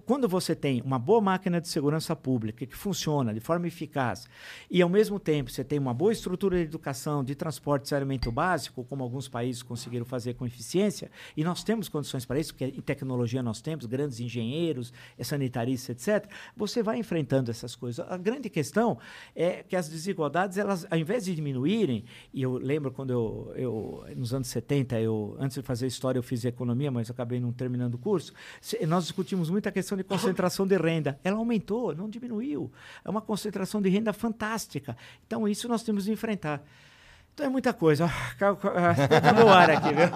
Quando 0.05 0.27
você 0.27 0.55
tem 0.55 0.79
uma 0.81 0.99
boa 0.99 1.19
máquina 1.19 1.59
de 1.59 1.67
segurança 1.67 2.15
pública 2.15 2.67
que 2.67 2.75
funciona 2.75 3.33
de 3.33 3.39
forma 3.39 3.65
eficaz 3.67 4.27
e, 4.69 4.79
ao 4.79 4.87
mesmo 4.87 5.19
tempo, 5.19 5.49
você 5.49 5.63
tem 5.63 5.79
uma 5.79 5.93
boa 5.93 6.11
estrutura 6.11 6.57
de 6.57 6.63
educação, 6.63 7.23
de 7.23 7.33
transporte 7.33 7.85
e 7.85 7.89
saneamento 7.89 8.31
básico, 8.31 8.83
como 8.83 9.03
alguns 9.03 9.27
países 9.27 9.63
conseguiram 9.63 10.05
fazer 10.05 10.35
com 10.35 10.45
eficiência, 10.45 11.09
e 11.35 11.43
nós 11.43 11.63
temos 11.63 11.89
condições 11.89 12.25
para 12.25 12.39
isso, 12.39 12.53
porque 12.53 12.65
em 12.65 12.81
tecnologia 12.81 13.41
nós 13.41 13.59
temos 13.59 13.87
grandes 13.87 14.19
engenheiros, 14.19 14.93
eh, 15.17 15.23
sanitaristas, 15.23 16.07
etc., 16.07 16.29
você 16.55 16.83
vai 16.83 16.99
enfrentando 16.99 17.49
essas 17.49 17.75
coisas. 17.75 18.05
A 18.07 18.17
grande 18.17 18.51
questão 18.51 18.99
é 19.35 19.63
que 19.63 19.75
as 19.75 19.89
desigualdades, 19.89 20.59
elas, 20.59 20.85
ao 20.91 20.97
invés 20.99 21.25
de 21.25 21.33
diminuírem, 21.33 22.05
e 22.31 22.43
eu 22.43 22.53
lembro 22.53 22.91
quando 22.91 23.11
eu, 23.11 23.53
eu 23.55 24.05
nos 24.15 24.31
anos 24.31 24.47
70, 24.49 24.99
eu, 24.99 25.35
antes 25.39 25.57
de 25.57 25.63
fazer 25.63 25.87
história, 25.87 26.19
eu 26.19 26.23
fiz 26.23 26.45
economia, 26.45 26.91
mas 26.91 27.09
acabei 27.09 27.39
não 27.39 27.51
terminando 27.51 27.95
o 27.95 27.97
curso, 27.97 28.31
nós 28.87 29.05
discutimos 29.05 29.49
muito 29.49 29.70
a 29.71 29.73
questão 29.73 29.97
de 29.97 30.03
concentração 30.03 30.67
de 30.67 30.77
renda. 30.77 31.19
Ela 31.23 31.37
aumentou, 31.37 31.95
não 31.95 32.09
diminuiu. 32.09 32.71
É 33.03 33.09
uma 33.09 33.21
concentração 33.21 33.81
de 33.81 33.89
renda 33.89 34.13
fantástica. 34.13 34.95
Então, 35.25 35.47
isso 35.47 35.67
nós 35.67 35.81
temos 35.83 36.05
de 36.05 36.11
enfrentar. 36.11 36.61
Então 37.33 37.45
é 37.45 37.49
muita 37.49 37.73
coisa. 37.73 38.05
Ah, 38.05 38.35
ca- 38.37 38.55
ca- 38.55 38.73
ah, 38.75 39.07
Tá 39.21 39.33
no 39.33 39.49
ar 39.49 39.69
aqui, 39.71 39.87
viu? 39.87 40.05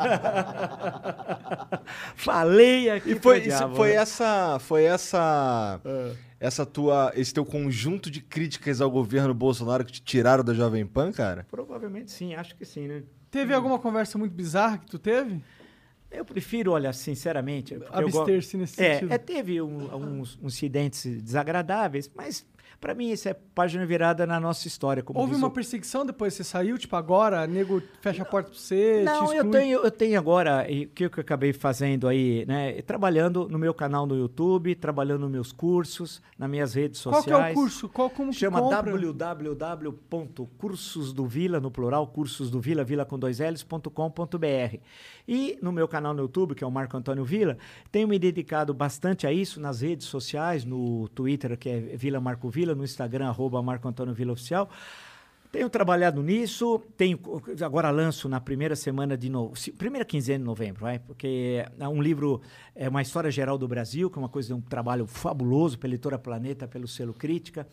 Falei 2.16 2.90
aqui. 2.90 3.12
E 3.12 3.16
foi, 3.20 3.40
isso- 3.40 3.48
diabo, 3.58 3.76
foi 3.76 3.90
né? 3.90 3.96
essa. 3.96 4.60
Foi 4.60 4.84
essa. 4.84 5.80
É. 5.84 6.12
Essa 6.40 6.66
tua. 6.66 7.12
Esse 7.16 7.34
teu 7.34 7.46
conjunto 7.46 8.10
de 8.12 8.22
críticas 8.22 8.82
ao 8.82 8.92
governo 8.92 9.34
Bolsonaro 9.34 9.86
que 9.86 9.94
te 9.94 10.02
tiraram 10.04 10.44
da 10.44 10.54
Jovem 10.54 10.86
Pan, 10.86 11.12
cara? 11.12 11.46
Provavelmente 11.50 12.12
sim, 12.12 12.36
acho 12.36 12.56
que 12.56 12.66
sim, 12.66 12.88
né? 12.88 13.04
Teve 13.32 13.54
alguma 13.54 13.80
conversa 13.80 14.18
muito 14.18 14.34
bizarra 14.34 14.78
que 14.78 14.86
tu 14.88 15.00
teve? 15.00 15.42
Eu 16.18 16.26
prefiro, 16.26 16.72
olha, 16.72 16.92
sinceramente. 16.94 17.78
Abster-se 17.92 18.58
nesse 18.58 18.82
É, 18.84 18.94
sentido. 18.96 19.12
é, 19.12 19.18
teve 19.18 19.62
um- 19.62 20.22
uns 20.22 20.38
incidentes 20.44 21.22
desagradáveis, 21.22 22.10
mas 22.16 22.46
para 22.80 22.94
mim 22.94 23.10
isso 23.10 23.28
é 23.30 23.34
página 23.34 23.84
virada 23.86 24.26
na 24.28 24.38
nossa 24.40 24.68
história. 24.68 25.02
Como 25.02 25.18
Houve 25.20 25.34
uma 25.36 25.48
o- 25.48 25.52
perseguição 25.52 26.06
depois 26.06 26.34
que 26.34 26.38
você 26.44 26.44
saiu? 26.44 26.78
Tipo, 26.78 26.96
agora, 26.98 27.48
nego 27.48 27.82
fecha 28.02 28.22
a 28.22 28.26
porta 28.26 28.50
pra 28.52 28.60
você, 28.60 29.02
Não, 29.04 29.34
eu 29.34 29.50
tenho, 29.50 29.80
eu 29.80 29.90
tenho 29.92 30.20
agora, 30.20 30.68
o 30.70 30.88
que 30.90 31.06
eu 31.06 31.10
acabei 31.18 31.52
fazendo 31.54 32.08
aí, 32.08 32.46
né? 32.46 32.80
Trabalhando 32.84 33.48
no 33.50 33.58
meu 33.58 33.74
canal 33.74 34.06
no 34.06 34.16
YouTube, 34.16 34.76
trabalhando 34.76 35.22
nos 35.22 35.32
meus 35.32 35.52
cursos, 35.52 36.22
nas 36.38 36.48
minhas 36.50 36.74
redes 36.76 37.02
Qual 37.02 37.16
sociais. 37.16 37.44
que 37.46 37.50
é 37.50 37.52
o 37.52 37.56
curso? 37.56 37.90
Qual, 37.90 38.10
como 38.10 38.32
Chama 38.34 38.62
www.cursosdovila, 38.62 41.60
no 41.60 41.72
plural, 41.72 42.06
cursos 42.08 42.52
do 42.52 42.60
Vila, 42.60 42.86
com 43.06 43.18
dois 43.18 43.40
L's.com.br. 43.40 44.78
E 45.28 45.58
no 45.62 45.72
meu 45.72 45.88
canal 45.88 46.14
no 46.14 46.22
YouTube, 46.22 46.54
que 46.56 46.64
é 46.64 46.68
o 46.68 46.72
Marco 46.72 46.96
Antônio 46.96 47.26
Vila, 47.26 47.58
tenho 47.92 48.08
me 48.08 48.20
dedicado 48.20 48.74
bastante 48.74 49.26
a 49.26 49.32
isso 49.32 49.60
nas 49.60 49.82
redes 49.82 50.06
sociais, 50.08 50.64
no 50.64 51.08
Twitter, 51.10 51.58
que 51.58 51.70
é 51.70 51.80
Vila 51.80 52.20
Marco 52.20 52.50
Vila, 52.50 52.76
no 52.76 52.84
Instagram, 52.84 53.28
arroba 53.28 53.62
Marco 53.62 53.88
Antônio 53.88 54.14
Vila 54.14 54.34
Oficial. 54.34 54.70
Tenho 55.52 55.70
trabalhado 55.70 56.22
nisso, 56.22 56.82
tenho 56.98 57.18
agora 57.64 57.90
lanço 57.90 58.28
na 58.28 58.42
primeira 58.42 58.76
semana 58.76 59.18
de 59.18 59.30
no, 59.30 59.56
se- 59.56 59.72
primeira 59.72 60.04
quinzena 60.04 60.40
de 60.40 60.44
novembro, 60.44 60.82
vai, 60.82 61.00
porque 61.00 61.66
é 61.80 61.88
um 61.88 62.02
livro 62.02 62.42
é 62.76 62.90
uma 62.90 63.02
história 63.02 63.32
geral 63.32 63.58
do 63.58 63.66
Brasil, 63.66 64.10
que 64.10 64.18
é 64.18 64.22
uma 64.22 64.28
coisa 64.28 64.54
um 64.54 64.60
trabalho 64.60 65.08
fabuloso 65.08 65.80
pela 65.80 65.94
editora 65.94 66.20
Planeta, 66.20 66.68
pelo 66.68 66.90
selo 66.90 67.14
Crítica. 67.14 67.66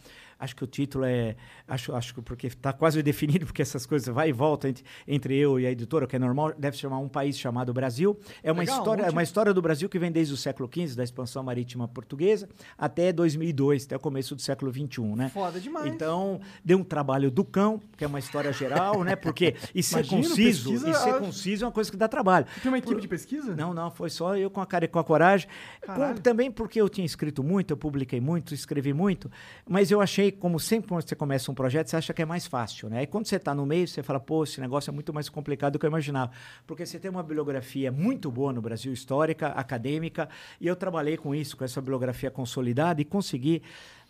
Acho 0.43 0.57
que 0.57 0.65
o 0.65 0.67
título 0.67 1.05
é 1.05 1.37
acho 1.69 1.95
acho 1.95 2.15
que 2.15 2.21
porque 2.21 2.49
está 2.49 2.73
quase 2.73 3.01
definido 3.03 3.47
porque 3.47 3.63
essas 3.63 3.87
coisas 3.87 4.13
vai 4.13 4.31
e 4.31 4.33
volta 4.33 4.69
entre, 4.69 4.85
entre 5.07 5.37
eu 5.39 5.61
e 5.61 5.67
a 5.67 5.71
editora, 5.71 6.05
que 6.07 6.17
é 6.17 6.19
normal, 6.19 6.53
deve 6.59 6.77
se 6.77 6.83
chamar 6.83 6.99
um 6.99 7.09
país 7.09 7.39
chamado 7.39 7.73
Brasil. 7.73 8.19
É 8.43 8.51
uma 8.51 8.61
Legal, 8.63 8.79
história, 8.79 9.03
é 9.05 9.11
uma 9.11 9.23
história 9.23 9.55
do 9.55 9.63
Brasil 9.63 9.89
que 9.89 9.99
vem 10.01 10.11
desde 10.11 10.35
o 10.35 10.37
século 10.37 10.69
XV, 10.73 10.97
da 10.97 11.05
expansão 11.05 11.45
marítima 11.45 11.87
portuguesa, 11.87 12.49
até 12.77 13.13
2002, 13.13 13.85
até 13.85 13.97
o 13.97 14.01
começo 14.01 14.35
do 14.35 14.43
século 14.43 14.73
XXI, 14.73 15.01
né? 15.15 15.29
Foda 15.29 15.61
demais. 15.61 15.87
Então, 15.87 16.41
deu 16.65 16.79
um 16.79 16.85
trabalho 16.85 17.31
do 17.31 17.45
cão, 17.45 17.81
que 17.97 18.03
é 18.03 18.07
uma 18.09 18.19
história 18.19 18.53
geral, 18.53 19.05
né? 19.05 19.15
Porque 19.15 19.55
e 19.73 19.83
ser 19.83 19.99
Imagino, 20.01 20.23
conciso, 20.23 20.71
pesquisa, 20.71 20.91
e 20.91 20.95
ser 20.95 21.19
conciso 21.19 21.65
é 21.65 21.67
uma 21.67 21.73
coisa 21.73 21.91
que 21.91 21.97
dá 21.97 22.09
trabalho. 22.09 22.47
Tem 22.61 22.71
uma 22.71 22.79
equipe 22.79 23.01
de 23.01 23.07
pesquisa? 23.07 23.55
Não, 23.55 23.73
não, 23.73 23.91
foi 23.93 24.11
só 24.11 24.37
eu 24.37 24.51
com 24.51 24.61
a 24.61 24.67
cara 24.67 24.87
e 24.87 24.89
com 24.89 24.99
a 24.99 25.05
coragem. 25.05 25.49
Com- 25.87 26.15
também 26.15 26.51
porque 26.51 26.81
eu 26.81 26.89
tinha 26.89 27.05
escrito 27.05 27.45
muito, 27.45 27.71
eu 27.71 27.77
publiquei 27.77 28.21
muito, 28.21 28.55
escrevi 28.55 28.93
muito, 28.93 29.31
mas 29.69 29.91
eu 29.91 30.01
achei, 30.01 30.32
como 30.33 30.59
sempre 30.59 30.89
quando 30.89 31.07
você 31.07 31.15
começa 31.15 31.51
um 31.51 31.55
projeto, 31.55 31.89
você 31.89 31.97
acha 31.97 32.13
que 32.13 32.23
é 32.23 32.25
mais 32.25 32.47
fácil, 32.47 32.89
né? 32.89 33.03
E 33.03 33.07
quando 33.07 33.27
você 33.27 33.37
está 33.37 33.55
no 33.55 33.65
meio, 33.65 33.87
você 33.87 34.03
fala, 34.03 34.19
pô, 34.19 34.45
esse 34.45 34.61
negócio 34.61 34.91
é 34.91 34.93
muito 34.93 35.13
mais 35.13 35.29
complicado 35.29 35.75
do 35.75 35.79
que 35.79 35.87
eu 35.87 35.91
imaginava. 35.91 36.33
Porque 36.67 36.85
você 36.85 36.99
tem 36.99 37.11
uma 37.11 37.23
bibliografia 37.23 37.93
muito 37.93 38.31
boa 38.31 38.53
no 38.53 38.61
Brasil, 38.61 38.93
histórica, 38.93 39.49
acadêmica, 39.49 40.29
e 40.61 40.67
eu 40.67 40.75
trabalhei 40.75 41.17
com 41.17 41.35
isso, 41.35 41.57
com 41.57 41.65
essa 41.65 41.81
bibliografia 41.81 42.31
consolidada, 42.31 43.01
e 43.01 43.05
consegui 43.05 43.63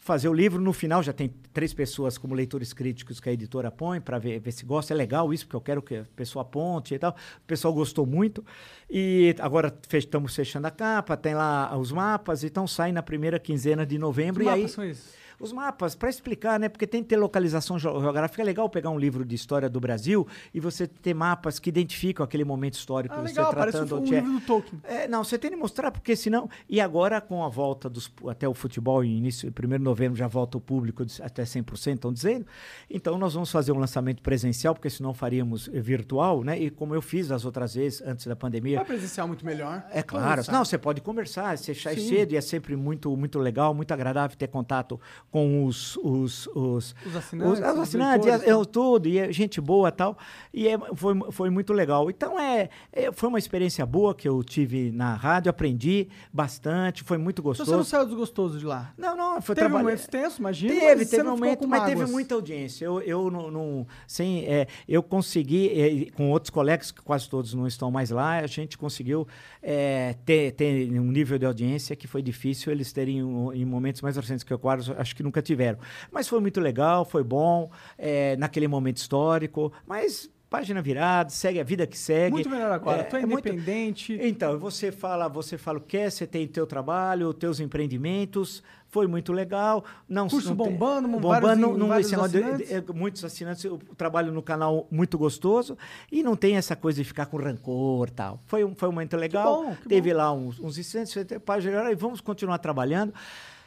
fazer 0.03 0.29
o 0.29 0.35
livro. 0.35 0.61
No 0.61 0.73
final 0.73 1.03
já 1.03 1.13
tem 1.13 1.33
três 1.53 1.73
pessoas 1.73 2.19
como 2.19 2.35
leitores 2.35 2.73
críticos 2.73 3.21
que 3.21 3.29
a 3.29 3.33
editora 3.33 3.71
põe 3.71 4.01
para 4.01 4.19
ver, 4.19 4.41
ver 4.41 4.53
se 4.53 4.65
gosta. 4.65 4.93
É 4.93 4.97
legal 4.97 5.33
isso, 5.33 5.47
porque 5.47 5.57
eu 5.57 5.61
quero 5.61 5.81
que 5.81 5.97
a 5.97 6.05
pessoa 6.17 6.43
aponte 6.43 6.95
e 6.95 6.99
tal. 6.99 7.13
O 7.13 7.47
pessoal 7.47 7.73
gostou 7.73 8.05
muito. 8.05 8.45
E 8.91 9.35
agora 9.39 9.73
estamos 9.93 10.35
fechando 10.35 10.67
a 10.67 10.71
capa, 10.71 11.17
tem 11.17 11.35
lá 11.35 11.77
os 11.79 11.93
mapas, 11.93 12.43
então 12.43 12.67
sai 12.67 12.93
na 12.93 13.03
primeira 13.03 13.39
quinzena 13.39 13.87
de 13.87 13.97
novembro. 13.97 14.43
Que 14.43 14.51
e 14.51 14.53
aí, 14.53 14.69
são 14.69 14.85
esses? 14.85 15.22
Os 15.43 15.53
mapas, 15.53 15.95
para 15.95 16.09
explicar, 16.09 16.59
né? 16.61 16.69
Porque 16.69 16.87
tem 16.87 17.03
que 17.03 17.09
ter 17.09 17.17
localização 17.17 17.79
geo- 17.79 18.01
geográfica. 18.01 18.41
É 18.41 18.45
legal 18.45 18.69
pegar 18.71 18.91
um 18.91 18.99
livro 18.99 19.25
de 19.25 19.35
história 19.35 19.69
do 19.69 19.81
Brasil 19.81 20.27
e 20.55 20.61
você 20.61 20.87
ter 20.87 21.13
mapas 21.15 21.59
que 21.59 21.69
identificam 21.69 22.25
aquele 22.25 22.45
momento 22.45 22.75
histórico 22.75 23.15
Ah, 23.15 23.19
que 23.19 23.25
legal, 23.29 23.45
você 23.47 23.51
está 23.51 23.63
tratando. 23.63 23.93
um, 23.93 23.99
um 23.99 24.01
onde 24.03 24.15
é- 24.15 24.21
livro 24.21 24.33
do 24.35 24.41
Tolkien. 24.47 24.81
é, 24.85 25.09
não, 25.09 25.25
você 25.25 25.37
tem 25.37 25.51
que 25.51 25.57
mostrar, 25.57 25.91
porque 25.91 26.15
senão. 26.15 26.49
E 26.69 26.81
agora, 26.81 27.21
com 27.21 27.45
a 27.45 27.49
volta 27.49 27.91
dos, 27.91 28.11
até 28.29 28.49
o 28.49 28.55
futebol, 28.55 29.03
em 29.05 29.17
início, 29.19 29.51
1 29.53 29.69
de 29.79 29.85
novembro 29.85 30.17
já 30.17 30.29
volta 30.29 30.57
o 30.57 30.61
público 30.61 31.05
até 31.21 31.43
100%, 31.45 31.95
estão 31.97 32.13
dizendo. 32.13 32.47
Então, 32.89 33.19
nós 33.19 33.35
vamos 33.35 33.51
fazer 33.51 33.73
um 33.73 33.79
lançamento 33.79 34.23
presencial, 34.23 34.75
porque 34.75 34.89
senão 34.91 35.13
faríamos 35.13 35.69
eh, 35.73 35.81
virtual, 35.81 36.45
né? 36.45 36.59
E 36.59 36.71
como 36.71 36.95
eu 36.95 37.03
fiz 37.03 37.31
as 37.33 37.45
outras 37.45 37.75
vezes, 37.75 38.01
antes 38.03 38.27
da 38.27 38.37
pandemia. 38.37 38.77
Vai 38.79 38.85
presencial 38.87 39.27
muito 39.27 39.45
melhor. 39.45 39.83
É 39.91 40.03
claro. 40.03 40.29
Conversar. 40.29 40.53
Não, 40.53 40.65
você 40.65 40.79
pode 40.79 41.01
conversar, 41.01 41.59
você 41.59 41.75
sai 41.75 41.97
cedo 41.97 42.33
e 42.33 42.37
é 42.37 42.41
sempre 42.41 42.77
muito, 42.77 43.15
muito 43.17 43.39
legal, 43.39 43.75
muito 43.75 43.93
agradável 43.93 44.37
ter 44.37 44.47
contato 44.49 45.01
com 45.33 45.65
os, 45.65 45.97
os, 45.97 46.47
os, 46.49 46.95
Os 47.07 47.17
assinantes, 47.17 47.53
os, 47.59 47.59
os 47.59 47.79
assinantes, 47.81 48.27
leitores, 48.27 48.49
eu, 48.49 48.67
tudo, 48.67 49.09
e 49.09 49.19
é 49.19 49.33
gente 49.33 49.61
boa 49.63 49.89
e 49.89 49.93
tal. 49.93 50.19
E 50.53 50.69
é, 50.69 50.79
foi, 50.95 51.15
foi 51.33 51.49
muito 51.49 51.73
legal. 51.73 52.11
Então, 52.11 52.39
é, 52.39 52.69
é, 52.93 53.11
foi 53.11 53.31
uma 53.31 53.39
experiência 53.39 53.85
boa 53.87 54.15
que 54.15 54.29
eu 54.29 54.45
tive 54.45 54.93
na 54.93 55.15
rádio, 55.15 55.49
aprendi 55.49 56.07
bastante, 56.31 57.03
foi 57.03 57.17
muito 57.17 57.41
Então 57.41 57.55
você 57.55 57.63
não 57.63 57.79
gostoso. 57.79 57.89
saiu 57.91 58.05
desgostoso 58.07 58.59
de 58.59 58.67
lá. 58.67 58.93
Não, 58.99 59.17
não, 59.17 59.41
foi 59.41 59.55
Teve 59.55 59.67
trabalhar. 59.69 59.85
momentos 59.85 60.07
tensos, 60.07 60.39
imagina. 60.39 60.75
Teve, 60.75 60.95
mas 60.97 61.11
teve 61.11 61.23
momento, 61.23 61.67
mas 61.67 61.81
teve 61.85 61.95
mágoas. 61.97 62.11
muita 62.11 62.35
audiência. 62.35 62.85
Eu, 62.85 63.01
eu 63.01 63.31
não, 63.31 63.51
não- 63.51 63.87
sem, 64.07 64.45
é, 64.45 64.67
eu 64.87 65.03
consegui, 65.03 65.69
é, 65.69 66.11
com 66.11 66.31
outros 66.31 66.51
colegas, 66.51 66.91
que 66.93 67.01
quase 67.01 67.27
todos 67.29 67.55
não 67.55 67.67
estão 67.67 67.91
mais 67.91 68.11
lá, 68.11 68.39
a 68.41 68.47
gente 68.47 68.77
conseguiu 68.77 69.27
é, 69.63 70.15
ter, 70.27 70.53
ter 70.53 70.91
um 71.01 71.11
nível 71.11 71.39
de 71.39 71.47
audiência 71.47 71.97
que 71.97 72.07
foi 72.07 72.21
difícil 72.21 72.71
eles 72.71 72.93
terem 72.93 73.23
um- 73.25 73.53
em 73.53 73.65
momentos 73.65 74.03
mais 74.03 74.17
recentes 74.17 74.43
que 74.45 74.53
eu 74.53 74.59
quase 74.59 74.93
acho 74.99 75.15
que 75.17 75.22
nunca 75.23 75.41
tiveram. 75.41 75.79
Mas 76.11 76.29
foi 76.29 76.41
muito 76.41 76.61
legal, 76.61 77.05
foi 77.05 77.23
bom, 77.23 77.71
é, 77.97 78.37
naquele 78.37 78.69
momento 78.69 78.97
histórico, 78.99 79.73
mas 79.87 80.31
página 80.51 80.83
virada, 80.83 81.31
segue 81.31 81.59
a 81.59 81.65
vida 81.65 81.87
que 81.87 81.97
segue. 81.97 82.33
Muito 82.33 82.51
melhor 82.51 82.71
agora. 82.73 83.01
É, 83.01 83.05
tu 83.05 83.17
é 83.17 83.23
é 83.23 83.27
muito- 83.27 83.49
independente. 83.49 84.19
Então, 84.21 84.59
você 84.59 84.93
fala, 84.93 85.27
você 85.27 85.57
fala 85.57 85.79
o 85.79 85.81
que 85.81 86.11
você 86.11 86.27
tem 86.27 86.47
teu 86.47 86.67
trabalho, 86.67 87.33
teus 87.33 87.59
empreendimentos, 87.59 88.63
foi 88.89 89.07
muito 89.07 89.33
legal. 89.33 89.83
Não, 90.07 90.29
Curso 90.29 90.51
não 90.51 90.57
tem- 90.57 90.73
bombando, 90.73 91.09
vários 91.21 91.41
bombando, 91.41 91.79
não, 91.79 91.89
não 91.89 91.99
esse 91.99 92.11
negócio 92.11 92.33
de- 92.33 92.39
assinantes. 92.45 92.69
de- 92.69 92.75
é, 92.75 92.85
muitos 92.95 93.25
assinantes, 93.25 93.65
o 93.65 93.79
trabalho 93.97 94.31
no 94.31 94.43
canal 94.43 94.87
muito 94.91 95.17
gostoso 95.17 95.79
e 96.11 96.23
não 96.23 96.37
tem 96.37 96.57
essa 96.59 96.77
coisa 96.77 96.99
de 97.03 97.05
ficar 97.09 97.25
com 97.25 97.39
rancor 97.39 98.11
tal. 98.11 98.39
Foi 98.45 98.63
um, 98.63 98.75
foi 98.75 98.91
um 98.91 98.93
momento 98.93 99.17
legal. 99.17 99.65
bom, 99.65 99.75
que 99.77 99.89
Teve 99.89 100.13
lá 100.13 100.31
uns, 100.35 100.61
uns 100.61 100.77
instantes, 100.77 101.17
página 101.47 101.91
e 101.91 101.95
vamos 101.95 102.21
continuar 102.21 102.59
trabalhando. 102.59 103.15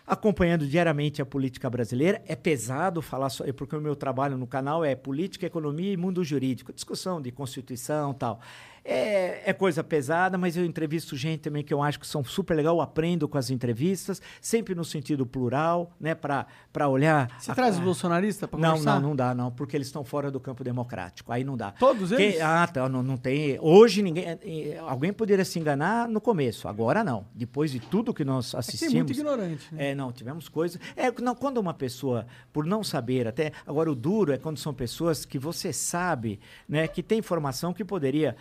Acompanhando 0.07 0.67
diariamente 0.67 1.21
a 1.21 1.25
política 1.25 1.69
brasileira. 1.69 2.21
É 2.27 2.35
pesado 2.35 3.01
falar 3.01 3.29
só, 3.29 3.43
porque 3.53 3.75
o 3.75 3.81
meu 3.81 3.95
trabalho 3.95 4.37
no 4.37 4.45
canal 4.45 4.85
é 4.85 4.95
política, 4.95 5.45
economia 5.45 5.91
e 5.91 5.97
mundo 5.97 6.23
jurídico, 6.23 6.71
discussão 6.71 7.21
de 7.21 7.31
constituição 7.31 8.13
tal. 8.13 8.39
É, 8.87 9.49
é 9.49 9.53
coisa 9.53 9.83
pesada, 9.83 10.37
mas 10.37 10.55
eu 10.55 10.63
entrevisto 10.63 11.17
gente 11.17 11.39
também 11.41 11.63
que 11.63 11.73
eu 11.73 11.81
acho 11.81 11.99
que 11.99 12.05
são 12.05 12.23
super 12.23 12.53
legal, 12.55 12.75
eu 12.75 12.81
aprendo 12.81 13.27
com 13.27 13.35
as 13.35 13.49
entrevistas, 13.49 14.21
sempre 14.39 14.75
no 14.75 14.85
sentido 14.85 15.25
plural, 15.25 15.91
né, 15.99 16.13
para 16.13 16.45
olhar. 16.87 17.31
Você 17.39 17.49
a- 17.51 17.55
traz 17.55 17.77
os 17.77 17.83
bolsonaristas 17.83 18.47
não, 18.51 18.59
conversar? 18.59 18.99
não, 19.01 19.09
não 19.09 19.15
dá, 19.15 19.33
não, 19.33 19.49
porque 19.49 19.75
eles 19.75 19.87
estão 19.87 20.05
fora 20.05 20.29
do 20.29 20.39
campo 20.39 20.63
democrático. 20.63 21.31
Aí 21.31 21.43
não 21.43 21.57
dá. 21.57 21.71
Todos 21.71 22.11
Quem- 22.11 22.25
eles? 22.27 22.41
ah, 22.41 22.67
tá, 22.67 22.87
não, 22.87 23.01
não 23.01 23.17
tem. 23.17 23.57
Hoje 23.59 24.03
ninguém. 24.03 24.25
eh, 24.27 24.77
Alguém 24.85 25.11
poderia 25.11 25.43
se 25.43 25.57
enganar 25.57 26.07
no 26.07 26.21
começo, 26.21 26.67
agora 26.67 27.03
não. 27.03 27.25
Depois 27.33 27.71
de 27.71 27.79
tudo 27.79 28.13
que 28.13 28.23
nós 28.23 28.49
É 28.49 28.51
que 28.51 28.57
assistimos. 28.57 28.93
tem 28.93 29.01
muito 29.03 29.13
ignorante. 29.13 29.73
Né? 29.73 29.91
É, 29.91 29.95
não, 29.95 30.11
tivemos 30.11 30.47
coisas. 30.47 30.79
É, 30.95 31.11
não, 31.21 31.33
quando 31.33 31.57
uma 31.57 31.73
pessoa, 31.73 32.27
por 32.53 32.65
não 32.67 32.83
saber, 32.83 33.27
até. 33.27 33.51
Agora, 33.65 33.91
o 33.91 33.95
duro 33.95 34.31
é 34.31 34.37
quando 34.37 34.57
são 34.59 34.73
pessoas 34.75 35.25
que 35.25 35.39
você 35.39 35.73
sabe, 35.73 36.39
né, 36.69 36.87
que 36.87 37.01
tem 37.01 37.17
informação 37.17 37.73
que 37.73 37.83
poderia. 37.83 38.35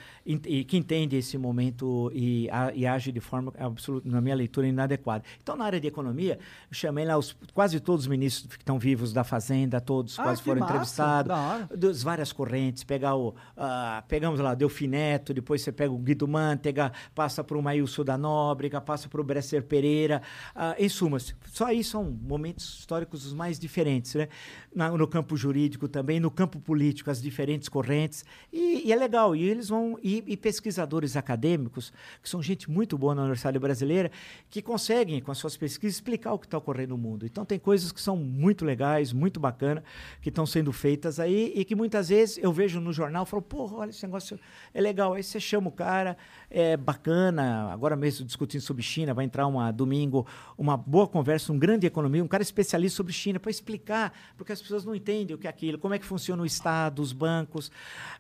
E 0.47 0.65
que 0.65 0.77
entende 0.77 1.17
esse 1.17 1.37
momento 1.39 2.11
e, 2.15 2.49
a- 2.51 2.73
e 2.75 2.87
age 2.87 3.11
de 3.13 3.21
forma 3.21 3.53
absoluta, 3.59 4.09
na 4.09 4.21
minha 4.21 4.35
leitura, 4.35 4.67
inadequada. 4.67 5.25
Então, 5.43 5.57
na 5.57 5.65
área 5.65 5.81
de 5.81 5.87
economia, 5.87 6.39
eu 6.71 6.75
chamei 6.75 7.05
lá 7.05 7.17
os, 7.19 7.37
quase 7.53 7.79
todos 7.81 8.05
os 8.05 8.09
ministros 8.09 8.55
que 8.57 8.63
estão 8.63 8.79
vivos 8.79 9.13
da 9.13 9.25
Fazenda, 9.25 9.81
todos 9.81 10.19
Ah, 10.19 10.23
quase 10.25 10.43
foram 10.43 10.61
massa, 10.61 10.73
entrevistados. 10.73 11.37
Das 11.79 12.03
várias 12.03 12.33
correntes, 12.33 12.85
pegar 12.85 13.15
o. 13.17 13.35
ah, 13.57 14.03
pegamos 14.09 14.41
lá, 14.41 14.55
Delfineto, 14.55 15.33
depois 15.35 15.63
você 15.63 15.73
pega 15.73 15.93
o 15.93 15.99
Guido 15.99 16.27
Mantega, 16.29 16.93
passa 17.15 17.43
para 17.45 17.57
o 17.59 17.63
Maílson 17.63 18.05
da 18.05 18.17
Nóbrega, 18.19 18.81
passa 18.81 19.09
para 19.09 19.21
o 19.21 19.25
Bresser 19.25 19.63
Pereira. 19.63 20.23
ah, 20.55 20.75
em 20.79 20.89
suma, 20.89 21.19
só 21.53 21.67
aí 21.67 21.83
são 21.85 22.05
momentos 22.05 22.79
históricos 22.81 23.25
os 23.27 23.33
mais 23.35 23.59
diferentes, 23.59 24.15
né? 24.15 24.29
Na- 24.75 24.91
no 24.91 25.07
campo 25.07 25.37
jurídico 25.37 25.87
também, 25.87 26.19
no 26.19 26.31
campo 26.31 26.59
político, 26.61 27.09
as 27.11 27.23
diferentes 27.23 27.69
correntes. 27.69 28.25
E, 28.53 28.83
e 28.89 28.93
é 28.93 28.97
legal. 28.97 29.37
E 29.37 29.43
eles 29.43 29.69
vão. 29.69 29.97
E, 30.03 30.25
e 30.27 30.37
pesquisadores 30.37 31.17
acadêmicos, 31.17 31.93
que 32.23 32.29
são 32.29 32.43
gente 32.43 32.69
muito 32.71 32.99
boa 32.99 33.15
na 33.15 33.23
Universidade 33.23 33.59
Brasileira, 33.59 34.11
que 34.51 34.61
conseguem, 34.61 35.21
com 35.21 35.31
as 35.31 35.39
suas 35.39 35.57
pesquisas, 35.57 35.95
explicar 35.97 36.33
o 36.33 36.39
que 36.39 36.47
está 36.47 36.59
ocorrendo 36.59 36.91
no 36.91 36.99
mundo. 36.99 37.25
Então, 37.25 37.45
tem 37.45 37.59
coisas 37.59 37.93
que 37.93 38.01
são 38.01 38.17
muito 38.17 38.65
legais, 38.65 39.13
muito 39.13 39.39
bacanas, 39.39 39.85
que 40.21 40.29
estão 40.29 40.45
sendo 40.45 40.73
feitas 40.73 41.21
aí 41.21 41.53
e 41.55 41.65
que 41.65 41.75
muitas 41.77 42.09
vezes 42.09 42.39
eu 42.39 42.53
vejo 42.53 42.81
no 42.81 42.93
jornal 42.93 43.23
e 43.25 43.27
falo, 43.27 43.43
porra, 43.43 43.77
olha, 43.77 43.91
esse 43.91 44.05
negócio 44.05 44.39
é 44.73 44.81
legal. 44.81 45.15
Aí 45.15 45.23
você 45.23 45.39
chama 45.39 45.69
o 45.69 45.73
cara, 45.73 46.17
é 46.51 46.77
bacana. 46.77 47.71
Agora 47.73 47.95
mesmo 47.95 48.27
discutindo 48.27 48.61
sobre 48.61 48.83
China, 48.83 49.15
vai 49.15 49.25
entrar 49.25 49.47
uma 49.47 49.71
domingo, 49.71 50.27
uma 50.59 50.77
boa 50.77 51.07
conversa, 51.07 51.53
um 51.53 51.59
grande 51.59 51.87
economia, 51.87 52.25
um 52.25 52.29
cara 52.29 52.43
especialista 52.43 52.97
sobre 52.97 53.13
China, 53.13 53.39
para 53.39 53.51
explicar, 53.51 54.13
porque 54.37 54.53
as 54.53 54.64
pessoas 54.65 54.85
não 54.85 54.95
entendem 54.95 55.35
o 55.35 55.39
que 55.39 55.47
é 55.47 55.51
aquilo, 55.51 55.79
como 55.79 55.95
é 55.95 55.99
que 55.99 56.05
funciona 56.05 56.43
o 56.43 56.47
Estado, 56.47 57.01
os 57.01 57.13
bancos, 57.13 57.71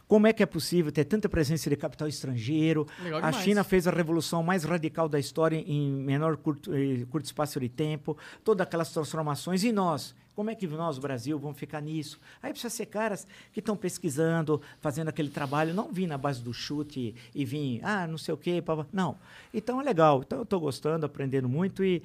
como 0.06 0.26
é 0.26 0.32
que 0.32 0.42
é 0.42 0.46
possível 0.46 0.92
ter 0.92 1.04
tanta 1.04 1.28
presença 1.28 1.68
de 1.68 1.76
capital 1.76 2.06
estrangeiro. 2.06 2.86
Legal 3.02 3.18
a 3.18 3.30
demais. 3.30 3.44
China 3.44 3.64
fez 3.64 3.86
a 3.86 3.90
revolução 3.90 4.42
mais 4.42 4.64
radical 4.64 5.08
da 5.08 5.18
história 5.18 5.56
em 5.56 5.90
menor 5.90 6.36
curto, 6.36 6.72
eh, 6.74 7.04
curto 7.10 7.24
espaço 7.24 7.58
de 7.58 7.68
tempo, 7.68 8.16
todas 8.44 8.66
aquelas 8.66 8.92
transformações. 8.92 9.64
E 9.64 9.72
nós? 9.72 10.14
Como 10.34 10.50
é 10.50 10.54
que 10.54 10.66
nós, 10.66 10.98
Brasil, 10.98 11.38
vamos 11.38 11.56
ficar 11.58 11.80
nisso? 11.80 12.18
Aí 12.42 12.50
precisa 12.50 12.68
ser 12.74 12.86
caras 12.86 13.26
que 13.52 13.60
estão 13.60 13.76
pesquisando, 13.76 14.60
fazendo 14.80 15.08
aquele 15.08 15.30
trabalho, 15.30 15.72
não 15.72 15.92
vir 15.92 16.08
na 16.08 16.18
base 16.18 16.42
do 16.42 16.52
chute 16.52 17.14
e 17.32 17.44
vir, 17.44 17.80
ah, 17.84 18.06
não 18.06 18.18
sei 18.18 18.34
o 18.34 18.36
quê. 18.36 18.60
pá, 18.60 18.76
pá. 18.76 18.86
Não. 18.92 19.16
Então 19.52 19.80
é 19.80 19.84
legal. 19.84 20.22
Então 20.26 20.38
eu 20.38 20.42
estou 20.42 20.58
gostando, 20.58 21.06
aprendendo 21.06 21.48
muito 21.48 21.84
e, 21.84 22.02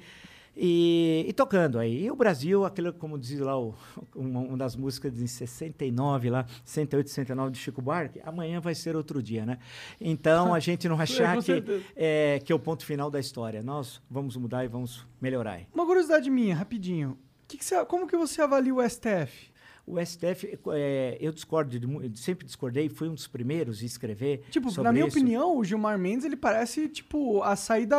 e, 0.56 1.24
e 1.28 1.32
tocando 1.32 1.78
aí. 1.78 2.04
E 2.04 2.10
o 2.10 2.16
Brasil, 2.16 2.64
aquele, 2.64 2.92
como 2.92 3.18
diz 3.18 3.38
lá, 3.40 3.58
o, 3.58 3.74
uma, 4.14 4.40
uma 4.40 4.56
das 4.56 4.76
músicas 4.76 5.12
de 5.14 5.26
69, 5.26 6.30
lá, 6.30 6.46
68, 6.64 7.08
69 7.08 7.52
de 7.52 7.58
Chico 7.58 7.80
Buarque, 7.82 8.20
amanhã 8.24 8.60
vai 8.60 8.74
ser 8.74 8.96
outro 8.96 9.22
dia, 9.22 9.46
né? 9.46 9.58
Então 10.00 10.52
a 10.54 10.60
gente 10.60 10.88
não 10.88 10.98
achar 11.00 11.36
com 11.36 11.42
que, 11.42 11.62
é, 11.96 12.40
que 12.44 12.52
é 12.52 12.54
o 12.54 12.58
ponto 12.58 12.84
final 12.84 13.10
da 13.10 13.20
história. 13.20 13.62
Nós 13.62 14.02
vamos 14.10 14.36
mudar 14.36 14.64
e 14.64 14.68
vamos 14.68 15.06
melhorar. 15.20 15.52
aí. 15.52 15.66
Uma 15.74 15.86
curiosidade 15.86 16.28
minha, 16.30 16.54
rapidinho. 16.54 17.18
Que 17.48 17.56
que 17.56 17.64
você- 17.64 17.84
como 17.86 18.06
que 18.06 18.16
você 18.16 18.40
avalia 18.42 18.74
o 18.74 18.80
STF? 18.82 19.50
O 19.86 19.98
STF, 19.98 20.56
é, 20.72 21.16
eu 21.20 21.32
discordo, 21.32 21.76
de 21.76 22.20
sempre 22.20 22.46
discordei, 22.46 22.88
fui 22.88 23.08
um 23.08 23.14
dos 23.14 23.26
primeiros 23.26 23.82
a 23.82 23.84
escrever. 23.84 24.42
Tipo, 24.50 24.70
na 24.82 24.92
minha 24.92 25.06
isso. 25.08 25.18
opinião, 25.18 25.56
o 25.56 25.64
Gilmar 25.64 25.98
Mendes, 25.98 26.24
ele 26.24 26.36
parece, 26.36 26.88
tipo, 26.88 27.42
a 27.42 27.56
saída... 27.56 27.96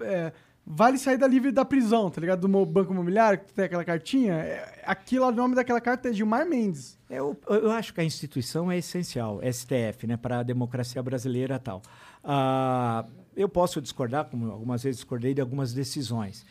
é, 0.00 0.32
vale 0.66 0.98
saída 0.98 1.26
livre 1.26 1.52
da 1.52 1.64
prisão, 1.64 2.10
tá 2.10 2.20
ligado? 2.20 2.48
Do 2.48 2.66
banco 2.66 2.92
imobiliário, 2.92 3.38
que 3.38 3.52
tem 3.52 3.66
aquela 3.66 3.84
cartinha. 3.84 4.34
É, 4.34 4.82
aquilo, 4.84 5.26
o 5.26 5.30
nome 5.30 5.54
daquela 5.54 5.80
carta 5.80 6.08
é 6.08 6.12
Gilmar 6.12 6.44
Mendes. 6.46 6.98
Eu, 7.08 7.38
eu 7.48 7.70
acho 7.70 7.94
que 7.94 8.00
a 8.00 8.04
instituição 8.04 8.70
é 8.70 8.78
essencial, 8.78 9.40
STF, 9.40 10.06
né, 10.08 10.16
para 10.16 10.40
a 10.40 10.42
democracia 10.42 11.00
brasileira 11.02 11.58
tal. 11.58 11.80
Ah, 12.24 13.04
eu 13.36 13.48
posso 13.48 13.80
discordar, 13.80 14.24
como 14.24 14.50
algumas 14.50 14.82
vezes 14.82 14.98
discordei, 14.98 15.32
de 15.32 15.40
algumas 15.40 15.72
decisões. 15.72 16.44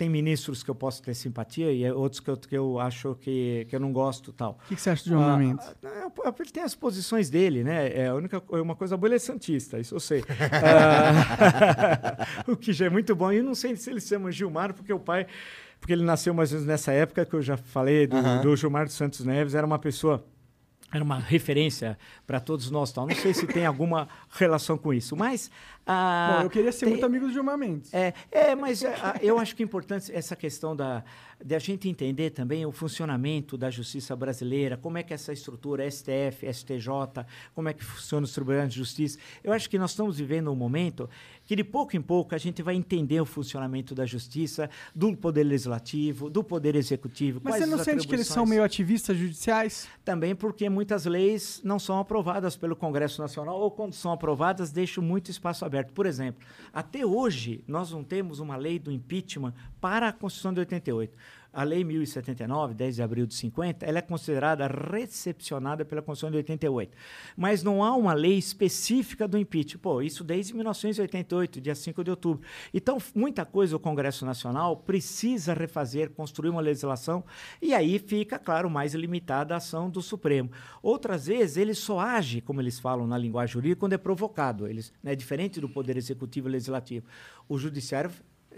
Tem 0.00 0.08
ministros 0.08 0.62
que 0.62 0.70
eu 0.70 0.74
posso 0.74 1.02
ter 1.02 1.12
simpatia 1.14 1.70
e 1.70 1.90
outros 1.92 2.20
que 2.20 2.30
eu, 2.30 2.36
que 2.38 2.56
eu 2.56 2.78
acho 2.80 3.14
que, 3.20 3.66
que 3.68 3.76
eu 3.76 3.80
não 3.80 3.92
gosto 3.92 4.32
tal. 4.32 4.58
O 4.64 4.68
que, 4.68 4.74
que 4.76 4.80
você 4.80 4.88
acha 4.88 5.04
do 5.04 5.08
Gilmar 5.10 5.34
Ah, 5.34 5.36
Mendes? 5.36 5.66
ah, 5.84 6.10
ah, 6.24 6.34
Ele 6.40 6.50
tem 6.50 6.62
as 6.62 6.74
posições 6.74 7.28
dele, 7.28 7.62
né? 7.62 7.92
É 7.94 8.06
a 8.06 8.14
única 8.14 8.40
co- 8.40 8.56
uma 8.62 8.74
coisa 8.74 8.96
boa, 8.96 9.08
ele 9.08 9.16
é 9.16 9.18
santista, 9.18 9.78
isso 9.78 9.94
eu 9.94 10.00
sei. 10.00 10.24
Ah, 10.30 12.26
o 12.48 12.56
que 12.56 12.72
já 12.72 12.86
é 12.86 12.88
muito 12.90 13.14
bom. 13.14 13.30
E 13.30 13.36
eu 13.36 13.44
não 13.44 13.54
sei 13.54 13.76
se 13.76 13.90
ele 13.90 14.00
se 14.00 14.08
chama 14.08 14.32
Gilmar, 14.32 14.72
porque 14.72 14.90
o 14.92 14.98
pai, 14.98 15.26
porque 15.78 15.92
ele 15.92 16.02
nasceu 16.02 16.32
mais 16.32 16.50
ou 16.50 16.56
menos 16.56 16.66
nessa 16.66 16.92
época 16.92 17.26
que 17.26 17.34
eu 17.34 17.42
já 17.42 17.58
falei 17.58 18.06
do, 18.06 18.16
do 18.42 18.56
Gilmar 18.56 18.86
dos 18.86 18.94
Santos 18.94 19.24
Neves, 19.26 19.54
era 19.54 19.66
uma 19.66 19.78
pessoa 19.78 20.24
era 20.92 21.04
uma 21.04 21.20
referência 21.20 21.96
para 22.26 22.40
todos 22.40 22.68
nós, 22.68 22.90
tal. 22.90 23.06
Não 23.06 23.14
sei 23.14 23.32
se 23.32 23.46
tem 23.46 23.64
alguma 23.64 24.08
relação 24.30 24.76
com 24.76 24.92
isso, 24.92 25.14
mas 25.16 25.48
ah, 25.92 26.36
Bom, 26.38 26.44
eu 26.44 26.50
queria 26.50 26.72
ser 26.72 26.80
tem- 26.86 26.90
muito 26.94 27.06
amigo 27.06 27.26
do 27.26 27.32
Gilmar 27.32 27.58
Mendes. 27.58 27.92
é, 27.92 28.14
é, 28.30 28.54
mas 28.54 28.82
é, 28.82 28.94
a- 28.94 29.18
eu 29.22 29.38
acho 29.38 29.56
que 29.56 29.62
é 29.62 29.64
importante 29.64 30.12
essa 30.12 30.36
questão 30.36 30.74
da, 30.76 31.02
de 31.44 31.54
a 31.54 31.58
gente 31.58 31.88
entender 31.88 32.30
também 32.30 32.64
o 32.66 32.72
funcionamento 32.72 33.56
da 33.56 33.70
justiça 33.70 34.14
brasileira, 34.14 34.76
como 34.76 34.98
é 34.98 35.02
que 35.02 35.12
essa 35.14 35.32
estrutura, 35.32 35.84
STF, 35.90 36.46
STJ, 36.52 37.24
como 37.54 37.68
é 37.68 37.72
que 37.72 37.82
funciona 37.84 38.24
os 38.24 38.32
tribunais 38.32 38.70
de 38.72 38.76
justiça. 38.78 39.18
Eu 39.42 39.52
acho 39.52 39.68
que 39.68 39.78
nós 39.78 39.90
estamos 39.90 40.18
vivendo 40.18 40.50
um 40.52 40.56
momento 40.56 41.08
que 41.46 41.56
de 41.56 41.64
pouco 41.64 41.96
em 41.96 42.00
pouco 42.02 42.34
a 42.34 42.38
gente 42.38 42.62
vai 42.62 42.74
entender 42.76 43.20
o 43.20 43.26
funcionamento 43.26 43.94
da 43.94 44.06
justiça, 44.06 44.70
do 44.94 45.16
poder 45.16 45.42
legislativo, 45.42 46.30
do 46.30 46.44
poder 46.44 46.76
executivo. 46.76 47.40
Mas 47.42 47.56
você 47.56 47.66
não 47.66 47.78
sente 47.78 48.06
que 48.06 48.14
eles 48.14 48.26
são 48.28 48.46
meio 48.46 48.62
ativistas 48.62 49.16
judiciais? 49.16 49.88
Também 50.04 50.34
porque 50.34 50.68
muitas 50.68 51.06
leis 51.06 51.60
não 51.64 51.78
são 51.78 51.98
aprovadas 51.98 52.56
pelo 52.56 52.76
Congresso 52.76 53.20
Nacional 53.20 53.58
ou 53.58 53.70
quando 53.70 53.94
são 53.94 54.12
aprovadas 54.12 54.70
deixam 54.70 55.02
muito 55.02 55.30
espaço 55.30 55.64
aberto. 55.64 55.79
Por 55.88 56.06
exemplo, 56.06 56.46
até 56.72 57.04
hoje 57.04 57.64
nós 57.66 57.90
não 57.90 58.04
temos 58.04 58.38
uma 58.38 58.56
lei 58.56 58.78
do 58.78 58.90
impeachment 58.92 59.54
para 59.80 60.08
a 60.08 60.12
Constituição 60.12 60.52
de 60.52 60.60
88. 60.60 61.16
A 61.52 61.64
Lei 61.64 61.82
1079, 61.82 62.74
10 62.74 62.96
de 62.96 63.02
abril 63.02 63.26
de 63.26 63.34
50, 63.34 63.84
ela 63.84 63.98
é 63.98 64.02
considerada 64.02 64.66
recepcionada 64.66 65.84
pela 65.84 66.00
Constituição 66.00 66.30
de 66.30 66.36
88. 66.36 66.96
Mas 67.36 67.62
não 67.62 67.82
há 67.82 67.94
uma 67.96 68.12
lei 68.12 68.38
específica 68.38 69.26
do 69.26 69.36
impeachment. 69.36 69.80
Pô, 69.80 70.00
isso 70.00 70.22
desde 70.22 70.54
1988, 70.54 71.60
dia 71.60 71.74
5 71.74 72.04
de 72.04 72.10
outubro. 72.10 72.46
Então, 72.72 72.98
muita 73.14 73.44
coisa 73.44 73.74
o 73.76 73.80
Congresso 73.80 74.24
Nacional 74.24 74.76
precisa 74.76 75.52
refazer, 75.52 76.10
construir 76.10 76.50
uma 76.50 76.60
legislação, 76.60 77.24
e 77.60 77.74
aí 77.74 77.98
fica, 77.98 78.38
claro, 78.38 78.70
mais 78.70 78.94
limitada 78.94 79.54
a 79.54 79.56
ação 79.56 79.90
do 79.90 80.00
Supremo. 80.00 80.50
Outras 80.82 81.26
vezes, 81.26 81.56
ele 81.56 81.74
só 81.74 81.98
age, 81.98 82.40
como 82.40 82.60
eles 82.60 82.78
falam 82.78 83.06
na 83.06 83.18
linguagem 83.18 83.54
jurídica, 83.54 83.80
quando 83.80 83.94
é 83.94 83.98
provocado. 83.98 84.68
Eles, 84.68 84.92
né, 85.02 85.16
diferente 85.16 85.60
do 85.60 85.68
Poder 85.68 85.96
Executivo 85.96 86.48
e 86.48 86.52
Legislativo. 86.52 87.06
O 87.48 87.58
Judiciário 87.58 88.10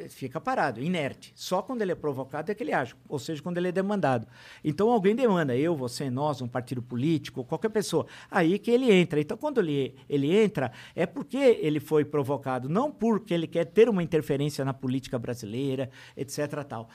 fica 0.09 0.40
parado, 0.40 0.81
inerte. 0.81 1.32
Só 1.35 1.62
quando 1.62 1.82
ele 1.82 1.93
é 1.93 1.94
provocado 1.94 2.51
é 2.51 2.55
que 2.55 2.62
ele 2.62 2.73
age, 2.73 2.94
ou 3.09 3.19
seja, 3.19 3.43
quando 3.43 3.59
ele 3.59 3.69
é 3.69 3.73
demandado. 3.73 4.27
Então 4.64 4.90
alguém 4.90 5.14
demanda, 5.14 5.56
eu, 5.56 5.77
você, 5.77 6.10
nós, 6.10 6.40
um 6.40 6.48
partido 6.48 6.82
político, 6.82 7.44
qualquer 7.44 7.69
pessoa, 7.69 8.06
aí 8.31 8.59
que 8.59 8.70
ele 8.70 8.90
entra. 8.93 9.20
Então 9.20 9.36
quando 9.36 9.59
ele, 9.59 9.94
ele 10.09 10.35
entra, 10.35 10.73
é 10.94 11.06
porque 11.06 11.36
ele 11.36 11.81
foi 11.81 12.05
provocado, 12.05 12.69
não 12.69 12.90
porque 12.90 13.35
ele 13.35 13.47
quer 13.47 13.66
ter 13.66 13.89
uma 13.89 14.02
interferência 14.02 14.64
na 14.64 14.73
política 14.73 15.19
brasileira, 15.19 15.90
etc. 16.16 16.64
Tal. 16.64 16.89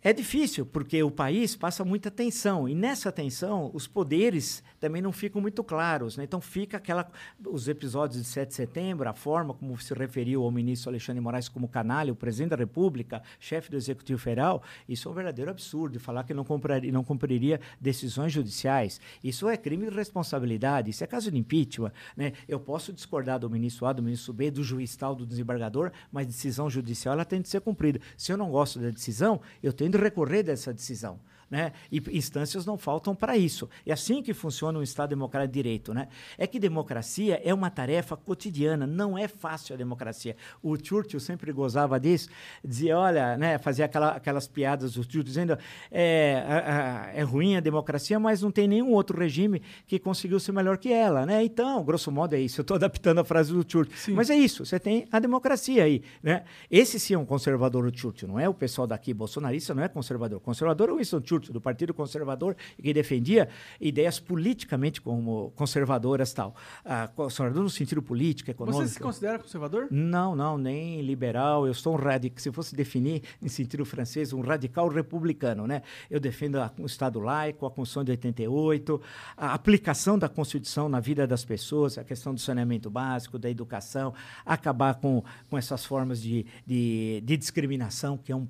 É 0.00 0.12
difícil, 0.12 0.64
porque 0.64 1.02
o 1.02 1.10
país 1.10 1.56
passa 1.56 1.84
muita 1.84 2.08
tensão, 2.08 2.68
e 2.68 2.74
nessa 2.74 3.10
tensão 3.10 3.68
os 3.74 3.88
poderes 3.88 4.62
também 4.78 5.02
não 5.02 5.10
ficam 5.10 5.42
muito 5.42 5.64
claros. 5.64 6.16
Né? 6.16 6.22
Então 6.22 6.40
fica 6.40 6.76
aquela. 6.76 7.10
Os 7.44 7.66
episódios 7.66 8.22
de 8.22 8.28
7 8.28 8.48
de 8.48 8.54
setembro, 8.54 9.08
a 9.08 9.12
forma 9.12 9.52
como 9.52 9.76
se 9.76 9.92
referiu 9.94 10.44
ao 10.44 10.52
ministro 10.52 10.90
Alexandre 10.90 11.20
Moraes 11.20 11.48
como 11.48 11.66
canalha, 11.66 12.12
o 12.12 12.16
presidente 12.16 12.50
da 12.50 12.56
República, 12.56 13.24
chefe 13.40 13.72
do 13.72 13.76
Executivo 13.76 14.20
Federal, 14.20 14.62
isso 14.88 15.08
é 15.08 15.10
um 15.10 15.14
verdadeiro 15.14 15.50
absurdo. 15.50 15.98
Falar 15.98 16.22
que 16.22 16.32
não, 16.32 16.44
compraria, 16.44 16.92
não 16.92 17.02
cumpriria 17.02 17.60
decisões 17.80 18.32
judiciais. 18.32 19.00
Isso 19.22 19.48
é 19.48 19.56
crime 19.56 19.90
de 19.90 19.96
responsabilidade, 19.96 20.90
isso 20.90 21.02
é 21.02 21.08
caso 21.08 21.28
de 21.28 21.38
impeachment. 21.38 21.92
Né? 22.16 22.34
Eu 22.46 22.60
posso 22.60 22.92
discordar 22.92 23.40
do 23.40 23.50
ministro 23.50 23.84
A, 23.86 23.92
do 23.92 24.02
ministro 24.02 24.32
B, 24.32 24.48
do 24.48 24.62
juiz 24.62 24.94
tal, 24.94 25.16
do 25.16 25.26
desembargador, 25.26 25.90
mas 26.12 26.28
decisão 26.28 26.70
judicial 26.70 27.14
ela 27.14 27.24
tem 27.24 27.40
de 27.40 27.48
ser 27.48 27.60
cumprida. 27.60 28.00
Se 28.16 28.30
eu 28.30 28.36
não 28.36 28.48
gosto 28.48 28.78
da 28.78 28.90
decisão, 28.90 29.40
eu 29.60 29.72
tenho 29.72 29.87
de 29.90 29.98
recorrer 29.98 30.42
dessa 30.42 30.72
decisão. 30.72 31.18
Né? 31.50 31.72
E 31.90 32.02
instâncias 32.16 32.66
não 32.66 32.76
faltam 32.76 33.14
para 33.14 33.36
isso. 33.36 33.68
É 33.86 33.92
assim 33.92 34.22
que 34.22 34.34
funciona 34.34 34.78
um 34.78 34.82
Estado 34.82 35.10
democrático 35.10 35.52
de 35.52 35.54
direito. 35.54 35.94
Né? 35.94 36.08
É 36.36 36.46
que 36.46 36.60
democracia 36.60 37.40
é 37.42 37.54
uma 37.54 37.70
tarefa 37.70 38.16
cotidiana, 38.16 38.86
não 38.86 39.16
é 39.16 39.26
fácil 39.26 39.74
a 39.74 39.78
democracia. 39.78 40.36
O 40.62 40.76
Churchill 40.76 41.20
sempre 41.20 41.50
gozava 41.52 41.98
disso, 41.98 42.28
dizia, 42.62 42.98
olha, 42.98 43.36
né, 43.36 43.56
fazia 43.58 43.86
aquela, 43.86 44.10
aquelas 44.10 44.46
piadas 44.46 44.92
do 44.92 45.02
Churchill 45.02 45.22
dizendo 45.22 45.58
é, 45.90 47.12
é, 47.14 47.20
é, 47.20 47.22
ruim 47.22 47.56
a 47.56 47.60
democracia, 47.60 48.18
mas 48.20 48.42
não 48.42 48.50
tem 48.50 48.68
nenhum 48.68 48.92
outro 48.92 49.18
regime 49.18 49.62
que 49.86 49.98
conseguiu 49.98 50.38
ser 50.38 50.52
melhor 50.52 50.76
que 50.76 50.92
ela. 50.92 51.24
Né? 51.24 51.42
Então, 51.44 51.82
grosso 51.82 52.12
modo 52.12 52.34
é 52.34 52.40
isso. 52.40 52.60
Eu 52.60 52.62
estou 52.62 52.74
adaptando 52.74 53.20
a 53.20 53.24
frase 53.24 53.52
do 53.52 53.64
Churchill. 53.66 53.96
Sim. 53.96 54.12
Mas 54.12 54.28
é 54.28 54.36
isso, 54.36 54.66
você 54.66 54.78
tem 54.78 55.08
a 55.10 55.18
democracia 55.18 55.84
aí. 55.84 56.02
Né? 56.22 56.44
Esse 56.70 57.00
sim 57.00 57.14
é 57.14 57.18
um 57.18 57.24
conservador, 57.24 57.86
o 57.86 57.96
Churchill, 57.96 58.28
não 58.28 58.38
é 58.38 58.48
o 58.48 58.54
pessoal 58.54 58.86
daqui 58.86 59.14
bolsonarista, 59.14 59.74
não 59.74 59.82
é 59.82 59.88
conservador. 59.88 60.40
Conservador 60.40 60.90
é 60.90 60.92
o 60.92 60.96
Winston 60.96 61.22
Churchill 61.24 61.37
do 61.40 61.60
Partido 61.60 61.94
Conservador, 61.94 62.56
que 62.80 62.92
defendia 62.92 63.48
ideias 63.80 64.18
politicamente 64.18 65.00
como 65.00 65.52
conservadoras 65.56 66.32
tal. 66.32 66.54
Ah, 66.84 67.08
conservador 67.14 67.62
no 67.62 67.70
sentido 67.70 68.02
político, 68.02 68.50
econômico. 68.50 68.82
Você 68.82 68.94
se 68.94 69.00
considera 69.00 69.38
conservador? 69.38 69.88
Não, 69.90 70.34
não, 70.34 70.58
nem 70.58 71.00
liberal. 71.00 71.66
Eu 71.66 71.74
sou 71.74 71.94
um 71.94 71.96
radical, 71.96 72.38
se 72.38 72.52
fosse 72.52 72.74
definir 72.74 73.22
em 73.40 73.48
sentido 73.48 73.84
francês, 73.84 74.32
um 74.32 74.40
radical 74.40 74.88
republicano, 74.88 75.66
né? 75.66 75.82
Eu 76.10 76.20
defendo 76.20 76.58
o 76.78 76.86
Estado 76.86 77.20
laico, 77.20 77.66
a 77.66 77.70
Constituição 77.70 78.04
de 78.04 78.10
88, 78.12 79.00
a 79.36 79.54
aplicação 79.54 80.18
da 80.18 80.28
Constituição 80.28 80.88
na 80.88 81.00
vida 81.00 81.26
das 81.26 81.44
pessoas, 81.44 81.98
a 81.98 82.04
questão 82.04 82.34
do 82.34 82.40
saneamento 82.40 82.90
básico, 82.90 83.38
da 83.38 83.50
educação, 83.50 84.14
acabar 84.44 84.94
com, 84.94 85.22
com 85.48 85.58
essas 85.58 85.84
formas 85.84 86.20
de, 86.20 86.46
de, 86.66 87.22
de 87.24 87.36
discriminação, 87.36 88.16
que 88.16 88.32
é 88.32 88.36
um 88.36 88.46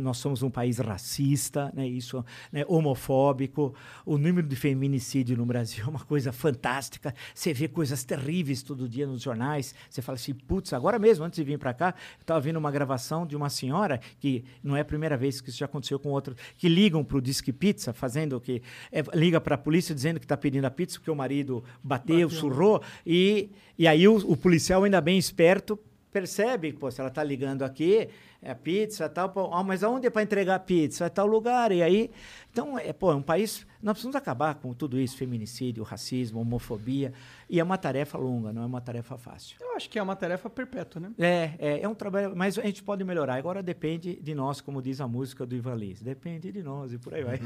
nós 0.00 0.18
somos 0.18 0.42
um 0.42 0.50
país 0.50 0.78
racista, 0.78 1.72
né, 1.74 1.86
isso, 1.86 2.24
né, 2.52 2.64
homofóbico, 2.68 3.74
o 4.04 4.18
número 4.18 4.46
de 4.46 4.56
feminicídio 4.56 5.36
no 5.36 5.46
Brasil 5.46 5.84
é 5.84 5.88
uma 5.88 6.04
coisa 6.04 6.32
fantástica. 6.32 7.14
Você 7.34 7.52
vê 7.52 7.68
coisas 7.68 8.04
terríveis 8.04 8.62
todo 8.62 8.88
dia 8.88 9.06
nos 9.06 9.22
jornais. 9.22 9.74
Você 9.88 10.02
fala 10.02 10.16
assim, 10.16 10.34
putz, 10.34 10.72
agora 10.72 10.98
mesmo, 10.98 11.24
antes 11.24 11.36
de 11.36 11.44
vir 11.44 11.58
para 11.58 11.72
cá, 11.72 11.94
eu 12.18 12.22
estava 12.22 12.40
vendo 12.40 12.56
uma 12.56 12.70
gravação 12.70 13.26
de 13.26 13.36
uma 13.36 13.48
senhora 13.48 14.00
que 14.18 14.44
não 14.62 14.76
é 14.76 14.80
a 14.80 14.84
primeira 14.84 15.16
vez 15.16 15.40
que 15.40 15.48
isso 15.48 15.58
já 15.58 15.66
aconteceu 15.66 15.98
com 15.98 16.10
outro, 16.10 16.34
que 16.56 16.68
ligam 16.68 17.02
para 17.02 17.16
o 17.16 17.20
Disque 17.20 17.52
Pizza, 17.52 17.92
fazendo 17.92 18.40
que 18.40 18.62
é, 18.92 19.02
liga 19.14 19.40
para 19.40 19.54
a 19.54 19.58
polícia 19.58 19.94
dizendo 19.94 20.20
que 20.20 20.24
está 20.24 20.36
pedindo 20.36 20.64
a 20.64 20.70
pizza 20.70 20.98
porque 20.98 21.10
o 21.10 21.16
marido 21.16 21.64
bateu, 21.82 22.28
bateu. 22.28 22.30
surrou 22.30 22.82
e 23.04 23.50
e 23.78 23.86
aí 23.86 24.08
o, 24.08 24.16
o 24.16 24.36
policial 24.36 24.84
ainda 24.84 25.00
bem 25.00 25.18
esperto 25.18 25.78
percebe, 26.16 26.72
pô, 26.72 26.90
se 26.90 26.98
ela 26.98 27.10
está 27.10 27.22
ligando 27.22 27.62
aqui, 27.62 28.08
é 28.40 28.54
pizza 28.54 29.06
tal, 29.06 29.28
pô, 29.28 29.52
ah, 29.52 29.62
mas 29.62 29.84
aonde 29.84 30.06
é 30.06 30.10
para 30.10 30.22
entregar 30.22 30.58
pizza? 30.60 31.04
É 31.04 31.08
tal 31.10 31.26
lugar, 31.26 31.70
e 31.70 31.82
aí... 31.82 32.10
Então, 32.50 32.78
é, 32.78 32.90
pô, 32.90 33.12
é 33.12 33.14
um 33.14 33.20
país... 33.20 33.66
Nós 33.82 33.92
precisamos 33.92 34.16
acabar 34.16 34.54
com 34.54 34.72
tudo 34.72 34.98
isso, 34.98 35.14
feminicídio, 35.14 35.84
racismo, 35.84 36.40
homofobia, 36.40 37.12
e 37.50 37.60
é 37.60 37.62
uma 37.62 37.76
tarefa 37.76 38.16
longa, 38.16 38.50
não 38.50 38.62
é 38.62 38.66
uma 38.66 38.80
tarefa 38.80 39.18
fácil. 39.18 39.58
Eu 39.60 39.76
acho 39.76 39.90
que 39.90 39.98
é 39.98 40.02
uma 40.02 40.16
tarefa 40.16 40.48
perpétua, 40.48 41.02
né? 41.02 41.12
É, 41.18 41.50
é, 41.58 41.80
é 41.82 41.88
um 41.88 41.94
trabalho, 41.94 42.34
mas 42.34 42.58
a 42.58 42.62
gente 42.62 42.82
pode 42.82 43.04
melhorar. 43.04 43.34
Agora 43.34 43.62
depende 43.62 44.16
de 44.16 44.34
nós, 44.34 44.62
como 44.62 44.80
diz 44.80 45.02
a 45.02 45.06
música 45.06 45.44
do 45.44 45.54
Ivan 45.54 45.74
Lins. 45.74 46.00
Depende 46.00 46.50
de 46.50 46.62
nós 46.62 46.94
e 46.94 46.98
por 46.98 47.12
aí 47.12 47.24
vai. 47.24 47.38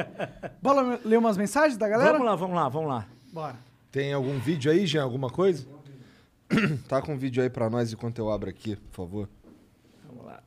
Bora 0.62 0.98
ler 1.04 1.18
umas 1.18 1.36
mensagens 1.36 1.76
da 1.76 1.86
galera? 1.86 2.12
Vamos 2.12 2.26
lá, 2.26 2.34
vamos 2.34 2.56
lá, 2.56 2.68
vamos 2.70 2.88
lá. 2.88 3.06
Bora. 3.30 3.56
Tem 3.92 4.14
algum 4.14 4.38
vídeo 4.38 4.72
aí, 4.72 4.86
Jean? 4.86 5.02
Alguma 5.02 5.28
coisa? 5.28 5.66
tá 6.88 7.00
com 7.02 7.14
um 7.14 7.18
vídeo 7.18 7.42
aí 7.42 7.50
pra 7.50 7.68
nós 7.70 7.92
enquanto 7.92 8.18
eu 8.18 8.30
abro 8.30 8.50
aqui, 8.50 8.76
por 8.76 8.96
favor. 8.96 9.28
Vamos 10.06 10.24
lá. 10.24 10.42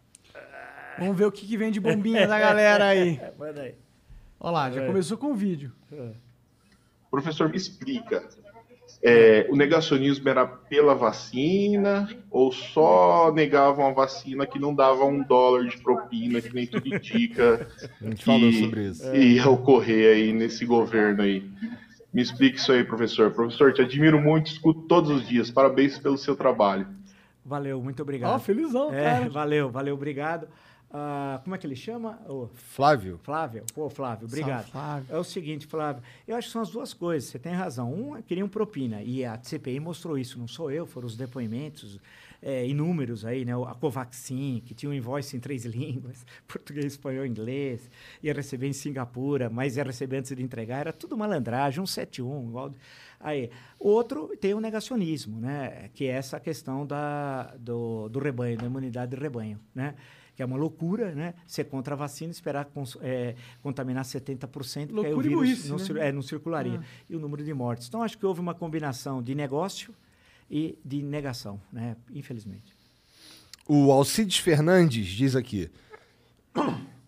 Vamos 0.97 1.17
ver 1.17 1.25
o 1.25 1.31
que, 1.31 1.45
que 1.45 1.57
vem 1.57 1.71
de 1.71 1.79
bombinha 1.79 2.27
da 2.27 2.39
galera 2.39 2.87
aí. 2.87 3.19
Manda 3.37 3.61
aí. 3.61 3.75
Olha 4.39 4.51
lá, 4.51 4.71
já 4.71 4.85
começou 4.85 5.17
com 5.17 5.31
o 5.31 5.35
vídeo. 5.35 5.71
Professor, 7.09 7.49
me 7.49 7.57
explica. 7.57 8.23
É, 9.01 9.45
o 9.49 9.55
negacionismo 9.55 10.27
era 10.27 10.45
pela 10.47 10.95
vacina 10.95 12.09
ou 12.31 12.51
só 12.51 13.31
negavam 13.31 13.87
a 13.87 13.91
vacina 13.91 14.45
que 14.47 14.57
não 14.57 14.73
dava 14.73 15.05
um 15.05 15.21
dólar 15.21 15.67
de 15.67 15.77
propina, 15.77 16.41
que 16.41 16.53
nem 16.53 16.65
tudo 16.65 16.87
indica? 16.87 17.67
A 18.01 18.05
gente 18.05 18.25
falou 18.25 18.51
sobre 18.51 18.87
isso. 18.87 19.15
Ia 19.15 19.49
ocorrer 19.49 20.15
aí 20.15 20.33
nesse 20.33 20.65
governo 20.65 21.21
aí. 21.21 21.47
Me 22.13 22.21
explique 22.21 22.57
isso 22.57 22.71
aí, 22.71 22.83
professor. 22.83 23.31
Professor, 23.31 23.73
te 23.73 23.81
admiro 23.81 24.19
muito, 24.21 24.51
escuto 24.51 24.81
todos 24.81 25.09
os 25.09 25.27
dias. 25.27 25.51
Parabéns 25.51 25.97
pelo 25.99 26.17
seu 26.17 26.35
trabalho. 26.35 26.87
Valeu, 27.45 27.81
muito 27.81 28.01
obrigado. 28.01 28.35
Oh, 28.35 28.39
felizão, 28.39 28.93
é, 28.93 29.03
cara. 29.03 29.29
Valeu, 29.29 29.69
valeu, 29.69 29.93
obrigado. 29.93 30.47
Uh, 30.89 31.41
como 31.43 31.53
é 31.53 31.57
que 31.57 31.67
ele 31.67 31.75
chama? 31.75 32.19
Oh. 32.27 32.47
Flávio. 32.53 33.19
Flávio. 33.23 33.63
Pô, 33.73 33.89
Flávio, 33.89 34.25
obrigado. 34.25 34.69
Flávio. 34.69 35.05
É 35.09 35.17
o 35.17 35.23
seguinte, 35.23 35.67
Flávio, 35.67 36.01
eu 36.27 36.35
acho 36.35 36.47
que 36.47 36.53
são 36.53 36.61
as 36.61 36.69
duas 36.69 36.93
coisas, 36.93 37.29
você 37.29 37.37
tem 37.37 37.53
razão. 37.53 37.93
Um, 37.93 38.21
queriam 38.21 38.47
propina, 38.47 39.01
e 39.01 39.23
a 39.23 39.37
CPI 39.41 39.79
mostrou 39.79 40.17
isso, 40.17 40.39
não 40.39 40.47
sou 40.47 40.71
eu, 40.71 40.85
foram 40.85 41.07
os 41.07 41.17
depoimentos 41.17 41.99
é, 42.41 42.67
inúmeros 42.67 43.25
aí, 43.25 43.45
né? 43.45 43.53
A 43.53 43.73
Covaxin, 43.73 44.61
que 44.65 44.73
tinha 44.73 44.89
um 44.89 44.93
invoice 44.93 45.35
em 45.35 45.39
três 45.39 45.65
línguas, 45.65 46.25
português, 46.47 46.85
espanhol, 46.85 47.25
inglês, 47.25 47.89
ia 48.21 48.33
receber 48.33 48.67
em 48.67 48.73
Singapura, 48.73 49.49
mas 49.49 49.77
ia 49.77 49.83
receber 49.83 50.17
antes 50.17 50.35
de 50.35 50.43
entregar, 50.43 50.79
era 50.79 50.93
tudo 50.93 51.17
malandragem, 51.17 51.85
171, 51.85 52.49
igual... 52.49 52.73
Aí, 53.19 53.49
outro 53.79 54.31
tem 54.39 54.53
o 54.53 54.59
negacionismo, 54.59 55.39
né? 55.39 55.89
Que 55.93 56.05
é 56.05 56.11
essa 56.11 56.39
questão 56.39 56.85
da, 56.85 57.55
do, 57.57 58.07
do 58.09 58.19
rebanho, 58.19 58.57
da 58.57 58.65
imunidade 58.65 59.15
de 59.15 59.21
rebanho, 59.21 59.59
né? 59.73 59.95
que 60.37 60.43
é 60.43 60.45
uma 60.45 60.55
loucura, 60.55 61.15
né? 61.15 61.33
Ser 61.47 61.63
contra 61.63 61.95
a 61.95 61.97
vacina, 61.97 62.31
esperar 62.31 62.69
é, 63.01 63.33
contaminar 63.63 64.03
70%, 64.03 64.91
loucura 64.91 65.15
porque 65.15 65.29
aí 65.29 65.35
o 65.35 65.41
vírus 65.41 65.67
não, 65.67 65.95
né? 65.95 66.09
é, 66.09 66.11
não 66.11 66.21
circularia. 66.21 66.79
Ah. 66.79 66.85
E 67.09 67.15
o 67.15 67.19
número 67.19 67.43
de 67.43 67.51
mortes. 67.55 67.87
Então, 67.87 68.03
acho 68.03 68.15
que 68.15 68.23
houve 68.23 68.39
uma 68.39 68.53
combinação 68.53 69.19
de 69.23 69.33
negócio 69.33 69.95
e 70.49 70.77
de 70.83 71.01
negação, 71.01 71.59
né? 71.71 71.95
infelizmente. 72.13 72.75
O 73.67 73.91
Alcides 73.91 74.37
Fernandes 74.37 75.07
diz 75.07 75.35
aqui: 75.35 75.69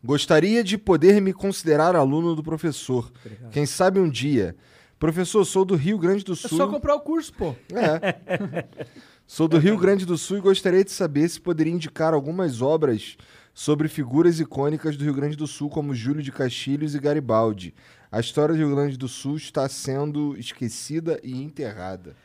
Gostaria 0.03 0.63
de 0.63 0.77
poder 0.77 1.21
me 1.21 1.33
considerar 1.33 1.95
aluno 1.95 2.35
do 2.35 2.43
professor. 2.43 3.11
Obrigado. 3.23 3.51
Quem 3.51 3.65
sabe 3.65 3.99
um 3.99 4.09
dia. 4.09 4.55
Professor, 4.97 5.45
sou 5.45 5.63
do 5.63 5.75
Rio 5.75 5.97
Grande 5.97 6.25
do 6.25 6.35
Sul. 6.35 6.57
É 6.57 6.57
só 6.57 6.67
comprar 6.67 6.95
o 6.95 6.99
curso, 6.99 7.33
pô. 7.33 7.55
É. 7.73 8.65
sou 9.25 9.47
do 9.47 9.57
Rio 9.57 9.77
Grande 9.77 10.05
do 10.05 10.17
Sul 10.17 10.37
e 10.37 10.41
gostaria 10.41 10.83
de 10.83 10.91
saber 10.91 11.29
se 11.29 11.39
poderia 11.39 11.71
indicar 11.71 12.13
algumas 12.13 12.61
obras 12.61 13.15
sobre 13.53 13.87
figuras 13.87 14.39
icônicas 14.39 14.97
do 14.97 15.03
Rio 15.05 15.13
Grande 15.13 15.37
do 15.37 15.47
Sul, 15.47 15.69
como 15.69 15.95
Júlio 15.95 16.21
de 16.21 16.31
Castilhos 16.31 16.95
e 16.95 16.99
Garibaldi. 16.99 17.73
A 18.11 18.19
história 18.19 18.53
do 18.53 18.57
Rio 18.57 18.75
Grande 18.75 18.97
do 18.97 19.07
Sul 19.07 19.37
está 19.37 19.67
sendo 19.69 20.35
esquecida 20.37 21.19
e 21.23 21.41
enterrada. 21.41 22.15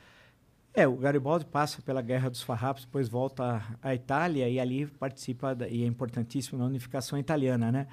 É, 0.77 0.89
o 0.89 0.97
Garibaldi 0.97 1.45
passa 1.45 1.81
pela 1.81 2.03
Guerra 2.03 2.29
dos 2.29 2.43
Farrapos, 2.43 2.85
depois 2.85 3.09
volta 3.09 3.63
à 3.81 3.95
Itália 3.95 4.49
e 4.49 4.59
ali 4.59 4.87
participa, 4.87 5.55
da, 5.55 5.69
e 5.69 5.85
é 5.85 5.87
importantíssimo 5.87 6.59
na 6.59 6.65
unificação 6.65 7.17
italiana, 7.17 7.71
né? 7.71 7.87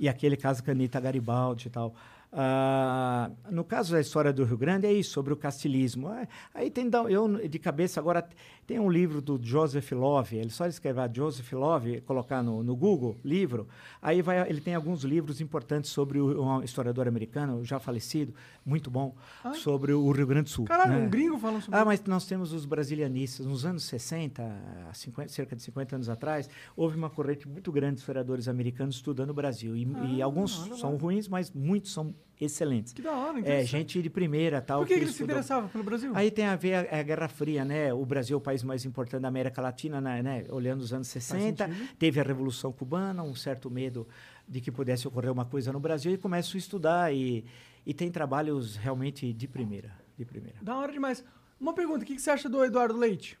E 0.00 0.08
aquele 0.08 0.34
caso 0.34 0.64
Canita 0.64 0.98
Garibaldi 0.98 1.68
e 1.68 1.70
tal. 1.70 1.94
Ah, 2.32 3.30
no 3.50 3.62
caso 3.62 3.92
da 3.92 4.00
história 4.00 4.32
do 4.32 4.44
Rio 4.44 4.56
Grande, 4.56 4.86
é 4.86 4.92
isso, 4.92 5.10
sobre 5.10 5.34
o 5.34 5.36
castilismo. 5.36 6.08
Ah, 6.08 6.26
aí 6.54 6.70
tem, 6.70 6.90
eu 7.10 7.46
de 7.46 7.58
cabeça 7.58 8.00
agora, 8.00 8.26
tem 8.66 8.78
um 8.78 8.88
livro 8.88 9.20
do 9.20 9.38
Joseph 9.42 9.90
Love, 9.92 10.36
ele 10.36 10.50
só 10.50 10.66
escrever 10.66 11.10
Joseph 11.12 11.52
Love, 11.52 12.00
colocar 12.02 12.42
no, 12.42 12.62
no 12.62 12.76
Google, 12.76 13.16
livro, 13.24 13.66
aí 14.00 14.22
vai, 14.22 14.48
ele 14.48 14.60
tem 14.60 14.74
alguns 14.74 15.02
livros 15.02 15.40
importantes 15.40 15.90
sobre 15.90 16.20
o, 16.20 16.42
um 16.42 16.62
historiador 16.62 17.08
americano, 17.08 17.64
já 17.64 17.80
falecido, 17.80 18.32
muito 18.64 18.90
bom, 18.90 19.14
ah. 19.42 19.52
sobre 19.54 19.92
o 19.92 20.10
Rio 20.12 20.26
Grande 20.26 20.44
do 20.44 20.50
Sul. 20.50 20.64
Caralho, 20.64 20.92
né? 20.92 21.06
um 21.06 21.10
gringo 21.10 21.38
falando 21.38 21.62
sobre 21.62 21.78
Ah, 21.78 21.84
mas 21.84 22.02
nós 22.04 22.24
temos 22.24 22.52
os 22.52 22.64
brasilianistas. 22.64 23.46
Nos 23.46 23.64
anos 23.64 23.84
60, 23.84 24.90
50, 24.92 25.28
cerca 25.28 25.56
de 25.56 25.62
50 25.62 25.96
anos 25.96 26.08
atrás, 26.08 26.48
houve 26.76 26.96
uma 26.96 27.10
corrente 27.10 27.48
muito 27.48 27.72
grande 27.72 27.94
de 27.94 28.00
historiadores 28.00 28.46
americanos 28.46 28.96
estudando 28.96 29.30
o 29.30 29.34
Brasil. 29.34 29.76
E, 29.76 30.16
e 30.16 30.22
alguns 30.22 30.68
são 30.78 30.96
ruins, 30.96 31.26
mas 31.26 31.50
muitos 31.50 31.92
são 31.92 32.14
excelentes. 32.44 32.92
Que 32.92 33.02
da 33.02 33.12
hora, 33.12 33.40
É, 33.48 33.64
gente 33.64 34.00
de 34.02 34.10
primeira, 34.10 34.60
tal. 34.60 34.80
Por 34.80 34.88
que, 34.88 34.94
que 34.94 35.00
ele 35.00 35.06
se 35.06 35.12
estudou- 35.12 35.26
interessava 35.36 35.68
pelo 35.68 35.84
Brasil? 35.84 36.12
Aí 36.14 36.30
tem 36.30 36.46
a 36.46 36.56
ver 36.56 36.74
a, 36.92 37.00
a 37.00 37.02
Guerra 37.02 37.28
Fria, 37.28 37.64
né? 37.64 37.92
O 37.92 38.04
Brasil 38.04 38.34
é 38.34 38.38
o 38.38 38.40
país 38.40 38.62
mais 38.62 38.84
importante 38.84 39.22
da 39.22 39.28
América 39.28 39.60
Latina, 39.62 40.00
né? 40.00 40.22
né? 40.22 40.44
Olhando 40.50 40.80
os 40.80 40.92
anos 40.92 41.08
60, 41.08 41.66
sentido. 41.66 41.88
teve 41.98 42.20
a 42.20 42.22
Revolução 42.22 42.72
Cubana, 42.72 43.22
um 43.22 43.34
certo 43.34 43.70
medo 43.70 44.06
de 44.48 44.60
que 44.60 44.70
pudesse 44.70 45.06
ocorrer 45.08 45.30
uma 45.32 45.44
coisa 45.44 45.72
no 45.72 45.80
Brasil 45.80 46.12
e 46.12 46.18
começo 46.18 46.56
a 46.56 46.58
estudar 46.58 47.14
e, 47.14 47.44
e 47.86 47.94
tem 47.94 48.10
trabalhos 48.10 48.76
realmente 48.76 49.32
de 49.32 49.46
primeira, 49.48 49.90
de 50.18 50.24
primeira. 50.24 50.58
Da 50.62 50.76
hora 50.76 50.92
demais. 50.92 51.24
Uma 51.60 51.72
pergunta, 51.72 52.02
o 52.02 52.06
que, 52.06 52.16
que 52.16 52.20
você 52.22 52.30
acha 52.30 52.48
do 52.48 52.64
Eduardo 52.64 52.96
Leite? 52.98 53.38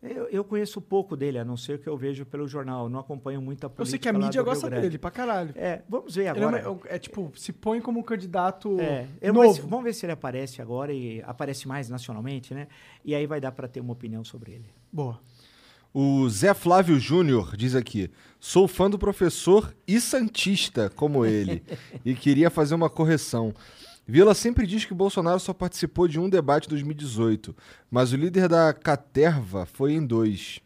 Eu, 0.00 0.28
eu 0.28 0.44
conheço 0.44 0.80
pouco 0.80 1.16
dele, 1.16 1.38
a 1.40 1.44
não 1.44 1.56
ser 1.56 1.80
que 1.80 1.88
eu 1.88 1.96
vejo 1.96 2.24
pelo 2.24 2.46
jornal, 2.46 2.84
eu 2.84 2.88
não 2.88 3.00
acompanho 3.00 3.42
muita 3.42 3.68
política 3.68 3.82
Eu 3.82 3.86
sei 3.86 3.98
que 3.98 4.08
a 4.08 4.12
mídia 4.12 4.42
gosta 4.42 4.68
Grande. 4.68 4.82
dele 4.82 4.98
pra 4.98 5.10
caralho. 5.10 5.52
É, 5.56 5.82
vamos 5.88 6.14
ver 6.14 6.24
é, 6.24 6.28
agora. 6.28 6.70
uma- 6.70 6.80
é 6.86 6.98
tipo, 7.00 7.32
se 7.34 7.52
põe 7.52 7.80
como 7.80 7.98
um 7.98 8.02
candidato 8.04 8.78
É, 8.80 9.06
eu- 9.20 9.34
mas 9.34 9.56
novo. 9.58 9.68
vamos 9.68 9.84
ver 9.84 9.92
se 9.94 10.06
ele 10.06 10.12
aparece 10.12 10.62
agora 10.62 10.92
e 10.92 11.20
aparece 11.26 11.66
mais 11.66 11.88
nacionalmente, 11.88 12.54
né? 12.54 12.68
E 13.04 13.12
aí 13.12 13.26
vai 13.26 13.40
dar 13.40 13.50
para 13.50 13.66
ter 13.66 13.80
uma 13.80 13.92
opinião 13.92 14.22
sobre 14.22 14.52
ele. 14.52 14.66
Boa. 14.92 15.18
O 15.92 16.28
Zé 16.28 16.54
Flávio 16.54 16.96
Júnior 17.00 17.56
diz 17.56 17.74
aqui: 17.74 18.08
sou 18.38 18.68
fã 18.68 18.88
do 18.88 18.98
professor 18.98 19.74
e 19.86 20.00
santista 20.00 20.90
como 20.94 21.24
ele, 21.24 21.60
e 22.04 22.14
queria 22.14 22.50
fazer 22.50 22.74
uma 22.76 22.90
correção. 22.90 23.52
Vila 24.10 24.32
sempre 24.32 24.66
diz 24.66 24.86
que 24.86 24.94
Bolsonaro 24.94 25.38
só 25.38 25.52
participou 25.52 26.08
de 26.08 26.18
um 26.18 26.30
debate 26.30 26.64
em 26.64 26.70
2018, 26.70 27.54
mas 27.90 28.10
o 28.10 28.16
líder 28.16 28.48
da 28.48 28.72
Caterva 28.72 29.66
foi 29.66 29.92
em 29.92 30.04
dois. 30.04 30.60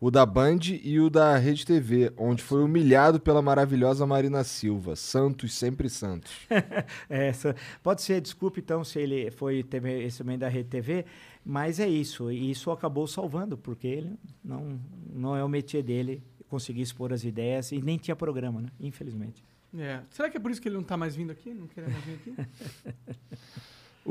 O 0.00 0.10
da 0.10 0.24
Band 0.24 0.60
e 0.82 0.98
o 0.98 1.10
da 1.10 1.36
Rede 1.36 1.66
TV, 1.66 2.10
onde 2.16 2.42
foi 2.42 2.62
humilhado 2.62 3.20
pela 3.20 3.42
maravilhosa 3.42 4.06
Marina 4.06 4.42
Silva. 4.42 4.96
Santos, 4.96 5.52
sempre 5.52 5.90
Santos. 5.90 6.32
Essa, 7.10 7.54
pode 7.82 8.00
ser, 8.00 8.22
desculpe 8.22 8.60
então 8.60 8.82
se 8.82 8.98
ele 8.98 9.30
foi 9.32 9.62
esse 10.02 10.18
também 10.18 10.38
da 10.38 10.48
Rede 10.48 10.70
TV, 10.70 11.04
mas 11.44 11.78
é 11.80 11.86
isso. 11.86 12.32
E 12.32 12.50
isso 12.50 12.70
acabou 12.70 13.06
salvando, 13.06 13.58
porque 13.58 13.86
ele 13.86 14.16
não, 14.42 14.80
não 15.12 15.36
é 15.36 15.44
o 15.44 15.48
métier 15.48 15.82
dele 15.82 16.22
conseguir 16.48 16.80
expor 16.80 17.12
as 17.12 17.22
ideias 17.22 17.70
e 17.70 17.82
nem 17.82 17.98
tinha 17.98 18.16
programa, 18.16 18.62
né? 18.62 18.68
Infelizmente. 18.80 19.44
É. 19.76 20.00
Será 20.10 20.30
que 20.30 20.36
é 20.36 20.40
por 20.40 20.50
isso 20.50 20.60
que 20.60 20.68
ele 20.68 20.76
não 20.76 20.84
tá 20.84 20.96
mais 20.96 21.14
vindo 21.14 21.30
aqui? 21.30 21.52
Não 21.52 21.66
quer 21.66 21.88
mais 21.88 22.04
vir 22.04 22.14
aqui? 22.14 22.34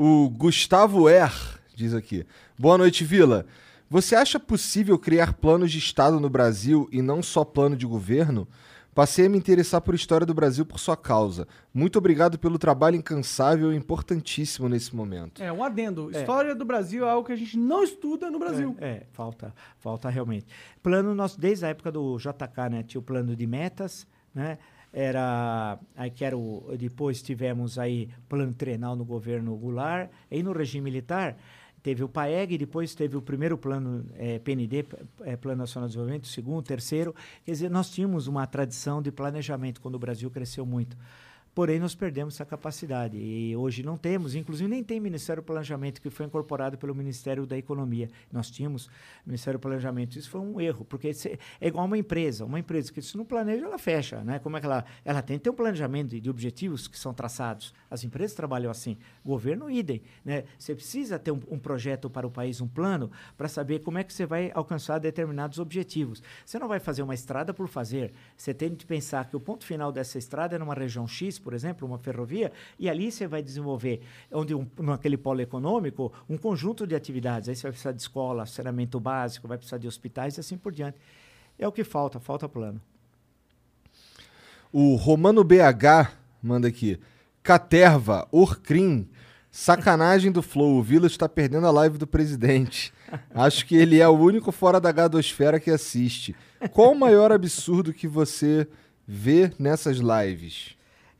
O 0.00 0.30
Gustavo 0.30 1.08
Er 1.08 1.32
diz 1.74 1.92
aqui: 1.92 2.24
Boa 2.56 2.78
noite, 2.78 3.04
Vila. 3.04 3.44
Você 3.90 4.14
acha 4.14 4.38
possível 4.38 4.96
criar 4.96 5.32
planos 5.32 5.72
de 5.72 5.78
Estado 5.78 6.20
no 6.20 6.30
Brasil 6.30 6.88
e 6.92 7.02
não 7.02 7.20
só 7.20 7.44
plano 7.44 7.74
de 7.74 7.84
governo? 7.84 8.46
Passei 8.94 9.26
a 9.26 9.28
me 9.28 9.36
interessar 9.36 9.80
por 9.80 9.96
história 9.96 10.24
do 10.24 10.32
Brasil 10.32 10.64
por 10.64 10.78
sua 10.78 10.96
causa. 10.96 11.48
Muito 11.74 11.98
obrigado 11.98 12.38
pelo 12.38 12.58
trabalho 12.60 12.94
incansável 12.94 13.72
e 13.72 13.76
importantíssimo 13.76 14.68
nesse 14.68 14.94
momento. 14.94 15.42
É, 15.42 15.52
um 15.52 15.64
adendo. 15.64 16.14
É. 16.14 16.20
História 16.20 16.54
do 16.54 16.64
Brasil 16.64 17.04
é 17.04 17.10
algo 17.10 17.26
que 17.26 17.32
a 17.32 17.36
gente 17.36 17.58
não 17.58 17.82
estuda 17.82 18.30
no 18.30 18.38
Brasil. 18.38 18.76
É, 18.80 18.88
é, 18.88 19.06
falta, 19.10 19.52
falta 19.78 20.08
realmente. 20.08 20.46
Plano 20.80 21.12
nosso 21.12 21.40
desde 21.40 21.64
a 21.64 21.70
época 21.70 21.90
do 21.90 22.18
JK, 22.18 22.70
né? 22.70 22.82
Tinha 22.84 23.00
o 23.00 23.02
plano 23.02 23.34
de 23.34 23.46
metas, 23.48 24.06
né? 24.32 24.58
Era 24.92 25.78
aí 25.96 26.10
que 26.10 26.24
era 26.24 26.36
o, 26.36 26.74
depois 26.78 27.22
tivemos 27.22 27.78
aí 27.78 28.08
plano 28.28 28.54
trenal 28.54 28.96
no 28.96 29.04
governo 29.04 29.54
Goulart, 29.56 30.10
aí 30.30 30.42
no 30.42 30.52
regime 30.52 30.90
militar 30.90 31.36
teve 31.82 32.02
o 32.02 32.08
PAEG, 32.08 32.58
depois 32.58 32.94
teve 32.94 33.16
o 33.16 33.22
primeiro 33.22 33.56
plano 33.56 34.04
eh, 34.16 34.38
PND, 34.40 34.84
eh, 35.24 35.36
Plano 35.36 35.58
Nacional 35.58 35.88
de 35.88 35.92
Desenvolvimento, 35.92 36.24
o 36.24 36.28
segundo, 36.28 36.58
o 36.58 36.62
terceiro. 36.62 37.14
Quer 37.44 37.52
dizer, 37.52 37.70
nós 37.70 37.90
tínhamos 37.90 38.26
uma 38.26 38.46
tradição 38.46 39.00
de 39.00 39.12
planejamento 39.12 39.80
quando 39.80 39.94
o 39.94 39.98
Brasil 39.98 40.30
cresceu 40.30 40.66
muito. 40.66 40.96
Porém, 41.58 41.80
nós 41.80 41.92
perdemos 41.92 42.34
essa 42.34 42.44
capacidade 42.44 43.16
e 43.16 43.56
hoje 43.56 43.82
não 43.82 43.96
temos, 43.96 44.36
inclusive 44.36 44.70
nem 44.70 44.84
tem 44.84 45.00
Ministério 45.00 45.42
do 45.42 45.44
Planejamento, 45.44 46.00
que 46.00 46.08
foi 46.08 46.24
incorporado 46.24 46.78
pelo 46.78 46.94
Ministério 46.94 47.44
da 47.44 47.58
Economia. 47.58 48.08
Nós 48.30 48.48
tínhamos 48.48 48.88
Ministério 49.26 49.58
do 49.58 49.62
Planejamento. 49.62 50.16
Isso 50.16 50.30
foi 50.30 50.40
um 50.40 50.60
erro, 50.60 50.84
porque 50.84 51.10
é 51.60 51.66
igual 51.66 51.84
uma 51.84 51.98
empresa. 51.98 52.44
Uma 52.44 52.60
empresa 52.60 52.92
que 52.92 53.02
se 53.02 53.16
não 53.16 53.24
planeja, 53.24 53.66
ela 53.66 53.76
fecha. 53.76 54.22
Né? 54.22 54.38
Como 54.38 54.56
é 54.56 54.60
que 54.60 54.66
ela, 54.66 54.84
ela 55.04 55.20
tem 55.20 55.36
que 55.36 55.42
ter 55.42 55.50
um 55.50 55.54
planejamento 55.54 56.10
de, 56.10 56.20
de 56.20 56.30
objetivos 56.30 56.86
que 56.86 56.96
são 56.96 57.12
traçados. 57.12 57.74
As 57.90 58.04
empresas 58.04 58.36
trabalham 58.36 58.70
assim. 58.70 58.96
Governo, 59.24 59.68
idem. 59.68 60.00
Né? 60.24 60.44
Você 60.56 60.76
precisa 60.76 61.18
ter 61.18 61.32
um, 61.32 61.40
um 61.50 61.58
projeto 61.58 62.08
para 62.08 62.24
o 62.24 62.30
país, 62.30 62.60
um 62.60 62.68
plano, 62.68 63.10
para 63.36 63.48
saber 63.48 63.80
como 63.80 63.98
é 63.98 64.04
que 64.04 64.12
você 64.12 64.24
vai 64.24 64.52
alcançar 64.54 65.00
determinados 65.00 65.58
objetivos. 65.58 66.22
Você 66.46 66.56
não 66.56 66.68
vai 66.68 66.78
fazer 66.78 67.02
uma 67.02 67.14
estrada 67.14 67.52
por 67.52 67.66
fazer. 67.66 68.12
Você 68.36 68.54
tem 68.54 68.72
de 68.72 68.86
pensar 68.86 69.28
que 69.28 69.34
o 69.34 69.40
ponto 69.40 69.66
final 69.66 69.90
dessa 69.90 70.18
estrada 70.18 70.54
é 70.54 70.58
numa 70.60 70.74
região 70.74 71.04
X, 71.04 71.36
por 71.48 71.54
exemplo, 71.54 71.88
uma 71.88 71.96
ferrovia, 71.96 72.52
e 72.78 72.90
ali 72.90 73.10
você 73.10 73.26
vai 73.26 73.42
desenvolver, 73.42 74.02
onde 74.30 74.54
um, 74.54 74.66
naquele 74.80 75.16
polo 75.16 75.40
econômico, 75.40 76.12
um 76.28 76.36
conjunto 76.36 76.86
de 76.86 76.94
atividades. 76.94 77.48
Aí 77.48 77.56
você 77.56 77.62
vai 77.62 77.70
precisar 77.70 77.92
de 77.92 78.02
escola, 78.02 78.44
saneamento 78.44 79.00
básico, 79.00 79.48
vai 79.48 79.56
precisar 79.56 79.78
de 79.78 79.88
hospitais 79.88 80.36
e 80.36 80.40
assim 80.40 80.58
por 80.58 80.72
diante. 80.72 80.98
É 81.58 81.66
o 81.66 81.72
que 81.72 81.84
falta, 81.84 82.20
falta 82.20 82.46
plano. 82.46 82.78
O 84.70 84.94
Romano 84.96 85.42
BH 85.42 86.12
manda 86.42 86.68
aqui: 86.68 87.00
Caterva, 87.42 88.28
Orcrim, 88.30 89.08
sacanagem 89.50 90.30
do 90.30 90.42
Flow. 90.42 90.76
O 90.76 90.82
Vila 90.82 91.06
está 91.06 91.26
perdendo 91.26 91.66
a 91.66 91.70
live 91.70 91.96
do 91.96 92.06
presidente. 92.06 92.92
Acho 93.34 93.64
que 93.64 93.74
ele 93.74 94.00
é 94.00 94.06
o 94.06 94.18
único 94.18 94.52
fora 94.52 94.78
da 94.78 94.92
gadosfera 94.92 95.58
que 95.58 95.70
assiste. 95.70 96.36
Qual 96.72 96.92
o 96.92 96.98
maior 96.98 97.32
absurdo 97.32 97.94
que 97.94 98.06
você 98.06 98.68
vê 99.06 99.50
nessas 99.58 99.96
lives? 99.96 100.76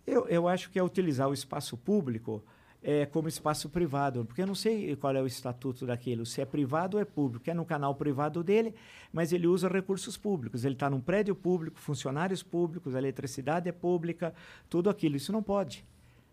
Eu, 0.09 0.27
eu 0.29 0.49
acho 0.49 0.71
que 0.71 0.79
é 0.79 0.83
utilizar 0.83 1.29
o 1.29 1.35
espaço 1.35 1.77
público 1.77 2.43
é, 2.83 3.05
como 3.07 3.29
espaço 3.29 3.69
privado, 3.69 4.25
porque 4.25 4.41
eu 4.41 4.47
não 4.47 4.55
sei 4.55 4.95
qual 4.97 5.15
é 5.15 5.21
o 5.21 5.27
estatuto 5.27 5.85
daquilo, 5.85 6.25
se 6.25 6.41
é 6.41 6.45
privado 6.45 6.97
ou 6.97 7.01
é 7.03 7.05
público. 7.05 7.49
É 7.51 7.55
no 7.55 7.65
canal 7.65 7.95
privado 7.95 8.43
dele, 8.43 8.75
mas 9.13 9.33
ele 9.33 9.47
usa 9.47 9.69
recursos 9.69 10.17
públicos. 10.17 10.65
Ele 10.65 10.75
está 10.75 10.89
num 10.89 11.01
prédio 11.01 11.35
público, 11.35 11.79
funcionários 11.79 12.43
públicos, 12.43 12.95
a 12.95 12.99
eletricidade 12.99 13.69
é 13.69 13.73
pública, 13.73 14.33
tudo 14.71 14.89
aquilo. 14.89 15.17
Isso 15.17 15.33
não 15.33 15.43
pode. 15.43 15.85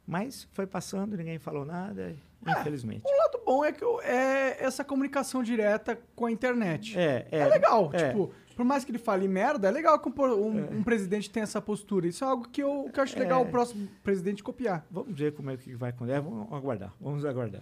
Mas 0.07 0.47
foi 0.53 0.67
passando, 0.67 1.17
ninguém 1.17 1.39
falou 1.39 1.65
nada, 1.65 2.15
infelizmente. 2.47 3.01
O 3.03 3.17
lado 3.17 3.41
bom 3.43 3.65
é 3.65 3.71
que 3.71 3.83
eu- 3.83 3.99
é 4.01 4.63
essa 4.63 4.83
comunicação 4.83 5.41
direta 5.41 5.99
com 6.15 6.27
a 6.27 6.31
internet. 6.31 6.95
É, 6.97 7.27
É 7.31 7.45
legal, 7.47 7.89
é. 7.91 8.09
tipo, 8.09 8.31
por 8.55 8.63
mais 8.65 8.83
que 8.85 8.91
ele 8.91 8.97
fale 8.97 9.27
merda, 9.27 9.67
é 9.67 9.71
legal 9.71 9.99
que 9.99 10.07
um, 10.07 10.11
po- 10.11 10.25
um- 10.27 10.81
presidente 10.83 11.29
tenha 11.29 11.43
essa 11.43 11.61
postura. 11.61 12.07
Isso 12.07 12.23
é 12.23 12.27
algo 12.27 12.47
que 12.47 12.61
eu, 12.63 12.89
que 12.93 12.99
eu 12.99 13.03
acho 13.03 13.17
legal 13.19 13.41
É. 13.43 13.45
o 13.45 13.49
próximo 13.51 13.87
presidente 14.03 14.41
copiar. 14.43 14.85
Vamos 14.89 15.17
ver 15.17 15.33
como 15.33 15.49
é 15.51 15.57
que 15.57 15.75
vai 15.75 15.89
acontecer. 15.89 16.21
Vamos 16.21 16.51
aguardar, 16.53 16.93
vamos 17.01 17.25
aguardar. 17.25 17.61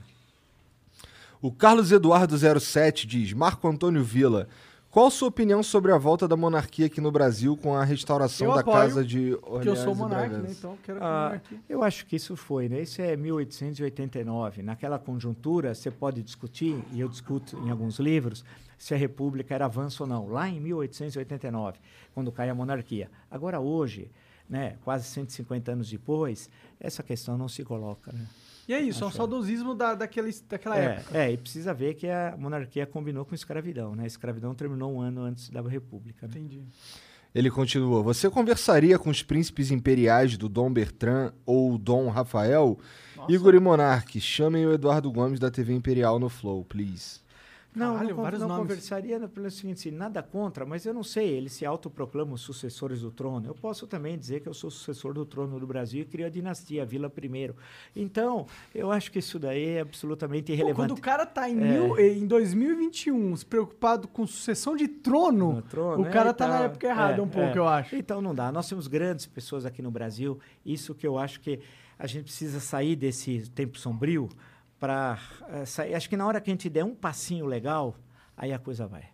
O 1.41 1.51
Carlos 1.51 1.91
Eduardo 1.91 2.37
07 2.37 3.05
diz: 3.07 3.33
Marco 3.33 3.67
Antônio 3.67 4.03
Vila, 4.03 4.47
qual 4.89 5.07
a 5.07 5.11
sua 5.11 5.27
opinião 5.27 5.61
sobre 5.63 5.91
a 5.91 5.97
volta 5.97 6.27
da 6.27 6.37
monarquia 6.37 6.85
aqui 6.85 7.01
no 7.01 7.11
Brasil 7.11 7.57
com 7.57 7.75
a 7.75 7.83
restauração 7.83 8.47
Eu 8.47 8.53
da 8.53 8.61
apoio, 8.61 8.77
casa 8.77 9.03
de 9.03 9.31
Porque 9.41 9.47
eu 9.67 9.71
Orleans 9.73 9.79
sou 9.79 9.95
monarca, 9.95 10.37
né? 10.37 10.49
Então 10.51 10.77
quero 10.83 10.99
que 10.99 11.03
Ah, 11.05 11.41
eu 11.67 11.83
acho 11.83 12.05
que 12.05 12.15
isso 12.15 12.35
foi, 12.37 12.69
né? 12.69 12.81
Isso 12.81 13.01
é 13.01 13.17
1889. 13.17 14.61
Naquela 14.61 14.97
conjuntura, 14.99 15.73
você 15.75 15.91
pode 15.91 16.21
discutir, 16.23 16.81
e 16.93 16.99
eu 17.01 17.09
discuto 17.09 17.57
em 17.65 17.69
alguns 17.71 17.99
livros, 17.99 18.45
se 18.83 18.93
a 18.93 18.97
república 18.97 19.55
era 19.55 19.63
avanço 19.65 20.03
ou 20.03 20.09
não. 20.09 20.27
Lá 20.27 20.49
em 20.49 20.59
1889, 20.59 21.77
quando 22.13 22.31
cai 22.31 22.49
a 22.49 22.53
monarquia. 22.55 23.09
Agora, 23.31 23.59
hoje, 23.59 24.11
né, 24.49 24.75
quase 24.83 25.05
150 25.07 25.71
anos 25.71 25.89
depois, 25.89 26.49
essa 26.79 27.01
questão 27.01 27.37
não 27.37 27.47
se 27.47 27.63
coloca. 27.63 28.11
Né? 28.11 28.25
E 28.67 28.73
é 28.73 28.81
isso, 28.81 29.01
é 29.03 29.05
um 29.05 29.07
Acho- 29.07 29.17
saudosismo 29.17 29.73
da, 29.73 29.95
daquela, 29.95 30.27
daquela 30.49 30.77
É, 30.77 30.85
época. 30.97 31.17
é, 31.17 31.31
e 31.31 31.37
precisa 31.37 31.73
ver 31.73 31.93
que 31.95 32.07
a 32.07 32.35
monarquia 32.37 32.85
combinou 32.85 33.23
com 33.23 33.33
escravidão. 33.33 33.95
Né? 33.95 34.03
A 34.03 34.07
escravidão 34.07 34.53
terminou 34.53 34.93
um 34.93 34.99
ano 35.01 35.21
antes 35.21 35.49
da 35.49 35.61
república. 35.61 36.27
Né? 36.27 36.33
Entendi. 36.35 36.61
Ele 37.33 37.49
continua: 37.49 38.03
Você 38.03 38.29
conversaria 38.29 38.99
com 38.99 39.09
os 39.09 39.23
príncipes 39.23 39.71
imperiais 39.71 40.37
do 40.37 40.47
Dom 40.49 40.71
Bertrand 40.71 41.31
ou 41.45 41.77
Dom 41.77 42.09
Rafael? 42.09 42.77
Nossa. 43.15 43.31
Igor 43.31 43.55
e 43.55 43.59
Monarque, 43.59 44.19
chamem 44.21 44.65
o 44.67 44.73
Eduardo 44.73 45.09
Gomes 45.11 45.39
da 45.39 45.49
TV 45.49 45.73
Imperial 45.73 46.19
no 46.19 46.29
Flow, 46.29 46.63
please. 46.65 47.22
Não, 47.75 47.93
Caralho, 47.95 48.15
não, 48.15 48.23
não 48.23 48.47
nomes. 48.47 48.57
conversaria 48.57 49.19
pelo 49.27 49.49
seguinte, 49.49 49.87
assim, 49.89 49.91
nada 49.91 50.21
contra, 50.21 50.65
mas 50.65 50.85
eu 50.85 50.93
não 50.93 51.03
sei, 51.03 51.29
eles 51.29 51.53
se 51.53 51.65
autoproclamam 51.65 52.37
sucessores 52.37 53.01
do 53.01 53.09
trono. 53.11 53.47
Eu 53.47 53.55
posso 53.55 53.87
também 53.87 54.17
dizer 54.17 54.41
que 54.41 54.47
eu 54.47 54.53
sou 54.53 54.69
sucessor 54.69 55.13
do 55.13 55.25
trono 55.25 55.59
do 55.59 55.65
Brasil 55.65 56.01
e 56.01 56.05
crio 56.05 56.25
a 56.27 56.29
dinastia, 56.29 56.83
a 56.83 56.85
Vila 56.85 57.11
I. 57.21 57.51
Então, 57.95 58.45
eu 58.75 58.91
acho 58.91 59.11
que 59.11 59.19
isso 59.19 59.39
daí 59.39 59.65
é 59.77 59.79
absolutamente 59.81 60.47
Pô, 60.47 60.53
irrelevante. 60.53 60.75
quando 60.89 60.97
o 60.97 61.01
cara 61.01 61.25
tá 61.25 61.49
em, 61.49 61.53
É. 61.53 61.55
mil, 61.55 61.99
em 61.99 62.27
2021 62.27 63.35
se 63.37 63.45
preocupado 63.45 64.07
com 64.07 64.25
sucessão 64.27 64.75
de 64.75 64.87
trono, 64.87 65.53
No 65.53 65.61
trono, 65.63 66.03
o 66.03 66.07
é, 66.07 66.09
cara 66.11 66.33
tá 66.33 66.47
na 66.47 66.55
então, 66.55 66.65
época 66.65 66.87
errada 66.87 67.17
é, 67.19 67.21
um 67.21 67.27
pouco, 67.27 67.55
é. 67.55 67.57
eu 67.57 67.67
acho. 67.67 67.95
Então 67.95 68.21
não 68.21 68.35
dá. 68.35 68.51
Nós 68.51 68.67
temos 68.69 68.87
grandes 68.87 69.25
pessoas 69.25 69.65
aqui 69.65 69.81
no 69.81 69.91
Brasil. 69.91 70.39
Isso 70.65 70.93
que 70.93 71.05
eu 71.07 71.17
acho 71.17 71.39
que 71.39 71.59
a 71.97 72.07
gente 72.07 72.25
precisa 72.25 72.59
sair 72.59 72.95
desse 72.95 73.49
tempo 73.51 73.77
sombrio 73.79 74.29
para 74.83 75.17
sair. 75.65 75.95
Acho 75.95 76.09
que 76.09 76.17
na 76.17 76.27
hora 76.27 76.41
que 76.41 76.49
a 76.49 76.53
gente 76.53 76.69
der 76.69 76.83
um 76.83 76.93
passinho 76.93 77.45
legal, 77.45 77.95
aí 78.35 78.51
a 78.51 78.59
coisa 78.59 78.85
vai. 78.85 79.05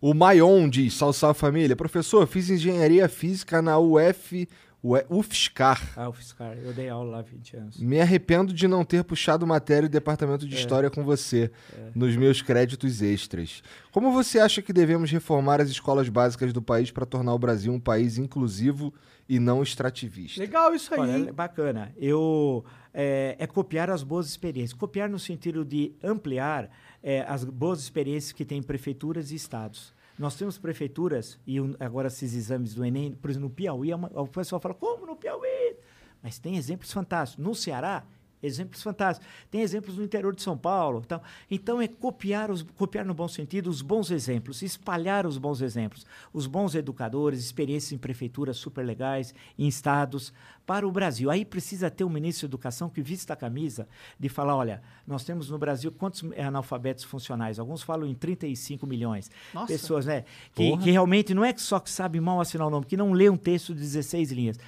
O 0.00 0.14
Maion 0.14 0.68
diz: 0.68 0.94
Salve, 0.94 1.18
salve 1.18 1.40
família. 1.40 1.74
Professor, 1.74 2.24
fiz 2.24 2.48
engenharia 2.48 3.08
física 3.08 3.60
na 3.60 3.76
UF 3.76 4.46
UFSCar. 4.84 5.80
Ah, 5.96 6.10
o 6.10 6.12
Fiscar, 6.12 6.54
eu 6.58 6.74
dei 6.74 6.90
aula 6.90 7.12
lá 7.12 7.18
há 7.20 7.22
20 7.22 7.56
anos. 7.56 7.80
Me 7.80 7.98
arrependo 8.00 8.52
de 8.52 8.68
não 8.68 8.84
ter 8.84 9.02
puxado 9.02 9.46
matéria 9.46 9.88
do 9.88 9.92
departamento 9.92 10.46
de 10.46 10.54
história 10.54 10.90
com 10.90 11.02
você 11.02 11.50
nos 11.94 12.14
meus 12.16 12.42
créditos 12.42 13.00
extras. 13.00 13.62
Como 13.90 14.12
você 14.12 14.38
acha 14.38 14.60
que 14.60 14.74
devemos 14.74 15.10
reformar 15.10 15.60
as 15.60 15.70
escolas 15.70 16.10
básicas 16.10 16.52
do 16.52 16.60
país 16.60 16.90
para 16.90 17.06
tornar 17.06 17.32
o 17.32 17.38
Brasil 17.38 17.72
um 17.72 17.80
país 17.80 18.18
inclusivo 18.18 18.92
e 19.26 19.38
não 19.38 19.62
extrativista? 19.62 20.38
Legal 20.38 20.74
isso 20.74 20.92
aí. 20.92 21.00
Olha, 21.00 21.16
hein? 21.16 21.26
é 21.30 21.32
bacana. 21.32 21.90
Eu 21.96 22.62
é, 22.94 23.34
é 23.38 23.46
copiar 23.46 23.90
as 23.90 24.02
boas 24.02 24.26
experiências. 24.26 24.72
Copiar 24.72 25.08
no 25.08 25.18
sentido 25.18 25.64
de 25.64 25.92
ampliar 26.02 26.70
é, 27.02 27.22
as 27.22 27.44
boas 27.44 27.80
experiências 27.80 28.32
que 28.32 28.44
tem 28.44 28.62
prefeituras 28.62 29.32
e 29.32 29.34
estados. 29.34 29.92
Nós 30.16 30.36
temos 30.36 30.56
prefeituras, 30.56 31.40
e 31.44 31.58
agora 31.80 32.06
esses 32.06 32.34
exames 32.34 32.72
do 32.72 32.84
Enem, 32.84 33.12
por 33.12 33.30
exemplo, 33.30 33.48
no 33.48 33.54
Piauí, 33.54 33.90
é 33.90 33.96
o 33.96 34.28
pessoal 34.28 34.60
fala, 34.60 34.74
como 34.74 35.04
no 35.04 35.16
Piauí? 35.16 35.76
Mas 36.22 36.38
tem 36.38 36.56
exemplos 36.56 36.92
fantásticos. 36.92 37.44
No 37.44 37.52
Ceará, 37.52 38.04
exemplos 38.44 38.82
fantásticos. 38.82 39.28
Tem 39.50 39.62
exemplos 39.62 39.96
no 39.96 40.04
interior 40.04 40.34
de 40.34 40.42
São 40.42 40.56
Paulo. 40.56 41.02
Então, 41.04 41.20
então 41.50 41.80
é 41.80 41.88
copiar, 41.88 42.50
os, 42.50 42.62
copiar 42.62 43.04
no 43.04 43.14
bom 43.14 43.28
sentido 43.28 43.68
os 43.68 43.82
bons 43.82 44.10
exemplos, 44.10 44.62
espalhar 44.62 45.26
os 45.26 45.38
bons 45.38 45.60
exemplos, 45.60 46.04
os 46.32 46.46
bons 46.46 46.74
educadores, 46.74 47.40
experiências 47.40 47.92
em 47.92 47.98
prefeituras 47.98 48.56
super 48.56 48.84
legais, 48.84 49.34
em 49.58 49.66
estados, 49.66 50.32
para 50.66 50.86
o 50.86 50.92
Brasil. 50.92 51.30
Aí 51.30 51.44
precisa 51.44 51.90
ter 51.90 52.04
um 52.04 52.08
ministro 52.08 52.46
da 52.46 52.50
Educação 52.50 52.88
que 52.88 53.02
vista 53.02 53.32
a 53.32 53.36
camisa 53.36 53.86
de 54.18 54.28
falar, 54.28 54.56
olha, 54.56 54.82
nós 55.06 55.24
temos 55.24 55.50
no 55.50 55.58
Brasil 55.58 55.92
quantos 55.92 56.24
analfabetos 56.38 57.04
funcionais? 57.04 57.58
Alguns 57.58 57.82
falam 57.82 58.06
em 58.06 58.14
35 58.14 58.86
milhões. 58.86 59.30
Nossa. 59.52 59.66
Pessoas, 59.66 60.06
né? 60.06 60.24
Que, 60.54 60.76
que 60.78 60.90
realmente 60.90 61.34
não 61.34 61.44
é 61.44 61.54
só 61.56 61.78
que 61.78 61.90
sabe 61.90 62.20
mal 62.20 62.40
assinar 62.40 62.66
o 62.66 62.70
nome, 62.70 62.86
que 62.86 62.96
não 62.96 63.12
lê 63.12 63.28
um 63.28 63.36
texto 63.36 63.74
de 63.74 63.80
16 63.80 64.32
linhas. 64.32 64.58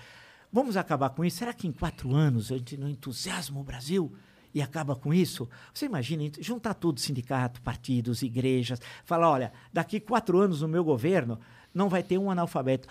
Vamos 0.57 0.75
acabar 0.79 1.11
com 1.11 1.23
isso? 1.23 1.37
Será 1.37 1.53
que 1.53 1.69
em 1.69 1.71
quatro 1.71 2.15
anos 2.15 2.51
a 2.51 2.57
gente 2.57 2.79
não 2.79 2.89
entusiasma 2.89 3.61
o 3.61 3.63
Brasil? 3.63 4.11
E 4.55 4.63
acaba 4.63 4.97
com 4.97 5.13
isso? 5.13 5.47
Você 5.75 5.85
imagina, 5.85 6.33
juntar 6.41 6.73
tudo, 6.73 6.99
sindicato, 6.99 7.61
partidos, 7.61 8.23
igrejas, 8.23 8.81
falar, 9.05 9.29
olha, 9.29 9.53
daqui 9.71 10.01
quatro 10.01 10.39
anos 10.39 10.63
no 10.63 10.69
meu 10.69 10.83
governo 10.83 11.39
não 11.75 11.91
vai 11.91 12.03
ter 12.03 12.17
um 12.17 12.31
analfabeto. 12.31 12.89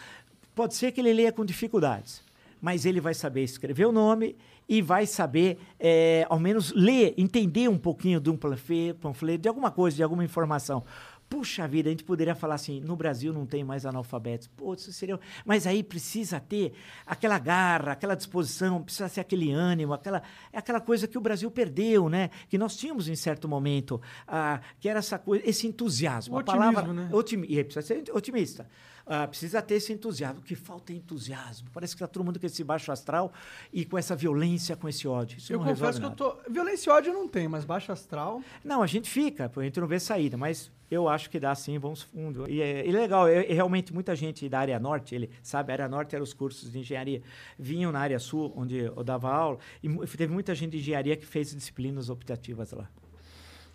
Pode 0.53 0.75
ser 0.75 0.91
que 0.91 1.01
ele 1.01 1.11
leia 1.11 1.31
com 1.31 1.43
dificuldades, 1.43 2.21
mas 2.61 2.85
ele 2.85 3.01
vai 3.01 3.15
saber 3.15 3.41
escrever 3.43 3.85
o 3.87 3.91
nome 3.91 4.35
e 4.69 4.79
vai 4.79 5.07
saber, 5.07 5.57
eh, 5.79 6.23
ao 6.29 6.39
menos, 6.39 6.71
ler, 6.71 7.15
entender 7.17 7.67
um 7.67 7.79
pouquinho 7.79 8.19
de 8.19 8.29
um 8.29 8.37
panfle- 8.37 8.93
panfleto, 8.93 9.41
de 9.41 9.49
alguma 9.49 9.71
coisa, 9.71 9.97
de 9.97 10.03
alguma 10.03 10.23
informação. 10.23 10.83
Puxa 11.27 11.67
vida, 11.67 11.89
a 11.89 11.91
gente 11.91 12.03
poderia 12.03 12.35
falar 12.35 12.55
assim, 12.55 12.79
no 12.79 12.95
Brasil 12.95 13.33
não 13.33 13.45
tem 13.45 13.63
mais 13.63 13.85
analfabetos. 13.85 14.47
Pô, 14.47 14.73
isso 14.73 14.93
seria... 14.93 15.19
Mas 15.43 15.65
aí 15.65 15.83
precisa 15.83 16.39
ter 16.39 16.73
aquela 17.05 17.39
garra, 17.39 17.93
aquela 17.93 18.15
disposição, 18.15 18.81
precisa 18.83 19.09
ser 19.09 19.21
aquele 19.21 19.51
ânimo, 19.51 19.93
aquela, 19.93 20.21
é 20.53 20.57
aquela 20.59 20.79
coisa 20.79 21.07
que 21.07 21.17
o 21.17 21.21
Brasil 21.21 21.49
perdeu, 21.49 22.09
né? 22.09 22.29
Que 22.47 22.57
nós 22.57 22.77
tínhamos 22.77 23.09
em 23.09 23.15
certo 23.15 23.49
momento, 23.49 23.99
ah, 24.27 24.61
que 24.79 24.87
era 24.87 24.99
essa 24.99 25.17
coisa, 25.17 25.43
esse 25.49 25.65
entusiasmo. 25.65 26.35
O 26.35 26.39
a 26.39 26.43
palavra, 26.43 26.81
otimismo, 26.81 26.93
né? 26.93 27.09
Otimi- 27.11 27.47
e 27.49 27.63
precisa 27.63 27.81
ser 27.85 28.03
otimista. 28.13 28.67
Ah, 29.07 29.27
precisa 29.27 29.61
ter 29.61 29.75
esse 29.75 29.93
entusiasmo. 29.93 30.39
O 30.39 30.43
que 30.43 30.55
falta 30.55 30.91
é 30.91 30.95
entusiasmo. 30.95 31.69
Parece 31.71 31.95
que 31.95 32.03
está 32.03 32.07
todo 32.07 32.23
mundo 32.25 32.39
com 32.39 32.45
esse 32.45 32.63
baixo 32.63 32.91
astral 32.91 33.31
e 33.71 33.85
com 33.85 33.97
essa 33.97 34.15
violência, 34.15 34.75
com 34.75 34.89
esse 34.89 35.07
ódio. 35.07 35.37
Isso 35.37 35.53
Eu 35.53 35.59
não 35.59 35.65
confesso 35.65 35.99
que 35.99 36.05
eu 36.05 36.09
nada. 36.09 36.15
tô. 36.15 36.37
Violência 36.51 36.89
e 36.89 36.93
ódio 36.93 37.09
eu 37.11 37.13
não 37.13 37.27
tenho, 37.27 37.49
mas 37.49 37.63
baixo 37.65 37.91
astral. 37.91 38.41
Não, 38.63 38.81
a 38.81 38.87
gente 38.87 39.07
fica, 39.09 39.51
a 39.55 39.63
gente 39.63 39.79
não 39.79 39.87
vê 39.87 39.99
saída, 39.99 40.37
mas 40.37 40.71
eu 40.89 41.07
acho 41.07 41.29
que 41.29 41.39
dá 41.39 41.53
sim, 41.53 41.77
vamos 41.77 42.01
fundo. 42.01 42.49
E 42.49 42.61
é, 42.61 42.87
e 42.87 42.91
legal, 42.91 43.27
é, 43.27 43.45
é 43.45 43.53
realmente 43.53 43.93
muita 43.93 44.15
gente 44.15 44.49
da 44.49 44.59
área 44.59 44.79
norte, 44.79 45.13
ele 45.13 45.29
sabe, 45.43 45.71
a 45.71 45.75
área 45.75 45.87
norte 45.87 46.15
eram 46.15 46.23
os 46.23 46.33
cursos 46.33 46.71
de 46.71 46.79
engenharia, 46.79 47.21
vinham 47.59 47.91
na 47.91 47.99
área 47.99 48.17
sul, 48.17 48.53
onde 48.55 48.77
eu 48.77 49.03
dava 49.03 49.31
aula, 49.31 49.59
e 49.83 49.89
teve 50.17 50.33
muita 50.33 50.55
gente 50.55 50.71
de 50.71 50.77
engenharia 50.79 51.15
que 51.15 51.25
fez 51.25 51.53
disciplinas 51.53 52.09
optativas 52.09 52.71
lá. 52.71 52.89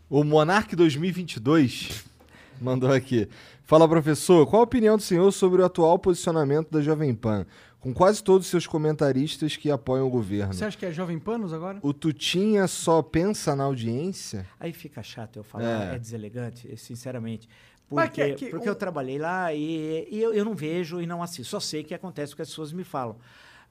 O 0.09 0.25
Monark 0.25 0.75
2022 0.75 2.05
mandou 2.61 2.93
aqui. 2.93 3.29
Fala, 3.65 3.89
professor, 3.89 4.47
qual 4.47 4.61
a 4.61 4.65
opinião 4.65 4.97
do 4.97 5.03
senhor 5.03 5.31
sobre 5.33 5.63
o 5.63 5.65
atual 5.65 5.99
posicionamento 5.99 6.71
da 6.71 6.81
Jovem 6.81 7.15
Pan, 7.15 7.47
com 7.79 7.95
quase 7.95 8.23
todos 8.23 8.47
os 8.47 8.51
seus 8.51 8.67
comentaristas 8.67 9.57
que 9.57 9.71
apoiam 9.71 10.07
o 10.07 10.11
governo? 10.11 10.53
Você 10.53 10.65
acha 10.65 10.77
que 10.77 10.85
é 10.87 10.93
Jovem 10.93 11.19
Panos 11.19 11.53
agora? 11.53 11.79
O 11.83 11.93
Tutinha 11.95 12.67
só 12.69 13.01
pensa 13.03 13.55
na 13.57 13.65
audiência? 13.65 14.47
Aí 14.59 14.73
fica 14.73 15.03
chato 15.03 15.37
eu 15.39 15.43
falar, 15.45 15.93
É. 15.93 15.95
é, 15.95 15.99
deselegante, 15.99 16.77
sinceramente. 16.77 17.49
Mas 17.91 18.07
Porque, 18.09 18.29
que- 18.31 18.35
que 18.47 18.51
porque 18.51 18.69
um- 18.69 18.73
eu 18.73 18.77
trabalhei 18.77 19.19
lá 19.19 19.53
e, 19.53 20.07
e 20.11 20.21
eu, 20.23 20.33
eu 20.33 20.45
não 20.45 20.55
vejo 20.55 21.01
e 21.01 21.07
não 21.07 21.23
assisto. 21.23 21.51
Só 21.51 21.59
sei 21.61 21.83
que 21.83 21.93
acontece 21.95 22.33
o 22.33 22.37
que 22.37 22.43
as 22.43 22.49
pessoas 22.49 22.73
me 22.73 22.85
falam. 22.85 23.17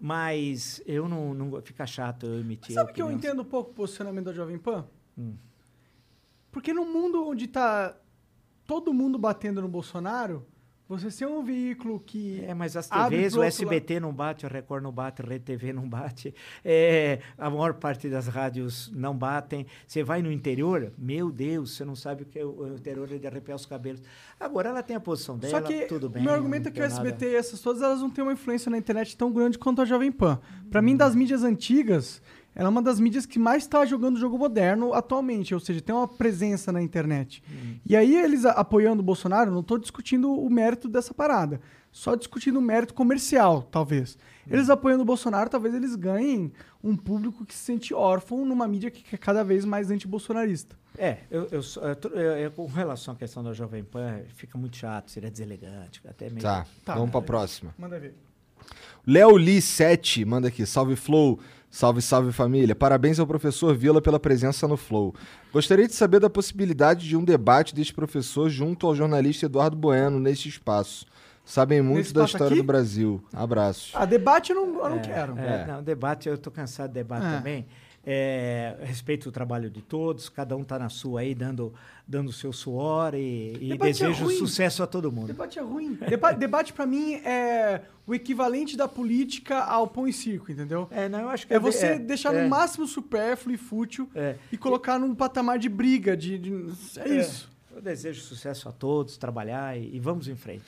Mas 0.01 0.82
eu 0.85 1.08
não, 1.09 1.34
não 1.34 1.61
fica 1.61 1.85
chato 1.85 2.26
eu 2.26 2.40
emitir. 2.40 2.74
Sabe 2.74 2.93
que 2.93 3.01
eu 3.01 3.11
entendo 3.11 3.42
um 3.42 3.45
pouco 3.45 3.72
o 3.72 3.74
posicionamento 3.74 4.26
da 4.26 4.34
Jovem 4.34 4.58
Pan? 4.58 4.85
Hum. 5.18 5.34
Porque 6.51 6.74
no 6.74 6.85
mundo 6.85 7.27
onde 7.27 7.48
tá 7.48 7.95
todo 8.69 8.93
mundo 8.93 9.17
batendo 9.17 9.64
no 9.64 9.67
Bolsonaro, 9.67 10.45
você 10.88 11.09
ser 11.09 11.27
um 11.27 11.43
veículo 11.43 11.99
que. 11.99 12.43
É, 12.48 12.53
mas 12.53 12.75
as 12.77 12.88
TVs, 12.88 13.35
o 13.35 13.41
SBT 13.43 13.99
não 13.99 14.14
bate, 14.14 14.45
o 14.45 14.49
Record 14.49 14.83
não 14.83 14.91
bate, 14.91 15.22
a 15.23 15.25
Rede 15.25 15.43
TV 15.45 15.73
não 15.73 15.88
bate, 15.89 16.33
é, 16.64 17.19
a 17.38 17.49
maior 17.49 17.73
parte 17.75 18.07
das 18.09 18.27
rádios 18.27 18.91
não 18.95 19.15
batem. 19.17 19.65
Você 19.88 20.03
vai 20.03 20.22
no 20.22 20.31
interior, 20.31 20.91
meu 20.98 21.31
Deus, 21.31 21.75
você 21.75 21.83
não 21.85 21.95
sabe 21.95 22.23
o 22.23 22.25
que 22.27 22.38
é 22.39 22.45
o 22.45 22.75
interior 22.75 23.11
é 23.11 23.17
de 23.17 23.25
arrepiar 23.27 23.56
os 23.56 23.65
cabelos. 23.65 24.01
Agora 24.39 24.69
ela 24.69 24.83
tem 24.83 24.95
a 24.95 24.99
posição 24.99 25.35
dela, 25.38 25.59
Só 25.59 25.61
que 25.61 25.85
tudo 25.88 26.07
bem. 26.09 26.22
o 26.22 26.25
meu 26.25 26.33
argumento 26.33 26.69
é 26.69 26.72
que 26.72 26.80
o 26.80 26.81
tem 26.83 26.89
nada. 26.91 27.07
SBT 27.07 27.25
e 27.31 27.35
essas 27.35 27.59
todas 27.61 27.81
elas 27.81 28.01
não 28.01 28.09
têm 28.09 28.23
uma 28.23 28.33
influência 28.33 28.69
na 28.72 28.77
internet 28.77 29.17
tão 29.17 29.31
grande 29.31 29.57
quanto 29.57 29.81
a 29.81 29.85
Jovem 29.85 30.11
Pan. 30.11 30.39
Pra 30.72 30.80
Hum. 30.81 30.85
mim, 30.85 30.95
das 30.98 31.14
mídias 31.15 31.43
antigas, 31.43 32.22
ela 32.60 32.68
é 32.68 32.70
uma 32.70 32.82
das 32.82 33.00
mídias 33.00 33.26
que 33.26 33.40
mais 33.40 33.64
está 33.64 33.86
jogando 33.86 34.20
jogo 34.20 34.38
moderno 34.38 34.94
atualmente, 34.94 35.54
ou 35.54 35.60
seja, 35.62 35.80
tem 35.80 35.96
uma 35.96 36.08
presença 36.08 36.72
na 36.72 36.82
internet. 36.82 37.42
Hum. 37.50 37.76
E 37.86 37.96
aí 37.96 38.16
eles 38.16 38.44
a- 38.46 38.52
apoiando 38.52 39.00
o 39.02 39.06
Bolsonaro, 39.06 39.50
não 39.50 39.62
estou 39.62 39.78
discutindo 39.78 40.32
o 40.34 40.50
mérito 40.50 40.90
dessa 40.90 41.14
parada, 41.14 41.62
só 41.92 42.16
discutindo 42.16 42.60
o 42.60 42.62
mérito 42.62 42.94
comercial, 42.94 43.62
talvez. 43.72 44.18
Hum. 44.46 44.52
Eles 44.52 44.70
apoiando 44.70 45.04
o 45.04 45.06
Bolsonaro, 45.06 45.50
talvez 45.50 45.74
eles 45.74 45.96
ganhem 45.96 46.52
um 46.84 46.96
público 46.98 47.46
que 47.46 47.54
se 47.54 47.64
sente 47.64 47.94
órfão 47.94 48.46
numa 48.46 48.68
mídia 48.68 48.92
que 48.92 49.16
é 49.16 49.18
cada 49.18 49.44
vez 49.44 49.64
mais 49.64 49.90
anti-bolsonarista. 49.90 50.76
É, 50.98 51.20
eu, 51.32 51.48
eu, 51.52 51.62
eu, 51.62 52.12
eu- 52.20 52.38
eu- 52.38 52.52
com 52.52 52.66
relação 52.66 53.14
à 53.14 53.18
questão 53.18 53.42
da 53.42 53.54
Jovem 53.54 53.84
Pan, 53.86 54.20
fica 54.36 54.58
muito 54.58 54.76
chato, 54.76 55.10
seria 55.12 55.32
deselegante, 55.32 56.02
até 56.06 56.30
meio... 56.30 56.42
Tá, 56.42 56.66
Tá. 56.84 56.96
vamos 56.96 57.12
pra 57.12 57.22
próxima. 57.22 57.74
Manda 57.80 57.98
ver. 57.98 58.14
Léo 59.08 59.36
Lee 59.38 59.62
7 59.62 60.24
manda 60.26 60.50
aqui. 60.50 60.66
Salve 60.66 60.96
Flow. 60.96 61.40
Salve, 61.72 62.01
salve 62.01 62.31
família. 62.31 62.75
Parabéns 62.75 63.19
ao 63.19 63.27
professor 63.27 63.75
Vila 63.75 64.01
pela 64.01 64.19
presença 64.19 64.67
no 64.67 64.75
Flow. 64.75 65.14
Gostaria 65.53 65.88
de 65.88 65.93
saber 65.93 66.19
da 66.19 66.30
possibilidade 66.30 67.07
de 67.07 67.15
um 67.15 67.23
debate 67.23 67.75
deste 67.75 67.93
professor 67.93 68.49
junto 68.49 68.88
ao 68.88 68.95
jornalista 68.95 69.45
Eduardo 69.45 69.77
Bueno 69.77 70.19
neste 70.19 70.49
espaço. 70.49 71.06
Sabem 71.45 71.81
muito 71.81 71.98
Nesse 71.99 72.14
da 72.14 72.25
história 72.25 72.48
aqui? 72.48 72.57
do 72.57 72.64
Brasil. 72.64 73.23
Abraços. 73.33 73.91
Ah, 73.95 74.06
debate 74.06 74.51
eu 74.51 74.56
não, 74.56 74.83
eu 74.83 74.89
não 74.89 74.99
quero. 74.99 75.38
É, 75.38 75.61
É. 75.61 75.65
Não, 75.67 75.81
debate, 75.83 76.27
eu 76.30 76.35
estou 76.35 76.51
cansado 76.53 76.89
de 76.89 76.93
debate 76.95 77.25
É. 77.25 77.38
também. 77.38 77.65
É, 78.06 78.75
respeito 78.81 79.27
o 79.30 79.31
trabalho 79.31 79.69
de 79.69 79.81
todos, 79.81 80.30
cada 80.30 80.56
um 80.56 80.61
está 80.61 80.80
na 80.80 80.89
sua 80.89 81.19
aí, 81.22 81.35
dando 81.35 81.73
dando 82.07 82.30
o 82.30 82.33
seu 82.33 82.51
suor 82.51 83.14
e, 83.14 83.56
e 83.61 83.72
é 83.73 83.77
desejo 83.77 84.23
ruim. 84.23 84.35
sucesso 84.38 84.81
a 84.81 84.88
todo 84.88 85.11
mundo. 85.11 85.27
Debate 85.27 85.59
é 85.59 85.61
ruim. 85.61 85.93
Deba 86.07 86.31
debate, 86.31 86.73
pra 86.73 86.85
mim, 86.88 87.15
é 87.15 87.81
o 88.10 88.16
equivalente 88.16 88.76
da 88.76 88.88
política 88.88 89.60
ao 89.64 89.88
pão 89.88 90.08
e 90.08 90.14
circo, 90.14 90.52
entendeu? 90.52 90.88
É, 90.92 91.08
não, 91.08 91.20
eu 91.20 91.30
acho 91.30 91.46
que 91.46 91.54
É 91.54 91.60
você 91.60 91.98
de- 92.00 92.06
deixar 92.06 92.34
é, 92.34 92.42
no 92.44 92.50
máximo 92.50 92.88
supérfluo 92.88 93.54
e 93.54 93.58
fútil 93.58 94.10
É. 94.16 94.36
e 94.52 94.58
colocar 94.58 94.98
num 94.98 95.14
patamar 95.14 95.60
de 95.60 95.70
briga, 95.70 96.18
de... 96.18 96.38
de- 96.38 96.66
é 96.98 97.08
isso. 97.10 97.50
Eu 97.76 97.82
desejo 97.82 98.22
sucesso 98.22 98.68
a 98.68 98.72
todos, 98.72 99.16
trabalhar 99.18 99.78
e, 99.78 99.96
e 99.96 100.00
vamos 100.00 100.28
em 100.28 100.36
frente. 100.36 100.66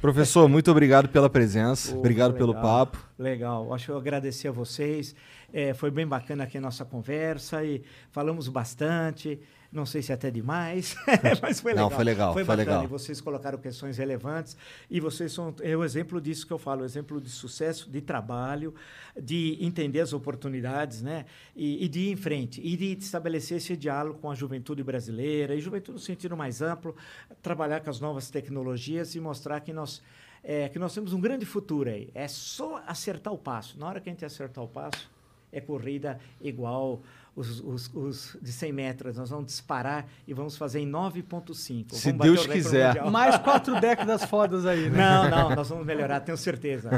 Professor, 0.00 0.48
muito 0.48 0.70
obrigado 0.70 1.08
pela 1.08 1.28
presença. 1.28 1.92
Pô, 1.92 1.98
obrigado 1.98 2.34
pelo 2.34 2.52
legal, 2.52 2.62
papo. 2.86 2.98
Legal, 3.18 3.74
acho 3.74 3.86
que 3.86 3.90
eu 3.90 3.96
agradecer 3.96 4.48
a 4.48 4.52
vocês. 4.52 5.14
É, 5.52 5.74
foi 5.74 5.90
bem 5.90 6.06
bacana 6.06 6.44
aqui 6.44 6.56
a 6.58 6.60
nossa 6.60 6.84
conversa 6.84 7.64
e 7.64 7.82
falamos 8.12 8.48
bastante. 8.48 9.40
Não 9.70 9.84
sei 9.84 10.00
se 10.00 10.12
até 10.12 10.30
demais, 10.30 10.96
mas 11.42 11.60
foi 11.60 11.74
Não, 11.74 11.84
legal. 11.84 11.96
foi 11.96 12.04
legal, 12.04 12.32
foi 12.32 12.44
bacana. 12.44 12.62
legal. 12.62 12.84
E 12.84 12.86
vocês 12.86 13.20
colocaram 13.20 13.58
questões 13.58 13.98
relevantes 13.98 14.56
e 14.90 14.98
vocês 14.98 15.30
são 15.30 15.54
é 15.60 15.76
o 15.76 15.84
exemplo 15.84 16.20
disso 16.20 16.46
que 16.46 16.52
eu 16.52 16.58
falo, 16.58 16.84
exemplo 16.84 17.20
de 17.20 17.28
sucesso, 17.28 17.90
de 17.90 18.00
trabalho, 18.00 18.74
de 19.20 19.58
entender 19.60 20.00
as 20.00 20.14
oportunidades, 20.14 21.02
né? 21.02 21.26
E, 21.54 21.84
e 21.84 21.88
de 21.88 22.00
ir 22.00 22.12
em 22.12 22.16
frente 22.16 22.62
e 22.64 22.76
de 22.78 22.92
estabelecer 22.92 23.58
esse 23.58 23.76
diálogo 23.76 24.18
com 24.20 24.30
a 24.30 24.34
juventude 24.34 24.82
brasileira 24.82 25.54
e 25.54 25.60
juventude 25.60 25.92
no 25.92 25.98
sentido 25.98 26.34
mais 26.36 26.62
amplo, 26.62 26.96
trabalhar 27.42 27.80
com 27.80 27.90
as 27.90 28.00
novas 28.00 28.30
tecnologias 28.30 29.14
e 29.14 29.20
mostrar 29.20 29.60
que 29.60 29.72
nós 29.72 30.02
é, 30.42 30.68
que 30.68 30.78
nós 30.78 30.94
temos 30.94 31.12
um 31.12 31.20
grande 31.20 31.44
futuro 31.44 31.90
aí. 31.90 32.08
É 32.14 32.26
só 32.28 32.82
acertar 32.86 33.32
o 33.34 33.38
passo. 33.38 33.78
Na 33.78 33.86
hora 33.86 34.00
que 34.00 34.08
a 34.08 34.12
gente 34.12 34.24
acertar 34.24 34.62
o 34.64 34.68
passo, 34.68 35.10
é 35.52 35.60
corrida 35.60 36.18
igual 36.40 37.02
os, 37.38 37.60
os, 37.60 37.90
os 37.94 38.36
de 38.42 38.50
100 38.50 38.72
metros. 38.72 39.16
Nós 39.16 39.30
vamos 39.30 39.46
disparar 39.46 40.06
e 40.26 40.34
vamos 40.34 40.56
fazer 40.56 40.80
em 40.80 40.90
9,5. 40.90 41.54
Se 41.94 42.10
Vamos 42.12 42.18
bater 42.18 42.32
Deus 42.32 42.46
quiser. 42.46 42.88
mundial. 42.88 43.10
Mais 43.10 43.38
quatro 43.38 43.80
décadas 43.80 44.24
fodas 44.24 44.66
aí, 44.66 44.90
né? 44.90 44.98
Não, 44.98 45.30
não, 45.30 45.54
nós 45.56 45.68
vamos 45.68 45.86
melhorar, 45.86 46.20
tenho 46.20 46.36
certeza. 46.36 46.90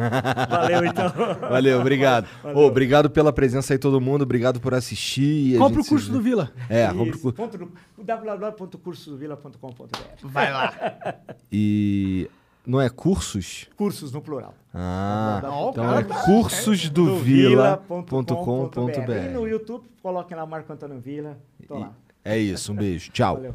Valeu, 0.48 0.84
então. 0.84 1.12
Valeu, 1.48 1.80
obrigado. 1.80 2.26
Valeu. 2.42 2.58
Ô, 2.58 2.66
obrigado 2.66 3.10
pela 3.10 3.32
presença 3.32 3.74
aí, 3.74 3.78
todo 3.78 4.00
mundo. 4.00 4.22
Obrigado 4.22 4.60
por 4.60 4.72
assistir. 4.74 5.54
e 5.54 5.58
Compra 5.58 5.80
o 5.82 5.84
curso 5.84 6.06
se 6.06 6.12
do. 6.12 6.20
Vila. 6.20 6.50
É, 6.68 6.86
compra 6.88 7.16
o 7.16 7.20
curso. 7.20 7.34
www.cursosvila.com.br 7.98 9.86
Vai 10.22 10.52
lá. 10.52 10.72
E 11.52 12.28
não 12.66 12.80
é 12.80 12.88
cursos? 12.88 13.68
Cursos 13.76 14.12
no 14.12 14.20
plural. 14.20 14.54
Ah, 14.72 15.40
o 15.42 15.70
então 15.70 15.84
cara 15.84 16.00
é 16.00 16.04
tá- 16.04 16.22
cursosdovila.com.br. 16.24 19.12
E 19.12 19.28
no 19.30 19.48
YouTube, 19.48 19.84
coloquem 20.02 20.36
lá 20.36 20.46
Marco 20.46 20.72
Antônio 20.72 21.00
Vila. 21.00 21.38
Tô 21.66 21.78
lá. 21.78 21.92
É 22.24 22.38
isso, 22.38 22.72
um 22.72 22.76
beijo. 22.76 23.10
Tchau. 23.10 23.36
Valeu. 23.36 23.54